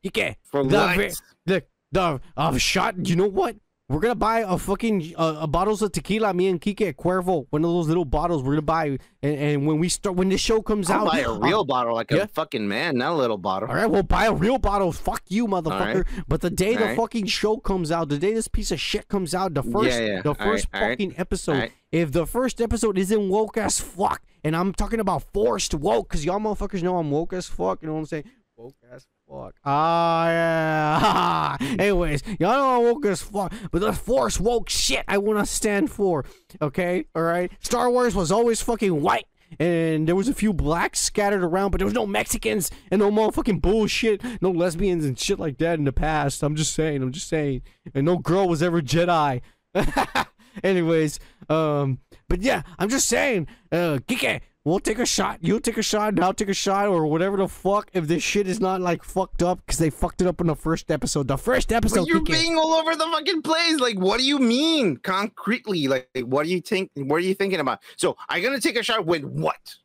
Kike. 0.05 0.35
For 0.43 0.63
the, 0.63 0.77
what? 0.77 1.21
The 1.45 1.63
the 1.91 2.21
uh, 2.35 2.57
shot. 2.57 3.07
You 3.07 3.15
know 3.15 3.27
what? 3.27 3.55
We're 3.89 4.01
gonna 4.01 4.15
buy 4.15 4.39
a 4.39 4.57
fucking 4.57 5.13
uh, 5.15 5.37
a 5.39 5.47
bottles 5.47 5.81
of 5.81 5.93
tequila. 5.93 6.33
Me 6.33 6.47
and 6.47 6.59
Kike 6.59 6.89
at 6.89 6.97
Cuervo, 6.97 7.47
one 7.51 7.63
of 7.63 7.71
those 7.71 7.87
little 7.87 8.03
bottles. 8.03 8.43
We're 8.43 8.53
gonna 8.55 8.61
buy, 8.63 8.85
and, 8.87 8.99
and 9.39 9.65
when 9.65 9.79
we 9.79 9.87
start, 9.87 10.17
when 10.17 10.27
this 10.27 10.41
show 10.41 10.61
comes 10.61 10.89
I'll 10.89 11.07
out, 11.07 11.11
buy 11.13 11.19
a 11.19 11.31
real 11.31 11.63
bottle 11.63 11.95
like 11.95 12.11
yeah. 12.11 12.23
a 12.23 12.27
fucking 12.27 12.67
man, 12.67 12.97
not 12.97 13.13
a 13.13 13.15
little 13.15 13.37
bottle. 13.37 13.69
all 13.69 13.75
right, 13.75 13.85
we'll 13.89 14.03
buy 14.03 14.25
a 14.25 14.33
real 14.33 14.57
bottle. 14.57 14.91
Fuck 14.91 15.21
you, 15.29 15.47
motherfucker. 15.47 16.03
right. 16.05 16.23
But 16.27 16.41
the 16.41 16.49
day 16.49 16.73
All 16.73 16.79
the 16.79 16.85
right. 16.87 16.97
fucking 16.97 17.27
show 17.27 17.57
comes 17.57 17.89
out, 17.89 18.09
the 18.09 18.17
day 18.17 18.33
this 18.33 18.49
piece 18.49 18.71
of 18.71 18.79
shit 18.81 19.07
comes 19.07 19.33
out, 19.33 19.53
the 19.53 19.63
first, 19.63 19.97
Yeah, 19.97 20.05
yeah. 20.05 20.21
the 20.21 20.35
first 20.35 20.67
right. 20.73 20.89
fucking 20.89 21.13
episode. 21.17 21.71
If 21.89 22.11
the 22.11 22.25
first 22.25 22.59
episode 22.59 22.97
isn't 22.97 23.29
woke 23.29 23.55
as 23.55 23.79
fuck, 23.79 24.21
and 24.43 24.53
I'm 24.53 24.73
talking 24.73 24.99
about 24.99 25.23
forced 25.31 25.73
woke, 25.73 26.09
because 26.09 26.25
y'all 26.25 26.39
motherfuckers 26.41 26.83
know 26.83 26.97
I'm 26.97 27.09
woke 27.09 27.31
as 27.31 27.47
fuck. 27.47 27.81
You 27.81 27.87
know 27.87 27.93
what 27.93 27.99
I'm 28.01 28.05
saying? 28.07 28.25
Woke 28.57 28.75
as 28.91 29.05
fuck. 29.29 29.55
Ah, 29.65 31.57
yeah. 31.59 31.67
Anyways, 31.79 32.23
y'all 32.39 32.53
know 32.53 32.77
I'm 32.77 32.83
woke 32.83 33.05
as 33.05 33.21
fuck, 33.21 33.53
but 33.71 33.81
the 33.81 33.93
force 33.93 34.39
woke 34.39 34.69
shit 34.69 35.03
I 35.07 35.17
want 35.17 35.39
to 35.39 35.45
stand 35.45 35.91
for. 35.91 36.25
Okay, 36.61 37.05
all 37.15 37.23
right. 37.23 37.51
Star 37.59 37.89
Wars 37.89 38.15
was 38.15 38.31
always 38.31 38.61
fucking 38.61 39.01
white 39.01 39.25
and 39.59 40.07
there 40.07 40.15
was 40.15 40.27
a 40.27 40.33
few 40.33 40.53
blacks 40.53 40.99
scattered 40.99 41.43
around, 41.43 41.71
but 41.71 41.79
there 41.79 41.85
was 41.85 41.93
no 41.93 42.05
Mexicans 42.05 42.69
and 42.91 42.99
no 42.99 43.11
motherfucking 43.11 43.61
bullshit, 43.61 44.21
no 44.41 44.51
lesbians 44.51 45.05
and 45.05 45.17
shit 45.17 45.39
like 45.39 45.57
that 45.59 45.79
in 45.79 45.85
the 45.85 45.93
past. 45.93 46.43
I'm 46.43 46.55
just 46.55 46.73
saying, 46.73 47.01
I'm 47.01 47.11
just 47.11 47.29
saying, 47.29 47.61
and 47.93 48.05
no 48.05 48.17
girl 48.17 48.47
was 48.47 48.61
ever 48.61 48.81
Jedi. 48.81 49.41
Anyways, 50.63 51.19
um, 51.49 51.99
but 52.27 52.41
yeah, 52.41 52.63
I'm 52.79 52.89
just 52.89 53.07
saying, 53.07 53.47
uh, 53.71 53.99
Kike, 54.07 54.41
we'll 54.67 54.79
take 54.79 54.99
a 54.99 55.05
shot. 55.05 55.39
You'll 55.41 55.59
take 55.61 55.77
a 55.77 55.81
shot, 55.81 56.09
and 56.09 56.23
I'll 56.23 56.33
take 56.33 56.49
a 56.49 56.53
shot, 56.53 56.87
or 56.87 57.07
whatever 57.07 57.37
the 57.37 57.47
fuck. 57.47 57.89
If 57.93 58.07
this 58.07 58.21
shit 58.21 58.47
is 58.47 58.59
not 58.59 58.81
like 58.81 59.03
fucked 59.03 59.41
up, 59.41 59.59
because 59.65 59.79
they 59.79 59.89
fucked 59.89 60.21
it 60.21 60.27
up 60.27 60.41
in 60.41 60.47
the 60.47 60.55
first 60.55 60.91
episode. 60.91 61.27
The 61.27 61.37
first 61.37 61.71
episode, 61.71 62.01
But 62.01 62.07
you're 62.07 62.21
Kike. 62.21 62.31
being 62.33 62.57
all 62.57 62.73
over 62.73 62.95
the 62.95 63.05
fucking 63.05 63.41
place. 63.41 63.79
Like, 63.79 63.97
what 63.97 64.19
do 64.19 64.25
you 64.25 64.39
mean 64.39 64.97
concretely? 64.97 65.87
Like, 65.87 66.09
what 66.21 66.43
do 66.43 66.49
you 66.51 66.61
think? 66.61 66.91
What 66.95 67.15
are 67.17 67.19
you 67.19 67.33
thinking 67.33 67.59
about? 67.59 67.79
So, 67.95 68.17
I'm 68.29 68.43
gonna 68.43 68.59
take 68.59 68.77
a 68.77 68.83
shot 68.83 69.05
with 69.05 69.23
what? 69.23 69.75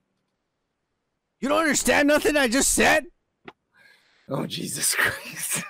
you 1.41 1.49
don't 1.49 1.59
understand 1.59 2.07
nothing 2.07 2.37
I 2.37 2.47
just 2.47 2.73
said. 2.73 3.07
Oh 4.29 4.47
Jesus 4.47 4.95
Christ! 4.99 5.65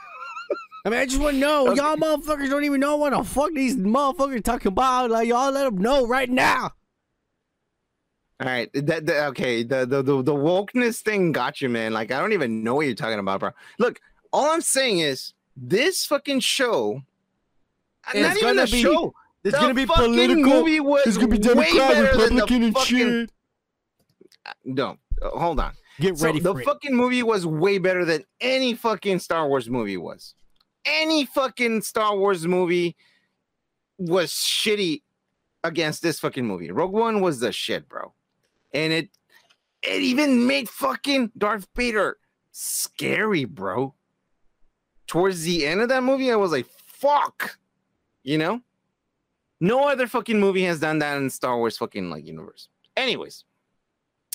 I 0.85 0.91
mean, 0.91 0.99
I 1.01 1.07
just 1.07 1.21
want 1.21 1.35
to 1.37 1.41
know. 1.41 1.73
Y'all 1.75 1.97
motherfuckers 1.97 2.51
don't 2.51 2.65
even 2.65 2.81
know 2.81 2.97
what 2.97 3.11
the 3.11 3.23
fuck 3.25 3.53
these 3.55 3.77
motherfuckers 3.77 4.43
talking 4.45 4.69
about. 4.69 5.11
Like, 5.11 5.29
y'all 5.29 5.51
let 5.51 5.65
them 5.65 5.79
know 5.79 6.07
right 6.07 6.29
now. 6.29 6.73
All 8.43 8.49
right, 8.49 8.71
that, 8.73 9.07
that 9.07 9.27
okay. 9.29 9.63
The, 9.63 9.87
the 9.87 10.03
the 10.03 10.23
the 10.23 10.35
wokeness 10.35 11.01
thing 11.01 11.33
got 11.33 11.61
you, 11.61 11.69
man. 11.69 11.93
Like, 11.93 12.11
I 12.11 12.19
don't 12.21 12.33
even 12.33 12.65
know 12.65 12.75
what 12.75 12.87
you're 12.87 12.95
talking 12.95 13.19
about, 13.21 13.41
bro. 13.41 13.51
Look, 13.79 14.01
all 14.33 14.51
I'm 14.51 14.61
saying 14.61 14.99
is 14.99 15.33
this 15.57 16.05
fucking 16.07 16.41
show. 16.41 17.03
It's 18.13 18.21
not 18.21 18.37
even 18.37 18.57
the 18.57 18.65
be- 18.65 18.83
show. 18.83 19.15
It's 19.45 19.55
the 19.55 19.61
gonna 19.61 19.75
be 19.75 19.87
political. 19.87 20.43
Movie 20.43 20.81
was 20.81 21.07
It's 21.07 21.17
gonna 21.17 21.29
be 21.29 21.39
Democrat, 21.39 21.77
better 21.77 22.03
than 22.17 22.37
the 22.37 22.43
Republican, 22.43 22.63
and 22.65 22.75
fucking- 22.75 22.97
shit. 22.97 23.31
No, 24.65 24.97
uh, 25.21 25.29
hold 25.31 25.61
on. 25.61 25.73
Get 26.01 26.19
So 26.19 26.27
ready 26.27 26.41
the 26.41 26.55
it. 26.55 26.65
fucking 26.65 26.97
movie 26.97 27.23
was 27.23 27.47
way 27.47 27.79
better 27.79 28.05
than 28.05 28.25
any 28.41 28.75
fucking 28.75 29.21
Star 29.21 29.47
Wars 29.49 29.71
movie 29.71 29.97
was. 29.97 30.35
Any 30.85 31.27
fucking 31.27 31.83
Star 31.83 32.17
Wars 32.17 32.45
movie 32.47 32.97
was 33.99 34.33
shitty 34.33 35.03
against 35.63 36.03
this 36.03 36.19
fucking 36.19 36.45
movie. 36.47 36.73
Rogue 36.73 36.93
One 36.93 37.21
was 37.21 37.39
the 37.39 37.53
shit, 37.53 37.89
bro. 37.89 38.13
And 38.75 38.93
it 38.93 39.11
it 39.83 40.01
even 40.01 40.47
made 40.47 40.69
fucking 40.69 41.33
Darth 41.37 41.67
Vader 41.77 42.19
scary, 42.53 43.45
bro. 43.45 43.95
Towards 45.07 45.43
the 45.43 45.67
end 45.67 45.81
of 45.81 45.89
that 45.89 46.03
movie, 46.03 46.31
I 46.31 46.37
was 46.37 46.53
like, 46.53 46.67
fuck. 46.87 47.59
You 48.23 48.39
know? 48.39 48.61
No 49.61 49.89
other 49.89 50.07
fucking 50.07 50.39
movie 50.39 50.65
has 50.65 50.81
done 50.81 50.99
that 51.01 51.17
in 51.19 51.31
Star 51.31 51.57
Wars 51.57 51.77
fucking 51.77 52.11
like 52.11 52.27
universe. 52.27 52.69
Anyways, 52.97 53.45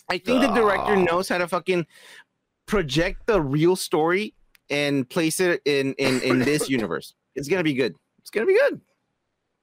I 0.09 0.17
think 0.17 0.41
the 0.41 0.53
director 0.53 0.95
knows 0.95 1.27
how 1.27 1.37
to 1.37 1.47
fucking 1.47 1.85
project 2.65 3.27
the 3.27 3.41
real 3.41 3.75
story 3.75 4.33
and 4.69 5.09
place 5.09 5.39
it 5.39 5.61
in 5.65 5.93
in 5.95 6.21
in 6.21 6.39
this 6.39 6.69
universe. 6.77 7.13
It's 7.35 7.47
gonna 7.47 7.63
be 7.63 7.73
good. 7.73 7.95
It's 8.19 8.29
gonna 8.29 8.45
be 8.45 8.57
good. 8.57 8.81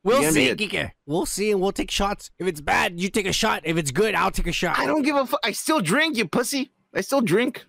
We'll 0.05 0.31
see, 0.31 0.55
Kike. 0.55 0.91
We'll 1.07 1.25
see, 1.25 1.51
and 1.51 1.61
we'll 1.63 1.73
take 1.73 1.91
shots. 1.91 2.31
If 2.39 2.47
it's 2.47 2.61
bad, 2.61 3.01
you 3.01 3.09
take 3.09 3.27
a 3.27 3.33
shot. 3.33 3.63
If 3.65 3.79
it's 3.79 3.91
good, 3.91 4.15
I'll 4.15 4.31
take 4.31 4.47
a 4.47 4.53
shot. 4.53 4.79
I 4.79 4.87
don't 4.87 5.03
give 5.03 5.17
a 5.17 5.27
fuck. 5.27 5.41
I 5.43 5.53
still 5.53 5.81
drink, 5.81 6.19
you 6.19 6.29
pussy. 6.29 6.73
I 6.95 7.01
still 7.01 7.23
drink. 7.23 7.65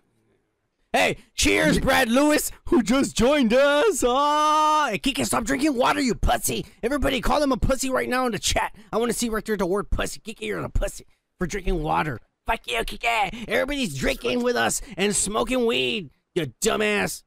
Hey, 0.92 1.18
cheers, 1.34 1.80
Brad 1.80 2.10
Lewis, 2.10 2.52
who 2.68 2.84
just 2.84 3.18
joined 3.18 3.54
us. 3.54 4.04
Ah, 4.06 4.90
hey, 4.92 5.00
Kike, 5.00 5.26
stop 5.26 5.46
drinking 5.46 5.76
water, 5.76 6.00
you 6.02 6.14
pussy. 6.14 6.66
Everybody, 6.84 7.22
call 7.22 7.42
him 7.42 7.52
a 7.52 7.58
pussy 7.58 7.90
right 7.90 8.08
now 8.08 8.26
in 8.26 8.34
the 8.34 8.40
chat. 8.40 8.74
I 8.92 8.98
want 8.98 9.12
to 9.12 9.18
see 9.18 9.30
right 9.30 9.44
there 9.44 9.58
the 9.58 9.66
word 9.66 9.90
pussy. 9.90 10.20
Kike, 10.20 10.42
you're 10.42 10.60
a 10.60 10.70
pussy 10.70 11.06
for 11.38 11.48
drinking 11.48 11.82
water. 11.82 12.20
Fuck 12.46 12.68
you, 12.68 12.80
Kike. 12.80 13.46
Everybody's 13.48 13.98
drinking 13.98 14.44
with 14.44 14.56
us 14.56 14.82
and 14.98 15.16
smoking 15.16 15.66
weed. 15.66 16.12
You 16.34 16.48
dumbass. 16.62 17.24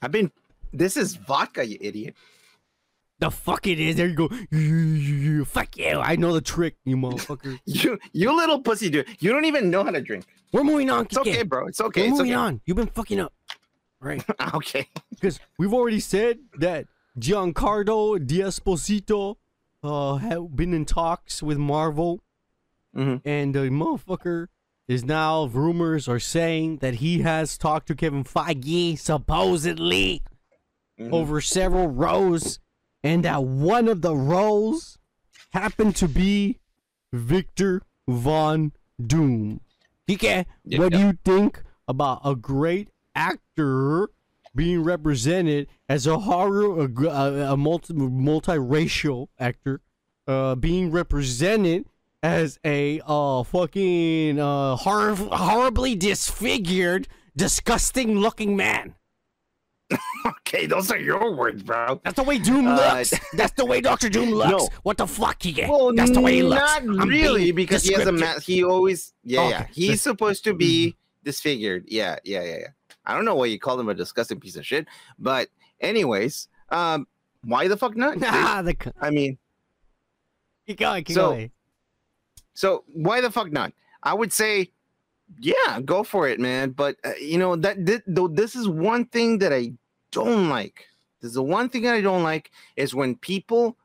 I've 0.00 0.12
been. 0.12 0.32
This 0.72 0.96
is 0.96 1.16
vodka, 1.16 1.66
you 1.66 1.78
idiot. 1.80 2.14
The 3.18 3.30
fuck 3.30 3.66
it 3.68 3.78
is. 3.78 3.96
There 3.96 4.08
you 4.08 4.14
go. 4.14 5.44
Fuck 5.44 5.76
you. 5.76 6.00
I 6.00 6.16
know 6.16 6.32
the 6.32 6.40
trick, 6.40 6.76
you 6.84 6.96
motherfucker. 6.96 7.58
You 7.66 7.98
you 8.12 8.34
little 8.36 8.60
pussy 8.60 8.90
dude. 8.90 9.06
You 9.20 9.30
don't 9.32 9.44
even 9.44 9.70
know 9.70 9.84
how 9.84 9.90
to 9.90 10.00
drink. 10.00 10.24
We're 10.52 10.64
moving 10.64 10.90
on, 10.90 11.04
It's 11.04 11.16
okay, 11.18 11.42
bro. 11.44 11.66
It's 11.68 11.80
okay. 11.80 12.02
We're 12.02 12.08
It's 12.08 12.18
moving 12.18 12.32
okay. 12.32 12.40
on. 12.40 12.60
You've 12.66 12.76
been 12.76 12.88
fucking 12.88 13.20
up. 13.20 13.32
Right. 14.00 14.24
Okay. 14.54 14.88
Because 15.10 15.38
we've 15.58 15.72
already 15.72 16.00
said 16.00 16.38
that 16.58 16.86
Giancarlo 17.18 18.18
D'Esposito 18.26 19.36
uh, 19.84 20.16
have 20.16 20.56
been 20.56 20.74
in 20.74 20.84
talks 20.84 21.42
with 21.42 21.58
Marvel, 21.58 22.22
Mhm. 22.96 23.20
and 23.24 23.54
the 23.54 23.60
motherfucker 23.70 24.48
is 24.88 25.04
now 25.04 25.44
rumors 25.46 26.08
are 26.08 26.18
saying 26.18 26.78
that 26.78 26.94
he 26.94 27.20
has 27.20 27.56
talked 27.56 27.86
to 27.86 27.94
Kevin 27.94 28.24
Feige 28.24 28.98
supposedly 28.98 30.22
Mhm. 31.00 31.12
over 31.12 31.40
several 31.40 31.88
rows, 31.88 32.58
and 33.02 33.24
that 33.24 33.44
one 33.44 33.88
of 33.88 34.02
the 34.02 34.14
rows 34.14 34.98
happened 35.52 35.96
to 35.96 36.08
be 36.08 36.58
Victor 37.12 37.82
Von 38.08 38.72
Doom. 39.04 39.60
Kike, 40.08 40.44
Yeah. 40.64 40.78
what 40.78 40.92
do 40.92 40.98
you 40.98 41.18
think 41.24 41.62
about 41.88 42.20
a 42.24 42.34
great 42.34 42.88
actor 43.14 44.08
being 44.54 44.82
represented 44.82 45.66
as 45.88 46.06
a 46.06 46.18
horror, 46.20 46.84
a, 46.84 47.04
a, 47.06 47.52
a 47.52 47.56
multi 47.56 47.94
multiracial 47.94 49.28
actor, 49.38 49.80
uh, 50.26 50.54
being 50.54 50.90
represented 50.90 51.86
as 52.22 52.58
a 52.64 53.00
uh 53.06 53.42
fucking 53.42 54.38
uh 54.38 54.76
Hor- 54.76 55.14
horribly 55.16 55.94
disfigured, 55.96 57.08
disgusting 57.36 58.18
looking 58.18 58.56
man. 58.56 58.94
Okay, 60.26 60.66
those 60.66 60.90
are 60.90 60.98
your 60.98 61.34
words, 61.34 61.62
bro. 61.62 62.00
That's 62.04 62.16
the 62.16 62.22
way 62.22 62.38
Doom 62.38 62.66
Uh, 62.68 62.76
looks. 62.76 63.12
That's 63.34 63.52
the 63.54 63.64
way 63.64 63.80
Doctor 63.80 64.08
Doom 64.08 64.30
looks. 64.30 64.50
No. 64.50 64.68
What 64.82 64.98
the 64.98 65.06
fuck, 65.06 65.38
Kike? 65.40 65.66
Well, 65.68 65.92
That's 65.94 66.10
the 66.10 66.20
way 66.20 66.34
he 66.36 66.42
looks. 66.42 66.60
not 66.60 66.82
I'm 66.82 67.08
really, 67.08 67.50
because 67.52 67.82
he 67.82 67.92
has 67.94 68.06
a 68.06 68.12
descriptive. 68.12 68.36
ma- 68.36 68.40
he 68.40 68.62
always 68.64 69.14
yeah 69.24 69.48
yeah 69.48 69.60
Okay. 69.62 69.68
he's 69.72 70.02
supposed 70.02 70.44
to 70.44 70.54
be 70.54 70.94
disfigured. 71.24 71.84
Yeah 71.88 72.16
yeah 72.24 72.42
yeah 72.42 72.56
yeah. 72.58 72.68
I 73.06 73.14
don't 73.14 73.24
know 73.24 73.34
why 73.34 73.46
you 73.46 73.58
called 73.58 73.80
him 73.80 73.88
a 73.88 73.94
disgusting 73.94 74.38
piece 74.40 74.56
of 74.56 74.64
shit, 74.66 74.86
but 75.18 75.48
anyways, 75.80 76.48
um, 76.70 77.06
why 77.44 77.66
the 77.66 77.76
fuck 77.76 77.96
not? 77.96 78.14
dude? 78.14 78.24
Ah, 78.26 78.62
the 78.64 78.76
c- 78.80 78.90
I 79.00 79.10
mean, 79.10 79.38
keep 80.66 80.78
going, 80.78 81.02
keep 81.04 81.14
So- 81.14 81.30
going. 81.30 81.50
so 82.54 82.84
why 82.94 83.20
the 83.20 83.30
fuck 83.30 83.50
not? 83.50 83.72
I 84.02 84.14
would 84.14 84.32
say, 84.32 84.70
yeah, 85.40 85.80
go 85.84 86.02
for 86.04 86.28
it, 86.28 86.38
man. 86.38 86.70
But 86.70 86.96
uh, 87.04 87.12
you 87.20 87.38
know 87.38 87.56
that 87.56 88.02
though 88.06 88.28
this 88.28 88.54
is 88.54 88.68
one 88.68 89.06
thing 89.06 89.38
that 89.38 89.52
I 89.52 89.72
don't 90.12 90.48
like. 90.48 90.86
This 91.20 91.30
is 91.30 91.34
the 91.34 91.42
one 91.42 91.68
thing 91.68 91.82
that 91.82 91.94
I 91.94 92.00
don't 92.00 92.22
like 92.22 92.50
is 92.76 92.94
when 92.94 93.16
people 93.16 93.76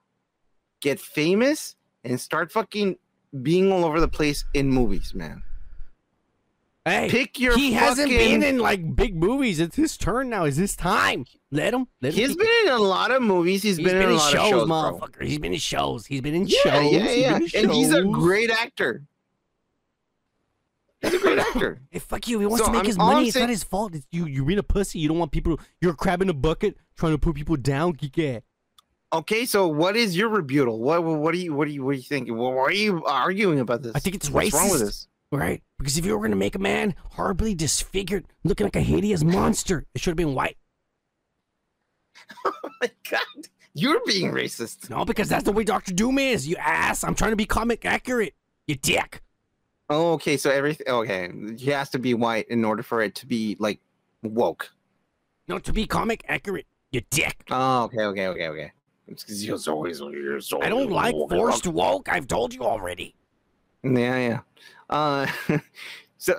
get 0.81 0.99
famous 0.99 1.75
and 2.03 2.19
start 2.21 2.51
fucking 2.51 2.97
being 3.41 3.71
all 3.71 3.83
over 3.85 3.99
the 3.99 4.07
place 4.07 4.45
in 4.53 4.69
movies, 4.69 5.13
man. 5.13 5.43
Hey, 6.85 7.09
Pick 7.09 7.37
your 7.37 7.57
he 7.57 7.73
hasn't 7.73 8.09
fucking- 8.11 8.39
been 8.39 8.43
in 8.43 8.59
like 8.59 8.95
big 8.95 9.15
movies. 9.17 9.59
It's 9.59 9.75
his 9.75 9.97
turn 9.97 10.29
now. 10.29 10.45
Is 10.45 10.55
his 10.55 10.73
time? 10.75 11.25
Let 11.51 11.73
him. 11.73 11.85
Let 12.01 12.13
him. 12.13 12.19
He's 12.19 12.29
keep- 12.29 12.39
been 12.39 12.65
in 12.67 12.71
a 12.71 12.77
lot 12.79 13.11
of 13.11 13.21
movies. 13.21 13.61
He's 13.61 13.75
been, 13.77 13.97
in 13.97 14.09
a 14.09 14.13
lot 14.13 14.31
shows, 14.31 14.41
of 14.41 14.49
shows, 14.49 14.67
bro. 14.67 14.75
motherfucker. 14.99 15.23
He's 15.25 15.37
been 15.39 15.51
in 15.51 15.59
shows. 15.59 16.05
He's 16.05 16.21
been 16.21 16.33
in 16.33 16.47
Yeah, 16.47 16.57
shows. 16.63 16.91
yeah, 16.93 16.99
He's 17.07 17.17
yeah. 17.21 17.33
been 17.39 17.43
in 17.53 17.65
And 17.65 17.73
he's 17.73 17.91
a 17.93 18.03
great 18.03 18.49
actor. 18.49 19.03
He's 21.01 21.13
a 21.13 21.19
great 21.19 21.37
actor. 21.39 21.79
Hey, 21.91 21.99
fuck 21.99 22.27
you. 22.27 22.39
He 22.39 22.45
wants 22.45 22.65
So 22.65 22.67
to 22.67 22.71
make 22.71 22.79
I'm- 22.79 22.85
his 22.87 22.97
money. 22.97 23.27
It's 23.27 23.37
not 23.37 23.49
his 23.49 23.63
fault. 23.63 23.93
It's 23.95 24.05
you 24.11 24.25
you 24.25 24.43
being 24.45 24.59
a 24.59 24.63
pussy. 24.63 24.99
You 24.99 25.07
don't 25.07 25.19
want 25.19 25.31
people. 25.31 25.59
You're 25.81 25.91
a 25.93 25.95
crab 25.95 26.21
in 26.21 26.29
a 26.29 26.33
bucket 26.33 26.77
trying 26.95 27.13
to 27.13 27.17
put 27.17 27.35
people 27.35 27.55
down. 27.55 27.93
Kike. 27.95 28.41
Okay, 29.13 29.45
so 29.45 29.67
what 29.67 29.95
is 29.95 30.17
your 30.17 30.27
rebuttal? 30.29 30.79
What 30.79 31.03
what 31.03 31.33
do 31.33 31.39
you 31.39 31.53
what 31.53 31.65
do 31.67 31.73
you 31.73 31.83
what 31.85 31.93
do 31.93 31.97
you 31.97 32.03
think? 32.03 32.27
Why 32.29 32.53
are 32.55 32.71
you 32.71 33.05
arguing 33.05 33.59
about 33.59 33.83
this? 33.83 33.93
I 33.95 33.99
think 33.99 34.15
it's 34.15 34.29
racist. 34.29 34.33
What's 34.33 34.53
wrong 34.55 34.69
with 34.71 34.79
this? 34.81 35.07
right? 35.31 35.61
Because 35.77 35.97
if 35.97 36.05
you 36.05 36.17
were 36.17 36.21
gonna 36.25 36.35
make 36.35 36.55
a 36.55 36.59
man 36.59 36.95
horribly 37.11 37.53
disfigured, 37.55 38.25
looking 38.43 38.65
like 38.65 38.75
a 38.75 38.81
hideous 38.81 39.23
monster, 39.23 39.85
it 39.93 40.01
should 40.01 40.11
have 40.11 40.17
been 40.17 40.33
white. 40.35 40.57
Oh 42.45 42.51
my 42.81 42.89
god, 43.09 43.47
you're 43.73 44.01
being 44.05 44.31
racist. 44.31 44.89
No, 44.89 45.05
because 45.05 45.29
that's 45.29 45.43
the 45.45 45.51
way 45.51 45.63
Doctor 45.63 45.93
Doom 45.93 46.19
is. 46.19 46.47
You 46.47 46.55
ass. 46.57 47.03
I'm 47.03 47.15
trying 47.15 47.31
to 47.31 47.35
be 47.37 47.45
comic 47.45 47.85
accurate. 47.85 48.33
You 48.67 48.75
dick. 48.75 49.21
Oh, 49.89 50.13
okay, 50.13 50.35
so 50.37 50.49
everything 50.49 50.87
okay. 50.87 51.31
He 51.57 51.71
has 51.71 51.89
to 51.91 51.99
be 51.99 52.13
white 52.13 52.47
in 52.49 52.65
order 52.65 52.83
for 52.83 53.01
it 53.01 53.15
to 53.15 53.25
be 53.25 53.55
like 53.59 53.79
woke. 54.23 54.69
No, 55.47 55.59
to 55.59 55.71
be 55.71 55.87
comic 55.87 56.25
accurate. 56.27 56.65
You 56.91 57.01
dick. 57.09 57.37
Oh, 57.49 57.83
okay, 57.83 58.03
okay, 58.03 58.27
okay, 58.27 58.47
okay. 58.47 58.71
It's 59.07 59.23
because 59.23 59.45
you're 59.45 59.59
always 59.67 59.99
you're 59.99 60.41
so 60.41 60.61
I 60.61 60.69
don't 60.69 60.91
like 60.91 61.15
forced 61.29 61.67
woke. 61.67 62.09
I've 62.09 62.27
told 62.27 62.53
you 62.53 62.63
already. 62.63 63.15
Yeah, 63.83 64.17
yeah. 64.17 64.39
Uh, 64.89 65.27
so 66.17 66.37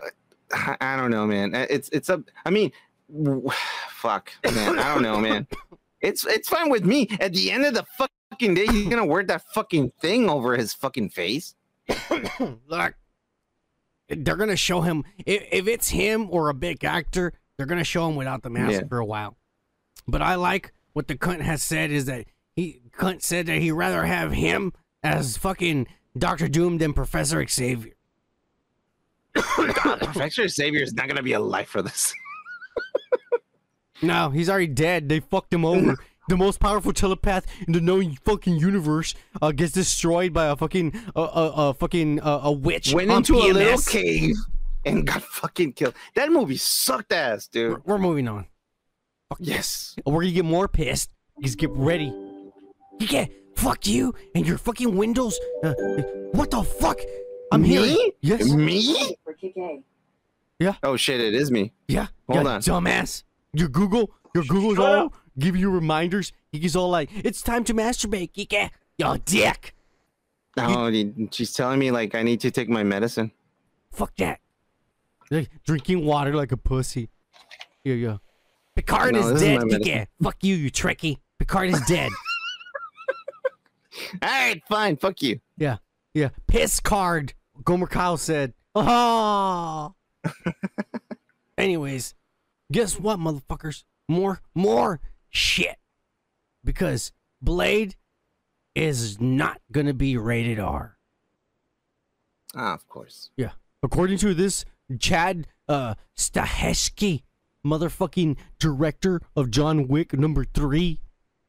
I, 0.52 0.76
I 0.80 0.96
don't 0.96 1.10
know, 1.10 1.26
man. 1.26 1.54
It's 1.54 1.88
it's 1.90 2.10
a. 2.10 2.22
I 2.44 2.50
mean, 2.50 2.70
w- 3.10 3.48
fuck, 3.90 4.30
man. 4.44 4.78
I 4.78 4.92
don't 4.94 5.02
know, 5.02 5.18
man. 5.18 5.46
It's 6.00 6.24
it's 6.24 6.48
fine 6.48 6.70
with 6.70 6.84
me. 6.84 7.08
At 7.18 7.32
the 7.32 7.50
end 7.50 7.64
of 7.66 7.74
the 7.74 7.84
fucking 8.30 8.54
day, 8.54 8.66
he's 8.66 8.86
gonna 8.86 9.04
wear 9.04 9.24
that 9.24 9.42
fucking 9.52 9.90
thing 10.00 10.30
over 10.30 10.56
his 10.56 10.72
fucking 10.72 11.10
face. 11.10 11.56
Look, 12.68 12.94
they're 14.08 14.36
gonna 14.36 14.56
show 14.56 14.80
him 14.80 15.04
if, 15.26 15.44
if 15.52 15.66
it's 15.68 15.88
him 15.90 16.28
or 16.30 16.48
a 16.48 16.54
big 16.54 16.84
actor, 16.84 17.32
they're 17.56 17.66
gonna 17.66 17.84
show 17.84 18.08
him 18.08 18.16
without 18.16 18.42
the 18.42 18.50
mask 18.50 18.80
Yeah. 18.82 18.86
for 18.88 18.98
a 18.98 19.04
while. 19.04 19.36
But 20.06 20.22
I 20.22 20.36
like 20.36 20.72
what 20.94 21.08
the 21.08 21.16
cunt 21.16 21.40
has 21.42 21.62
said 21.62 21.90
is 21.90 22.06
that 22.06 22.26
he 22.56 22.80
cunt 22.98 23.22
said 23.22 23.46
that 23.46 23.60
he'd 23.60 23.72
rather 23.72 24.04
have 24.04 24.32
him 24.32 24.72
as 25.02 25.36
fucking 25.36 25.86
Doctor 26.16 26.48
Doom 26.48 26.78
than 26.78 26.92
Professor 26.92 27.46
Xavier. 27.46 27.92
Professor 29.34 30.48
Xavier 30.48 30.82
is 30.82 30.94
not 30.94 31.08
gonna 31.08 31.22
be 31.22 31.34
alive 31.34 31.68
for 31.68 31.82
this. 31.82 32.14
No, 34.00 34.30
he's 34.30 34.48
already 34.48 34.68
dead. 34.68 35.08
They 35.08 35.18
fucked 35.20 35.52
him 35.52 35.64
over. 35.64 35.96
the 36.28 36.36
most 36.36 36.60
powerful 36.60 36.92
telepath 36.92 37.46
in 37.66 37.72
the 37.72 37.80
known 37.80 38.16
fucking 38.24 38.56
universe 38.56 39.14
uh, 39.42 39.52
gets 39.52 39.72
destroyed 39.72 40.32
by 40.32 40.46
a 40.46 40.56
fucking 40.56 40.92
uh, 41.16 41.22
uh, 41.22 41.52
uh 41.54 41.72
fucking 41.72 42.20
uh, 42.20 42.40
a 42.44 42.52
witch. 42.52 42.92
Went 42.94 43.10
on 43.10 43.18
into 43.18 43.36
a 43.36 43.52
little 43.52 43.78
cave 43.78 44.36
and 44.84 45.06
got 45.06 45.22
fucking 45.22 45.72
killed. 45.72 45.94
That 46.14 46.30
movie 46.30 46.56
sucked 46.56 47.12
ass, 47.12 47.48
dude. 47.48 47.72
We're, 47.84 47.94
we're 47.94 47.98
moving 47.98 48.28
on. 48.28 48.46
Yes. 49.38 49.96
We're 50.06 50.22
gonna 50.22 50.32
get 50.32 50.44
more 50.44 50.68
pissed. 50.68 51.10
Just 51.42 51.58
get 51.58 51.70
ready. 51.70 52.12
You 52.98 53.06
get 53.06 53.30
fuck 53.56 53.86
you 53.86 54.14
and 54.34 54.46
your 54.46 54.58
fucking 54.58 54.96
windows. 54.96 55.38
Uh, 55.62 55.74
what 56.32 56.50
the 56.50 56.62
fuck? 56.62 57.00
I'm 57.52 57.62
me? 57.62 57.68
hearing. 57.68 58.10
Yes. 58.20 58.52
Me? 58.52 59.16
For 59.24 59.34
KK. 59.34 59.82
Oh 60.82 60.96
shit! 60.96 61.20
It 61.20 61.34
is 61.34 61.50
me. 61.52 61.72
Yeah. 61.86 62.08
Hold 62.28 62.44
Yeah, 62.44 62.52
on. 62.54 62.60
dumbass. 62.60 63.22
Your 63.52 63.68
Google, 63.68 64.10
your 64.34 64.44
Google's 64.44 64.78
all 64.78 65.12
giving 65.38 65.60
you 65.60 65.70
reminders. 65.70 66.32
He's 66.52 66.76
all 66.76 66.90
like, 66.90 67.10
It's 67.24 67.42
time 67.42 67.64
to 67.64 67.74
masturbate, 67.74 68.32
Kike. 68.32 68.70
Yo, 68.98 69.16
dick. 69.18 69.74
Oh, 70.56 70.90
he- 70.90 71.28
she's 71.30 71.52
telling 71.52 71.78
me 71.78 71.90
like 71.90 72.14
I 72.14 72.22
need 72.22 72.40
to 72.40 72.50
take 72.50 72.68
my 72.68 72.82
medicine. 72.82 73.30
Fuck 73.92 74.16
that. 74.16 74.40
like, 75.30 75.50
drinking 75.64 76.04
water 76.04 76.34
like 76.34 76.52
a 76.52 76.56
pussy. 76.56 77.08
Here 77.84 77.94
you 77.94 78.06
go. 78.06 78.20
Picard 78.74 79.14
No, 79.14 79.20
is 79.20 79.26
is 79.26 79.40
dead, 79.40 79.60
Kike. 79.62 80.06
Fuck 80.22 80.36
you, 80.42 80.54
you 80.56 80.70
tricky. 80.70 81.18
Picard 81.38 81.70
is 81.70 81.80
dead. 81.82 82.10
All 84.22 84.28
right, 84.28 84.62
fine. 84.68 84.96
Fuck 84.96 85.22
you. 85.22 85.40
Yeah, 85.56 85.78
yeah. 86.14 86.28
Piss 86.46 86.80
card. 86.80 87.34
Gomer 87.64 87.86
Kyle 87.88 88.16
said, 88.16 88.54
Oh. 88.74 89.94
Anyways, 91.58 92.14
guess 92.70 92.98
what, 93.00 93.18
motherfuckers? 93.18 93.82
More, 94.08 94.40
more 94.54 95.00
shit. 95.30 95.76
Because 96.64 97.12
Blade 97.40 97.96
is 98.74 99.20
not 99.20 99.60
gonna 99.72 99.94
be 99.94 100.16
rated 100.16 100.58
R. 100.58 100.96
Ah, 102.54 102.74
of 102.74 102.86
course. 102.88 103.30
yeah. 103.36 103.52
According 103.82 104.18
to 104.18 104.34
this 104.34 104.64
Chad 104.98 105.46
uh 105.68 105.94
Stahelski, 106.16 107.22
motherfucking 107.64 108.36
director 108.58 109.20
of 109.36 109.50
John 109.50 109.86
Wick 109.88 110.12
number 110.12 110.44
three, 110.44 111.00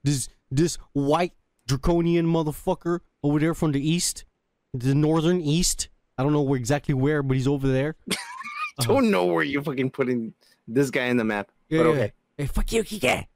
this 0.03 0.29
this 0.51 0.77
white 0.93 1.33
draconian 1.67 2.25
motherfucker 2.25 2.99
over 3.23 3.39
there 3.39 3.53
from 3.53 3.71
the 3.71 3.87
east, 3.87 4.25
the 4.73 4.95
northern 4.95 5.41
east. 5.41 5.89
I 6.17 6.23
don't 6.23 6.33
know 6.33 6.41
where 6.41 6.57
exactly 6.57 6.93
where, 6.93 7.23
but 7.23 7.37
he's 7.37 7.47
over 7.47 7.67
there. 7.67 7.95
Don't 8.81 9.11
know 9.11 9.25
where 9.25 9.43
you're 9.43 9.63
fucking 9.63 9.91
putting 9.91 10.33
this 10.67 10.89
guy 10.89 11.05
in 11.05 11.17
the 11.17 11.23
map. 11.23 11.49
Yeah, 11.69 11.79
but 11.79 11.83
yeah. 11.83 11.89
okay. 11.95 12.13
Hey, 12.37 12.45
fuck 12.45 12.71
you, 12.71 12.83
Kike. 12.83 13.27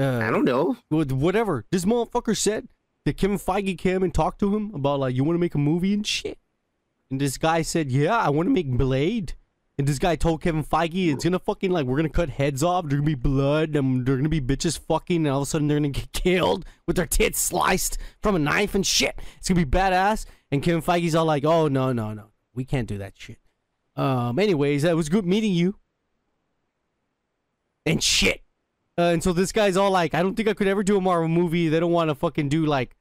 Uh, 0.00 0.18
I 0.26 0.30
don't 0.30 0.44
know. 0.46 0.76
Wha- 0.90 1.04
whatever. 1.04 1.66
This 1.70 1.84
motherfucker 1.84 2.36
said 2.36 2.68
that 3.04 3.16
Kevin 3.18 3.38
Feige 3.38 3.76
came 3.76 4.02
and 4.02 4.14
talked 4.14 4.40
to 4.40 4.54
him 4.56 4.72
about 4.74 5.00
like, 5.00 5.14
you 5.14 5.24
want 5.24 5.34
to 5.36 5.40
make 5.40 5.54
a 5.54 5.58
movie 5.58 5.92
and 5.92 6.06
shit. 6.06 6.38
And 7.10 7.20
this 7.20 7.36
guy 7.36 7.62
said, 7.62 7.90
yeah, 7.90 8.16
I 8.16 8.30
want 8.30 8.46
to 8.46 8.52
make 8.52 8.70
Blade. 8.70 9.34
And 9.78 9.88
this 9.88 9.98
guy 9.98 10.14
told 10.14 10.42
Kevin 10.42 10.62
Feige 10.62 11.10
it's 11.10 11.24
gonna 11.24 11.38
fucking 11.38 11.70
like 11.70 11.86
we're 11.86 11.96
gonna 11.96 12.10
cut 12.10 12.28
heads 12.28 12.62
off. 12.62 12.84
There's 12.84 13.00
gonna 13.00 13.06
be 13.06 13.14
blood 13.14 13.74
and 13.76 14.04
they're 14.04 14.16
gonna 14.16 14.28
be 14.28 14.40
bitches 14.40 14.78
fucking, 14.78 15.24
and 15.24 15.28
all 15.28 15.40
of 15.40 15.48
a 15.48 15.50
sudden 15.50 15.68
they're 15.68 15.78
gonna 15.78 15.88
get 16.00 16.12
killed 16.12 16.66
with 16.86 16.96
their 16.96 17.06
tits 17.06 17.40
sliced 17.40 17.96
from 18.20 18.34
a 18.36 18.38
knife 18.38 18.74
and 18.74 18.86
shit. 18.86 19.18
It's 19.38 19.48
gonna 19.48 19.64
be 19.64 19.70
badass. 19.70 20.26
And 20.50 20.62
Kevin 20.62 20.82
Feige's 20.82 21.14
all 21.14 21.24
like, 21.24 21.46
oh 21.46 21.68
no 21.68 21.92
no 21.94 22.12
no, 22.12 22.26
we 22.54 22.66
can't 22.66 22.88
do 22.88 22.98
that 22.98 23.14
shit. 23.16 23.38
Um. 23.96 24.38
Anyways, 24.38 24.84
it 24.84 24.96
was 24.96 25.08
good 25.08 25.24
meeting 25.24 25.54
you. 25.54 25.76
And 27.86 28.02
shit. 28.02 28.42
Uh, 29.00 29.12
and 29.12 29.22
so 29.22 29.32
this 29.32 29.50
guy's 29.50 29.76
all 29.78 29.90
like, 29.90 30.14
I 30.14 30.22
don't 30.22 30.34
think 30.34 30.48
I 30.48 30.52
could 30.54 30.68
ever 30.68 30.82
do 30.82 30.98
a 30.98 31.00
Marvel 31.00 31.28
movie. 31.28 31.68
They 31.68 31.80
don't 31.80 31.90
want 31.92 32.10
to 32.10 32.14
fucking 32.14 32.50
do 32.50 32.66
like, 32.66 32.94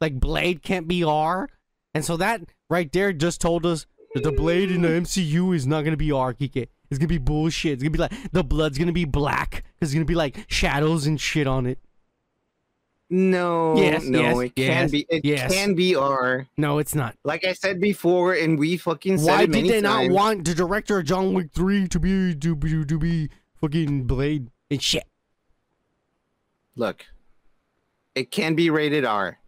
like 0.00 0.20
Blade 0.20 0.62
can't 0.62 0.86
be 0.86 1.02
R. 1.02 1.48
And 1.94 2.04
so 2.04 2.18
that 2.18 2.42
right 2.68 2.92
there 2.92 3.12
just 3.14 3.40
told 3.40 3.64
us 3.64 3.86
that 4.14 4.22
the 4.22 4.32
Blade 4.32 4.70
in 4.70 4.82
the 4.82 4.88
MCU 4.88 5.54
is 5.56 5.66
not 5.66 5.82
gonna 5.82 5.96
be 5.96 6.12
R. 6.12 6.34
Kike. 6.34 6.68
It's 6.90 6.98
gonna 6.98 7.08
be 7.08 7.18
bullshit. 7.18 7.72
It's 7.72 7.82
gonna 7.82 7.90
be 7.90 7.98
like 7.98 8.12
the 8.32 8.44
blood's 8.44 8.76
gonna 8.76 8.92
be 8.92 9.06
black. 9.06 9.64
Cause 9.80 9.88
it's 9.88 9.94
gonna 9.94 10.04
be 10.04 10.14
like 10.14 10.44
shadows 10.48 11.06
and 11.06 11.18
shit 11.18 11.46
on 11.46 11.64
it. 11.66 11.78
No, 13.08 13.76
Yes, 13.76 14.04
no, 14.04 14.20
yes, 14.20 14.38
it 14.40 14.56
can 14.56 14.64
yes, 14.64 14.90
be. 14.90 15.06
It 15.08 15.24
yes. 15.24 15.54
can 15.54 15.74
be 15.74 15.94
R. 15.94 16.48
No, 16.56 16.78
it's 16.78 16.94
not. 16.94 17.16
Like 17.24 17.44
I 17.44 17.52
said 17.52 17.80
before, 17.80 18.34
and 18.34 18.58
we 18.58 18.76
fucking 18.76 19.18
said 19.18 19.26
Why 19.26 19.42
it 19.44 19.52
did 19.52 19.68
they 19.68 19.80
not 19.80 20.02
times. 20.02 20.12
want 20.12 20.44
the 20.44 20.54
director 20.54 20.98
of 20.98 21.06
John 21.06 21.32
Wick 21.32 21.50
3 21.54 21.86
to 21.88 22.00
be 22.00 22.34
to 22.34 22.56
be 22.56 22.84
to 22.84 22.98
be 22.98 23.30
fucking 23.60 24.04
Blade 24.04 24.50
and 24.70 24.82
shit? 24.82 25.04
Look, 26.76 27.04
it 28.14 28.30
can 28.30 28.54
be 28.54 28.70
rated 28.70 29.04
R 29.04 29.38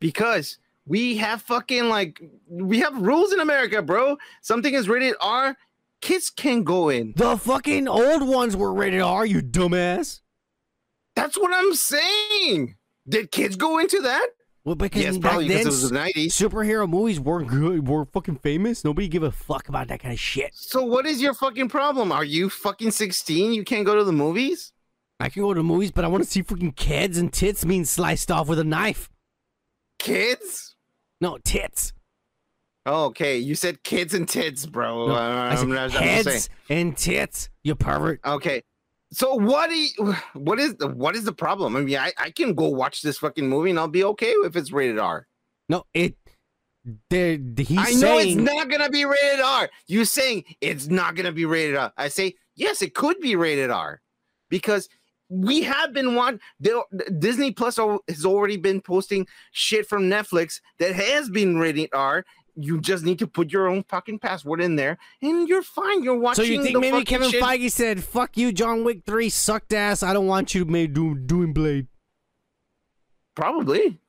because 0.00 0.58
we 0.86 1.16
have 1.18 1.42
fucking 1.42 1.88
like 1.88 2.20
we 2.48 2.78
have 2.80 2.96
rules 3.00 3.32
in 3.32 3.40
America, 3.40 3.82
bro. 3.82 4.16
Something 4.42 4.74
is 4.74 4.88
rated 4.88 5.14
R, 5.20 5.56
kids 6.00 6.30
can 6.30 6.64
go 6.64 6.88
in. 6.88 7.12
The 7.16 7.36
fucking 7.36 7.88
old 7.88 8.26
ones 8.26 8.56
were 8.56 8.72
rated 8.72 9.00
R, 9.00 9.26
you 9.26 9.40
dumbass. 9.42 10.20
That's 11.14 11.36
what 11.36 11.52
I'm 11.52 11.74
saying. 11.74 12.76
Did 13.08 13.32
kids 13.32 13.56
go 13.56 13.78
into 13.78 14.00
that? 14.02 14.28
Well, 14.64 14.74
because 14.74 15.02
Yes, 15.02 15.18
back 15.18 15.38
then, 15.38 15.64
the 15.64 15.70
90s. 15.70 16.26
superhero 16.26 16.88
movies 16.88 17.18
weren't 17.18 17.48
good, 17.48 17.88
were 17.88 18.04
fucking 18.04 18.36
famous. 18.36 18.84
Nobody 18.84 19.08
give 19.08 19.22
a 19.22 19.32
fuck 19.32 19.68
about 19.68 19.88
that 19.88 20.00
kind 20.00 20.12
of 20.12 20.20
shit. 20.20 20.50
So 20.54 20.84
what 20.84 21.06
is 21.06 21.22
your 21.22 21.32
fucking 21.32 21.70
problem? 21.70 22.12
Are 22.12 22.24
you 22.24 22.50
fucking 22.50 22.90
16? 22.90 23.54
You 23.54 23.64
can't 23.64 23.86
go 23.86 23.94
to 23.96 24.04
the 24.04 24.12
movies? 24.12 24.72
I 25.20 25.28
can 25.28 25.42
go 25.42 25.52
to 25.54 25.62
movies, 25.62 25.90
but 25.90 26.04
I 26.04 26.08
want 26.08 26.22
to 26.24 26.30
see 26.30 26.42
fucking 26.42 26.72
kids 26.72 27.18
and 27.18 27.32
tits 27.32 27.64
being 27.64 27.84
sliced 27.84 28.30
off 28.30 28.48
with 28.48 28.58
a 28.58 28.64
knife. 28.64 29.10
Kids? 29.98 30.76
No, 31.20 31.38
tits. 31.44 31.92
Oh, 32.86 33.06
okay, 33.06 33.36
you 33.36 33.54
said 33.54 33.82
kids 33.82 34.14
and 34.14 34.28
tits, 34.28 34.64
bro. 34.64 35.08
No, 35.08 35.14
Uh, 35.14 35.48
I 35.52 35.54
said 35.56 35.68
not- 35.68 35.90
heads 35.90 36.48
and 36.70 36.96
tits, 36.96 37.50
you 37.62 37.74
pervert. 37.74 38.20
Okay. 38.24 38.62
So 39.12 39.34
what 39.34 39.70
do 39.70 39.76
you, 39.76 40.14
what 40.34 40.60
is 40.60 40.74
the 40.76 40.88
what 40.88 41.16
is 41.16 41.24
the 41.24 41.32
problem? 41.32 41.76
I 41.76 41.80
mean, 41.80 41.96
I, 41.96 42.12
I 42.18 42.30
can 42.30 42.54
go 42.54 42.68
watch 42.68 43.00
this 43.02 43.18
fucking 43.18 43.48
movie 43.48 43.70
and 43.70 43.78
I'll 43.78 43.88
be 43.88 44.04
okay 44.04 44.30
if 44.44 44.54
it's 44.54 44.70
rated 44.70 44.98
R. 44.98 45.26
No, 45.68 45.84
it. 45.94 46.14
They're, 47.10 47.38
he's 47.56 47.78
I 47.78 47.90
know 47.92 48.18
saying, 48.18 48.38
it's 48.40 48.52
not 48.54 48.70
gonna 48.70 48.88
be 48.90 49.04
rated 49.04 49.40
R. 49.40 49.68
You 49.86 50.04
saying 50.04 50.44
it's 50.60 50.88
not 50.88 51.14
gonna 51.16 51.32
be 51.32 51.44
rated 51.46 51.76
R? 51.76 51.92
I 51.96 52.08
say 52.08 52.34
yes, 52.54 52.80
it 52.82 52.94
could 52.94 53.18
be 53.20 53.34
rated 53.34 53.70
R 53.70 54.00
because 54.50 54.88
we 55.28 55.62
have 55.62 55.92
been 55.92 56.14
one. 56.14 56.40
Disney 57.18 57.52
Plus 57.52 57.76
has 58.08 58.24
already 58.24 58.56
been 58.56 58.80
posting 58.80 59.26
shit 59.52 59.86
from 59.86 60.04
Netflix 60.04 60.60
that 60.78 60.94
has 60.94 61.28
been 61.28 61.58
rated 61.58 61.90
R. 61.92 62.24
You 62.60 62.80
just 62.80 63.04
need 63.04 63.20
to 63.20 63.26
put 63.28 63.52
your 63.52 63.68
own 63.68 63.84
fucking 63.84 64.18
password 64.18 64.60
in 64.60 64.74
there, 64.74 64.98
and 65.22 65.48
you're 65.48 65.62
fine. 65.62 66.02
You're 66.02 66.18
watching. 66.18 66.44
So 66.44 66.50
you 66.50 66.62
think 66.62 66.78
maybe 66.78 67.04
Kevin 67.04 67.30
shit. 67.30 67.40
Feige 67.40 67.70
said, 67.70 68.02
"Fuck 68.02 68.36
you, 68.36 68.50
John 68.50 68.82
Wick 68.82 69.02
three 69.06 69.28
sucked 69.28 69.72
ass. 69.72 70.02
I 70.02 70.12
don't 70.12 70.26
want 70.26 70.54
you 70.56 70.64
made 70.64 70.92
do, 70.92 71.14
doing 71.14 71.52
Blade." 71.52 71.86
Probably. 73.36 74.00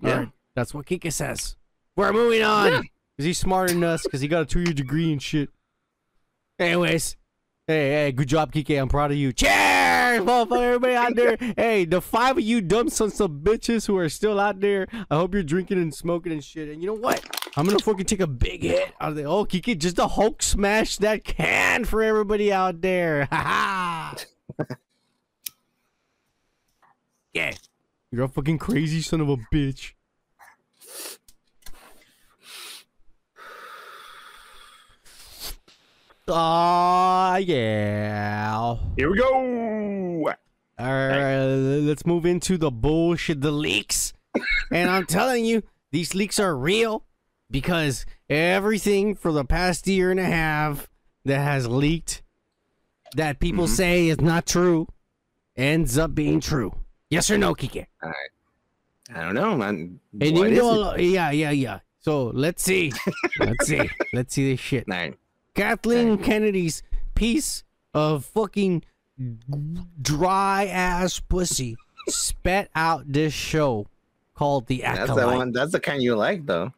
Yeah. 0.00 0.10
Alright, 0.10 0.28
that's 0.54 0.72
what 0.72 0.86
Kika 0.86 1.12
says. 1.12 1.56
We're 1.96 2.12
moving 2.12 2.42
on. 2.42 2.72
Yeah. 2.72 2.78
Cause 3.18 3.26
he's 3.26 3.38
smarter 3.38 3.74
than 3.74 3.84
us. 3.84 4.06
Cause 4.06 4.20
he 4.22 4.28
got 4.28 4.42
a 4.42 4.46
two 4.46 4.60
year 4.60 4.72
degree 4.72 5.12
and 5.12 5.20
shit. 5.20 5.50
Anyways, 6.58 7.16
hey, 7.66 7.90
hey, 7.90 8.12
good 8.12 8.28
job, 8.28 8.52
Kike. 8.52 8.80
I'm 8.80 8.88
proud 8.88 9.10
of 9.10 9.18
you. 9.18 9.32
Cheers, 9.34 9.52
motherfucker, 10.26 10.62
everybody 10.62 10.94
out 10.94 11.14
there. 11.14 11.36
hey, 11.56 11.84
the 11.84 12.00
five 12.00 12.38
of 12.38 12.44
you 12.44 12.60
dumb 12.60 12.88
sons 12.88 13.20
of 13.20 13.30
bitches 13.30 13.86
who 13.86 13.96
are 13.96 14.08
still 14.08 14.38
out 14.38 14.60
there. 14.60 14.86
I 15.10 15.16
hope 15.16 15.34
you're 15.34 15.42
drinking 15.42 15.78
and 15.78 15.94
smoking 15.94 16.32
and 16.32 16.42
shit. 16.42 16.68
And 16.68 16.82
you 16.82 16.86
know 16.88 16.94
what? 16.94 17.24
I'm 17.56 17.66
gonna 17.66 17.78
fucking 17.78 18.06
take 18.06 18.20
a 18.20 18.26
big 18.26 18.62
hit 18.62 18.92
out 19.00 19.10
of 19.10 19.16
the. 19.16 19.24
Oh, 19.24 19.44
Kike, 19.44 19.78
just 19.78 19.98
a 19.98 20.06
Hulk 20.06 20.42
smash 20.42 20.96
that 20.98 21.24
can 21.24 21.84
for 21.84 22.02
everybody 22.02 22.52
out 22.52 22.80
there. 22.80 23.28
Ha 23.38 23.42
ha. 23.42 24.14
yeah. 27.32 27.52
You're 28.10 28.24
a 28.24 28.28
fucking 28.28 28.58
crazy 28.58 29.02
son 29.02 29.20
of 29.20 29.28
a 29.28 29.36
bitch. 29.52 29.92
Ah, 36.30 37.36
yeah. 37.36 38.76
Here 38.96 39.10
we 39.10 39.18
go. 39.18 40.34
All 40.80 40.86
right, 40.86 41.44
let's 41.44 42.06
move 42.06 42.24
into 42.24 42.56
the 42.56 42.70
bullshit, 42.70 43.40
the 43.40 43.50
leaks. 43.50 44.12
and 44.70 44.88
I'm 44.88 45.06
telling 45.06 45.44
you, 45.44 45.62
these 45.90 46.14
leaks 46.14 46.38
are 46.38 46.56
real 46.56 47.04
because 47.50 48.06
everything 48.28 49.14
for 49.16 49.32
the 49.32 49.44
past 49.44 49.88
year 49.88 50.10
and 50.10 50.20
a 50.20 50.24
half 50.24 50.88
that 51.24 51.40
has 51.40 51.66
leaked 51.66 52.22
that 53.16 53.40
people 53.40 53.66
say 53.66 54.08
is 54.08 54.20
not 54.20 54.46
true 54.46 54.86
ends 55.56 55.98
up 55.98 56.14
being 56.14 56.40
true. 56.40 56.72
Yes 57.10 57.30
or 57.30 57.38
no, 57.38 57.54
Kike? 57.54 57.86
All 58.02 58.10
right. 58.10 59.16
I 59.16 59.24
don't 59.24 59.34
know, 59.34 59.56
man. 59.56 59.98
And 60.20 60.38
you 60.38 60.50
know, 60.50 60.94
yeah, 60.96 61.30
yeah, 61.30 61.50
yeah. 61.50 61.80
So 62.00 62.26
let's 62.26 62.62
see. 62.62 62.92
let's 63.40 63.66
see. 63.66 63.90
Let's 64.12 64.34
see 64.34 64.52
this 64.52 64.60
shit. 64.60 64.86
Nine. 64.86 65.16
Kathleen 65.58 66.18
Kennedy's 66.18 66.82
piece 67.14 67.64
of 67.92 68.24
fucking 68.24 68.84
dry 70.00 70.66
ass 70.66 71.18
pussy 71.18 71.76
spat 72.06 72.70
out 72.76 73.12
this 73.12 73.32
show 73.32 73.86
called 74.34 74.66
The 74.68 74.82
That's 74.82 75.14
the 75.14 75.26
one. 75.26 75.50
That's 75.52 75.72
the 75.72 75.80
kind 75.80 76.00
you 76.02 76.14
like, 76.14 76.46
though. 76.46 76.72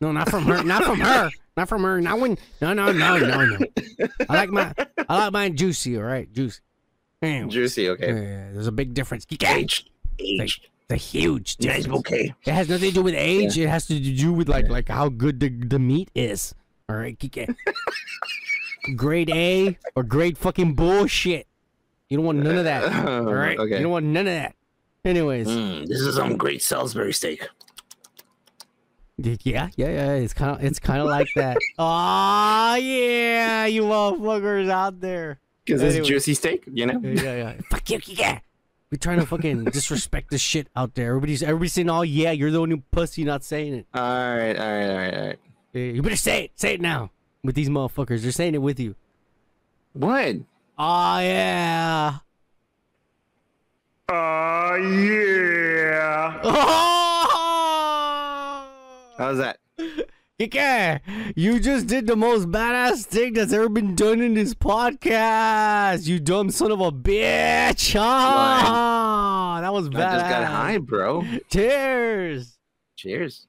No, 0.00 0.10
not 0.12 0.28
from 0.28 0.44
her. 0.46 0.62
Not 0.64 0.84
from 0.84 1.00
her. 1.00 1.30
Not 1.56 1.68
from 1.68 1.82
her. 1.84 2.00
Not 2.00 2.18
when. 2.20 2.38
No, 2.60 2.72
no, 2.72 2.92
no, 2.92 3.18
no, 3.18 3.46
no. 3.46 3.58
I 4.28 4.34
like 4.34 4.50
my. 4.50 4.74
I 5.08 5.18
like 5.18 5.32
mine 5.32 5.56
juicy. 5.56 5.96
All 5.96 6.02
right, 6.04 6.32
juicy. 6.32 6.60
Anyway, 7.20 7.50
Juicy. 7.50 7.88
Okay. 7.90 8.08
yeah, 8.08 8.50
there's 8.52 8.68
a 8.68 8.72
big 8.72 8.94
difference. 8.94 9.26
Aged. 9.30 9.90
It's 10.18 10.40
Aged. 10.40 10.68
a 10.90 10.94
huge 10.94 11.56
difference. 11.56 11.86
bouquet. 11.88 12.34
It 12.44 12.52
has 12.52 12.68
nothing 12.68 12.90
to 12.90 12.94
do 12.94 13.02
with 13.02 13.14
age. 13.16 13.58
It 13.58 13.68
has 13.68 13.86
to 13.86 13.98
do 13.98 14.32
with 14.32 14.48
like 14.48 14.68
like 14.68 14.88
how 14.88 15.08
good 15.08 15.40
the, 15.40 15.48
the 15.48 15.78
meat 15.80 16.10
is. 16.14 16.54
All 16.88 16.96
right, 16.96 17.18
Kike. 17.18 17.54
grade 18.96 19.30
A 19.30 19.78
or 19.94 20.02
grade 20.02 20.38
fucking 20.38 20.74
bullshit. 20.74 21.46
You 22.08 22.16
don't 22.16 22.26
want 22.26 22.38
none 22.38 22.56
of 22.56 22.64
that. 22.64 23.06
All 23.08 23.24
right. 23.34 23.58
Okay. 23.58 23.76
You 23.76 23.82
don't 23.82 23.92
want 23.92 24.06
none 24.06 24.26
of 24.26 24.32
that. 24.34 24.54
Anyways, 25.04 25.46
Mm, 25.46 25.86
this 25.86 26.00
is 26.00 26.16
some 26.16 26.36
great 26.36 26.62
Salisbury 26.62 27.12
steak. 27.12 27.46
yeah, 29.18 29.36
yeah, 29.44 29.68
yeah. 29.88 30.12
It's 30.14 30.32
kind 30.34 30.56
of 30.58 30.64
it's 30.64 30.78
kind 30.78 31.00
of 31.00 31.06
like 31.08 31.28
that. 31.36 31.58
Oh 31.78 32.74
yeah, 32.76 33.66
you 33.66 33.82
motherfuckers 33.82 34.70
out 34.70 35.00
there. 35.00 35.40
Because 35.64 35.82
it's 35.82 36.06
juicy 36.08 36.32
steak, 36.34 36.64
you 36.72 36.86
know. 36.86 36.98
Yeah, 37.02 37.22
yeah, 37.22 37.36
yeah. 37.36 37.54
Fuck 37.70 37.90
you, 37.90 37.98
Kike. 37.98 38.40
We're 38.90 38.96
trying 38.98 39.18
to 39.20 39.26
fucking 39.26 39.64
disrespect 39.76 40.30
this 40.30 40.40
shit 40.40 40.68
out 40.74 40.94
there. 40.94 41.08
Everybody's 41.08 41.42
everybody's 41.42 41.74
saying, 41.74 41.90
"Oh 41.90 42.02
yeah, 42.02 42.30
you're 42.30 42.50
the 42.50 42.60
only 42.60 42.82
pussy 42.90 43.24
not 43.24 43.44
saying 43.44 43.74
it." 43.74 43.86
All 43.94 44.00
right, 44.02 44.56
all 44.58 44.66
right, 44.66 44.88
all 44.90 44.96
right, 44.96 45.14
all 45.14 45.26
right. 45.26 45.38
Yeah, 45.86 45.92
You 45.94 46.02
better 46.02 46.16
say 46.16 46.44
it. 46.44 46.50
Say 46.56 46.74
it 46.74 46.80
now. 46.80 47.10
With 47.44 47.54
these 47.54 47.68
motherfuckers. 47.68 48.22
They're 48.22 48.32
saying 48.32 48.54
it 48.54 48.62
with 48.62 48.80
you. 48.80 48.94
What? 49.92 50.36
Oh, 50.78 51.18
yeah. 51.18 52.18
Uh, 54.08 54.74
yeah. 54.76 56.40
Oh! 57.40 58.68
How's 59.18 59.38
that? 59.38 59.58
Kike, 60.38 61.00
you 61.34 61.58
just 61.58 61.88
did 61.88 62.06
the 62.06 62.14
most 62.14 62.48
badass 62.48 63.04
thing 63.04 63.32
that's 63.32 63.52
ever 63.52 63.68
been 63.68 63.96
done 63.96 64.20
in 64.22 64.34
this 64.34 64.54
podcast. 64.54 66.06
You 66.06 66.20
dumb 66.20 66.50
son 66.50 66.70
of 66.70 66.80
a 66.80 66.92
bitch. 66.92 67.96
Ah, 68.00 69.58
that 69.60 69.72
was 69.72 69.88
I 69.88 69.90
badass. 69.90 70.12
just 70.20 70.30
got 70.30 70.44
high, 70.44 70.78
bro. 70.78 71.24
Cheers. 71.50 72.56
Cheers. 72.96 73.46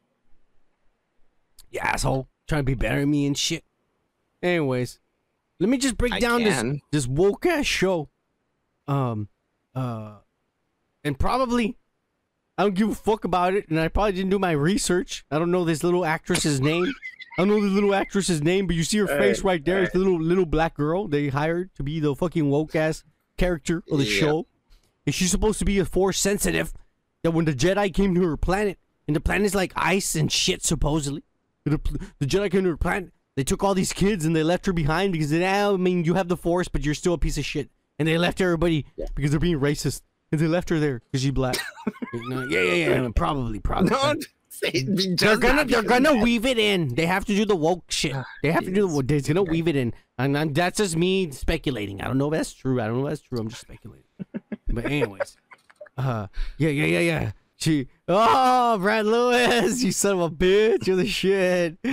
You 1.71 1.79
asshole. 1.81 2.27
Trying 2.47 2.61
to 2.61 2.65
be 2.65 2.73
better 2.73 3.01
than 3.01 3.11
me 3.11 3.27
and 3.27 3.37
shit. 3.37 3.63
Anyways, 4.41 4.99
let 5.59 5.69
me 5.69 5.77
just 5.77 5.97
break 5.97 6.13
I 6.13 6.19
down 6.19 6.43
this 6.43 6.55
can. 6.55 6.81
this 6.91 7.07
woke 7.07 7.45
ass 7.45 7.65
show. 7.65 8.09
Um, 8.87 9.29
uh, 9.75 10.15
and 11.03 11.19
probably 11.19 11.77
I 12.57 12.63
don't 12.63 12.75
give 12.75 12.89
a 12.89 12.95
fuck 12.95 13.23
about 13.23 13.53
it, 13.53 13.69
and 13.69 13.79
I 13.79 13.87
probably 13.87 14.13
didn't 14.13 14.31
do 14.31 14.39
my 14.39 14.51
research. 14.51 15.25
I 15.31 15.39
don't 15.39 15.51
know 15.51 15.63
this 15.63 15.83
little 15.83 16.03
actress's 16.03 16.59
name. 16.59 16.91
I 17.37 17.43
don't 17.43 17.49
know 17.49 17.61
the 17.61 17.67
little 17.67 17.93
actress's 17.93 18.41
name, 18.41 18.67
but 18.67 18.75
you 18.75 18.83
see 18.83 18.97
her 18.97 19.07
face 19.07 19.43
right 19.43 19.63
there. 19.63 19.83
It's 19.83 19.93
the 19.93 19.99
little 19.99 20.19
little 20.19 20.45
black 20.45 20.75
girl 20.75 21.07
they 21.07 21.29
hired 21.29 21.73
to 21.75 21.83
be 21.83 22.01
the 22.01 22.13
fucking 22.15 22.49
woke 22.49 22.75
ass 22.75 23.05
character 23.37 23.81
of 23.89 23.99
the 23.99 24.05
show. 24.05 24.45
And 25.05 25.15
she's 25.15 25.31
supposed 25.31 25.59
to 25.59 25.65
be 25.65 25.79
a 25.79 25.85
force 25.85 26.19
sensitive. 26.19 26.73
That 27.23 27.31
when 27.31 27.45
the 27.45 27.53
Jedi 27.53 27.93
came 27.93 28.13
to 28.15 28.23
her 28.23 28.35
planet, 28.37 28.77
and 29.07 29.15
the 29.15 29.21
planet's 29.21 29.55
like 29.55 29.71
ice 29.75 30.15
and 30.15 30.31
shit, 30.31 30.63
supposedly. 30.63 31.23
The, 31.65 31.79
the 32.19 32.25
Jedi 32.25 32.51
her 32.65 32.77
planet. 32.77 33.11
They 33.35 33.43
took 33.43 33.63
all 33.63 33.73
these 33.73 33.93
kids 33.93 34.25
and 34.25 34.35
they 34.35 34.43
left 34.43 34.65
her 34.65 34.73
behind 34.73 35.13
because 35.13 35.29
they, 35.29 35.45
ah, 35.45 35.73
I 35.73 35.77
mean, 35.77 36.03
you 36.03 36.15
have 36.15 36.27
the 36.27 36.35
Force, 36.37 36.67
but 36.67 36.83
you're 36.83 36.95
still 36.95 37.13
a 37.13 37.17
piece 37.17 37.37
of 37.37 37.45
shit. 37.45 37.69
And 37.97 38.07
they 38.07 38.17
left 38.17 38.41
everybody 38.41 38.85
because 39.15 39.31
they're 39.31 39.39
being 39.39 39.59
racist. 39.59 40.01
And 40.31 40.39
they 40.39 40.47
left 40.47 40.69
her 40.69 40.79
there 40.79 40.99
because 40.99 41.21
she's 41.21 41.31
black. 41.31 41.57
No, 42.11 42.43
yeah, 42.47 42.61
yeah, 42.61 43.01
yeah. 43.01 43.09
Probably, 43.15 43.59
probably. 43.59 43.91
No, 43.91 44.15
They're 45.15 45.37
gonna, 45.37 45.63
they're 45.63 45.83
gonna 45.83 46.13
that. 46.15 46.23
weave 46.23 46.45
it 46.45 46.57
in. 46.57 46.95
They 46.95 47.05
have 47.05 47.23
to 47.25 47.35
do 47.35 47.45
the 47.45 47.55
woke 47.55 47.91
shit. 47.91 48.15
They 48.41 48.51
have 48.51 48.65
to 48.65 48.71
do 48.71 48.87
the. 48.87 49.03
They're 49.03 49.21
gonna 49.21 49.43
weave 49.43 49.67
it 49.67 49.75
in, 49.75 49.93
and, 50.17 50.35
and 50.35 50.55
that's 50.55 50.79
just 50.79 50.97
me 50.97 51.29
speculating. 51.31 52.01
I 52.01 52.07
don't 52.07 52.17
know 52.17 52.27
if 52.27 52.33
that's 52.37 52.51
true. 52.53 52.81
I 52.81 52.87
don't 52.87 53.01
know 53.01 53.05
if 53.07 53.11
that's 53.11 53.21
true. 53.21 53.39
I'm 53.39 53.47
just 53.47 53.61
speculating. 53.61 54.05
but 54.67 54.85
anyways, 54.85 55.37
uh, 55.97 56.27
yeah, 56.57 56.69
yeah, 56.69 56.85
yeah, 56.85 56.99
yeah. 56.99 57.31
She, 57.59 57.87
oh, 58.07 58.77
Brad 58.77 59.05
Lewis, 59.05 59.83
you 59.83 59.91
son 59.91 60.13
of 60.13 60.21
a 60.21 60.29
bitch, 60.29 60.87
you're 60.87 60.95
the 60.95 61.05
shit. 61.05 61.77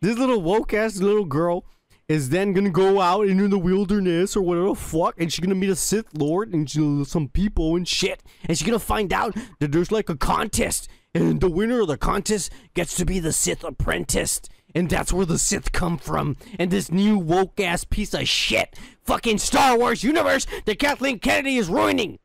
this 0.00 0.16
little 0.16 0.40
woke 0.40 0.72
ass 0.72 1.00
little 1.00 1.24
girl 1.24 1.64
is 2.06 2.28
then 2.28 2.52
gonna 2.52 2.70
go 2.70 3.00
out 3.00 3.26
into 3.26 3.48
the 3.48 3.58
wilderness 3.58 4.36
or 4.36 4.42
whatever 4.42 4.68
the 4.68 4.76
fuck, 4.76 5.20
and 5.20 5.32
she's 5.32 5.44
gonna 5.44 5.56
meet 5.56 5.70
a 5.70 5.74
Sith 5.74 6.16
Lord 6.16 6.54
and 6.54 6.70
some 7.08 7.28
people 7.28 7.74
and 7.74 7.88
shit, 7.88 8.22
and 8.44 8.56
she's 8.56 8.64
gonna 8.64 8.78
find 8.78 9.12
out 9.12 9.36
that 9.58 9.72
there's 9.72 9.90
like 9.90 10.08
a 10.08 10.16
contest, 10.16 10.88
and 11.12 11.40
the 11.40 11.50
winner 11.50 11.80
of 11.80 11.88
the 11.88 11.96
contest 11.96 12.52
gets 12.74 12.94
to 12.98 13.04
be 13.04 13.18
the 13.18 13.32
Sith 13.32 13.64
apprentice. 13.64 14.42
And 14.76 14.90
that's 14.90 15.12
where 15.12 15.26
the 15.26 15.38
Sith 15.38 15.70
come 15.70 15.98
from. 15.98 16.36
And 16.58 16.68
this 16.68 16.90
new 16.90 17.16
woke 17.16 17.60
ass 17.60 17.84
piece 17.84 18.12
of 18.12 18.28
shit 18.28 18.76
fucking 19.04 19.38
Star 19.38 19.78
Wars 19.78 20.02
universe 20.02 20.48
that 20.64 20.80
Kathleen 20.80 21.20
Kennedy 21.20 21.58
is 21.58 21.68
ruining. 21.68 22.18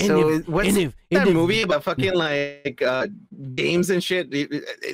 So 0.00 0.38
what's 0.46 0.74
that 0.74 1.28
movie 1.28 1.62
about 1.62 1.84
fucking 1.84 2.14
like 2.14 2.82
uh, 2.82 3.06
games 3.54 3.90
and 3.90 4.02
shit? 4.02 4.30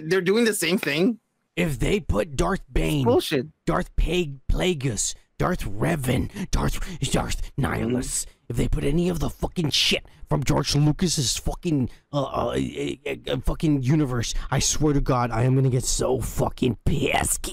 They're 0.02 0.20
doing 0.20 0.44
the 0.44 0.54
same 0.54 0.78
thing. 0.78 1.18
If 1.56 1.78
they 1.78 2.00
put 2.00 2.36
Darth 2.36 2.62
Bane, 2.72 3.04
Bullshit. 3.04 3.46
Darth 3.66 3.94
Pag- 3.96 4.40
Plagueis, 4.50 5.14
Darth 5.38 5.64
Revan, 5.64 6.50
Darth 6.50 6.80
Darth 7.12 7.50
Nihilus, 7.58 8.26
if 8.48 8.56
they 8.56 8.68
put 8.68 8.84
any 8.84 9.08
of 9.08 9.20
the 9.20 9.30
fucking 9.30 9.70
shit 9.70 10.04
from 10.28 10.44
George 10.44 10.74
Lucas's 10.74 11.36
fucking 11.36 11.88
uh, 12.12 12.22
uh, 12.22 12.58
uh, 12.58 13.14
uh, 13.28 13.36
fucking 13.44 13.82
universe, 13.82 14.34
I 14.50 14.58
swear 14.58 14.92
to 14.92 15.00
God, 15.00 15.30
I 15.30 15.44
am 15.44 15.54
gonna 15.54 15.70
get 15.70 15.84
so 15.84 16.20
fucking 16.20 16.78
pissed. 16.84 17.46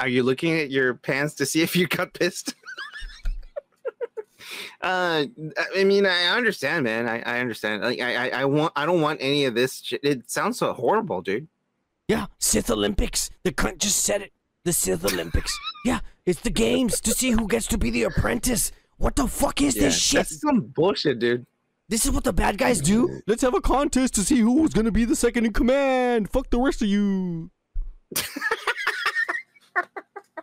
Are 0.00 0.08
you 0.08 0.22
looking 0.22 0.58
at 0.58 0.70
your 0.70 0.94
pants 0.94 1.34
to 1.34 1.46
see 1.46 1.62
if 1.62 1.74
you 1.74 1.86
got 1.86 2.14
pissed? 2.14 2.54
uh, 4.82 5.24
I 5.76 5.84
mean, 5.84 6.06
I 6.06 6.36
understand, 6.36 6.84
man. 6.84 7.08
I, 7.08 7.20
I 7.22 7.40
understand. 7.40 7.82
Like, 7.82 8.00
I, 8.00 8.28
I, 8.28 8.40
I 8.40 8.44
want, 8.44 8.72
I 8.76 8.86
don't 8.86 9.00
want 9.00 9.18
any 9.20 9.44
of 9.44 9.54
this. 9.54 9.82
Shit. 9.82 10.00
It 10.02 10.30
sounds 10.30 10.58
so 10.58 10.72
horrible, 10.72 11.20
dude. 11.22 11.48
Yeah, 12.08 12.26
Sith 12.38 12.70
Olympics. 12.70 13.30
The 13.44 13.52
cunt 13.52 13.78
just 13.78 14.00
said 14.00 14.22
it. 14.22 14.32
The 14.64 14.72
Sith 14.72 15.04
Olympics. 15.04 15.58
yeah, 15.84 16.00
it's 16.26 16.40
the 16.40 16.50
games 16.50 17.00
to 17.02 17.12
see 17.12 17.30
who 17.30 17.46
gets 17.46 17.66
to 17.68 17.78
be 17.78 17.90
the 17.90 18.04
apprentice. 18.04 18.72
What 18.96 19.16
the 19.16 19.26
fuck 19.26 19.60
is 19.62 19.76
Yeah, 19.76 19.82
this 19.82 19.98
shit? 19.98 20.18
That's 20.18 20.40
some 20.40 20.60
bullshit, 20.60 21.18
dude. 21.18 21.46
This 21.88 22.04
is 22.04 22.10
what 22.10 22.24
the 22.24 22.32
bad 22.32 22.58
guys 22.58 22.80
do. 22.80 23.20
Let's 23.26 23.40
have 23.42 23.54
a 23.54 23.60
contest 23.62 24.14
to 24.16 24.22
see 24.22 24.40
who's 24.40 24.74
gonna 24.74 24.90
be 24.90 25.04
the 25.06 25.16
second 25.16 25.46
in 25.46 25.52
command. 25.54 26.30
Fuck 26.30 26.50
the 26.50 26.58
rest 26.58 26.82
of 26.82 26.88
you. 26.88 27.50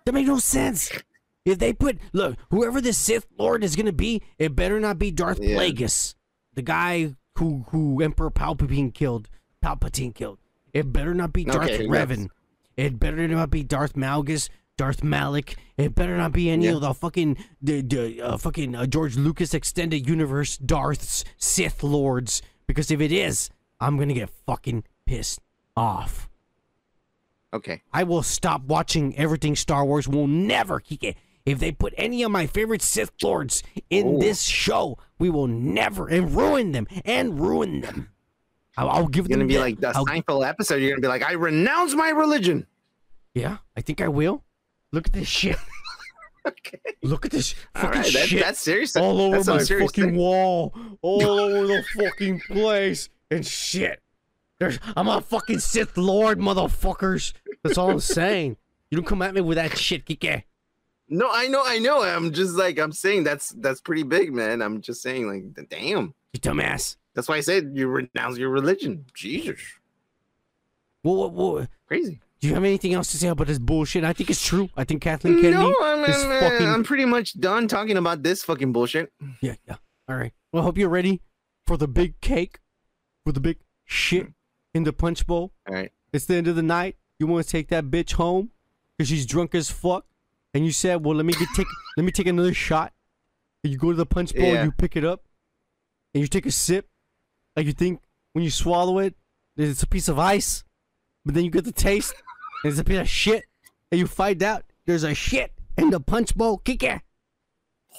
That 0.05 0.13
made 0.13 0.27
no 0.27 0.37
sense. 0.37 0.91
If 1.45 1.59
they 1.59 1.73
put 1.73 1.99
look, 2.11 2.37
whoever 2.49 2.81
the 2.81 2.91
Sith 2.91 3.27
Lord 3.37 3.63
is 3.63 3.75
gonna 3.75 3.93
be, 3.93 4.23
it 4.39 4.55
better 4.55 4.79
not 4.79 4.97
be 4.97 5.11
Darth 5.11 5.39
Yeah. 5.39 5.55
Plagueis, 5.57 6.15
the 6.53 6.63
guy 6.63 7.13
who 7.37 7.65
who 7.69 8.01
Emperor 8.01 8.31
Palpatine 8.31 8.93
killed. 8.93 9.29
Palpatine 9.63 10.13
killed. 10.13 10.39
It 10.73 10.91
better 10.91 11.13
not 11.13 11.31
be 11.33 11.43
Darth 11.45 11.69
Okay, 11.69 11.85
Revan. 11.87 12.27
It 12.75 12.99
better 12.99 13.27
not 13.27 13.49
be 13.51 13.63
Darth 13.63 13.93
Malgus, 13.93 14.49
Darth 14.77 15.03
Malak. 15.03 15.55
It 15.77 15.95
better 15.95 16.17
not 16.17 16.33
be 16.33 16.49
any 16.49 16.65
Yeah. 16.65 16.73
of 16.75 16.81
the 16.81 16.93
fucking 16.93 17.37
the, 17.61 17.81
the 17.81 18.21
uh, 18.21 18.37
fucking 18.37 18.75
uh, 18.75 18.85
George 18.87 19.15
Lucas 19.15 19.53
extended 19.53 20.07
universe 20.09 20.57
Darth's 20.57 21.23
Sith 21.37 21.83
Lords. 21.83 22.41
Because 22.67 22.89
if 22.89 22.99
it 22.99 23.11
is, 23.11 23.49
I'm 23.79 23.97
gonna 23.97 24.13
get 24.15 24.31
fucking 24.47 24.83
pissed 25.05 25.39
off. 25.77 26.27
Okay. 27.53 27.81
I 27.93 28.03
will 28.03 28.23
stop 28.23 28.63
watching 28.65 29.15
everything 29.17 29.55
Star 29.55 29.85
Wars. 29.85 30.07
Will 30.07 30.27
never 30.27 30.79
kick 30.79 31.03
it. 31.03 31.15
If 31.45 31.59
they 31.59 31.71
put 31.71 31.93
any 31.97 32.23
of 32.23 32.31
my 32.31 32.47
favorite 32.47 32.81
Sith 32.81 33.11
Lords 33.21 33.61
in 33.89 34.15
Oh. 34.15 34.19
this 34.19 34.41
show, 34.43 34.97
we 35.19 35.29
will 35.29 35.47
never 35.47 36.07
and 36.07 36.35
ruin 36.35 36.71
them 36.71 36.87
and 37.05 37.39
ruin 37.39 37.81
them. 37.81 38.09
I'll, 38.77 38.89
I'll 38.89 39.07
give 39.07 39.29
gonna 39.29 39.39
them 39.39 39.47
be 39.47 39.53
the- 39.55 39.59
like 39.59 39.79
the 39.79 39.89
I'll- 39.95 40.05
Seinfeld 40.05 40.47
episode. 40.47 40.75
You're 40.81 40.89
gonna 40.91 41.01
be 41.01 41.07
like, 41.07 41.23
I 41.23 41.33
renounce 41.33 41.93
my 41.93 42.09
religion. 42.09 42.65
yeah, 43.33 43.57
I 43.77 43.81
think 43.81 44.01
I 44.01 44.07
will. 44.07 44.43
Look 44.91 45.07
at 45.07 45.13
this 45.13 45.27
shit. 45.27 45.57
Okay. 46.47 46.79
Look 47.01 47.25
at 47.25 47.31
this 47.31 47.55
fucking 47.73 48.01
right. 48.01 48.13
That, 48.13 48.27
shit 48.27 48.39
that's 48.43 48.59
serious. 48.59 48.95
all 48.95 49.19
over 49.19 49.37
my 49.51 49.63
fucking 49.63 49.87
thing. 49.89 50.15
wall, 50.15 50.75
all 51.01 51.23
over 51.39 51.65
the 51.65 51.83
fucking 51.97 52.39
place, 52.41 53.09
and 53.31 53.43
shit. 53.43 53.99
There's, 54.59 54.77
I'm 54.95 55.07
a 55.07 55.21
fucking 55.21 55.57
Sith 55.57 55.97
Lord, 55.97 56.37
motherfuckers. 56.37 57.33
That's 57.63 57.79
all 57.79 57.89
I'm 57.89 57.99
saying. 57.99 58.57
You 58.91 58.97
don't 58.97 59.05
come 59.07 59.23
at 59.23 59.33
me 59.33 59.41
with 59.41 59.55
that 59.55 59.75
shit, 59.75 60.05
Kike. 60.05 60.43
No, 61.07 61.29
I 61.31 61.47
know, 61.47 61.61
I 61.63 61.77
know. 61.79 62.01
I'm 62.01 62.31
just 62.31 62.55
like 62.55 62.79
I'm 62.79 62.91
saying 62.91 63.23
that's 63.23 63.49
that's 63.49 63.81
pretty 63.81 64.03
big, 64.03 64.33
man. 64.33 64.61
I'm 64.61 64.81
just 64.81 65.01
saying, 65.01 65.27
like, 65.27 65.69
damn. 65.69 66.13
You 66.33 66.39
dumbass. 66.39 66.97
That's 67.13 67.27
why 67.27 67.37
I 67.37 67.41
said 67.41 67.71
you 67.73 67.87
renounce 67.87 68.37
your 68.37 68.49
religion. 68.49 69.05
Jesus, 69.13 69.59
what, 71.01 71.33
what, 71.33 71.69
crazy. 71.87 72.19
do 72.39 72.47
you 72.47 72.53
have 72.55 72.63
anything 72.63 72.93
else 72.93 73.11
to 73.11 73.17
say 73.17 73.27
about 73.27 73.47
this 73.47 73.59
bullshit? 73.59 74.03
I 74.03 74.13
think 74.13 74.29
it's 74.31 74.43
true. 74.43 74.69
I 74.75 74.83
think 74.83 75.03
Kathleen 75.03 75.35
Kennedy 75.35 75.61
No, 75.63 75.75
I 75.81 75.95
mean, 75.95 76.09
is 76.09 76.23
uh, 76.23 76.39
fucking 76.39 76.67
I'm 76.67 76.83
pretty 76.83 77.05
much 77.05 77.39
done 77.39 77.67
talking 77.67 77.95
about 77.97 78.23
this 78.23 78.43
fucking 78.43 78.73
bullshit. 78.73 79.13
Yeah, 79.41 79.55
yeah. 79.67 79.75
All 80.09 80.15
right. 80.15 80.33
Well, 80.51 80.63
I 80.63 80.65
hope 80.65 80.77
you're 80.77 80.89
ready 80.89 81.21
for 81.65 81.77
the 81.77 81.87
big 81.87 82.19
cake 82.21 82.59
with 83.25 83.35
the 83.35 83.41
big 83.41 83.59
shit 83.85 84.27
in 84.73 84.83
the 84.83 84.93
punch 84.93 85.25
bowl. 85.27 85.53
All 85.67 85.75
right. 85.75 85.91
It's 86.11 86.25
the 86.25 86.35
end 86.35 86.47
of 86.47 86.55
the 86.55 86.63
night. 86.63 86.95
You 87.19 87.27
want 87.27 87.45
to 87.45 87.51
take 87.51 87.69
that 87.69 87.85
bitch 87.85 88.13
home 88.13 88.51
because 88.97 89.09
she's 89.09 89.25
drunk 89.25 89.55
as 89.55 89.69
fuck, 89.69 90.05
and 90.55 90.65
you 90.65 90.71
said, 90.71 91.03
"Well, 91.05 91.15
let 91.15 91.25
me 91.25 91.33
get 91.33 91.47
take 91.55 91.67
let 91.97 92.03
me 92.03 92.11
take 92.11 92.25
another 92.27 92.53
shot." 92.53 92.93
And 93.63 93.71
you 93.71 93.77
go 93.79 93.91
to 93.91 93.97
the 93.97 94.05
punch 94.05 94.33
bowl, 94.33 94.43
Yeah. 94.53 94.63
you 94.63 94.71
pick 94.71 94.95
it 94.95 95.03
up, 95.05 95.23
and 96.13 96.21
you 96.21 96.27
take 96.27 96.45
a 96.47 96.51
sip. 96.51 96.87
Like 97.55 97.65
you 97.67 97.73
think 97.73 98.01
when 98.33 98.43
you 98.43 98.49
swallow 98.51 98.99
it, 98.99 99.15
it's 99.57 99.83
a 99.83 99.87
piece 99.87 100.07
of 100.07 100.17
ice, 100.19 100.63
but 101.23 101.35
then 101.35 101.43
you 101.45 101.51
get 101.51 101.65
the 101.65 101.71
taste, 101.71 102.13
and 102.63 102.71
it's 102.71 102.79
a 102.79 102.83
piece 102.83 102.97
of 102.99 103.07
shit, 103.09 103.43
and 103.91 103.99
you 103.99 104.07
find 104.07 104.41
out 104.41 104.63
there's 104.85 105.03
a 105.03 105.13
shit 105.13 105.51
in 105.77 105.89
the 105.91 105.99
punch 105.99 106.35
bowl. 106.35 106.57
Kick 106.57 106.83
it. 106.83 107.01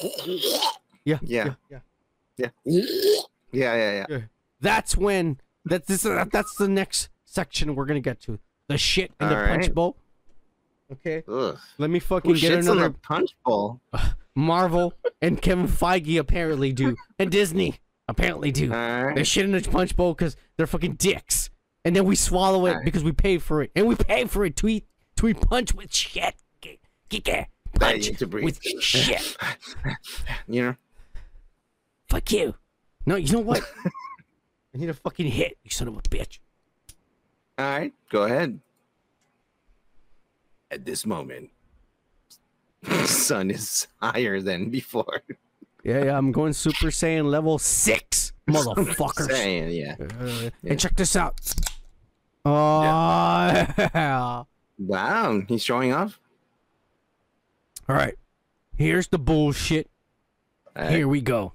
Yeah. 1.04 1.18
Yeah. 1.22 1.54
Yeah. 1.70 2.48
Yeah, 3.52 3.74
yeah, 3.74 3.92
yeah, 3.92 4.06
yeah. 4.10 4.18
That's 4.60 4.96
when 4.96 5.38
that's 5.64 5.86
this 5.86 6.02
that's 6.02 6.56
the 6.56 6.68
next 6.68 7.08
section 7.24 7.74
we're 7.74 7.86
gonna 7.86 8.00
get 8.00 8.20
to. 8.22 8.38
The 8.68 8.76
shit 8.76 9.12
in 9.20 9.28
the 9.28 9.40
All 9.40 9.46
punch 9.46 9.72
bowl. 9.72 9.96
Okay. 10.92 11.22
Ugh. 11.28 11.58
Let 11.78 11.90
me 11.90 11.98
fucking 11.98 12.32
Who 12.34 12.40
get 12.40 12.52
another 12.52 12.90
punch 12.90 13.36
bowl? 13.44 13.80
Marvel 14.34 14.94
and 15.20 15.40
Kevin 15.40 15.66
Feige 15.66 16.18
apparently 16.18 16.72
do. 16.72 16.96
And 17.18 17.30
Disney 17.30 17.76
apparently 18.08 18.52
do. 18.52 18.70
Right. 18.70 19.14
They 19.14 19.24
shit 19.24 19.44
in 19.44 19.52
the 19.52 19.60
punch 19.62 19.96
bowl 19.96 20.14
because 20.14 20.36
they're 20.56 20.66
fucking 20.66 20.94
dicks. 20.94 21.50
And 21.84 21.94
then 21.96 22.04
we 22.04 22.16
swallow 22.16 22.66
it 22.66 22.70
Alright. 22.70 22.84
because 22.84 23.02
we 23.04 23.12
pay 23.12 23.38
for 23.38 23.62
it. 23.62 23.70
And 23.74 23.86
we 23.86 23.94
pay 23.94 24.24
for 24.26 24.44
it 24.44 24.56
to 24.56 24.68
eat 24.68 24.86
to 25.16 25.28
eat 25.28 25.40
punch 25.40 25.74
with 25.74 25.94
shit. 25.94 26.34
Get, 26.60 26.78
get, 27.08 27.24
get. 27.24 27.48
I 27.76 27.78
Punch 27.92 28.06
need 28.08 28.18
to 28.18 28.26
breathe. 28.26 28.44
with 28.44 28.62
shit. 28.80 29.36
You 30.48 30.62
know. 30.62 30.76
Fuck 32.08 32.30
you. 32.32 32.54
No, 33.04 33.16
you 33.16 33.32
know 33.32 33.40
what? 33.40 33.62
I 34.74 34.78
need 34.78 34.88
a 34.88 34.94
fucking 34.94 35.26
hit, 35.26 35.58
you 35.64 35.70
son 35.70 35.88
of 35.88 35.96
a 35.96 36.02
bitch. 36.02 36.38
All 37.58 37.64
right. 37.64 37.92
Go 38.10 38.22
ahead. 38.24 38.60
At 40.70 40.84
this 40.84 41.06
moment, 41.06 41.50
sun 43.04 43.50
is 43.50 43.86
higher 44.02 44.40
than 44.40 44.70
before. 44.70 45.22
Yeah, 45.84 46.04
yeah, 46.04 46.18
I'm 46.18 46.32
going 46.32 46.52
Super 46.52 46.88
Saiyan 46.88 47.26
level 47.26 47.58
six, 47.58 48.32
motherfuckers. 48.48 49.30
Saying, 49.30 49.70
yeah. 49.70 49.94
Uh, 50.00 50.24
Yeah. 50.26 50.50
And 50.64 50.80
check 50.80 50.96
this 50.96 51.14
out. 51.16 51.38
Oh, 52.44 52.82
yeah. 52.82 54.42
Wow, 54.78 55.40
he's 55.48 55.62
showing 55.64 55.94
off. 55.94 56.20
All 57.88 57.96
right. 57.96 58.14
Here's 58.76 59.08
the 59.08 59.18
bullshit. 59.18 59.88
Right. 60.76 60.90
Here 60.90 61.08
we 61.08 61.22
go. 61.22 61.54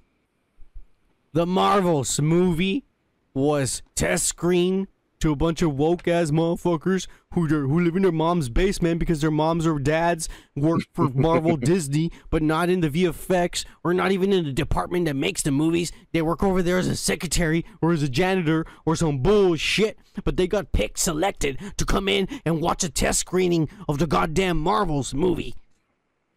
The 1.32 1.46
Marvels 1.46 2.20
movie 2.20 2.84
was 3.32 3.82
test 3.94 4.26
screen 4.26 4.88
to 5.22 5.32
a 5.32 5.36
bunch 5.36 5.62
of 5.62 5.76
woke 5.78 6.06
ass 6.08 6.30
motherfuckers 6.30 7.06
who 7.34 7.44
are- 7.46 7.66
who 7.68 7.80
live 7.80 7.94
in 7.96 8.02
their 8.02 8.12
mom's 8.12 8.48
basement 8.48 8.98
because 8.98 9.20
their 9.20 9.30
moms 9.30 9.66
or 9.66 9.78
dads 9.78 10.28
work 10.56 10.82
for 10.92 11.08
Marvel 11.14 11.56
Disney, 11.56 12.10
but 12.28 12.42
not 12.42 12.68
in 12.68 12.80
the 12.80 12.90
VFX 12.90 13.64
or 13.84 13.94
not 13.94 14.10
even 14.12 14.32
in 14.32 14.44
the 14.44 14.52
department 14.52 15.06
that 15.06 15.14
makes 15.14 15.42
the 15.42 15.50
movies. 15.52 15.92
They 16.12 16.22
work 16.22 16.42
over 16.42 16.62
there 16.62 16.78
as 16.78 16.88
a 16.88 16.96
secretary 16.96 17.64
or 17.80 17.92
as 17.92 18.02
a 18.02 18.08
janitor 18.08 18.66
or 18.84 18.96
some 18.96 19.18
bullshit. 19.18 19.96
But 20.24 20.36
they 20.36 20.46
got 20.46 20.72
picked, 20.72 20.98
selected 20.98 21.58
to 21.78 21.84
come 21.86 22.08
in 22.08 22.28
and 22.44 22.60
watch 22.60 22.84
a 22.84 22.90
test 22.90 23.20
screening 23.20 23.68
of 23.88 23.98
the 23.98 24.06
goddamn 24.06 24.58
Marvels 24.58 25.14
movie 25.14 25.54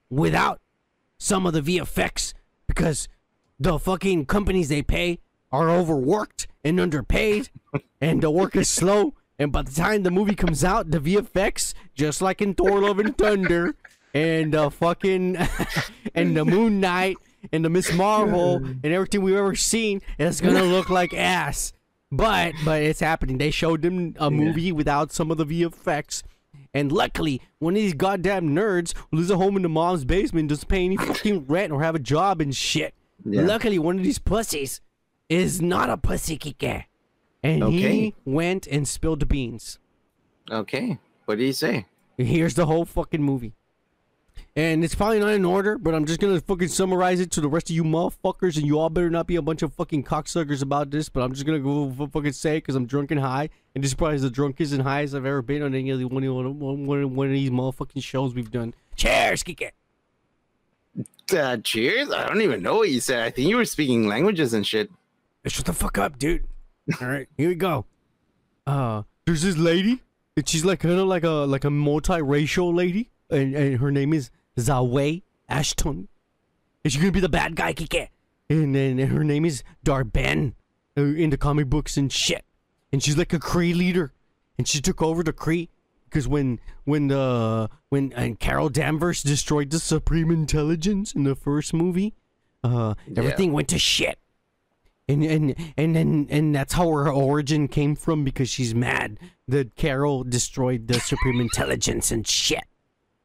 without 0.09 0.61
some 1.17 1.45
of 1.45 1.53
the 1.53 1.61
VFX 1.61 2.33
because 2.67 3.07
the 3.59 3.79
fucking 3.79 4.25
companies 4.27 4.69
they 4.69 4.81
pay 4.81 5.19
are 5.51 5.69
overworked 5.69 6.47
and 6.63 6.79
underpaid 6.79 7.49
and 8.01 8.21
the 8.21 8.31
work 8.31 8.55
is 8.55 8.69
slow 8.69 9.13
and 9.39 9.51
by 9.51 9.61
the 9.61 9.71
time 9.71 10.03
the 10.03 10.11
movie 10.11 10.35
comes 10.35 10.63
out 10.63 10.91
the 10.91 10.99
VFX 10.99 11.73
just 11.93 12.21
like 12.21 12.41
in 12.41 12.53
Thor 12.53 12.81
Love 12.81 12.99
and 12.99 13.17
Thunder 13.17 13.75
and 14.13 14.55
uh 14.55 14.69
fucking 14.69 15.37
and 16.15 16.35
the 16.37 16.45
Moon 16.45 16.79
Knight 16.79 17.17
and 17.51 17.63
the 17.63 17.69
Miss 17.69 17.93
Marvel 17.93 18.55
and 18.55 18.85
everything 18.85 19.21
we've 19.21 19.35
ever 19.35 19.55
seen 19.55 20.01
is 20.17 20.41
gonna 20.41 20.63
look 20.63 20.89
like 20.89 21.13
ass. 21.13 21.73
But 22.11 22.53
but 22.63 22.81
it's 22.81 22.99
happening. 22.99 23.37
They 23.37 23.51
showed 23.51 23.81
them 23.81 24.15
a 24.19 24.31
movie 24.31 24.71
without 24.71 25.11
some 25.11 25.31
of 25.31 25.37
the 25.37 25.45
VFX. 25.45 26.23
And 26.73 26.91
luckily, 26.91 27.41
one 27.59 27.73
of 27.73 27.77
these 27.77 27.93
goddamn 27.93 28.49
nerds 28.49 28.93
lives 29.11 29.31
at 29.31 29.37
home 29.37 29.55
in 29.55 29.61
the 29.63 29.69
mom's 29.69 30.03
basement 30.03 30.49
doesn't 30.49 30.67
pay 30.67 30.83
any 30.85 30.97
fucking 30.97 31.45
rent 31.47 31.71
or 31.71 31.81
have 31.81 31.95
a 31.95 31.99
job 31.99 32.41
and 32.41 32.55
shit. 32.55 32.93
Yeah. 33.23 33.41
Luckily, 33.43 33.79
one 33.79 33.97
of 33.97 34.03
these 34.03 34.19
pussies 34.19 34.81
is 35.29 35.61
not 35.61 35.89
a 35.89 35.97
pussy 35.97 36.37
kike. 36.37 36.83
And 37.45 37.63
Okay. 37.63 37.77
he 37.93 38.15
went 38.25 38.65
and 38.67 38.87
spilled 38.87 39.19
the 39.19 39.25
beans. 39.25 39.77
Okay. 40.49 40.97
What 41.25 41.37
did 41.37 41.45
he 41.45 41.53
say? 41.53 41.85
Here's 42.17 42.55
the 42.55 42.65
whole 42.65 42.85
fucking 42.85 43.21
movie. 43.21 43.53
And 44.55 44.83
it's 44.83 44.95
probably 44.95 45.19
not 45.19 45.33
in 45.33 45.43
order, 45.45 45.77
but 45.77 45.93
I'm 45.93 46.05
just 46.05 46.19
gonna 46.19 46.39
fucking 46.39 46.69
summarize 46.69 47.19
it 47.19 47.29
to 47.31 47.41
the 47.41 47.47
rest 47.49 47.69
of 47.69 47.75
you 47.75 47.83
motherfuckers, 47.83 48.57
and 48.57 48.65
you 48.65 48.79
all 48.79 48.89
better 48.89 49.09
not 49.09 49.27
be 49.27 49.35
a 49.35 49.41
bunch 49.41 49.61
of 49.61 49.73
fucking 49.73 50.03
cocksuckers 50.03 50.61
about 50.61 50.91
this. 50.91 51.09
But 51.09 51.21
I'm 51.23 51.33
just 51.33 51.45
gonna 51.45 51.59
go 51.59 51.91
fucking 52.11 52.31
say 52.31 52.57
because 52.57 52.75
I'm 52.75 52.85
drunk 52.85 53.11
and 53.11 53.19
high, 53.19 53.49
and 53.75 53.83
this 53.83 53.91
is 53.91 53.95
probably 53.95 54.17
the 54.17 54.29
drunkest 54.29 54.73
and 54.73 54.81
highest 54.81 55.13
I've 55.13 55.25
ever 55.25 55.41
been 55.41 55.61
on 55.61 55.75
any 55.75 55.89
of 55.89 55.99
the 55.99 56.05
one, 56.05 56.23
one, 56.33 56.45
one, 56.45 56.59
one, 56.59 56.59
one 56.59 56.77
of 56.79 56.87
one 56.87 57.03
of 57.03 57.11
one 57.11 57.27
of 57.27 57.33
these 57.33 57.49
motherfucking 57.49 58.01
shows 58.03 58.33
we've 58.33 58.51
done. 58.51 58.73
Cheers, 58.95 59.43
Kike. 59.43 59.71
Uh, 61.35 61.57
cheers. 61.57 62.09
I 62.11 62.27
don't 62.27 62.41
even 62.41 62.61
know 62.61 62.75
what 62.77 62.89
you 62.89 62.99
said. 63.01 63.19
I 63.25 63.29
think 63.31 63.49
you 63.49 63.57
were 63.57 63.65
speaking 63.65 64.07
languages 64.07 64.53
and 64.53 64.65
shit. 64.65 64.89
Shut 65.45 65.65
the 65.65 65.73
fuck 65.73 65.97
up, 65.97 66.17
dude. 66.17 66.45
All 67.01 67.07
right, 67.07 67.27
here 67.37 67.49
we 67.49 67.55
go. 67.55 67.85
Uh, 68.67 69.03
there's 69.25 69.41
this 69.41 69.57
lady, 69.57 70.03
and 70.37 70.47
she's 70.47 70.63
like 70.63 70.79
kind 70.81 70.99
of 70.99 71.07
like 71.07 71.23
a 71.23 71.29
like 71.29 71.65
a 71.65 71.69
multiracial 71.69 72.73
lady, 72.73 73.09
and, 73.29 73.55
and 73.55 73.77
her 73.77 73.91
name 73.91 74.13
is 74.13 74.29
Zawe 74.57 75.23
Ashton. 75.49 76.07
And 76.83 76.91
she's 76.91 77.01
gonna 77.01 77.11
be 77.11 77.19
the 77.19 77.29
bad 77.29 77.55
guy, 77.55 77.73
Kike. 77.73 78.09
And 78.49 78.75
then 78.75 78.99
her 78.99 79.23
name 79.23 79.45
is 79.45 79.63
Dar-Benn 79.83 80.53
uh, 80.95 81.01
in 81.01 81.31
the 81.31 81.37
comic 81.37 81.67
books 81.67 81.97
and 81.97 82.13
shit. 82.13 82.45
And 82.93 83.01
she's 83.01 83.17
like 83.17 83.33
a 83.33 83.39
Kree 83.39 83.75
leader, 83.75 84.13
and 84.57 84.67
she 84.67 84.79
took 84.79 85.01
over 85.01 85.23
the 85.23 85.33
Kree 85.33 85.69
because 86.05 86.27
when 86.27 86.59
when 86.83 87.07
the 87.07 87.69
when 87.89 88.13
and 88.13 88.39
Carol 88.39 88.69
Danvers 88.69 89.23
destroyed 89.23 89.71
the 89.71 89.79
Supreme 89.79 90.29
Intelligence 90.29 91.13
in 91.13 91.23
the 91.23 91.35
first 91.35 91.73
movie, 91.73 92.13
uh, 92.63 92.93
everything 93.17 93.53
went 93.53 93.69
to 93.69 93.79
shit 93.79 94.19
and 95.07 95.23
and 95.23 95.55
and 95.77 95.95
and 95.97 96.31
and 96.31 96.55
that's 96.55 96.73
how 96.73 96.89
her 96.91 97.09
origin 97.11 97.67
came 97.67 97.95
from 97.95 98.23
because 98.23 98.49
she's 98.49 98.73
mad 98.73 99.19
that 99.47 99.75
Carol 99.75 100.23
destroyed 100.23 100.87
the 100.87 100.99
Supreme 100.99 101.39
Intelligence 101.39 102.11
and 102.11 102.27
shit. 102.27 102.63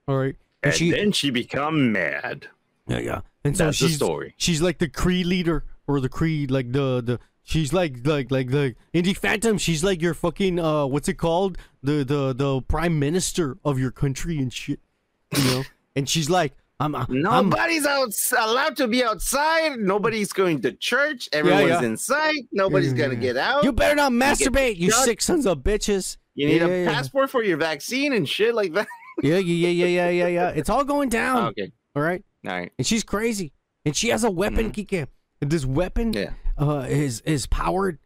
All 0.06 0.18
right, 0.18 0.36
And 0.62 0.74
she 0.74 0.90
then 0.90 1.12
she 1.12 1.30
become 1.30 1.92
mad. 1.92 2.48
yeah 2.88 2.98
yeah, 2.98 3.20
and 3.44 3.56
so 3.56 3.66
That's 3.66 3.78
the 3.80 3.86
she's 3.88 3.96
story. 3.96 4.34
she's 4.36 4.60
like 4.60 4.78
the 4.78 4.88
Kree 4.88 5.24
leader 5.24 5.64
or 5.86 6.00
the 6.00 6.08
Kree 6.08 6.50
like 6.50 6.72
the 6.72 7.00
the 7.00 7.18
she's 7.42 7.72
like 7.72 8.06
like 8.06 8.30
like 8.30 8.50
the 8.50 8.74
Indie 8.92 9.16
Phantom. 9.16 9.56
She's 9.58 9.82
like 9.82 10.02
your 10.02 10.14
fucking 10.14 10.58
uh 10.58 10.86
what's 10.86 11.08
it 11.08 11.14
called 11.14 11.56
the 11.82 12.04
the 12.04 12.34
the 12.34 12.60
prime 12.62 12.98
minister 12.98 13.56
of 13.64 13.78
your 13.78 13.90
country 13.90 14.38
and 14.38 14.52
shit, 14.52 14.80
you 15.36 15.44
know. 15.44 15.62
and 15.96 16.08
she's 16.08 16.28
like 16.28 16.54
I'm 16.80 16.96
I'm 16.96 17.06
Nobody's 17.10 17.84
out 17.86 18.12
allowed 18.38 18.76
to 18.78 18.88
be 18.88 19.04
outside. 19.04 19.78
Nobody's 19.78 20.32
going 20.32 20.62
to 20.62 20.72
church. 20.72 21.28
Everyone's 21.32 21.68
yeah. 21.68 21.82
inside. 21.82 22.36
Nobody's 22.52 22.94
gonna 22.94 23.16
get 23.16 23.36
out. 23.36 23.62
you 23.64 23.70
better 23.72 23.94
not 23.94 24.12
masturbate, 24.12 24.76
you 24.78 24.90
shot. 24.90 25.04
sick 25.04 25.20
sons 25.20 25.46
of 25.46 25.58
bitches. 25.58 26.16
You 26.34 26.46
need 26.48 26.62
Yeah, 26.62 26.66
a 26.68 26.84
yeah. 26.84 26.90
passport 26.92 27.28
for 27.30 27.42
your 27.44 27.58
vaccine 27.58 28.14
and 28.14 28.28
shit 28.28 28.54
like 28.54 28.72
that. 28.74 28.88
Yeah, 29.22 29.36
yeah, 29.36 29.68
yeah, 29.68 29.84
yeah, 29.84 29.86
yeah, 29.86 30.08
yeah, 30.08 30.26
yeah. 30.28 30.48
It's 30.48 30.70
all 30.70 30.82
going 30.82 31.10
down. 31.10 31.48
okay. 31.48 31.70
All 31.94 32.00
right. 32.02 32.24
All 32.46 32.52
right. 32.52 32.72
And 32.78 32.86
she's 32.86 33.04
crazy. 33.04 33.52
And 33.84 33.94
she 33.94 34.08
has 34.08 34.24
a 34.24 34.30
weapon, 34.30 34.70
Kike. 34.72 35.08
And 35.42 35.50
this 35.50 35.66
weapon 35.66 36.14
Yeah. 36.14 36.30
uh, 36.56 36.86
is 36.88 37.20
is 37.26 37.46
powered 37.46 37.98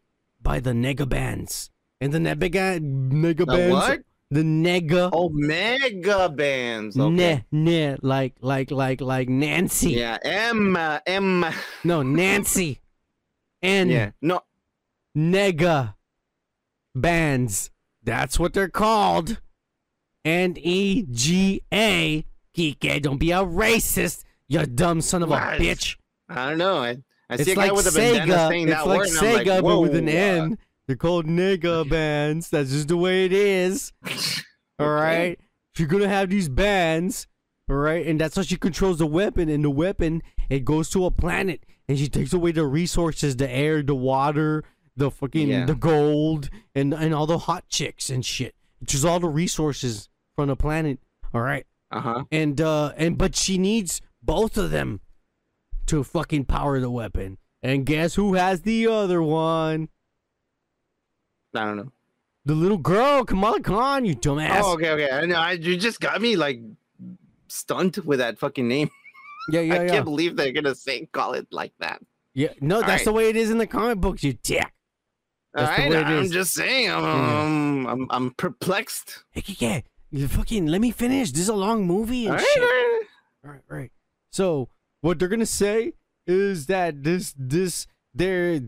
by 0.43 0.59
the 0.59 0.73
nega 0.73 1.09
bands. 1.09 1.70
And 2.01 2.12
the 2.12 2.19
nega 2.19 2.81
nega 2.81 3.47
bands. 3.47 3.73
what? 3.73 4.01
The 4.34 4.42
nega. 4.42 5.10
Oh, 5.12 5.28
mega 5.32 6.28
bands. 6.28 6.98
Okay. 6.98 7.14
Ne, 7.14 7.44
ne, 7.52 7.96
like, 8.02 8.34
like, 8.40 8.72
like, 8.72 9.00
like 9.00 9.28
Nancy. 9.28 9.92
Yeah. 9.92 10.18
Emma. 10.24 11.00
Emma. 11.06 11.54
No, 11.84 12.02
Nancy. 12.02 12.80
And 13.62 13.90
Yeah. 13.90 14.10
No. 14.20 14.40
nega 15.16 15.94
bands. 16.96 17.70
That's 18.02 18.36
what 18.36 18.54
they're 18.54 18.68
called. 18.68 19.40
N 20.24 20.56
E 20.60 21.04
G 21.08 21.62
A. 21.72 22.26
Kike, 22.56 23.02
don't 23.02 23.18
be 23.18 23.30
a 23.30 23.38
racist, 23.44 24.24
you 24.48 24.66
dumb 24.66 25.00
son 25.00 25.22
of 25.22 25.30
a 25.30 25.36
bitch. 25.36 25.96
I 26.28 26.48
don't 26.48 26.58
know. 26.58 26.78
I, 26.78 26.98
I 27.30 27.34
It's 27.34 27.44
see 27.44 27.52
a 27.52 27.54
guy 27.54 27.66
like 27.66 27.74
with 27.74 27.86
a 27.86 27.92
bandana 27.92 28.32
Sega. 28.32 28.48
saying 28.48 28.68
It's 28.68 28.76
that 28.76 28.86
like 28.88 28.98
word. 28.98 29.08
Sega, 29.08 29.46
like, 29.46 29.62
but 29.62 29.80
with 29.80 29.94
an 29.94 30.08
N. 30.08 30.58
They're 30.86 30.96
called 30.96 31.26
nigga 31.26 31.88
bands. 31.88 32.50
That's 32.50 32.70
just 32.70 32.88
the 32.88 32.96
way 32.96 33.24
it 33.24 33.32
is. 33.32 33.92
All 34.78 34.88
right. 34.90 35.38
If 35.72 35.80
you're 35.80 35.88
gonna 35.88 36.08
have 36.08 36.30
these 36.30 36.48
bands, 36.48 37.26
all 37.68 37.76
right, 37.76 38.06
and 38.06 38.20
that's 38.20 38.36
how 38.36 38.42
she 38.42 38.56
controls 38.56 38.98
the 38.98 39.06
weapon. 39.06 39.48
And 39.48 39.64
the 39.64 39.70
weapon, 39.70 40.22
it 40.50 40.64
goes 40.64 40.88
to 40.90 41.04
a 41.06 41.10
planet, 41.10 41.64
and 41.88 41.98
she 41.98 42.08
takes 42.08 42.32
away 42.32 42.52
the 42.52 42.64
resources, 42.66 43.34
the 43.36 43.50
air, 43.50 43.82
the 43.82 43.94
water, 43.94 44.62
the 44.96 45.10
fucking 45.10 45.48
Yeah. 45.48 45.64
the 45.66 45.74
gold, 45.74 46.48
and 46.76 46.92
and 46.94 47.12
all 47.14 47.26
the 47.26 47.38
hot 47.38 47.68
chicks 47.68 48.08
and 48.10 48.24
shit. 48.24 48.54
Just 48.84 49.04
all 49.04 49.18
the 49.18 49.28
resources 49.28 50.08
from 50.36 50.46
the 50.48 50.54
planet. 50.56 51.00
All 51.32 51.40
right 51.40 51.66
Uh-huh. 51.90 52.24
and 52.30 52.60
uh 52.60 52.92
and 52.96 53.18
but 53.18 53.34
she 53.34 53.58
needs 53.58 54.00
both 54.22 54.56
of 54.56 54.70
them 54.70 55.00
to 55.86 56.04
fucking 56.04 56.44
power 56.44 56.78
the 56.78 56.90
weapon. 56.90 57.38
And 57.62 57.84
guess 57.86 58.14
who 58.14 58.34
has 58.34 58.60
the 58.62 58.86
other 58.86 59.20
one? 59.22 59.88
I 61.55 61.65
don't 61.65 61.76
know. 61.76 61.92
The 62.47 62.55
little 62.55 62.76
girl, 62.78 63.24
Kamala 63.24 63.60
Khan, 63.60 64.05
you 64.05 64.15
dumbass. 64.15 64.60
Oh, 64.62 64.74
okay, 64.74 64.91
okay. 64.91 65.10
I 65.10 65.24
know. 65.24 65.36
I, 65.36 65.52
you 65.52 65.76
just 65.76 66.00
got 66.00 66.20
me 66.20 66.36
like 66.36 66.60
stunned 67.49 67.97
with 67.99 68.18
that 68.18 68.39
fucking 68.39 68.68
name. 68.68 68.91
yeah, 69.49 69.60
yeah, 69.60 69.74
I 69.74 69.83
yeah. 69.84 69.89
can't 69.89 70.05
believe 70.05 70.36
they're 70.36 70.52
gonna 70.52 70.74
say 70.74 71.07
call 71.12 71.33
it 71.33 71.47
like 71.50 71.73
that. 71.81 72.02
yeah, 72.34 72.49
no, 72.60 72.81
that's 72.81 72.89
Alright. 72.91 73.05
the 73.07 73.12
way 73.12 73.28
it 73.31 73.36
is 73.36 73.50
in 73.50 73.58
the 73.58 73.66
comic 73.66 73.99
books, 73.99 74.23
you 74.23 74.34
dick. 74.42 74.62
All 75.57 75.65
That's 75.65 75.76
the 75.76 75.83
right, 75.83 75.91
way 75.91 75.97
it 75.99 76.05
I'm 76.07 76.31
just 76.33 76.52
saying. 76.52 76.91
I'm, 76.91 77.05
um, 77.05 77.86
I'm, 77.86 78.07
I'm 78.10 78.31
perplexed. 78.33 79.23
Hey, 79.31 79.44
yeah, 79.58 79.81
you 80.10 80.26
fucking 80.26 80.66
let 80.66 80.81
me 80.81 80.91
finish. 80.91 81.31
This 81.31 81.42
is 81.42 81.49
a 81.49 81.55
long 81.55 81.86
movie 81.86 82.26
and 82.26 82.34
All 82.34 82.41
shit. 82.41 82.60
right, 82.62 82.65
all 82.65 82.70
right. 82.70 83.02
All 83.44 83.50
right, 83.52 83.78
right. 83.81 83.91
So 84.31 84.68
what 85.00 85.18
they're 85.18 85.28
gonna 85.28 85.47
say 85.47 85.92
is 86.26 86.66
that 86.66 87.05
this 87.05 87.34
this 87.39 87.86
they're 88.12 88.60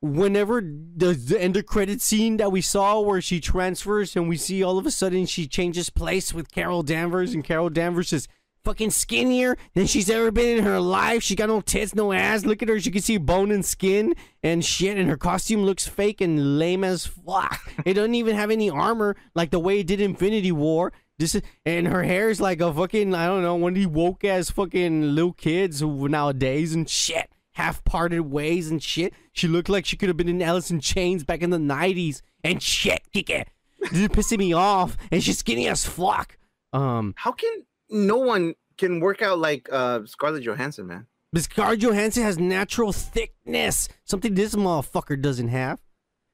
whenever 0.00 0.60
the, 0.60 1.12
the 1.12 1.40
end 1.40 1.56
of 1.56 1.66
credit 1.66 2.00
scene 2.00 2.36
that 2.36 2.52
we 2.52 2.60
saw 2.60 3.00
where 3.00 3.20
she 3.20 3.40
transfers 3.40 4.14
and 4.14 4.28
we 4.28 4.36
see 4.36 4.62
all 4.62 4.78
of 4.78 4.86
a 4.86 4.90
sudden 4.90 5.26
she 5.26 5.46
changes 5.46 5.90
place 5.90 6.32
with 6.32 6.52
Carol 6.52 6.82
Danvers 6.82 7.34
and 7.34 7.44
Carol 7.44 7.70
Danvers 7.70 8.12
is 8.12 8.28
fucking 8.64 8.90
skinnier 8.90 9.56
than 9.74 9.86
she's 9.86 10.10
ever 10.10 10.30
been 10.30 10.58
in 10.58 10.64
her 10.64 10.80
life. 10.80 11.22
She 11.22 11.34
got 11.34 11.48
no 11.48 11.60
tits, 11.60 11.94
no 11.94 12.12
ass. 12.12 12.44
Look 12.44 12.62
at 12.62 12.68
her. 12.68 12.78
She 12.78 12.90
can 12.90 13.02
see 13.02 13.16
bone 13.16 13.50
and 13.50 13.64
skin 13.64 14.14
and 14.42 14.64
shit. 14.64 14.98
And 14.98 15.08
her 15.08 15.16
costume 15.16 15.64
looks 15.64 15.86
fake 15.88 16.20
and 16.20 16.58
lame 16.58 16.84
as 16.84 17.06
fuck. 17.06 17.72
it 17.84 17.94
doesn't 17.94 18.14
even 18.14 18.36
have 18.36 18.50
any 18.50 18.70
armor 18.70 19.16
like 19.34 19.50
the 19.50 19.58
way 19.58 19.80
it 19.80 19.86
did 19.86 20.00
Infinity 20.00 20.52
War. 20.52 20.92
This 21.18 21.34
is, 21.34 21.42
and 21.64 21.88
her 21.88 22.04
hair 22.04 22.30
is 22.30 22.40
like 22.40 22.60
a 22.60 22.72
fucking 22.72 23.14
I 23.14 23.26
don't 23.26 23.42
know 23.42 23.56
one 23.56 23.72
of 23.72 23.74
these 23.74 23.88
woke 23.88 24.24
ass 24.24 24.50
fucking 24.50 25.14
little 25.14 25.32
kids 25.32 25.82
nowadays 25.82 26.74
and 26.74 26.88
shit 26.88 27.30
half 27.58 27.84
parted 27.84 28.20
ways 28.20 28.70
and 28.70 28.80
shit. 28.80 29.12
She 29.32 29.48
looked 29.48 29.68
like 29.68 29.84
she 29.84 29.96
could 29.96 30.08
have 30.08 30.16
been 30.16 30.28
in 30.28 30.40
Alice 30.40 30.70
in 30.70 30.78
Chains 30.78 31.24
back 31.24 31.42
in 31.42 31.50
the 31.50 31.58
nineties 31.58 32.22
and 32.44 32.62
shit. 32.62 33.02
Kike. 33.12 33.46
This 33.80 33.92
is 33.92 34.08
pissing 34.08 34.38
me 34.38 34.52
off. 34.52 34.96
And 35.10 35.22
she's 35.22 35.38
skinny 35.38 35.68
as 35.68 35.84
fuck. 35.84 36.38
Um, 36.72 37.14
How 37.16 37.32
can 37.32 37.64
no 37.90 38.18
one 38.18 38.54
can 38.76 39.00
work 39.00 39.22
out 39.22 39.40
like 39.40 39.68
uh 39.72 40.00
Scarlett 40.06 40.44
Johansson, 40.44 40.86
man? 40.86 41.06
Scarlett 41.36 41.80
Johansson 41.80 42.22
has 42.22 42.38
natural 42.38 42.92
thickness, 42.92 43.88
something 44.04 44.34
this 44.34 44.54
motherfucker 44.54 45.20
doesn't 45.20 45.48
have. 45.48 45.80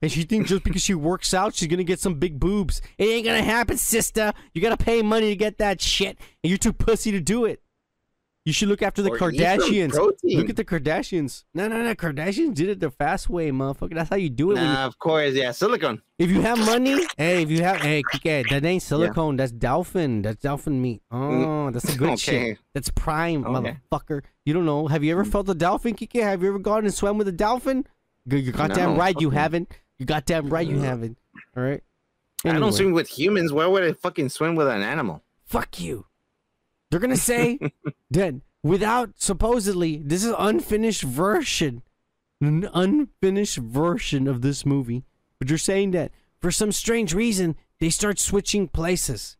And 0.03 0.13
she 0.13 0.25
thinks 0.25 0.51
just 0.51 0.63
because 0.63 0.83
she 0.83 0.95
works 0.95 1.33
out, 1.33 1.55
she's 1.55 1.69
gonna 1.69 1.85
get 1.85 2.01
some 2.01 2.17
big 2.17 2.39
boobs. 2.39 2.83
It 2.99 3.07
ain't 3.07 3.25
gonna 3.25 3.43
happen, 3.43 3.79
sister. 3.79 4.35
You 4.53 4.61
gotta 4.61 4.77
pay 4.77 5.01
money 5.01 5.31
to 5.31 5.37
get 5.37 5.57
that 5.59 5.81
shit, 5.81 6.19
and 6.43 6.51
you're 6.51 6.59
too 6.59 6.75
pussy 6.75 7.11
to 7.13 7.21
do 7.21 7.47
it. 7.47 7.63
You 8.45 8.53
should 8.53 8.69
look 8.69 8.83
after 8.83 9.01
the 9.01 9.11
Or 9.11 9.19
Kardashians. 9.19 9.95
Look 9.95 10.51
at 10.51 10.57
the 10.57 10.67
Kardashians. 10.67 11.45
No, 11.55 11.67
no, 11.67 11.83
no. 11.83 11.95
Kardashians 11.95 12.55
did 12.55 12.69
it 12.69 12.79
the 12.79 12.91
fast 12.91 13.31
way, 13.31 13.51
motherfucker. 13.51 13.95
That's 13.95 14.11
how 14.11 14.17
you 14.17 14.29
do 14.29 14.51
it. 14.51 14.55
when 14.57 14.65
you- 14.65 14.69
Nah, 14.73 14.85
of 14.85 14.99
course, 14.99 15.33
yeah, 15.33 15.51
silicone. 15.51 16.03
if 16.19 16.29
you 16.31 16.43
have 16.43 16.59
money, 16.59 17.07
hey, 17.17 17.43
if 17.43 17.51
you 17.51 17.63
have, 17.63 17.79
hey, 17.79 18.03
Kike, 18.03 18.51
that 18.51 18.63
ain't 18.67 18.83
silicone. 18.83 19.37
That's 19.39 19.51
dolphin. 19.51 20.21
That's 20.21 20.43
dolphin 20.43 20.83
meat. 20.83 21.01
Oh, 21.11 21.17
mm, 21.17 21.73
that's 21.73 21.89
a 21.95 21.97
good 21.97 22.11
Okay. 22.11 22.17
shit. 22.51 22.59
That's 22.75 22.91
prime, 22.91 23.47
Okay. 23.47 23.79
motherfucker. 23.91 24.21
You 24.45 24.53
don't 24.53 24.67
know. 24.67 24.89
Have 24.89 25.03
you 25.03 25.13
ever 25.13 25.25
felt 25.25 25.49
a 25.49 25.55
dolphin, 25.55 25.95
Kike? 25.95 26.23
Have 26.23 26.43
you 26.43 26.49
ever 26.51 26.59
gone 26.59 26.85
and 26.85 26.93
swam 26.93 27.17
with 27.17 27.29
a 27.29 27.33
dolphin? 27.33 27.87
G- 28.29 28.39
You 28.41 28.53
goddamn 28.53 28.93
No, 28.93 28.99
right, 28.99 29.19
you 29.19 29.31
no. 29.31 29.37
haven't. 29.39 29.73
You 29.99 30.05
goddamn 30.05 30.51
right, 30.51 30.69
you 30.69 30.81
haven't. 30.81 31.17
All 31.57 31.63
right. 31.63 31.83
I 32.45 32.53
don't 32.59 32.73
swim 32.73 32.93
with 32.93 33.09
humans. 33.09 33.55
Why 33.55 33.67
would 33.67 33.85
I 33.85 33.93
fucking 33.95 34.29
swim 34.29 34.55
with 34.55 34.67
an 34.69 34.83
animal? 34.83 35.23
Fuck 35.47 35.81
you. 35.81 36.05
They're 36.95 37.01
gonna 37.01 37.17
say 37.17 37.59
that 38.13 38.35
without 38.63 39.15
supposedly 39.17 39.97
this 39.97 40.23
is 40.25 40.33
unfinished 40.39 41.03
version, 41.03 41.83
an 42.41 42.69
unfinished 42.73 43.57
version 43.59 44.29
of 44.29 44.43
this 44.43 44.65
movie. 44.65 45.03
But 45.41 45.49
you're 45.49 45.59
saying 45.59 45.91
that 45.91 46.13
for 46.41 46.53
some 46.53 46.71
strange 46.71 47.13
reason 47.13 47.57
they 47.81 47.91
start 47.91 48.21
switching 48.21 48.69
places. 48.69 49.37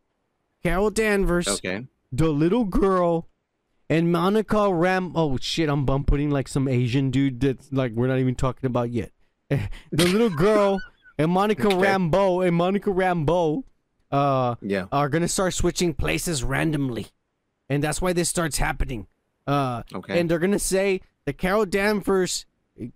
Carol 0.63 0.89
Danvers, 0.89 1.47
Okay. 1.47 1.87
the 2.11 2.27
little 2.27 2.65
girl, 2.65 3.29
and 3.89 4.11
Monica 4.11 4.73
Ram. 4.73 5.13
Oh 5.15 5.37
shit! 5.37 5.69
I'm 5.69 5.85
bum 5.85 6.03
putting 6.03 6.29
like 6.29 6.49
some 6.49 6.67
Asian 6.67 7.09
dude 7.09 7.39
that's 7.39 7.71
like 7.71 7.93
we're 7.93 8.07
not 8.07 8.19
even 8.19 8.35
talking 8.35 8.67
about 8.67 8.91
yet. 8.91 9.11
the 9.49 9.69
little 9.93 10.29
girl 10.29 10.81
and 11.17 11.31
Monica 11.31 11.67
Okay. 11.67 11.77
Rambeau 11.77 12.45
and 12.45 12.53
Monica 12.57 12.89
Rambeau, 12.89 13.63
uh, 14.11 14.55
Yeah. 14.61 14.87
are 14.91 15.07
gonna 15.07 15.29
start 15.29 15.53
switching 15.53 15.93
places 15.93 16.43
randomly, 16.43 17.07
and 17.69 17.83
that's 17.83 18.01
why 18.01 18.13
this 18.13 18.29
starts 18.29 18.57
happening. 18.57 19.07
Uh, 19.47 19.83
Okay. 19.93 20.19
and 20.19 20.29
they're 20.29 20.39
gonna 20.39 20.57
say 20.59 21.01
that 21.25 21.37
Carol 21.37 21.65
Danvers, 21.65 22.45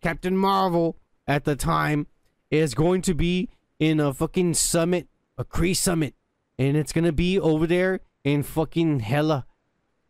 Captain 0.01 0.35
Marvel 0.35 0.97
at 1.27 1.45
the 1.45 1.55
time, 1.55 2.07
is 2.49 2.73
going 2.73 3.01
to 3.03 3.13
be 3.13 3.49
in 3.79 3.99
a 3.99 4.13
fucking 4.13 4.55
summit, 4.55 5.07
a 5.37 5.45
Kree 5.45 5.75
summit, 5.75 6.15
and 6.57 6.75
it's 6.75 6.91
gonna 6.91 7.11
be 7.11 7.39
over 7.39 7.67
there 7.67 7.99
in 8.23 8.43
fucking 8.43 9.01
Hala, 9.01 9.45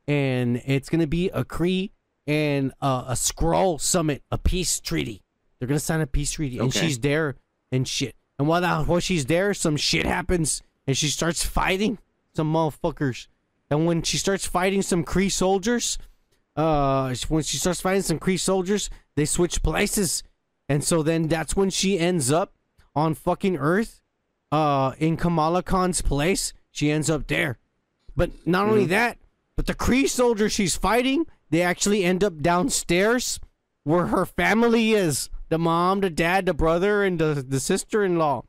and 0.08 0.62
it's 0.66 0.90
gonna 0.90 1.08
be 1.08 1.30
a 1.30 1.44
Kree 1.44 1.92
and 2.26 2.72
uh, 2.82 3.06
a 3.08 3.14
Skrull 3.14 3.80
summit, 3.80 4.24
a 4.32 4.38
peace 4.38 4.80
treaty. 4.80 5.22
They're 5.60 5.68
gonna 5.68 5.80
sign 5.80 6.00
a 6.02 6.08
peace 6.08 6.32
treaty, 6.32 6.58
and 6.58 6.74
she's 6.74 7.00
there 7.00 7.36
and 7.72 7.88
shit. 7.88 8.16
And 8.38 8.48
while 8.48 8.62
that, 8.62 8.88
while 8.88 9.00
she's 9.02 9.26
there, 9.26 9.54
some 9.54 9.76
shit 9.76 10.06
happens, 10.06 10.62
and 10.88 10.98
she 10.98 11.08
starts 11.10 11.44
fighting 11.46 12.00
some 12.34 12.52
motherfuckers. 12.54 13.28
And 13.70 13.86
when 13.86 14.02
she 14.02 14.18
starts 14.18 14.46
fighting 14.46 14.82
some 14.82 15.04
Kree 15.04 15.32
soldiers, 15.32 15.98
uh, 16.56 17.14
when 17.28 17.44
she 17.44 17.58
starts 17.58 17.82
fighting 17.82 18.02
some 18.02 18.20
Kree 18.20 18.40
soldiers, 18.40 18.90
they 19.16 19.26
switch 19.26 19.62
places, 19.62 20.24
and 20.68 20.84
so 20.84 21.04
then 21.04 21.28
that's 21.28 21.56
when 21.56 21.70
she 21.70 22.00
ends 22.00 22.32
up 22.32 22.54
on 22.96 23.14
fucking 23.14 23.58
Earth, 23.58 24.02
uh, 24.52 24.94
in 24.98 25.18
Kamala 25.18 25.64
Khan's 25.64 26.02
place. 26.02 26.54
She 26.72 26.92
ends 26.92 27.10
up 27.10 27.28
there. 27.28 27.58
But 28.16 28.32
not 28.46 28.68
only 28.68 28.86
that, 28.86 29.18
but 29.56 29.68
the 29.68 29.74
Kree 29.74 30.08
soldiers 30.08 30.52
she's 30.52 30.76
fighting, 30.76 31.26
they 31.50 31.62
actually 31.62 32.04
end 32.04 32.24
up 32.24 32.42
downstairs 32.42 33.40
where 33.84 34.08
her 34.08 34.26
family 34.26 34.94
is 34.94 35.30
the 35.50 35.58
mom, 35.58 36.02
the 36.02 36.10
dad, 36.10 36.46
the 36.46 36.54
brother, 36.54 37.04
and 37.04 37.20
the, 37.20 37.46
the 37.48 37.60
sister 37.60 38.04
in 38.04 38.18
law. 38.18 38.44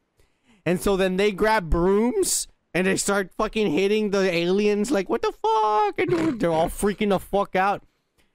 And 0.66 0.80
so 0.80 0.96
then 0.96 1.16
they 1.16 1.32
grab 1.32 1.70
brooms 1.70 2.46
and 2.74 2.86
they 2.86 2.96
start 2.96 3.30
fucking 3.36 3.72
hitting 3.72 4.10
the 4.10 4.30
aliens 4.32 4.90
like, 4.90 5.08
what 5.08 5.22
the 5.22 5.32
fuck? 5.42 5.98
And 5.98 6.38
they're- 6.40 6.50
all 6.50 6.68
freaking 6.68 7.08
the 7.10 7.18
fuck 7.18 7.56
out. 7.56 7.82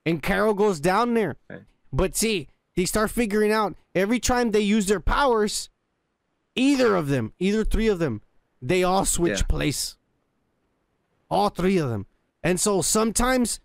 And 0.05 0.21
Carol 0.21 0.53
goes 0.53 0.79
down 0.79 1.13
there. 1.13 1.37
But 1.91 2.15
see, 2.15 2.47
they 2.75 2.85
start 2.85 3.11
figuring 3.11 3.51
out 3.51 3.75
every 3.93 4.19
time 4.19 4.51
they 4.51 4.59
use 4.61 4.85
their 4.87 4.99
powers, 4.99 5.69
either 6.55 6.95
of 6.95 7.07
them, 7.07 7.33
either 7.39 7.63
three 7.63 7.87
of 7.87 7.99
them, 7.99 8.21
they 8.61 8.83
all 8.83 9.05
switch 9.05 9.39
Yeah. 9.39 9.45
place. 9.47 9.95
All 11.29 11.49
three 11.49 11.77
of 11.77 11.89
them. 11.89 12.05
And 12.43 12.59
so 12.59 12.81
sometimes 12.81 13.59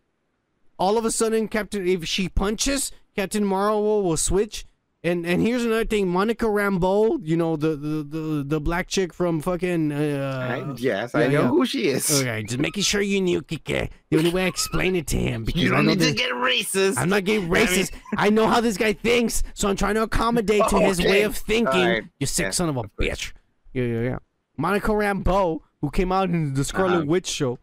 all 0.78 0.96
of 0.96 1.04
a 1.04 1.10
sudden 1.10 1.48
Captain 1.48 1.86
if 1.86 2.06
she 2.06 2.28
punches, 2.28 2.90
Captain 3.14 3.44
Marvel 3.44 4.02
will 4.02 4.16
switch. 4.16 4.64
And 5.02 5.24
and 5.24 5.40
here's 5.40 5.64
another 5.64 5.86
thing, 5.86 6.08
Monica 6.08 6.44
Rambeau, 6.44 7.20
you 7.26 7.34
know, 7.34 7.56
the 7.56 7.68
the 7.74 8.02
the, 8.02 8.44
the 8.46 8.60
black 8.60 8.86
chick 8.86 9.14
from 9.14 9.40
fucking 9.40 9.92
uh, 9.92 10.66
I- 10.68 10.74
yes, 10.76 11.12
yeah, 11.14 11.20
I 11.20 11.26
know 11.28 11.42
yeah. 11.42 11.48
who 11.48 11.64
she 11.64 11.88
is. 11.88 12.20
Okay, 12.20 12.42
just 12.42 12.58
making 12.58 12.82
sure 12.82 13.00
you 13.00 13.18
knew 13.22 13.40
Kike. 13.40 13.88
The 14.10 14.18
only 14.18 14.30
way 14.30 14.44
I 14.44 14.48
explain 14.48 14.94
it 14.96 15.06
to 15.06 15.16
him 15.16 15.44
because 15.44 15.62
You 15.62 15.70
don't 15.70 15.86
need 15.86 16.00
to 16.00 16.04
this- 16.04 16.14
get 16.14 16.32
racist. 16.32 16.98
I'm 16.98 17.08
not 17.08 17.24
getting 17.24 17.48
racist. 17.58 17.92
I 18.18 18.28
know 18.28 18.46
how 18.46 18.60
this 18.60 18.76
guy 18.76 18.92
thinks, 18.92 19.42
so 19.54 19.70
I'm 19.70 19.76
trying 19.76 19.94
to 19.94 20.02
accommodate 20.02 20.64
to 20.68 20.78
his 20.80 20.98
way 21.00 21.22
of 21.22 21.34
thinking. 21.34 21.80
Alright. 21.80 22.04
You 22.18 22.26
sick 22.26 22.44
Yeah, 22.44 22.50
son 22.50 22.68
of 22.68 22.76
a 22.76 22.80
of 22.80 22.90
bitch. 23.00 23.32
Yeah, 23.72 23.84
yeah, 23.84 24.00
yeah. 24.00 24.18
Monica 24.58 24.88
Rambeau, 24.90 25.60
who 25.80 25.90
came 25.90 26.12
out 26.12 26.28
in 26.28 26.52
the 26.52 26.62
Scarlet 26.64 26.96
Uh-huh. 26.98 27.04
Witch 27.06 27.26
show, 27.26 27.58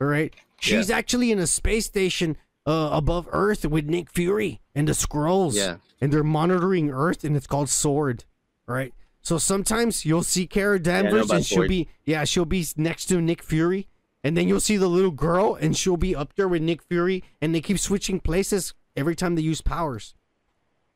all 0.00 0.06
right? 0.06 0.34
She's 0.58 0.88
actually 0.90 1.32
in 1.32 1.38
a 1.38 1.46
space 1.46 1.84
station 1.84 2.38
uh, 2.66 2.88
above 2.92 3.28
Earth 3.30 3.66
with 3.66 3.84
Nick 3.84 4.10
Fury 4.10 4.60
and 4.78 4.86
the 4.86 4.94
scrolls. 4.94 5.56
Yeah. 5.56 5.78
And 6.00 6.12
they're 6.12 6.22
monitoring 6.22 6.90
Earth, 6.90 7.24
and 7.24 7.36
it's 7.36 7.48
called 7.48 7.68
Sword, 7.68 8.24
right? 8.66 8.94
So 9.20 9.36
sometimes 9.36 10.06
you'll 10.06 10.22
see 10.22 10.46
Kara 10.46 10.78
Danvers, 10.78 11.26
about 11.26 11.38
and 11.38 11.44
she'll 11.44 11.56
Sword. 11.56 11.68
be 11.68 11.88
yeah, 12.06 12.22
she'll 12.22 12.44
be 12.44 12.64
next 12.76 13.06
to 13.06 13.20
Nick 13.20 13.42
Fury, 13.42 13.88
and 14.22 14.36
then 14.36 14.46
you'll 14.46 14.60
see 14.60 14.76
the 14.76 14.86
little 14.86 15.10
girl, 15.10 15.56
and 15.56 15.76
she'll 15.76 15.96
be 15.96 16.14
up 16.14 16.34
there 16.36 16.46
with 16.46 16.62
Nick 16.62 16.82
Fury, 16.84 17.24
and 17.42 17.52
they 17.52 17.60
keep 17.60 17.80
switching 17.80 18.20
places 18.20 18.72
every 18.96 19.16
time 19.16 19.34
they 19.34 19.42
use 19.42 19.60
powers. 19.60 20.14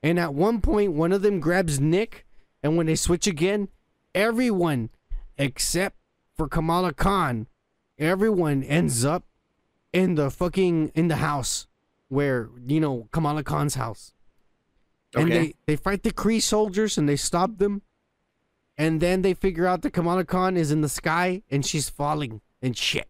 And 0.01 0.19
at 0.19 0.33
one 0.33 0.61
point, 0.61 0.93
one 0.93 1.11
of 1.13 1.23
them 1.23 1.41
grabs 1.41 1.81
Nick, 1.81 2.25
and 2.63 2.77
when 2.77 2.87
they 2.87 2.95
switch 2.95 3.27
again, 3.27 3.69
everyone 4.15 4.91
except 5.37 5.97
for 6.37 6.47
Kamala 6.47 6.95
Khan, 6.95 7.49
everyone 7.99 8.63
ends 8.63 9.05
up 9.05 9.25
in 9.93 10.15
the 10.15 10.31
fucking 10.31 10.93
in 10.95 11.09
the 11.09 11.17
house 11.17 11.67
where 12.13 12.51
you 12.67 12.79
know 12.79 13.09
Kamala 13.11 13.43
Khan's 13.43 13.75
house. 13.77 14.13
And 15.15 15.25
Okay. 15.33 15.39
they 15.39 15.55
they 15.67 15.77
fight 15.77 16.03
the 16.03 16.13
Kree 16.13 16.43
soldiers 16.43 16.99
and 16.99 17.09
they 17.09 17.17
stop 17.17 17.57
them. 17.57 17.81
And 18.77 19.01
then 19.01 19.23
they 19.23 19.33
figure 19.35 19.67
out 19.67 19.81
that 19.83 19.93
Kamala 19.93 20.25
Khan 20.25 20.57
is 20.57 20.71
in 20.71 20.81
the 20.83 20.89
sky 20.91 21.43
and 21.51 21.65
she's 21.65 21.89
falling 21.89 22.41
and 22.61 22.77
shit. 22.77 23.09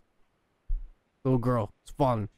Little 1.25 1.39
girl 1.39 1.73
it's 1.83 1.93
falling. 1.97 2.29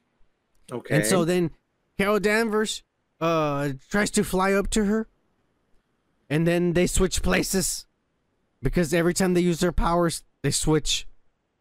Okay. 0.73 0.97
And 0.97 1.05
so 1.07 1.25
then 1.27 1.51
Carol 1.99 2.19
Danvers 2.21 2.83
uh 3.21 3.73
tries 3.91 4.11
to 4.13 4.25
fly 4.25 4.53
up 4.53 4.69
to 4.71 4.85
her. 4.87 5.07
And 6.31 6.47
then 6.47 6.73
they 6.73 6.87
switch 6.87 7.21
places. 7.23 7.87
Because 8.63 8.95
every 8.95 9.13
time 9.13 9.35
they 9.35 9.43
use 9.43 9.61
their 9.61 9.73
powers, 9.73 10.25
they 10.43 10.51
switch. 10.51 11.07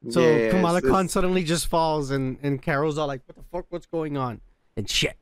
So 0.10 0.22
Yes, 0.22 0.52
Kamala 0.54 0.82
Khan 0.82 1.10
suddenly 1.10 1.44
just 1.44 1.68
falls 1.68 2.10
and, 2.12 2.38
and 2.42 2.62
Carol's 2.62 2.98
all 2.98 3.08
like, 3.08 3.22
What 3.28 3.36
the 3.36 3.44
fuck? 3.52 3.66
What's 3.70 3.86
going 3.86 4.16
on? 4.18 4.40
And 4.76 4.90
shit. 4.90 5.18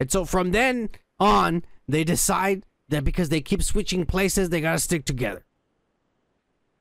And 0.00 0.10
so 0.10 0.24
from 0.24 0.52
then 0.52 0.90
on, 1.18 1.64
they 1.88 2.04
decide 2.04 2.64
that 2.88 3.04
because 3.04 3.28
they 3.28 3.40
keep 3.40 3.62
switching 3.62 4.04
places, 4.06 4.50
they 4.50 4.60
gotta 4.60 4.78
stick 4.78 5.04
together. 5.04 5.44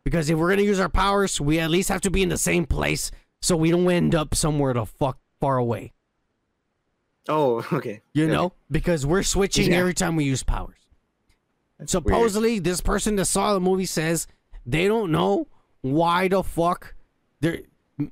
Because 0.04 0.30
if 0.30 0.38
we're 0.38 0.50
gonna 0.50 0.62
use 0.64 0.80
our 0.80 0.90
powers, 0.90 1.40
we 1.40 1.60
at 1.60 1.70
least 1.72 1.90
have 1.90 2.02
to 2.02 2.12
be 2.12 2.22
in 2.24 2.30
the 2.30 2.38
same 2.38 2.66
place 2.66 3.10
so 3.42 3.56
we 3.56 3.72
don't 3.72 3.90
end 3.90 4.14
up 4.16 4.36
somewhere 4.36 4.74
the 4.74 4.86
fuck 4.86 5.18
far 5.40 5.58
away. 5.58 5.94
Oh, 7.30 7.66
okay. 7.74 8.02
You 8.14 8.26
Okay. 8.26 8.34
know? 8.34 8.54
Because 8.70 9.06
we're 9.06 9.24
switching 9.24 9.72
Yeah. 9.72 9.78
every 9.80 9.94
time 9.94 10.16
we 10.16 10.26
use 10.26 10.44
powers. 10.44 10.78
Supposedly, 11.86 12.60
this 12.60 12.80
person 12.82 13.16
that 13.18 13.26
saw 13.26 13.54
the 13.54 13.60
movie 13.60 13.86
says 13.86 14.28
they 14.66 14.88
don't 14.88 15.12
know 15.12 15.48
why 15.82 16.28
the 16.30 16.44
fuck 16.44 16.96
there. 17.42 17.60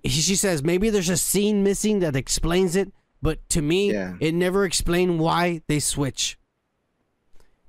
She 0.05 0.35
says 0.35 0.63
maybe 0.63 0.89
there's 0.89 1.09
a 1.09 1.17
scene 1.17 1.63
missing 1.63 1.99
that 1.99 2.15
explains 2.15 2.75
it, 2.75 2.91
but 3.22 3.48
to 3.50 3.61
me, 3.61 3.91
Yeah. 3.91 4.16
it 4.19 4.33
never 4.33 4.66
explained 4.66 5.19
why 5.19 5.61
they 5.67 5.80
switch. 5.80 6.38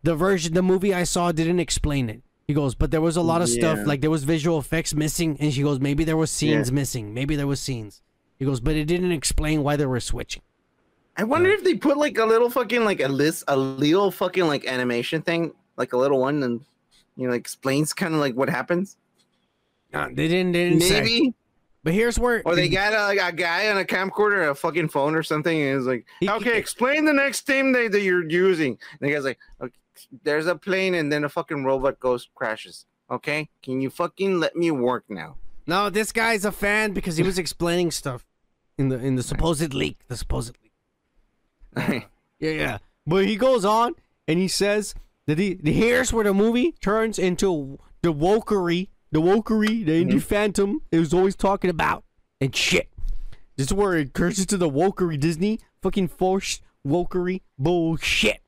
The 0.03 0.15
version, 0.17 0.55
the 0.55 0.63
movie 0.63 0.93
I 0.95 1.05
saw 1.05 1.31
didn't 1.33 1.61
explain 1.61 2.11
it. 2.11 2.23
He 2.49 2.55
goes, 2.55 2.75
but 2.75 2.91
there 2.91 3.01
was 3.01 3.17
a 3.17 3.23
lot 3.23 3.41
of 3.41 3.49
stuff, 3.49 3.79
like 3.87 4.01
there 4.01 4.11
was 4.11 4.25
visual 4.25 4.59
effects 4.59 4.95
missing, 4.95 5.37
and 5.41 5.53
she 5.55 5.63
goes, 5.63 5.79
maybe 5.79 6.03
there 6.05 6.17
was 6.17 6.31
scenes 6.31 6.69
Yeah. 6.71 6.75
missing, 6.75 7.15
maybe 7.15 7.37
there 7.37 7.47
was 7.47 7.61
scenes. 7.61 8.03
He 8.39 8.45
goes, 8.45 8.59
but 8.61 8.75
it 8.75 8.87
didn't 8.87 9.13
explain 9.13 9.63
why 9.63 9.77
they 9.77 9.87
were 9.87 10.01
switching. 10.01 10.43
I 11.17 11.25
wonder 11.25 11.51
if 11.51 11.63
they 11.63 11.75
put 11.75 11.99
like 11.99 12.19
a 12.19 12.25
little 12.25 12.51
fucking 12.51 12.85
like 12.85 13.01
a 13.01 13.07
list, 13.09 13.45
a 13.47 13.57
little 13.57 14.11
fucking 14.11 14.47
like 14.47 14.67
animation 14.67 15.23
thing, 15.23 15.53
like 15.77 15.93
a 15.93 15.97
little 15.97 16.19
one, 16.21 16.43
and 16.43 16.61
you 17.17 17.29
know, 17.29 17.35
explains 17.35 17.93
kind 17.93 18.15
of 18.15 18.21
like 18.21 18.35
what 18.35 18.49
happens. 18.49 18.97
Uh, 19.95 20.09
they 20.13 20.27
didn't, 20.27 20.53
they 20.53 20.71
didn't 20.71 20.81
say. 20.83 21.33
But 21.85 21.95
here's 21.95 22.19
where, 22.19 22.43
or 22.45 22.55
they 22.55 22.69
got 22.69 22.93
a, 22.93 23.07
like 23.07 23.33
a 23.33 23.35
guy 23.37 23.69
on 23.69 23.77
a 23.79 23.85
camcorder, 23.85 24.49
a 24.51 24.55
fucking 24.55 24.89
phone 24.89 25.17
or 25.17 25.23
something, 25.25 25.61
and 25.61 25.79
it's 25.79 25.87
like, 25.87 26.07
He- 26.21 26.31
okay, 26.31 26.57
explain 26.57 27.05
the 27.05 27.13
next 27.13 27.45
thing 27.45 27.73
that, 27.73 27.91
that 27.93 28.03
you're 28.03 28.29
using. 28.29 28.79
And 29.01 29.09
the 29.09 29.13
guy's 29.13 29.25
like, 29.25 29.39
okay, 29.61 29.73
there's 30.23 30.47
a 30.47 30.55
plane, 30.55 30.95
and 30.95 31.11
then 31.13 31.25
a 31.25 31.29
fucking 31.29 31.65
robot 31.65 31.99
goes 31.99 32.29
crashes. 32.35 32.87
Okay, 33.11 33.49
can 33.63 33.81
you 33.81 33.91
fucking 33.91 34.39
let 34.39 34.55
me 34.55 34.71
work 34.71 35.05
now? 35.09 35.37
No, 35.67 35.91
this 35.91 36.13
guy's 36.13 36.45
a 36.45 36.53
fan 36.53 36.93
because 36.93 37.17
he 37.17 37.23
was 37.23 37.39
explaining 37.45 37.91
stuff 37.91 38.25
in 38.79 38.89
the 38.89 38.99
in 38.99 39.17
the 39.17 39.23
supposed 39.23 39.75
leak. 39.75 39.99
The 40.09 40.17
supposed 40.17 40.57
leak. 40.63 42.05
Yeah, 42.39 42.51
yeah. 42.51 42.79
But 43.07 43.27
he 43.27 43.37
goes 43.37 43.65
on 43.65 43.95
and 44.27 44.39
he 44.39 44.49
says 44.49 44.95
that 45.27 45.39
he 45.39 45.59
here's 45.63 46.13
where 46.13 46.25
the 46.25 46.35
movie 46.35 46.73
turns 46.81 47.17
into 47.19 47.79
the 48.03 48.13
wokery, 48.13 48.89
the 49.13 49.21
wokery, 49.21 49.85
the 49.85 50.05
indie 50.05 50.23
phantom 50.23 50.81
it 50.91 50.99
was 50.99 51.15
always 51.15 51.37
talking 51.37 51.71
about 51.71 52.05
and 52.41 52.57
shit. 52.57 52.89
This 53.57 53.69
is 53.69 53.73
where 53.75 53.97
it 53.97 54.15
curses 54.15 54.47
to 54.47 54.57
the 54.57 54.69
wokery 54.69 55.21
Disney 55.21 55.61
fucking 55.83 56.09
forced 56.09 56.63
wokery 56.87 57.43
bullshit. 57.59 58.41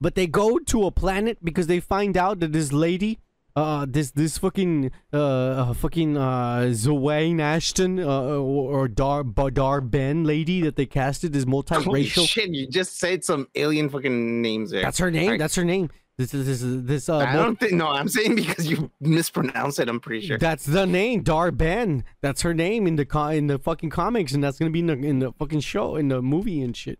But 0.00 0.14
they 0.14 0.26
go 0.26 0.58
to 0.58 0.86
a 0.86 0.90
planet 0.90 1.38
because 1.42 1.66
they 1.66 1.80
find 1.80 2.16
out 2.16 2.40
that 2.40 2.52
this 2.52 2.72
lady, 2.72 3.20
uh 3.56 3.86
this 3.88 4.10
this 4.12 4.38
fucking 4.38 4.90
uh, 5.12 5.16
uh 5.16 5.72
fucking 5.74 6.16
uh 6.16 6.68
Zawe 6.70 7.40
Ashton 7.40 7.98
uh 7.98 8.04
or, 8.04 8.82
or 8.82 8.88
Dar 8.88 9.24
Dar-Benn 9.24 10.24
lady 10.24 10.60
that 10.60 10.76
they 10.76 10.86
casted 10.86 11.34
is 11.34 11.44
Holy 11.44 11.62
multiracial. 11.62 12.28
shit! 12.28 12.50
You 12.50 12.68
just 12.68 12.98
said 12.98 13.24
some 13.24 13.48
alien 13.54 13.88
fucking 13.88 14.42
names 14.42 14.70
there. 14.70 14.82
That's 14.82 14.98
her 14.98 15.10
name. 15.10 15.30
Right. 15.30 15.38
That's 15.38 15.56
her 15.56 15.64
name. 15.64 15.90
This 16.18 16.34
is 16.34 16.46
this 16.46 16.62
is 16.62 16.84
this 16.84 17.08
uh 17.08 17.18
I 17.18 17.32
don't 17.34 17.58
think. 17.58 17.74
No, 17.74 17.86
I'm 17.86 18.08
saying 18.08 18.34
because 18.34 18.68
you 18.68 18.90
mispronounced 19.00 19.78
it. 19.78 19.88
I'm 19.88 20.00
pretty 20.00 20.26
sure. 20.26 20.36
That's 20.36 20.66
the 20.66 20.84
name, 20.84 21.22
Dar-Benn. 21.22 22.02
That's 22.20 22.42
her 22.42 22.52
name 22.52 22.88
in 22.88 22.96
the 22.96 23.06
co- 23.06 23.28
in 23.28 23.46
the 23.46 23.58
fucking 23.58 23.90
comics, 23.90 24.32
and 24.32 24.42
that's 24.42 24.58
gonna 24.58 24.72
be 24.72 24.80
in 24.80 24.86
the 24.86 24.94
in 24.94 25.20
the 25.20 25.30
fucking 25.32 25.60
show 25.60 25.94
in 25.94 26.08
the 26.08 26.20
movie 26.20 26.60
and 26.60 26.76
shit. 26.76 26.98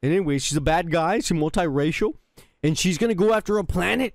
And 0.00 0.12
anyway, 0.12 0.38
she's 0.38 0.56
a 0.56 0.60
bad 0.60 0.92
guy. 0.92 1.18
She's 1.18 1.36
multiracial, 1.36 2.12
and 2.62 2.78
she's 2.78 2.98
gonna 2.98 3.16
go 3.16 3.34
after 3.34 3.58
a 3.58 3.64
planet. 3.64 4.14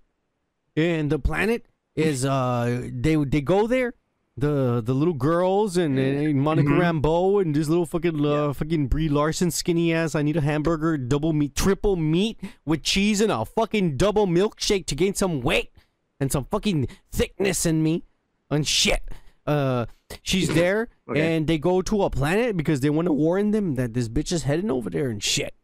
And 0.78 1.10
the 1.12 1.20
planet 1.20 1.66
is 1.98 2.24
uh 2.24 2.88
they 2.94 3.16
they 3.16 3.42
go 3.42 3.68
there. 3.68 3.96
The 4.40 4.82
the 4.86 4.94
little 4.94 5.16
girls 5.16 5.78
and, 5.78 5.98
and 5.98 6.40
Monica 6.40 6.70
Rambeau 6.70 7.42
and 7.42 7.56
this 7.56 7.68
little 7.70 7.88
fucking 7.88 8.24
uh, 8.24 8.54
fucking 8.54 8.86
Brie 8.86 9.10
Larson 9.10 9.50
skinny 9.50 9.92
ass. 9.94 10.14
I 10.14 10.22
need 10.22 10.38
a 10.38 10.42
hamburger, 10.42 10.96
double 10.96 11.34
meat, 11.34 11.56
triple 11.56 11.96
meat 11.96 12.40
with 12.64 12.84
cheese 12.84 13.20
and 13.20 13.32
a 13.32 13.46
fucking 13.46 13.98
double 13.98 14.28
milkshake 14.28 14.86
to 14.88 14.96
gain 14.96 15.16
some 15.16 15.42
weight 15.42 15.72
and 16.20 16.32
some 16.32 16.46
fucking 16.46 16.88
thickness 17.12 17.66
in 17.66 17.82
me 17.82 18.04
and 18.52 18.68
shit. 18.68 19.02
Uh, 19.48 19.88
she's 20.22 20.50
there, 20.54 20.90
Okay. 21.10 21.36
and 21.36 21.48
they 21.48 21.58
go 21.58 21.82
to 21.82 22.04
a 22.04 22.10
planet 22.12 22.56
because 22.56 22.82
they 22.82 22.92
want 22.92 23.08
to 23.08 23.14
warn 23.14 23.50
them 23.52 23.74
that 23.74 23.96
this 23.96 24.08
bitch 24.08 24.32
is 24.32 24.44
heading 24.44 24.70
over 24.70 24.90
there 24.92 25.10
and 25.10 25.24
shit. 25.24 25.56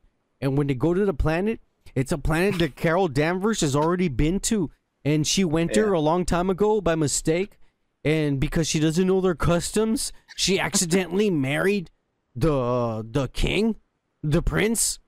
And 0.42 0.58
when 0.58 0.66
they 0.66 0.74
go 0.74 0.95
to 0.95 1.06
the 1.06 1.14
planet, 1.14 1.60
it's 1.93 2.11
a 2.11 2.18
planet 2.18 2.58
that 2.58 2.76
Carol 2.76 3.08
Danvers 3.08 3.61
has 3.61 3.76
already 3.76 4.08
been 4.08 4.40
to, 4.42 4.72
and 5.06 5.27
she 5.27 5.43
went 5.43 5.74
there 5.76 5.93
a 5.93 6.00
long 6.00 6.26
time 6.26 6.50
ago 6.50 6.82
by 6.82 6.95
mistake. 6.95 7.60
And 8.06 8.40
because 8.40 8.67
she 8.67 8.80
doesn't 8.80 9.07
know 9.07 9.22
their 9.22 9.35
customs, 9.35 10.11
she 10.35 10.59
accidentally 10.67 11.30
married 11.30 11.90
the 12.35 13.06
the 13.09 13.27
king, 13.30 13.77
the 14.22 14.41
prince, 14.41 14.99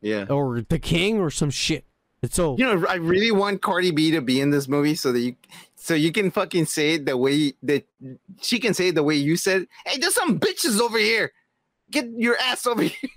yeah. 0.00 0.26
or 0.28 0.60
the 0.60 0.78
king, 0.78 1.18
or 1.18 1.30
some 1.30 1.50
shit. 1.50 1.84
And 2.22 2.32
so 2.32 2.56
You 2.56 2.64
know, 2.64 2.86
I 2.86 2.94
really 2.94 3.30
want 3.30 3.62
Cardi 3.62 3.90
B 3.90 4.10
to 4.12 4.20
be 4.20 4.40
in 4.40 4.50
this 4.50 4.68
movie 4.68 4.94
so 4.94 5.12
that 5.12 5.20
you, 5.20 5.36
so 5.74 5.94
you 5.94 6.12
can 6.12 6.30
fucking 6.30 6.66
say 6.66 6.94
it 6.94 7.06
the 7.06 7.16
way 7.16 7.52
that 7.62 7.86
she 8.40 8.58
can 8.58 8.74
say 8.74 8.88
it 8.88 8.94
the 8.94 9.02
way 9.02 9.14
you 9.14 9.36
said. 9.36 9.66
Hey, 9.84 9.98
there's 9.98 10.14
some 10.14 10.38
bitches 10.38 10.80
over 10.80 10.98
here. 10.98 11.32
Get 11.90 12.08
your 12.16 12.36
ass 12.38 12.66
over 12.66 12.82
here, 12.82 13.10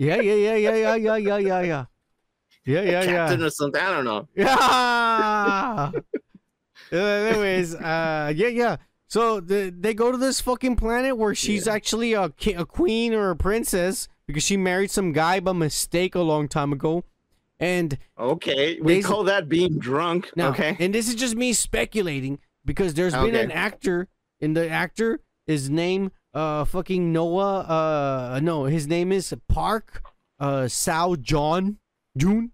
yeah, 0.00 0.20
yeah, 0.20 0.34
yeah, 0.34 0.54
yeah, 0.56 0.74
yeah, 0.74 0.96
yeah, 0.96 1.16
yeah, 1.16 1.36
yeah, 1.36 1.60
yeah, 1.60 1.84
yeah, 2.64 2.82
yeah, 2.82 3.04
Captain 3.04 3.42
or 3.42 3.50
something. 3.50 3.80
I 3.80 3.90
don't 3.92 4.04
know. 4.04 4.28
Yeah. 4.34 5.92
Uh, 6.92 6.96
anyways, 6.96 7.74
uh, 7.74 8.32
yeah, 8.34 8.48
yeah. 8.48 8.76
So 9.08 9.40
the, 9.40 9.72
they 9.76 9.94
go 9.94 10.10
to 10.10 10.18
this 10.18 10.40
fucking 10.40 10.76
planet 10.76 11.16
where 11.16 11.34
she's 11.34 11.68
actually 11.68 12.12
a, 12.12 12.30
ki- 12.30 12.54
a 12.54 12.64
queen 12.64 13.14
or 13.14 13.30
a 13.30 13.36
princess 13.36 14.08
because 14.26 14.42
she 14.42 14.56
married 14.56 14.90
some 14.90 15.12
guy 15.12 15.38
by 15.40 15.52
mistake 15.52 16.14
a 16.16 16.20
long 16.20 16.48
time 16.48 16.72
ago, 16.72 17.04
and 17.60 17.96
Okay, 18.18 18.80
we 18.80 19.02
call 19.02 19.22
that 19.24 19.48
being 19.48 19.78
drunk. 19.78 20.30
now, 20.36 20.48
okay. 20.50 20.76
and 20.80 20.92
this 20.94 21.08
is 21.08 21.14
just 21.14 21.36
me 21.36 21.52
speculating 21.52 22.40
because 22.64 22.94
there's 22.94 23.14
been 23.14 23.36
an 23.36 23.52
actor, 23.52 24.08
and 24.40 24.56
the 24.56 24.68
actor 24.68 25.20
is 25.46 25.70
name 25.70 26.10
uh 26.34 26.64
fucking 26.64 27.12
Noah. 27.12 27.60
Uh, 27.60 28.40
no, 28.42 28.64
his 28.64 28.88
name 28.88 29.12
is 29.12 29.32
Park 29.48 30.02
uh 30.40 30.66
Sao 30.66 31.14
John 31.14 31.78
June. 32.16 32.50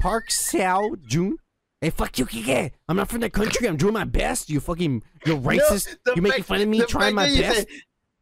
Park 0.00 0.30
Sao 0.30 0.94
June. 1.06 1.36
Hey, 1.80 1.90
fuck 1.90 2.18
you, 2.18 2.24
Kike. 2.26 2.72
I'm 2.88 2.96
not 2.96 3.08
from 3.08 3.20
the 3.20 3.30
country. 3.30 3.68
I'm 3.68 3.76
doing 3.76 3.92
my 3.94 4.04
best. 4.04 4.48
You 4.48 4.60
fucking, 4.60 5.02
you're 5.26 5.36
racist. 5.38 5.96
the 6.04 6.14
you 6.16 6.22
making 6.22 6.38
fact- 6.38 6.48
fun 6.48 6.60
of 6.62 6.68
me 6.68 6.82
trying 6.86 7.14
my 7.14 7.26
best. 7.26 7.56
said, 7.58 7.66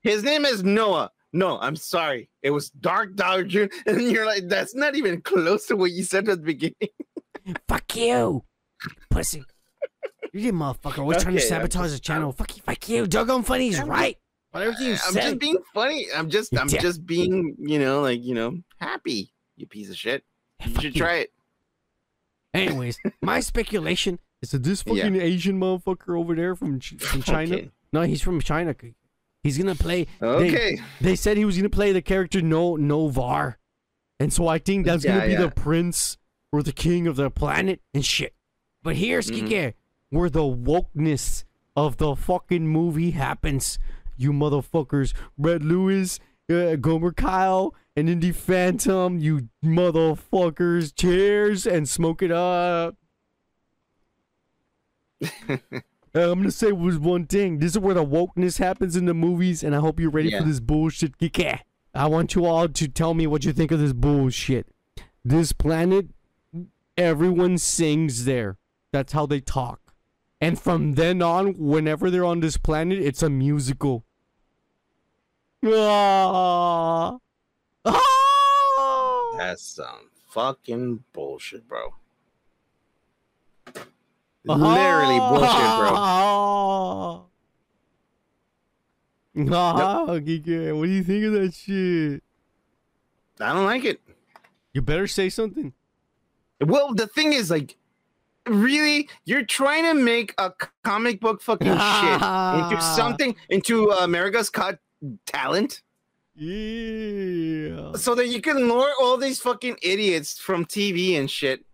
His 0.02 0.23
name 0.24 0.44
is 0.44 0.65
Noah. 0.65 1.10
No, 1.33 1.58
I'm 1.58 1.74
sorry. 1.76 2.28
It 2.42 2.50
was 2.50 2.70
Dark 2.70 3.16
Dollar 3.16 3.42
June, 3.44 3.68
and 3.86 4.00
you're 4.02 4.26
like, 4.26 4.49
that's 4.49 4.74
not 4.74 4.94
even 4.97 5.20
close 5.20 5.66
to 5.66 5.76
what 5.76 5.91
you 5.92 6.05
said 6.05 6.28
at 6.28 6.39
the 6.39 6.44
beginning. 6.44 6.74
Fuck 7.68 7.97
you, 7.97 8.44
pussy. 9.10 9.44
You 10.33 10.41
did 10.41 10.55
motherfucker. 10.55 10.99
Always 10.99 11.23
trying 11.23 11.36
to 11.36 11.42
Okay, 11.44 11.55
I'm 11.55 11.60
sabotage 11.60 11.92
the 11.92 11.99
channel. 11.99 12.33
Fuck 12.33 12.57
you, 12.57 12.62
fuck 12.62 12.89
you. 12.89 13.07
Doggone 13.07 13.42
Funny's 13.44 13.81
right. 13.83 14.16
But 14.52 14.62
everything 14.62 14.86
you 14.86 14.97
I'm 15.07 15.15
just 15.15 15.39
being 15.39 15.58
funny. 15.74 16.07
I'm 16.15 16.31
just, 16.31 16.57
I'm 16.57 16.66
dick. 16.68 16.81
just 16.81 17.05
being, 17.05 17.55
you 17.58 17.78
know, 17.78 18.00
like, 18.00 18.23
you 18.24 18.34
know, 18.34 18.58
happy. 18.78 19.33
You 19.57 19.66
piece 19.66 19.91
of 19.91 19.97
shit. 19.97 20.24
You 20.65 20.81
should 20.81 20.94
try 20.94 21.16
it. 21.16 21.33
Anyways, 22.55 22.99
my 23.20 23.41
speculation 23.41 24.18
is 24.41 24.52
that 24.52 24.62
this 24.62 24.83
Yeah. 24.86 24.94
fucking 24.94 25.20
Asian 25.20 25.58
motherfucker 25.60 26.18
over 26.18 26.34
there 26.34 26.55
from 26.55 26.78
Ch- 26.81 26.94
from 27.00 27.23
China. 27.23 27.57
Okay. 27.57 27.70
No, 27.92 28.02
he's 28.02 28.23
from 28.23 28.41
China. 28.41 28.74
He's 29.42 29.58
gonna 29.58 29.74
play. 29.74 30.07
they- 30.20 30.26
Okay. 30.26 30.81
They, 31.00 31.16
said 31.16 31.36
he 31.36 31.44
was 31.44 31.57
gonna 31.57 31.68
play 31.68 31.92
the 31.92 32.00
character 32.02 32.41
No 32.41 32.76
Novar, 32.76 33.57
and 34.20 34.33
so 34.33 34.49
I 34.49 34.58
think 34.58 34.86
that's 34.86 35.05
Yeah, 35.05 35.15
gonna 35.18 35.26
be 35.26 35.33
yeah. 35.33 35.41
the 35.42 35.50
prince 35.50 36.16
or 36.52 36.62
the 36.62 36.73
king 36.73 37.07
of 37.07 37.16
the 37.16 37.31
planet 37.31 37.81
and 37.92 38.05
shit. 38.05 38.34
But 38.83 38.97
here's 38.97 39.31
Mhm. 39.31 39.49
Kike, 39.49 39.74
where 40.10 40.31
the 40.31 40.41
wokeness 40.42 41.44
of 41.76 41.97
the 41.97 42.15
fucking 42.15 42.68
movie 42.68 43.10
happens. 43.12 43.78
You 44.16 44.33
motherfuckers, 44.33 45.12
Red 45.36 45.65
Lewis, 45.65 46.20
uh, 46.50 46.76
Gomer 46.76 47.12
Kyle, 47.12 47.74
and 47.97 48.08
Indy 48.08 48.32
Phantom. 48.32 49.18
You 49.18 49.48
motherfuckers, 49.64 50.94
cheers 50.94 51.66
and 51.66 51.89
smoke 51.89 52.23
it 52.23 52.31
up. 52.32 52.97
I'm 56.16 56.39
gonna 56.39 56.50
say 56.50 56.70
was 56.73 56.98
one 56.98 57.26
thing. 57.26 57.58
This 57.58 57.73
is 57.73 57.78
where 57.78 57.94
the 57.94 58.05
wokeness 58.05 58.58
happens 58.58 58.94
in 58.94 59.06
the 59.06 59.14
movies, 59.14 59.64
and 59.64 59.74
I 59.74 59.81
hope 59.81 59.98
you're 59.98 60.10
ready 60.10 60.28
Yeah. 60.31 60.40
for 60.40 60.44
this 60.47 60.60
bullshit. 60.60 61.14
I 61.94 62.06
want 62.06 62.34
you 62.34 62.44
all 62.44 62.68
to 62.68 62.89
tell 62.89 63.14
me 63.14 63.26
what 63.26 63.44
you 63.44 63.52
think 63.52 63.70
of 63.73 63.81
this 63.81 63.92
bullshit. 63.92 64.68
This 65.24 65.52
planet, 65.52 66.08
everyone 66.97 67.58
sings 67.58 68.24
there. 68.24 68.58
That's 68.92 69.12
how 69.12 69.26
they 69.26 69.40
talk. 69.40 69.81
And 70.40 70.60
from 70.60 70.92
then 70.92 71.23
on, 71.23 71.55
whenever 71.56 72.10
they're 72.10 72.24
on 72.24 72.40
this 72.40 72.56
planet, 72.58 72.98
it's 72.98 73.23
a 73.23 73.31
musical. 73.31 74.05
Ah. 75.64 77.16
Ah. 77.85 79.35
That's 79.37 79.63
some 79.63 80.11
fucking 80.29 81.05
bullshit, 81.13 81.67
bro. 81.69 81.95
Uh-huh. 84.47 84.57
Literally 84.57 85.19
bullshit, 85.19 85.79
bro. 85.79 85.95
Ah. 85.95 87.23
Ah, 89.37 90.07
Kike, 90.21 90.77
what 90.79 90.87
do 90.87 90.93
you 90.93 91.03
think 91.03 91.25
of 91.25 91.33
that 91.33 91.55
shit? 91.55 92.23
I 93.41 93.53
don't 93.53 93.65
like 93.65 93.85
it. 93.85 94.01
You 94.73 94.83
better 94.83 95.07
say 95.09 95.29
something. 95.29 95.73
Well, 96.61 96.95
the 96.95 97.09
thing 97.09 97.33
is, 97.33 97.51
like, 97.51 97.77
really, 98.47 99.09
you're 99.25 99.45
trying 99.45 99.85
to 99.85 99.95
make 99.95 100.35
a 100.39 100.53
comic 100.85 101.21
book 101.21 101.43
fucking 101.43 101.67
shit 101.67 102.23
into 102.63 102.81
something 102.97 103.35
into 103.49 103.91
America's 103.91 104.51
Got 104.51 104.79
Talent, 105.27 105.83
Yeah. 106.37 107.93
so 107.95 108.15
that 108.17 108.27
you 108.29 108.41
can 108.41 108.69
lure 108.69 108.93
all 109.01 109.17
these 109.17 109.41
fucking 109.41 109.77
idiots 109.83 110.39
from 110.39 110.65
TV 110.65 111.19
and 111.19 111.31
shit. 111.31 111.65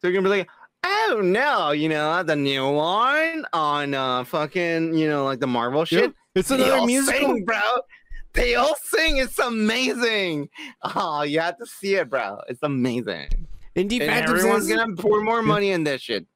They're 0.00 0.10
gonna 0.10 0.24
be 0.24 0.28
like, 0.28 0.48
oh 0.84 1.20
no, 1.22 1.70
you 1.70 1.88
know, 1.88 2.22
the 2.22 2.34
new 2.36 2.68
one 2.70 3.46
on 3.52 3.94
uh 3.94 4.24
fucking, 4.24 4.94
you 4.94 5.08
know, 5.08 5.24
like 5.24 5.40
the 5.40 5.46
Marvel 5.46 5.84
shit. 5.84 6.02
Yep. 6.02 6.14
It's 6.34 6.50
another 6.50 6.84
musical. 6.86 7.34
sing, 7.34 7.44
bro. 7.44 7.60
They 8.32 8.54
all 8.54 8.74
sing. 8.84 9.18
It's 9.18 9.38
amazing. 9.38 10.48
Oh, 10.82 11.22
you 11.22 11.38
have 11.40 11.58
to 11.58 11.66
see 11.66 11.94
it, 11.96 12.08
bro. 12.08 12.40
It's 12.48 12.62
amazing. 12.62 13.28
Indie 13.76 14.00
And 14.00 14.10
Phantom 14.10 14.36
everyone's 14.36 14.68
gonna 14.68 14.96
pour 14.96 15.22
more 15.22 15.42
money 15.42 15.70
in 15.70 15.84
this 15.84 16.02
shit. 16.02 16.26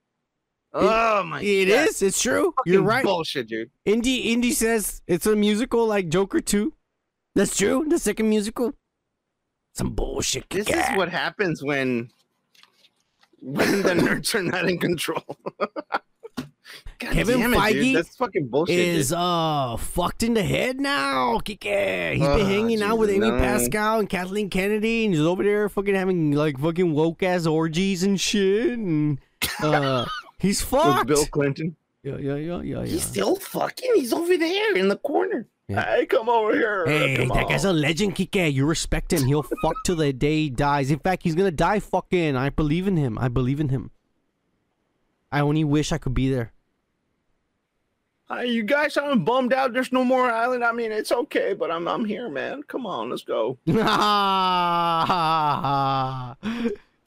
Oh 0.72 1.22
my 1.22 1.40
it 1.40 1.66
god. 1.66 1.88
is. 1.88 2.02
It's 2.02 2.20
true. 2.20 2.52
Fucking 2.58 2.72
You're 2.72 2.82
right. 2.82 3.02
Bullshit, 3.02 3.48
dude. 3.48 3.70
Indie 3.86 4.26
Indie 4.26 4.52
says 4.52 5.00
it's 5.06 5.26
a 5.26 5.34
musical 5.34 5.86
like 5.86 6.08
Joker 6.08 6.40
2. 6.40 6.72
That's 7.36 7.56
true. 7.56 7.84
The 7.86 7.98
second 7.98 8.28
musical. 8.28 8.72
Some 9.74 9.90
bullshit. 9.90 10.48
This 10.50 10.66
Kike. 10.66 10.92
is 10.92 10.96
what 10.96 11.10
happens 11.10 11.62
when 11.62 12.10
when 13.40 13.82
the 13.82 13.90
nerds 13.94 14.34
are 14.34 14.42
not 14.42 14.68
in 14.68 14.78
control. 14.78 15.22
Kevin 16.98 17.42
it, 17.42 17.58
Feige 17.58 17.72
dude. 17.72 17.96
That's 17.96 18.16
fucking 18.16 18.48
bullshit. 18.48 18.78
is 18.78 19.08
dude. 19.10 19.18
uh 19.18 19.76
fucked 19.76 20.22
in 20.22 20.32
the 20.34 20.42
head 20.42 20.80
now. 20.80 21.38
Kike. 21.38 22.14
He's 22.14 22.22
Oh, 22.26 22.38
been 22.38 22.46
hanging 22.46 22.82
out 22.82 22.96
with 22.98 23.10
Amy 23.10 23.30
no. 23.30 23.38
Pascal 23.38 23.98
and 24.00 24.08
Kathleen 24.08 24.48
Kennedy, 24.50 25.04
and 25.04 25.14
he's 25.14 25.22
over 25.22 25.42
there 25.42 25.68
fucking 25.68 25.94
having 25.94 26.32
like 26.32 26.58
fucking 26.58 26.92
woke 26.94 27.22
ass 27.22 27.46
orgies 27.46 28.02
and 28.02 28.18
shit. 28.20 28.78
And 28.78 29.20
uh, 29.62 30.06
he's 30.38 30.62
With. 30.62 31.06
Bill 31.06 31.26
Clinton. 31.26 31.76
Yeah, 32.02 32.16
yeah, 32.18 32.36
yeah, 32.36 32.60
yeah, 32.62 32.84
He's 32.84 33.02
still 33.04 33.36
fucking. 33.36 33.90
He's 33.96 34.12
over 34.12 34.36
there 34.38 34.76
in 34.76 34.88
the 34.88 34.96
corner. 34.96 35.48
Yeah. 35.68 35.96
Hey, 35.96 36.06
come 36.06 36.28
over 36.28 36.54
here. 36.54 36.86
Hey, 36.86 37.16
come 37.16 37.28
that 37.28 37.48
guy's 37.48 37.64
a 37.64 37.72
legend, 37.72 38.14
Kike. 38.14 38.52
You 38.52 38.66
respect 38.66 39.12
him. 39.12 39.24
He'll 39.26 39.42
fuck 39.62 39.74
till 39.84 39.96
the 39.96 40.12
day 40.12 40.42
he 40.42 40.50
dies. 40.50 40.90
In 40.90 41.00
fact, 41.00 41.24
he's 41.24 41.34
gonna 41.34 41.50
die 41.50 41.80
fucking. 41.80 42.36
I 42.36 42.50
believe 42.50 42.86
in 42.86 42.96
him. 42.96 43.18
I 43.18 43.28
believe 43.28 43.58
in 43.58 43.70
him. 43.70 43.90
I 45.32 45.40
only 45.40 45.64
wish 45.64 45.90
I 45.90 45.98
could 45.98 46.14
be 46.14 46.30
there. 46.30 46.52
Uh, 48.30 48.40
you 48.40 48.62
guys 48.62 48.94
haven't 48.94 49.24
bummed 49.24 49.52
out. 49.52 49.72
There's 49.72 49.92
no 49.92 50.04
more 50.04 50.30
island. 50.30 50.64
I 50.64 50.72
mean, 50.72 50.90
it's 50.92 51.12
okay, 51.12 51.54
but 51.54 51.70
I'm 51.70 51.86
I'm 51.88 52.04
here, 52.04 52.28
man. 52.28 52.62
Come 52.64 52.86
on, 52.86 53.10
let's 53.10 53.22
go. 53.22 53.58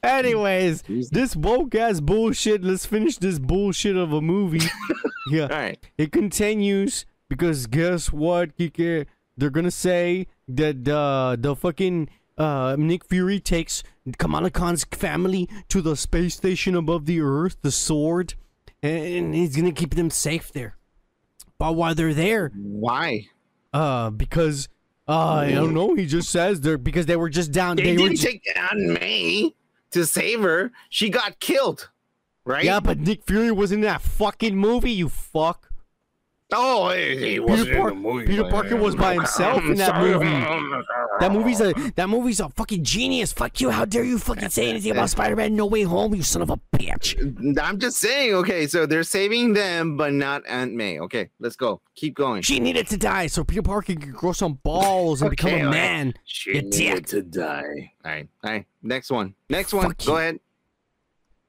Anyways, 0.04 0.84
this 1.12 1.36
woke 1.36 1.76
ass 1.76 2.00
bullshit. 2.00 2.64
Let's 2.64 2.86
finish 2.86 3.18
this 3.18 3.38
bullshit 3.38 3.98
of 3.98 4.14
a 4.14 4.22
movie. 4.22 4.66
yeah. 5.32 5.44
All 5.44 5.50
right. 5.50 5.80
It 5.98 6.14
continues 6.14 7.06
because 7.30 7.68
guess 7.68 8.12
what, 8.12 8.58
Kike? 8.58 9.06
They're 9.38 9.50
gonna 9.50 9.72
say 9.72 10.28
that 10.48 10.88
uh, 10.88 11.38
the 11.40 11.56
fucking 11.56 12.10
uh, 12.38 12.76
Nick 12.78 13.06
Fury 13.06 13.40
takes 13.40 13.84
Kamala 14.18 14.50
Khan's 14.50 14.84
family 14.86 15.48
to 15.70 15.82
the 15.82 15.96
space 15.96 16.36
station 16.36 16.76
above 16.76 17.06
the 17.06 17.22
Earth, 17.22 17.58
the 17.62 17.72
Sword, 17.72 18.34
and 18.84 19.34
he's 19.34 19.56
gonna 19.56 19.72
keep 19.72 19.96
them 19.96 20.10
safe 20.10 20.52
there. 20.52 20.76
But 21.58 21.76
while 21.76 21.96
they're 21.96 22.14
there, 22.14 22.52
Why? 22.56 23.28
uh, 23.74 24.10
because 24.10 24.68
uh, 25.08 25.36
I 25.48 25.52
don't 25.52 25.74
know, 25.74 25.94
he 25.96 26.06
just 26.06 26.30
says 26.30 26.62
they're 26.62 26.78
because 26.78 27.06
they 27.06 27.16
were 27.16 27.30
just 27.30 27.52
down. 27.52 27.78
They, 27.78 27.84
They, 27.84 27.92
were 27.94 28.10
didn't 28.10 28.18
ju- 28.18 28.28
take 28.28 28.44
on 28.72 28.94
May 28.94 29.54
to 29.92 30.06
save 30.06 30.42
her. 30.42 30.72
She 30.90 31.10
got 31.10 31.40
killed, 31.40 31.90
right? 32.46 32.64
yeah, 32.66 32.80
but 32.80 33.00
Nick 33.00 33.26
Fury 33.26 33.52
was 33.52 33.72
in 33.72 33.82
that 33.82 34.02
fucking 34.02 34.56
movie. 34.56 34.92
You 34.92 35.10
fuck. 35.10 35.69
Oh, 36.52 36.90
he, 36.90 37.18
he 37.34 37.40
wasn't 37.40 37.70
Peter, 37.70 37.80
Par- 37.80 37.90
in 37.92 38.02
the 38.02 38.10
movie. 38.10 38.26
Peter 38.28 38.44
Parker 38.50 38.76
was 38.76 38.96
by 38.96 39.14
himself 39.14 39.64
in 39.66 39.76
that 39.78 40.02
movie. 40.02 40.84
That 41.20 41.34
movie's 41.34 41.60
a 41.60 41.74
that 41.98 42.08
movie's 42.08 42.40
a 42.40 42.48
fucking 42.48 42.82
genius. 42.86 43.34
Fuck 43.34 43.60
you. 43.60 43.70
How 43.72 43.84
dare 43.84 44.06
you 44.06 44.18
fucking 44.18 44.48
say 44.48 44.70
anything 44.70 44.94
about 44.94 45.10
Spider-Man 45.10 45.54
No 45.54 45.66
Way 45.66 45.82
Home, 45.82 46.16
you 46.16 46.24
son 46.24 46.42
of 46.42 46.50
a 46.50 46.58
bitch. 46.74 47.60
I'm 47.62 47.78
just 47.78 47.98
saying. 47.98 48.34
Okay, 48.36 48.68
so 48.68 48.86
they're 48.86 49.04
saving 49.04 49.52
them, 49.52 49.98
but 49.98 50.14
not 50.14 50.44
Aunt 50.48 50.74
May. 50.74 50.98
Okay, 51.00 51.30
let's 51.42 51.58
go. 51.58 51.82
Keep 51.96 52.16
going. 52.16 52.42
She 52.42 52.62
needed 52.62 52.88
to 52.88 52.98
die 52.98 53.28
so 53.28 53.44
Peter 53.44 53.62
Parker 53.62 53.96
could 53.96 54.14
grow 54.14 54.32
some 54.32 54.54
balls 54.64 55.22
and 55.22 55.30
become 55.30 55.52
a 55.52 55.58
all 55.58 55.64
right. 55.66 55.72
man. 55.72 56.14
She 56.24 56.56
You 56.56 56.62
needed 56.62 56.78
dick. 56.96 57.06
to 57.08 57.22
die. 57.22 57.92
All 58.06 58.12
right, 58.12 58.28
all 58.46 58.52
right. 58.52 58.66
Next 58.82 59.12
one. 59.12 59.36
Next 59.50 59.74
one. 59.74 59.88
Fuck 59.88 60.06
Go 60.06 60.14
you. 60.14 60.18
ahead. 60.20 60.40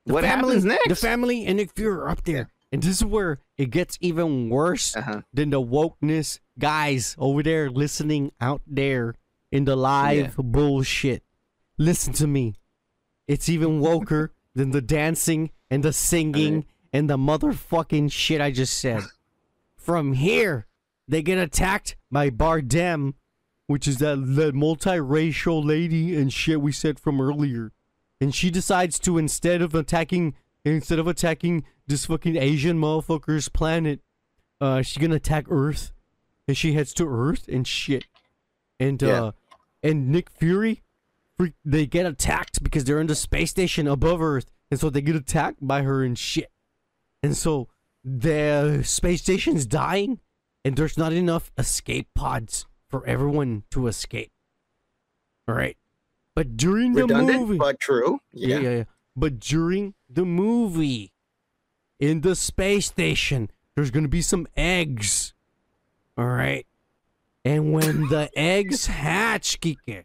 The 0.06 0.14
what 0.14 0.24
family, 0.24 0.46
happens 0.48 0.64
next? 0.64 0.88
The 0.88 0.96
family 0.96 1.46
and 1.46 1.58
Nick 1.58 1.70
Fury 1.76 1.94
are 1.96 2.08
up 2.08 2.24
there. 2.24 2.50
And 2.72 2.82
this 2.82 2.98
is 2.98 3.04
where 3.04 3.40
it 3.58 3.70
gets 3.70 3.98
even 4.00 4.48
worse 4.48 4.96
Uh-huh. 4.96 5.22
than 5.32 5.50
the 5.50 5.60
wokeness 5.60 6.38
guys 6.58 7.16
over 7.18 7.42
there 7.42 7.68
listening 7.70 8.32
out 8.40 8.62
there 8.66 9.14
in 9.50 9.64
the 9.64 9.74
live 9.76 10.36
bullshit. 10.36 11.22
Listen 11.78 12.12
to 12.14 12.26
me. 12.26 12.54
It's 13.26 13.48
even 13.48 13.80
woker 13.80 14.30
than 14.54 14.70
the 14.70 14.80
dancing 14.82 15.50
and 15.70 15.82
the 15.82 15.92
singing 15.92 16.66
and 16.92 17.08
the 17.10 17.16
motherfucking 17.16 18.12
shit 18.12 18.40
I 18.40 18.50
just 18.50 18.78
said. 18.78 19.02
From 19.76 20.12
here, 20.12 20.66
they 21.08 21.22
get 21.22 21.38
attacked 21.38 21.96
by 22.10 22.30
Dar-Benn, 22.30 23.14
which 23.66 23.88
is 23.88 23.98
that, 23.98 24.16
that 24.36 24.54
multiracial 24.54 25.64
lady 25.64 26.16
and 26.16 26.32
shit 26.32 26.60
we 26.60 26.72
said 26.72 27.00
from 27.00 27.20
earlier. 27.20 27.72
And 28.20 28.34
she 28.34 28.50
decides 28.50 28.98
to 29.00 29.18
instead 29.18 29.62
of 29.62 29.74
attacking 29.74 30.34
instead 30.62 30.98
of 30.98 31.06
attacking 31.06 31.64
this 31.90 32.06
fucking 32.06 32.36
Asian 32.36 32.78
motherfucker's 32.80 33.48
planet, 33.48 34.00
uh, 34.60 34.80
she's 34.82 34.98
gonna 34.98 35.16
attack 35.16 35.46
Earth, 35.50 35.92
and 36.48 36.56
she 36.56 36.72
heads 36.72 36.94
to 36.94 37.06
Earth 37.08 37.46
and 37.48 37.66
shit. 37.66 38.06
And 38.78 39.00
Yeah. 39.02 39.22
uh, 39.24 39.32
and 39.82 40.08
Nick 40.08 40.30
Fury, 40.30 40.82
freak, 41.36 41.54
they 41.64 41.86
get 41.86 42.06
attacked 42.06 42.62
because 42.62 42.84
they're 42.84 43.00
in 43.00 43.06
the 43.08 43.14
space 43.14 43.50
station 43.50 43.86
above 43.86 44.22
Earth, 44.22 44.50
and 44.70 44.78
so 44.78 44.88
they 44.88 45.00
get 45.00 45.16
attacked 45.16 45.58
by 45.60 45.82
her 45.82 46.02
and 46.04 46.18
shit. 46.18 46.50
And 47.22 47.36
so 47.36 47.68
the 48.04 48.82
space 48.84 49.22
station's 49.22 49.66
dying, 49.66 50.20
and 50.64 50.76
there's 50.76 50.96
not 50.96 51.12
enough 51.12 51.50
escape 51.58 52.08
pods 52.14 52.66
for 52.88 53.06
everyone 53.06 53.64
to 53.70 53.86
escape. 53.88 54.30
All 55.48 55.54
right, 55.54 55.76
but 56.36 56.56
during 56.56 56.92
the 56.92 57.06
movie, 57.08 57.58
but 57.58 57.80
true. 57.80 58.20
yeah, 58.32 58.58
yeah, 58.58 58.70
yeah. 58.70 58.84
But 59.16 59.40
during 59.40 59.94
the 60.08 60.24
movie, 60.24 61.12
in 62.00 62.22
the 62.22 62.34
space 62.34 62.86
station, 62.86 63.50
there's 63.76 63.90
gonna 63.90 64.08
be 64.08 64.22
some 64.22 64.46
eggs. 64.56 65.34
All 66.18 66.26
right, 66.26 66.66
and 67.44 67.72
when 67.72 68.08
the 68.08 68.30
eggs 68.36 68.86
hatch, 68.86 69.60
Kike, 69.60 70.04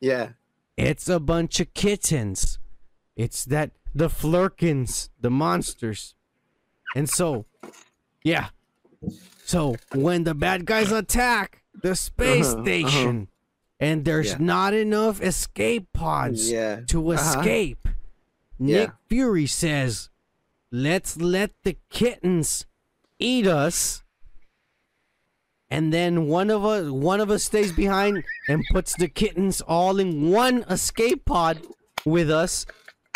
yeah. 0.00 0.30
it's 0.76 1.08
a 1.08 1.18
bunch 1.20 1.60
of 1.60 1.72
kittens. 1.74 2.58
It's 3.16 3.44
that 3.46 3.70
the 3.94 4.08
flerkens, 4.10 5.10
the 5.20 5.30
monsters, 5.30 6.14
and 6.94 7.08
so, 7.08 7.46
yeah. 8.22 8.48
So 9.44 9.76
when 9.94 10.24
the 10.24 10.34
bad 10.34 10.66
guys 10.66 10.92
attack 10.92 11.62
the 11.82 11.96
space 11.96 12.46
Uh-huh, 12.48 12.54
uh-huh. 12.58 12.64
station, 12.64 13.28
and 13.80 14.04
there's 14.04 14.32
Yeah. 14.32 14.36
not 14.40 14.74
enough 14.74 15.22
escape 15.22 15.92
pods 15.92 16.50
Yeah. 16.50 16.80
to 16.88 17.10
Uh-huh. 17.12 17.38
escape. 17.40 17.88
Yeah. 18.58 18.76
Nick 18.76 18.90
Fury 19.08 19.46
says, 19.46 20.10
"Let's 20.70 21.16
let 21.16 21.52
the 21.64 21.76
kittens 21.90 22.66
eat 23.18 23.46
us." 23.46 24.02
And 25.70 25.92
then 25.92 26.26
one 26.26 26.50
of 26.50 26.64
us 26.64 26.88
one 26.90 27.20
of 27.20 27.30
us 27.30 27.44
stays 27.44 27.72
behind 27.72 28.24
and 28.48 28.64
puts 28.72 28.96
the 28.96 29.08
kittens 29.08 29.60
all 29.60 29.98
in 29.98 30.30
one 30.30 30.64
escape 30.70 31.24
pod 31.24 31.60
with 32.04 32.30
us. 32.30 32.64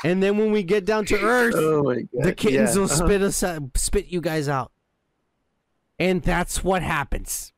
And 0.04 0.22
then 0.22 0.36
when 0.36 0.50
we 0.50 0.62
get 0.62 0.84
down 0.84 1.04
to 1.06 1.20
Earth, 1.20 1.54
Oh 1.56 1.94
the 2.12 2.34
kittens 2.34 2.74
yeah. 2.74 2.80
will 2.80 2.90
uh-huh. 2.90 3.06
spit 3.06 3.22
us 3.22 3.42
out, 3.42 3.62
spit 3.76 4.06
you 4.06 4.20
guys 4.20 4.48
out. 4.48 4.72
And 5.98 6.22
that's 6.22 6.64
what 6.64 6.82
happens. 6.82 7.52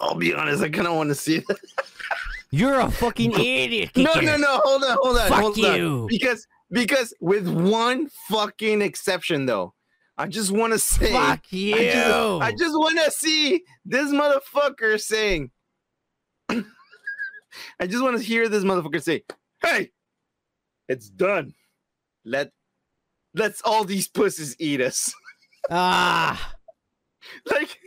I'll 0.00 0.14
be 0.14 0.34
honest. 0.34 0.62
I 0.62 0.68
kind 0.68 0.86
of 0.86 0.96
want 0.96 1.08
to 1.08 1.14
see 1.14 1.38
that. 1.38 1.58
You're 2.50 2.80
a 2.80 2.90
fucking 2.90 3.32
idiot. 3.32 3.90
No, 3.96 4.12
Kike. 4.12 4.24
no, 4.24 4.36
no. 4.36 4.60
Hold 4.64 4.84
on, 4.84 4.98
hold 5.00 5.18
on, 5.18 5.28
Fuck 5.28 5.40
hold 5.40 5.56
you. 5.56 6.02
on. 6.02 6.06
Because 6.06 6.46
because 6.70 7.14
with 7.20 7.48
one 7.48 8.08
fucking 8.28 8.82
exception 8.82 9.46
though, 9.46 9.74
I 10.16 10.26
just 10.26 10.50
want 10.50 10.72
to 10.72 10.78
say, 10.78 11.12
Fuck 11.12 11.44
I 11.52 11.56
you. 11.56 11.76
just, 11.76 12.42
I 12.42 12.50
just 12.50 12.74
want 12.74 12.98
to 13.04 13.10
see 13.12 13.62
this 13.84 14.10
motherfucker 14.10 15.00
saying. 15.00 15.50
I 16.48 17.86
just 17.86 18.02
want 18.02 18.18
to 18.18 18.22
hear 18.22 18.48
this 18.48 18.64
motherfucker 18.64 19.02
say, 19.02 19.22
"Hey, 19.62 19.90
it's 20.88 21.08
done. 21.08 21.54
Let 22.24 22.50
let's 23.34 23.62
all 23.64 23.84
these 23.84 24.08
pussies 24.08 24.56
eat 24.58 24.80
us." 24.80 25.12
ah. 25.70 26.54
like 27.50 27.78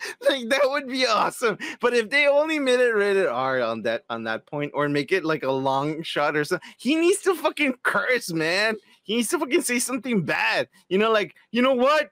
like 0.28 0.48
that 0.48 0.62
would 0.64 0.88
be 0.88 1.06
awesome. 1.06 1.58
But 1.80 1.94
if 1.94 2.10
they 2.10 2.26
only 2.26 2.58
made 2.58 2.80
it 2.80 2.94
rated 2.94 3.26
r 3.26 3.60
on 3.60 3.82
that 3.82 4.04
on 4.08 4.24
that 4.24 4.46
point 4.46 4.72
or 4.74 4.88
make 4.88 5.12
it 5.12 5.24
like 5.24 5.42
a 5.42 5.50
long 5.50 6.02
shot 6.02 6.36
or 6.36 6.44
something 6.44 6.68
he 6.78 6.96
needs 6.96 7.20
to 7.22 7.34
fucking 7.34 7.74
curse 7.82 8.32
man. 8.32 8.76
He 9.02 9.16
needs 9.16 9.28
to 9.30 9.38
fucking 9.38 9.62
say 9.62 9.78
something 9.78 10.22
bad. 10.22 10.68
You 10.88 10.98
know 10.98 11.10
like 11.10 11.34
you 11.50 11.62
know 11.62 11.74
what? 11.74 12.10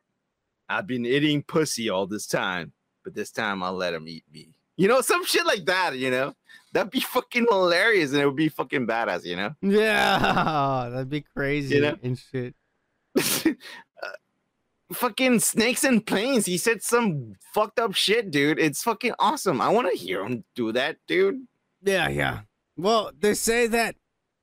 I've 0.69 0.87
been 0.87 1.07
eating 1.07 1.43
pussy 1.43 1.89
all 1.89 2.07
this 2.07 2.27
time 2.27 2.73
but 3.05 3.15
this 3.15 3.31
time 3.31 3.63
i'll 3.63 3.73
let 3.73 3.95
him 3.95 4.07
eat 4.07 4.25
me. 4.33 4.51
You 4.77 4.89
know 4.89 5.01
some 5.01 5.25
shit 5.25 5.47
like 5.47 5.65
that 5.67 5.97
you 5.97 6.11
know? 6.11 6.35
That'd 6.73 6.91
be 6.91 7.01
fucking 7.01 7.47
hilarious 7.49 8.13
and 8.13 8.21
it 8.21 8.27
would 8.27 8.37
be 8.37 8.51
fucking 8.51 8.87
badass 8.87 9.25
you 9.25 9.37
know? 9.37 9.55
Yeah, 9.63 10.89
that'd 10.93 11.09
be 11.09 11.25
crazy 11.35 11.77
you 11.77 11.81
know? 11.83 11.97
and 12.03 12.19
shit. 12.19 12.55
Fucking 14.93 15.41
snakes 15.41 15.85
and 15.85 16.05
planes. 16.07 16.47
He 16.47 16.57
said 16.57 16.83
some 16.83 17.35
fucked 17.53 17.79
up 17.79 17.95
shit, 17.95 18.31
dude. 18.31 18.59
It's 18.59 18.83
fucking 18.83 19.15
awesome. 19.19 19.61
I 19.61 19.69
want 19.69 19.91
to 19.91 19.97
hear 19.97 20.25
him 20.25 20.45
do 20.55 20.73
that, 20.73 20.97
dude. 21.07 21.47
Yeah, 21.83 22.09
yeah. 22.09 22.41
Well, 22.77 23.11
they 23.19 23.35
say 23.35 23.67
that 23.67 23.97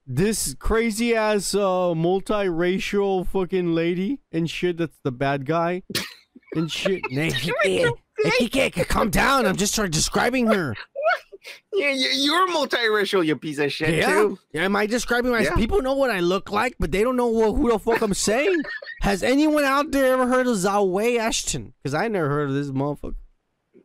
this 0.06 0.54
crazy 0.60 1.16
ass 1.16 1.56
uh 1.56 1.94
multiracial 1.96 3.28
fucking 3.28 3.74
lady 3.74 4.20
and 4.32 4.48
shit 4.48 4.78
that's 4.78 5.00
the 5.04 5.12
bad 5.12 5.48
guy 5.48 5.82
and 6.56 6.72
shit. 6.72 7.02
Hey, 7.12 7.28
Kike, 8.24 8.76
hey, 8.76 8.84
calm 8.86 9.10
down. 9.10 9.46
I'm 9.46 9.56
just 9.56 9.74
trying 9.74 9.92
describing 9.92 10.48
her. 10.48 10.76
Yeah, 11.74 11.92
you, 11.92 12.08
you're 12.10 12.48
multiracial, 12.50 13.26
you 13.26 13.36
piece 13.36 13.60
of 13.60 13.72
shit, 13.72 13.96
Yeah. 13.96 14.08
too. 14.08 14.40
Am 14.54 14.76
I 14.76 14.86
describing 14.86 15.32
myself? 15.32 15.56
Yeah. 15.58 15.62
People 15.62 15.82
know 15.82 15.94
what 15.94 16.10
I 16.10 16.20
look 16.20 16.52
like, 16.52 16.76
but 16.80 16.92
they 16.92 17.04
don't 17.04 17.16
know 17.16 17.54
who 17.54 17.72
the 17.72 17.80
fuck 17.80 18.02
I'm 18.02 18.14
saying. 18.14 18.62
Has 19.02 19.24
anyone 19.24 19.64
out 19.64 19.92
there 19.92 20.14
ever 20.14 20.28
heard 20.28 20.48
of 20.48 20.56
Zawe 20.56 21.20
Ashton? 21.20 21.74
Because 21.84 21.94
I 21.94 22.08
never 22.08 22.30
heard 22.30 22.50
of 22.50 22.56
this 22.56 22.70
motherfucker. 22.72 23.16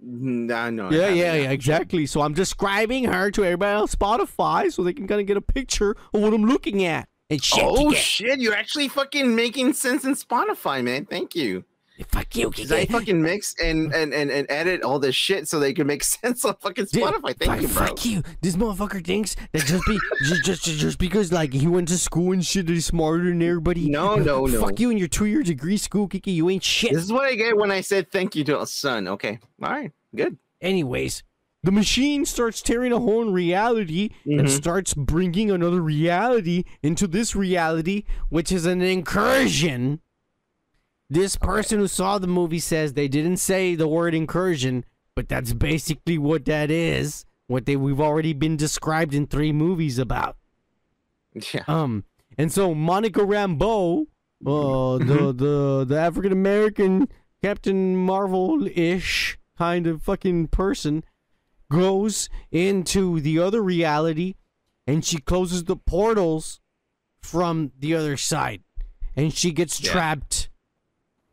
Mm, 0.04 0.46
nah, 0.46 0.70
no. 0.70 0.90
Yeah, 0.90 1.08
yeah, 1.08 1.34
yeah, 1.34 1.50
exactly. 1.50 2.06
So 2.06 2.22
I'm 2.22 2.32
describing 2.32 3.04
her 3.04 3.30
to 3.32 3.44
everybody 3.44 3.78
on 3.80 3.88
Spotify 3.88 4.72
so 4.72 4.82
they 4.82 4.92
can 4.94 5.06
kind 5.06 5.20
of 5.20 5.26
get 5.26 5.36
a 5.36 5.42
picture 5.42 5.90
of 6.14 6.20
what 6.22 6.32
I'm 6.32 6.44
looking 6.44 6.84
at. 6.84 7.08
And 7.28 7.42
shit, 7.44 7.62
Oh 7.64 7.92
shit! 7.92 8.40
You're 8.40 8.54
actually 8.56 8.88
fucking 8.88 9.36
making 9.36 9.74
sense 9.74 10.04
in 10.04 10.14
Spotify, 10.14 10.82
man. 10.82 11.06
Thank 11.06 11.36
you. 11.36 11.64
Fuck 12.08 12.34
you, 12.36 12.50
'Cause 12.50 12.72
I 12.72 12.86
Kike. 12.86 12.90
fucking 12.92 13.22
mix 13.22 13.54
and, 13.62 13.92
and, 13.94 14.12
and, 14.14 14.30
and 14.30 14.46
edit 14.50 14.82
all 14.82 14.98
this 14.98 15.14
shit 15.14 15.48
so 15.48 15.58
they 15.60 15.72
can 15.72 15.86
make 15.86 16.02
sense 16.04 16.44
on 16.44 16.54
fucking 16.60 16.86
Dude, 16.92 17.02
Spotify. 17.04 17.36
Thank 17.36 17.40
fuck, 17.40 17.60
you, 17.62 17.68
bro. 17.68 17.86
Fuck 17.86 18.04
you. 18.04 18.22
This 18.40 18.56
motherfucker 18.56 19.04
thinks 19.04 19.36
that 19.52 19.64
just 19.64 19.84
be 19.86 19.98
just, 20.24 20.44
just 20.44 20.64
just 20.64 20.98
because 20.98 21.32
like 21.32 21.52
he 21.52 21.66
went 21.66 21.88
to 21.88 21.98
school 21.98 22.32
and 22.32 22.44
shit, 22.44 22.68
he's 22.68 22.86
smarter 22.86 23.24
than 23.24 23.42
everybody. 23.42 23.88
No, 23.90 24.16
no, 24.16 24.46
no. 24.46 24.60
Fuck 24.60 24.80
you 24.80 24.90
and 24.90 24.98
your 24.98 25.08
two 25.08 25.26
year 25.26 25.42
degree 25.42 25.76
school, 25.76 26.08
Kiki. 26.08 26.30
You 26.32 26.48
ain't 26.50 26.64
shit. 26.64 26.92
This 26.92 27.04
is 27.04 27.12
what 27.12 27.24
I 27.26 27.34
get 27.34 27.56
when 27.56 27.70
I 27.70 27.80
said 27.80 28.10
thank 28.10 28.34
you 28.34 28.44
to 28.44 28.60
a 28.60 28.66
son. 28.66 29.06
Okay. 29.08 29.38
All 29.62 29.70
right. 29.70 29.92
Good. 30.14 30.36
Anyways, 30.60 31.22
the 31.62 31.72
machine 31.72 32.24
starts 32.24 32.62
tearing 32.62 32.92
a 32.92 32.98
hole 32.98 33.22
in 33.22 33.32
reality 33.32 34.10
and 34.24 34.42
Mhm. 34.42 34.48
starts 34.48 34.94
bringing 34.94 35.50
another 35.50 35.80
reality 35.82 36.64
into 36.82 37.06
this 37.06 37.36
reality, 37.36 38.04
which 38.30 38.50
is 38.50 38.64
an 38.66 38.80
incursion. 38.82 40.00
This 41.12 41.34
person 41.34 41.80
who 41.80 41.88
saw 41.88 42.18
the 42.18 42.28
movie 42.28 42.60
says 42.60 42.92
they 42.92 43.08
didn't 43.08 43.38
say 43.38 43.74
the 43.74 43.88
word 43.88 44.14
incursion, 44.14 44.84
but 45.16 45.28
that's 45.28 45.52
basically 45.52 46.18
what 46.18 46.44
that 46.44 46.70
is. 46.70 47.24
What 47.48 47.66
they 47.66 47.74
we've 47.74 48.00
already 48.00 48.32
been 48.32 48.56
described 48.56 49.12
in 49.12 49.26
three 49.26 49.52
movies 49.52 49.98
about. 49.98 50.36
Yeah. 51.52 51.64
Um, 51.66 52.04
and 52.38 52.52
so 52.52 52.74
Monica 52.74 53.20
Rambeau, 53.20 54.06
uh, 54.46 54.98
the 54.98 55.32
the 55.36 55.84
the 55.84 55.98
African 55.98 56.30
American 56.30 57.08
Captain 57.42 57.96
Marvel 57.96 58.68
ish 58.72 59.36
kind 59.58 59.88
of 59.88 60.02
fucking 60.02 60.46
person, 60.48 61.02
goes 61.72 62.28
into 62.52 63.18
the 63.18 63.40
other 63.40 63.62
reality, 63.62 64.34
and 64.86 65.04
she 65.04 65.18
closes 65.18 65.64
the 65.64 65.76
portals 65.76 66.60
from 67.20 67.72
the 67.76 67.96
other 67.96 68.16
side, 68.16 68.62
and 69.16 69.34
she 69.34 69.50
gets 69.50 69.80
Yeah. 69.82 69.90
trapped 69.90 70.49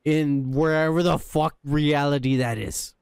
in 0.07 0.51
wherever 0.51 1.03
the 1.03 1.19
fuck 1.19 1.57
reality 1.65 2.37
that 2.37 2.57
is. 2.57 2.95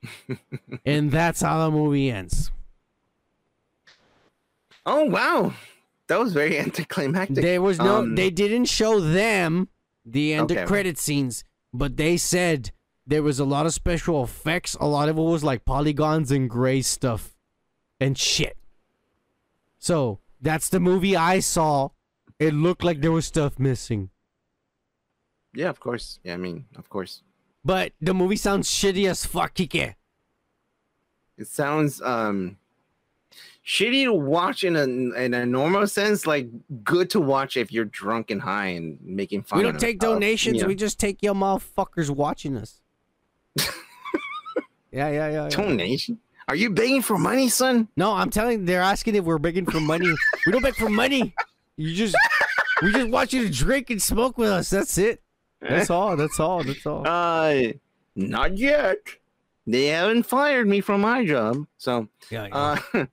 and 0.84 1.10
that's 1.10 1.40
how 1.40 1.64
the 1.64 1.70
movie 1.70 2.10
ends. 2.10 2.50
Oh 4.84 5.04
wow, 5.04 5.54
that 6.08 6.18
was 6.18 6.32
very 6.34 6.58
anticlimactic. 6.66 7.36
There 7.36 7.62
was 7.62 7.78
no, 7.78 7.98
Um, 8.00 8.14
they 8.16 8.28
didn't 8.30 8.66
show 8.66 9.00
them 9.00 9.68
the 10.04 10.34
end 10.34 10.50
Okay. 10.52 10.62
of 10.62 10.68
credit 10.68 10.98
scenes, 10.98 11.42
but 11.72 11.96
they 11.96 12.16
said 12.18 12.70
there 13.06 13.22
was 13.22 13.38
a 13.38 13.44
lot 13.44 13.64
of 13.66 13.72
special 13.72 14.22
effects. 14.22 14.74
A 14.80 14.86
lot 14.86 15.08
of 15.08 15.16
it 15.16 15.22
was 15.22 15.42
like 15.44 15.64
polygons 15.64 16.30
and 16.30 16.48
gray 16.50 16.82
stuff 16.82 17.34
and 17.98 18.16
shit. 18.18 18.56
So 19.78 20.20
that's 20.40 20.68
the 20.68 20.80
movie 20.80 21.16
I 21.16 21.40
saw. 21.40 21.90
It 22.38 22.52
looked 22.54 22.84
like 22.84 23.00
there 23.00 23.12
was 23.12 23.26
stuff 23.26 23.58
missing, 23.58 24.10
Yeah, 25.54 25.68
of 25.68 25.80
course. 25.80 26.20
Yeah, 26.24 26.34
I 26.34 26.36
mean, 26.36 26.66
of 26.76 26.88
course. 26.88 27.22
but 27.64 27.92
the 28.00 28.14
movie 28.14 28.36
sounds 28.36 28.70
shitty 28.70 29.08
as 29.08 29.26
fuck, 29.26 29.54
Kike. 29.54 29.94
It 31.36 31.46
sounds 31.46 32.00
um 32.02 32.58
shitty 33.66 34.04
to 34.04 34.12
watch 34.12 34.64
in 34.64 34.76
a 34.76 34.82
in 34.82 35.34
a 35.34 35.46
normal 35.46 35.86
sense, 35.86 36.26
like 36.26 36.48
good 36.84 37.10
to 37.10 37.20
watch 37.20 37.56
if 37.56 37.72
you're 37.72 37.84
drunk 37.84 38.30
and 38.30 38.40
high 38.40 38.66
and 38.66 38.98
making 39.02 39.42
fun. 39.42 39.60
Of 39.60 39.64
it. 39.64 39.66
We 39.66 39.72
don't 39.72 39.80
take 39.80 39.96
stuff, 39.96 40.14
donations. 40.14 40.62
know. 40.62 40.68
We 40.68 40.74
just 40.74 40.98
take 40.98 41.22
your 41.22 41.34
motherfuckers 41.34 42.10
watching 42.10 42.56
us. 42.56 42.80
yeah, 43.58 43.66
yeah, 44.92 45.10
yeah. 45.10 45.30
yeah. 45.30 45.48
donation. 45.48 46.18
Are 46.48 46.56
you 46.56 46.70
begging 46.70 47.00
for 47.00 47.16
money, 47.16 47.48
son? 47.48 47.86
No, 47.96 48.12
I'm 48.12 48.28
telling. 48.28 48.64
They're 48.64 48.82
asking 48.82 49.14
if 49.14 49.24
we're 49.24 49.38
begging 49.38 49.66
for 49.66 49.78
money. 49.80 50.12
we 50.46 50.52
don't 50.52 50.62
beg 50.62 50.74
for 50.74 50.88
money. 50.88 51.32
You 51.76 51.94
just, 51.94 52.16
we 52.82 52.92
just 52.92 53.08
want 53.08 53.32
you 53.32 53.44
to 53.44 53.50
drink 53.50 53.88
and 53.90 54.02
smoke 54.02 54.36
with 54.36 54.50
us. 54.50 54.68
That's 54.68 54.98
it. 54.98 55.22
That's 55.60 55.90
all. 55.90 56.16
That's 56.16 56.40
all. 56.40 56.62
That's 56.64 56.86
all. 56.86 57.02
Uh, 57.06 57.72
not 58.16 58.56
yet. 58.58 58.98
They 59.66 59.86
haven't 59.86 60.24
fired 60.24 60.66
me 60.66 60.80
from 60.80 61.00
my 61.02 61.24
job, 61.24 61.64
so 61.78 62.08
Yeah, 62.30 62.46
yeah. 62.48 62.78
uh, 62.94 63.06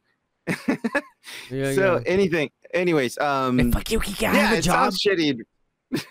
yeah, 1.52 1.74
so 1.74 1.96
yeah. 1.98 2.00
anything. 2.06 2.50
Anyways, 2.74 3.18
um, 3.20 3.60
Hey, 3.60 3.72
fuck 3.72 3.92
you, 3.92 4.00
Kiki. 4.00 4.26
I 4.26 4.34
yeah, 4.34 4.40
have 4.40 4.54
a 4.56 4.58
it 4.58 4.62
job. 4.62 4.74
sounds 4.94 5.02
shitty. 5.04 5.40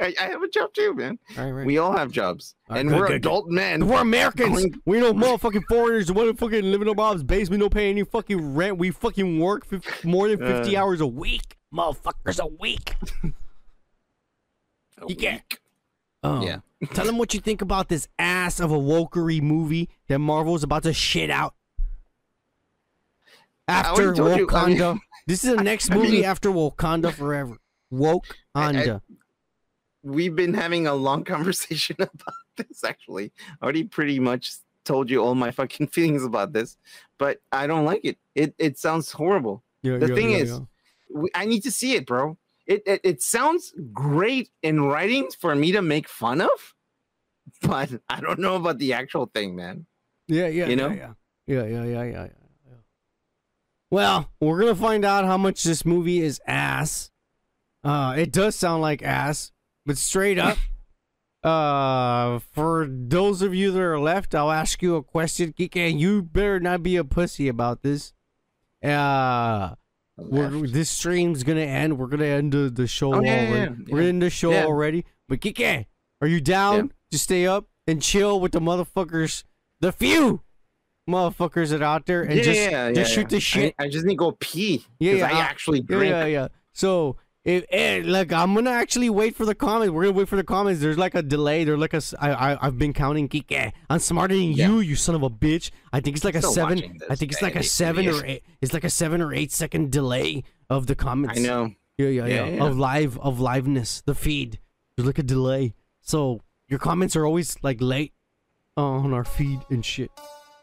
I, 0.00 0.14
I 0.20 0.24
have 0.26 0.42
a 0.42 0.48
job 0.48 0.72
too, 0.74 0.94
man. 0.94 1.18
All 1.36 1.50
right, 1.50 1.66
We 1.66 1.78
all 1.78 1.96
have 1.96 2.12
jobs, 2.12 2.54
All 2.68 2.74
right, 2.74 2.80
and 2.80 2.88
good, 2.88 3.00
we're 3.00 3.06
good, 3.08 3.22
good. 3.22 3.28
adult 3.28 3.48
men. 3.48 3.86
We're 3.88 4.00
Americans. 4.00 4.50
Going- 4.56 4.74
We 4.84 5.00
no 5.00 5.12
motherfucking 5.12 5.64
foreigners. 5.68 6.06
The 6.06 6.12
one 6.12 6.36
fucking 6.36 6.70
living 6.70 6.86
in 6.88 6.94
Bob's 6.94 7.22
basement, 7.24 7.60
don't 7.60 7.72
pay 7.72 7.90
any 7.90 8.04
fucking 8.04 8.54
rent. 8.54 8.78
We 8.78 8.90
fucking 8.92 9.40
work 9.40 9.64
fif- 9.66 10.04
more 10.04 10.28
than 10.28 10.38
fifty 10.38 10.76
Uh. 10.76 10.82
hours 10.82 11.00
a 11.00 11.06
week, 11.06 11.56
motherfuckers. 11.74 12.38
A 12.38 12.46
week. 12.46 12.94
A 15.02 15.06
You 15.08 15.14
get- 15.14 15.34
week. 15.50 15.60
Um, 16.22 16.42
Yeah. 16.42 16.60
tell 16.94 17.06
them 17.06 17.18
what 17.18 17.34
you 17.34 17.40
think 17.40 17.62
about 17.62 17.88
this 17.88 18.08
ass 18.18 18.60
of 18.60 18.70
a 18.72 18.78
wokery 18.78 19.40
movie 19.40 19.88
that 20.08 20.18
Marvel's 20.18 20.62
about 20.62 20.82
to 20.84 20.92
shit 20.92 21.30
out. 21.30 21.54
After 23.66 24.02
already 24.14 24.16
told 24.16 24.38
you, 24.38 24.48
I 24.50 24.66
mean- 24.66 24.78
Wakanda. 24.78 24.98
this 25.26 25.44
is 25.44 25.56
the 25.56 25.62
next 25.62 25.90
I 25.90 25.94
movie 25.96 26.10
mean- 26.12 26.24
after 26.24 26.50
Wakanda 26.50 27.12
Forever. 27.12 27.58
Wakanda. 27.92 29.00
We've 30.02 30.34
been 30.34 30.54
having 30.54 30.86
a 30.86 30.94
long 30.94 31.24
conversation 31.34 31.96
about 31.98 32.34
this. 32.56 32.84
Actually, 32.84 33.32
I 33.60 33.64
already 33.64 33.84
pretty 33.84 34.18
much 34.18 34.54
told 34.84 35.10
you 35.10 35.22
all 35.22 35.34
my 35.34 35.50
fucking 35.50 35.88
feelings 35.88 36.24
about 36.24 36.52
this, 36.52 36.76
but 37.18 37.40
I 37.52 37.66
don't 37.66 37.84
like 37.84 38.00
it. 38.04 38.16
It 38.34 38.54
it 38.58 38.78
sounds 38.78 39.10
horrible. 39.12 39.62
Yeah, 39.82 39.98
the 39.98 40.08
yeah, 40.08 40.14
thing 40.14 40.30
yeah, 40.30 40.36
is, 40.38 40.50
yeah. 40.52 40.58
we, 41.10 41.28
I 41.34 41.44
need 41.44 41.62
to 41.64 41.70
see 41.70 41.94
it, 41.94 42.06
bro. 42.06 42.38
It, 42.68 42.82
it 42.86 43.00
it 43.02 43.22
sounds 43.22 43.72
great 43.94 44.50
in 44.62 44.82
writing 44.82 45.28
for 45.40 45.56
me 45.56 45.72
to 45.72 45.80
make 45.80 46.06
fun 46.06 46.42
of, 46.42 46.74
but 47.62 47.90
I 48.10 48.20
don't 48.20 48.38
know 48.38 48.56
about 48.56 48.78
the 48.78 48.92
actual 48.92 49.26
thing, 49.26 49.56
man. 49.56 49.86
Yeah, 50.28 50.48
yeah, 50.48 50.66
You 50.66 50.76
know? 50.76 50.90
yeah, 50.90 51.14
yeah, 51.46 51.64
yeah, 51.64 51.84
yeah, 51.84 51.84
yeah, 51.84 52.04
yeah, 52.04 52.28
yeah. 52.66 52.74
Well, 53.90 54.30
we're 54.38 54.60
gonna 54.60 54.74
find 54.74 55.02
out 55.06 55.24
how 55.24 55.38
much 55.38 55.62
this 55.62 55.86
movie 55.86 56.20
is 56.20 56.42
ass. 56.46 57.10
Uh, 57.82 58.14
it 58.18 58.32
does 58.32 58.54
sound 58.54 58.82
like 58.82 59.02
ass, 59.02 59.50
but 59.86 59.96
straight 59.96 60.38
up, 60.38 60.58
uh, 61.42 62.40
for 62.52 62.86
those 62.86 63.40
of 63.40 63.54
you 63.54 63.70
that 63.70 63.80
are 63.80 63.98
left, 63.98 64.34
I'll 64.34 64.50
ask 64.50 64.82
you 64.82 64.96
a 64.96 65.02
question, 65.02 65.54
Kike, 65.54 65.98
you 65.98 66.20
better 66.20 66.60
not 66.60 66.82
be 66.82 66.96
a 66.96 67.04
pussy 67.04 67.48
about 67.48 67.82
this. 67.82 68.12
Uh. 68.84 69.76
This 70.18 70.90
stream's 70.90 71.42
gonna 71.44 71.60
end. 71.60 71.98
We're 71.98 72.06
gonna 72.08 72.24
end 72.24 72.52
the, 72.52 72.70
the 72.70 72.86
show 72.86 73.14
Oh, 73.14 73.20
yeah, 73.22 73.42
yeah, 73.42 73.48
already. 73.50 73.74
yeah, 73.86 73.94
We're 73.94 74.02
end 74.08 74.22
the 74.22 74.30
show 74.30 74.52
already. 74.52 75.04
But 75.28 75.40
Kike, 75.40 75.86
are 76.20 76.28
you 76.28 76.40
down 76.40 76.92
to 77.12 77.18
stay 77.18 77.46
up 77.46 77.66
and 77.86 78.02
chill 78.02 78.40
with 78.40 78.52
the 78.52 78.60
motherfuckers, 78.60 79.44
the 79.80 79.92
few 79.92 80.42
motherfuckers 81.08 81.70
that 81.70 81.82
are 81.82 81.84
out 81.84 82.06
there, 82.06 82.22
and 82.22 82.42
just 82.42 82.70
just 82.96 83.12
shoot 83.12 83.28
the 83.28 83.40
shit? 83.40 83.74
I, 83.78 83.84
I 83.84 83.88
just 83.88 84.04
need 84.04 84.14
to 84.14 84.18
go 84.18 84.32
pee. 84.40 84.84
Yeah, 84.98 85.14
yeah, 85.14 85.26
I 85.26 85.30
I- 85.30 85.40
actually 85.40 85.78
Yeah, 85.80 85.84
drink. 85.96 86.10
yeah, 86.10 86.24
yeah. 86.26 86.48
So 86.72 87.16
if 87.48 87.64
eh, 87.70 88.02
like 88.04 88.32
I'm 88.32 88.54
gonna 88.54 88.70
actually 88.70 89.08
wait 89.10 89.34
for 89.34 89.46
the 89.46 89.54
comments. 89.54 89.90
We're 89.92 90.04
gonna 90.04 90.16
wait 90.16 90.28
for 90.28 90.36
the 90.36 90.44
comments. 90.44 90.80
There's 90.80 90.98
like 90.98 91.14
a 91.14 91.22
delay. 91.22 91.64
There's 91.64 91.78
like 91.78 91.94
a 91.94 92.02
I 92.20 92.30
I 92.52 92.66
I've 92.66 92.78
been 92.78 92.92
counting. 92.92 93.28
Kike. 93.28 93.72
I'm 93.88 93.98
smarter 94.00 94.34
than 94.34 94.52
Yeah. 94.52 94.68
you, 94.68 94.80
you 94.80 94.96
son 94.96 95.14
of 95.14 95.22
a 95.22 95.30
bitch. 95.30 95.70
I 95.92 96.00
think 96.00 96.16
it's 96.16 96.24
like 96.24 96.34
a 96.34 96.42
seven. 96.42 97.00
I 97.08 97.14
think 97.16 97.32
it's 97.32 97.42
like 97.42 97.56
a 97.56 97.62
seven 97.62 98.06
or 98.06 98.24
eight. 98.24 98.42
It's 98.60 98.72
like 98.72 98.84
a 98.84 98.90
seven 98.90 99.22
or 99.22 99.32
eight 99.32 99.50
second 99.50 99.90
delay 99.90 100.44
of 100.68 100.86
the 100.86 100.94
comments. 100.94 101.38
I 101.38 101.42
know. 101.42 101.72
Yeah, 101.96 102.08
yeah, 102.08 102.26
yeah. 102.26 102.34
Yeah, 102.34 102.46
yeah. 102.56 102.64
Of 102.64 102.78
live 102.78 103.18
of 103.20 103.38
liveness, 103.38 104.02
the 104.04 104.14
feed. 104.14 104.58
There's 104.96 105.06
like 105.06 105.18
a 105.18 105.22
delay. 105.22 105.74
So 106.02 106.42
your 106.68 106.78
comments 106.78 107.16
are 107.16 107.24
always 107.24 107.56
like 107.62 107.78
late 107.80 108.12
on 108.76 109.12
our 109.12 109.24
feed 109.24 109.60
and 109.70 109.84
shit. 109.84 110.10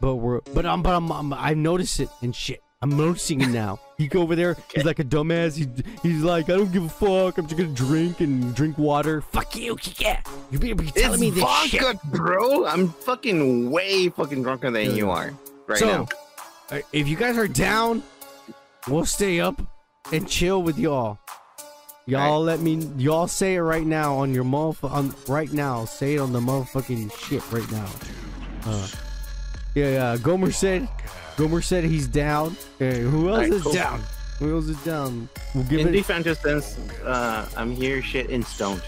But 0.01 0.15
we're 0.17 0.41
but 0.53 0.65
I'm 0.65 0.83
but 0.83 0.93
I'm, 0.95 1.11
I'm 1.11 1.33
I 1.33 1.53
notice 1.55 1.99
it 1.99 2.09
and 2.21 2.35
shit. 2.35 2.61
I'm 2.81 2.95
noticing 2.95 3.41
it 3.41 3.49
now. 3.49 3.79
He 3.97 4.07
go 4.07 4.21
over 4.21 4.35
there. 4.35 4.57
He's 4.73 4.83
like 4.83 4.99
a 4.99 5.03
dumbass. 5.05 5.55
He, 5.55 5.67
he's 6.07 6.21
like, 6.21 6.49
I 6.49 6.57
don't 6.57 6.71
give 6.71 6.83
a 6.83 6.89
fuck. 6.89 7.37
I'm 7.37 7.47
just 7.47 7.57
gonna 7.57 7.73
drink 7.73 8.19
and 8.19 8.53
drink 8.53 8.77
water. 8.77 9.21
Fuck 9.21 9.55
you, 9.55 9.75
Kike. 9.77 10.25
You 10.51 10.59
be, 10.59 10.73
be 10.73 10.87
telling 10.91 11.13
It's 11.13 11.21
me 11.21 11.29
this 11.29 11.43
vodka, 11.43 11.67
shit. 11.69 12.03
bro. 12.11 12.65
I'm 12.65 12.89
fucking 12.89 13.71
way 13.71 14.09
fucking 14.09 14.43
drunker 14.43 14.69
than 14.71 14.95
you 14.95 15.09
are 15.09 15.33
right 15.67 15.79
so, 15.79 15.85
now. 15.87 16.07
uh, 16.71 16.81
if 16.91 17.07
you 17.07 17.15
guys 17.15 17.37
are 17.37 17.47
down, 17.47 18.03
we'll 18.89 19.05
stay 19.05 19.39
up 19.39 19.61
and 20.11 20.27
chill 20.27 20.61
with 20.61 20.77
y'all. 20.77 21.17
Y'all 22.05 22.41
let 22.41 22.59
me. 22.59 22.87
Y'all 22.97 23.27
say 23.27 23.55
it 23.55 23.61
right 23.61 23.85
now 23.85 24.15
on 24.17 24.33
your 24.33 24.43
motherfucker. 24.43 24.91
On 24.91 25.15
right 25.27 25.51
now, 25.53 25.85
say 25.85 26.15
it 26.15 26.19
on 26.19 26.33
the 26.33 26.39
motherfucking 26.39 27.11
shit 27.17 27.41
right 27.51 27.71
now. 27.71 27.89
Uh, 28.65 28.87
yeah, 29.75 29.89
yeah. 29.89 30.17
Gomer 30.17 30.51
said. 30.51 30.87
Gomer 31.37 31.61
said 31.61 31.83
he's 31.83 32.07
down. 32.07 32.55
Hey, 32.79 33.01
who 33.01 33.27
else 33.29 33.35
Alright, 33.37 33.53
is 33.53 33.63
cool. 33.63 33.73
down? 33.73 34.01
Who 34.39 34.55
else 34.55 34.65
is 34.65 34.77
down? 34.83 35.29
We'll 35.53 35.63
give 35.65 35.81
In 35.81 35.89
it. 35.89 35.91
defense, 35.91 36.39
sense, 36.39 36.77
uh, 37.03 37.47
I'm 37.57 37.71
here, 37.71 38.01
shit, 38.01 38.29
and 38.29 38.45
stoned. 38.45 38.81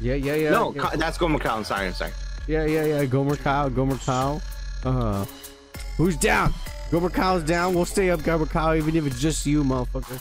yeah, 0.00 0.14
yeah, 0.14 0.34
yeah. 0.34 0.50
no, 0.50 0.72
yeah. 0.74 0.90
That's 0.96 1.18
Gomer 1.18 1.38
Cow. 1.38 1.56
I'm 1.56 1.64
sorry, 1.64 1.86
I'm 1.86 1.92
sorry. 1.94 2.12
Yeah, 2.46 2.64
yeah, 2.66 2.84
yeah. 2.84 3.04
Gomer 3.04 3.36
Cow, 3.36 3.68
Gomer 3.68 3.96
Cow. 3.96 4.40
Uh, 4.84 5.24
who's 5.96 6.16
down? 6.16 6.52
Gomer 6.90 7.10
Cow's 7.10 7.42
down. 7.44 7.74
We'll 7.74 7.84
stay 7.86 8.10
up, 8.10 8.22
Gomer 8.22 8.46
Cow, 8.46 8.74
even 8.74 8.94
if 8.96 9.06
it's 9.06 9.20
just 9.20 9.46
you, 9.46 9.64
motherfucker. 9.64 10.20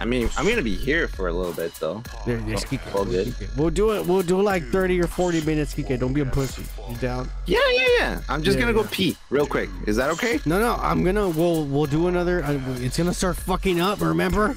I 0.00 0.04
mean, 0.06 0.30
I'm 0.36 0.48
gonna 0.48 0.62
be 0.62 0.74
here 0.74 1.08
for 1.08 1.28
a 1.28 1.32
little 1.32 1.52
bit 1.52 1.74
though. 1.74 2.02
There, 2.26 2.38
there's 2.38 2.64
Kike. 2.64 2.94
All 2.94 3.04
good. 3.04 3.34
We'll 3.56 3.68
do 3.70 3.92
it. 3.92 4.06
We'll 4.06 4.22
do 4.22 4.40
like 4.40 4.64
30 4.70 4.98
or 5.00 5.06
40 5.06 5.42
minutes, 5.42 5.74
Kike. 5.74 5.98
Don't 5.98 6.14
be 6.14 6.22
a 6.22 6.24
pussy. 6.26 6.62
You 6.88 6.96
down? 6.96 7.28
Yeah, 7.46 7.58
yeah, 7.72 7.86
yeah. 7.98 8.20
I'm 8.28 8.42
just 8.42 8.56
Yeah, 8.58 8.62
gonna 8.64 8.72
go 8.72 8.84
pee 8.90 9.16
real 9.28 9.46
quick. 9.46 9.68
Is 9.86 9.96
that 9.96 10.08
okay? 10.10 10.40
No, 10.46 10.58
no. 10.58 10.76
I'm 10.76 11.04
gonna. 11.04 11.28
We'll 11.28 11.64
we'll 11.66 11.86
do 11.86 12.08
another. 12.08 12.42
Uh, 12.42 12.58
it's 12.78 12.96
gonna 12.96 13.12
start 13.14 13.36
fucking 13.36 13.80
up. 13.80 14.00
Remember? 14.00 14.56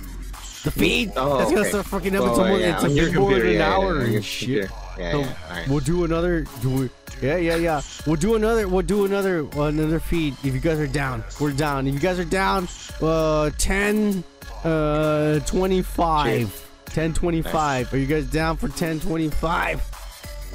The 0.63 0.71
feed. 0.71 1.11
Oh, 1.17 1.41
It's 1.41 1.51
gonna 1.51 1.65
start 1.67 1.87
fucking 1.87 2.15
up. 2.15 2.21
Oh, 2.21 2.29
it's 2.29 2.39
almost. 2.39 2.61
yeah, 2.61 2.73
It's 2.75 2.83
a 2.83 2.87
on 2.87 2.95
your 2.95 3.05
bit 3.11 3.19
more 3.19 3.33
than 3.33 3.47
an 3.47 3.53
yeah, 3.55 3.73
hour 3.73 4.05
yeah, 4.05 4.15
and 4.15 4.23
shit. 4.25 4.69
Yeah, 4.97 5.11
So, 5.11 5.19
yeah. 5.19 5.33
Right. 5.49 5.67
We'll 5.67 5.79
do 5.81 6.05
another. 6.05 6.45
Do 6.61 6.83
it. 6.83 6.91
Yeah, 7.21 7.35
yeah, 7.35 7.55
yeah. 7.57 7.81
We'll 8.07 8.15
do 8.15 8.35
another. 8.35 8.67
We'll 8.69 8.81
do 8.81 9.03
another. 9.03 9.45
Another 9.57 9.99
feed. 9.99 10.35
If 10.43 10.53
you 10.53 10.61
guys 10.61 10.79
are 10.79 10.87
down, 10.87 11.23
we're 11.41 11.51
down. 11.51 11.85
If 11.87 11.93
you 11.93 11.99
guys 11.99 12.17
are 12.17 12.23
down, 12.25 12.69
uh, 13.01 13.49
10, 13.57 14.23
uh, 14.63 15.39
25. 15.41 16.43
1025. 16.85 17.93
Are 17.93 17.97
you 17.97 18.05
guys 18.05 18.25
down 18.25 18.57
for 18.57 18.67
1025? 18.67 19.89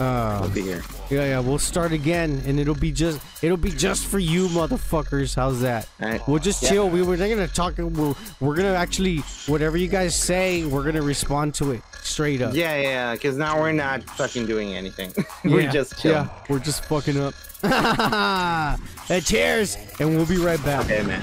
Uh, 0.01 0.05
I'll 0.43 0.49
be 0.51 0.63
here. 0.63 0.83
yeah, 1.11 1.25
yeah. 1.25 1.41
We'll 1.41 1.59
start 1.59 1.91
again, 1.91 2.41
and 2.47 2.61
it'll 2.61 2.77
be 2.77 2.93
just 2.93 3.21
it'll 3.43 3.57
be 3.57 3.73
just 3.73 4.07
for 4.07 4.21
you, 4.21 4.47
motherfuckers. 4.47 5.35
How's 5.35 5.61
that? 5.63 5.89
All 6.01 6.09
right. 6.09 6.29
We'll 6.29 6.39
just 6.39 6.63
Yeah. 6.63 6.69
chill. 6.69 6.89
We 6.89 7.03
we're 7.03 7.17
not 7.17 7.29
gonna 7.29 7.49
talk. 7.49 7.79
We're, 7.79 8.15
we're 8.39 8.55
gonna 8.55 8.75
actually 8.75 9.17
whatever 9.49 9.77
you 9.77 9.89
guys 9.89 10.15
say, 10.15 10.65
we're 10.65 10.85
gonna 10.85 11.03
respond 11.03 11.55
to 11.55 11.73
it 11.73 11.83
straight 12.05 12.41
up. 12.43 12.55
Yeah, 12.55 12.81
yeah. 12.81 13.13
Because 13.15 13.37
now 13.37 13.61
we're 13.61 13.73
not 13.73 14.05
fucking 14.05 14.47
doing 14.47 14.73
anything. 14.75 15.13
we're 15.45 15.63
Yeah, 15.63 15.73
just 15.73 15.99
chilling. 16.01 16.27
Yeah, 16.27 16.45
we're 16.49 16.61
just 16.61 16.85
fucking 16.85 17.21
up. 17.21 17.35
Uh, 19.11 19.21
cheers, 19.21 19.77
and 19.99 20.15
we'll 20.15 20.27
be 20.27 20.37
right 20.37 20.63
back. 20.65 20.85
Okay, 20.85 21.03
man. 21.03 21.23